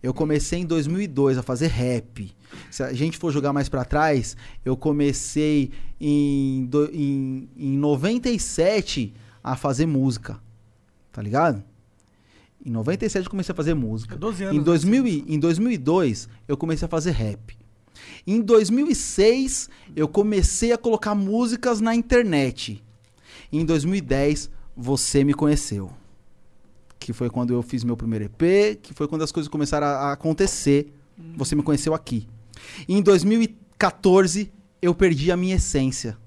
Eu 0.03 0.13
comecei 0.13 0.59
em 0.59 0.65
2002 0.65 1.37
a 1.37 1.41
fazer 1.43 1.67
rap. 1.67 2.31
Se 2.69 2.83
a 2.83 2.93
gente 2.93 3.17
for 3.17 3.31
jogar 3.31 3.51
mais 3.51 3.67
pra 3.67 3.83
trás, 3.83 4.37
eu 4.63 4.77
comecei 4.77 5.71
em, 5.99 6.65
do- 6.65 6.89
em, 6.93 7.49
em 7.57 7.77
97 7.77 9.13
a 9.43 9.55
fazer 9.55 9.85
música. 9.87 10.39
Tá 11.11 11.21
ligado? 11.21 11.63
Em 12.65 12.71
97 12.71 13.25
eu 13.25 13.29
comecei 13.29 13.53
a 13.53 13.55
fazer 13.55 13.73
música. 13.75 14.15
12 14.17 14.43
anos. 14.43 14.55
Em, 14.55 14.59
né? 14.59 14.63
2000, 14.65 15.07
e- 15.07 15.25
em 15.27 15.39
2002, 15.39 16.27
eu 16.47 16.57
comecei 16.57 16.85
a 16.85 16.89
fazer 16.89 17.11
rap. 17.11 17.55
Em 18.25 18.41
2006, 18.41 19.69
eu 19.95 20.07
comecei 20.07 20.71
a 20.73 20.77
colocar 20.77 21.13
músicas 21.13 21.79
na 21.79 21.93
internet. 21.95 22.83
Em 23.51 23.63
2010, 23.63 24.49
você 24.75 25.23
me 25.23 25.33
conheceu. 25.33 25.91
Que 26.99 27.13
foi 27.13 27.29
quando 27.29 27.53
eu 27.53 27.61
fiz 27.61 27.83
meu 27.83 27.95
primeiro 27.95 28.25
EP, 28.25 28.75
que 28.81 28.93
foi 28.95 29.07
quando 29.07 29.21
as 29.23 29.31
coisas 29.31 29.47
começaram 29.47 29.85
a 29.85 29.89
a 29.89 30.11
acontecer. 30.13 30.91
Você 31.37 31.55
me 31.55 31.61
conheceu 31.61 31.93
aqui. 31.93 32.27
Em 32.89 33.01
2014, 33.01 34.51
eu 34.81 34.93
perdi 34.95 35.31
a 35.31 35.37
minha 35.37 35.55
essência. 35.55 36.17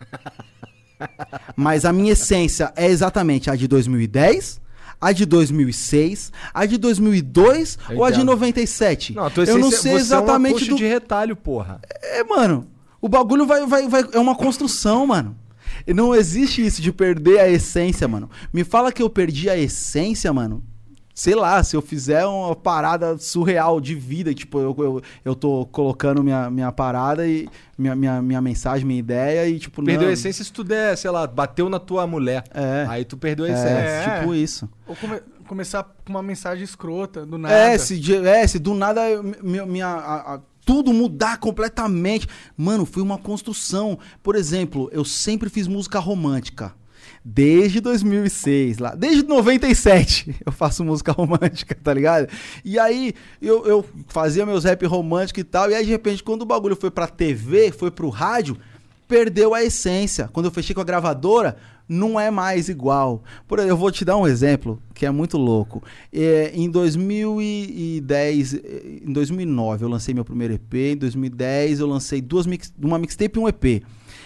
Mas 1.56 1.84
a 1.84 1.92
minha 1.92 2.12
essência 2.12 2.72
é 2.76 2.86
exatamente 2.86 3.50
a 3.50 3.56
de 3.56 3.66
2010, 3.66 4.60
a 5.02 5.10
de 5.10 5.26
2006, 5.26 6.30
a 6.54 6.64
de 6.64 6.78
2002 6.78 7.76
Eu 7.90 7.98
ou 7.98 8.04
a 8.04 8.10
de 8.10 8.18
entendo. 8.18 8.30
97? 8.30 9.14
Não, 9.14 9.28
eu 9.44 9.58
não 9.58 9.70
sei 9.72 9.92
você 9.92 9.98
exatamente 9.98 10.64
é 10.64 10.68
do 10.68 10.76
de 10.76 10.86
retalho, 10.86 11.34
porra. 11.34 11.80
é, 12.20 12.22
mano. 12.22 12.68
O 13.00 13.08
bagulho 13.08 13.44
vai, 13.44 13.66
vai, 13.66 13.88
vai. 13.88 14.04
É 14.12 14.18
uma 14.20 14.36
construção, 14.36 15.04
mano. 15.08 15.36
E 15.84 15.92
não 15.92 16.14
existe 16.14 16.64
isso 16.64 16.80
de 16.80 16.92
perder 16.92 17.40
a 17.40 17.48
essência, 17.48 18.06
mano. 18.06 18.30
Me 18.52 18.62
fala 18.62 18.92
que 18.92 19.02
eu 19.02 19.10
perdi 19.10 19.50
a 19.50 19.58
essência, 19.58 20.32
mano. 20.32 20.62
Sei 21.14 21.34
lá, 21.34 21.62
se 21.62 21.76
eu 21.76 21.82
fizer 21.82 22.24
uma 22.24 22.56
parada 22.56 23.18
surreal 23.18 23.80
de 23.80 23.94
vida, 23.94 24.32
tipo, 24.32 24.58
eu, 24.58 24.74
eu, 24.78 25.02
eu 25.24 25.34
tô 25.34 25.66
colocando 25.66 26.22
minha, 26.22 26.48
minha 26.50 26.72
parada 26.72 27.26
e 27.28 27.48
minha, 27.76 27.94
minha, 27.94 28.22
minha 28.22 28.40
mensagem, 28.40 28.86
minha 28.86 28.98
ideia 28.98 29.46
e, 29.46 29.58
tipo, 29.58 29.82
Perdeu 29.82 30.02
não. 30.04 30.08
a 30.08 30.12
essência 30.12 30.42
se 30.42 30.50
tu 30.52 30.64
der, 30.64 30.96
sei 30.96 31.10
lá, 31.10 31.26
bateu 31.26 31.68
na 31.68 31.78
tua 31.78 32.06
mulher. 32.06 32.44
É. 32.54 32.86
Aí 32.88 33.04
tu 33.04 33.16
perdeu 33.18 33.44
a 33.44 33.48
É, 33.48 33.52
essência. 33.52 33.70
É. 33.78 34.18
tipo 34.20 34.34
isso. 34.34 34.68
Ou 34.86 34.96
come- 34.96 35.20
começar 35.46 35.82
com 35.82 36.12
uma 36.12 36.22
mensagem 36.22 36.64
escrota, 36.64 37.26
do 37.26 37.36
nada. 37.36 37.54
É 37.54 37.76
se, 37.76 37.98
de- 38.00 38.16
é, 38.26 38.46
se 38.46 38.58
do 38.58 38.72
nada 38.72 39.06
eu- 39.10 39.22
mi- 39.22 39.66
minha, 39.66 39.86
a- 39.88 40.34
a- 40.36 40.40
tudo 40.64 40.92
mudar 40.94 41.38
completamente. 41.38 42.26
Mano, 42.56 42.86
foi 42.86 43.02
uma 43.02 43.18
construção. 43.18 43.98
Por 44.22 44.34
exemplo, 44.34 44.88
eu 44.92 45.04
sempre 45.04 45.50
fiz 45.50 45.66
música 45.66 45.98
romântica. 45.98 46.72
Desde 47.24 47.80
2006, 47.80 48.78
lá. 48.78 48.94
Desde 48.94 49.22
97 49.22 50.36
eu 50.44 50.50
faço 50.50 50.84
música 50.84 51.12
romântica, 51.16 51.76
tá 51.80 51.94
ligado? 51.94 52.28
E 52.64 52.78
aí 52.78 53.14
eu, 53.40 53.64
eu 53.64 53.84
fazia 54.08 54.44
meus 54.44 54.64
rap 54.64 54.84
românticos 54.86 55.40
e 55.40 55.44
tal. 55.44 55.70
E 55.70 55.74
aí, 55.74 55.84
de 55.84 55.90
repente, 55.90 56.22
quando 56.22 56.42
o 56.42 56.46
bagulho 56.46 56.74
foi 56.76 56.90
pra 56.90 57.06
TV, 57.06 57.70
foi 57.70 57.90
pro 57.90 58.08
rádio, 58.08 58.56
perdeu 59.06 59.54
a 59.54 59.62
essência. 59.62 60.28
Quando 60.32 60.46
eu 60.46 60.52
fechei 60.52 60.74
com 60.74 60.80
a 60.80 60.84
gravadora, 60.84 61.56
não 61.88 62.18
é 62.18 62.30
mais 62.30 62.68
igual. 62.68 63.22
Por 63.46 63.58
eu 63.60 63.76
vou 63.76 63.92
te 63.92 64.04
dar 64.04 64.16
um 64.16 64.26
exemplo 64.26 64.82
que 64.94 65.06
é 65.06 65.10
muito 65.10 65.36
louco. 65.38 65.82
É, 66.12 66.50
em 66.54 66.70
2010, 66.70 68.54
eh, 68.54 69.00
em 69.06 69.12
2009 69.12 69.84
eu 69.84 69.88
lancei 69.88 70.14
meu 70.14 70.24
primeiro 70.24 70.54
EP, 70.54 70.74
em 70.74 70.96
2010 70.96 71.80
eu 71.80 71.86
lancei 71.86 72.20
duas 72.20 72.46
mix, 72.46 72.72
uma 72.82 72.98
mixtape 72.98 73.38
e 73.38 73.42
um 73.42 73.48
EP. 73.48 73.82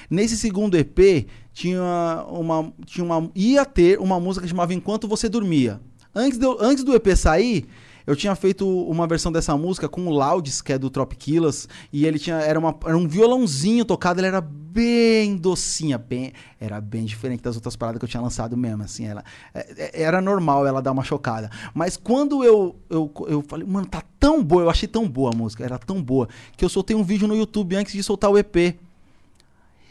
Nesse 0.09 0.37
segundo 0.37 0.77
EP 0.77 1.27
tinha 1.57 1.81
uma, 2.29 2.71
tinha 2.85 3.03
uma 3.03 3.31
ia 3.35 3.65
ter 3.65 3.99
uma 3.99 4.21
música 4.21 4.45
que 4.45 4.51
chamava 4.51 4.75
Enquanto 4.75 5.09
Você 5.09 5.27
Dormia. 5.27 5.81
Antes 6.15 6.39
do, 6.39 6.55
antes 6.61 6.85
do 6.85 6.95
EP 6.95 7.17
sair, 7.17 7.67
eu 8.07 8.15
tinha 8.15 8.35
feito 8.35 8.69
uma 8.69 9.07
versão 9.07 9.33
dessa 9.33 9.57
música 9.57 9.89
com 9.89 10.07
o 10.07 10.11
Louds, 10.11 10.61
que 10.61 10.75
é 10.75 10.79
do 10.79 10.91
Tropquilas, 10.91 11.67
e 11.91 12.05
ele 12.05 12.19
tinha 12.19 12.37
era, 12.37 12.59
uma, 12.59 12.77
era 12.85 12.95
um 12.95 13.09
violãozinho 13.09 13.87
tocado, 13.87 14.21
ele 14.21 14.27
era 14.27 14.43
bem 14.43 15.35
docinha, 15.35 15.97
bem, 15.97 16.35
era 16.61 16.79
bem 16.79 17.07
diferente 17.07 17.43
das 17.43 17.55
outras 17.57 17.75
paradas 17.75 17.99
que 18.01 18.05
eu 18.05 18.09
tinha 18.09 18.21
lançado 18.23 18.55
mesmo, 18.55 18.83
assim, 18.83 19.07
ela 19.07 19.25
é- 19.55 19.91
é- 19.95 20.03
era 20.03 20.21
normal 20.21 20.67
ela 20.67 20.83
dar 20.83 20.93
uma 20.93 21.05
chocada. 21.05 21.51
Mas 21.73 21.97
quando 21.97 22.45
eu, 22.45 22.77
eu 22.91 23.11
eu 23.29 23.43
falei, 23.49 23.67
mano, 23.67 23.87
tá 23.87 24.03
tão 24.21 24.45
boa, 24.45 24.65
eu 24.65 24.69
achei 24.71 24.87
tão 24.87 25.09
boa 25.09 25.33
a 25.33 25.35
música, 25.35 25.65
era 25.65 25.79
tão 25.79 26.03
boa, 26.03 26.29
que 26.55 26.63
eu 26.63 26.69
soltei 26.69 26.95
um 26.95 27.03
vídeo 27.03 27.27
no 27.27 27.35
YouTube 27.35 27.77
antes 27.77 27.95
de 27.95 28.03
soltar 28.03 28.31
o 28.31 28.37
EP. 28.37 28.79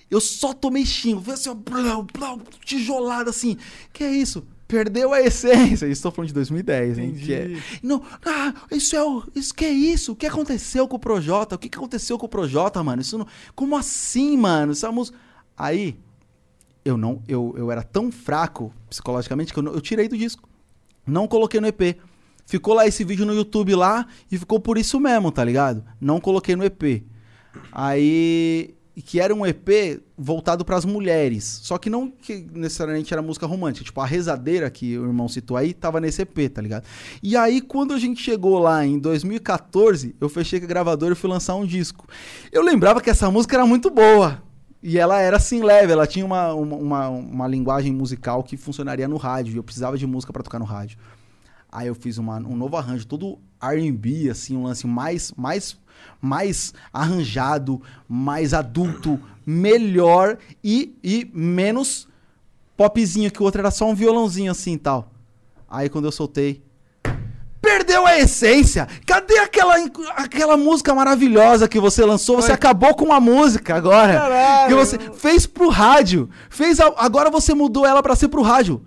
Eu 0.09 0.21
só 0.21 0.53
tomei 0.53 0.85
xingo. 0.85 1.21
Foi 1.21 1.33
assim, 1.33 1.49
ó, 1.49 1.53
blau, 1.53 2.05
blau, 2.13 2.39
tijolada 2.63 3.29
assim. 3.29 3.57
Que 3.91 4.03
é 4.03 4.11
isso? 4.11 4.45
Perdeu 4.67 5.13
a 5.13 5.21
essência. 5.21 5.85
Estou 5.87 6.11
falando 6.11 6.29
de 6.29 6.33
2010, 6.33 6.97
hein? 6.97 7.05
Entendi. 7.09 7.25
Que 7.25 7.33
é... 7.33 7.57
Não, 7.83 8.01
ah, 8.25 8.53
isso 8.71 8.95
é 8.95 9.03
o. 9.03 9.23
Isso 9.35 9.53
que 9.53 9.65
é 9.65 9.71
isso? 9.71 10.13
O 10.13 10.15
que 10.15 10.25
aconteceu 10.25 10.87
com 10.87 10.95
o 10.95 10.99
Projota? 10.99 11.55
O 11.55 11.59
que, 11.59 11.69
que 11.69 11.77
aconteceu 11.77 12.17
com 12.17 12.25
o 12.25 12.29
Projota, 12.29 12.83
mano? 12.83 13.01
Isso 13.01 13.17
não. 13.17 13.27
Como 13.53 13.75
assim, 13.77 14.35
mano? 14.37 14.71
Essa 14.71 14.91
música. 14.91 15.17
Aí, 15.57 15.95
eu 16.83 16.97
não. 16.97 17.21
Eu, 17.27 17.53
eu 17.57 17.71
era 17.71 17.83
tão 17.83 18.11
fraco 18.11 18.73
psicologicamente 18.89 19.53
que 19.53 19.59
eu, 19.59 19.63
não- 19.63 19.73
eu 19.73 19.81
tirei 19.81 20.07
do 20.07 20.17
disco. 20.17 20.47
Não 21.05 21.27
coloquei 21.27 21.59
no 21.61 21.67
EP. 21.67 21.97
Ficou 22.47 22.73
lá 22.75 22.85
esse 22.87 23.03
vídeo 23.03 23.25
no 23.25 23.33
YouTube 23.33 23.73
lá 23.75 24.07
e 24.31 24.37
ficou 24.37 24.59
por 24.59 24.77
isso 24.77 24.99
mesmo, 24.99 25.31
tá 25.31 25.43
ligado? 25.43 25.83
Não 26.01 26.19
coloquei 26.19 26.55
no 26.55 26.63
EP. 26.63 27.03
Aí. 27.71 28.74
Que 29.03 29.19
era 29.19 29.35
um 29.35 29.45
EP 29.45 30.01
voltado 30.17 30.63
pras 30.63 30.85
mulheres. 30.85 31.43
Só 31.63 31.77
que 31.77 31.89
não 31.89 32.09
que 32.09 32.47
necessariamente 32.53 33.13
era 33.13 33.21
música 33.21 33.45
romântica. 33.45 33.83
Tipo, 33.83 33.99
a 33.99 34.05
rezadeira 34.05 34.69
que 34.69 34.97
o 34.97 35.05
irmão 35.05 35.27
citou 35.27 35.57
aí 35.57 35.73
tava 35.73 35.99
nesse 35.99 36.21
EP, 36.21 36.49
tá 36.49 36.61
ligado? 36.61 36.85
E 37.21 37.35
aí, 37.35 37.59
quando 37.59 37.93
a 37.93 37.99
gente 37.99 38.21
chegou 38.23 38.57
lá 38.57 38.85
em 38.85 38.97
2014, 38.97 40.15
eu 40.19 40.29
fechei 40.29 40.59
com 40.59 40.65
a 40.65 40.69
gravadora 40.69 41.13
e 41.13 41.15
fui 41.15 41.29
lançar 41.29 41.55
um 41.55 41.65
disco. 41.65 42.07
Eu 42.51 42.61
lembrava 42.63 43.01
que 43.01 43.09
essa 43.09 43.29
música 43.29 43.55
era 43.57 43.65
muito 43.65 43.89
boa. 43.89 44.41
E 44.81 44.97
ela 44.99 45.19
era 45.19 45.37
assim 45.37 45.63
leve, 45.63 45.91
ela 45.91 46.05
tinha 46.05 46.23
uma, 46.25 46.53
uma, 46.53 46.75
uma, 46.77 47.09
uma 47.09 47.47
linguagem 47.47 47.91
musical 47.91 48.43
que 48.43 48.55
funcionaria 48.55 49.07
no 49.07 49.17
rádio. 49.17 49.53
E 49.53 49.57
eu 49.57 49.63
precisava 49.63 49.97
de 49.97 50.05
música 50.07 50.31
pra 50.31 50.43
tocar 50.43 50.59
no 50.59 50.65
rádio. 50.65 50.97
Aí 51.71 51.87
eu 51.87 51.95
fiz 51.95 52.17
uma- 52.17 52.37
um 52.37 52.55
novo 52.55 52.77
arranjo, 52.77 53.05
todo 53.05 53.39
R&B, 53.61 54.29
assim, 54.29 54.55
um 54.55 54.63
lance 54.63 54.87
mais, 54.87 55.33
mais, 55.35 55.75
mais 56.21 56.73
arranjado, 56.93 57.81
mais 58.07 58.53
adulto, 58.53 59.19
melhor 59.45 60.37
e, 60.63 60.95
e 61.03 61.29
menos 61.33 62.07
popzinho, 62.77 63.31
que 63.31 63.41
o 63.41 63.45
outro 63.45 63.61
era 63.61 63.71
só 63.71 63.89
um 63.89 63.95
violãozinho 63.95 64.51
assim 64.51 64.73
e 64.73 64.77
tal. 64.77 65.11
Aí 65.69 65.89
quando 65.89 66.05
eu 66.05 66.11
soltei, 66.11 66.63
perdeu 67.61 68.05
a 68.05 68.17
essência. 68.19 68.87
Cadê 69.05 69.37
aquela, 69.39 69.75
aquela 70.15 70.55
música 70.57 70.93
maravilhosa 70.93 71.67
que 71.67 71.79
você 71.79 72.05
lançou? 72.05 72.35
Você 72.37 72.49
Oi. 72.51 72.55
acabou 72.55 72.93
com 72.95 73.11
a 73.11 73.19
música 73.19 73.75
agora. 73.75 74.13
Caralho. 74.13 74.67
Que 74.69 74.75
você 74.75 74.97
fez 75.15 75.45
pro 75.47 75.69
rádio. 75.69 76.29
Fez 76.49 76.79
a- 76.79 76.93
agora 76.97 77.29
você 77.29 77.53
mudou 77.53 77.85
ela 77.85 78.03
pra 78.03 78.15
ser 78.15 78.27
pro 78.27 78.41
rádio. 78.41 78.81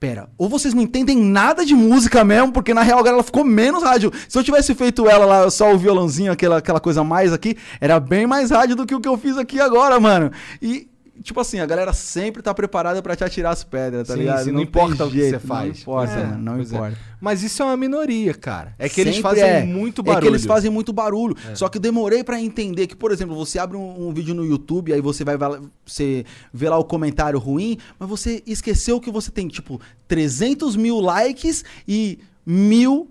Pera, 0.00 0.30
ou 0.38 0.48
vocês 0.48 0.72
não 0.72 0.82
entendem 0.82 1.18
nada 1.18 1.62
de 1.62 1.74
música 1.74 2.24
mesmo, 2.24 2.50
porque 2.50 2.72
na 2.72 2.80
real 2.80 3.00
agora 3.00 3.16
ela 3.16 3.22
ficou 3.22 3.44
menos 3.44 3.82
rádio. 3.82 4.10
Se 4.26 4.38
eu 4.38 4.42
tivesse 4.42 4.74
feito 4.74 5.06
ela 5.06 5.26
lá, 5.26 5.50
só 5.50 5.74
o 5.74 5.78
violãozinho, 5.78 6.32
aquela, 6.32 6.56
aquela 6.56 6.80
coisa 6.80 7.04
mais 7.04 7.34
aqui, 7.34 7.54
era 7.78 8.00
bem 8.00 8.26
mais 8.26 8.50
rádio 8.50 8.76
do 8.76 8.86
que 8.86 8.94
o 8.94 9.00
que 9.00 9.08
eu 9.08 9.18
fiz 9.18 9.36
aqui 9.36 9.60
agora, 9.60 10.00
mano. 10.00 10.32
E, 10.62 10.89
tipo 11.22 11.38
assim, 11.40 11.60
a 11.60 11.66
galera 11.66 11.92
sempre 11.92 12.42
tá 12.42 12.52
preparada 12.54 13.02
pra 13.02 13.14
te 13.16 13.22
atirar 13.24 13.52
as 13.52 13.62
pedras, 13.64 14.06
tá 14.08 14.14
Sim, 14.14 14.20
ligado? 14.20 14.44
sim, 14.44 14.50
não 14.50 14.58
tem 14.58 14.66
importa 14.68 15.04
o 15.04 15.10
que 15.10 15.16
jeito, 15.18 15.40
você 15.40 15.46
faz. 15.46 15.68
Não 15.74 15.80
importa, 15.80 16.12
É, 16.12 16.24
mano, 16.26 16.42
não 16.42 16.58
é. 16.58 16.62
importa. 16.62 16.98
Mas 17.20 17.42
isso 17.42 17.62
é 17.62 17.66
uma 17.66 17.76
minoria, 17.76 18.32
cara. 18.34 18.74
É 18.78 18.88
que 18.88 19.00
eles 19.00 19.16
Sempre 19.16 19.30
fazem 19.30 19.44
é. 19.44 19.64
muito 19.64 20.00
É 20.00 20.04
barulho. 20.04 20.22
que 20.22 20.28
eles 20.28 20.46
fazem 20.46 20.70
muito 20.70 20.92
barulho. 20.92 21.36
Só 21.54 21.68
que 21.68 21.76
eu 21.78 21.82
demorei 21.82 22.24
pra 22.24 22.40
entender 22.40 22.86
que, 22.86 22.96
por 22.96 23.12
exemplo, 23.12 23.36
você 23.36 23.58
abre 23.58 23.76
um, 23.76 24.08
um 24.08 24.12
vídeo 24.14 24.34
no 24.34 24.44
YouTube, 24.44 24.92
aí 24.92 25.00
você 25.00 25.22
vai 25.24 25.36
você 25.84 26.24
vê 26.52 26.68
lá 26.68 26.78
o 26.78 26.84
comentário 26.84 27.38
ruim, 27.38 27.76
mas 27.98 28.08
você 28.08 28.42
esqueceu 28.46 28.98
que 29.00 29.10
você 29.10 29.30
tem, 29.30 29.48
tipo, 29.48 29.80
300 30.08 30.76
mil 30.76 30.98
likes 31.00 31.64
e 31.86 32.18
mil 32.46 33.10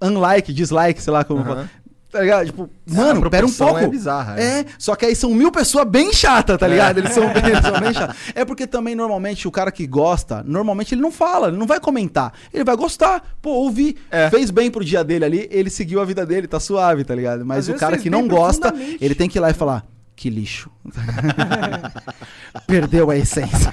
unlike, 0.00 0.52
dislike, 0.52 1.02
sei 1.02 1.12
lá 1.12 1.24
como 1.24 1.40
Aham. 1.40 1.68
Tá 2.14 2.20
ligado? 2.20 2.46
Tipo, 2.46 2.70
a 2.88 2.94
mano, 2.94 3.28
pera 3.28 3.44
um 3.44 3.48
proporção 3.50 3.66
pouco. 3.66 3.80
é 3.82 3.88
bizarra, 3.88 4.40
é. 4.40 4.60
É, 4.60 4.64
só 4.78 4.94
que 4.94 5.04
aí 5.04 5.16
são 5.16 5.34
mil 5.34 5.50
pessoas 5.50 5.84
bem 5.84 6.12
chatas, 6.12 6.56
tá 6.56 6.68
ligado? 6.68 6.98
Eles, 6.98 7.12
são, 7.12 7.24
eles 7.34 7.60
são 7.60 7.80
bem 7.80 7.92
chatos. 7.92 8.16
É 8.36 8.44
porque 8.44 8.68
também, 8.68 8.94
normalmente, 8.94 9.48
o 9.48 9.50
cara 9.50 9.72
que 9.72 9.84
gosta, 9.84 10.40
normalmente 10.46 10.94
ele 10.94 11.02
não 11.02 11.10
fala, 11.10 11.48
ele 11.48 11.56
não 11.56 11.66
vai 11.66 11.80
comentar. 11.80 12.32
Ele 12.52 12.62
vai 12.62 12.76
gostar. 12.76 13.34
Pô, 13.42 13.50
ouvi, 13.50 13.96
É. 14.12 14.30
fez 14.30 14.52
bem 14.52 14.70
pro 14.70 14.84
dia 14.84 15.02
dele 15.02 15.24
ali, 15.24 15.48
ele 15.50 15.68
seguiu 15.70 16.00
a 16.00 16.04
vida 16.04 16.24
dele, 16.24 16.46
tá 16.46 16.60
suave, 16.60 17.02
tá 17.02 17.16
ligado? 17.16 17.44
Mas 17.44 17.68
Às 17.68 17.74
o 17.74 17.78
cara 17.80 17.98
que 17.98 18.08
bem 18.08 18.12
não 18.12 18.28
gosta, 18.28 18.72
ele 19.00 19.16
tem 19.16 19.28
que 19.28 19.36
ir 19.38 19.40
lá 19.40 19.50
e 19.50 19.54
falar, 19.54 19.84
que 20.14 20.30
lixo. 20.30 20.70
Perdeu 22.66 23.10
a 23.10 23.16
essência. 23.16 23.72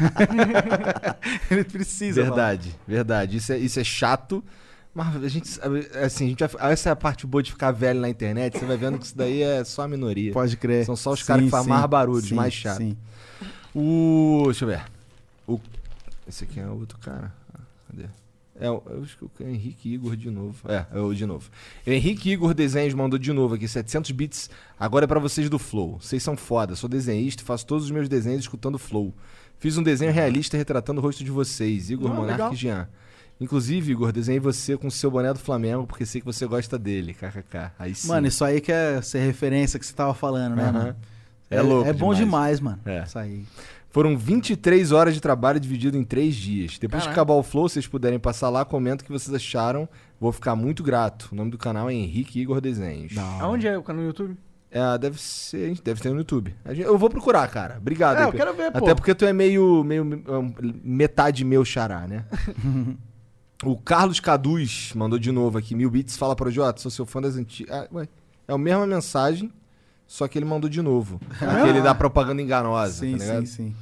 ele 1.49 1.63
precisa. 1.63 2.23
falar. 2.23 2.35
Verdade, 2.35 2.75
verdade. 2.87 3.37
Isso 3.37 3.53
é, 3.53 3.57
isso 3.59 3.79
é 3.79 3.83
chato. 3.83 4.43
Mas 4.93 5.23
a 5.23 5.27
gente, 5.29 5.47
sabe, 5.47 5.87
assim, 6.03 6.25
a 6.25 6.29
gente 6.29 6.43
vai, 6.47 6.71
essa 6.73 6.89
é 6.89 6.91
a 6.91 6.95
parte 6.95 7.25
boa 7.25 7.41
de 7.41 7.51
ficar 7.51 7.71
velho 7.71 8.01
na 8.01 8.09
internet. 8.09 8.57
Você 8.59 8.65
vai 8.65 8.75
vendo 8.75 8.99
que 8.99 9.05
isso 9.05 9.15
daí 9.17 9.41
é 9.41 9.63
só 9.63 9.83
a 9.83 9.87
minoria. 9.87 10.33
Pode 10.33 10.57
crer. 10.57 10.85
São 10.85 10.95
só 10.97 11.11
os 11.13 11.23
caras 11.23 11.45
que 11.45 11.49
fazem 11.49 11.69
mais 11.69 11.85
barulho, 11.85 12.21
sim, 12.25 12.35
mais 12.35 12.53
chato. 12.53 12.77
sim. 12.77 12.97
O. 13.73 14.43
Deixa 14.45 14.65
eu 14.65 14.69
ver. 14.69 14.83
O, 15.47 15.59
esse 16.27 16.43
aqui 16.43 16.59
é 16.59 16.67
outro 16.67 16.97
cara. 16.99 17.33
Cadê? 17.87 18.05
É, 18.59 18.69
o- 18.69 18.83
eu 18.89 19.01
acho 19.01 19.17
que 19.17 19.43
o 19.43 19.47
Henrique 19.47 19.93
Igor 19.93 20.15
de 20.15 20.29
novo. 20.29 20.57
É, 20.69 20.85
é 20.93 20.99
o 20.99 21.13
de 21.13 21.25
novo. 21.25 21.49
O 21.87 21.89
Henrique 21.89 22.29
Igor 22.29 22.53
Desenhos 22.53 22.93
mandou 22.93 23.17
de 23.17 23.31
novo 23.33 23.55
aqui, 23.55 23.67
700 23.67 24.11
bits. 24.11 24.49
Agora 24.79 25.05
é 25.05 25.07
pra 25.07 25.19
vocês 25.19 25.49
do 25.49 25.57
Flow. 25.57 25.99
Vocês 26.01 26.21
são 26.21 26.35
foda. 26.37 26.75
Sou 26.75 26.89
desenhista 26.89 27.41
e 27.41 27.45
faço 27.45 27.65
todos 27.65 27.85
os 27.85 27.91
meus 27.91 28.07
desenhos 28.09 28.41
escutando 28.41 28.77
Flow. 28.77 29.13
Fiz 29.57 29.77
um 29.77 29.83
desenho 29.83 30.11
realista 30.11 30.57
retratando 30.57 30.99
o 30.99 31.03
rosto 31.03 31.23
de 31.23 31.31
vocês. 31.31 31.89
Igor 31.89 32.11
Ah, 32.11 32.13
Monarque 32.13 32.31
legal. 32.33 32.53
e 32.53 32.55
Jean. 32.57 32.89
Inclusive, 33.41 33.91
Igor, 33.91 34.11
desenhei 34.11 34.39
você 34.39 34.77
com 34.77 34.87
o 34.87 34.91
seu 34.91 35.09
boné 35.09 35.33
do 35.33 35.39
Flamengo, 35.39 35.87
porque 35.87 36.05
sei 36.05 36.21
que 36.21 36.25
você 36.25 36.45
gosta 36.45 36.77
dele. 36.77 37.13
KKK. 37.15 37.71
Aí 37.79 37.95
sim. 37.95 38.07
Mano, 38.07 38.27
isso 38.27 38.45
aí 38.45 38.61
que 38.61 38.71
é 38.71 39.01
ser 39.01 39.19
referência 39.25 39.79
que 39.79 39.85
você 39.85 39.93
tava 39.93 40.13
falando, 40.13 40.55
né, 40.55 40.63
Aham. 40.63 40.71
mano? 40.71 40.95
É 41.49 41.61
louco 41.61 41.89
É 41.89 41.91
bom 41.91 42.13
demais. 42.13 42.17
demais, 42.17 42.59
mano. 42.61 42.79
É. 42.85 43.03
Isso 43.03 43.17
aí. 43.19 43.43
Foram 43.89 44.15
23 44.17 44.91
horas 44.93 45.13
de 45.13 45.19
trabalho 45.19 45.59
dividido 45.59 45.97
em 45.97 46.03
3 46.03 46.33
dias. 46.33 46.77
Depois 46.79 47.01
que 47.01 47.07
Caraca. 47.09 47.21
acabar 47.21 47.33
o 47.33 47.43
flow, 47.43 47.67
vocês 47.67 47.85
puderem 47.87 48.17
passar 48.19 48.49
lá, 48.49 48.63
comenta 48.63 49.03
o 49.03 49.05
que 49.05 49.11
vocês 49.11 49.33
acharam. 49.35 49.89
Vou 50.19 50.31
ficar 50.31 50.55
muito 50.55 50.81
grato. 50.83 51.27
O 51.31 51.35
nome 51.35 51.51
do 51.51 51.57
canal 51.57 51.89
é 51.89 51.93
Henrique 51.93 52.39
Igor 52.39 52.61
Desenhos. 52.61 53.17
Aonde 53.41 53.67
é 53.67 53.77
o 53.77 53.83
canal 53.83 54.03
no 54.03 54.07
YouTube? 54.07 54.37
É, 54.69 54.97
deve 54.97 55.19
ser, 55.19 55.77
deve 55.83 55.99
ter 55.99 56.09
no 56.11 56.19
YouTube. 56.19 56.55
Eu 56.63 56.97
vou 56.97 57.09
procurar, 57.09 57.45
cara. 57.49 57.77
Obrigado. 57.79 58.19
É, 58.19 58.23
eu 58.23 58.31
quero 58.31 58.53
ver, 58.53 58.71
pô. 58.71 58.77
Até 58.77 58.95
porque 58.95 59.13
tu 59.13 59.25
é 59.25 59.33
meio, 59.33 59.83
meio 59.83 60.05
metade 60.81 61.43
meu 61.43 61.65
xará, 61.65 62.07
né? 62.07 62.23
o 63.63 63.77
Carlos 63.77 64.19
Caduz 64.19 64.91
mandou 64.95 65.19
de 65.19 65.31
novo 65.31 65.57
aqui, 65.57 65.75
mil 65.75 65.89
bits. 65.89 66.17
Fala 66.17 66.35
pro 66.35 66.49
Jota, 66.49 66.81
sou 66.81 66.91
seu 66.91 67.05
fã 67.05 67.21
das 67.21 67.35
antigas. 67.35 67.75
Ah, 67.75 67.87
ué, 67.91 68.07
é 68.47 68.53
a 68.53 68.57
mesma 68.57 68.87
mensagem, 68.87 69.51
só 70.07 70.27
que 70.27 70.37
ele 70.37 70.45
mandou 70.45 70.69
de 70.69 70.81
novo. 70.81 71.19
Aquele 71.39 71.81
da 71.81 71.93
propaganda 71.93 72.41
enganosa, 72.41 72.93
Sim, 72.93 73.17
tá 73.17 73.25
sim, 73.25 73.45
sim. 73.45 73.75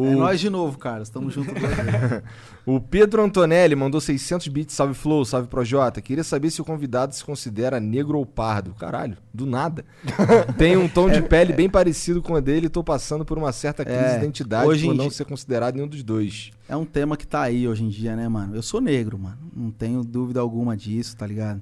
O, 0.00 0.06
É 0.06 0.14
nós 0.14 0.38
de 0.38 0.48
novo, 0.48 0.78
cara. 0.78 1.02
Estamos 1.02 1.34
juntos. 1.34 1.52
o 2.64 2.80
Pedro 2.80 3.22
Antonelli 3.22 3.74
mandou 3.74 4.00
600 4.00 4.46
bits. 4.48 4.74
Salve 4.74 4.94
Flow, 4.94 5.24
salve 5.24 5.48
Projota. 5.48 6.00
Queria 6.00 6.22
saber 6.22 6.50
se 6.50 6.60
o 6.60 6.64
convidado 6.64 7.14
se 7.14 7.24
considera 7.24 7.80
negro 7.80 8.18
ou 8.18 8.24
pardo. 8.26 8.74
Caralho, 8.74 9.16
do 9.34 9.44
nada. 9.46 9.84
Tem 10.56 10.76
um 10.76 10.88
tom 10.88 11.10
de 11.10 11.20
pele 11.22 11.52
bem 11.52 11.68
parecido 11.68 12.22
com 12.22 12.36
a 12.36 12.40
dele 12.40 12.66
e 12.66 12.68
tô 12.70 12.84
passando 12.84 13.24
por 13.24 13.36
uma 13.38 13.50
certa 13.52 13.84
crise 13.84 13.98
É, 14.00 14.10
de 14.12 14.16
identidade 14.18 14.68
hoje 14.68 14.86
por 14.86 14.94
não 14.94 15.04
dia- 15.08 15.14
ser 15.16 15.24
considerado 15.24 15.74
nenhum 15.74 15.88
dos 15.88 16.02
dois. 16.02 16.50
é 16.68 16.76
um 16.76 16.84
tema 16.84 17.16
que 17.16 17.26
tá 17.26 17.42
aí 17.42 17.66
hoje 17.66 17.82
em 17.84 17.88
dia, 17.88 18.14
né, 18.14 18.28
mano? 18.28 18.54
Eu 18.54 18.62
sou 18.62 18.80
negro, 18.80 19.18
mano. 19.18 19.38
Não 19.54 19.70
tenho 19.70 20.04
dúvida 20.04 20.38
alguma 20.40 20.76
disso, 20.76 21.16
tá 21.16 21.26
ligado? 21.26 21.60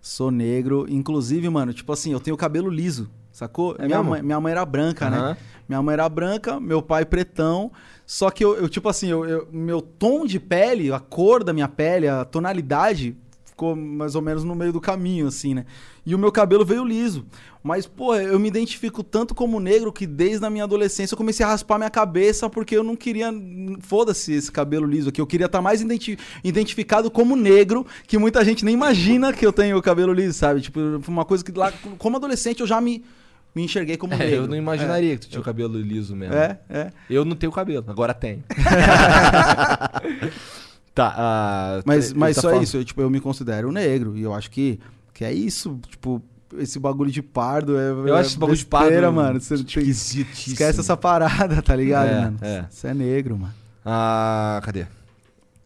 Sou 0.00 0.30
negro. 0.30 0.86
Inclusive, 0.88 1.48
mano, 1.48 1.72
tipo 1.72 1.92
assim, 1.92 2.12
eu 2.12 2.20
tenho 2.20 2.36
cabelo 2.36 2.70
liso, 2.70 3.10
sacou? 3.38 3.74
É 3.78 3.86
minha, 3.86 4.02
mãe, 4.02 4.22
minha 4.22 4.40
mãe 4.40 4.50
era 4.52 4.64
branca, 4.64 5.08
né? 5.10 5.16
Aham. 5.18 5.36
Minha 5.68 5.82
mãe 5.82 5.92
era 5.92 6.08
branca, 6.08 6.58
meu 6.58 6.80
pai 6.82 7.04
pretão. 7.04 7.70
Só 8.06 8.30
que 8.30 8.42
eu, 8.44 8.56
eu, 8.56 8.68
tipo 8.68 8.88
assim, 8.88 9.08
eu, 9.10 9.24
eu- 9.26 9.48
meu 9.52 9.80
tom 9.82 10.24
de 10.26 10.40
pele, 10.40 10.90
a 10.92 10.98
cor 10.98 11.44
da 11.44 11.52
minha 11.52 11.68
pele, 11.68 12.08
a 12.08 12.24
tonalidade, 12.24 13.14
ficou 13.44 13.76
mais 13.76 14.14
ou 14.14 14.22
menos 14.22 14.44
no 14.44 14.54
meio 14.54 14.72
do 14.72 14.80
caminho, 14.80 15.26
assim, 15.26 15.52
né? 15.54 15.66
E 16.06 16.14
o 16.14 16.18
meu 16.18 16.32
cabelo 16.32 16.64
veio 16.64 16.84
liso. 16.84 17.26
Mas, 17.62 17.86
pô, 17.86 18.14
eu 18.14 18.38
me 18.38 18.48
identifico 18.48 19.02
tanto 19.02 19.34
como 19.34 19.60
negro 19.60 19.92
que 19.92 20.06
desde 20.06 20.46
a 20.46 20.48
minha 20.48 20.64
adolescência 20.64 21.12
eu 21.12 21.18
comecei 21.18 21.44
a 21.44 21.48
raspar 21.50 21.76
minha 21.76 21.90
cabeça 21.90 22.48
porque 22.48 22.74
eu 22.74 22.82
não 22.82 22.96
queria. 22.96 23.30
Foda-se 23.80 24.32
esse 24.32 24.50
cabelo 24.50 24.86
liso 24.86 25.10
aqui. 25.10 25.20
Eu 25.20 25.26
queria 25.26 25.46
estar 25.46 25.60
mais 25.60 25.82
identi- 25.82 26.16
identificado 26.42 27.10
como 27.10 27.36
negro, 27.36 27.84
que 28.06 28.16
muita 28.16 28.42
gente 28.42 28.64
nem 28.64 28.72
imagina 28.72 29.34
que 29.34 29.44
eu 29.44 29.52
tenho 29.52 29.76
o 29.76 29.82
cabelo 29.82 30.14
liso, 30.14 30.32
sabe? 30.38 30.62
Tipo, 30.62 30.80
uma 31.08 31.26
coisa 31.26 31.44
que 31.44 31.52
lá, 31.52 31.70
como 31.98 32.16
adolescente, 32.16 32.60
eu 32.60 32.66
já 32.66 32.80
me, 32.80 33.04
me 33.58 33.64
enxerguei 33.64 33.96
como 33.96 34.14
É, 34.14 34.18
negro. 34.18 34.34
eu 34.36 34.46
não 34.46 34.56
imaginaria 34.56 35.16
que 35.16 35.26
tu 35.26 35.28
tinha 35.30 35.40
o 35.40 35.44
cabelo 35.44 35.78
liso 35.80 36.14
mesmo. 36.14 36.34
É, 36.34 36.58
é. 36.70 36.92
Eu 37.10 37.24
não 37.24 37.34
tenho 37.34 37.50
cabelo, 37.50 37.84
agora 37.88 38.14
tenho. 38.14 38.42
tá, 40.94 41.14
ah, 41.16 41.80
Mas, 41.84 42.12
mas 42.12 42.36
tá 42.36 42.42
só 42.42 42.48
falando- 42.50 42.64
isso, 42.64 42.76
eu, 42.76 42.84
tipo, 42.84 43.00
eu 43.00 43.10
me 43.10 43.20
considero 43.20 43.70
negro. 43.72 44.16
E 44.16 44.22
eu 44.22 44.32
acho 44.34 44.50
que, 44.50 44.78
que 45.14 45.24
é 45.24 45.32
isso. 45.32 45.78
Tipo, 45.88 46.22
esse 46.56 46.78
bagulho 46.78 47.10
de 47.10 47.22
pardo 47.22 47.76
é. 47.78 47.90
Eu 47.90 48.14
acho 48.16 48.30
esse 48.30 48.38
bagulho 48.38 48.56
de 48.58 48.66
pardo 48.66 48.84
besteira, 48.86 49.10
mano. 49.12 49.40
Você 49.40 49.58
tem- 49.62 49.88
esquece 49.88 50.80
essa 50.80 50.96
parada, 50.96 51.60
tá 51.62 51.74
ligado, 51.76 52.08
É, 52.08 52.20
mano? 52.22 52.38
é. 52.40 52.64
Você 52.70 52.88
é 52.88 52.94
negro, 52.94 53.36
mano. 53.38 53.54
Ah, 53.84 54.60
cadê? 54.64 54.86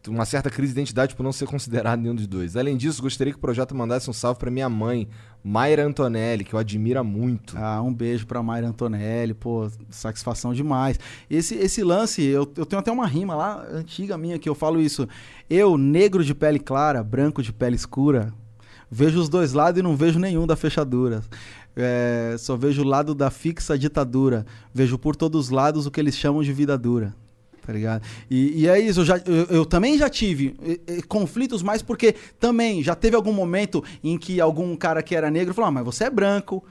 Uma 0.07 0.25
certa 0.25 0.49
crise 0.49 0.73
de 0.73 0.79
identidade 0.79 1.15
por 1.15 1.23
não 1.23 1.31
ser 1.31 1.45
considerado 1.45 2.01
nenhum 2.01 2.15
dos 2.15 2.27
dois. 2.27 2.57
Além 2.57 2.75
disso, 2.75 3.01
gostaria 3.01 3.31
que 3.31 3.37
o 3.37 3.41
projeto 3.41 3.73
mandasse 3.73 4.09
um 4.09 4.13
salve 4.13 4.37
pra 4.37 4.51
minha 4.51 4.67
mãe, 4.67 5.07
Mayra 5.41 5.85
Antonelli, 5.85 6.43
que 6.43 6.53
eu 6.53 6.59
admiro 6.59 7.03
muito. 7.05 7.57
Ah, 7.57 7.81
um 7.81 7.93
beijo 7.93 8.27
pra 8.27 8.43
Mayra 8.43 8.67
Antonelli, 8.67 9.33
pô, 9.33 9.69
satisfação 9.89 10.53
demais. 10.53 10.99
Esse, 11.29 11.55
esse 11.55 11.83
lance, 11.83 12.21
eu, 12.21 12.51
eu 12.57 12.65
tenho 12.65 12.81
até 12.81 12.91
uma 12.91 13.07
rima 13.07 13.33
lá, 13.33 13.65
antiga 13.71 14.17
minha, 14.17 14.37
que 14.37 14.49
eu 14.49 14.55
falo 14.55 14.81
isso. 14.81 15.07
Eu, 15.49 15.77
negro 15.77 16.23
de 16.23 16.35
pele 16.35 16.59
clara, 16.59 17.01
branco 17.01 17.41
de 17.41 17.53
pele 17.53 17.77
escura, 17.77 18.33
vejo 18.91 19.19
os 19.19 19.29
dois 19.29 19.53
lados 19.53 19.79
e 19.79 19.83
não 19.83 19.95
vejo 19.95 20.19
nenhum 20.19 20.45
da 20.45 20.57
fechadura. 20.57 21.23
É, 21.75 22.35
só 22.37 22.55
vejo 22.55 22.83
o 22.83 22.85
lado 22.85 23.15
da 23.15 23.31
fixa 23.31 23.77
ditadura. 23.77 24.45
Vejo 24.73 24.97
por 24.97 25.15
todos 25.15 25.45
os 25.45 25.49
lados 25.49 25.85
o 25.85 25.91
que 25.91 25.99
eles 25.99 26.15
chamam 26.15 26.43
de 26.43 26.53
vida 26.53 26.77
dura. 26.77 27.15
Tá 27.65 27.71
ligado? 27.71 28.03
E, 28.29 28.63
e 28.63 28.67
é 28.67 28.77
isso, 28.77 29.01
eu, 29.01 29.05
já, 29.05 29.17
eu, 29.25 29.45
eu 29.45 29.65
também 29.65 29.97
já 29.97 30.09
tive 30.09 30.55
eh, 30.61 30.79
eh, 30.85 31.01
conflitos, 31.07 31.63
mas 31.63 31.81
porque 31.81 32.13
também 32.37 32.83
já 32.83 32.93
teve 32.93 33.15
algum 33.15 33.31
momento 33.31 33.81
em 34.03 34.17
que 34.17 34.41
algum 34.41 34.75
cara 34.75 35.01
que 35.01 35.15
era 35.15 35.31
negro 35.31 35.53
falou: 35.53 35.69
ah, 35.69 35.71
mas 35.71 35.85
você 35.85 36.03
é 36.03 36.09
branco, 36.09 36.61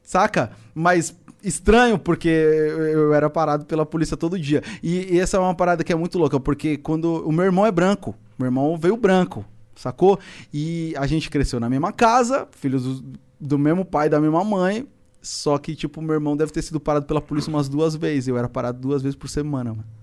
saca? 0.00 0.52
Mas 0.72 1.12
estranho, 1.42 1.98
porque 1.98 2.28
eu 2.28 2.82
eu 3.02 3.14
era 3.14 3.28
parado 3.28 3.64
pela 3.64 3.84
polícia 3.84 4.16
todo 4.16 4.38
dia. 4.38 4.62
E, 4.80 5.14
e 5.14 5.18
essa 5.18 5.36
é 5.36 5.40
uma 5.40 5.54
parada 5.54 5.82
que 5.82 5.92
é 5.92 5.96
muito 5.96 6.18
louca, 6.18 6.38
porque 6.38 6.76
quando. 6.76 7.26
O 7.26 7.32
meu 7.32 7.44
irmão 7.44 7.66
é 7.66 7.72
branco, 7.72 8.14
meu 8.38 8.46
irmão 8.46 8.76
veio 8.76 8.96
branco, 8.96 9.44
sacou? 9.74 10.20
E 10.54 10.94
a 10.96 11.06
gente 11.06 11.28
cresceu 11.28 11.58
na 11.58 11.68
mesma 11.68 11.92
casa, 11.92 12.46
filhos 12.52 12.84
do, 13.00 13.18
do 13.40 13.58
mesmo 13.58 13.84
pai, 13.84 14.08
da 14.08 14.20
mesma 14.20 14.44
mãe. 14.44 14.86
Só 15.20 15.56
que, 15.58 15.74
tipo, 15.76 16.00
meu 16.02 16.14
irmão 16.14 16.36
deve 16.36 16.52
ter 16.52 16.62
sido 16.62 16.80
parado 16.80 17.06
pela 17.06 17.20
polícia 17.20 17.48
umas 17.48 17.68
duas 17.68 17.94
vezes. 17.94 18.28
Eu 18.28 18.36
era 18.36 18.48
parado 18.48 18.80
duas 18.80 19.02
vezes 19.02 19.16
por 19.16 19.28
semana, 19.28 19.70
mano. 19.70 20.01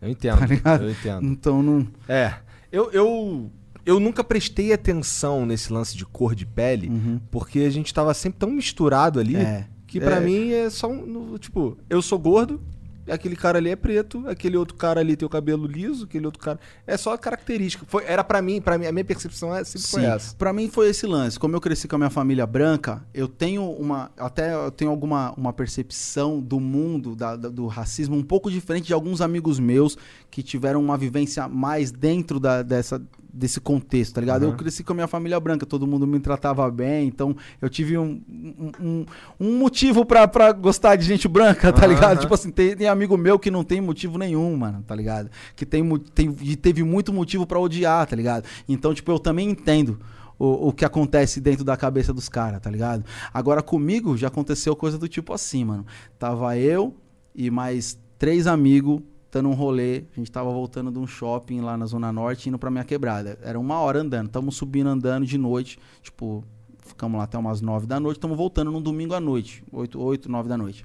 Eu 0.00 0.08
entendo, 0.08 0.38
Tá 0.38 0.46
ligado? 0.46 0.84
eu 0.84 0.90
entendo. 0.90 1.26
Então 1.26 1.62
não. 1.62 1.86
É, 2.08 2.34
eu, 2.72 2.90
eu, 2.92 3.50
eu 3.84 4.00
nunca 4.00 4.22
prestei 4.24 4.72
atenção 4.72 5.44
nesse 5.44 5.72
lance 5.72 5.96
de 5.96 6.04
cor 6.06 6.34
de 6.34 6.46
pele, 6.46 6.88
Uhum. 6.88 7.20
porque 7.30 7.60
a 7.60 7.70
gente 7.70 7.92
tava 7.92 8.12
sempre 8.14 8.38
tão 8.38 8.50
misturado 8.50 9.20
ali, 9.20 9.36
É. 9.36 9.66
que 9.86 10.00
pra 10.00 10.16
É. 10.16 10.20
mim 10.20 10.50
é 10.52 10.70
só 10.70 10.88
um, 10.90 11.36
tipo, 11.38 11.76
eu 11.88 12.00
sou 12.00 12.18
gordo, 12.18 12.60
aquele 13.08 13.36
cara 13.36 13.58
ali 13.58 13.70
é 13.70 13.76
preto, 13.76 14.22
aquele 14.26 14.56
outro 14.56 14.76
cara 14.76 15.00
ali 15.00 15.16
tem 15.16 15.26
o 15.26 15.28
cabelo 15.30 15.66
liso, 15.66 16.04
aquele 16.04 16.26
outro 16.26 16.40
cara. 16.42 16.58
É 16.86 16.96
só 16.96 17.16
característica. 17.16 17.84
Foi, 17.88 18.04
era 18.06 18.22
pra 18.24 18.40
mim, 18.42 18.60
para 18.60 18.76
mim, 18.78 18.86
a 18.86 18.92
minha 18.92 19.04
percepção 19.04 19.54
é, 19.54 19.62
sempre 19.64 19.88
foi 19.88 20.00
Sim, 20.02 20.06
essa. 20.06 20.34
pra 20.36 20.52
mim 20.52 20.68
foi 20.68 20.88
esse 20.90 21.06
lance. 21.06 21.38
Como 21.38 21.54
eu 21.56 21.60
cresci 21.60 21.86
com 21.88 21.96
a 21.96 21.98
minha 21.98 22.10
família 22.10 22.46
branca, 22.46 23.02
eu 23.14 23.28
tenho 23.28 23.62
uma. 23.70 24.10
Até 24.18 24.54
eu 24.54 24.70
tenho 24.70 24.90
alguma 24.90 25.32
uma 25.36 25.52
percepção 25.52 26.40
do 26.40 26.58
mundo, 26.60 27.14
da- 27.16 27.36
da- 27.36 27.48
do 27.48 27.66
racismo, 27.66 28.16
um 28.16 28.22
pouco 28.22 28.50
diferente 28.50 28.86
de 28.86 28.92
alguns 28.94 29.20
amigos 29.20 29.58
meus 29.58 29.96
que 30.30 30.42
tiveram 30.42 30.80
uma 30.80 30.96
vivência 30.98 31.46
mais 31.48 31.90
dentro 31.90 32.38
da- 32.40 32.62
dessa, 32.62 33.00
desse 33.32 33.60
contexto, 33.60 34.14
tá 34.14 34.20
ligado? 34.20 34.42
Aham. 34.44 34.52
Eu 34.52 34.56
cresci 34.56 34.82
com 34.82 34.92
a 34.92 34.94
minha 34.94 35.06
família 35.06 35.38
branca, 35.38 35.64
todo 35.64 35.86
mundo 35.86 36.06
me 36.06 36.18
tratava 36.20 36.70
bem, 36.70 37.06
então 37.08 37.36
eu 37.60 37.68
tive 37.68 37.96
um, 37.96 38.20
um, 38.28 39.06
um- 39.40 39.58
motivo 39.58 40.04
pra, 40.04 40.26
pra 40.26 40.52
gostar 40.52 40.96
de 40.96 41.04
gente 41.04 41.28
branca, 41.28 41.72
tá 41.72 41.84
Aham, 41.84 41.94
ligado? 41.94 42.20
Tipo 42.20 42.34
assim, 42.34 42.50
tem, 42.50 42.76
tem 42.76 42.88
amigo 42.88 43.16
meu 43.16 43.38
que 43.38 43.50
não 43.50 43.62
tem 43.64 43.80
motivo 43.80 44.18
nenhum, 44.18 44.56
mano, 44.56 44.82
tá 44.86 44.94
ligado? 44.94 45.30
Que 45.54 45.64
tem, 45.64 45.82
tem, 46.14 46.34
e 46.42 46.56
teve 46.56 46.82
muito 46.82 47.12
motivo 47.12 47.46
pra 47.46 47.58
odiar, 47.58 48.06
tá 48.06 48.16
ligado? 48.16 48.44
Então, 48.68 48.92
tipo, 48.92 49.10
eu 49.10 49.18
também 49.18 49.48
entendo 49.50 49.98
o, 50.38 50.68
o 50.68 50.72
que 50.72 50.84
acontece 50.84 51.40
dentro 51.40 51.64
da 51.64 51.76
cabeça 51.76 52.12
dos 52.12 52.28
caras, 52.28 52.60
tá 52.60 52.70
ligado? 52.70 53.04
Agora, 53.32 53.62
comigo 53.62 54.16
já 54.16 54.28
aconteceu 54.28 54.74
coisa 54.74 54.98
do 54.98 55.06
tipo 55.06 55.32
assim, 55.32 55.64
mano. 55.64 55.86
Tava 56.18 56.56
eu 56.58 56.94
e 57.34 57.50
mais 57.50 57.98
três 58.18 58.46
amigos 58.46 59.00
dando 59.30 59.48
um 59.48 59.54
rolê. 59.54 60.04
A 60.12 60.16
gente 60.18 60.30
tava 60.30 60.50
voltando 60.50 60.90
de 60.90 60.98
um 60.98 61.06
shopping 61.06 61.60
lá 61.60 61.76
na 61.76 61.86
Zona 61.86 62.12
Norte, 62.12 62.48
indo 62.48 62.58
pra 62.58 62.70
minha 62.70 62.84
quebrada. 62.84 63.38
Era 63.42 63.58
uma 63.58 63.78
hora 63.78 64.00
andando. 64.00 64.28
Tamo 64.28 64.50
subindo 64.50 64.88
andando 64.88 65.26
de 65.26 65.38
noite. 65.38 65.78
Tipo, 66.02 66.44
ficamos 66.80 67.18
lá 67.18 67.24
até 67.24 67.38
umas 67.38 67.60
nove 67.60 67.86
da 67.86 68.00
noite. 68.00 68.18
Tamo 68.20 68.34
voltando 68.34 68.70
num 68.70 68.82
domingo 68.82 69.14
à 69.14 69.20
noite. 69.20 69.62
Oito, 69.72 70.00
oito, 70.00 70.30
nove 70.30 70.48
da 70.48 70.56
noite. 70.56 70.84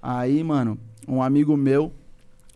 Aí, 0.00 0.42
mano, 0.42 0.78
um 1.06 1.22
amigo 1.22 1.56
meu, 1.56 1.92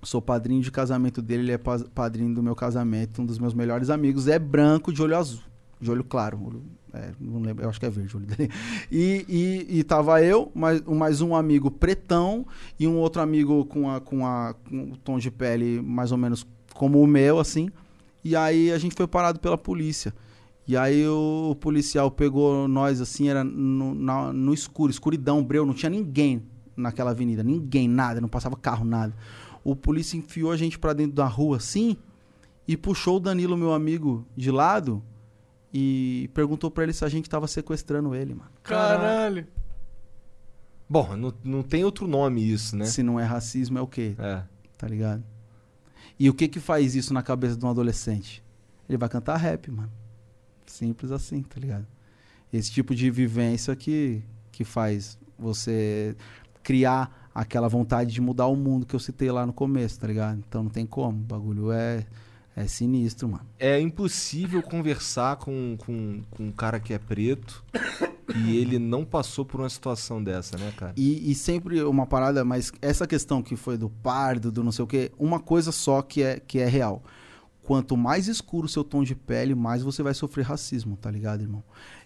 sou 0.03 0.21
padrinho 0.23 0.61
de 0.63 0.71
casamento 0.71 1.21
dele, 1.23 1.43
ele 1.45 1.53
é 1.53 1.59
pa- 1.59 1.85
padrinho 1.95 2.35
do 2.35 2.43
meu 2.43 2.55
casamento, 2.57 3.23
um 3.23 3.27
dos 3.27 3.39
meus 3.39 3.55
melhores 3.55 3.91
amigos, 3.91 4.27
é 4.29 4.39
branco 4.39 4.93
de 4.93 5.01
olho 5.03 5.17
azul, 5.17 5.41
de 5.81 5.91
olho 5.91 6.03
claro. 6.05 6.41
olho- 6.45 6.63
é, 6.97 7.13
não 7.21 7.41
lembro, 7.41 7.65
eu 7.65 7.69
acho 7.69 7.79
que 7.79 7.87
é 7.87 7.91
verde 7.91 8.15
o 8.15 8.19
olho 8.19 8.27
dele. 8.27 8.51
E, 8.91 9.25
e, 9.69 9.79
e 9.79 9.85
tava 9.85 10.23
eu, 10.23 10.51
mais, 10.55 10.81
mais 10.83 11.21
um 11.21 11.35
amigo 11.35 11.71
pretão 11.71 12.47
e 12.79 12.87
um 12.87 12.97
outro 12.97 13.21
amigo 13.21 13.65
com, 13.67 13.91
a, 13.91 14.01
com, 14.01 14.27
a, 14.27 14.55
com 14.69 14.93
o 14.93 14.97
tom 14.97 15.19
de 15.19 15.31
pele 15.31 15.81
mais 15.83 16.11
ou 16.13 16.19
menos 16.19 16.47
como 16.75 17.01
o 17.03 17.07
meu, 17.07 17.39
assim. 17.39 17.69
E 18.25 18.35
aí 18.35 18.73
a 18.73 18.79
gente 18.79 18.95
foi 18.95 19.07
parado 19.07 19.39
pela 19.39 19.59
polícia. 19.59 20.13
E 20.67 20.77
aí 20.77 21.07
o, 21.07 21.57
policial 21.61 22.11
pegou 22.11 22.67
nós 22.67 23.01
assim, 23.01 23.29
era 23.29 23.45
no, 23.45 23.95
na- 23.95 24.33
no 24.33 24.53
escuro, 24.53 24.91
escuridão, 24.91 25.45
breu, 25.45 25.65
não 25.65 25.75
tinha 25.75 25.91
ninguém 25.91 26.43
naquela 26.77 27.13
avenida, 27.13 27.43
ninguém, 27.43 27.87
nada, 27.89 28.21
não 28.21 28.29
passava 28.29 28.57
carro, 28.57 28.85
nada. 28.85 29.15
O 29.63 29.77
polícia 29.77 30.17
enfiou 30.17 30.51
a 30.51 30.57
gente 30.57 30.79
pra 30.79 30.93
dentro 30.93 31.13
da 31.13 31.27
rua 31.27 31.59
assim 31.59 31.97
e 32.67 32.77
puxou 32.77 33.17
o 33.17 33.21
Danilo, 33.21 33.57
meu 33.57 33.73
amigo, 33.73 34.27
de 34.37 34.51
lado 34.51 35.03
e 35.73 36.31
perguntou 36.33 36.71
pra 36.71 36.85
ele 36.85 36.93
se 36.93 37.05
a 37.05 37.09
gente 37.09 37.29
tava 37.29 37.47
sequestrando 37.47 38.15
ele, 38.15 38.35
mano. 38.35 38.51
Caralho. 38.63 39.47
Bom, 40.89 41.17
não, 41.17 41.35
não 41.43 41.63
tem 41.63 41.85
outro 41.85 42.07
nome 42.07 42.49
isso, 42.49 42.77
né? 42.77 42.85
Se 42.85 43.03
não 43.03 43.19
é 43.19 43.25
racismo, 43.25 43.79
é 43.79 43.81
o 43.81 43.87
quê? 43.87 44.15
É. 44.19 44.43
Tá 44.79 44.87
ligado? 44.87 45.25
E 46.19 46.31
o 46.31 46.35
que 46.35 46.49
que 46.49 46.61
faz 46.61 46.95
isso 46.95 47.13
na 47.13 47.23
cabeça 47.23 47.57
de 47.57 47.65
um 47.65 47.69
adolescente? 47.69 48.43
Ele 48.89 48.97
vai 48.97 49.09
cantar 49.09 49.37
rap, 49.37 49.71
mano. 49.71 49.91
Simples 50.67 51.11
assim, 51.11 51.43
tá 51.43 51.61
ligado? 51.61 51.87
Esse 52.53 52.71
tipo 52.71 52.95
de 52.95 53.11
vivência 53.11 53.75
que, 53.75 54.23
que 54.53 54.65
faz 54.65 55.19
você 55.39 56.17
criar 56.63 57.31
aquela 57.35 57.69
vontade 57.69 58.13
de 58.13 58.21
mudar 58.21 58.47
o 58.47 58.57
mundo 58.57 58.87
que 58.87 58.97
eu 58.97 59.01
citei 59.01 59.31
lá 59.31 59.45
no 59.45 59.53
começo, 59.53 60.01
tá 60.01 60.07
ligado? 60.07 60.43
Então 60.49 60.63
não 60.63 60.71
tem 60.71 60.87
como. 60.87 61.19
O 61.19 61.25
bagulho 61.25 61.71
é, 61.71 62.07
é 62.57 62.67
sinistro, 62.67 63.29
mano. 63.29 63.47
É 63.59 63.79
impossível 63.79 64.63
conversar 64.63 65.37
com, 65.37 65.77
com, 65.79 66.23
com 66.31 66.45
um 66.47 66.51
cara 66.53 66.81
que 66.81 66.93
é 66.95 66.99
preto 66.99 67.63
e 68.35 68.57
ele 68.57 68.79
não 68.79 69.05
passou 69.05 69.45
por 69.45 69.61
uma 69.61 69.69
situação 69.69 70.23
dessa, 70.25 70.57
né, 70.59 70.73
cara? 70.77 70.93
E, 70.97 71.31
e 71.31 71.35
sempre 71.35 71.83
uma 71.83 72.07
parada, 72.07 72.45
mas 72.45 72.73
essa 72.83 73.07
questão 73.07 73.43
que 73.43 73.55
foi 73.57 73.77
do 73.77 73.89
pardo, 73.91 74.51
do 74.51 74.65
não 74.65 74.73
sei 74.73 74.85
o 74.85 74.89
quê, 74.89 75.13
uma 75.19 75.39
coisa 75.39 75.71
só 75.71 76.01
que 76.03 76.23
é, 76.23 76.41
que 76.41 76.59
é 76.59 76.67
real. 76.67 77.03
Quanto 77.63 77.97
mais 77.97 78.29
escuro 78.29 78.67
o 78.67 78.69
seu 78.69 78.85
tom 78.85 79.03
de 79.03 79.15
pele, 79.15 79.55
mais 79.55 79.83
você 79.83 80.03
vai 80.03 80.15
sofrer 80.15 80.43
racismo, 80.45 80.97
tá 80.97 81.11
ligado, 81.11 81.43
irmão? 81.43 81.63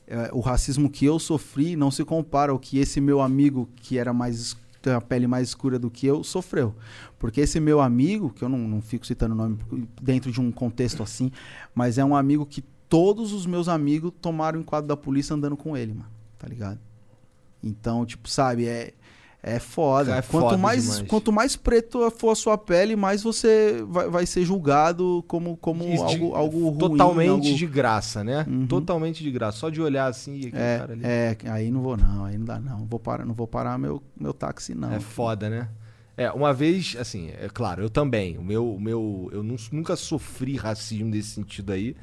É, 0.06 0.30
o 0.32 0.40
racismo 0.40 0.90
que 0.90 1.04
eu 1.04 1.18
sofri 1.18 1.76
não 1.76 1.90
se 1.90 2.04
compara 2.04 2.50
ao 2.50 2.58
que 2.58 2.78
esse 2.78 3.00
meu 3.00 3.20
amigo, 3.20 3.68
que 3.76 3.98
era 3.98 4.12
mais 4.12 4.40
es- 4.40 4.56
tem 4.80 4.92
a 4.92 5.00
pele 5.00 5.26
mais 5.26 5.48
escura 5.48 5.78
do 5.78 5.90
que 5.90 6.06
eu, 6.06 6.24
sofreu. 6.24 6.74
Porque 7.18 7.40
esse 7.40 7.60
meu 7.60 7.80
amigo, 7.80 8.30
que 8.30 8.42
eu 8.42 8.48
não, 8.48 8.58
não 8.58 8.80
fico 8.80 9.06
citando 9.06 9.34
o 9.34 9.36
nome 9.36 9.58
dentro 10.00 10.32
de 10.32 10.40
um 10.40 10.50
contexto 10.50 11.02
assim, 11.02 11.30
mas 11.74 11.98
é 11.98 12.04
um 12.04 12.16
amigo 12.16 12.46
que 12.46 12.62
todos 12.88 13.32
os 13.32 13.46
meus 13.46 13.68
amigos 13.68 14.12
tomaram 14.20 14.60
enquadro 14.60 14.88
da 14.88 14.96
polícia 14.96 15.34
andando 15.34 15.56
com 15.56 15.76
ele, 15.76 15.94
mano. 15.94 16.10
Tá 16.38 16.48
ligado? 16.48 16.80
Então, 17.62 18.06
tipo, 18.06 18.28
sabe, 18.28 18.66
é, 18.66 18.94
é 19.42 19.58
foda. 19.58 20.16
É 20.16 20.22
quanto, 20.22 20.44
foda 20.44 20.56
mais, 20.58 20.82
demais. 20.84 21.02
quanto 21.08 21.32
mais 21.32 21.56
preto 21.56 22.10
for 22.10 22.30
a 22.30 22.34
sua 22.34 22.58
pele, 22.58 22.94
mais 22.96 23.22
você 23.22 23.82
vai, 23.88 24.08
vai 24.08 24.26
ser 24.26 24.44
julgado 24.44 25.24
como, 25.26 25.56
como 25.56 25.84
de- 25.84 25.96
algo, 25.96 26.34
algo 26.34 26.68
ruim. 26.68 26.78
Totalmente 26.78 27.30
algo... 27.30 27.42
de 27.56 27.66
graça, 27.66 28.22
né? 28.22 28.44
Uhum. 28.48 28.66
Totalmente 28.66 29.22
de 29.22 29.30
graça. 29.30 29.58
Só 29.58 29.70
de 29.70 29.80
olhar 29.80 30.06
assim 30.06 30.34
e 30.34 30.38
aquele 30.48 30.50
cara 30.78 30.92
ali. 30.92 31.02
É, 31.04 31.36
é, 31.44 31.50
aí 31.50 31.70
não 31.70 31.80
vou 31.82 31.96
não, 31.96 32.24
aí 32.24 32.36
não 32.36 32.44
dá 32.44 32.58
não. 32.58 32.84
Vou 32.86 33.00
parar, 33.00 33.24
não 33.24 33.34
vou 33.34 33.46
parar 33.46 33.78
meu, 33.78 34.02
meu 34.18 34.32
táxi 34.34 34.74
não. 34.74 34.92
É 34.92 35.00
foda, 35.00 35.48
né? 35.48 35.68
É, 36.16 36.30
uma 36.32 36.52
vez, 36.52 36.96
assim, 37.00 37.30
é 37.30 37.48
claro, 37.48 37.82
eu 37.82 37.88
também. 37.88 38.36
O 38.36 38.42
meu, 38.44 38.74
o 38.74 38.80
meu, 38.80 39.30
eu 39.32 39.42
nu- 39.42 39.56
nunca 39.72 39.96
sofri 39.96 40.54
racismo 40.54 41.08
nesse 41.08 41.30
sentido 41.30 41.72
aí. 41.72 41.96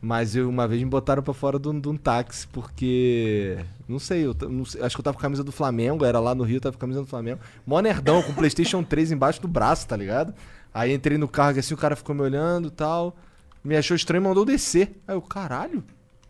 Mas 0.00 0.36
eu, 0.36 0.48
uma 0.48 0.68
vez 0.68 0.80
me 0.80 0.88
botaram 0.88 1.22
pra 1.22 1.34
fora 1.34 1.58
de 1.58 1.68
um, 1.68 1.78
de 1.78 1.88
um 1.88 1.96
táxi, 1.96 2.46
porque. 2.48 3.58
Não 3.88 3.98
sei, 3.98 4.26
eu 4.26 4.36
não 4.48 4.64
sei, 4.64 4.80
acho 4.82 4.94
que 4.94 5.00
eu 5.00 5.04
tava 5.04 5.16
com 5.16 5.20
a 5.20 5.22
camisa 5.22 5.42
do 5.42 5.50
Flamengo, 5.50 6.04
era 6.04 6.20
lá 6.20 6.34
no 6.34 6.44
Rio, 6.44 6.60
tava 6.60 6.74
com 6.74 6.78
a 6.78 6.80
camisa 6.82 7.00
do 7.00 7.06
Flamengo. 7.06 7.40
Mó 7.66 7.80
nerdão, 7.80 8.22
com 8.22 8.30
o 8.30 8.34
PlayStation 8.34 8.82
3 8.84 9.10
embaixo 9.12 9.42
do 9.42 9.48
braço, 9.48 9.88
tá 9.88 9.96
ligado? 9.96 10.32
Aí 10.72 10.92
entrei 10.94 11.18
no 11.18 11.26
carro, 11.26 11.58
assim, 11.58 11.74
o 11.74 11.76
cara 11.76 11.96
ficou 11.96 12.14
me 12.14 12.22
olhando 12.22 12.68
e 12.68 12.70
tal. 12.70 13.16
Me 13.64 13.76
achou 13.76 13.96
estranho 13.96 14.22
e 14.22 14.24
mandou 14.28 14.44
descer. 14.44 15.00
Aí 15.06 15.16
eu, 15.16 15.20
caralho, 15.20 15.82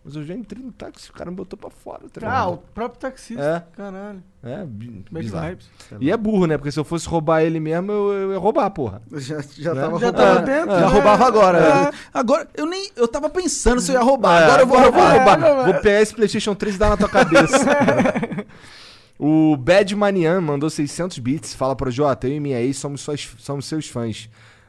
mas 0.09 0.17
eu 0.17 0.25
já 0.25 0.35
entrei 0.35 0.65
no 0.65 0.73
táxi, 0.73 1.11
o 1.11 1.13
cara 1.13 1.31
me 1.31 1.37
botou 1.37 1.59
pra 1.59 1.69
fora, 1.69 2.01
tá 2.11 2.27
Ah, 2.31 2.49
o 2.49 2.57
próprio 2.57 2.99
taxista. 2.99 3.43
É. 3.43 3.77
Caralho. 3.77 4.23
É, 4.43 4.65
bi- 4.65 5.05
bizarro. 5.11 5.59
E 6.01 6.11
é 6.11 6.17
burro, 6.17 6.47
né? 6.47 6.57
Porque 6.57 6.73
se 6.73 6.81
eu 6.81 6.85
fosse 6.85 7.07
roubar 7.07 7.43
ele 7.43 7.61
mesmo, 7.61 7.93
eu, 7.93 8.13
eu 8.13 8.33
ia 8.33 8.39
roubar, 8.39 8.71
porra. 8.71 9.03
Já, 9.13 9.41
já 9.59 9.75
Né? 9.75 9.81
tava 9.83 9.99
Já 9.99 10.07
roubando. 10.07 10.15
tava 10.17 10.41
dentro, 10.43 10.71
Já 10.71 10.81
né? 10.81 10.87
roubava 10.87 11.27
agora. 11.27 11.59
É. 11.59 11.91
Agora, 12.15 12.49
eu 12.57 12.65
nem. 12.67 12.91
Eu 12.97 13.07
tava 13.07 13.29
pensando 13.29 13.81
se 13.81 13.91
eu 13.93 13.97
ia 13.97 14.03
roubar. 14.03 14.41
É, 14.41 14.45
agora 14.47 14.63
eu 14.63 14.67
vou 14.67 14.79
roubar. 14.81 15.15
É, 15.15 15.19
roubar. 15.19 15.39
não, 15.39 15.65
Vou 15.65 15.75
é. 15.75 15.81
pegar 15.81 16.01
esse 16.01 16.15
PlayStation 16.15 16.55
3 16.55 16.77
e 16.77 16.79
dar 16.79 16.89
na 16.91 16.97
tua 16.97 17.09
cabeça. 17.09 17.59
o 19.19 19.57
Bad 19.57 19.95
Manian 19.97 20.41
mandou 20.41 20.71
600 20.71 21.19
bits. 21.19 21.55
Fala 21.55 21.75
pro 21.75 21.91
Jota, 21.91 22.29
eu 22.29 22.35
e 22.35 22.41
minha 22.41 22.61
ex 22.61 22.77
somos, 22.79 23.01
suas, 23.01 23.29
somos 23.39 23.67
seus 23.67 23.89
fãs. 23.89 24.29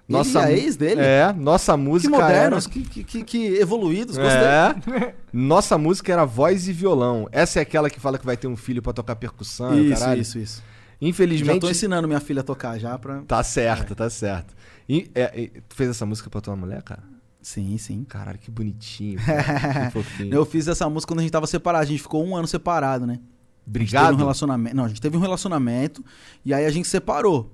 Ele 0.09 0.31
e 0.33 0.37
a 0.37 0.51
ex 0.51 0.75
dele? 0.75 1.01
É, 1.01 1.31
nossa 1.33 1.73
Que 1.73 1.79
música 1.79 2.17
modernos, 2.17 2.65
era... 2.65 2.73
que, 2.73 2.81
que, 2.83 3.03
que, 3.03 3.23
que 3.23 3.45
evoluídos. 3.59 4.17
Gostei. 4.17 4.41
É. 4.41 5.13
Nossa 5.31 5.77
música 5.77 6.11
era 6.11 6.25
voz 6.25 6.67
e 6.67 6.73
violão. 6.73 7.27
Essa 7.31 7.59
é 7.59 7.61
aquela 7.61 7.89
que 7.89 7.99
fala 7.99 8.17
que 8.17 8.25
vai 8.25 8.35
ter 8.35 8.47
um 8.47 8.55
filho 8.57 8.81
pra 8.81 8.91
tocar 8.93 9.15
percussão, 9.15 9.79
Isso, 9.79 9.99
caralho. 9.99 10.21
isso, 10.21 10.39
isso. 10.39 10.57
Já 11.01 11.07
Infelizmente. 11.07 11.61
tô 11.61 11.69
ensinando 11.69 12.07
minha 12.07 12.19
filha 12.19 12.41
a 12.41 12.43
tocar 12.43 12.77
já 12.79 12.97
pra. 12.97 13.19
Tá 13.21 13.41
certo, 13.43 13.95
tá 13.95 14.09
certo. 14.09 14.53
E, 14.87 15.09
é, 15.15 15.31
e- 15.43 15.47
tu 15.67 15.75
fez 15.75 15.89
essa 15.91 16.05
música 16.05 16.29
pra 16.29 16.41
tua 16.41 16.55
mulher, 16.55 16.81
cara? 16.83 17.03
Sim, 17.41 17.77
sim. 17.77 18.03
Caralho, 18.03 18.37
que 18.37 18.51
bonitinho. 18.51 19.17
cara. 19.23 19.85
que 19.85 19.91
fofinho. 19.93 20.33
Eu 20.33 20.45
fiz 20.45 20.67
essa 20.67 20.89
música 20.89 21.11
quando 21.13 21.19
a 21.19 21.21
gente 21.21 21.31
tava 21.31 21.47
separado. 21.47 21.83
A 21.83 21.87
gente 21.87 22.01
ficou 22.01 22.25
um 22.25 22.35
ano 22.35 22.47
separado, 22.47 23.07
né? 23.07 23.13
A 23.13 23.15
gente 23.15 23.21
teve 23.21 23.69
Obrigado. 23.69 24.13
um 24.15 24.17
relacionamento. 24.17 24.75
Não, 24.75 24.83
a 24.83 24.87
gente 24.89 24.99
teve 24.99 25.15
um 25.15 25.19
relacionamento 25.21 26.03
e 26.43 26.53
aí 26.53 26.65
a 26.65 26.69
gente 26.71 26.87
separou. 26.87 27.51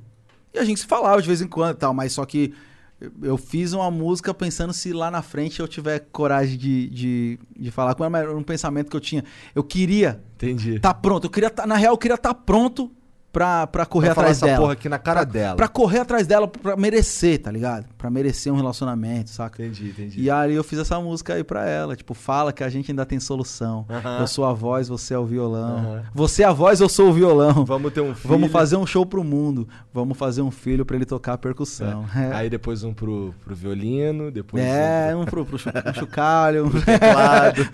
E 0.56 0.60
a 0.60 0.64
gente 0.64 0.80
se 0.80 0.86
falava 0.86 1.22
de 1.22 1.28
vez 1.28 1.42
em 1.42 1.48
quando 1.48 1.76
e 1.76 1.80
tal, 1.80 1.94
mas 1.94 2.14
só 2.14 2.26
que 2.26 2.54
eu- 3.22 3.38
fiz 3.38 3.74
uma 3.74 3.92
música 3.92 4.34
pensando 4.34 4.72
se 4.74 4.94
lá 4.94 5.12
na 5.12 5.22
frente 5.22 5.60
eu 5.60 5.68
tiver 5.68 6.00
coragem 6.12 6.58
de, 6.58 6.90
de, 6.90 7.40
de 7.60 7.70
falar 7.72 7.94
com 7.94 8.04
ela, 8.04 8.10
mas 8.10 8.22
era 8.24 8.36
um 8.38 8.42
pensamento 8.44 8.90
que 8.90 8.96
eu 8.96 9.02
tinha. 9.02 9.24
Eu 9.54 9.64
queria 9.64 10.22
Entendi. 10.36 10.80
tá 10.80 10.94
pronto. 10.94 11.26
Eu 11.26 11.30
queria 11.30 11.50
tá, 11.50 11.68
na 11.68 11.76
real, 11.76 11.94
eu 11.94 11.98
queria 11.98 12.16
estar 12.16 12.34
pronto 12.34 12.90
pra, 13.36 13.68
pra 13.68 13.86
correr 13.86 14.06
Pra 14.14 14.22
atrás 14.24 14.38
essa 14.38 14.46
dela. 14.46 14.60
porra 14.62 14.72
aqui 14.74 14.88
na 14.88 14.98
cara 14.98 15.26
dela. 15.26 15.58
Pra 15.58 15.68
correr 15.68 16.00
atrás 16.00 16.26
dela, 16.26 16.48
pra 16.48 16.78
merecer, 16.78 17.42
tá 17.42 17.52
ligado? 17.52 17.86
Pra 17.98 18.10
merecer 18.10 18.54
um 18.54 18.56
relacionamento, 18.56 19.30
saca? 19.30 19.62
Entendi, 19.62 19.90
entendi. 19.90 20.22
E 20.22 20.32
aí 20.32 20.56
eu 20.56 20.64
fiz 20.64 20.80
essa 20.80 20.98
música 21.02 21.34
aí 21.34 21.44
pra 21.44 21.68
ela, 21.70 21.98
tipo, 21.98 22.14
fala 22.14 22.54
que 22.54 22.64
a 22.64 22.70
gente 22.70 22.90
ainda 22.92 23.06
tem 23.06 23.20
solução. 23.20 23.86
Aham. 23.90 24.20
Eu 24.22 24.28
sou 24.28 24.46
a 24.46 24.54
voz, 24.54 24.88
você 24.88 25.14
é 25.14 25.20
o 25.20 25.26
violão. 25.26 25.78
Aham. 25.80 26.04
Você 26.14 26.44
é 26.44 26.46
a 26.46 26.54
voz, 26.54 26.80
eu 26.80 26.88
sou 26.88 27.10
o 27.10 27.14
violão. 27.14 27.66
Vamos 27.66 27.92
ter 27.92 28.00
um 28.00 28.16
filho. 28.16 28.30
Vamos 28.34 28.50
fazer 28.52 28.78
um 28.78 28.86
show 28.86 29.06
pro 29.06 29.22
mundo. 29.22 29.68
Vamos 29.94 30.18
fazer 30.18 30.42
um 30.42 30.50
filho 30.52 30.86
pra 30.86 30.96
ele 30.96 31.06
tocar 31.06 31.38
percussão. 31.38 32.06
É. 32.16 32.28
É, 32.28 32.32
Aí 32.40 32.50
depois 32.50 32.86
um 32.86 32.94
pro, 32.94 33.36
pro 33.44 33.54
violino, 33.54 34.32
depois 34.32 34.64
é 34.64 35.14
um 35.14 35.26
pro, 35.26 35.46
pro 35.46 35.60
pro 35.60 35.94
chocalho. 35.94 36.70
pro 36.70 36.82
teclado. 36.82 37.70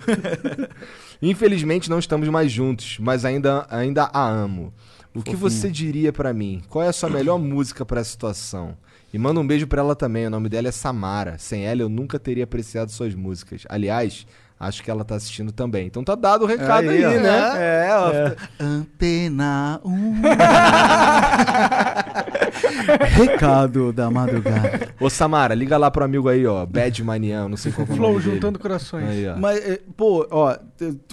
Infelizmente 1.20 1.88
não 1.88 2.00
estamos 2.00 2.28
mais 2.28 2.50
juntos, 2.50 2.98
mas 3.00 3.24
ainda, 3.24 3.64
ainda 3.70 4.10
a 4.12 4.28
amo. 4.28 4.72
O 5.14 5.22
que 5.22 5.36
você 5.36 5.70
diria 5.70 6.12
pra 6.12 6.32
mim? 6.32 6.62
Qual 6.68 6.82
é 6.82 6.88
a 6.88 6.92
sua 6.92 7.10
melhor 7.10 7.38
música 7.38 7.84
pra 7.84 8.00
essa 8.00 8.10
situação? 8.10 8.76
E 9.12 9.18
manda 9.18 9.38
um 9.40 9.46
beijo 9.46 9.66
pra 9.66 9.82
ela 9.82 9.94
também. 9.94 10.26
O 10.26 10.30
nome 10.30 10.48
dela 10.48 10.68
é 10.68 10.72
Samara. 10.72 11.36
Sem 11.38 11.64
ela 11.66 11.82
eu 11.82 11.88
nunca 11.88 12.18
teria 12.18 12.44
apreciado 12.44 12.90
suas 12.90 13.14
músicas. 13.14 13.64
Aliás, 13.68 14.26
acho 14.62 14.82
que 14.82 14.90
ela 14.90 15.04
tá 15.04 15.16
assistindo 15.16 15.52
também. 15.52 15.86
Então 15.86 16.02
tá 16.04 16.14
dado 16.14 16.44
o 16.44 16.46
recado 16.46 16.88
aí, 16.88 17.04
ó. 17.04 17.10
né? 17.10 17.52
É, 17.56 17.88
ó. 17.96 18.64
Antena 18.64 19.80
1. 19.84 20.22
Recado 23.14 23.92
da 23.92 24.10
madrugada. 24.10 24.88
Ô 25.00 25.10
Samara, 25.10 25.54
liga 25.54 25.76
lá 25.76 25.90
pro 25.90 26.04
amigo 26.04 26.28
aí, 26.28 26.46
ó. 26.46 26.64
Bad 26.64 27.02
Manian, 27.02 27.48
não 27.48 27.56
sei 27.56 27.72
qual 27.72 27.86
que 27.86 27.92
é 27.92 27.94
o 27.94 27.96
Flow 27.96 28.12
nome 28.12 28.22
dele. 28.22 28.34
juntando 28.36 28.58
corações. 28.58 29.08
Aí, 29.08 29.28
ó. 29.28 29.36
Mas, 29.36 29.58
eh, 29.58 29.80
pô, 29.96 30.26
ó, 30.30 30.56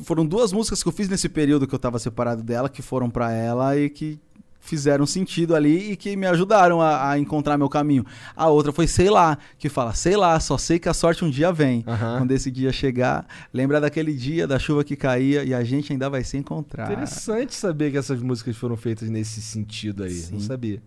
foram 0.03 0.25
duas 0.25 0.51
músicas 0.51 0.81
que 0.83 0.87
eu 0.87 0.93
fiz 0.93 1.09
nesse 1.09 1.29
período 1.29 1.67
que 1.67 1.73
eu 1.73 1.79
tava 1.79 1.99
separado 1.99 2.43
dela, 2.43 2.69
que 2.69 2.81
foram 2.81 3.09
pra 3.09 3.31
ela 3.31 3.77
e 3.77 3.89
que 3.89 4.19
fizeram 4.59 5.05
sentido 5.05 5.55
ali 5.55 5.91
e 5.91 5.95
que 5.95 6.15
me 6.15 6.27
ajudaram 6.27 6.81
a, 6.81 7.11
a 7.11 7.19
encontrar 7.19 7.57
meu 7.57 7.69
caminho. 7.69 8.05
A 8.35 8.47
outra 8.47 8.71
foi 8.71 8.87
Sei 8.87 9.09
Lá, 9.09 9.37
que 9.57 9.69
fala, 9.69 9.93
sei 9.93 10.15
lá, 10.15 10.39
só 10.39 10.57
sei 10.57 10.77
que 10.77 10.89
a 10.89 10.93
sorte 10.93 11.23
um 11.25 11.29
dia 11.29 11.51
vem. 11.51 11.83
Aham. 11.87 12.19
Quando 12.19 12.31
esse 12.31 12.51
dia 12.51 12.71
chegar, 12.71 13.25
lembra 13.53 13.79
daquele 13.81 14.13
dia 14.13 14.45
da 14.45 14.59
chuva 14.59 14.83
que 14.83 14.95
caía 14.95 15.43
e 15.43 15.53
a 15.53 15.63
gente 15.63 15.91
ainda 15.91 16.09
vai 16.09 16.23
se 16.23 16.37
encontrar. 16.37 16.91
Interessante 16.91 17.55
saber 17.55 17.91
que 17.91 17.97
essas 17.97 18.21
músicas 18.21 18.55
foram 18.55 18.77
feitas 18.77 19.09
nesse 19.09 19.41
sentido 19.41 20.03
aí. 20.03 20.13
Não 20.31 20.39
Sim. 20.39 20.47
sabia. 20.47 20.81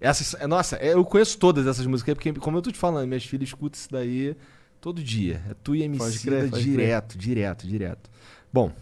Essas, 0.00 0.34
é, 0.34 0.46
nossa, 0.46 0.76
é, 0.76 0.94
eu 0.94 1.04
conheço 1.04 1.38
todas 1.38 1.66
essas 1.66 1.86
músicas, 1.86 2.14
porque, 2.14 2.32
como 2.32 2.58
eu 2.58 2.62
tô 2.62 2.72
te 2.72 2.78
falando, 2.78 3.06
minhas 3.06 3.24
filhas 3.24 3.48
escutam 3.48 3.78
isso 3.78 3.88
daí 3.90 4.36
todo 4.80 5.02
dia. 5.02 5.40
É 5.48 5.54
tu 5.62 5.76
e 5.76 5.82
MC 5.84 6.26
crer, 6.26 6.50
pode 6.50 6.62
direto, 6.64 7.16
direto, 7.16 7.66
direto. 7.66 8.10
Bom, 8.52 8.72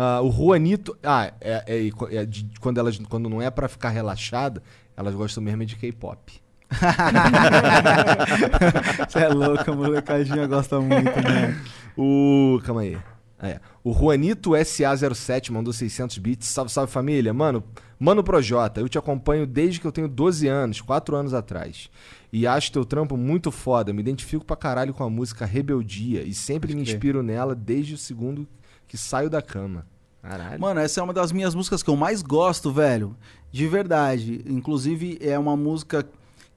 ah, 0.00 0.20
o 0.22 0.30
Juanito. 0.30 0.96
Ah, 1.02 1.32
é, 1.40 1.64
é- 1.66 1.90
é- 2.16 2.24
de- 2.24 2.48
quando, 2.60 2.78
elas, 2.78 2.96
quando 3.08 3.28
não 3.28 3.42
é 3.42 3.50
pra 3.50 3.66
ficar 3.68 3.88
relaxada, 3.90 4.62
elas 4.96 5.14
gostam 5.14 5.42
mesmo 5.42 5.62
é 5.62 5.66
de 5.66 5.76
K-pop. 5.76 6.32
Você 9.08 9.18
é 9.20 9.28
louco, 9.28 9.70
a 9.70 9.74
molecadinha 9.74 10.46
gosta 10.46 10.80
muito, 10.80 11.04
né? 11.22 11.56
O. 11.96 12.60
Calma 12.64 12.82
aí. 12.82 12.98
Ah, 13.38 13.48
é. 13.48 13.60
O 13.84 13.92
Juanito 13.94 14.50
SA07 14.50 15.50
mandou 15.50 15.72
600 15.72 16.18
bits. 16.18 16.48
Salve, 16.48 16.70
salve 16.70 16.92
família. 16.92 17.32
Mano, 17.32 17.62
mano 17.98 18.22
Projota, 18.22 18.80
eu 18.80 18.88
te 18.88 18.98
acompanho 18.98 19.46
desde 19.46 19.80
que 19.80 19.86
eu 19.86 19.92
tenho 19.92 20.08
12 20.08 20.46
anos, 20.48 20.80
4 20.80 21.16
anos 21.16 21.32
atrás. 21.32 21.88
E 22.32 22.46
acho 22.46 22.72
teu 22.72 22.84
trampo 22.84 23.16
muito 23.16 23.50
foda. 23.50 23.92
Me 23.92 24.00
identifico 24.00 24.44
pra 24.44 24.56
caralho 24.56 24.92
com 24.92 25.04
a 25.04 25.10
música 25.10 25.46
Rebeldia 25.46 26.22
e 26.22 26.34
sempre 26.34 26.74
me 26.74 26.82
crer. 26.82 26.94
inspiro 26.94 27.22
nela 27.22 27.54
desde 27.54 27.94
o 27.94 27.98
segundo 27.98 28.46
que 28.88 28.96
saio 28.98 29.30
da 29.30 29.40
cama. 29.42 29.86
Caralho. 30.22 30.60
Mano, 30.60 30.80
essa 30.80 31.00
é 31.00 31.02
uma 31.02 31.12
das 31.12 31.30
minhas 31.30 31.54
músicas 31.54 31.82
que 31.82 31.88
eu 31.90 31.96
mais 31.96 32.22
gosto, 32.22 32.72
velho. 32.72 33.14
De 33.52 33.66
verdade. 33.68 34.42
Inclusive, 34.46 35.18
é 35.20 35.38
uma 35.38 35.56
música 35.56 36.04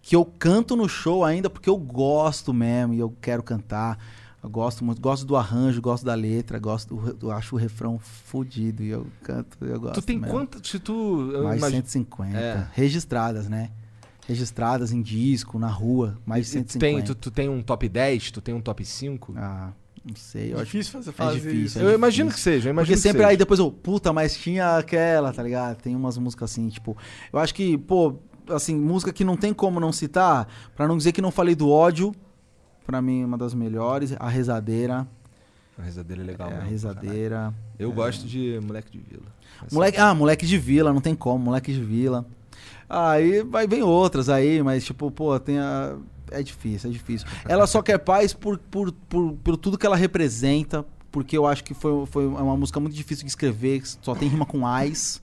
que 0.01 0.15
eu 0.15 0.25
canto 0.25 0.75
no 0.75 0.89
show 0.89 1.23
ainda 1.23 1.49
porque 1.49 1.69
eu 1.69 1.77
gosto 1.77 2.53
mesmo 2.53 2.93
e 2.93 2.99
eu 2.99 3.13
quero 3.21 3.43
cantar. 3.43 3.99
Eu 4.43 4.49
gosto 4.49 4.83
muito, 4.83 4.99
gosto 4.99 5.23
do 5.23 5.35
arranjo, 5.35 5.79
gosto 5.79 6.03
da 6.03 6.15
letra, 6.15 6.57
gosto 6.57 6.95
do, 6.95 7.13
do- 7.13 7.31
acho 7.31 7.55
o 7.55 7.59
refrão 7.59 7.99
fodido 7.99 8.81
e 8.81 8.89
eu 8.89 9.05
canto, 9.21 9.55
eu 9.63 9.79
gosto. 9.79 10.01
tu 10.01 10.05
tem 10.05 10.17
mesmo. 10.17 10.33
quantas. 10.33 10.67
Se 10.67 10.79
tu. 10.79 11.29
eu 11.31 11.43
Mais 11.43 11.57
de 11.57 11.67
imagino- 11.67 11.83
150. 11.83 12.37
É. 12.39 12.67
Registradas, 12.73 13.47
né? 13.47 13.69
Registradas 14.27 14.91
em 14.91 15.01
disco, 15.01 15.59
na 15.59 15.67
rua, 15.67 16.17
mais 16.25 16.45
de 16.49 16.57
E 16.57 16.63
tu 16.63 16.71
150. 16.73 16.79
tem, 16.79 17.05
tu, 17.05 17.13
tu 17.15 17.29
tem 17.31 17.49
um 17.49 17.61
top 17.61 17.87
10? 17.87 18.31
Tu 18.31 18.41
tem 18.41 18.55
um 18.55 18.61
top 18.61 18.83
5? 18.83 19.33
Ah, 19.37 19.71
não 20.05 20.15
sei. 20.15 20.51
Eu 20.53 20.57
acho 20.57 20.65
difícil 20.65 20.91
fazer, 20.93 21.09
é 21.09 21.13
fazer 21.13 21.39
difícil, 21.39 21.61
isso. 21.65 21.79
é 21.79 21.83
eu 21.83 21.93
imagino 21.93 22.31
que 22.31 22.39
seja, 22.39 22.69
eu 22.69 22.71
imagino 22.71 22.87
Porque 22.87 22.95
que 22.95 23.01
sempre 23.01 23.19
seja. 23.19 23.29
aí 23.29 23.37
depois 23.37 23.59
eu, 23.59 23.71
puta, 23.71 24.11
mas 24.11 24.35
tinha 24.35 24.77
aquela, 24.77 25.31
tá 25.31 25.43
ligado? 25.43 25.77
Tem 25.81 25.95
umas 25.95 26.17
músicas 26.17 26.51
assim, 26.51 26.67
tipo. 26.69 26.97
Eu 27.31 27.39
acho 27.39 27.53
que, 27.53 27.77
pô, 27.77 28.15
assim, 28.49 28.75
música 28.75 29.13
que 29.13 29.23
não 29.23 29.37
tem 29.37 29.53
como 29.53 29.79
não 29.79 29.91
citar, 29.91 30.47
pra 30.75 30.87
não 30.87 30.97
dizer 30.97 31.11
que 31.11 31.21
não 31.21 31.31
falei 31.31 31.53
do 31.55 31.69
ódio, 31.69 32.13
pra 32.85 33.01
mim, 33.01 33.23
uma 33.23 33.37
das 33.37 33.53
melhores. 33.53 34.13
A 34.19 34.27
Rezadeira. 34.29 35.07
A 35.77 35.83
rezadeira 35.83 36.21
é 36.21 36.25
legal. 36.25 36.49
é, 36.49 36.53
a 36.53 36.55
mesmo, 36.57 36.69
Rezadeira. 36.71 37.35
caralho. 37.37 37.55
Eu 37.79 37.91
gosto 37.91 38.27
de 38.27 38.59
Moleque 38.61 38.91
de 38.91 38.99
Vila. 38.99 39.23
Essa- 39.65 39.73
Moleque, 39.75 39.97
ah, 39.99 40.13
moleque 40.13 40.45
de 40.45 40.57
vila, 40.57 40.91
não 40.93 41.01
tem 41.01 41.15
como, 41.15 41.43
moleque 41.45 41.71
de 41.73 41.81
vila. 41.83 42.25
Aí 42.89 43.41
vai, 43.43 43.65
vem 43.67 43.81
outras 43.81 44.27
aí, 44.29 44.61
mas 44.61 44.83
tipo, 44.83 45.09
pô, 45.09 45.39
tem 45.39 45.57
a. 45.59 45.95
É 46.31 46.41
difícil, 46.41 46.89
é 46.89 46.93
difícil. 46.93 47.27
Ela 47.47 47.67
só 47.67 47.81
quer 47.81 47.97
paz 47.99 48.33
por, 48.33 48.57
por, 48.57 48.91
por, 48.91 49.33
por 49.33 49.57
tudo 49.57 49.77
que 49.77 49.85
ela 49.85 49.95
representa, 49.97 50.85
porque 51.11 51.37
eu 51.37 51.45
acho 51.45 51.63
que 51.63 51.73
foi, 51.73 52.05
foi 52.05 52.25
uma 52.25 52.55
música 52.57 52.79
muito 52.79 52.95
difícil 52.95 53.25
de 53.25 53.29
escrever, 53.29 53.83
só 54.01 54.15
tem 54.15 54.29
rima 54.29 54.45
com 54.45 54.65
ais. 54.65 55.21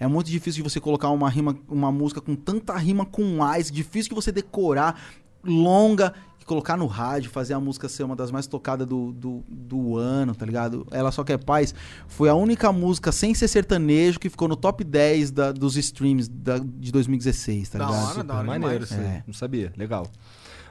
É 0.00 0.06
muito 0.06 0.30
difícil 0.30 0.62
de 0.62 0.70
você 0.70 0.80
colocar 0.80 1.10
uma 1.10 1.28
rima, 1.28 1.56
uma 1.68 1.90
música 1.92 2.20
com 2.20 2.34
tanta 2.34 2.76
rima 2.76 3.04
com 3.04 3.42
ais, 3.42 3.70
difícil 3.70 4.10
de 4.10 4.14
você 4.14 4.30
decorar, 4.32 4.98
longa, 5.44 6.14
e 6.40 6.44
colocar 6.44 6.76
no 6.76 6.86
rádio, 6.86 7.30
fazer 7.30 7.52
a 7.54 7.60
música 7.60 7.88
ser 7.88 8.04
uma 8.04 8.14
das 8.16 8.30
mais 8.30 8.46
tocadas 8.46 8.86
do, 8.86 9.10
do, 9.12 9.44
do 9.48 9.96
ano, 9.96 10.34
tá 10.36 10.46
ligado? 10.46 10.86
Ela 10.92 11.10
Só 11.10 11.24
Quer 11.24 11.38
Paz 11.38 11.74
foi 12.06 12.28
a 12.28 12.34
única 12.34 12.70
música 12.72 13.10
sem 13.10 13.34
ser 13.34 13.48
sertanejo 13.48 14.20
que 14.20 14.30
ficou 14.30 14.46
no 14.48 14.54
top 14.56 14.84
10 14.84 15.30
da- 15.32 15.50
dos 15.52 15.76
streams 15.76 16.28
da- 16.28 16.58
de 16.58 16.92
2016, 16.92 17.68
tá 17.68 17.78
Da 17.78 17.86
ligado? 17.86 18.06
hora, 18.10 18.24
da 18.24 18.34
hora 18.34 18.46
maneiro. 18.46 18.86
É. 18.92 19.22
Não 19.26 19.34
sabia. 19.34 19.72
Legal. 19.76 20.06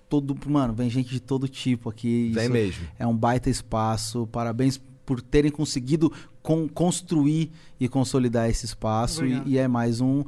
todo, 0.07 0.33
mano, 0.49 0.73
vem 0.73 0.89
gente 0.89 1.09
de 1.09 1.19
todo 1.19 1.49
tipo 1.49 1.89
aqui. 1.89 2.31
Vem 2.33 2.43
isso 2.45 2.53
mesmo. 2.53 2.87
É 2.97 3.05
um 3.05 3.15
baita 3.15 3.49
espaço, 3.49 4.25
parabéns 4.27 4.79
por 5.05 5.21
terem 5.21 5.51
conseguido 5.51 6.09
con- 6.41 6.69
construir 6.69 7.51
e 7.77 7.89
consolidar 7.89 8.49
esse 8.49 8.65
espaço 8.65 9.25
e, 9.25 9.43
e 9.45 9.57
é 9.57 9.67
mais 9.67 9.99
um, 9.99 10.19
um 10.21 10.23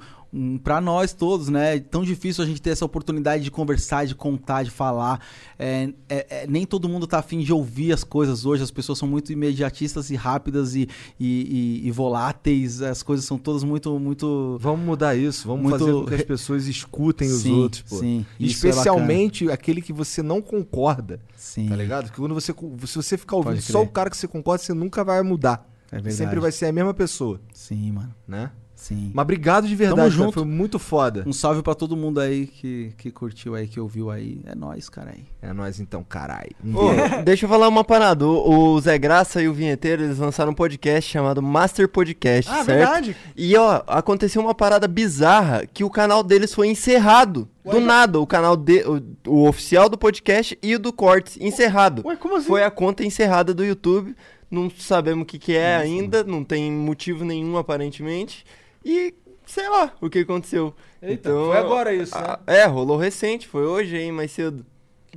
para 0.64 0.82
nós 0.82 1.14
todos, 1.14 1.50
né? 1.50 1.78
É 1.78 1.80
tão 1.80 2.04
difícil 2.04 2.44
a 2.44 2.48
gente 2.48 2.62
ter 2.62 2.72
essa 2.72 2.84
oportunidade 2.86 3.44
de 3.44 3.50
conversar, 3.52 4.06
de 4.06 4.14
contar, 4.16 4.64
de 4.64 4.72
falar. 4.72 5.20
É, 5.58 5.90
é- 6.10 6.28
é- 6.44 6.48
nem 6.48 6.66
todo 6.66 6.90
mundo 6.90 7.08
tá 7.08 7.20
afim 7.20 7.40
de 7.40 7.54
ouvir 7.54 7.92
as 7.94 8.04
coisas 8.04 8.46
hoje. 8.46 8.62
As 8.64 8.72
pessoas 8.72 8.98
são 9.00 9.08
muito 9.08 9.32
imediatistas 9.32 10.10
e 10.10 10.16
rápidas 10.16 10.76
e, 10.76 10.90
e- 11.20 11.82
e- 11.84 11.88
e 11.88 11.92
voláteis. 11.92 12.82
As 12.82 13.02
coisas 13.02 13.26
são 13.26 13.38
todas 13.38 13.64
muito, 13.64 13.98
muito 14.00 14.58
Vamos 14.60 14.86
mudar 14.86 15.16
isso, 15.16 15.48
vamos 15.48 15.64
Muito 15.64 15.80
fazer 15.80 15.92
com 15.92 16.06
que 16.06 16.16
as 16.16 16.24
pessoas 16.24 16.68
escutem 16.68 17.30
os 17.32 17.42
Sim, 17.42 17.54
outros, 17.54 17.82
pô. 17.84 17.98
sim. 17.98 18.26
É 18.40 18.44
Especialmente 18.44 19.50
aquele 19.50 19.82
que 19.82 19.94
você 19.94 20.22
não 20.22 20.42
concorda, 20.42 21.20
Sim, 21.36 21.68
tá 21.70 21.76
ligado? 21.76 22.12
Que 22.12 22.18
quando 22.18 22.34
você, 22.34 22.54
se 22.86 22.96
você 22.96 23.18
ficar 23.18 23.38
ouvindo 23.38 23.62
só 23.62 23.82
o 23.82 23.88
cara 23.88 24.10
que 24.10 24.18
você 24.18 24.28
concorda, 24.28 24.64
você 24.64 24.74
nunca 24.74 25.04
vai 25.04 25.22
mudar. 25.22 25.70
é 25.92 25.96
verdade. 25.96 26.16
Sempre 26.16 26.40
vai 26.40 26.52
ser 26.52 26.66
a 26.66 26.72
mesma 26.74 26.94
pessoa, 26.94 27.40
Sim, 27.54 27.92
mano. 27.94 28.14
né? 28.28 28.52
Sim. 28.76 29.12
Mas 29.14 29.24
obrigado 29.24 29.68
de 29.68 29.76
verdade, 29.76 29.98
Tamo 30.02 30.10
cara, 30.12 30.24
junto. 30.26 30.34
foi 30.34 30.44
muito 30.46 30.78
foda. 30.78 31.24
Um 31.26 31.32
salve 31.34 31.62
pra 31.64 31.74
todo 31.74 31.96
mundo 31.96 32.20
aí 32.20 32.46
que, 32.46 32.92
que 32.98 33.10
curtiu 33.10 33.56
aí, 33.56 33.68
que 33.68 33.80
ouviu 33.80 34.12
aí. 34.12 34.42
É 34.46 34.54
nóis, 34.54 34.90
cara 34.90 35.12
aí. 35.12 35.24
É 35.42 35.54
nóis 35.54 35.80
então, 35.80 36.04
carai. 36.04 36.50
Beijo. 36.62 37.24
deixa 37.24 37.46
eu 37.46 37.50
falar 37.50 37.68
uma 37.70 37.84
parada. 37.84 38.26
O, 38.28 38.74
o 38.74 38.82
Zé 38.82 38.98
Graça 38.98 39.42
e 39.42 39.48
o 39.48 39.54
Vinheteiro, 39.54 40.04
eles 40.04 40.18
lançaram 40.20 40.52
um 40.52 40.56
podcast 40.56 41.10
chamado 41.10 41.42
Master 41.42 41.88
Podcast, 41.88 42.52
Ah, 42.52 42.64
certo? 42.64 42.68
verdade. 42.68 43.16
E 43.36 43.56
ó, 43.56 43.82
aconteceu 43.88 44.42
uma 44.42 44.54
parada 44.54 44.88
bizarra 44.88 45.66
que 45.66 45.84
o 45.84 45.90
canal 45.90 46.22
deles 46.22 46.54
foi 46.54 46.68
encerrado. 46.68 47.48
do 47.64 47.80
nada, 47.80 48.20
o 48.20 48.28
canal 48.28 48.56
de, 48.58 48.84
o, 48.86 49.02
o 49.32 49.48
oficial 49.48 49.88
do 49.90 49.98
podcast 49.98 50.56
e 50.62 50.76
o 50.76 50.80
do 50.80 50.92
Cortes 50.94 51.38
encerrado. 51.40 52.04
Ué, 52.06 52.16
como 52.18 52.36
assim? 52.36 52.46
Foi 52.48 52.64
a 52.64 52.70
conta 52.70 53.04
encerrada 53.06 53.54
do 53.54 53.64
YouTube. 53.66 54.16
Não 54.52 54.70
sabemos 54.70 55.24
o 55.24 55.26
que, 55.26 55.40
que 55.40 55.56
é 55.56 55.76
ainda, 55.76 56.24
não 56.24 56.44
tem 56.44 56.72
motivo 56.72 57.26
nenhum 57.26 57.58
aparentemente. 57.58 58.46
E 58.86 59.14
sei 59.46 59.68
lá 59.68 59.92
o 60.00 60.10
que 60.10 60.20
aconteceu. 60.20 60.74
Eita, 61.02 61.30
Então, 61.30 61.48
foi 61.48 61.58
agora 61.58 61.94
isso, 61.94 62.16
né? 62.16 62.24
ah, 62.26 62.40
É, 62.46 62.66
rolou 62.66 62.98
recente, 62.98 63.48
foi 63.48 63.66
hoje 63.66 63.96
aí, 63.98 64.12
mais 64.12 64.32
cedo. 64.32 64.66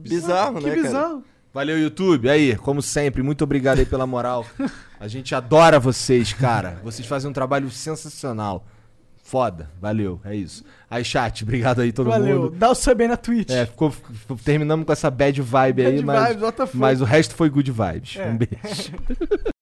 Bizarro, 0.00 0.58
que 0.58 0.64
né, 0.66 0.70
cara? 0.70 0.82
bizarro. 0.82 1.24
Valeu, 1.52 1.78
YouTube. 1.78 2.28
Aí, 2.30 2.54
como 2.56 2.80
sempre, 2.80 3.22
muito 3.22 3.42
obrigado 3.44 3.78
aí 3.80 3.86
pela 3.86 4.06
moral. 4.06 4.46
A 5.00 5.08
gente 5.08 5.34
adora 5.34 5.78
vocês, 5.80 6.32
cara. 6.32 6.78
Vocês 6.84 7.06
fazem 7.06 7.28
um 7.28 7.32
trabalho 7.32 7.70
sensacional. 7.70 8.64
Foda, 9.16 9.68
valeu, 9.80 10.20
é 10.24 10.34
isso. 10.34 10.64
Aí, 10.88 11.04
chat, 11.04 11.42
obrigado 11.42 11.80
aí 11.82 11.92
todo 11.92 12.08
Valeu. 12.08 12.42
mundo. 12.44 12.56
Dá 12.56 12.70
o 12.70 12.74
sub 12.74 13.02
aí 13.02 13.08
na 13.08 13.16
Twitch. 13.16 13.50
É, 13.50 13.66
ficou, 13.66 13.90
ficou- 13.90 14.38
terminamos 14.42 14.86
com 14.86 14.92
essa 14.92 15.10
bad 15.10 15.42
vibe 15.42 15.84
aí, 15.84 15.92
Bad 15.96 16.04
mas, 16.06 16.28
vibes, 16.28 16.42
what 16.42 16.56
the 16.56 16.66
fuck. 16.66 16.76
mas 16.78 17.00
o 17.02 17.04
resto 17.04 17.34
foi 17.34 17.50
good 17.50 17.70
vibes. 17.70 18.16
É. 18.16 18.26
Um 18.26 18.38
beijo. 18.38 18.92